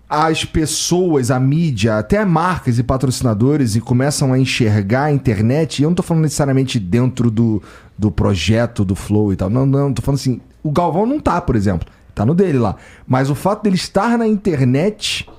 as 0.10 0.46
pessoas, 0.46 1.30
a 1.30 1.40
mídia, 1.40 1.98
até 1.98 2.24
marcas 2.24 2.80
e 2.80 2.84
patrocinadores 2.84 3.76
e 3.76 3.82
começam 3.82 4.32
a 4.32 4.40
enxergar 4.40 5.06
a 5.06 5.12
internet. 5.12 5.80
E 5.80 5.84
eu 5.84 5.90
não 5.90 5.96
tô 5.96 6.04
falando 6.04 6.24
necessariamente 6.24 6.80
dentro 6.80 7.30
do, 7.30 7.62
do 7.98 8.10
projeto 8.10 8.86
do 8.86 8.96
Flow 8.96 9.34
e 9.34 9.36
tal. 9.36 9.50
Não, 9.50 9.66
não, 9.66 9.94
tô 9.94 10.02
falando 10.02 10.20
assim. 10.20 10.40
O 10.64 10.72
Galvão 10.72 11.06
não 11.06 11.20
tá, 11.20 11.42
por 11.42 11.56
exemplo. 11.56 11.88
Tá 12.16 12.26
no 12.26 12.34
dele 12.34 12.58
lá. 12.58 12.78
Mas 13.06 13.30
o 13.30 13.36
fato 13.36 13.64
dele 13.64 13.76
estar 13.76 14.18
na 14.18 14.28
internet, 14.28 15.30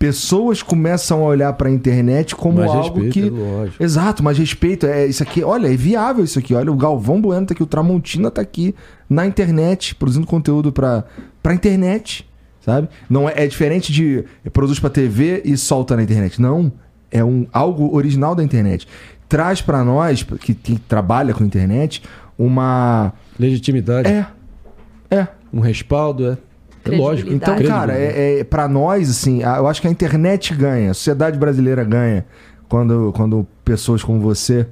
pessoas 0.00 0.62
começam 0.62 1.22
a 1.22 1.26
olhar 1.26 1.52
pra 1.52 1.70
internet 1.70 2.34
como 2.34 2.56
Mais 2.56 2.70
algo 2.70 3.02
respeito, 3.02 3.12
que. 3.12 3.20
é 3.20 3.30
lógico. 3.30 3.82
Exato, 3.82 4.24
mas 4.24 4.38
respeito. 4.38 4.86
É 4.86 5.04
isso 5.04 5.22
aqui. 5.22 5.44
Olha, 5.44 5.70
é 5.70 5.76
viável 5.76 6.24
isso 6.24 6.38
aqui. 6.38 6.54
Olha, 6.54 6.72
o 6.72 6.74
Galvão 6.74 7.20
Bueno 7.20 7.46
tá 7.46 7.52
aqui, 7.52 7.62
o 7.62 7.66
Tramontina 7.66 8.30
tá 8.30 8.40
aqui 8.40 8.74
na 9.10 9.26
internet, 9.26 9.94
produzindo 9.94 10.26
conteúdo 10.26 10.72
pra, 10.72 11.04
pra 11.42 11.52
internet. 11.52 12.26
Sabe? 12.62 12.88
Não 13.10 13.28
é, 13.28 13.44
é 13.44 13.46
diferente 13.46 13.92
de 13.92 14.24
produz 14.54 14.80
pra 14.80 14.88
TV 14.88 15.42
e 15.44 15.54
solta 15.58 15.94
na 15.94 16.02
internet. 16.02 16.40
Não. 16.40 16.72
é 17.10 17.22
um, 17.22 17.46
algo 17.52 17.94
original 17.94 18.34
da 18.34 18.42
internet. 18.42 18.88
Traz 19.28 19.60
pra 19.60 19.84
nós, 19.84 20.22
que, 20.22 20.54
que 20.54 20.78
trabalha 20.78 21.34
com 21.34 21.44
internet, 21.44 22.02
uma. 22.38 23.12
Legitimidade. 23.38 24.08
É. 24.08 24.26
É. 25.10 25.28
Um 25.52 25.60
respaldo, 25.60 26.26
é. 26.26 26.38
É 26.84 26.96
lógico. 26.96 27.32
Então, 27.32 27.56
cara, 27.62 27.92
é, 27.96 28.40
é, 28.40 28.44
para 28.44 28.68
nós, 28.68 29.10
assim, 29.10 29.42
eu 29.42 29.66
acho 29.66 29.80
que 29.80 29.88
a 29.88 29.90
internet 29.90 30.54
ganha, 30.54 30.90
a 30.90 30.94
sociedade 30.94 31.38
brasileira 31.38 31.84
ganha 31.84 32.24
quando, 32.68 33.12
quando 33.14 33.46
pessoas 33.64 34.02
como 34.02 34.20
você, 34.20 34.66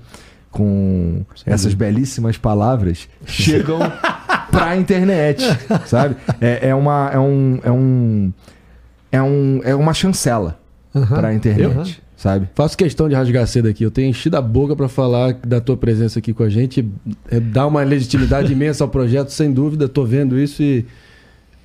com 0.51 1.25
essas 1.45 1.75
belíssimas 1.75 2.39
palavras, 2.39 3.09
chegam 3.27 3.79
pra 4.51 4.77
internet, 4.77 5.45
sabe? 5.87 6.17
É, 6.41 6.69
é 6.69 6.75
uma. 6.75 7.11
É 7.13 7.19
um. 7.19 7.61
É 7.63 7.71
um. 7.71 8.33
É, 9.11 9.23
um, 9.23 9.61
é 9.65 9.75
uma 9.75 9.95
chancela 9.95 10.59
pra 11.09 11.33
internet, 11.33 12.03
sabe? 12.17 12.49
Faço 12.55 12.77
questão 12.77 13.09
de 13.09 13.15
rasgar 13.15 13.47
cedo 13.47 13.69
aqui. 13.69 13.85
Eu 13.85 13.91
tenho 13.91 14.09
enchido 14.09 14.37
a 14.37 14.43
boca 14.43 14.77
pra 14.77 14.89
falar 14.89 15.35
da 15.35 15.61
tua 15.61 15.77
presença 15.77 16.19
aqui 16.19 16.33
com 16.33 16.43
a 16.43 16.49
gente. 16.49 16.87
É, 17.31 17.41
dá 17.41 17.67
uma 17.67 17.83
legitimidade 17.83 18.53
imensa 18.55 18.85
ao 18.85 18.89
projeto, 18.89 19.31
sem 19.31 19.53
dúvida. 19.53 19.89
Tô 19.89 20.05
vendo 20.05 20.39
isso 20.39 20.63
e 20.63 20.85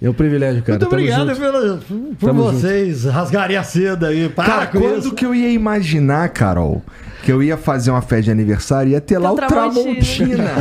é 0.06 0.10
um 0.10 0.14
privilégio, 0.14 0.62
cara. 0.64 0.78
Muito 0.78 0.90
Tamo 0.90 1.02
obrigado 1.02 1.28
junto. 1.30 1.40
pela, 1.40 1.78
por 2.20 2.28
Tamo 2.28 2.44
vocês 2.44 3.06
rasgarem 3.06 3.56
a 3.58 3.64
seda 3.64 4.08
aí. 4.08 4.28
Para 4.30 4.46
Cara, 4.46 4.68
com 4.68 4.80
quando 4.80 5.00
isso. 5.00 5.14
que 5.16 5.26
eu 5.26 5.34
ia 5.34 5.50
imaginar, 5.50 6.30
Carol, 6.30 6.82
que 7.24 7.32
eu 7.32 7.42
ia 7.42 7.56
fazer 7.58 7.90
uma 7.92 8.02
festa 8.02 8.24
de 8.24 8.32
aniversário 8.32 8.90
e 8.90 8.92
ia 8.94 9.02
ter 9.02 9.18
lá 9.18 9.32
o 9.32 9.36
Tramontina. 9.36 10.50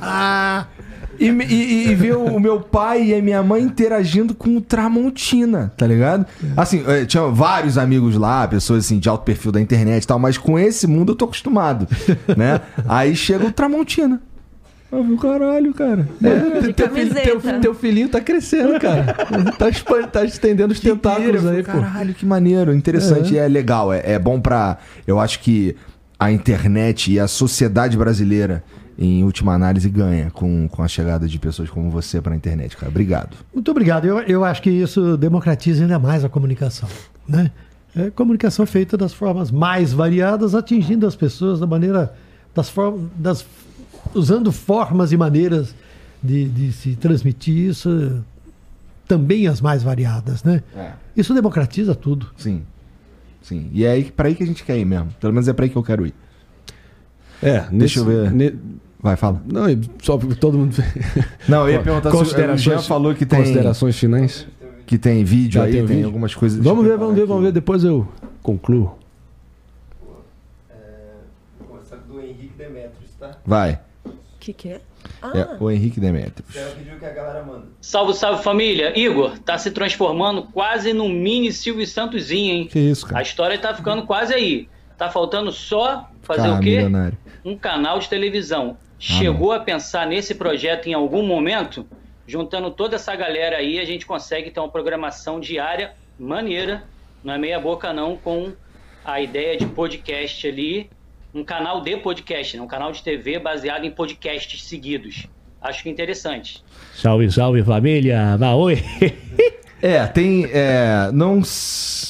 Tramontina. 0.00 0.68
E, 1.18 1.28
e- 1.30 1.88
e 1.88 1.94
ver 1.94 2.14
o 2.14 2.38
meu 2.38 2.60
pai 2.60 3.04
e 3.04 3.14
a 3.14 3.22
minha 3.22 3.42
mãe 3.42 3.62
interagindo 3.62 4.34
com 4.34 4.54
o 4.58 4.60
Tramontina, 4.60 5.72
tá 5.74 5.86
ligado? 5.86 6.26
Assim, 6.54 6.84
eh, 6.86 7.06
tinha 7.06 7.22
vários 7.28 7.78
amigos 7.78 8.16
lá, 8.16 8.46
pessoas 8.46 8.84
assim, 8.84 8.98
de 8.98 9.08
alto 9.08 9.24
perfil 9.24 9.50
da 9.50 9.58
internet 9.58 10.02
e 10.02 10.06
tal, 10.06 10.18
mas 10.18 10.36
com 10.36 10.58
esse 10.58 10.86
mundo 10.86 11.12
eu 11.12 11.16
tô 11.16 11.24
acostumado, 11.24 11.88
né? 12.36 12.60
Aí 12.86 13.16
chega 13.16 13.46
o 13.46 13.50
Tramontina. 13.50 14.20
Eu 14.90 15.02
vi, 15.02 15.16
caralho, 15.16 15.74
cara. 15.74 16.08
De 16.62 16.72
Teu, 16.72 16.90
filho- 16.90 17.14
teu- 17.14 17.60
teu 17.60 17.74
filhinho 17.74 18.08
tá 18.08 18.20
crescendo, 18.20 18.78
cara. 18.78 19.04
tá, 19.58 19.68
expan- 19.68 20.06
tá 20.06 20.24
estendendo 20.24 20.72
os 20.72 20.78
Que 20.78 20.90
tentáculos 20.90 21.40
pira, 21.42 21.50
aí, 21.52 21.62
pô. 21.62 21.72
Caralho, 21.72 22.14
que 22.14 22.24
maneiro, 22.24 22.72
interessante. 22.74 23.34
E 23.34 23.38
é 23.38 23.48
legal, 23.48 23.92
é, 23.92 24.02
é 24.04 24.18
bom 24.18 24.40
pra. 24.40 24.78
Eu 25.06 25.18
acho 25.18 25.40
que 25.40 25.74
a 26.18 26.30
internet 26.30 27.12
e 27.12 27.18
a 27.20 27.26
sociedade 27.26 27.96
brasileira, 27.96 28.62
em 28.98 29.24
última 29.24 29.52
análise, 29.52 29.88
ganha 29.90 30.30
com, 30.30 30.68
com 30.68 30.82
a 30.82 30.88
chegada 30.88 31.26
de 31.26 31.38
pessoas 31.38 31.68
como 31.68 31.90
você 31.90 32.20
pra 32.20 32.34
internet, 32.34 32.76
cara. 32.76 32.88
Obrigado. 32.88 33.36
Muito 33.52 33.70
obrigado. 33.70 34.06
Eu, 34.06 34.20
eu 34.20 34.44
acho 34.44 34.62
que 34.62 34.70
isso 34.70 35.16
democratiza 35.16 35.82
ainda 35.82 35.98
mais 35.98 36.24
a 36.24 36.28
comunicação. 36.28 36.88
Né? 37.28 37.50
É 37.94 38.08
comunicação 38.10 38.64
feita 38.64 38.96
das 38.96 39.12
formas 39.12 39.50
mais 39.50 39.92
variadas, 39.92 40.54
atingindo 40.54 41.06
as 41.06 41.16
pessoas 41.16 41.58
da 41.60 41.66
maneira. 41.66 42.14
Das 42.54 42.70
formas, 42.70 43.00
das, 43.16 43.44
usando 44.16 44.50
formas 44.50 45.12
e 45.12 45.16
maneiras 45.16 45.74
de, 46.22 46.48
de 46.48 46.72
se 46.72 46.96
transmitir 46.96 47.54
isso, 47.56 48.22
também 49.06 49.46
as 49.46 49.60
mais 49.60 49.82
variadas. 49.82 50.42
Né? 50.42 50.62
É. 50.74 50.92
Isso 51.16 51.32
democratiza 51.34 51.94
tudo. 51.94 52.28
Sim. 52.36 52.62
Sim. 53.42 53.70
E 53.72 53.84
é 53.84 53.90
aí, 53.92 54.04
pra 54.10 54.26
aí 54.28 54.34
que 54.34 54.42
a 54.42 54.46
gente 54.46 54.64
quer 54.64 54.76
ir 54.78 54.84
mesmo. 54.84 55.08
Pelo 55.20 55.32
menos 55.32 55.46
é 55.46 55.52
pra 55.52 55.64
aí 55.64 55.70
que 55.70 55.76
eu 55.76 55.82
quero 55.82 56.06
ir. 56.06 56.14
É, 57.42 57.60
Deixa 57.70 58.00
eu 58.00 58.04
ver. 58.04 58.30
ne- 58.32 58.54
Vai, 58.98 59.14
fala. 59.14 59.40
não, 59.46 59.64
só 60.02 60.16
porque 60.18 60.34
todo 60.34 60.58
mundo. 60.58 60.74
Não, 61.46 61.68
eu 61.68 61.74
ia 61.74 61.82
perguntar 61.82 62.10
se 62.10 62.16
o 62.16 62.56
Jean 62.56 62.78
falou 62.80 63.14
que 63.14 63.24
tem, 63.26 63.38
Considerações 63.40 63.96
finais. 63.96 64.46
que 64.86 64.98
tem 64.98 65.22
vídeo 65.22 65.52
Já 65.60 65.64
aí, 65.64 65.72
tem 65.72 65.80
tem, 65.86 65.96
vídeo? 65.96 66.06
algumas 66.06 66.34
coisas. 66.34 66.58
Vamos 66.64 66.82
ver, 66.84 66.96
vamos 66.96 67.14
ver, 67.14 67.20
preparar 67.20 67.28
vamos 67.28 67.44
ver. 67.44 67.52
Depois 67.52 67.84
eu 67.84 68.08
concluo. 68.42 68.98
Começar 71.68 71.96
do 71.96 72.20
Henrique 72.20 72.54
Demetrios, 72.58 73.10
tá? 73.20 73.26
aqui. 73.28 73.38
Vai. 73.46 73.78
O 74.46 74.48
que, 74.48 74.52
que 74.52 74.68
é? 74.68 74.80
Ah, 75.20 75.32
É 75.34 75.56
o 75.60 75.68
Henrique 75.68 75.98
Demetrios. 75.98 76.54
É 76.54 76.66
o 76.68 76.76
vídeo 76.76 76.96
que 77.00 77.04
a 77.04 77.10
galera 77.10 77.42
manda. 77.42 77.66
Salve, 77.80 78.14
salve 78.14 78.44
família! 78.44 78.96
Igor, 78.96 79.36
tá 79.40 79.58
se 79.58 79.72
transformando 79.72 80.44
quase 80.44 80.92
num 80.92 81.08
mini 81.08 81.50
Silvio 81.50 81.84
Santosinho, 81.84 82.54
hein? 82.54 82.68
Que 82.70 82.78
isso, 82.78 83.06
A 83.06 83.08
cara? 83.08 83.22
história 83.22 83.58
tá 83.58 83.74
ficando 83.74 84.06
quase 84.06 84.32
aí. 84.32 84.68
Tá 84.96 85.10
faltando 85.10 85.50
só 85.50 86.08
fazer 86.22 86.42
Cara, 86.42 86.54
o 86.54 86.60
quê? 86.60 86.76
milionário. 86.76 87.18
Um 87.44 87.56
canal 87.58 87.98
de 87.98 88.08
televisão. 88.08 88.76
Chegou 89.00 89.50
a 89.52 89.58
pensar 89.58 90.06
nesse 90.06 90.32
projeto 90.32 90.86
em 90.86 90.94
algum 90.94 91.26
momento? 91.26 91.84
Juntando 92.24 92.70
toda 92.70 92.94
essa 92.94 93.16
galera 93.16 93.56
aí, 93.56 93.80
a 93.80 93.84
gente 93.84 94.06
consegue 94.06 94.52
ter 94.52 94.60
uma 94.60 94.68
programação 94.68 95.40
diária 95.40 95.94
maneira, 96.16 96.84
não 97.24 97.34
é 97.34 97.38
meia 97.38 97.58
boca 97.58 97.92
não, 97.92 98.16
com 98.16 98.52
a 99.04 99.20
ideia 99.20 99.56
de 99.56 99.66
podcast 99.66 100.46
ali, 100.46 100.88
um 101.36 101.44
canal 101.44 101.80
de 101.82 101.96
podcast, 101.98 102.56
né? 102.56 102.62
um 102.62 102.66
canal 102.66 102.90
de 102.90 103.02
TV 103.02 103.38
baseado 103.38 103.84
em 103.84 103.90
podcasts 103.90 104.64
seguidos. 104.64 105.26
Acho 105.60 105.82
que 105.82 105.90
interessante. 105.90 106.64
Salve, 106.94 107.30
salve 107.30 107.62
família! 107.62 108.36
Maoi! 108.38 108.82
É, 109.82 110.06
tem. 110.06 110.46
É, 110.46 111.10
não, 111.12 111.42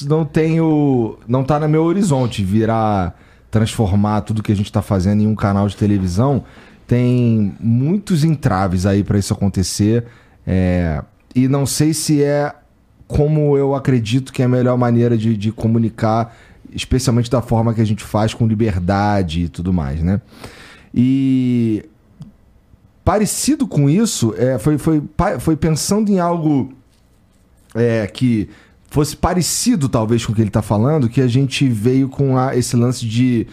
não 0.03 0.23
tenho. 0.23 1.19
Não 1.27 1.43
tá 1.43 1.59
no 1.59 1.67
meu 1.67 1.83
horizonte 1.83 2.41
virar. 2.41 3.19
Transformar 3.51 4.21
tudo 4.21 4.41
que 4.41 4.53
a 4.53 4.55
gente 4.55 4.71
tá 4.71 4.81
fazendo 4.81 5.21
em 5.21 5.27
um 5.27 5.35
canal 5.35 5.67
de 5.67 5.75
televisão. 5.75 6.45
Tem 6.87 7.53
muitos 7.59 8.23
entraves 8.23 8.85
aí 8.85 9.03
pra 9.03 9.19
isso 9.19 9.33
acontecer. 9.33 10.05
é, 10.45 11.03
e 11.35 11.47
não 11.47 11.65
sei 11.65 11.93
se 11.93 12.23
é 12.23 12.53
como 13.07 13.57
eu 13.57 13.75
acredito 13.75 14.33
que 14.33 14.41
é 14.41 14.45
a 14.45 14.49
melhor 14.49 14.77
maneira 14.77 15.17
de, 15.17 15.35
de 15.37 15.51
comunicar, 15.51 16.35
especialmente 16.77 17.29
da 17.29 17.41
forma 17.41 17.73
que 17.73 17.81
a 17.81 17.85
gente 17.85 18.03
faz 18.03 18.33
com 18.33 18.47
liberdade 18.47 19.41
e 19.43 19.49
tudo 19.49 19.73
mais, 19.73 20.01
né? 20.01 20.21
E 20.93 21.83
parecido 23.03 23.67
com 23.67 23.89
isso, 23.89 24.33
é, 24.37 24.57
foi, 24.57 24.77
foi, 24.77 25.01
foi 25.39 25.55
pensando 25.55 26.09
em 26.09 26.19
algo 26.19 26.71
é, 27.75 28.05
que 28.07 28.49
fosse 28.89 29.15
parecido, 29.15 29.89
talvez, 29.89 30.25
com 30.25 30.31
o 30.31 30.35
que 30.35 30.41
ele 30.41 30.49
tá 30.49 30.61
falando, 30.61 31.09
que 31.09 31.21
a 31.21 31.27
gente 31.27 31.67
veio 31.67 32.07
com 32.09 32.37
a- 32.37 32.55
esse 32.55 32.75
lance 32.75 33.05
de. 33.05 33.47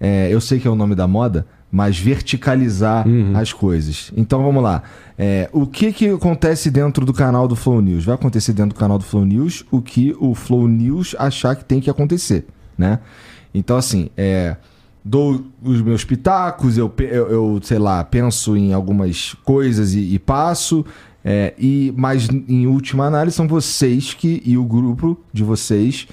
é, 0.00 0.28
eu 0.30 0.40
sei 0.40 0.58
que 0.58 0.66
é 0.66 0.70
o 0.70 0.74
nome 0.74 0.94
da 0.94 1.06
moda, 1.06 1.46
mas 1.70 1.98
verticalizar 1.98 3.04
as 3.36 3.52
coisas. 3.52 4.12
Então 4.16 4.42
vamos 4.42 4.62
lá. 4.62 4.82
É, 5.18 5.48
o 5.52 5.66
que, 5.66 5.92
que 5.92 6.08
acontece 6.10 6.70
dentro 6.70 7.06
do 7.06 7.12
canal 7.12 7.46
do 7.48 7.54
Flow 7.56 7.80
News? 7.80 8.04
Vai 8.04 8.14
acontecer 8.16 8.52
dentro 8.52 8.74
do 8.74 8.78
canal 8.78 8.98
do 8.98 9.04
Flow 9.04 9.24
News 9.24 9.64
o 9.70 9.80
que 9.80 10.14
o 10.20 10.34
Flow 10.34 10.66
News 10.68 11.14
achar 11.18 11.54
que 11.56 11.64
tem 11.64 11.80
que 11.80 11.88
acontecer, 11.88 12.44
né? 12.76 12.98
Então, 13.54 13.76
assim, 13.76 14.08
é, 14.16 14.56
dou 15.04 15.44
os 15.62 15.80
meus 15.82 16.04
pitacos, 16.04 16.78
eu, 16.78 16.92
eu, 16.98 17.30
eu, 17.30 17.60
sei 17.62 17.78
lá, 17.78 18.02
penso 18.04 18.56
em 18.56 18.72
algumas 18.72 19.34
coisas 19.44 19.94
e, 19.94 20.14
e 20.14 20.18
passo. 20.18 20.84
é, 21.24 21.54
e 21.58 21.92
Mas, 21.96 22.28
em 22.28 22.66
última 22.66 23.06
análise, 23.06 23.36
são 23.36 23.48
vocês 23.48 24.14
que 24.14 24.42
e 24.44 24.56
o 24.56 24.64
grupo 24.64 25.18
de 25.32 25.44
vocês 25.44 26.06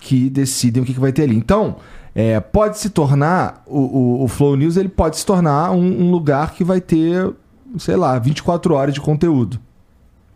que 0.00 0.30
decidem 0.30 0.82
o 0.82 0.86
que, 0.86 0.94
que 0.94 1.00
vai 1.00 1.12
ter 1.12 1.22
ali. 1.22 1.36
Então, 1.36 1.76
é, 2.14 2.40
pode 2.40 2.78
se 2.78 2.90
tornar, 2.90 3.62
o, 3.66 3.78
o, 3.78 4.24
o 4.24 4.28
Flow 4.28 4.56
News 4.56 4.76
ele 4.76 4.88
pode 4.88 5.18
se 5.18 5.26
tornar 5.26 5.72
um, 5.72 6.02
um 6.02 6.10
lugar 6.10 6.52
que 6.52 6.64
vai 6.64 6.80
ter, 6.80 7.30
sei 7.78 7.96
lá, 7.96 8.18
24 8.18 8.74
horas 8.74 8.94
de 8.94 9.00
conteúdo. 9.00 9.60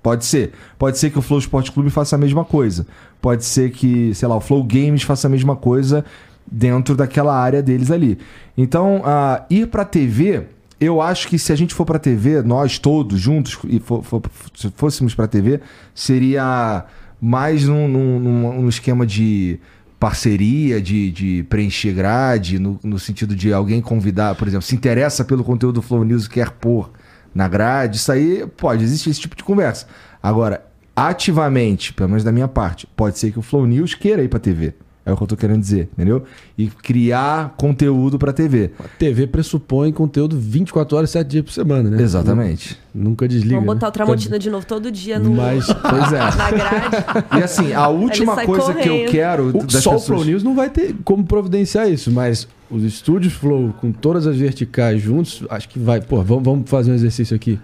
Pode 0.03 0.25
ser. 0.25 0.53
Pode 0.79 0.99
ser 0.99 1.11
que 1.11 1.19
o 1.19 1.23
Flow 1.23 1.39
Esporte 1.39 1.71
Clube 1.71 1.89
faça 1.89 2.17
a 2.17 2.19
mesma 2.19 2.45
coisa. 2.45 2.87
Pode 3.23 3.45
ser 3.45 3.71
que, 3.71 4.13
sei 4.15 4.29
lá, 4.29 4.37
o 4.37 4.41
Flow 4.41 4.63
Games 4.65 5.03
faça 5.05 5.29
a 5.29 5.31
mesma 5.31 5.57
coisa 5.57 6.05
dentro 6.51 6.95
daquela 6.97 7.35
área 7.35 7.63
deles 7.63 7.91
ali. 7.91 8.19
Então, 8.59 9.01
ah, 9.05 9.47
ir 9.49 9.69
pra 9.69 9.85
TV, 9.85 10.43
eu 10.81 11.01
acho 11.01 11.29
que 11.29 11.39
se 11.39 11.53
a 11.53 11.57
gente 11.57 11.73
for 11.73 11.87
pra 11.87 11.99
TV, 11.99 12.43
nós 12.43 12.79
todos 12.79 13.19
juntos, 13.21 13.57
e 13.69 13.79
for- 13.79 14.03
for- 14.03 14.21
se 14.55 14.71
fôssemos 14.77 15.15
pra 15.15 15.27
TV, 15.29 15.61
seria 15.95 16.85
mais 17.21 17.67
num, 17.69 17.87
num, 17.89 18.19
num- 18.19 18.63
num 18.63 18.69
esquema 18.69 19.07
de 19.07 19.59
parceria, 20.01 20.83
de, 20.83 21.13
de 21.13 21.43
preencher 21.49 21.93
grade, 21.93 22.59
no, 22.59 22.79
no 22.83 22.99
sentido 22.99 23.37
de 23.37 23.53
alguém 23.53 23.81
convidar, 23.81 24.35
por 24.35 24.49
exemplo, 24.49 24.67
se 24.67 24.75
interessa 24.75 25.25
pelo 25.25 25.45
conteúdo 25.45 25.77
do 25.77 25.83
Flow 25.83 26.03
News 26.05 26.27
e 26.27 26.29
quer 26.29 26.51
pôr 26.51 26.91
na 27.33 27.47
grade, 27.47 27.97
isso 27.99 28.11
aí 28.11 28.45
pode, 28.57 28.83
existe 28.83 29.09
esse 29.09 29.21
tipo 29.21 29.37
de 29.37 29.45
conversa. 29.45 29.87
Agora, 30.21 30.67
ativamente, 30.95 31.93
pelo 31.93 32.11
menos 32.11 32.25
da 32.25 32.33
minha 32.33 32.49
parte, 32.49 32.87
pode 32.97 33.19
ser 33.19 33.33
que 33.33 33.39
o 33.39 33.43
Flow 33.43 33.67
News 33.67 33.95
queira 33.95 34.23
ir 34.23 34.29
pra 34.29 34.39
TV. 34.39 34.75
É 35.05 35.13
o 35.13 35.17
que 35.17 35.23
eu 35.25 35.27
tô 35.27 35.37
querendo 35.37 35.61
dizer, 35.61 35.89
entendeu? 35.93 36.23
E 36.57 36.69
criar 36.69 37.55
conteúdo 37.57 38.21
pra 38.21 38.33
TV. 38.33 38.71
A 38.79 38.85
TV 38.85 39.27
pressupõe 39.27 39.91
conteúdo 39.91 40.39
24 40.39 40.97
horas, 40.97 41.11
7 41.11 41.27
dias 41.27 41.45
por 41.45 41.51
semana, 41.51 41.91
né? 41.91 42.01
Exatamente. 42.01 42.79
Nunca 42.95 43.27
desliga. 43.27 43.57
Vamos 43.57 43.75
botar 43.75 43.87
né? 43.87 43.91
o 43.91 43.93
Tramontina 43.93 44.39
de 44.39 44.49
novo 44.49 44.65
todo 44.65 44.93
dia 44.93 45.19
no, 45.19 45.35
Mas, 45.35 45.67
Pois 45.75 46.13
é. 46.13 46.37
na 46.37 46.51
grade. 46.53 46.97
E 47.37 47.43
assim, 47.43 47.73
a 47.73 47.89
última 47.89 48.45
coisa 48.47 48.75
que 48.75 48.89
eu 48.89 48.95
correndo. 48.95 49.11
quero 49.11 49.49
o, 49.49 49.67
das 49.67 49.83
só 49.83 49.91
o 49.91 49.95
pessoas... 49.95 50.07
Flow 50.07 50.25
News 50.25 50.45
não 50.45 50.55
vai 50.55 50.71
ter 50.71 50.95
como 51.03 51.25
providenciar 51.25 51.91
isso, 51.91 52.13
mas 52.13 52.47
os 52.71 52.85
estúdios 52.85 53.33
Flow 53.33 53.75
com 53.81 53.91
todas 53.91 54.25
as 54.25 54.37
verticais 54.37 55.03
juntos, 55.03 55.43
acho 55.51 55.69
que 55.69 55.81
vai. 55.81 56.01
Pô, 56.01 56.23
vamos, 56.23 56.45
vamos 56.45 56.71
fazer 56.71 56.93
um 56.93 56.95
exercício 56.95 57.35
aqui. 57.35 57.59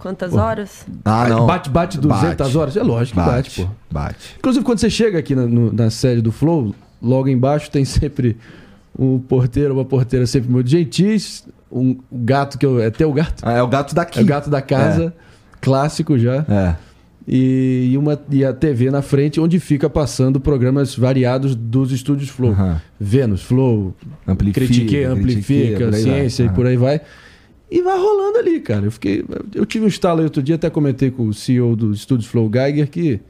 Quantas 0.00 0.34
horas? 0.34 0.86
Ah, 1.04 1.28
não. 1.28 1.46
Bate, 1.46 1.68
bate 1.70 1.98
200 1.98 2.36
Bate. 2.36 2.56
horas? 2.58 2.76
É 2.76 2.82
lógico 2.82 3.20
que 3.20 3.26
bate, 3.26 3.62
pô. 3.62 3.68
Bate. 3.90 4.36
Inclusive, 4.38 4.64
quando 4.64 4.78
você 4.78 4.90
chega 4.90 5.18
aqui 5.18 5.34
na, 5.34 5.46
no- 5.46 5.72
na 5.72 5.90
série 5.90 6.20
do 6.20 6.32
Flow, 6.32 6.74
logo 7.02 7.28
embaixo 7.28 7.70
tem 7.70 7.84
sempre 7.84 8.36
um 8.98 9.18
porteiro, 9.18 9.74
uma 9.74 9.84
porteira 9.84 10.26
sempre 10.26 10.50
muito 10.50 10.68
gentis, 10.70 11.44
um 11.70 11.96
gato 12.12 12.58
que 12.58 12.66
eu. 12.66 12.80
É 12.80 12.90
teu 12.90 13.12
gato? 13.12 13.42
Ah, 13.42 13.52
é 13.52 13.62
o 13.62 13.68
gato 13.68 13.94
daqui. 13.94 14.18
É 14.18 14.22
o 14.22 14.26
gato 14.26 14.50
da 14.50 14.60
casa, 14.62 15.14
clássico 15.60 16.18
já. 16.18 16.44
É. 16.48 16.74
E, 17.28 17.90
e 17.92 17.98
uma, 17.98 18.18
e 18.30 18.44
a 18.44 18.52
TV 18.52 18.90
na 18.90 19.02
frente, 19.02 19.38
onde 19.40 19.60
fica 19.60 19.88
passando 19.88 20.40
programas 20.40 20.96
variados 20.96 21.54
dos 21.54 21.92
estúdios 21.92 22.28
Flow. 22.30 22.50
Aham. 22.52 22.80
Vênus, 22.98 23.42
Flow, 23.42 23.94
Amplifica, 24.26 24.66
Critique, 24.66 25.04
Amplifica, 25.04 25.76
por 25.76 25.84
aí 25.84 25.90
vai. 25.90 26.00
Ciência 26.00 26.42
e 26.42 26.46
Aham. 26.46 26.54
por 26.54 26.66
aí 26.66 26.76
vai. 26.76 27.00
E 27.70 27.82
vai 27.82 27.96
rolando 27.98 28.38
ali, 28.38 28.58
cara. 28.60 28.84
Eu 28.86 28.90
fiquei. 28.90 29.24
Eu 29.54 29.64
tive 29.64 29.84
um 29.84 29.88
estalo 29.88 30.18
aí 30.20 30.24
outro 30.24 30.42
dia, 30.42 30.56
até 30.56 30.68
comentei 30.68 31.10
com 31.10 31.26
o 31.28 31.32
CEO 31.34 31.76
do 31.76 31.92
Estúdios 31.92 32.28
Flow 32.28 32.50
Geiger 32.52 32.88
que 32.90 33.20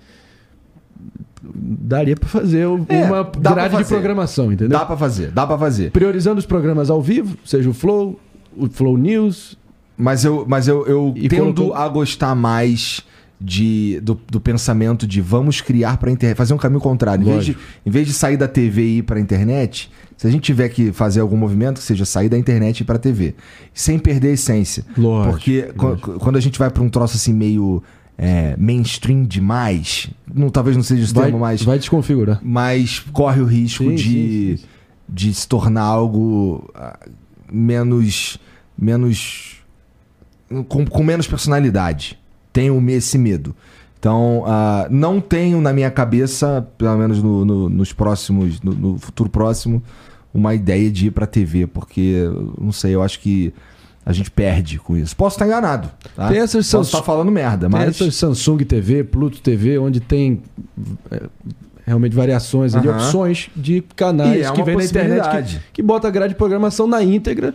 daria 1.42 2.16
pra 2.16 2.28
fazer 2.28 2.60
É, 2.60 2.66
uma 3.04 3.24
pra 3.24 3.52
grade 3.52 3.70
de 3.70 3.76
fazer. 3.82 3.94
programação, 3.94 4.52
entendeu? 4.52 4.78
Dá 4.78 4.84
pra 4.84 4.96
fazer, 4.96 5.30
dá 5.30 5.46
pra 5.46 5.58
fazer. 5.58 5.90
Priorizando 5.90 6.38
os 6.38 6.46
programas 6.46 6.90
ao 6.90 7.00
vivo, 7.00 7.36
seja 7.44 7.68
o 7.70 7.72
Flow, 7.74 8.18
o 8.56 8.68
Flow 8.68 8.96
News. 8.96 9.58
Mas 9.96 10.24
eu, 10.24 10.44
mas 10.48 10.66
eu, 10.68 10.86
eu 10.86 11.14
tendo 11.28 11.54
colocou- 11.54 11.74
a 11.74 11.86
gostar 11.88 12.34
mais 12.34 13.02
de, 13.38 14.00
do, 14.02 14.18
do 14.30 14.40
pensamento 14.40 15.06
de 15.06 15.20
vamos 15.20 15.60
criar 15.60 15.96
pra 15.98 16.10
internet, 16.10 16.36
fazer 16.36 16.54
um 16.54 16.58
caminho 16.58 16.80
contrário. 16.80 17.22
Em 17.22 17.32
vez, 17.32 17.44
de, 17.44 17.56
em 17.84 17.90
vez 17.90 18.06
de 18.06 18.12
sair 18.14 18.36
da 18.36 18.48
TV 18.48 18.82
e 18.82 18.98
ir 18.98 19.02
pra 19.02 19.20
internet, 19.20 19.90
se 20.20 20.26
a 20.26 20.30
gente 20.30 20.42
tiver 20.42 20.68
que 20.68 20.92
fazer 20.92 21.20
algum 21.20 21.34
movimento, 21.34 21.78
que 21.78 21.82
seja 21.82 22.04
sair 22.04 22.28
da 22.28 22.36
internet 22.36 22.80
e 22.80 22.82
ir 22.82 22.84
pra 22.84 22.98
TV. 22.98 23.34
Sem 23.72 23.98
perder 23.98 24.28
a 24.28 24.32
essência. 24.32 24.84
Lógico, 24.94 25.32
Porque 25.32 25.62
qu- 25.72 26.18
quando 26.18 26.36
a 26.36 26.40
gente 26.40 26.58
vai 26.58 26.68
pra 26.68 26.82
um 26.82 26.90
troço 26.90 27.16
assim 27.16 27.32
meio 27.32 27.82
é, 28.18 28.54
mainstream 28.58 29.24
demais, 29.24 30.10
não, 30.30 30.50
talvez 30.50 30.76
não 30.76 30.82
seja 30.82 31.10
o 31.10 31.14
Vai, 31.14 31.24
termo 31.24 31.38
mais 31.38 31.62
vai 31.62 31.78
desconfigurar. 31.78 32.38
mas 32.42 32.98
corre 32.98 33.40
o 33.40 33.46
risco 33.46 33.82
Sim, 33.84 33.94
de, 33.94 34.02
sim, 34.02 34.56
sim, 34.58 34.64
de 35.08 35.32
se 35.32 35.48
tornar 35.48 35.84
algo 35.84 36.70
ah, 36.74 36.98
menos. 37.50 38.38
menos. 38.76 39.56
com, 40.68 40.84
com 40.84 41.02
menos 41.02 41.26
personalidade. 41.26 42.18
Tenho 42.52 42.90
esse 42.90 43.16
medo. 43.16 43.56
Então, 44.00 44.44
ah, 44.46 44.88
não 44.90 45.20
tenho 45.20 45.60
na 45.60 45.72
minha 45.74 45.90
cabeça, 45.90 46.66
pelo 46.78 46.96
menos 46.96 47.22
no, 47.22 47.44
no- 47.44 47.68
nos 47.68 47.92
próximos. 47.92 48.58
No, 48.62 48.72
no 48.72 48.98
futuro 48.98 49.28
próximo, 49.28 49.82
uma 50.32 50.54
ideia 50.54 50.90
de 50.90 51.08
ir 51.08 51.10
pra 51.10 51.26
TV, 51.26 51.66
porque, 51.66 52.24
não 52.58 52.72
sei, 52.72 52.94
eu 52.94 53.02
acho 53.02 53.20
que 53.20 53.52
a 54.06 54.12
gente 54.14 54.30
perde 54.30 54.78
com 54.78 54.96
isso. 54.96 55.14
Posso 55.14 55.36
estar 55.36 55.46
enganado. 55.46 55.90
Tá? 56.16 56.28
Tem 56.28 56.38
essas 56.38 56.52
Posso 56.66 56.70
Samsung- 56.70 56.86
estar 56.86 57.02
falando 57.02 57.30
merda, 57.30 57.68
Tem 57.68 57.78
mas. 57.78 57.88
essas 57.90 58.14
Samsung 58.14 58.58
TV, 58.64 59.04
Pluto 59.04 59.42
TV, 59.42 59.76
onde 59.78 60.00
tem 60.00 60.42
é, 61.10 61.20
realmente 61.84 62.16
variações 62.16 62.74
ali, 62.74 62.88
Aham. 62.88 62.96
opções 62.96 63.50
de 63.54 63.76
E 63.76 63.82
canais 63.82 64.46
é 64.46 64.50
que 64.52 64.62
vem 64.62 64.76
na 64.78 64.84
internet 64.84 65.54
que, 65.58 65.60
que 65.74 65.82
bota 65.82 66.08
a 66.08 66.10
grade 66.10 66.32
de 66.32 66.38
programação 66.38 66.86
na 66.86 67.02
íntegra, 67.02 67.54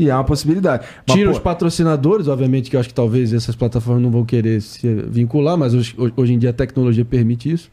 E 0.00 0.08
é 0.08 0.14
uma 0.14 0.22
possibilidade. 0.22 0.86
Mas, 1.06 1.16
tira 1.16 1.28
pô, 1.28 1.36
os 1.36 1.42
patrocinadores, 1.42 2.28
obviamente 2.28 2.70
que 2.70 2.76
eu 2.76 2.80
acho 2.80 2.88
que 2.88 2.94
talvez 2.94 3.32
essas 3.32 3.56
plataformas 3.56 4.00
não 4.00 4.10
vão 4.12 4.24
querer 4.24 4.62
se 4.62 4.86
vincular, 5.10 5.58
mas 5.58 5.74
hoje, 5.74 5.96
hoje 6.16 6.32
em 6.34 6.38
dia 6.38 6.50
a 6.50 6.52
tecnologia 6.52 7.04
permite 7.04 7.50
isso. 7.50 7.68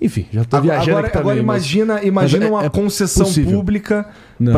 Enfim, 0.00 0.26
já 0.32 0.42
Agora, 0.42 0.60
viajando 0.62 0.90
agora, 0.90 1.06
aqui 1.06 1.12
também. 1.16 1.30
agora 1.32 1.42
mas- 1.46 1.62
imagina, 1.64 2.02
imagina 2.04 2.40
mas 2.44 2.50
é- 2.50 2.54
uma 2.58 2.64
é 2.66 2.68
concessão 2.68 3.24
possível. 3.24 3.56
pública 3.56 4.06
Não. 4.38 4.52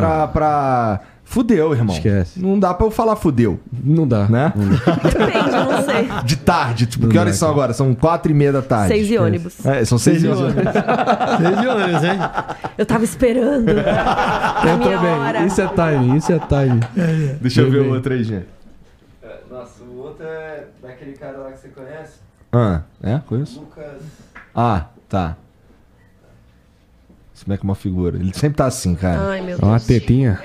Fudeu, 1.35 1.73
irmão. 1.73 1.97
Esquece. 1.97 2.39
Não 2.41 2.57
dá 2.57 2.73
pra 2.73 2.87
eu 2.87 2.93
falar 2.93 3.17
fudeu, 3.17 3.59
Não 3.73 4.07
dá. 4.07 4.29
né? 4.29 4.53
Depende, 5.03 5.51
não 5.51 5.83
sei. 5.85 6.09
De 6.25 6.37
tarde, 6.37 6.87
tipo, 6.87 7.03
Não 7.03 7.09
que 7.11 7.17
dá, 7.17 7.23
horas 7.23 7.37
são 7.37 7.51
agora? 7.51 7.73
São 7.73 7.93
quatro 7.93 8.31
e 8.31 8.35
meia 8.35 8.53
da 8.53 8.63
tarde. 8.63 8.95
Seis 8.95 9.11
e 9.11 9.19
ônibus. 9.19 9.67
É, 9.67 9.85
são 9.85 9.99
seis, 9.99 10.23
e 10.23 10.29
ônibus. 10.29 10.55
Seis 10.55 11.61
de 11.61 11.67
ônibus, 11.67 12.05
hein? 12.05 12.19
Eu 12.79 12.87
tava 12.87 13.03
esperando. 13.03 13.65
minha 13.65 14.99
bem. 14.99 15.11
hora. 15.11 15.45
Isso 15.45 15.61
é 15.61 15.67
timing, 15.67 16.17
isso 16.19 16.33
é 16.33 16.39
timing. 16.39 16.81
Deixa 17.41 17.63
eu 17.63 17.71
ver 17.71 17.81
Bem. 17.81 17.91
o 17.91 17.95
outro 17.95 18.13
aí, 18.13 18.23
gente. 18.23 18.47
Nossa, 19.51 19.83
o 19.83 19.99
outro 20.03 20.25
é 20.25 20.67
daquele 20.81 21.15
cara 21.15 21.37
lá 21.39 21.51
que 21.51 21.59
você 21.59 21.69
conhece, 21.69 22.13
Ah, 22.53 22.83
é? 23.03 23.21
Conheço? 23.27 23.59
Lucas. 23.59 24.03
Ah, 24.55 24.85
tá. 25.09 25.35
Esse 27.35 27.45
moleque 27.49 27.65
é 27.65 27.69
uma 27.69 27.75
figura. 27.75 28.17
Ele 28.19 28.33
sempre 28.35 28.57
tá 28.59 28.67
assim, 28.67 28.95
cara. 28.95 29.21
Ai, 29.31 29.41
meu 29.41 29.59
Deus. 29.59 29.85
tetinha. 29.85 30.41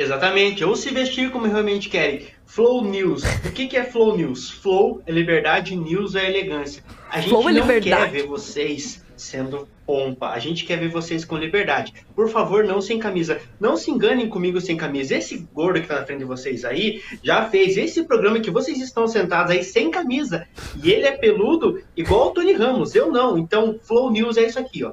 Exatamente, 0.00 0.64
ou 0.64 0.74
se 0.74 0.88
vestir 0.90 1.30
como 1.30 1.46
realmente 1.46 1.90
querem. 1.90 2.26
Flow 2.46 2.82
News. 2.82 3.22
O 3.44 3.52
que, 3.52 3.66
que 3.66 3.76
é 3.76 3.84
Flow 3.84 4.16
News? 4.16 4.50
Flow 4.50 5.02
é 5.06 5.12
liberdade, 5.12 5.76
News 5.76 6.14
é 6.14 6.26
elegância. 6.26 6.82
A 7.10 7.20
gente 7.20 7.28
Flow 7.28 7.48
é 7.50 7.52
não 7.52 7.66
quer 7.66 7.74
liberdade. 7.74 8.12
ver 8.12 8.26
vocês 8.26 9.04
sendo 9.14 9.68
pompa. 9.84 10.28
A 10.28 10.38
gente 10.38 10.64
quer 10.64 10.78
ver 10.78 10.88
vocês 10.88 11.22
com 11.22 11.36
liberdade. 11.36 11.92
Por 12.14 12.30
favor, 12.30 12.64
não 12.64 12.80
sem 12.80 12.98
camisa. 12.98 13.42
Não 13.60 13.76
se 13.76 13.90
enganem 13.90 14.26
comigo 14.26 14.58
sem 14.58 14.74
camisa. 14.74 15.16
Esse 15.16 15.46
gordo 15.52 15.82
que 15.82 15.86
tá 15.86 15.96
na 15.96 16.06
frente 16.06 16.20
de 16.20 16.24
vocês 16.24 16.64
aí 16.64 17.02
já 17.22 17.44
fez 17.50 17.76
esse 17.76 18.02
programa 18.04 18.40
que 18.40 18.50
vocês 18.50 18.80
estão 18.80 19.06
sentados 19.06 19.52
aí 19.52 19.62
sem 19.62 19.90
camisa. 19.90 20.48
E 20.82 20.90
ele 20.90 21.06
é 21.06 21.12
peludo 21.12 21.82
igual 21.94 22.28
o 22.28 22.30
Tony 22.30 22.54
Ramos. 22.54 22.94
Eu 22.94 23.12
não. 23.12 23.36
Então, 23.36 23.78
Flow 23.82 24.10
News 24.10 24.38
é 24.38 24.46
isso 24.46 24.58
aqui, 24.58 24.82
ó. 24.82 24.92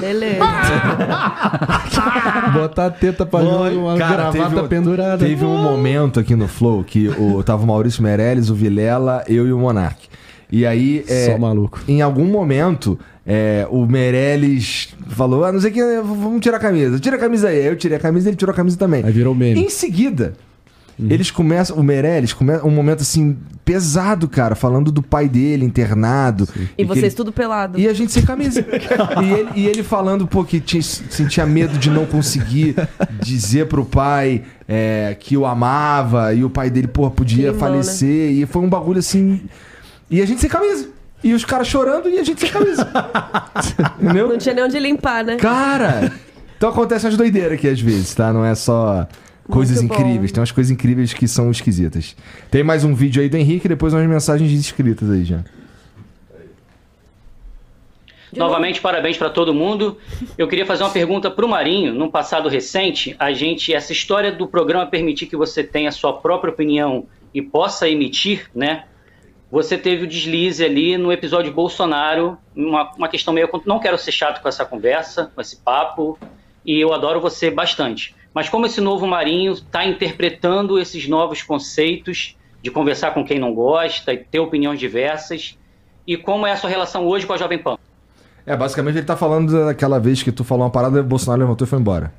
Beleza. 0.00 0.44
Botar 2.52 2.86
a 2.86 2.90
teta 2.90 3.26
pra 3.26 3.40
Oi, 3.40 3.74
jogo, 3.74 3.86
uma 3.86 3.98
cara, 3.98 4.16
gravata 4.30 4.38
teve 4.48 4.60
um- 4.60 4.68
pendurada. 4.68 5.18
Teve 5.24 5.44
um 5.44 5.62
momento 5.62 6.20
aqui 6.20 6.34
no 6.34 6.48
Flow 6.48 6.82
que 6.84 7.08
o, 7.08 7.42
tava 7.42 7.62
o 7.62 7.66
Maurício 7.66 8.02
Meirelles, 8.02 8.50
o 8.50 8.54
Vilela, 8.54 9.22
eu 9.28 9.46
e 9.46 9.52
o 9.52 9.58
Monark. 9.58 10.08
E 10.50 10.64
aí, 10.64 11.04
é, 11.06 11.26
Só 11.26 11.38
maluco. 11.38 11.78
em 11.86 12.00
algum 12.00 12.24
momento, 12.24 12.98
é, 13.26 13.66
o 13.70 13.84
Meirelles 13.84 14.94
falou: 15.08 15.44
Ah, 15.44 15.52
não 15.52 15.60
sei 15.60 15.70
o 15.70 15.74
que, 15.74 15.82
vamos 16.02 16.40
tirar 16.40 16.56
a 16.56 16.60
camisa. 16.60 16.98
Tira 16.98 17.16
a 17.16 17.18
camisa 17.18 17.48
aí. 17.48 17.60
Aí 17.60 17.66
eu 17.66 17.76
tirei 17.76 17.98
a 17.98 18.00
camisa 18.00 18.28
e 18.28 18.30
ele 18.30 18.36
tirou 18.36 18.52
a 18.52 18.56
camisa 18.56 18.78
também. 18.78 19.04
Aí 19.04 19.12
virou 19.12 19.34
meme. 19.34 19.60
Em 19.62 19.68
seguida, 19.68 20.32
Uhum. 20.98 21.06
eles 21.10 21.30
começam, 21.30 21.76
o 21.76 21.82
Meirelles 21.82 22.32
começa 22.32 22.66
um 22.66 22.70
momento 22.70 23.02
assim, 23.02 23.36
pesado, 23.64 24.26
cara, 24.28 24.54
falando 24.56 24.90
do 24.90 25.00
pai 25.02 25.28
dele 25.28 25.64
internado. 25.64 26.48
E 26.76 26.82
que 26.82 26.84
vocês 26.84 27.04
ele- 27.04 27.14
tudo 27.14 27.30
pelado. 27.32 27.78
e 27.78 27.86
a 27.86 27.92
gente 27.92 28.10
sem 28.10 28.24
camisa. 28.24 28.64
e, 29.22 29.30
ele, 29.32 29.50
e 29.54 29.66
ele 29.66 29.82
falando, 29.82 30.26
pô, 30.26 30.42
que 30.44 30.58
tinha- 30.58 30.82
sentia 30.82 31.46
medo 31.46 31.78
de 31.78 31.88
não 31.88 32.04
conseguir 32.04 32.74
dizer 33.22 33.66
pro 33.68 33.84
pai 33.84 34.42
é, 34.66 35.16
que 35.20 35.36
o 35.36 35.46
amava. 35.46 36.34
E 36.34 36.42
o 36.42 36.50
pai 36.50 36.68
dele, 36.70 36.88
pô, 36.88 37.08
podia 37.10 37.50
Climão, 37.52 37.58
falecer. 37.60 38.32
E 38.32 38.44
foi 38.46 38.62
um 38.62 38.68
bagulho 38.68 38.98
assim. 38.98 39.42
E 40.10 40.20
a 40.20 40.26
gente 40.26 40.40
sem 40.40 40.50
camisa. 40.50 40.88
E 41.22 41.32
os 41.34 41.44
caras 41.44 41.66
chorando 41.68 42.08
e 42.08 42.18
a 42.18 42.24
gente 42.24 42.40
sem 42.40 42.50
camisa. 42.50 42.88
Entendeu? 44.00 44.28
Não 44.28 44.38
tinha 44.38 44.54
nem 44.54 44.64
onde 44.64 44.78
limpar, 44.78 45.24
né? 45.24 45.36
Cara! 45.36 46.12
Então 46.56 46.70
acontece 46.70 47.06
umas 47.06 47.16
doideiras 47.16 47.52
aqui 47.52 47.68
às 47.68 47.80
vezes, 47.80 48.14
tá? 48.14 48.32
Não 48.32 48.44
é 48.44 48.54
só 48.54 49.06
coisas 49.48 49.78
Muito 49.78 49.88
bom. 49.88 50.00
incríveis. 50.00 50.32
Tem 50.32 50.40
umas 50.40 50.52
coisas 50.52 50.70
incríveis 50.70 51.12
que 51.12 51.26
são 51.26 51.50
esquisitas. 51.50 52.14
Tem 52.50 52.62
mais 52.62 52.84
um 52.84 52.94
vídeo 52.94 53.22
aí 53.22 53.28
do 53.28 53.36
Henrique 53.36 53.66
e 53.66 53.68
depois 53.68 53.92
umas 53.92 54.06
mensagens 54.06 54.52
escritas 54.52 55.10
aí 55.10 55.24
já. 55.24 55.42
Novamente, 58.36 58.80
parabéns 58.80 59.16
para 59.16 59.30
todo 59.30 59.54
mundo. 59.54 59.96
Eu 60.36 60.46
queria 60.46 60.66
fazer 60.66 60.82
uma 60.82 60.90
pergunta 60.90 61.30
para 61.30 61.44
o 61.44 61.48
Marinho. 61.48 61.94
Num 61.94 62.10
passado 62.10 62.48
recente, 62.48 63.16
a 63.18 63.32
gente, 63.32 63.72
essa 63.72 63.92
história 63.92 64.30
do 64.30 64.46
programa 64.46 64.86
permitir 64.86 65.26
que 65.26 65.36
você 65.36 65.64
tenha 65.64 65.88
a 65.88 65.92
sua 65.92 66.12
própria 66.12 66.52
opinião 66.52 67.06
e 67.32 67.40
possa 67.40 67.88
emitir, 67.88 68.50
né? 68.54 68.84
Você 69.50 69.78
teve 69.78 70.04
o 70.04 70.06
deslize 70.06 70.62
ali 70.62 70.98
no 70.98 71.10
episódio 71.10 71.50
Bolsonaro, 71.52 72.36
uma, 72.54 72.92
uma 72.92 73.08
questão 73.08 73.32
meio. 73.32 73.48
Não 73.64 73.78
quero 73.78 73.96
ser 73.96 74.12
chato 74.12 74.42
com 74.42 74.48
essa 74.48 74.64
conversa, 74.64 75.32
com 75.34 75.40
esse 75.40 75.56
papo, 75.56 76.18
e 76.66 76.78
eu 76.78 76.92
adoro 76.92 77.18
você 77.18 77.50
bastante. 77.50 78.14
Mas 78.38 78.48
como 78.48 78.66
esse 78.66 78.80
novo 78.80 79.04
Marinho 79.04 79.54
está 79.54 79.84
interpretando 79.84 80.78
esses 80.78 81.08
novos 81.08 81.42
conceitos 81.42 82.36
de 82.62 82.70
conversar 82.70 83.12
com 83.12 83.24
quem 83.24 83.36
não 83.36 83.52
gosta 83.52 84.12
e 84.12 84.18
ter 84.18 84.38
opiniões 84.38 84.78
diversas, 84.78 85.58
e 86.06 86.16
como 86.16 86.46
é 86.46 86.52
a 86.52 86.56
sua 86.56 86.70
relação 86.70 87.04
hoje 87.04 87.26
com 87.26 87.32
a 87.32 87.36
Jovem 87.36 87.58
Pan? 87.58 87.76
É, 88.46 88.56
basicamente 88.56 88.98
ele 88.98 89.04
tá 89.04 89.16
falando 89.16 89.64
daquela 89.66 89.98
vez 89.98 90.22
que 90.22 90.30
tu 90.30 90.44
falou 90.44 90.62
uma 90.62 90.70
parada 90.70 90.98
e 90.98 91.00
o 91.00 91.04
Bolsonaro 91.04 91.40
levantou 91.40 91.66
e 91.66 91.68
foi 91.68 91.80
embora. 91.80 92.14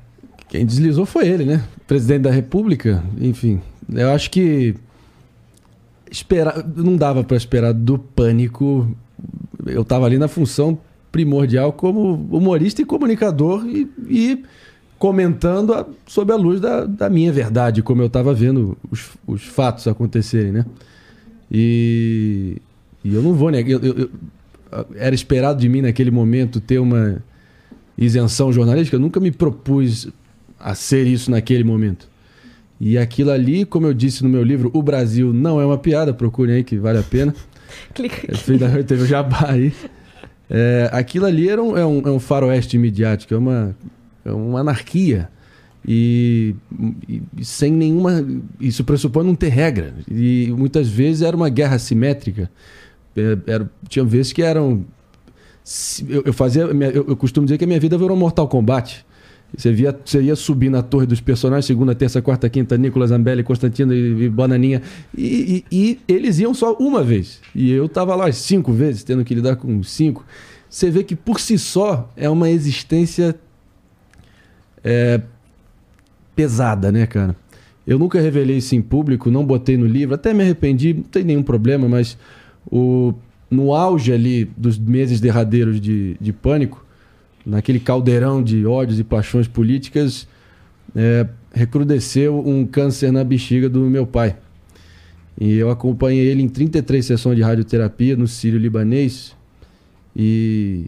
Quem 0.46 0.66
deslizou 0.66 1.06
foi 1.06 1.26
ele, 1.26 1.46
né? 1.46 1.64
Presidente 1.86 2.20
da 2.20 2.30
República, 2.30 3.02
enfim. 3.18 3.62
Eu 3.90 4.10
acho 4.10 4.30
que 4.30 4.74
esperar, 6.10 6.62
não 6.76 6.98
dava 6.98 7.24
pra 7.24 7.38
esperar 7.38 7.72
do 7.72 7.98
pânico. 7.98 8.94
Eu 9.64 9.86
tava 9.86 10.04
ali 10.04 10.18
na 10.18 10.28
função 10.28 10.78
primordial 11.10 11.72
como 11.72 12.12
humorista 12.30 12.82
e 12.82 12.84
comunicador 12.84 13.64
e, 13.66 13.90
e 14.06 14.44
comentando 15.00 15.72
a- 15.72 15.86
sob 16.06 16.30
a 16.30 16.36
luz 16.36 16.60
da, 16.60 16.84
da 16.84 17.08
minha 17.08 17.32
verdade, 17.32 17.82
como 17.82 18.02
eu 18.02 18.10
tava 18.10 18.34
vendo 18.34 18.76
os, 18.90 19.08
os 19.26 19.42
fatos 19.42 19.88
acontecerem, 19.88 20.52
né? 20.52 20.66
E, 21.50 22.58
e 23.02 23.14
eu 23.14 23.22
não 23.22 23.32
vou 23.34 23.50
negar. 23.50 23.70
eu- 23.72 23.80
eu- 23.82 23.98
eu- 23.98 24.86
era 24.94 25.14
esperado 25.14 25.58
de 25.58 25.68
mim 25.68 25.80
naquele 25.80 26.10
momento 26.10 26.60
ter 26.60 26.78
uma 26.78 27.16
isenção 27.98 28.52
jornalística. 28.52 28.94
Eu 28.96 29.00
nunca 29.00 29.18
me 29.18 29.30
propus 29.32 30.08
a 30.58 30.74
ser 30.74 31.06
isso 31.06 31.30
naquele 31.30 31.64
momento. 31.64 32.06
E 32.78 32.96
aquilo 32.96 33.30
ali, 33.30 33.64
como 33.64 33.86
eu 33.86 33.94
disse 33.94 34.22
no 34.22 34.28
meu 34.28 34.42
livro, 34.42 34.70
O 34.72 34.82
Brasil 34.82 35.32
não 35.32 35.60
é 35.60 35.66
uma 35.66 35.76
piada, 35.78 36.14
procurem 36.14 36.56
aí 36.56 36.64
que 36.64 36.76
vale 36.78 36.98
a 36.98 37.02
pena. 37.02 37.34
Clica 37.94 38.26
Eu 38.28 38.34
aqui. 38.36 38.56
da- 38.58 38.82
Teve 38.84 39.02
o 39.02 39.06
jabá 39.06 39.46
aí. 39.48 39.72
É, 40.48 40.88
aquilo 40.92 41.24
ali 41.26 41.48
era 41.48 41.62
um, 41.62 41.76
é, 41.76 41.84
um, 41.86 42.00
é 42.06 42.10
um 42.10 42.18
faroeste 42.20 42.76
midiático, 42.78 43.32
é 43.34 43.38
uma, 43.38 43.74
é 43.74 43.99
uma 44.24 44.60
anarquia. 44.60 45.28
E, 45.86 46.54
e- 47.08 47.22
sem 47.42 47.72
nenhuma. 47.72 48.24
Isso 48.60 48.84
pressupõe 48.84 49.24
não 49.24 49.34
ter 49.34 49.48
regra. 49.48 49.94
E 50.10 50.52
muitas 50.56 50.88
vezes 50.88 51.22
era 51.22 51.36
uma 51.36 51.48
guerra 51.48 51.78
simétrica. 51.78 52.50
É, 53.16 53.38
era- 53.46 53.70
tinha 53.88 54.04
vezes 54.04 54.32
que 54.32 54.42
eram. 54.42 54.84
Eu, 56.08 56.22
eu 56.26 56.32
fazia. 56.32 56.62
Eu, 56.62 57.06
eu 57.08 57.16
costumo 57.16 57.46
dizer 57.46 57.56
que 57.58 57.64
a 57.64 57.66
minha 57.66 57.80
vida 57.80 57.96
virou 57.96 58.16
Mortal 58.16 58.46
Kombat. 58.48 59.04
Você, 59.56 59.72
via, 59.72 59.98
você 60.04 60.22
ia 60.22 60.36
subir 60.36 60.70
na 60.70 60.80
torre 60.80 61.06
dos 61.06 61.20
personagens, 61.20 61.64
segunda, 61.64 61.92
terça, 61.92 62.22
quarta, 62.22 62.48
quinta, 62.48 62.78
Nicolas 62.78 63.10
Zambelli, 63.10 63.42
Constantino 63.42 63.92
e, 63.92 64.24
e 64.24 64.28
Bananinha. 64.28 64.80
E, 65.16 65.64
e- 65.72 65.98
eles 66.06 66.38
iam 66.38 66.54
só 66.54 66.74
uma 66.74 67.02
vez. 67.02 67.40
E 67.54 67.68
eu 67.72 67.88
tava 67.88 68.14
lá 68.14 68.30
cinco 68.30 68.72
vezes, 68.72 69.02
tendo 69.02 69.24
que 69.24 69.34
lidar 69.34 69.56
com 69.56 69.82
cinco. 69.82 70.24
Você 70.68 70.88
vê 70.88 71.02
que 71.02 71.16
por 71.16 71.40
si 71.40 71.58
só 71.58 72.08
é 72.16 72.30
uma 72.30 72.48
existência 72.48 73.34
é, 74.84 75.20
pesada, 76.34 76.90
né, 76.90 77.06
cara? 77.06 77.36
Eu 77.86 77.98
nunca 77.98 78.20
revelei 78.20 78.58
isso 78.58 78.74
em 78.74 78.82
público, 78.82 79.30
não 79.30 79.44
botei 79.44 79.76
no 79.76 79.86
livro, 79.86 80.14
até 80.14 80.32
me 80.32 80.42
arrependi, 80.42 80.94
não 80.94 81.02
tem 81.02 81.24
nenhum 81.24 81.42
problema, 81.42 81.88
mas 81.88 82.16
o, 82.70 83.14
no 83.50 83.74
auge 83.74 84.12
ali 84.12 84.44
dos 84.56 84.78
meses 84.78 85.20
derradeiros 85.20 85.80
de, 85.80 86.16
de 86.20 86.32
pânico, 86.32 86.84
naquele 87.44 87.80
caldeirão 87.80 88.42
de 88.42 88.64
ódios 88.66 89.00
e 89.00 89.04
paixões 89.04 89.48
políticas, 89.48 90.28
é, 90.94 91.26
recrudesceu 91.52 92.38
um 92.46 92.64
câncer 92.66 93.10
na 93.10 93.24
bexiga 93.24 93.68
do 93.68 93.80
meu 93.80 94.06
pai. 94.06 94.36
E 95.40 95.56
eu 95.56 95.70
acompanhei 95.70 96.26
ele 96.26 96.42
em 96.42 96.48
33 96.48 97.04
sessões 97.04 97.36
de 97.36 97.42
radioterapia 97.42 98.14
no 98.14 98.28
Sírio 98.28 98.58
Libanês. 98.58 99.34
E, 100.14 100.84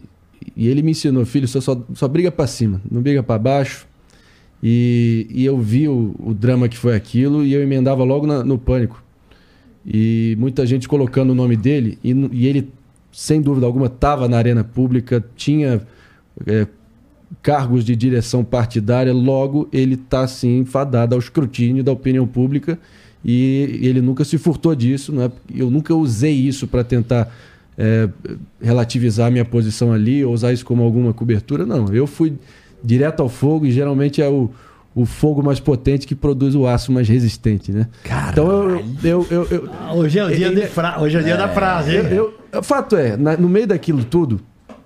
e 0.55 0.67
ele 0.67 0.81
me 0.81 0.91
ensinou, 0.91 1.25
filho, 1.25 1.47
só, 1.47 1.61
só, 1.61 1.81
só 1.93 2.07
briga 2.07 2.31
pra 2.31 2.47
cima, 2.47 2.81
não 2.89 3.01
briga 3.01 3.21
pra 3.23 3.37
baixo. 3.37 3.87
E, 4.61 5.27
e 5.29 5.43
eu 5.45 5.57
vi 5.59 5.87
o, 5.89 6.15
o 6.19 6.33
drama 6.33 6.69
que 6.69 6.77
foi 6.77 6.95
aquilo 6.95 7.43
e 7.45 7.53
eu 7.53 7.61
emendava 7.61 8.03
logo 8.03 8.25
na- 8.25 8.43
no 8.43 8.57
pânico. 8.57 9.03
E 9.85 10.35
muita 10.39 10.65
gente 10.65 10.87
colocando 10.87 11.31
o 11.31 11.35
nome 11.35 11.57
dele, 11.57 11.97
e, 12.03 12.11
e 12.31 12.47
ele, 12.47 12.69
sem 13.11 13.41
dúvida 13.41 13.65
alguma, 13.65 13.87
estava 13.87 14.27
na 14.29 14.37
arena 14.37 14.63
pública, 14.63 15.23
tinha 15.35 15.81
é, 16.47 16.65
cargos 17.41 17.83
de 17.83 17.93
direção 17.95 18.43
partidária, 18.43 19.11
logo 19.13 19.67
ele 19.73 19.95
está 19.95 20.25
sim 20.27 20.63
fadado 20.63 21.13
ao 21.15 21.19
escrutínio 21.19 21.83
da 21.83 21.91
opinião 21.91 22.25
pública 22.25 22.79
e 23.25 23.79
ele 23.81 24.01
nunca 24.01 24.23
se 24.23 24.37
furtou 24.37 24.73
disso. 24.73 25.11
Não 25.11 25.23
é? 25.23 25.31
Eu 25.53 25.69
nunca 25.69 25.93
usei 25.93 26.33
isso 26.33 26.67
para 26.67 26.83
tentar 26.83 27.33
é, 27.77 28.09
relativizar 28.61 29.27
a 29.27 29.31
minha 29.31 29.45
posição 29.45 29.91
ali 29.93 30.23
ou 30.23 30.33
usar 30.33 30.53
isso 30.53 30.65
como 30.65 30.83
alguma 30.83 31.13
cobertura, 31.13 31.65
não. 31.65 31.87
Eu 31.93 32.05
fui 32.07 32.33
direto 32.83 33.21
ao 33.21 33.29
fogo 33.29 33.65
e 33.65 33.71
geralmente 33.71 34.21
é 34.21 34.27
o, 34.29 34.49
o 34.93 35.05
fogo 35.05 35.41
mais 35.41 35.59
potente 35.59 36.05
que 36.05 36.13
produz 36.15 36.53
o 36.55 36.67
aço 36.67 36.91
mais 36.91 37.07
resistente, 37.07 37.71
né? 37.71 37.87
Então 38.31 38.69
eu, 38.69 38.85
eu, 39.03 39.27
eu, 39.31 39.47
eu- 39.49 39.69
Hoje 39.95 40.19
é 40.19 40.25
o 40.25 40.35
dia, 40.35 40.53
de 40.53 40.67
fra... 40.67 40.99
Hoje 41.01 41.17
é 41.17 41.21
o 41.21 41.23
dia 41.23 41.37
da 41.37 41.47
frase, 41.49 41.91
hein? 41.91 42.03
eu- 42.11 42.33
eu- 42.51 42.59
o 42.59 42.63
fato 42.63 42.95
é, 42.95 43.17
na- 43.17 43.37
no 43.37 43.49
meio 43.49 43.65
daquilo 43.67 44.03
tudo, 44.03 44.39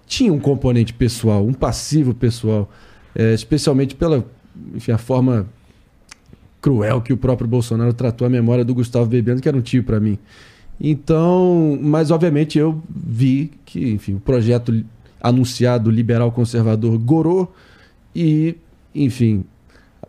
tinha 0.06 0.32
um 0.32 0.40
componente 0.40 0.94
pessoal, 0.94 1.46
um 1.46 1.54
passivo 1.54 2.14
pessoal, 2.14 2.70
é, 3.14 3.34
especialmente 3.34 3.94
pela 3.96 4.24
enfim, 4.74 4.92
a 4.92 4.98
forma 4.98 5.46
cruel 6.62 7.02
que 7.02 7.14
o 7.14 7.18
próprio 7.18 7.48
Bolsonaro 7.48 7.94
tratou 7.94 8.26
a 8.26 8.30
memória 8.30 8.64
do 8.66 8.74
Gustavo 8.74 9.06
Bebendo, 9.06 9.42
que 9.42 9.48
era 9.48 9.58
um 9.58 9.62
tio 9.62 9.84
para 9.84 10.00
mim. 10.00 10.18
Então, 10.80 11.78
mas 11.82 12.12
obviamente 12.12 12.58
eu 12.58 12.82
vi 12.90 13.52
que, 13.66 13.92
enfim, 13.92 14.16
o 14.16 14.20
projeto 14.20 14.84
anunciado 15.20 15.90
liberal 15.90 16.32
conservador 16.32 16.98
gorou 17.00 17.54
e, 18.16 18.56
enfim, 18.94 19.44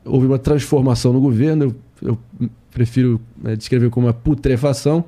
houve 0.04 0.26
uma 0.26 0.38
transformação 0.38 1.12
no 1.12 1.20
governo. 1.20 1.74
Eu, 2.02 2.18
eu 2.40 2.50
prefiro 2.70 3.20
né, 3.42 3.56
descrever 3.56 3.90
como 3.90 4.06
uma 4.06 4.12
putrefação. 4.12 5.04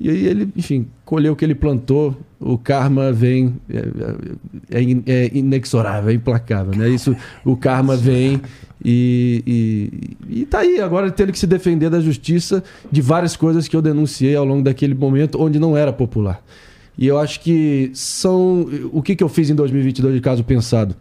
E 0.00 0.08
aí 0.08 0.26
ele, 0.26 0.48
enfim, 0.56 0.86
colheu 1.04 1.34
o 1.34 1.36
que 1.36 1.44
ele 1.44 1.54
plantou, 1.54 2.16
o 2.40 2.56
karma 2.56 3.12
vem, 3.12 3.56
é, 3.68 4.78
é 4.78 4.82
in- 4.82 5.02
é 5.06 5.30
inexorável, 5.34 6.10
é 6.10 6.14
implacável, 6.14 6.74
né? 6.74 6.88
Isso, 6.88 7.14
o 7.44 7.54
karma 7.54 7.96
vem 7.96 8.40
e, 8.82 10.16
e, 10.30 10.40
e 10.40 10.46
tá 10.46 10.60
aí 10.60 10.80
agora 10.80 11.10
tendo 11.10 11.32
que 11.32 11.38
se 11.38 11.46
defender 11.46 11.90
da 11.90 12.00
justiça 12.00 12.64
de 12.90 13.02
várias 13.02 13.36
coisas 13.36 13.68
que 13.68 13.76
eu 13.76 13.82
denunciei 13.82 14.34
ao 14.34 14.44
longo 14.46 14.62
daquele 14.62 14.94
momento 14.94 15.38
onde 15.38 15.58
não 15.58 15.76
era 15.76 15.92
popular. 15.92 16.42
E 16.96 17.06
eu 17.06 17.18
acho 17.18 17.40
que 17.40 17.90
são... 17.92 18.66
O 18.92 19.02
que, 19.02 19.14
que 19.14 19.22
eu 19.22 19.28
fiz 19.28 19.50
em 19.50 19.54
2022 19.54 20.14
de 20.14 20.20
caso 20.22 20.42
pensado? 20.42 20.96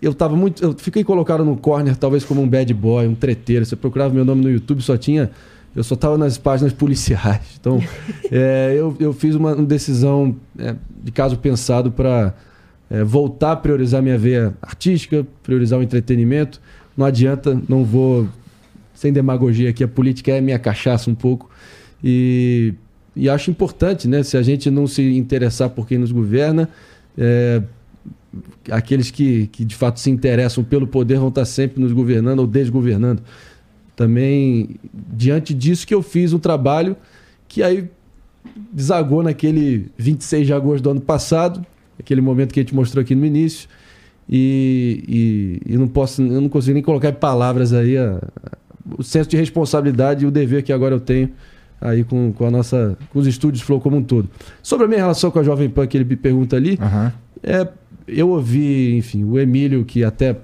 Eu 0.00 0.14
tava 0.14 0.34
muito. 0.34 0.62
Eu 0.62 0.74
fiquei 0.78 1.04
colocado 1.04 1.44
no 1.44 1.56
corner, 1.56 1.96
talvez 1.96 2.24
como 2.24 2.40
um 2.40 2.48
bad 2.48 2.72
boy, 2.72 3.06
um 3.06 3.14
treteiro. 3.14 3.64
Você 3.66 3.76
procurava 3.76 4.14
meu 4.14 4.24
nome 4.24 4.42
no 4.42 4.50
YouTube, 4.50 4.80
só 4.82 4.96
tinha. 4.96 5.30
Eu 5.78 5.84
só 5.84 5.94
tava 5.94 6.18
nas 6.18 6.36
páginas 6.36 6.72
policiais. 6.72 7.40
Então, 7.60 7.80
é, 8.32 8.74
eu, 8.76 8.96
eu 8.98 9.12
fiz 9.12 9.36
uma, 9.36 9.54
decisão 9.54 10.34
é, 10.58 10.74
de 11.04 11.12
caso 11.12 11.38
pensado 11.38 11.92
para 11.92 12.34
voltar 13.04 13.52
a 13.52 13.56
priorizar 13.56 14.02
minha 14.02 14.18
veia 14.18 14.54
artística, 14.60 15.24
priorizar 15.42 15.78
o 15.78 15.82
entretenimento. 15.82 16.60
Não 16.96 17.06
adianta, 17.06 17.60
não 17.68 17.84
vou. 17.84 18.26
Sem 18.92 19.12
demagogia 19.12 19.70
aqui, 19.70 19.84
a 19.84 19.88
política 19.88 20.32
é 20.32 20.40
minha 20.40 20.58
cachaça 20.58 21.08
um 21.08 21.14
pouco. 21.14 21.48
E, 22.02 22.74
e 23.14 23.28
acho 23.28 23.48
importante, 23.48 24.08
né? 24.08 24.24
Se 24.24 24.36
a 24.36 24.42
gente 24.42 24.70
não 24.70 24.88
se 24.88 25.16
interessar 25.16 25.70
por 25.70 25.86
quem 25.86 25.98
nos 25.98 26.10
governa, 26.10 26.68
é, 27.16 27.62
aqueles 28.70 29.10
que, 29.12 29.46
que 29.48 29.64
de 29.64 29.76
fato 29.76 30.00
se 30.00 30.10
interessam 30.10 30.64
pelo 30.64 30.88
poder 30.88 31.18
vão 31.18 31.28
estar 31.28 31.44
sempre 31.44 31.80
nos 31.80 31.92
governando 31.92 32.40
ou 32.40 32.46
desgovernando. 32.48 33.22
Também, 33.98 34.76
diante 35.12 35.52
disso, 35.52 35.84
que 35.84 35.92
eu 35.92 36.02
fiz 36.02 36.32
um 36.32 36.38
trabalho 36.38 36.96
que 37.48 37.64
aí 37.64 37.88
desagou 38.72 39.24
naquele 39.24 39.86
26 39.98 40.46
de 40.46 40.52
agosto 40.52 40.84
do 40.84 40.90
ano 40.90 41.00
passado, 41.00 41.66
aquele 41.98 42.20
momento 42.20 42.54
que 42.54 42.60
a 42.60 42.62
gente 42.62 42.76
mostrou 42.76 43.02
aqui 43.02 43.12
no 43.16 43.26
início, 43.26 43.68
e, 44.30 45.58
e, 45.66 45.72
e 45.74 45.76
não 45.76 45.88
posso, 45.88 46.22
eu 46.22 46.40
não 46.40 46.48
consigo 46.48 46.74
nem 46.74 46.82
colocar 46.82 47.08
em 47.08 47.14
palavras 47.14 47.72
aí 47.72 47.98
a- 47.98 48.20
a- 48.44 48.58
o 48.96 49.02
senso 49.02 49.28
de 49.30 49.36
responsabilidade 49.36 50.24
e 50.24 50.28
o 50.28 50.30
dever 50.30 50.62
que 50.62 50.72
agora 50.72 50.94
eu 50.94 51.00
tenho 51.00 51.30
aí 51.80 52.04
com, 52.04 52.32
com 52.32 52.46
a 52.46 52.50
nossa 52.52 52.96
com 53.12 53.18
os 53.18 53.26
estúdios 53.26 53.62
Flow 53.64 53.80
como 53.80 53.96
um 53.96 54.02
todo. 54.04 54.28
Sobre 54.62 54.84
a 54.86 54.88
minha 54.88 55.00
relação 55.00 55.28
com 55.32 55.40
a 55.40 55.42
Jovem 55.42 55.68
Pan 55.68 55.88
que 55.88 55.96
ele 55.96 56.04
me 56.04 56.14
pergunta 56.14 56.54
ali, 56.54 56.78
é, 57.42 57.66
eu 58.06 58.28
ouvi, 58.28 58.96
enfim, 58.96 59.24
o 59.24 59.36
Emílio, 59.40 59.84
que 59.84 60.04
até 60.04 60.36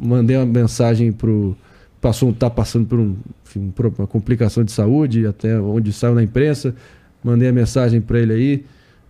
mandei 0.00 0.36
uma 0.36 0.44
mensagem 0.46 1.12
pro. 1.12 1.56
Passou, 2.00 2.32
tá 2.32 2.50
passando 2.50 2.86
por 2.86 2.98
um, 2.98 3.16
enfim, 3.44 3.72
um 3.78 3.88
uma 3.98 4.06
complicação 4.06 4.62
de 4.62 4.72
saúde, 4.72 5.26
até 5.26 5.58
onde 5.60 5.92
saiu 5.92 6.14
na 6.14 6.22
imprensa. 6.22 6.74
Mandei 7.24 7.48
a 7.48 7.52
mensagem 7.52 8.00
para 8.00 8.20
ele 8.20 8.32
aí. 8.32 8.64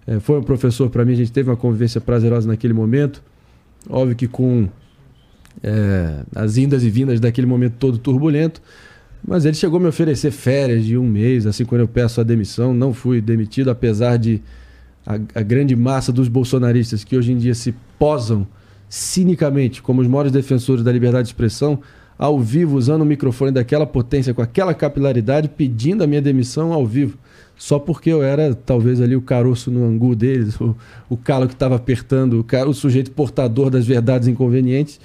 É, 0.07 0.21
foi 0.21 0.39
um 0.39 0.43
professor 0.43 0.89
para 0.89 1.05
mim, 1.05 1.13
a 1.13 1.17
gente 1.17 1.33
teve 1.33 1.51
uma 1.51 1.57
convivência 1.57 2.01
prazerosa 2.01 2.47
naquele 2.47 2.73
momento. 2.73 3.23
Óbvio 3.89 4.15
que 4.15 4.29
com 4.29 4.69
é, 5.63 6.23
as 6.35 6.57
indas 6.57 6.85
e 6.85 6.91
vindas 6.91 7.21
daquele 7.21 7.47
momento 7.47 7.75
todo 7.79 7.99
turbulento. 7.99 8.63
Mas 9.27 9.45
ele 9.45 9.57
chegou 9.57 9.79
a 9.79 9.83
me 9.83 9.89
oferecer 9.89 10.31
férias 10.31 10.85
de 10.85 10.97
um 10.97 11.05
mês, 11.05 11.47
assim, 11.47 11.65
quando 11.65 11.81
eu 11.81 11.89
peço 11.89 12.21
a 12.21 12.25
demissão. 12.25 12.73
Não 12.73 12.93
fui 12.93 13.21
demitido, 13.21 13.71
apesar 13.71 14.17
de 14.17 14.41
a, 15.05 15.15
a 15.35 15.43
grande 15.43 15.75
massa 15.75 16.13
dos 16.13 16.29
bolsonaristas 16.29 17.03
que 17.03 17.17
hoje 17.17 17.33
em 17.33 17.37
dia 17.37 17.55
se 17.55 17.75
posam 17.99 18.47
cinicamente 18.89 19.83
como 19.83 20.01
os 20.01 20.07
maiores 20.07 20.31
defensores 20.31 20.85
da 20.85 20.93
liberdade 20.93 21.25
de 21.25 21.29
expressão, 21.31 21.81
ao 22.19 22.39
vivo, 22.41 22.77
usando 22.77 23.03
o 23.03 23.07
microfone 23.07 23.53
daquela 23.53 23.87
potência, 23.87 24.33
com 24.33 24.43
aquela 24.43 24.73
capilaridade, 24.73 25.49
pedindo 25.49 26.03
a 26.03 26.07
minha 26.07 26.23
demissão 26.23 26.73
ao 26.73 26.87
vivo. 26.87 27.19
Só 27.57 27.79
porque 27.79 28.11
eu 28.11 28.23
era, 28.23 28.55
talvez, 28.55 29.01
ali 29.01 29.17
o 29.17 29.23
caroço 29.23 29.71
no 29.71 29.85
angu 29.85 30.15
deles, 30.15 30.61
o, 30.61 30.77
o 31.09 31.17
calo 31.17 31.47
que 31.47 31.55
estava 31.55 31.77
apertando, 31.77 32.45
o, 32.45 32.69
o 32.69 32.75
sujeito 32.75 33.11
portador 33.11 33.71
das 33.71 33.87
verdades 33.87 34.29
inconvenientes. 34.29 35.01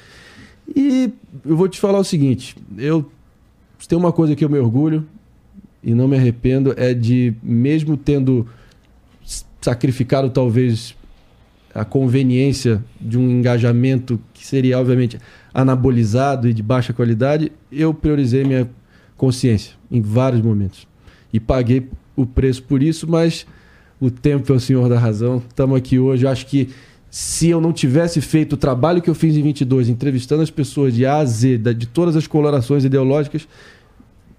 E 0.74 1.12
eu 1.46 1.56
vou 1.56 1.68
te 1.68 1.80
falar 1.80 2.00
o 2.00 2.04
seguinte: 2.04 2.56
eu 2.78 3.10
tem 3.88 3.98
uma 3.98 4.12
coisa 4.12 4.36
que 4.36 4.46
eu 4.46 4.50
me 4.50 4.60
orgulho 4.60 5.06
e 5.84 5.94
não 5.94 6.08
me 6.08 6.16
arrependo 6.16 6.74
é 6.78 6.94
de, 6.94 7.34
mesmo 7.42 7.98
tendo 7.98 8.48
sacrificado 9.60 10.30
talvez 10.30 10.96
a 11.74 11.86
conveniência 11.86 12.84
de 13.00 13.18
um 13.18 13.30
engajamento 13.30 14.20
que 14.34 14.46
seria, 14.46 14.80
obviamente, 14.80 15.18
anabolizado 15.53 16.48
e 16.48 16.53
de 16.53 16.64
baixa 16.64 16.94
qualidade, 16.94 17.52
eu 17.72 17.94
priorizei 17.94 18.44
minha 18.44 18.69
consciência 19.18 19.73
em 19.90 20.02
vários 20.02 20.41
momentos. 20.41 20.88
E 21.32 21.40
paguei 21.40 21.88
o 22.15 22.26
preço 22.26 22.64
por 22.64 22.82
isso, 22.82 23.07
mas 23.10 23.45
o 23.99 24.10
tempo 24.10 24.52
é 24.52 24.56
o 24.56 24.60
senhor 24.60 24.90
da 24.90 24.98
razão. 24.98 25.41
Estamos 25.48 25.78
aqui 25.78 25.99
hoje. 25.99 26.26
Eu 26.26 26.30
acho 26.30 26.45
que 26.45 26.69
se 27.10 27.49
eu 27.49 27.60
não 27.60 27.73
tivesse 27.73 28.22
feito 28.22 28.53
o 28.53 28.57
trabalho 28.57 29.02
que 29.02 29.10
eu 29.10 29.15
fiz 29.15 29.36
em 29.36 29.44
22, 29.44 29.90
entrevistando 29.90 30.41
as 30.41 30.49
pessoas 30.49 30.94
de 30.94 31.06
A 31.06 31.18
a 31.18 31.26
Z, 31.26 31.57
de 31.57 31.86
todas 31.86 32.15
as 32.15 32.26
colorações 32.26 32.86
ideológicas, 32.86 33.48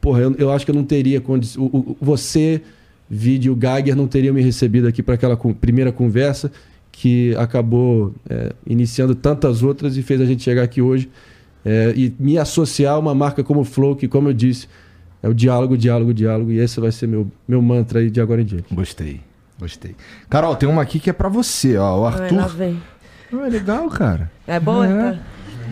porra, 0.01 0.21
eu, 0.21 0.35
eu 0.39 0.51
acho 0.51 0.65
que 0.65 0.71
eu 0.71 0.75
não 0.75 0.85
teria 0.85 1.21
condição. 1.21 1.97
Você, 2.01 2.63
vídeo, 3.09 3.57
Geiger, 3.61 3.95
não 3.95 4.09
teriam 4.09 4.35
me 4.35 4.43
recebido 4.43 4.89
aqui 4.89 5.03
para 5.03 5.15
aquela 5.15 5.37
primeira 5.37 5.93
conversa 5.93 6.51
que 6.93 7.35
acabou 7.37 8.15
é, 8.29 8.53
iniciando 8.67 9.15
tantas 9.15 9.63
outras 9.63 9.97
e 9.97 10.03
fez 10.03 10.21
a 10.21 10.25
gente 10.27 10.43
chegar 10.43 10.63
aqui 10.63 10.81
hoje 10.83 11.11
é, 11.65 11.93
e 11.97 12.15
me 12.21 12.37
associar 12.39 12.95
a 12.95 12.99
uma 12.99 13.15
marca 13.15 13.43
como 13.43 13.61
o 13.61 13.65
Flow, 13.65 13.97
que, 13.97 14.07
como 14.07 14.29
eu 14.29 14.33
disse, 14.35 14.69
é 15.23 15.29
o 15.29 15.35
diálogo, 15.35 15.77
diálogo, 15.77 16.13
diálogo, 16.13 16.51
e 16.53 16.59
esse 16.59 16.79
vai 16.81 16.93
ser 16.93 17.07
meu, 17.09 17.27
meu 17.49 17.63
mantra 17.63 18.01
aí 18.01 18.11
de 18.11 18.21
agora 18.21 18.43
em 18.43 18.45
diante. 18.45 18.75
Gostei, 18.75 19.21
gostei. 19.59 19.97
Carol, 20.29 20.55
tem 20.55 20.69
uma 20.69 20.83
aqui 20.83 21.01
que 21.01 21.09
é 21.09 21.13
pra 21.13 21.29
você, 21.29 21.77
ó. 21.77 22.01
O 22.03 22.07
Ai, 22.07 22.15
Arthur. 22.23 22.49
vem. 22.57 22.83
Ah, 23.33 23.47
é 23.47 23.49
legal, 23.49 23.89
cara. 23.89 24.31
É 24.47 24.61
boa? 24.61 24.87
É. 24.87 25.13
Tá. 25.13 25.19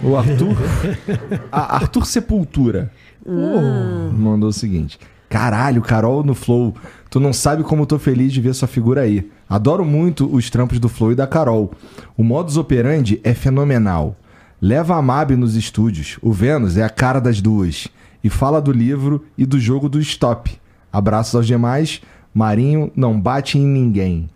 O 0.03 0.17
Arthur. 0.17 0.57
A- 1.53 1.77
Arthur 1.77 2.07
Sepultura. 2.07 2.91
Hum. 3.27 4.11
Mandou 4.17 4.49
o 4.49 4.53
seguinte: 4.53 4.99
Caralho, 5.31 5.81
Carol 5.81 6.23
no 6.25 6.35
Flow. 6.35 6.75
Tu 7.09 7.19
não 7.19 7.33
sabe 7.33 7.63
como 7.63 7.83
eu 7.83 7.87
tô 7.87 7.99
feliz 7.99 8.33
de 8.33 8.41
ver 8.41 8.53
sua 8.55 8.69
figura 8.69 9.03
aí. 9.03 9.31
Adoro 9.49 9.85
muito 9.85 10.27
os 10.31 10.51
trampos 10.51 10.79
do 10.79 10.89
Flow 10.89 11.13
e 11.13 11.15
da 11.15 11.27
Carol. 11.27 11.73
O 12.17 12.23
modus 12.23 12.57
operandi 12.59 13.19
é 13.25 13.33
fenomenal. 13.33 14.17
Leva 14.61 14.97
a 14.97 15.01
Mab 15.03 15.35
nos 15.37 15.55
estúdios. 15.57 16.19
O 16.21 16.33
Vênus 16.33 16.77
é 16.77 16.83
a 16.83 16.91
cara 16.91 17.21
das 17.21 17.41
duas. 17.41 17.89
E 18.23 18.29
fala 18.29 18.61
do 18.61 18.71
livro 18.73 19.25
e 19.39 19.47
do 19.47 19.59
jogo 19.59 19.89
do 19.89 19.99
Stop. 20.01 20.51
Abraços 20.93 21.35
aos 21.35 21.47
demais. 21.47 22.03
Marinho 22.35 22.91
não 22.95 23.19
bate 23.19 23.57
em 23.57 23.65
ninguém. 23.67 24.29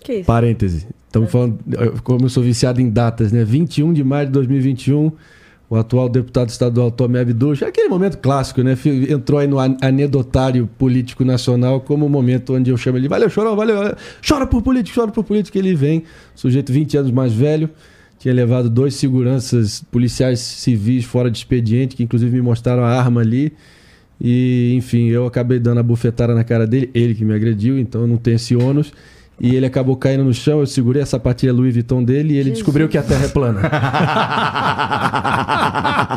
Que 0.00 0.16
isso? 0.16 0.26
Parêntese. 0.26 0.86
Estamos 1.06 1.30
falando, 1.32 1.58
eu- 1.72 1.94
como 2.04 2.26
eu 2.26 2.28
sou 2.28 2.42
viciado 2.42 2.80
em 2.80 2.90
datas, 2.90 3.32
né? 3.32 3.42
21 3.42 3.92
de 3.92 4.04
maio 4.04 4.26
de 4.26 4.32
2021, 4.32 5.10
o 5.70 5.76
atual 5.76 6.08
deputado 6.08 6.48
estadual 6.48 6.90
Tomé 6.90 7.20
Abduch, 7.20 7.62
aquele 7.62 7.88
momento 7.88 8.16
clássico, 8.18 8.62
né? 8.62 8.76
Entrou 9.10 9.38
aí 9.38 9.46
no 9.46 9.58
an- 9.58 9.76
anedotário 9.82 10.66
político 10.78 11.24
nacional 11.24 11.80
como 11.82 12.06
o 12.06 12.08
momento 12.08 12.54
onde 12.54 12.70
eu 12.70 12.76
chamo 12.76 12.96
ele, 12.96 13.06
valeu, 13.08 13.28
chorou, 13.28 13.54
valeu, 13.54 13.76
valeu. 13.76 13.94
chora 14.26 14.46
por 14.46 14.62
político, 14.62 14.98
chora 14.98 15.12
por 15.12 15.24
político. 15.24 15.58
Ele 15.58 15.74
vem, 15.74 16.04
sujeito 16.34 16.72
20 16.72 16.96
anos 16.96 17.10
mais 17.10 17.32
velho, 17.34 17.68
tinha 18.18 18.32
levado 18.32 18.70
dois 18.70 18.94
seguranças 18.94 19.84
policiais 19.90 20.40
civis 20.40 21.04
fora 21.04 21.30
de 21.30 21.36
expediente, 21.36 21.94
que 21.94 22.02
inclusive 22.02 22.32
me 22.34 22.40
mostraram 22.42 22.82
a 22.82 22.88
arma 22.88 23.20
ali. 23.20 23.52
E, 24.20 24.72
enfim, 24.74 25.08
eu 25.08 25.26
acabei 25.26 25.58
dando 25.60 25.78
a 25.78 25.82
bufetada 25.82 26.34
na 26.34 26.42
cara 26.44 26.66
dele, 26.66 26.90
ele 26.94 27.14
que 27.14 27.24
me 27.24 27.34
agrediu, 27.34 27.78
então 27.78 28.06
não 28.06 28.16
tenho 28.16 28.36
esse 28.36 28.56
ônus. 28.56 28.92
E 29.40 29.54
ele 29.54 29.66
acabou 29.66 29.96
caindo 29.96 30.24
no 30.24 30.34
chão, 30.34 30.60
eu 30.60 30.66
segurei 30.66 31.00
a 31.02 31.06
sapatilha 31.06 31.52
Louis 31.52 31.72
Vuitton 31.72 32.02
dele 32.02 32.34
e 32.34 32.38
ele 32.38 32.50
descobriu 32.50 32.88
que 32.88 32.98
a 32.98 33.02
Terra 33.02 33.24
é 33.26 33.28
plana. 33.28 33.60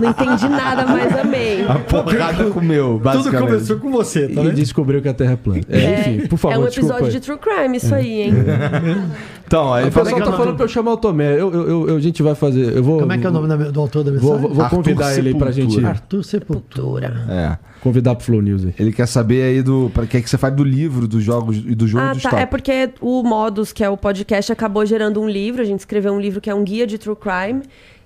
Não 0.02 0.10
entendi 0.10 0.50
nada, 0.50 0.86
mas 0.88 1.16
amei. 1.20 1.66
A 1.68 1.76
porrada 1.76 2.46
comeu, 2.46 2.94
Tudo 2.94 3.00
basicamente. 3.04 3.48
começou 3.50 3.78
com 3.78 3.92
você, 3.92 4.28
tá 4.28 4.42
e 4.42 4.46
vendo? 4.46 4.54
descobriu 4.56 5.02
que 5.02 5.08
a 5.08 5.14
Terra 5.14 5.34
é 5.34 5.36
plana. 5.36 5.62
É, 5.70 6.00
enfim, 6.18 6.28
por 6.28 6.38
favor, 6.38 6.56
é 6.56 6.60
um 6.60 6.68
episódio 6.68 7.12
de 7.12 7.20
True 7.20 7.38
Crime, 7.38 7.78
isso 7.78 7.94
aí, 7.94 8.22
hein? 8.24 8.34
Então, 9.52 9.74
aí 9.74 9.90
O 9.90 9.92
pessoal 9.92 10.22
tá 10.22 10.32
falando 10.32 10.56
pra 10.56 10.64
eu 10.64 10.70
chamar 10.70 10.94
o 10.94 10.98
Tomé. 10.98 11.34
Eu, 11.34 11.52
eu, 11.52 11.88
eu- 11.90 11.98
a 11.98 12.00
gente 12.00 12.24
vai 12.24 12.34
fazer. 12.34 12.74
Eu 12.74 12.82
vou, 12.82 13.02
Como 13.02 13.12
é 13.12 13.18
que 13.18 13.26
é 13.28 13.30
o 13.30 13.34
nome 13.34 13.70
do 13.70 13.82
autor 13.82 14.02
da 14.02 14.10
mensagem? 14.10 14.38
vou- 14.40 14.50
vou 14.54 14.64
Arthur 14.64 14.78
convidar 14.78 15.14
ele 15.18 15.28
aí 15.28 15.36
pra 15.36 15.52
Sepultura. 15.52 15.82
gente. 15.82 15.90
Arthur 15.90 16.24
Sepultura. 16.24 17.26
É. 17.28 17.58
Convidar 17.82 18.16
pro 18.16 18.24
Flow 18.24 18.42
News 18.42 18.64
aí. 18.64 18.74
Ele 18.80 18.94
quer 18.94 19.06
saber 19.08 19.44
aí 19.44 19.62
do. 19.62 19.92
Pra 19.94 20.06
que, 20.06 20.22
que 20.22 20.30
você 20.30 20.38
faz 20.38 20.54
do 20.56 20.64
livro, 20.64 21.06
dos 21.06 21.22
jogos 21.22 21.58
e 21.58 21.76
do 21.76 21.86
jogo 21.86 22.02
Ah, 22.02 22.14
do 22.14 22.22
tá. 22.22 22.30
Stop. 22.30 22.36
É 22.42 22.46
porque 22.46 22.92
o 23.02 23.11
Modus, 23.24 23.74
que 23.74 23.84
é 23.84 23.90
o 23.90 23.98
podcast, 23.98 24.52
acabou 24.52 24.86
gerando 24.86 25.22
um 25.22 25.28
livro. 25.28 25.62
A 25.62 25.66
gente 25.66 25.80
escreveu 25.80 26.14
um 26.14 26.20
livro 26.20 26.40
que 26.40 26.50
é 26.50 26.56
um 26.56 26.64
guia 26.64 26.88
de 26.88 26.98
True 26.98 27.16
Crime, 27.16 27.64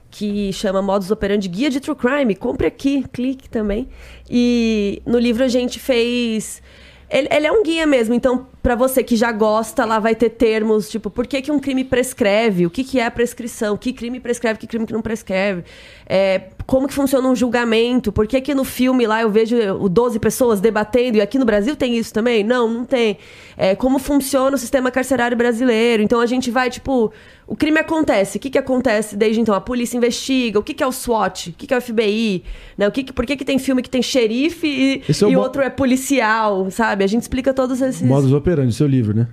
que 0.09 0.51
chama 0.51 0.81
Modus 0.81 1.11
Operandi 1.11 1.47
Guia 1.47 1.69
de 1.69 1.79
True 1.79 1.95
Crime. 1.95 2.35
Compre 2.35 2.65
aqui, 2.65 3.05
clique 3.13 3.47
também. 3.47 3.87
E 4.29 5.01
no 5.05 5.19
livro 5.19 5.43
a 5.43 5.47
gente 5.47 5.79
fez. 5.79 6.61
Ele, 7.09 7.27
ele 7.31 7.45
é 7.45 7.51
um 7.51 7.61
guia 7.61 7.85
mesmo, 7.85 8.15
então, 8.15 8.47
pra 8.63 8.73
você 8.73 9.03
que 9.03 9.15
já 9.15 9.31
gosta, 9.31 9.85
lá 9.85 9.99
vai 9.99 10.15
ter 10.15 10.31
termos, 10.31 10.89
tipo, 10.89 11.11
por 11.11 11.27
que, 11.27 11.39
que 11.39 11.51
um 11.51 11.59
crime 11.59 11.83
prescreve? 11.83 12.65
O 12.65 12.69
que, 12.69 12.83
que 12.83 12.99
é 12.99 13.05
a 13.05 13.11
prescrição? 13.11 13.77
Que 13.77 13.93
crime 13.93 14.19
prescreve, 14.19 14.57
que 14.57 14.65
crime 14.65 14.87
que 14.87 14.93
não 14.93 15.03
prescreve? 15.03 15.63
É, 16.07 16.49
como 16.65 16.87
que 16.87 16.93
funciona 16.93 17.27
um 17.27 17.35
julgamento? 17.35 18.11
Por 18.11 18.25
que, 18.27 18.41
que 18.41 18.55
no 18.55 18.63
filme 18.63 19.05
lá 19.05 19.21
eu 19.21 19.29
vejo 19.29 19.55
o 19.79 19.87
12 19.87 20.19
pessoas 20.19 20.59
debatendo 20.59 21.17
e 21.17 21.21
aqui 21.21 21.37
no 21.37 21.45
Brasil 21.45 21.75
tem 21.75 21.95
isso 21.97 22.11
também? 22.13 22.43
Não, 22.43 22.67
não 22.67 22.85
tem. 22.85 23.17
É, 23.55 23.75
como 23.75 23.99
funciona 23.99 24.55
o 24.55 24.57
sistema 24.59 24.89
carcerário 24.89 25.37
brasileiro? 25.37 26.01
Então 26.01 26.19
a 26.19 26.25
gente 26.25 26.49
vai, 26.49 26.69
tipo, 26.69 27.11
o 27.47 27.55
crime 27.55 27.77
acontece. 27.79 28.37
O 28.37 28.41
que, 28.41 28.49
que 28.49 28.57
acontece 28.57 29.15
desde 29.15 29.39
então? 29.41 29.53
A 29.53 29.61
polícia 29.61 29.95
investiga. 29.95 30.57
O 30.59 30.63
que, 30.63 30.73
que 30.73 30.81
é 30.83 30.87
o 30.87 30.91
SWAT? 30.91 31.49
O 31.51 31.53
que, 31.53 31.67
que 31.67 31.73
é 31.73 31.77
o 31.77 31.81
FBI? 31.81 32.43
Né? 32.77 32.87
O 32.87 32.91
que 32.91 33.03
que- 33.03 33.13
por 33.13 33.25
que, 33.25 33.35
que 33.37 33.45
tem 33.45 33.59
filme 33.59 33.81
que 33.83 33.89
tem 33.89 34.01
xerife 34.01 34.67
e, 34.67 35.03
é 35.07 35.25
o 35.37 35.39
outro 35.39 35.61
é 35.61 35.69
policial, 35.69 36.69
sabe? 36.71 37.03
A 37.03 37.07
gente 37.07 37.21
explica 37.21 37.53
todos 37.53 37.79
esses. 37.81 38.01
Modus 38.01 38.33
Operandi, 38.33 38.73
seu 38.73 38.87
livro, 38.87 39.15
né? 39.15 39.27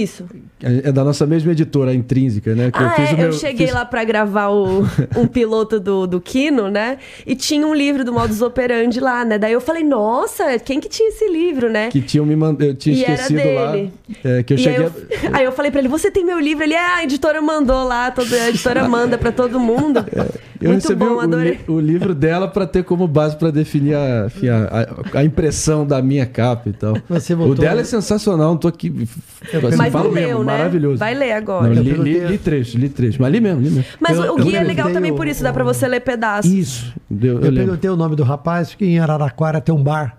Isso. 0.00 0.24
É 0.62 0.88
é 0.88 0.92
da 0.92 1.02
nossa 1.04 1.26
mesma 1.26 1.52
editora, 1.52 1.90
a 1.90 1.94
Intrínseca, 1.94 2.54
né? 2.54 2.70
Que 2.70 2.78
ah, 2.78 2.94
é, 2.98 3.02
o 3.02 3.10
eu 3.12 3.16
meu- 3.18 3.32
cheguei 3.32 3.66
fiz- 3.66 3.74
lá 3.74 3.84
pra 3.84 4.04
gravar 4.04 4.48
o, 4.48 4.82
um 5.16 5.26
piloto 5.26 5.78
do, 5.80 6.06
do 6.06 6.20
Kino, 6.20 6.68
né? 6.70 6.98
E 7.26 7.34
tinha 7.34 7.66
um 7.66 7.74
livro 7.74 8.04
do 8.04 8.12
Modus 8.12 8.40
Operandi 8.42 9.00
lá, 9.00 9.24
né? 9.24 9.38
Daí 9.38 9.52
eu 9.52 9.60
falei, 9.60 9.82
nossa, 9.84 10.58
quem 10.58 10.78
que 10.80 10.88
tinha 10.88 11.08
esse 11.08 11.28
livro, 11.28 11.68
né? 11.70 11.88
Que 11.90 12.00
tinham 12.00 12.24
me 12.24 12.36
mandado. 12.36 12.64
Eu 12.64 12.74
tinha 12.74 12.94
E 12.96 13.02
era 13.04 13.12
esquecido 13.14 13.36
dele. 13.42 13.54
lá. 14.24 14.30
é, 14.38 14.42
que 14.42 14.52
eu 14.52 14.56
E 14.56 14.60
cheguei. 14.60 14.78
aí, 14.78 14.84
eu, 14.84 15.30
aí 15.34 15.44
eu 15.44 15.52
falei 15.52 15.70
pra 15.70 15.80
ele, 15.80 15.88
você 15.88 16.10
tem 16.10 16.24
meu 16.24 16.38
livro? 16.38 16.62
Ele, 16.64 16.74
ah, 16.76 16.96
a 16.96 17.04
editora 17.04 17.42
mandou 17.42 17.84
lá, 17.84 18.10
toda, 18.10 18.34
a 18.36 18.48
editora 18.48 18.88
manda 18.88 19.18
pra 19.18 19.32
todo 19.32 19.58
mundo. 19.58 20.04
Eu 20.62 20.70
Muito 20.70 20.82
recebi 20.84 21.04
bom, 21.04 21.14
o, 21.16 21.20
adorei. 21.20 21.52
li- 21.54 21.60
o 21.66 21.80
livro 21.80 22.14
dela 22.14 22.46
pra 22.46 22.64
ter 22.68 22.84
como 22.84 23.08
base 23.08 23.34
pra 23.36 23.50
definir 23.50 23.96
a, 23.96 24.26
enfim, 24.28 24.48
a, 24.48 24.86
a- 25.12 25.18
a 25.18 25.24
impressão 25.24 25.84
da 25.84 26.00
minha 26.00 26.24
capa 26.24 26.68
e 26.68 26.72
tal. 26.72 26.96
Você 27.08 27.34
O 27.34 27.38
voltou- 27.38 27.56
dela 27.64 27.80
é 27.80 27.84
sensacional, 27.84 28.50
não 28.50 28.56
tô 28.56 28.68
aqui. 28.68 29.08
assim, 29.42 29.81
Mas 29.82 29.92
não 29.92 30.10
mesmo, 30.12 30.28
leu, 30.28 30.44
né? 30.44 30.56
Maravilhoso. 30.58 30.98
Vai 30.98 31.14
ler 31.14 31.32
agora. 31.32 31.68
Não, 31.68 31.76
Eu 31.76 31.82
li, 31.82 31.92
li, 32.14 32.26
li 32.26 32.38
trecho, 32.38 32.78
li 32.78 32.88
trecho. 32.88 33.20
Mas 33.20 33.32
li 33.32 33.40
mesmo, 33.40 33.60
li 33.60 33.70
mesmo. 33.70 33.84
Mas 34.00 34.16
Eu- 34.18 34.34
o 34.34 34.36
guia 34.36 34.58
é 34.60 34.62
legal 34.64 34.90
também 34.92 35.12
o- 35.12 35.16
por 35.16 35.26
isso, 35.26 35.42
dá 35.42 35.52
pra 35.52 35.64
você 35.64 35.86
ler 35.88 36.00
pedaços. 36.00 36.50
Isso. 36.50 36.92
Deu, 37.10 37.34
eu, 37.34 37.36
Eu, 37.36 37.42
lembro. 37.50 37.56
perguntei 37.64 37.90
o 37.90 37.96
nome 37.96 38.16
do 38.16 38.22
rapaz, 38.22 38.74
que 38.74 38.84
em 38.84 38.98
Araraquara 38.98 39.60
tem 39.60 39.74
um 39.74 39.82
bar 39.82 40.18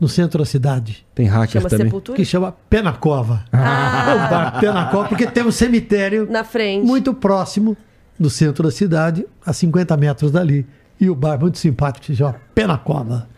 no 0.00 0.08
centro 0.08 0.40
da 0.40 0.44
cidade. 0.44 1.06
Tem 1.14 1.26
hacker 1.26 1.60
Chama 1.60 1.68
também. 1.68 1.86
Sepultura? 1.86 2.16
Que 2.16 2.24
chama 2.24 2.54
Penacova. 2.68 3.44
Ah. 3.52 4.06
É 4.10 4.14
um 4.14 4.30
bar 4.30 4.60
Penacova, 4.60 5.08
porque 5.08 5.26
tem 5.26 5.44
um 5.44 5.52
cemitério 5.52 6.26
Na 6.30 6.42
frente. 6.44 6.84
muito 6.86 7.14
próximo 7.14 7.76
do 8.18 8.28
centro 8.28 8.64
da 8.64 8.70
cidade, 8.70 9.24
a 9.44 9.52
50 9.52 9.96
metros 9.96 10.30
dali. 10.32 10.66
E 11.00 11.08
o 11.10 11.14
bar 11.14 11.38
muito 11.40 11.58
simpático, 11.58 12.06
que 12.06 12.12
se 12.12 12.18
chama 12.18 12.36
Penacova. 12.54 13.28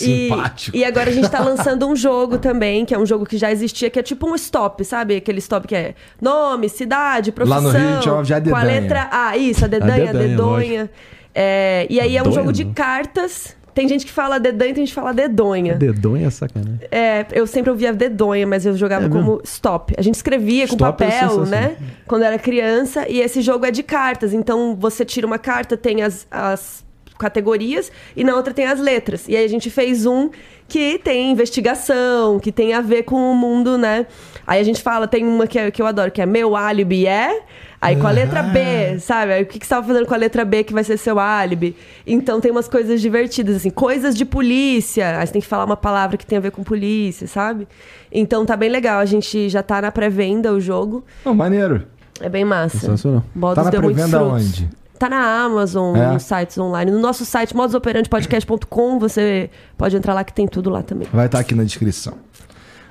E, 0.00 0.30
e 0.72 0.84
agora 0.84 1.10
a 1.10 1.12
gente 1.12 1.28
tá 1.28 1.40
lançando 1.40 1.86
um 1.86 1.94
jogo 1.94 2.38
também, 2.38 2.84
que 2.84 2.94
é 2.94 2.98
um 2.98 3.06
jogo 3.06 3.26
que 3.26 3.36
já 3.36 3.50
existia, 3.50 3.90
que 3.90 3.98
é 3.98 4.02
tipo 4.02 4.28
um 4.28 4.34
stop, 4.34 4.84
sabe? 4.84 5.16
Aquele 5.16 5.38
stop 5.38 5.66
que 5.66 5.74
é 5.74 5.94
nome, 6.20 6.68
cidade, 6.68 7.32
profissão. 7.32 7.62
Lá 7.62 7.72
no 7.72 7.78
Rio 7.78 8.02
chamava 8.02 8.40
de 8.40 8.50
Com 8.50 8.56
a 8.56 8.62
letra 8.62 9.08
A, 9.12 9.36
isso, 9.36 9.64
a 9.64 9.68
dedanha, 9.68 10.10
a 10.10 10.12
dedanha, 10.12 10.28
dedonha. 10.28 10.90
É, 11.34 11.86
e 11.88 12.00
aí 12.00 12.16
é 12.16 12.22
um 12.22 12.32
jogo 12.32 12.52
de 12.52 12.64
não. 12.64 12.72
cartas. 12.72 13.56
Tem 13.74 13.88
gente 13.88 14.04
que 14.04 14.12
fala 14.12 14.38
dedanha, 14.38 14.74
tem 14.74 14.84
gente 14.84 14.94
que 14.94 15.00
fala 15.00 15.14
dedonha. 15.14 15.74
Dedonha 15.74 16.26
é 16.26 16.30
sacanagem. 16.30 16.80
É, 16.90 17.24
eu 17.32 17.46
sempre 17.46 17.70
ouvia 17.70 17.90
dedonha, 17.92 18.46
mas 18.46 18.66
eu 18.66 18.76
jogava 18.76 19.06
É 19.06 19.08
como 19.08 19.40
stop. 19.44 19.94
A 19.96 20.02
gente 20.02 20.14
escrevia 20.14 20.68
com 20.68 20.74
Stop 20.74 21.02
é 21.02 21.06
papel, 21.06 21.30
sensacional. 21.30 21.46
né? 21.46 21.76
Quando 22.06 22.22
era 22.22 22.38
criança. 22.38 23.08
E 23.08 23.18
esse 23.20 23.40
jogo 23.40 23.64
é 23.64 23.70
de 23.70 23.82
cartas. 23.82 24.34
Então 24.34 24.76
você 24.78 25.06
tira 25.06 25.26
uma 25.26 25.38
carta, 25.38 25.74
tem 25.74 26.02
as, 26.02 26.26
as 26.30 26.84
categorias, 27.22 27.90
e 28.16 28.22
na 28.24 28.34
outra 28.36 28.52
tem 28.52 28.66
as 28.66 28.78
letras. 28.80 29.26
E 29.28 29.36
aí 29.36 29.44
a 29.44 29.48
gente 29.48 29.70
fez 29.70 30.04
um 30.04 30.28
que 30.68 30.98
tem 30.98 31.30
investigação, 31.32 32.38
que 32.38 32.50
tem 32.52 32.72
a 32.74 32.80
ver 32.80 33.02
com 33.04 33.30
o 33.30 33.34
mundo, 33.34 33.76
né? 33.78 34.06
Aí 34.46 34.60
a 34.60 34.64
gente 34.64 34.82
fala, 34.82 35.06
tem 35.06 35.24
uma 35.24 35.46
que, 35.46 35.58
é- 35.58 35.70
que 35.70 35.80
eu 35.80 35.86
adoro, 35.86 36.10
que 36.10 36.20
é 36.20 36.26
meu 36.26 36.56
álibi 36.56 37.06
é. 37.06 37.40
Aí 37.80 37.96
com 37.96 38.06
a 38.06 38.12
letra 38.12 38.42
B, 38.44 38.98
sabe? 39.00 39.32
Aí 39.32 39.42
o 39.42 39.46
que, 39.46 39.58
que 39.58 39.66
você 39.66 39.74
estava 39.74 39.84
fazendo 39.86 40.06
com 40.06 40.14
a 40.14 40.16
letra 40.16 40.44
B 40.44 40.62
que 40.62 40.72
vai 40.72 40.84
ser 40.84 40.96
seu 40.96 41.18
álibi? 41.18 41.74
Então 42.06 42.40
tem 42.40 42.50
umas 42.52 42.68
coisas 42.68 43.00
divertidas, 43.00 43.56
assim, 43.56 43.70
coisas 43.70 44.14
de 44.16 44.24
polícia. 44.24 45.18
Aí 45.18 45.26
você 45.26 45.32
tem 45.32 45.42
que 45.42 45.48
falar 45.48 45.64
uma 45.64 45.76
palavra 45.76 46.16
que 46.16 46.24
tem 46.24 46.38
a 46.38 46.40
ver 46.40 46.52
com 46.52 46.62
polícia, 46.62 47.26
sabe? 47.26 47.66
Então 48.12 48.46
tá 48.46 48.56
bem 48.56 48.70
legal. 48.70 49.00
A 49.00 49.04
gente 49.04 49.48
já 49.48 49.64
tá 49.64 49.82
na 49.82 49.90
pré-venda 49.90 50.52
o 50.52 50.60
jogo. 50.60 51.04
Não, 51.24 51.34
maneiro. 51.34 51.82
É 52.20 52.28
bem 52.28 52.44
massa. 52.44 52.78
Sensacional. 52.78 53.24
Modus 53.34 53.56
Tá 53.56 53.64
na 53.64 53.70
pré-venda 53.80 54.22
onde? 54.22 54.68
Tá 55.02 55.08
na 55.08 55.42
Amazon, 55.42 55.96
É? 55.96 56.12
nos 56.12 56.22
sites 56.22 56.56
online. 56.56 56.88
No 56.92 57.00
nosso 57.00 57.24
site, 57.24 57.56
modusoperantepodcast.com, 57.56 59.00
você 59.00 59.50
pode 59.76 59.96
entrar 59.96 60.14
lá 60.14 60.22
que 60.22 60.32
tem 60.32 60.46
tudo 60.46 60.70
lá 60.70 60.80
também. 60.80 61.08
Vai 61.12 61.26
estar 61.26 61.40
aqui 61.40 61.56
na 61.56 61.64
descrição. 61.64 62.14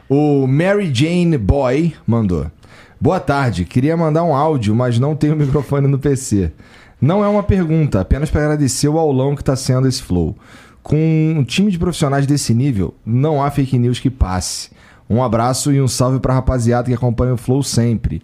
O 0.10 0.46
Mary 0.46 0.94
Jane 0.94 1.38
Boy 1.38 1.96
mandou. 2.06 2.52
Boa 3.00 3.18
tarde, 3.18 3.64
queria 3.64 3.96
mandar 3.96 4.26
um 4.26 4.36
áudio, 4.36 4.76
mas 4.76 5.00
não 5.00 5.16
tenho 5.16 5.38
microfone 5.40 5.88
no 5.88 5.98
PC. 5.98 6.52
Não 7.00 7.24
é 7.24 7.30
uma 7.30 7.44
pergunta, 7.44 8.02
apenas 8.02 8.30
para 8.30 8.42
agradecer 8.42 8.90
o 8.90 9.00
aulão 9.00 9.34
que 9.34 9.42
está 9.42 9.56
sendo 9.56 9.88
esse 9.88 10.04
flow. 10.04 10.36
Com 10.84 10.98
um 11.38 11.46
time 11.46 11.72
de 11.72 11.80
profissionais 11.80 12.28
desse 12.28 12.54
nível, 12.54 12.94
não 13.06 13.42
há 13.42 13.50
fake 13.50 13.80
news 13.80 14.02
que 14.02 14.10
passe. 14.10 14.70
Um 15.10 15.24
abraço 15.24 15.72
e 15.72 15.82
um 15.82 15.88
salve 15.88 16.20
pra 16.20 16.34
rapaziada 16.34 16.90
que 16.90 16.94
acompanha 16.94 17.36
o 17.36 17.38
Flow 17.38 17.64
sempre. 17.64 18.22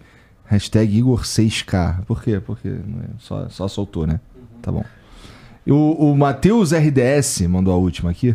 Hashtag 0.48 0.96
Igor 0.96 1.22
6K. 1.24 2.04
Por 2.04 2.22
quê? 2.22 2.40
Porque 2.40 2.68
né, 2.68 3.04
só, 3.18 3.48
só 3.48 3.68
soltou, 3.68 4.06
né? 4.06 4.18
Tá 4.62 4.72
bom. 4.72 4.84
O, 5.66 6.10
o 6.10 6.16
Matheus 6.16 6.72
RDS 6.72 7.42
mandou 7.42 7.74
a 7.74 7.76
última 7.76 8.10
aqui. 8.10 8.34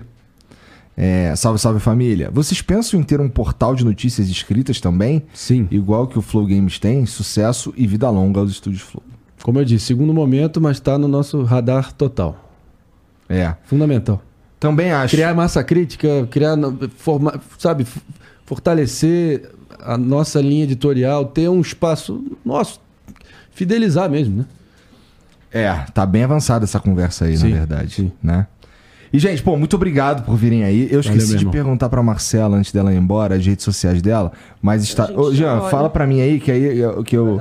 É, 0.96 1.36
salve, 1.36 1.60
salve 1.60 1.80
família. 1.80 2.30
Vocês 2.32 2.62
pensam 2.62 3.00
em 3.00 3.04
ter 3.04 3.20
um 3.20 3.28
portal 3.28 3.74
de 3.74 3.84
notícias 3.84 4.30
escritas 4.30 4.80
também? 4.80 5.24
Sim. 5.34 5.68
Igual 5.72 6.06
que 6.06 6.20
o 6.20 6.22
Flow 6.22 6.46
Games 6.46 6.78
tem? 6.78 7.06
Sucesso 7.08 7.74
e 7.76 7.88
vida 7.88 8.08
longa 8.12 8.40
aos 8.40 8.52
estúdios 8.52 8.84
Flow. 8.84 9.04
Como 9.42 9.60
eu 9.60 9.66
disse, 9.66 9.86
segundo 9.88 10.14
momento, 10.14 10.62
mas 10.62 10.78
está 10.78 10.98
no 10.98 11.08
nosso 11.08 11.44
radar 11.44 11.92
total. 11.92 12.52
É. 13.28 13.56
Fundamental. 13.64 14.22
Também 14.60 14.92
acho. 14.92 15.16
Criar 15.16 15.34
massa 15.34 15.64
crítica, 15.64 16.28
criar, 16.30 16.56
forma, 16.96 17.42
sabe, 17.58 17.86
fortalecer 18.46 19.52
a 19.82 19.98
nossa 19.98 20.42
linha 20.42 20.64
editorial, 20.64 21.26
ter 21.26 21.50
um 21.50 21.62
espaço 21.62 22.24
nosso, 22.46 22.80
fidelizar 23.52 24.10
mesmo, 24.10 24.38
né? 24.40 24.46
É, 25.52 25.72
tá 25.94 26.06
bem 26.06 26.24
avançada 26.24 26.66
essa 26.66 26.80
conversa 26.80 27.26
aí, 27.26 27.38
Sim, 27.38 27.50
na 27.50 27.58
verdade. 27.58 27.94
sim. 27.94 28.12
Né? 28.24 28.48
E, 29.12 29.20
gente, 29.20 29.44
pô, 29.44 29.56
muito 29.56 29.76
obrigado 29.76 30.26
por 30.26 30.36
virem 30.36 30.64
aí. 30.64 30.88
Eu 30.92 31.00
esqueci 31.00 31.28
meu 31.28 31.38
de 31.38 31.42
irmão. 31.44 31.52
perguntar 31.52 31.88
pra 31.90 32.02
Marcela 32.02 32.58
antes 32.58 32.72
dela 32.72 32.92
ir 32.92 32.98
embora, 32.98 33.36
as 33.36 33.46
redes 33.46 33.64
sociais 33.64 34.02
dela, 34.02 34.32
mas 34.60 34.82
está. 34.84 35.12
Ô, 35.12 35.32
Jean, 35.32 35.60
olha. 35.62 35.70
fala 35.70 35.90
pra 35.90 36.08
mim 36.08 36.20
aí 36.20 36.40
que 36.40 36.52
aí 36.52 36.80
eu- 36.80 37.04
que 37.04 37.16
eu. 37.16 37.40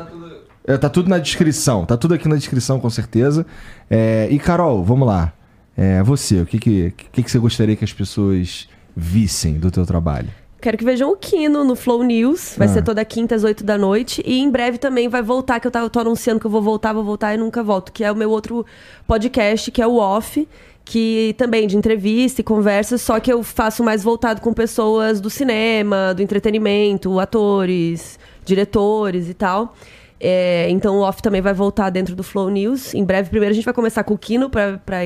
É, 0.66 0.76
tá 0.76 0.90
tudo 0.90 1.09
na 1.09 1.18
descrição, 1.18 1.86
tá 1.86 1.96
tudo 1.96 2.12
aqui 2.12 2.28
na 2.28 2.36
descrição 2.36 2.78
com 2.78 2.90
certeza. 2.90 3.46
É, 3.90 4.28
e 4.30 4.38
Carol, 4.38 4.84
vamos 4.84 5.09
lá. 5.09 5.32
É, 5.74 6.02
você, 6.02 6.42
o 6.42 6.46
que 6.46 6.59
que, 6.59 6.94
que 7.10 7.22
que 7.22 7.30
você 7.30 7.38
gostaria 7.38 7.74
que 7.74 7.84
as 7.84 7.92
pessoas 7.94 8.68
vissem 8.94 9.54
do 9.54 9.70
teu 9.70 9.86
trabalho? 9.86 10.28
Quero 10.62 10.78
que 10.78 10.84
vejam 10.84 11.10
o 11.10 11.16
Kino 11.16 11.64
no 11.64 11.74
Flow 11.74 12.05
News. 12.05 12.55
Vai 12.56 12.68
Ah. 12.68 12.70
ser 12.70 12.82
toda 12.82 13.05
quinta 13.05 13.34
às 13.34 13.43
8 13.43 13.64
da 13.64 13.76
noite. 13.76 14.22
E 14.24 14.39
em 14.39 14.48
breve 14.48 14.78
também 14.78 15.09
vai 15.09 15.20
voltar, 15.20 15.59
que 15.59 15.66
eu, 15.66 15.70
tô 15.90 15.98
anunciando 15.98 16.39
que 16.39 16.47
eu 16.47 16.51
vou 16.51 16.62
voltar, 16.62 16.93
vou 16.93 17.02
voltar 17.02 17.34
e 17.34 17.36
nunca 17.36 17.64
volto. 17.64 17.90
Que 17.93 18.05
é 18.05 18.12
o 18.12 18.14
meu 18.14 18.30
outro 18.30 18.64
podcast, 19.05 19.72
que 19.72 19.82
é 19.82 19.86
o 19.86 19.97
Off. 19.97 20.48
Que 20.84 21.34
também 21.36 21.66
de 21.66 21.76
entrevista 21.76 22.40
e 22.40 22.44
conversa, 22.44 22.97
só 22.98 23.18
que 23.20 23.32
eu 23.32 23.43
faço 23.43 23.84
mais 23.84 24.02
voltado 24.02 24.40
com 24.40 24.52
pessoas 24.52 25.20
do 25.20 25.28
cinema, 25.30 26.12
do 26.14 26.22
entretenimento, 26.22 27.18
atores, 27.20 28.18
diretores 28.44 29.28
e 29.28 29.34
tal. 29.34 29.74
É, 30.20 30.68
então 30.70 30.98
o 30.98 31.01
Off 31.01 31.20
também 31.22 31.40
vai 31.40 31.52
voltar 31.55 31.90
dentro 31.90 32.14
do 32.14 32.22
Flow 32.22 32.48
News. 32.48 32.94
Em 32.94 33.05
breve, 33.05 33.28
primeiro 33.30 33.52
a 33.52 33.55
gente 33.55 33.64
vai 33.64 33.74
começar 33.74 34.05
com 34.05 34.14
o 34.14 34.18
Kino, 34.18 34.48
pra, 34.48 34.80
pra, 34.86 34.98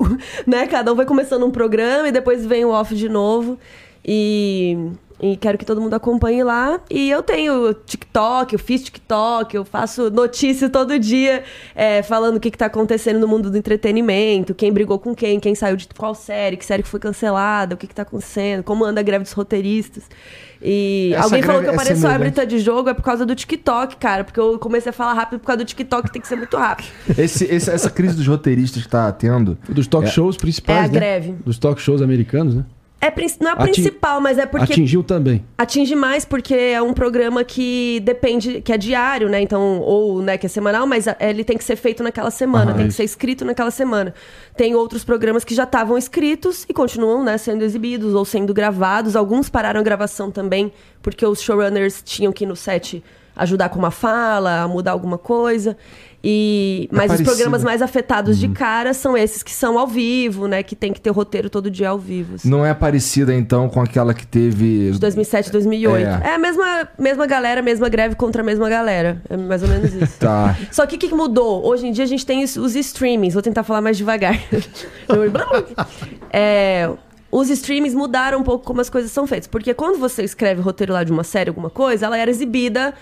né? 0.46 0.66
Cada 0.66 0.90
um 0.92 0.94
vai 0.96 1.04
começando 1.04 1.44
um 1.44 1.50
programa 1.50 2.08
e 2.08 2.12
depois 2.12 2.44
vem 2.46 2.64
o 2.64 2.70
Off 2.70 2.94
de 2.94 3.08
novo. 3.08 3.58
E, 4.06 4.76
e 5.20 5.36
quero 5.36 5.56
que 5.56 5.64
todo 5.64 5.80
mundo 5.80 5.94
acompanhe 5.94 6.42
lá. 6.44 6.78
E 6.90 7.08
eu 7.10 7.22
tenho 7.22 7.72
TikTok, 7.72 8.52
eu 8.52 8.58
fiz 8.58 8.82
TikTok, 8.82 9.54
eu 9.56 9.64
faço 9.64 10.10
notícias 10.10 10.70
todo 10.70 10.98
dia 10.98 11.42
é, 11.74 12.02
falando 12.02 12.36
o 12.36 12.40
que, 12.40 12.50
que 12.50 12.58
tá 12.58 12.66
acontecendo 12.66 13.18
no 13.18 13.26
mundo 13.26 13.50
do 13.50 13.56
entretenimento, 13.56 14.54
quem 14.54 14.72
brigou 14.72 14.98
com 14.98 15.14
quem, 15.14 15.40
quem 15.40 15.54
saiu 15.54 15.76
de 15.76 15.88
qual 15.96 16.14
série, 16.14 16.56
que 16.56 16.64
série 16.64 16.82
que 16.82 16.88
foi 16.88 17.00
cancelada, 17.00 17.74
o 17.74 17.78
que, 17.78 17.86
que 17.86 17.94
tá 17.94 18.02
acontecendo, 18.02 18.62
como 18.62 18.84
anda 18.84 19.00
a 19.00 19.02
greve 19.02 19.24
dos 19.24 19.32
roteiristas. 19.32 20.04
E 20.66 21.12
Essa 21.14 21.24
alguém 21.24 21.42
falou 21.42 21.60
que 21.60 21.66
greve 21.66 21.78
eu 21.78 21.82
é 21.82 21.84
pareço 21.84 22.06
árbitra 22.06 22.46
de 22.46 22.58
jogo 22.58 22.88
é 22.88 22.94
por 22.94 23.02
causa 23.02 23.26
do 23.26 23.34
TikTok, 23.34 23.96
cara. 23.96 24.24
Porque 24.24 24.40
eu 24.40 24.58
comecei 24.58 24.88
a 24.88 24.92
falar 24.94 25.12
rápido 25.12 25.38
por 25.40 25.46
causa 25.46 25.58
do 25.58 25.64
TikTok, 25.66 26.10
tem 26.10 26.22
que 26.22 26.28
ser 26.28 26.36
muito 26.36 26.56
rápido. 26.56 26.86
Esse, 27.18 27.44
esse- 27.44 27.70
essa 27.70 27.90
crise 27.90 28.16
dos 28.16 28.26
roteiristas 28.26 28.82
que 28.82 28.88
tá 28.88 29.12
tendo. 29.12 29.58
Dos 29.68 29.86
talk 29.86 30.06
É. 30.06 30.10
shows 30.10 30.38
principais, 30.38 30.78
É 30.78 30.84
a 30.84 30.88
né? 30.88 30.94
greve. 30.98 31.32
Dos 31.44 31.58
talk 31.58 31.78
shows 31.82 32.00
americanos, 32.00 32.54
né? 32.54 32.64
É, 33.06 33.12
não 33.40 33.50
é 33.50 33.52
Atin- 33.54 33.64
principal, 33.64 34.20
mas 34.20 34.38
é 34.38 34.46
porque 34.46 34.72
Atingiu 34.72 35.02
também. 35.02 35.44
Atinge 35.58 35.94
mais 35.94 36.24
porque 36.24 36.54
é 36.54 36.80
um 36.80 36.92
programa 36.92 37.44
que 37.44 38.00
depende, 38.04 38.60
que 38.60 38.72
é 38.72 38.78
diário, 38.78 39.28
né? 39.28 39.40
Então, 39.40 39.80
ou 39.80 40.22
né, 40.22 40.38
que 40.38 40.46
é 40.46 40.48
semanal, 40.48 40.86
mas 40.86 41.06
a- 41.08 41.16
ele 41.20 41.44
tem 41.44 41.56
que 41.58 41.64
ser 41.64 41.76
feito 41.76 42.02
naquela 42.02 42.30
semana, 42.30 42.70
Aham. 42.70 42.78
tem 42.78 42.86
que 42.88 42.94
ser 42.94 43.04
escrito 43.04 43.44
naquela 43.44 43.70
semana. 43.70 44.14
Tem 44.56 44.74
outros 44.74 45.04
programas 45.04 45.44
que 45.44 45.54
já 45.54 45.64
estavam 45.64 45.98
escritos 45.98 46.64
e 46.68 46.72
continuam, 46.72 47.22
né, 47.24 47.36
sendo 47.38 47.62
exibidos 47.62 48.14
ou 48.14 48.24
sendo 48.24 48.54
gravados. 48.54 49.16
Alguns 49.16 49.48
pararam 49.48 49.80
a 49.80 49.82
gravação 49.82 50.30
também, 50.30 50.72
porque 51.02 51.24
os 51.26 51.40
showrunners 51.42 52.02
tinham 52.04 52.32
que 52.32 52.44
ir 52.44 52.46
no 52.46 52.56
set 52.56 53.02
ajudar 53.36 53.68
com 53.68 53.78
uma 53.80 53.90
fala, 53.90 54.66
mudar 54.68 54.92
alguma 54.92 55.18
coisa. 55.18 55.76
E, 56.26 56.88
É 56.90 56.96
mas 56.96 57.02
os 57.04 57.08
parecido. 57.08 57.28
programas 57.30 57.62
mais 57.62 57.82
afetados 57.82 58.38
de 58.38 58.48
cara 58.48 58.94
são 58.94 59.14
esses 59.14 59.42
que 59.42 59.52
são 59.52 59.78
ao 59.78 59.86
vivo, 59.86 60.48
né? 60.48 60.62
Que 60.62 60.74
tem 60.74 60.90
que 60.90 60.98
ter 61.00 61.10
roteiro 61.10 61.50
todo 61.50 61.70
dia 61.70 61.90
ao 61.90 61.98
vivo. 61.98 62.36
assim. 62.36 62.48
Não 62.48 62.64
é 62.64 62.72
parecida, 62.72 63.34
então, 63.34 63.68
com 63.68 63.82
aquela 63.82 64.14
que 64.14 64.26
teve. 64.26 64.92
De 64.92 64.98
2007, 64.98 65.52
2008. 65.52 66.06
É. 66.06 66.30
É, 66.30 66.34
a 66.36 66.38
mesma, 66.38 66.88
mesma 66.98 67.26
galera, 67.26 67.60
mesma 67.60 67.90
greve 67.90 68.14
contra 68.14 68.40
a 68.40 68.44
mesma 68.44 68.70
galera. 68.70 69.20
É 69.28 69.36
mais 69.36 69.62
ou 69.62 69.68
menos 69.68 69.92
isso. 69.92 70.14
Tá. 70.24 70.56
Só 70.72 70.86
que 70.86 70.96
o 70.96 70.98
que, 70.98 71.14
mudou? 71.14 71.66
Hoje 71.66 71.86
em 71.86 71.92
dia 71.92 72.04
a 72.04 72.06
gente 72.06 72.24
tem 72.24 72.42
os, 72.42 72.56
os 72.56 72.74
streamings. 72.74 73.34
Vou 73.34 73.42
tentar 73.42 73.62
falar 73.62 73.82
mais 73.82 73.98
devagar. 73.98 74.38
É, 76.32 76.90
os 77.36 77.50
streamings 77.50 77.94
mudaram 77.94 78.38
um 78.38 78.42
pouco 78.44 78.64
como 78.64 78.80
as 78.80 78.88
coisas 78.88 79.10
são 79.10 79.26
feitas. 79.26 79.48
Porque 79.48 79.74
quando 79.74 79.98
você 79.98 80.22
escreve 80.22 80.60
o 80.60 80.62
roteiro 80.64 80.92
lá 80.92 81.02
de 81.02 81.10
uma 81.10 81.24
série, 81.24 81.48
alguma 81.50 81.68
coisa, 81.70 82.06
ela 82.06 82.16
era 82.16 82.30
exibida 82.30 82.94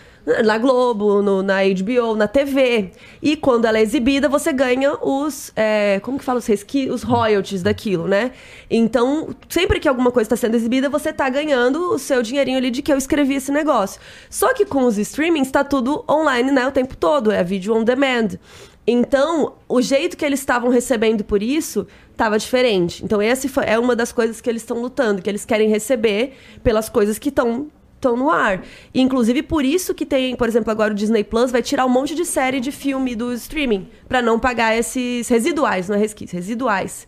na 0.45 0.57
Globo, 0.57 1.21
no- 1.21 1.43
na 1.43 1.63
HBO, 1.65 2.15
na 2.17 2.27
TV. 2.29 2.93
E 3.21 3.37
quando 3.37 3.65
ela 3.67 3.77
é 3.77 3.83
exibida, 3.83 4.29
você 4.29 4.53
ganha 4.53 4.95
os. 5.03 5.53
é, 5.57 5.99
como 6.01 6.19
que 6.19 6.25
fala 6.25 6.39
os 6.39 6.47
resqui, 6.47 6.89
Os 6.89 7.03
royalties 7.03 7.63
daquilo, 7.63 8.07
né? 8.09 8.31
Então, 8.71 9.35
sempre 9.49 9.79
que 9.81 9.89
alguma 9.89 10.11
coisa 10.11 10.27
está 10.27 10.37
sendo 10.37 10.55
exibida, 10.55 10.89
você 10.89 11.13
tá 11.13 11.29
ganhando 11.29 11.91
o 11.93 11.99
seu 11.99 12.23
dinheirinho 12.23 12.57
ali 12.57 12.71
de 12.71 12.81
que 12.83 12.93
eu 12.93 12.97
escrevi 12.97 13.35
esse 13.35 13.51
negócio. 13.53 14.01
Só 14.31 14.55
que 14.55 14.65
com 14.65 14.85
os 14.85 14.97
streamings 14.97 15.51
tá 15.51 15.63
tudo 15.65 16.05
online, 16.09 16.51
né? 16.53 16.67
O 16.67 16.73
tempo 16.73 16.97
todo. 16.97 17.31
É 17.33 17.43
vídeo 17.45 17.75
on 17.75 17.83
demand. 17.85 18.39
Então, 18.87 19.55
o 19.69 19.81
jeito 19.81 20.17
que 20.17 20.25
eles 20.25 20.41
estavam 20.41 20.69
recebendo 20.69 21.23
por 21.23 21.43
isso 21.43 21.87
estava 22.11 22.39
diferente. 22.39 23.05
Então, 23.05 23.21
essa 23.21 23.49
é 23.63 23.79
uma 23.79 23.95
das 23.95 24.11
coisas 24.11 24.41
que 24.41 24.51
eles 24.51 24.63
estão 24.63 24.81
lutando, 24.81 25.23
que 25.23 25.31
eles 25.31 25.45
querem 25.45 25.69
receber 25.69 26.35
pelas 26.63 26.89
coisas 26.89 27.19
que 27.19 27.29
estão 27.29 27.69
estão 28.03 28.17
no 28.17 28.29
ar. 28.29 28.63
E, 28.93 29.01
inclusive, 29.01 29.45
por 29.45 29.65
isso 29.65 29.95
que 29.95 30.05
tem, 30.05 30.35
por 30.35 30.49
exemplo, 30.49 30.73
agora 30.73 30.93
o 30.93 30.97
Disney 30.97 31.23
Plus 31.23 31.53
vai 31.53 31.63
tirar 31.63 31.87
um 31.87 31.89
monte 31.89 32.17
de 32.17 32.25
série 32.25 32.59
de 32.59 32.73
filme 32.73 33.15
do 33.15 33.33
streaming, 33.33 33.87
para 34.09 34.21
não 34.21 34.41
pagar 34.41 34.77
esses 34.77 35.29
residuais, 35.29 35.89
não 35.89 35.95
é 35.95 35.99
resquício, 36.01 36.37
residuais. 36.37 37.07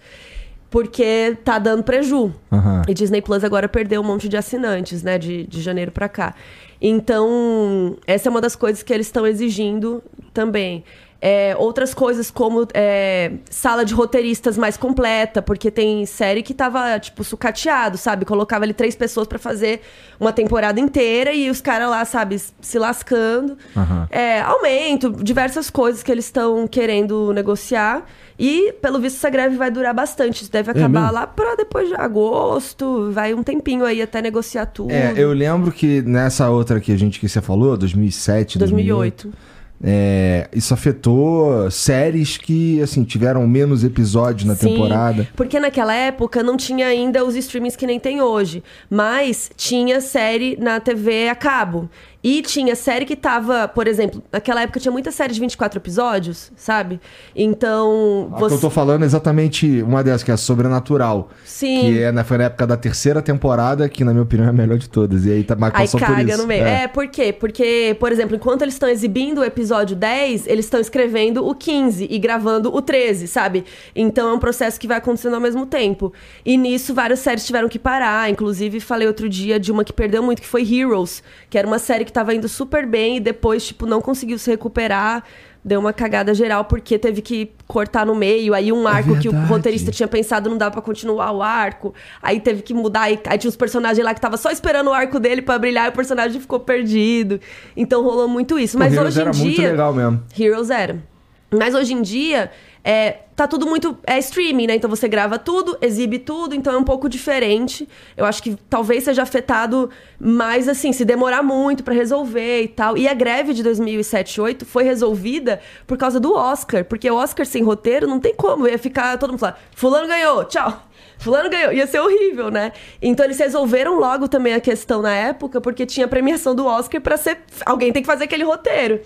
Porque 0.70 1.36
tá 1.44 1.58
dando 1.58 1.82
preju. 1.82 2.32
Aham. 2.52 2.82
E 2.88 2.94
Disney 2.94 3.22
Plus 3.22 3.44
agora 3.44 3.68
perdeu 3.68 4.00
um 4.00 4.04
monte 4.04 4.28
de 4.28 4.36
assinantes, 4.36 5.02
né? 5.02 5.18
De, 5.18 5.44
de 5.46 5.60
janeiro 5.60 5.92
pra 5.92 6.08
cá. 6.08 6.34
Então, 6.80 7.96
essa 8.06 8.28
é 8.28 8.30
uma 8.30 8.40
das 8.40 8.56
coisas 8.56 8.82
que 8.82 8.92
eles 8.92 9.06
estão 9.06 9.24
exigindo 9.26 10.02
também. 10.32 10.84
É, 11.26 11.56
outras 11.58 11.94
coisas 11.94 12.30
como 12.30 12.68
é, 12.74 13.32
sala 13.48 13.82
de 13.82 13.94
roteiristas 13.94 14.58
mais 14.58 14.76
completa, 14.76 15.40
porque 15.40 15.70
tem 15.70 16.04
série 16.04 16.42
que 16.42 16.52
tava, 16.52 16.98
tipo, 16.98 17.24
sucateado, 17.24 17.96
sabe? 17.96 18.26
Colocava 18.26 18.64
ali 18.64 18.74
três 18.74 18.94
pessoas 18.94 19.26
pra 19.26 19.38
fazer 19.38 19.80
uma 20.20 20.34
temporada 20.34 20.78
inteira 20.78 21.32
e 21.32 21.48
os 21.48 21.62
caras 21.62 21.88
lá, 21.88 22.04
sabe, 22.04 22.38
se 22.60 22.78
lascando. 22.78 23.56
Aham. 23.74 24.06
É, 24.10 24.42
aumento, 24.42 25.10
diversas 25.22 25.70
coisas 25.70 26.02
que 26.02 26.12
eles 26.12 26.26
estão 26.26 26.68
querendo 26.68 27.32
negociar. 27.32 28.04
E, 28.38 28.74
pelo 28.82 29.00
visto, 29.00 29.16
essa 29.16 29.30
greve 29.30 29.56
vai 29.56 29.70
durar 29.70 29.94
bastante. 29.94 30.50
Deve 30.50 30.72
acabar 30.72 31.00
mesmo? 31.04 31.14
lá 31.14 31.26
pra 31.26 31.54
depois 31.54 31.88
de 31.88 31.94
agosto. 31.94 33.10
Vai 33.12 33.32
um 33.32 33.42
tempinho 33.42 33.86
aí 33.86 34.02
até 34.02 34.20
negociar 34.20 34.66
tudo. 34.66 34.90
É, 34.90 35.14
eu 35.16 35.32
lembro 35.32 35.72
que 35.72 36.02
nessa 36.02 36.50
outra 36.50 36.80
que 36.80 36.92
a 36.92 36.98
gente 36.98 37.18
que 37.18 37.28
você 37.28 37.40
falou, 37.40 37.78
2007, 37.78 38.58
2008, 38.58 39.28
2008. 39.28 39.53
É, 39.86 40.48
isso 40.54 40.72
afetou 40.72 41.70
séries 41.70 42.38
que 42.38 42.80
assim 42.80 43.04
tiveram 43.04 43.46
menos 43.46 43.84
episódios 43.84 44.48
na 44.48 44.54
Sim, 44.54 44.68
temporada. 44.68 45.28
Porque 45.36 45.60
naquela 45.60 45.94
época 45.94 46.42
não 46.42 46.56
tinha 46.56 46.86
ainda 46.86 47.22
os 47.22 47.36
streamings 47.36 47.76
que 47.76 47.86
nem 47.86 48.00
tem 48.00 48.22
hoje. 48.22 48.62
Mas 48.88 49.50
tinha 49.56 50.00
série 50.00 50.56
na 50.58 50.80
TV 50.80 51.28
a 51.28 51.34
cabo. 51.34 51.90
E 52.24 52.40
tinha 52.40 52.74
série 52.74 53.04
que 53.04 53.14
tava, 53.14 53.68
por 53.68 53.86
exemplo, 53.86 54.22
naquela 54.32 54.62
época 54.62 54.80
tinha 54.80 54.90
muita 54.90 55.12
série 55.12 55.34
de 55.34 55.38
24 55.38 55.78
episódios, 55.78 56.50
sabe? 56.56 56.98
Então. 57.36 58.32
A 58.32 58.38
que 58.38 58.54
eu 58.54 58.60
tô 58.60 58.70
falando 58.70 59.02
é 59.02 59.04
exatamente 59.04 59.82
uma 59.82 60.02
dessas, 60.02 60.22
que 60.22 60.30
é 60.30 60.34
a 60.34 60.38
Sobrenatural. 60.38 61.28
Sim. 61.44 61.80
Que 61.80 62.02
é, 62.02 62.10
né, 62.10 62.24
foi 62.24 62.38
na 62.38 62.44
época 62.44 62.66
da 62.66 62.78
terceira 62.78 63.20
temporada, 63.20 63.86
que 63.90 64.02
na 64.04 64.12
minha 64.12 64.22
opinião 64.22 64.46
é 64.46 64.48
a 64.48 64.54
melhor 64.54 64.78
de 64.78 64.88
todas. 64.88 65.26
E 65.26 65.32
aí 65.32 65.44
tá, 65.44 65.54
Aí 65.54 65.70
passou 65.70 66.00
por 66.00 66.06
caga 66.06 66.22
isso. 66.22 66.38
no 66.38 66.46
meio. 66.46 66.64
É. 66.64 66.88
por 66.88 67.06
quê? 67.08 67.30
Porque, 67.30 67.94
por 68.00 68.10
exemplo, 68.10 68.34
enquanto 68.34 68.62
eles 68.62 68.72
estão 68.72 68.88
exibindo 68.88 69.42
o 69.42 69.44
episódio 69.44 69.94
10, 69.94 70.46
eles 70.46 70.64
estão 70.64 70.80
escrevendo 70.80 71.46
o 71.46 71.54
15 71.54 72.08
e 72.10 72.18
gravando 72.18 72.74
o 72.74 72.80
13, 72.80 73.28
sabe? 73.28 73.66
Então 73.94 74.30
é 74.30 74.32
um 74.32 74.38
processo 74.38 74.80
que 74.80 74.86
vai 74.86 74.96
acontecendo 74.96 75.34
ao 75.34 75.40
mesmo 75.42 75.66
tempo. 75.66 76.10
E 76.42 76.56
nisso, 76.56 76.94
várias 76.94 77.18
séries 77.18 77.44
tiveram 77.44 77.68
que 77.68 77.78
parar. 77.78 78.30
Inclusive, 78.30 78.80
falei 78.80 79.06
outro 79.06 79.28
dia 79.28 79.60
de 79.60 79.70
uma 79.70 79.84
que 79.84 79.92
perdeu 79.92 80.22
muito, 80.22 80.40
que 80.40 80.48
foi 80.48 80.62
Heroes, 80.62 81.22
que 81.50 81.58
era 81.58 81.66
uma 81.66 81.78
série 81.78 82.06
que 82.06 82.13
tava 82.14 82.32
indo 82.34 82.48
super 82.48 82.86
bem 82.86 83.16
e 83.18 83.20
depois, 83.20 83.66
tipo, 83.66 83.84
não 83.84 84.00
conseguiu 84.00 84.38
se 84.38 84.50
recuperar. 84.50 85.24
Deu 85.66 85.80
uma 85.80 85.94
cagada 85.94 86.34
geral 86.34 86.66
porque 86.66 86.98
teve 86.98 87.22
que 87.22 87.50
cortar 87.66 88.04
no 88.04 88.14
meio. 88.14 88.52
Aí 88.52 88.70
um 88.70 88.86
arco 88.86 89.18
que 89.18 89.30
o 89.30 89.32
roteirista 89.46 89.90
tinha 89.90 90.06
pensado 90.06 90.50
não 90.50 90.58
dava 90.58 90.72
pra 90.72 90.82
continuar 90.82 91.32
o 91.32 91.42
arco. 91.42 91.94
Aí 92.22 92.38
teve 92.38 92.60
que 92.60 92.74
mudar. 92.74 93.02
Aí, 93.02 93.18
aí 93.26 93.38
tinha 93.38 93.48
os 93.48 93.56
personagens 93.56 94.04
lá 94.04 94.12
que 94.12 94.20
tava 94.20 94.36
só 94.36 94.50
esperando 94.50 94.90
o 94.90 94.92
arco 94.92 95.18
dele 95.18 95.40
pra 95.40 95.58
brilhar 95.58 95.86
e 95.86 95.88
o 95.88 95.92
personagem 95.92 96.38
ficou 96.38 96.60
perdido. 96.60 97.40
Então 97.74 98.02
rolou 98.04 98.28
muito 98.28 98.58
isso. 98.58 98.78
Mas 98.78 98.96
hoje 98.96 99.18
em 99.18 99.22
era 99.22 99.30
dia. 99.30 99.44
muito 99.44 99.62
legal 99.62 99.94
mesmo. 99.94 100.22
Heroes 100.38 100.68
era. 100.68 101.13
Mas 101.58 101.74
hoje 101.74 101.94
em 101.94 102.02
dia, 102.02 102.50
é, 102.82 103.18
tá 103.34 103.46
tudo 103.48 103.66
muito. 103.66 103.96
É 104.06 104.18
streaming, 104.18 104.66
né? 104.66 104.74
Então 104.74 104.90
você 104.90 105.08
grava 105.08 105.38
tudo, 105.38 105.76
exibe 105.80 106.18
tudo, 106.18 106.54
então 106.54 106.74
é 106.74 106.76
um 106.76 106.84
pouco 106.84 107.08
diferente. 107.08 107.88
Eu 108.16 108.24
acho 108.24 108.42
que 108.42 108.56
talvez 108.68 109.04
seja 109.04 109.22
afetado 109.22 109.90
mais 110.20 110.68
assim, 110.68 110.92
se 110.92 111.04
demorar 111.04 111.42
muito 111.42 111.82
pra 111.82 111.94
resolver 111.94 112.62
e 112.62 112.68
tal. 112.68 112.96
E 112.96 113.08
a 113.08 113.14
greve 113.14 113.54
de 113.54 113.62
2007 113.62 114.34
2008 114.34 114.66
foi 114.66 114.84
resolvida 114.84 115.60
por 115.86 115.96
causa 115.96 116.20
do 116.20 116.34
Oscar, 116.34 116.84
porque 116.84 117.10
o 117.10 117.16
Oscar 117.16 117.46
sem 117.46 117.62
roteiro 117.62 118.06
não 118.06 118.20
tem 118.20 118.34
como. 118.34 118.68
Ia 118.68 118.78
ficar 118.78 119.16
todo 119.18 119.30
mundo 119.30 119.40
falar: 119.40 119.58
Fulano 119.74 120.06
ganhou, 120.06 120.44
tchau. 120.44 120.82
Fulano 121.18 121.48
ganhou. 121.48 121.72
Ia 121.72 121.86
ser 121.86 122.00
horrível, 122.00 122.50
né? 122.50 122.72
Então 123.00 123.24
eles 123.24 123.38
resolveram 123.38 123.98
logo 123.98 124.28
também 124.28 124.54
a 124.54 124.60
questão 124.60 125.00
na 125.00 125.14
época, 125.14 125.60
porque 125.60 125.86
tinha 125.86 126.06
premiação 126.08 126.54
do 126.54 126.66
Oscar 126.66 127.00
pra 127.00 127.16
ser. 127.16 127.38
Alguém 127.64 127.92
tem 127.92 128.02
que 128.02 128.06
fazer 128.06 128.24
aquele 128.24 128.44
roteiro. 128.44 129.00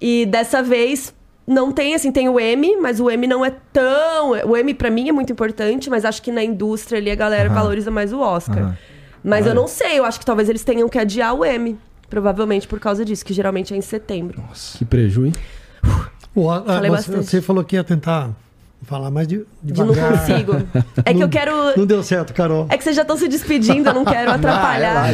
E 0.00 0.26
dessa 0.26 0.62
vez 0.62 1.12
não 1.48 1.72
tem, 1.72 1.94
assim, 1.94 2.12
tem 2.12 2.28
o 2.28 2.38
M, 2.38 2.76
mas 2.76 3.00
o 3.00 3.10
M 3.10 3.26
não 3.26 3.42
é 3.44 3.52
tão. 3.72 4.32
O 4.46 4.54
M 4.56 4.74
pra 4.74 4.90
mim 4.90 5.08
é 5.08 5.12
muito 5.12 5.32
importante, 5.32 5.88
mas 5.88 6.04
acho 6.04 6.20
que 6.22 6.30
na 6.30 6.44
indústria 6.44 6.98
ali 6.98 7.10
a 7.10 7.14
galera 7.14 7.48
Aham. 7.48 7.54
valoriza 7.54 7.90
mais 7.90 8.12
o 8.12 8.20
Oscar. 8.20 8.58
Aham. 8.58 8.76
Mas 9.24 9.46
eu 9.46 9.52
Olha. 9.52 9.60
não 9.62 9.66
sei, 9.66 9.98
eu 9.98 10.04
acho 10.04 10.20
que 10.20 10.26
talvez 10.26 10.48
eles 10.48 10.62
tenham 10.62 10.88
que 10.88 10.98
adiar 10.98 11.34
o 11.34 11.44
M. 11.44 11.76
Provavelmente 12.10 12.68
por 12.68 12.78
causa 12.78 13.04
disso, 13.04 13.24
que 13.24 13.32
geralmente 13.34 13.74
é 13.74 13.76
em 13.76 13.80
setembro. 13.80 14.42
Que 14.78 14.84
preju, 14.84 15.26
hein? 15.26 15.32
O- 16.34 16.50
ah, 16.50 16.60
você, 16.60 16.88
bastante. 16.90 17.26
você 17.26 17.42
falou 17.42 17.64
que 17.64 17.76
ia 17.76 17.82
tentar 17.84 18.30
falar 18.82 19.10
mais 19.10 19.28
de, 19.28 19.44
De 19.62 19.78
não 19.78 19.94
consigo. 19.94 20.56
É 21.04 21.12
que 21.12 21.22
eu 21.22 21.28
quero. 21.28 21.52
Não 21.76 21.86
deu 21.86 22.02
certo, 22.02 22.32
Carol. 22.32 22.66
É 22.70 22.78
que 22.78 22.84
vocês 22.84 22.96
já 22.96 23.02
estão 23.02 23.16
se 23.16 23.28
despedindo, 23.28 23.88
eu 23.88 23.94
não 23.94 24.04
quero 24.04 24.30
atrapalhar. 24.30 25.04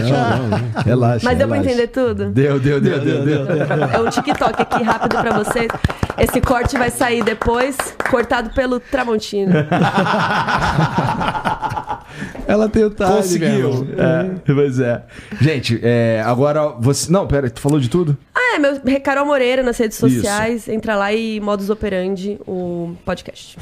Relaxa. 0.85 1.25
Mas 1.25 1.39
deu 1.39 1.49
pra 1.49 1.57
relaxa. 1.57 1.59
entender 1.59 1.89
tudo? 1.89 2.31
Deu, 2.31 2.61
deu, 2.61 2.81
deu, 2.81 3.01
deu, 3.01 3.25
deu. 3.25 3.47
É 3.93 4.01
um 4.01 4.09
TikTok 4.09 4.63
aqui 4.63 4.83
rápido 4.83 5.21
pra 5.21 5.43
vocês. 5.43 5.69
Esse 6.17 6.41
corte 6.41 6.79
vai 6.79 6.91
sair 6.91 7.25
depois, 7.25 7.77
cortado 8.09 8.51
pelo 8.51 8.79
Tramontina. 8.79 9.67
Ela 12.47 12.69
tem 12.69 12.85
o 12.85 12.91
time, 12.91 13.09
meu 13.09 13.17
Conseguiu. 13.17 13.49
irmão. 13.49 13.87
É, 13.99 14.31
pois 14.55 14.79
é. 14.79 15.03
Gente, 15.41 15.81
é, 15.83 16.23
agora 16.25 16.69
você. 16.79 17.11
Não, 17.11 17.27
pera, 17.27 17.51
tu 17.51 17.61
falou 17.61 17.81
de 17.81 17.89
tudo? 17.89 18.17
Ah, 18.35 18.57
é, 18.57 18.59
meu 18.59 19.01
Carol 19.01 19.27
Moreira 19.27 19.63
nas 19.63 19.77
redes 19.77 19.99
sociais. 19.99 20.69
Entra 20.69 20.95
lá 20.95 21.13
e 21.13 21.41
Modus 21.41 21.71
Operandi, 21.71 22.39
o 22.47 22.95
podcast. 23.05 23.54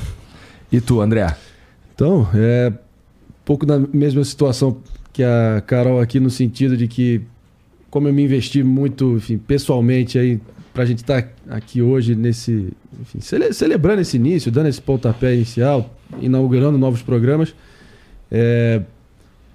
E 0.70 0.80
tu, 0.80 1.00
André? 1.00 1.34
Então, 1.94 2.26
é 2.34 2.70
um 2.72 3.44
pouco 3.44 3.66
na 3.66 3.78
mesma 3.78 4.24
situação 4.24 4.78
que 5.12 5.22
a 5.22 5.62
Carol 5.66 6.00
aqui, 6.00 6.18
no 6.18 6.30
sentido 6.30 6.76
de 6.76 6.88
que, 6.88 7.20
como 7.90 8.08
eu 8.08 8.12
me 8.12 8.22
investi 8.24 8.62
muito, 8.62 9.16
enfim, 9.16 9.36
pessoalmente 9.36 10.18
aí, 10.18 10.40
pra 10.72 10.86
gente 10.86 10.98
estar 10.98 11.28
aqui 11.48 11.82
hoje 11.82 12.14
nesse. 12.14 12.72
Enfim, 13.00 13.20
cele- 13.20 13.52
celebrando 13.52 14.00
esse 14.00 14.16
início, 14.16 14.50
dando 14.50 14.68
esse 14.68 14.80
pontapé 14.80 15.34
inicial, 15.34 15.94
inaugurando 16.20 16.78
novos 16.78 17.02
programas. 17.02 17.54
É, 18.30 18.80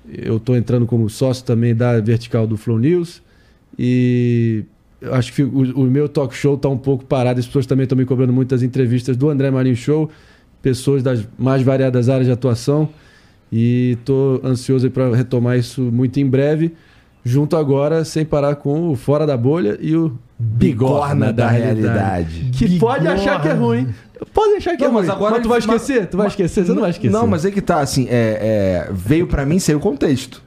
eu 0.07 0.37
estou 0.37 0.55
entrando 0.55 0.85
como 0.85 1.09
sócio 1.09 1.43
também 1.43 1.73
da 1.75 1.99
vertical 1.99 2.45
do 2.45 2.55
Flow 2.55 2.77
News 2.77 3.21
e 3.77 4.63
eu 5.01 5.13
acho 5.13 5.31
que 5.33 5.43
o, 5.43 5.81
o 5.81 5.83
meu 5.83 6.07
talk 6.09 6.35
show 6.35 6.55
está 6.55 6.67
um 6.69 6.77
pouco 6.77 7.05
parado. 7.05 7.39
As 7.39 7.45
pessoas 7.45 7.65
também 7.65 7.83
estão 7.83 7.97
me 7.97 8.05
cobrando 8.05 8.33
muitas 8.33 8.63
entrevistas 8.63 9.15
do 9.15 9.29
André 9.29 9.51
Marinho 9.51 9.75
Show, 9.75 10.09
pessoas 10.61 11.03
das 11.03 11.27
mais 11.37 11.61
variadas 11.61 12.09
áreas 12.09 12.25
de 12.25 12.31
atuação 12.31 12.89
e 13.51 13.95
estou 13.99 14.41
ansioso 14.43 14.89
para 14.91 15.15
retomar 15.15 15.57
isso 15.57 15.81
muito 15.81 16.19
em 16.19 16.25
breve. 16.27 16.73
Junto 17.23 17.57
agora, 17.57 18.05
sem 18.05 18.23
parar 18.25 18.55
com 18.55 18.89
o 18.89 18.95
Fora 18.95 19.25
da 19.27 19.35
Bolha 19.35 19.77
e 19.81 19.95
o 19.95 20.17
Bigorna 20.39 21.33
da 21.33 21.49
Realidade. 21.49 22.51
Que 22.53 22.79
pode 22.79 23.05
achar 23.07 23.41
que 23.41 23.49
é 23.49 23.53
ruim. 23.53 23.87
Pode 24.33 24.55
achar 24.55 24.75
que 24.77 24.83
Não, 24.83 24.89
é 24.89 24.93
ruim. 24.93 25.01
mas 25.05 25.09
agora 25.09 25.31
mas 25.35 25.43
tu 25.43 25.49
vai 25.49 25.57
ele- 25.59 25.67
mas- 25.67 25.81
esquecer? 25.81 26.07
Tu 26.07 26.17
vai 26.17 26.27
esquecer? 26.27 26.65
Você 26.65 26.73
não 26.73 26.81
vai 26.81 26.89
esquecer. 26.91 27.11
Não, 27.13 27.27
mas 27.27 27.43
é 27.45 27.51
que 27.51 27.61
tá, 27.61 27.81
assim, 27.81 28.07
é, 28.09 28.87
é, 28.89 28.91
veio 28.91 29.27
pra 29.27 29.45
mim 29.45 29.59
sem 29.59 29.75
o 29.75 29.79
contexto. 29.79 30.41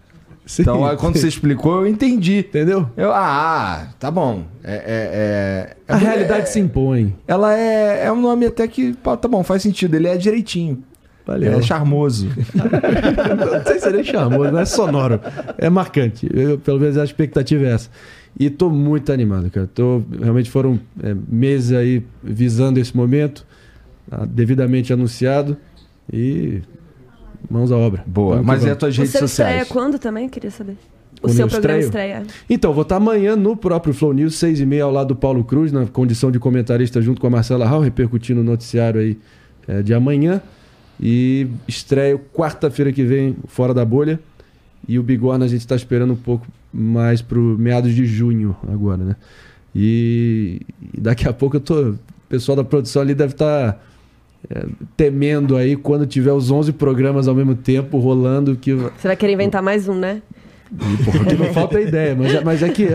Sim. 0.47 0.63
Então, 0.63 0.85
aí, 0.85 0.97
quando 0.97 1.17
você 1.17 1.29
explicou, 1.29 1.81
eu 1.83 1.87
entendi. 1.87 2.39
Entendeu? 2.39 2.89
Eu, 2.97 3.13
ah, 3.13 3.89
tá 3.99 4.11
bom. 4.11 4.45
É, 4.65 4.75
é, 4.75 4.77
é- 5.87 5.95
A 5.95 5.97
é- 5.97 6.01
realidade 6.01 6.51
se 6.51 6.59
impõe. 6.59 7.15
Ela 7.27 7.57
é, 7.57 8.07
é 8.07 8.13
um 8.13 8.21
nome 8.21 8.47
até 8.47 8.67
que, 8.67 8.95
tá 8.95 9.29
bom, 9.29 9.45
faz 9.45 9.63
sentido. 9.63 9.95
Ele 9.95 10.09
é 10.09 10.17
direitinho. 10.17 10.83
Valeu. 11.27 11.53
Ele 11.53 11.61
é 11.61 11.63
charmoso. 11.63 12.27
não 12.57 13.65
sei 13.65 13.79
se 13.79 13.89
ele 13.89 14.01
é 14.01 14.05
charmoso, 14.05 14.51
não 14.51 14.59
é 14.59 14.65
sonoro. 14.65 15.21
É 15.59 15.71
marcante. 15.71 16.29
Eu, 16.33 16.59
pelo 16.59 16.81
menos 16.81 16.97
a 16.99 17.05
expectativa 17.05 17.65
é 17.67 17.73
essa. 17.73 17.91
E 18.39 18.49
tô 18.51 18.71
muito 18.71 19.13
animado, 19.13 19.51
cara. 19.51 19.69
Tô, 19.73 20.03
realmente 20.21 20.51
foram 20.51 20.81
é, 21.03 21.15
meses 21.29 21.73
aí 21.73 22.03
visando 22.23 22.81
esse 22.81 22.97
momento, 22.97 23.47
ah, 24.11 24.25
devidamente 24.27 24.93
anunciado. 24.93 25.57
E 26.13 26.63
mãos 27.49 27.71
à 27.73 27.77
obra. 27.77 28.03
Boa. 28.07 28.37
Vamos 28.37 28.47
Mas 28.47 28.57
e 28.59 28.61
vamos. 28.67 28.73
as 28.73 28.79
tuas 28.79 28.95
O 28.95 28.99
redes 28.99 29.13
seu 29.13 29.25
estreia 29.25 29.51
sociais? 29.51 29.69
quando 29.69 29.99
também? 29.99 30.29
Queria 30.29 30.51
saber. 30.51 30.73
O 31.19 31.23
Quando 31.23 31.35
seu 31.37 31.47
eu 31.47 31.51
programa 31.51 31.81
estreio? 31.81 32.23
estreia. 32.23 32.35
Então, 32.49 32.73
vou 32.73 32.83
estar 32.83 32.97
amanhã 32.97 33.37
no 33.37 33.55
próprio 33.57 33.93
Flow 33.93 34.13
News, 34.13 34.37
seis 34.37 34.59
e 34.59 34.65
meia, 34.67 34.85
ao 34.85 34.91
lado 34.93 35.09
do 35.09 35.17
Paulo 35.17 35.45
Cruz, 35.45 35.71
na 35.71 35.85
condição 35.87 36.31
de 36.31 36.39
comentarista 36.39 37.01
junto 37.03 37.21
com 37.21 37.27
a 37.27 37.31
Marcela 37.31 37.67
Hall, 37.67 37.81
repercutindo 37.81 38.41
o 38.41 38.45
noticiário 38.45 39.01
aí 39.01 39.19
é, 39.69 39.83
de 39.83 39.93
amanhã. 39.93 40.41
E 40.99 41.47
estreio 41.69 42.21
quarta-feira 42.35 42.93
que 42.93 43.03
vem, 43.05 43.37
Fora 43.49 43.75
da 43.75 43.85
Bolha. 43.85 44.19
E 44.89 44.99
o 44.99 45.03
Bigorna 45.03 45.45
a 45.45 45.49
gente 45.49 45.61
está 45.61 45.77
esperando 45.77 46.13
um 46.15 46.17
pouco 46.17 46.47
mais 46.73 47.21
pro 47.21 47.41
meados 47.59 47.95
de 47.95 48.07
junho 48.07 48.57
agora, 48.73 49.05
né? 49.05 49.17
E, 49.75 50.61
e 50.95 51.01
daqui 51.01 51.29
a 51.29 51.33
pouco 51.33 51.57
eu 51.57 51.61
tô... 51.61 51.91
O 51.91 51.99
pessoal 52.29 52.57
da 52.57 52.65
produção 52.65 53.03
ali 53.03 53.15
deve 53.15 53.33
estar 53.33 53.83
temendo 54.97 55.57
aí 55.57 55.77
quando 55.77 56.07
tiver 56.07 56.33
os 56.33 56.51
11 56.51 56.73
programas 56.73 57.29
ao 57.29 57.35
mesmo 57.35 57.55
tempo 57.55 57.99
rolando 57.99 58.57
que 58.57 58.75
Você 58.75 59.09
vai 59.09 59.17
querer 59.17 59.33
inventar 59.35 59.63
mais 59.63 59.89
um, 59.89 59.95
né? 59.95 60.23
e, 60.73 61.05
porra, 61.05 61.25
que 61.25 61.35
não 61.35 61.47
falta 61.55 61.81
ideia, 61.81 62.15
mas, 62.15 62.35
é- 62.35 62.45
mas 62.45 62.63
é 62.63 62.69
que 62.69 62.89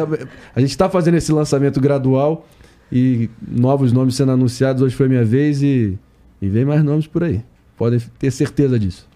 a 0.56 0.60
gente 0.60 0.70
está 0.72 0.90
fazendo 0.90 1.16
esse 1.16 1.32
lançamento 1.32 1.80
gradual 1.80 2.46
e 2.92 3.30
novos 3.46 3.92
nomes 3.92 4.16
sendo 4.16 4.32
anunciados. 4.32 4.82
Hoje 4.82 4.96
foi 4.96 5.08
minha 5.08 5.26
vez 5.26 5.62
e, 5.62 5.98
e 6.42 6.48
vem 6.48 6.64
mais 6.66 6.84
nomes 6.84 7.08
por 7.08 7.24
aí. 7.24 7.42
Podem 7.78 8.00
ter 8.20 8.32
certeza 8.32 8.78
disso. 8.80 9.08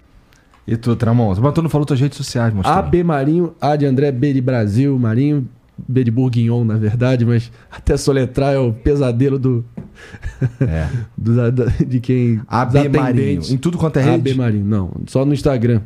E 0.67 0.75
tu, 0.77 0.95
Tramon? 0.95 1.33
Mas 1.41 1.53
tu 1.53 1.61
não 1.61 1.69
falou 1.69 1.85
tuas 1.85 1.99
redes 1.99 2.17
sociais, 2.17 2.53
mostrou. 2.53 2.75
AB 2.77 3.03
Marinho, 3.03 3.53
A 3.61 3.75
de 3.75 3.85
André, 3.85 4.11
B 4.11 4.33
de 4.33 4.41
Brasil, 4.41 4.97
Marinho, 4.99 5.47
B 5.87 6.03
de 6.03 6.11
Bourguignon, 6.11 6.63
na 6.65 6.75
verdade, 6.75 7.25
mas 7.25 7.51
até 7.71 7.95
soletrar 7.97 8.53
é 8.53 8.59
o 8.59 8.73
pesadelo 8.73 9.39
do, 9.39 9.65
É. 10.61 10.87
do- 11.17 11.51
da- 11.51 11.65
de 11.65 11.99
quem. 11.99 12.41
AB 12.47 12.89
Marinho. 12.89 13.41
Em 13.49 13.57
tudo 13.57 13.77
quanto 13.77 13.97
é 13.97 14.03
rede? 14.03 14.31
AB 14.31 14.33
Marinho, 14.35 14.65
não. 14.65 14.91
Só 15.07 15.25
no 15.25 15.33
Instagram. 15.33 15.81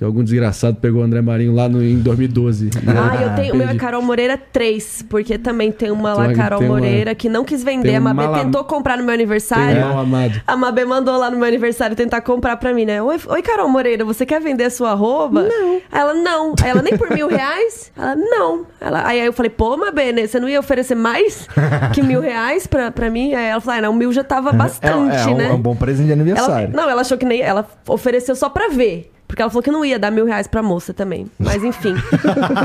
Que 0.00 0.04
algum 0.06 0.24
desgraçado 0.24 0.78
pegou 0.80 1.02
o 1.02 1.04
André 1.04 1.20
Marinho 1.20 1.54
lá 1.54 1.68
no, 1.68 1.82
em 1.84 1.98
2012. 1.98 2.70
Ah, 2.88 3.22
eu 3.22 3.34
tenho. 3.36 3.52
O 3.52 3.56
meu 3.58 3.68
é. 3.68 3.74
Carol 3.74 4.00
Moreira 4.00 4.38
3, 4.38 5.04
porque 5.10 5.36
também 5.36 5.70
tem 5.70 5.90
uma 5.90 6.12
Tem 6.14 6.18
lá, 6.22 6.26
uma- 6.28 6.34
Carol 6.34 6.58
tem 6.60 6.68
uma- 6.68 6.76
Moreira, 6.78 7.14
que 7.14 7.28
não 7.28 7.44
quis 7.44 7.62
vender. 7.62 7.88
tem 7.88 7.96
A 7.98 8.00
um 8.00 8.04
Mabê 8.04 8.22
mala- 8.24 8.38
tentou 8.42 8.64
comprar 8.64 8.96
no 8.96 9.02
meu 9.04 9.08
Tem 9.08 9.16
aniversário. 9.16 9.76
um 9.84 9.88
mal 9.90 9.98
amado. 9.98 10.40
A 10.46 10.56
Mabê 10.56 10.86
mandou 10.86 11.18
lá 11.18 11.30
no 11.30 11.36
meu 11.36 11.46
aniversário 11.46 11.94
tentar 11.94 12.22
comprar 12.22 12.56
pra 12.56 12.72
mim, 12.72 12.86
né? 12.86 13.02
Oi, 13.02 13.18
Oi, 13.26 13.42
Carol 13.42 13.68
Moreira, 13.68 14.02
você 14.02 14.24
quer 14.24 14.40
vender 14.40 14.64
a 14.64 14.70
sua 14.70 14.92
arroba? 14.92 15.42
Não. 15.42 15.74
Aí 15.92 16.00
ela, 16.00 16.14
não. 16.14 16.54
Aí 16.62 16.70
ela, 16.70 16.80
nem 16.80 16.96
por 16.96 17.10
mil 17.10 17.28
reais? 17.28 17.92
Ela, 17.94 18.16
não. 18.16 18.64
Ela, 18.80 19.06
aí 19.06 19.20
eu 19.22 19.34
falei, 19.34 19.50
pô, 19.50 19.76
Mabê, 19.76 20.12
né? 20.12 20.26
Você 20.26 20.40
não 20.40 20.48
ia 20.48 20.60
oferecer 20.60 20.94
mais 20.94 21.46
que 21.92 22.02
mil 22.02 22.22
reais 22.22 22.66
pra, 22.66 22.90
pra 22.90 23.10
mim? 23.10 23.34
Aí 23.34 23.48
ela 23.50 23.60
falou, 23.60 23.78
ah, 23.78 23.82
não, 23.82 23.92
mil 23.92 24.10
já 24.14 24.24
tava 24.24 24.50
bastante, 24.50 25.14
é, 25.14 25.20
é 25.24 25.26
um, 25.26 25.36
né? 25.36 25.48
é 25.50 25.52
um 25.52 25.60
bom 25.60 25.76
presente 25.76 26.06
de 26.06 26.12
Ela, 26.14 26.22
aniversário. 26.22 26.70
não, 26.74 26.88
ela 26.88 27.02
achou 27.02 27.18
que 27.18 27.26
nem. 27.26 27.42
Ela 27.42 27.68
ofereceu 27.86 28.34
só 28.34 28.48
pra 28.48 28.68
ver. 28.70 29.12
Porque 29.30 29.42
ela 29.42 29.50
falou 29.50 29.62
que 29.62 29.70
não 29.70 29.84
ia 29.84 29.98
dar 29.98 30.10
mil 30.10 30.26
reais 30.26 30.46
pra 30.46 30.62
moça 30.62 30.92
também. 30.92 31.26
Mas 31.38 31.62
enfim. 31.62 31.94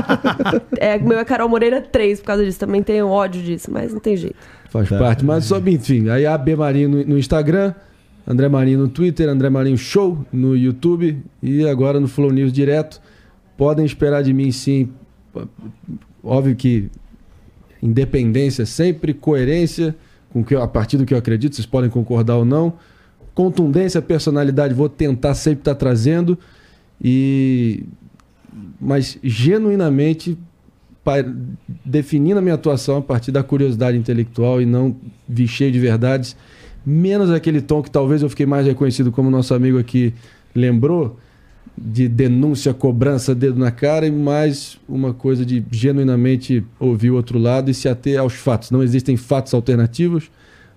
é, 0.78 0.96
o 0.96 1.04
meu 1.06 1.18
é 1.18 1.24
Carol 1.24 1.48
Moreira 1.48 1.80
3 1.80 2.20
por 2.20 2.26
causa 2.26 2.44
disso. 2.44 2.58
Também 2.58 2.82
tenho 2.82 3.08
ódio 3.08 3.40
disso, 3.42 3.70
mas 3.70 3.92
não 3.92 4.00
tem 4.00 4.16
jeito. 4.16 4.36
Faz 4.68 4.88
parte. 4.88 5.24
Mas 5.24 5.44
só, 5.44 5.58
enfim, 5.58 6.08
aí 6.08 6.26
AB 6.26 6.56
Marinho 6.56 6.88
no, 6.88 7.04
no 7.04 7.18
Instagram, 7.18 7.72
André 8.26 8.48
Marinho 8.48 8.80
no 8.80 8.88
Twitter, 8.88 9.28
André 9.28 9.48
Marinho 9.48 9.78
Show 9.78 10.24
no 10.32 10.56
YouTube 10.56 11.22
e 11.42 11.66
agora 11.68 12.00
no 12.00 12.08
Flow 12.08 12.32
News 12.32 12.52
direto. 12.52 13.00
Podem 13.56 13.86
esperar 13.86 14.22
de 14.22 14.32
mim 14.32 14.50
sim. 14.50 14.90
Óbvio 16.22 16.56
que 16.56 16.90
independência 17.82 18.66
sempre, 18.66 19.14
coerência 19.14 19.94
com 20.32 20.42
que 20.44 20.54
eu- 20.54 20.62
a 20.62 20.68
partir 20.68 20.96
do 20.96 21.06
que 21.06 21.14
eu 21.14 21.18
acredito, 21.18 21.54
vocês 21.54 21.66
podem 21.66 21.88
concordar 21.88 22.36
ou 22.36 22.44
não. 22.44 22.74
Contundência, 23.34 24.02
personalidade, 24.02 24.74
vou 24.74 24.88
tentar 24.88 25.34
sempre 25.34 25.60
estar 25.60 25.74
trazendo 25.74 26.38
e 27.02 27.84
mas 28.80 29.18
genuinamente 29.22 30.36
definindo 31.84 32.38
a 32.38 32.42
minha 32.42 32.54
atuação 32.54 32.96
a 32.96 33.02
partir 33.02 33.30
da 33.30 33.42
curiosidade 33.42 33.96
intelectual 33.96 34.60
e 34.60 34.66
não 34.66 34.96
vi 35.28 35.46
cheio 35.46 35.70
de 35.70 35.78
verdades, 35.78 36.36
menos 36.84 37.30
aquele 37.30 37.60
tom 37.60 37.80
que 37.82 37.90
talvez 37.90 38.22
eu 38.22 38.28
fiquei 38.28 38.46
mais 38.46 38.66
reconhecido 38.66 39.12
como 39.12 39.30
nosso 39.30 39.54
amigo 39.54 39.78
aqui 39.78 40.12
lembrou, 40.54 41.16
de 41.78 42.08
denúncia, 42.08 42.72
cobrança, 42.72 43.34
dedo 43.34 43.58
na 43.58 43.70
cara, 43.70 44.06
e 44.06 44.10
mais 44.10 44.78
uma 44.88 45.12
coisa 45.12 45.44
de 45.44 45.62
genuinamente 45.70 46.64
ouvir 46.80 47.10
o 47.10 47.16
outro 47.16 47.38
lado 47.38 47.70
e 47.70 47.74
se 47.74 47.88
ater 47.88 48.18
aos 48.18 48.32
fatos. 48.32 48.70
Não 48.70 48.82
existem 48.82 49.16
fatos 49.16 49.52
alternativos. 49.52 50.30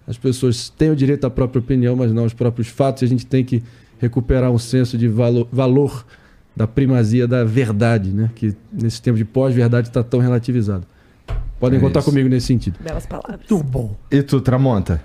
As 0.06 0.18
pessoas 0.18 0.70
têm 0.70 0.90
o 0.90 0.96
direito 0.96 1.26
à 1.26 1.30
própria 1.30 1.60
opinião, 1.60 1.96
mas 1.96 2.12
não 2.12 2.24
aos 2.24 2.34
próprios 2.34 2.68
fatos, 2.68 3.04
a 3.04 3.06
gente 3.06 3.26
tem 3.26 3.46
que 3.46 3.64
recuperar 4.00 4.50
um 4.52 4.58
senso 4.58 4.98
de 4.98 5.08
valo- 5.08 5.48
valor 5.52 6.06
da 6.56 6.66
primazia 6.68 7.28
da 7.28 7.44
verdade, 7.44 8.12
né? 8.12 8.30
Que 8.36 8.56
nesse 8.72 9.02
tempo 9.02 9.18
de 9.18 9.26
pós-verdade 9.26 9.88
está 9.90 10.04
tão 10.04 10.20
relativizado. 10.20 10.86
Podem 11.60 11.78
É 11.78 11.82
contar 11.82 12.00
isso. 12.00 12.10
comigo 12.10 12.28
nesse 12.30 12.48
sentido. 12.48 12.80
Belas 12.82 13.06
palavras. 13.06 13.42
Muito 13.50 13.64
bom. 13.64 13.96
E 14.10 14.22
tu, 14.24 14.40
Tramonta? 14.42 15.02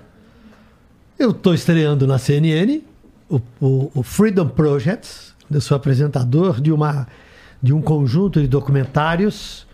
Eu 1.19 1.31
estou 1.31 1.53
estreando 1.53 2.05
na 2.07 2.17
CNN 2.17 2.81
o, 3.29 3.39
o- 3.61 3.91
o 3.95 4.03
Freedom 4.03 4.47
Project. 4.47 5.33
Eu 5.51 5.61
sou 5.61 5.75
apresentador 5.77 6.59
de, 6.59 6.71
uma, 6.71 7.07
de 7.61 7.71
um 7.73 7.81
conjunto 7.81 8.41
de 8.41 8.47
documentários. 8.47 9.65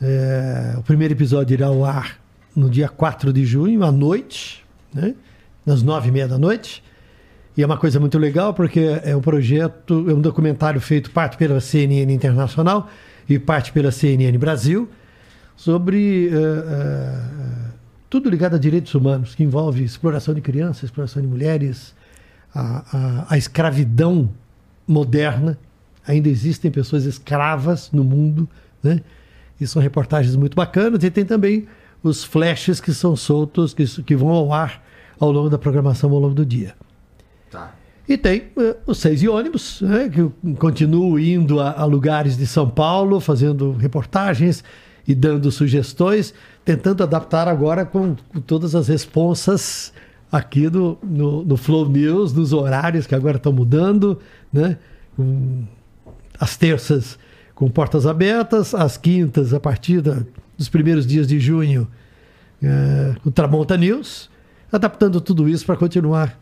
É, 0.00 0.74
o 0.78 0.82
primeiro 0.82 1.14
episódio 1.14 1.54
irá 1.54 1.66
ao 1.68 1.84
ar 1.84 2.18
no 2.54 2.68
dia 2.68 2.88
4 2.88 3.32
de 3.32 3.44
junho, 3.44 3.82
à 3.82 3.90
noite, 3.90 4.64
né? 4.92 5.14
nas 5.64 5.82
nove 5.82 6.08
e 6.08 6.12
meia 6.12 6.28
da 6.28 6.38
noite. 6.38 6.82
E 7.56 7.62
é 7.62 7.66
uma 7.66 7.76
coisa 7.78 7.98
muito 7.98 8.18
legal 8.18 8.52
porque 8.52 8.80
é 9.02 9.16
um 9.16 9.20
projeto, 9.20 10.06
é 10.10 10.12
um 10.14 10.20
documentário 10.20 10.80
feito 10.80 11.10
parte 11.10 11.36
pela 11.36 11.58
CNN 11.60 12.12
Internacional 12.12 12.88
e 13.28 13.38
parte 13.38 13.72
pela 13.72 13.90
CNN 13.90 14.36
Brasil 14.38 14.88
sobre 15.56 16.28
eh, 16.28 16.32
eh, 16.34 17.20
tudo 18.10 18.28
ligado 18.28 18.56
a 18.56 18.58
direitos 18.58 18.94
humanos, 18.94 19.34
que 19.34 19.42
envolve 19.42 19.82
exploração 19.82 20.34
de 20.34 20.40
crianças, 20.42 20.84
exploração 20.84 21.22
de 21.22 21.28
mulheres, 21.28 21.94
a, 22.54 22.84
a- 22.92 23.26
a 23.30 23.38
escravidão 23.38 24.28
moderna. 24.86 25.58
Ainda 26.06 26.28
existem 26.28 26.70
pessoas 26.70 27.04
escravas 27.04 27.90
no 27.90 28.04
mundo, 28.04 28.46
né? 28.82 29.00
E 29.60 29.66
são 29.66 29.80
reportagens 29.80 30.36
muito 30.36 30.54
bacanas. 30.54 31.02
E 31.02 31.10
tem 31.10 31.24
também 31.24 31.66
os 32.02 32.22
flashes 32.22 32.80
que 32.80 32.92
são 32.92 33.16
soltos, 33.16 33.72
que, 33.74 33.84
que 34.02 34.14
vão 34.14 34.28
ao 34.28 34.52
ar 34.52 34.84
ao 35.18 35.32
longo 35.32 35.48
da 35.48 35.58
programação, 35.58 36.10
ao 36.12 36.18
longo 36.18 36.34
do 36.34 36.44
dia. 36.44 36.74
E 38.08 38.16
tem 38.16 38.44
eh, 38.56 38.76
os 38.86 38.98
seis 38.98 39.22
e 39.22 39.28
ônibus, 39.28 39.80
né, 39.82 40.08
que 40.08 40.20
eu 40.20 40.32
continuo 40.58 41.18
indo 41.18 41.60
a, 41.60 41.72
a 41.72 41.84
lugares 41.84 42.36
de 42.36 42.46
São 42.46 42.68
Paulo, 42.68 43.18
fazendo 43.20 43.72
reportagens 43.72 44.62
e 45.08 45.14
dando 45.14 45.50
sugestões, 45.50 46.32
tentando 46.64 47.02
adaptar 47.02 47.48
agora 47.48 47.84
com, 47.84 48.14
com 48.28 48.40
todas 48.40 48.74
as 48.74 48.88
responsas 48.88 49.92
aqui 50.30 50.68
do, 50.68 50.98
no, 51.02 51.44
no 51.44 51.56
Flow 51.56 51.88
News, 51.88 52.32
nos 52.32 52.52
horários 52.52 53.06
que 53.06 53.14
agora 53.14 53.36
estão 53.36 53.52
mudando, 53.52 54.18
né? 54.52 54.78
Com 55.16 55.64
as 56.38 56.56
terças 56.56 57.18
com 57.54 57.70
portas 57.70 58.06
abertas, 58.06 58.74
as 58.74 58.96
quintas 58.98 59.54
a 59.54 59.58
partir 59.58 60.02
da- 60.02 60.18
dos 60.58 60.68
primeiros 60.68 61.06
dias 61.06 61.26
de 61.26 61.40
junho, 61.40 61.88
eh, 62.62 63.14
o 63.24 63.30
Tramonta 63.30 63.76
News, 63.76 64.28
adaptando 64.70 65.20
tudo 65.20 65.48
isso 65.48 65.64
para 65.64 65.76
continuar 65.76 66.38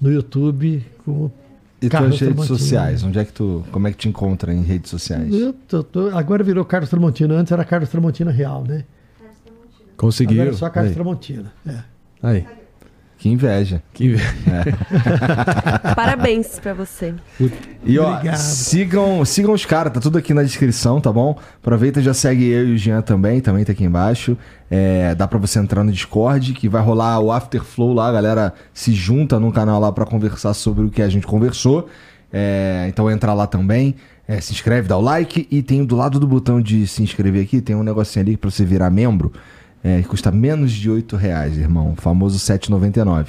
no 0.00 0.10
YouTube 0.12 0.84
com 1.04 1.10
o 1.26 1.32
E 1.82 1.88
Carlos 1.88 2.10
tuas 2.18 2.20
redes 2.20 2.34
Tramontina. 2.34 2.58
sociais? 2.58 3.02
Onde 3.04 3.18
é 3.18 3.24
que 3.24 3.32
tu. 3.32 3.64
Como 3.72 3.86
é 3.88 3.90
que 3.92 3.96
te 3.98 4.08
encontra 4.08 4.52
em 4.52 4.62
redes 4.62 4.90
sociais? 4.90 5.32
Eu 5.32 5.52
tô- 5.52 5.82
tô- 5.82 6.08
agora 6.16 6.42
virou 6.44 6.64
Carlos 6.64 6.88
Tramontina, 6.90 7.34
antes 7.34 7.52
era 7.52 7.64
Carlos 7.64 7.88
Tramontina 7.90 8.30
Real, 8.30 8.64
né? 8.66 8.84
Conseguiu. 9.96 10.40
Agora 10.40 10.54
é 10.54 10.58
só 10.58 10.70
Carlos 10.70 10.90
Aí. 10.90 10.94
Tramontina. 10.94 11.52
É. 11.66 11.78
Aí. 12.22 12.46
Que 13.20 13.28
inveja. 13.28 13.82
Que 13.92 14.06
inveja. 14.06 14.34
Parabéns 15.94 16.58
pra 16.58 16.72
você. 16.72 17.14
E 17.84 17.98
ó, 17.98 18.14
Obrigado. 18.14 18.38
sigam, 18.38 19.22
sigam 19.26 19.52
os 19.52 19.66
caras, 19.66 19.92
tá 19.92 20.00
tudo 20.00 20.16
aqui 20.16 20.32
na 20.32 20.42
descrição, 20.42 21.02
tá 21.02 21.12
bom? 21.12 21.38
Aproveita 21.60 22.00
e 22.00 22.02
já 22.02 22.14
segue 22.14 22.48
eu 22.48 22.68
e 22.68 22.72
o 22.72 22.78
Jean 22.78 23.02
também, 23.02 23.42
também 23.42 23.62
tá 23.62 23.72
aqui 23.72 23.84
embaixo. 23.84 24.38
É, 24.70 25.14
dá 25.14 25.28
pra 25.28 25.38
você 25.38 25.58
entrar 25.58 25.84
no 25.84 25.92
Discord, 25.92 26.54
que 26.54 26.66
vai 26.66 26.80
rolar 26.80 27.20
o 27.20 27.30
Afterflow 27.30 27.92
lá, 27.92 28.08
a 28.08 28.12
galera 28.12 28.54
se 28.72 28.94
junta 28.94 29.38
num 29.38 29.50
canal 29.50 29.78
lá 29.78 29.92
pra 29.92 30.06
conversar 30.06 30.54
sobre 30.54 30.86
o 30.86 30.90
que 30.90 31.02
a 31.02 31.08
gente 31.10 31.26
conversou. 31.26 31.90
É, 32.32 32.86
então 32.88 33.10
entra 33.10 33.34
lá 33.34 33.46
também, 33.46 33.96
é, 34.26 34.40
se 34.40 34.54
inscreve, 34.54 34.88
dá 34.88 34.96
o 34.96 35.00
like 35.02 35.46
e 35.50 35.62
tem 35.62 35.84
do 35.84 35.94
lado 35.94 36.18
do 36.18 36.26
botão 36.26 36.58
de 36.58 36.86
se 36.86 37.02
inscrever 37.02 37.42
aqui, 37.44 37.60
tem 37.60 37.76
um 37.76 37.82
negocinho 37.82 38.24
ali 38.24 38.38
pra 38.38 38.50
você 38.50 38.64
virar 38.64 38.88
membro. 38.88 39.30
É, 39.82 40.02
que 40.02 40.08
custa 40.08 40.30
menos 40.30 40.72
de 40.72 40.90
8 40.90 41.16
reais, 41.16 41.56
irmão. 41.56 41.92
O 41.96 42.00
famoso 42.00 42.38
7,99. 42.38 43.28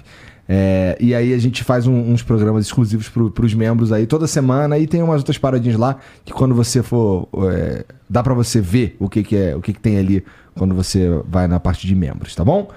É, 0.50 0.98
e 1.00 1.16
aí 1.16 1.34
a 1.34 1.38
gente 1.38 1.64
faz 1.64 1.88
um- 1.88 2.12
uns 2.12 2.22
programas 2.24 2.66
exclusivos 2.66 3.08
para 3.08 3.46
os 3.46 3.54
membros 3.54 3.92
aí 3.94 4.06
toda 4.06 4.28
semana 4.28 4.78
e 4.78 4.86
tem 4.86 5.02
umas 5.02 5.20
outras 5.20 5.38
paradinhas 5.38 5.78
lá 5.80 5.96
que 6.26 6.34
quando 6.34 6.54
você 6.54 6.84
for 6.84 7.30
é, 7.54 7.86
dá 8.10 8.22
para 8.22 8.34
você 8.34 8.60
ver 8.60 8.98
o 9.00 9.08
que, 9.08 9.24
que 9.24 9.38
é 9.38 9.56
o 9.56 9.62
que, 9.62 9.72
que 9.72 9.80
tem 9.80 9.98
ali 9.98 10.26
quando 10.54 10.76
você 10.76 11.08
vai 11.26 11.48
na 11.48 11.58
parte 11.58 11.88
de 11.88 11.96
membros, 11.96 12.36
tá 12.36 12.44
bom? 12.44 12.70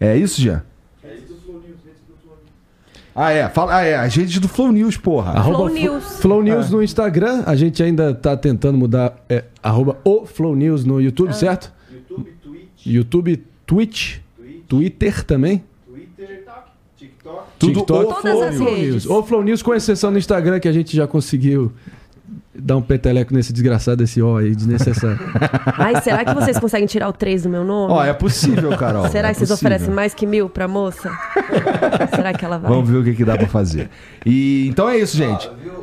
É 0.00 0.16
isso, 0.16 0.40
Jean? 0.40 0.62
Ah, 3.14 3.30
é. 3.32 3.48
Fala, 3.48 3.76
ah, 3.76 3.82
é. 3.84 3.96
As 3.96 4.14
redes 4.14 4.38
do 4.38 4.48
Flow 4.48 4.72
News, 4.72 4.96
porra. 4.96 5.32
Arroba 5.32 5.56
Flow 5.58 5.68
Flo- 5.68 5.78
News. 5.78 6.04
Flow 6.20 6.42
News 6.42 6.70
no 6.70 6.82
Instagram. 6.82 7.42
A 7.46 7.54
gente 7.54 7.82
ainda 7.82 8.14
tá 8.14 8.36
tentando 8.36 8.78
mudar. 8.78 9.14
É, 9.28 9.44
arroba 9.62 9.98
o 10.04 10.24
Flow 10.26 10.54
News 10.56 10.84
no 10.84 11.00
YouTube, 11.00 11.32
certo? 11.34 11.72
YouTube, 12.84 13.42
Twitch, 13.66 14.18
Twitter 14.68 15.24
também. 15.24 15.64
Twitter, 15.86 16.44
TikTok. 16.96 17.42
Tudo 17.58 17.80
TikTok, 17.80 18.04
o 18.04 18.08
Todas 18.08 18.22
Flow 18.22 18.42
as 18.42 18.58
News. 18.58 18.70
redes. 18.70 19.06
O 19.06 19.22
Flow 19.22 19.42
News, 19.42 19.62
com 19.62 19.74
exceção 19.74 20.10
no 20.10 20.18
Instagram, 20.18 20.60
que 20.60 20.68
a 20.68 20.72
gente 20.72 20.96
já 20.96 21.06
conseguiu 21.06 21.72
dar 22.54 22.76
um 22.76 22.82
peteleco 22.82 23.32
nesse 23.32 23.52
desgraçado 23.52 23.98
desse 23.98 24.20
O 24.20 24.36
aí, 24.36 24.54
desnecessário. 24.54 25.18
Ai, 25.78 26.00
será 26.02 26.24
que 26.24 26.34
vocês 26.34 26.58
conseguem 26.58 26.86
tirar 26.86 27.08
o 27.08 27.12
3 27.12 27.44
do 27.44 27.48
meu 27.48 27.64
nome? 27.64 27.92
Ó, 27.92 28.04
é 28.04 28.12
possível, 28.12 28.76
Carol. 28.76 29.08
Será 29.08 29.28
é 29.28 29.32
que 29.32 29.38
vocês 29.38 29.50
possível. 29.50 29.70
oferecem 29.70 29.94
mais 29.94 30.14
que 30.14 30.26
mil 30.26 30.48
pra 30.48 30.68
moça? 30.68 31.10
será 32.14 32.32
que 32.34 32.44
ela 32.44 32.58
vai? 32.58 32.70
Vamos 32.70 32.88
ver 32.88 32.98
o 32.98 33.04
que, 33.04 33.14
que 33.14 33.24
dá 33.24 33.36
pra 33.36 33.46
fazer. 33.46 33.88
E 34.26 34.68
então 34.68 34.88
é 34.88 34.98
isso, 34.98 35.16
gente. 35.16 35.48
Ó, 35.48 35.54
viu 35.54 35.79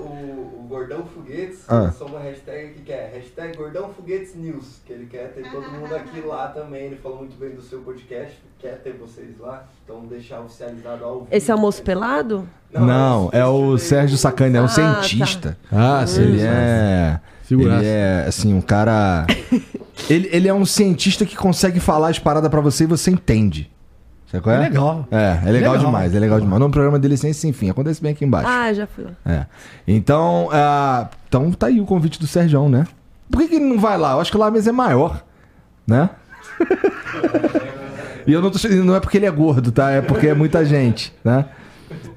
Foguetes? 1.27 1.59
Ah. 1.67 1.75
Lançou 1.79 2.07
uma 2.07 2.19
hashtag 2.19 2.67
aqui 2.69 2.81
que 2.81 2.91
é 2.91 3.11
hashtag 3.13 3.57
Gordão 3.57 3.89
Foguetes 3.93 4.35
News. 4.35 4.79
Que 4.85 4.93
ele 4.93 5.05
quer 5.07 5.33
ter 5.33 5.49
todo 5.51 5.69
mundo 5.71 5.93
aqui 5.93 6.21
lá 6.21 6.47
também. 6.47 6.85
Ele 6.85 6.95
falou 6.95 7.19
muito 7.19 7.37
bem 7.37 7.49
do 7.51 7.61
seu 7.61 7.81
podcast. 7.81 8.33
Quer 8.59 8.81
ter 8.81 8.93
vocês 8.93 9.37
lá. 9.39 9.65
Então 9.83 10.05
deixar 10.05 10.39
oficializado 10.41 11.03
ao 11.03 11.13
vivo. 11.19 11.27
Esse 11.31 11.51
almoço 11.51 11.83
pelado? 11.83 12.47
Não, 12.71 13.29
é 13.33 13.45
o 13.45 13.77
Sérgio 13.77 14.17
Sacani, 14.17 14.57
é 14.57 14.61
um 14.61 14.65
Ah, 14.65 14.67
tá. 14.67 14.73
cientista. 15.03 15.57
Ah, 15.71 16.05
sim. 16.07 16.21
Ele 16.21 16.41
é. 16.41 17.19
Figuraça. 17.43 17.79
Ele 17.79 17.87
é, 17.87 18.25
assim, 18.27 18.53
um 18.53 18.61
cara. 18.61 19.25
ele, 20.09 20.29
ele 20.31 20.47
é 20.47 20.53
um 20.53 20.65
cientista 20.65 21.25
que 21.25 21.35
consegue 21.35 21.79
falar 21.79 22.09
as 22.09 22.19
paradas 22.19 22.49
pra 22.49 22.59
você 22.61 22.83
e 22.83 22.87
você 22.87 23.09
entende. 23.11 23.71
Sabe 24.31 24.43
qual 24.43 24.55
é? 24.55 24.59
É 24.59 24.61
legal. 24.61 25.07
É, 25.09 25.39
é 25.45 25.51
legal, 25.51 25.73
Legal. 25.73 25.77
demais, 25.77 26.13
é 26.13 26.19
legal 26.19 26.39
demais. 26.39 26.57
O 26.57 26.59
nome 26.59 26.71
do 26.71 26.73
programa 26.73 26.99
dele 26.99 27.13
é 27.13 27.17
Ciência 27.17 27.41
Sem 27.41 27.53
Fim. 27.53 27.69
Acontece 27.69 28.01
bem 28.01 28.11
aqui 28.11 28.25
embaixo. 28.25 28.49
Ah, 28.49 28.73
já 28.73 28.85
fui 28.85 29.05
lá. 29.05 29.11
É. 29.25 29.45
Então, 29.87 30.49
ah, 30.51 31.07
então 31.27 31.51
tá 31.51 31.67
aí 31.67 31.79
o 31.79 31.85
convite 31.85 32.19
do 32.19 32.27
Sérgio, 32.27 32.67
né? 32.67 32.85
Por 33.31 33.41
que, 33.41 33.47
que 33.47 33.55
ele 33.55 33.65
não 33.65 33.79
vai 33.79 33.97
lá? 33.97 34.11
Eu 34.11 34.21
acho 34.21 34.31
que 34.31 34.37
lá 34.37 34.47
a 34.47 34.51
mesa 34.51 34.69
é 34.69 34.73
maior, 34.73 35.23
né? 35.85 36.09
e 38.27 38.33
eu 38.33 38.41
não 38.41 38.51
tô 38.51 38.59
não 38.83 38.95
é 38.95 38.99
porque 38.99 39.17
ele 39.17 39.25
é 39.25 39.31
gordo, 39.31 39.71
tá? 39.71 39.91
É 39.91 40.01
porque 40.01 40.27
é 40.27 40.33
muita 40.33 40.65
gente, 40.65 41.13
né? 41.23 41.45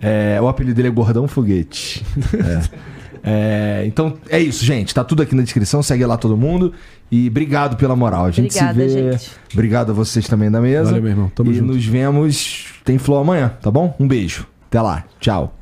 É, 0.00 0.40
o 0.40 0.48
apelido 0.48 0.74
dele 0.74 0.88
é 0.88 0.90
Gordão 0.90 1.28
Foguete. 1.28 2.04
É. 2.34 2.99
É, 3.22 3.84
então 3.86 4.14
é 4.28 4.40
isso, 4.40 4.64
gente. 4.64 4.94
Tá 4.94 5.04
tudo 5.04 5.22
aqui 5.22 5.34
na 5.34 5.42
descrição. 5.42 5.82
Segue 5.82 6.04
lá 6.06 6.16
todo 6.16 6.36
mundo. 6.36 6.72
E 7.10 7.28
obrigado 7.28 7.76
pela 7.76 7.96
moral. 7.96 8.26
A 8.26 8.30
gente 8.30 8.56
Obrigada, 8.56 8.88
se 8.88 8.94
vê. 8.94 9.12
gente. 9.12 9.30
Obrigado 9.52 9.90
a 9.90 9.92
vocês 9.92 10.26
também 10.28 10.50
da 10.50 10.60
mesa. 10.60 10.84
Valeu, 10.90 11.02
meu 11.02 11.10
irmão. 11.10 11.32
Tamo 11.34 11.50
e 11.50 11.54
junto. 11.54 11.72
nos 11.72 11.84
vemos. 11.84 12.66
Tem 12.84 12.98
flow 12.98 13.18
amanhã, 13.20 13.52
tá 13.60 13.70
bom? 13.70 13.94
Um 13.98 14.06
beijo. 14.06 14.46
Até 14.68 14.80
lá. 14.80 15.04
Tchau. 15.18 15.54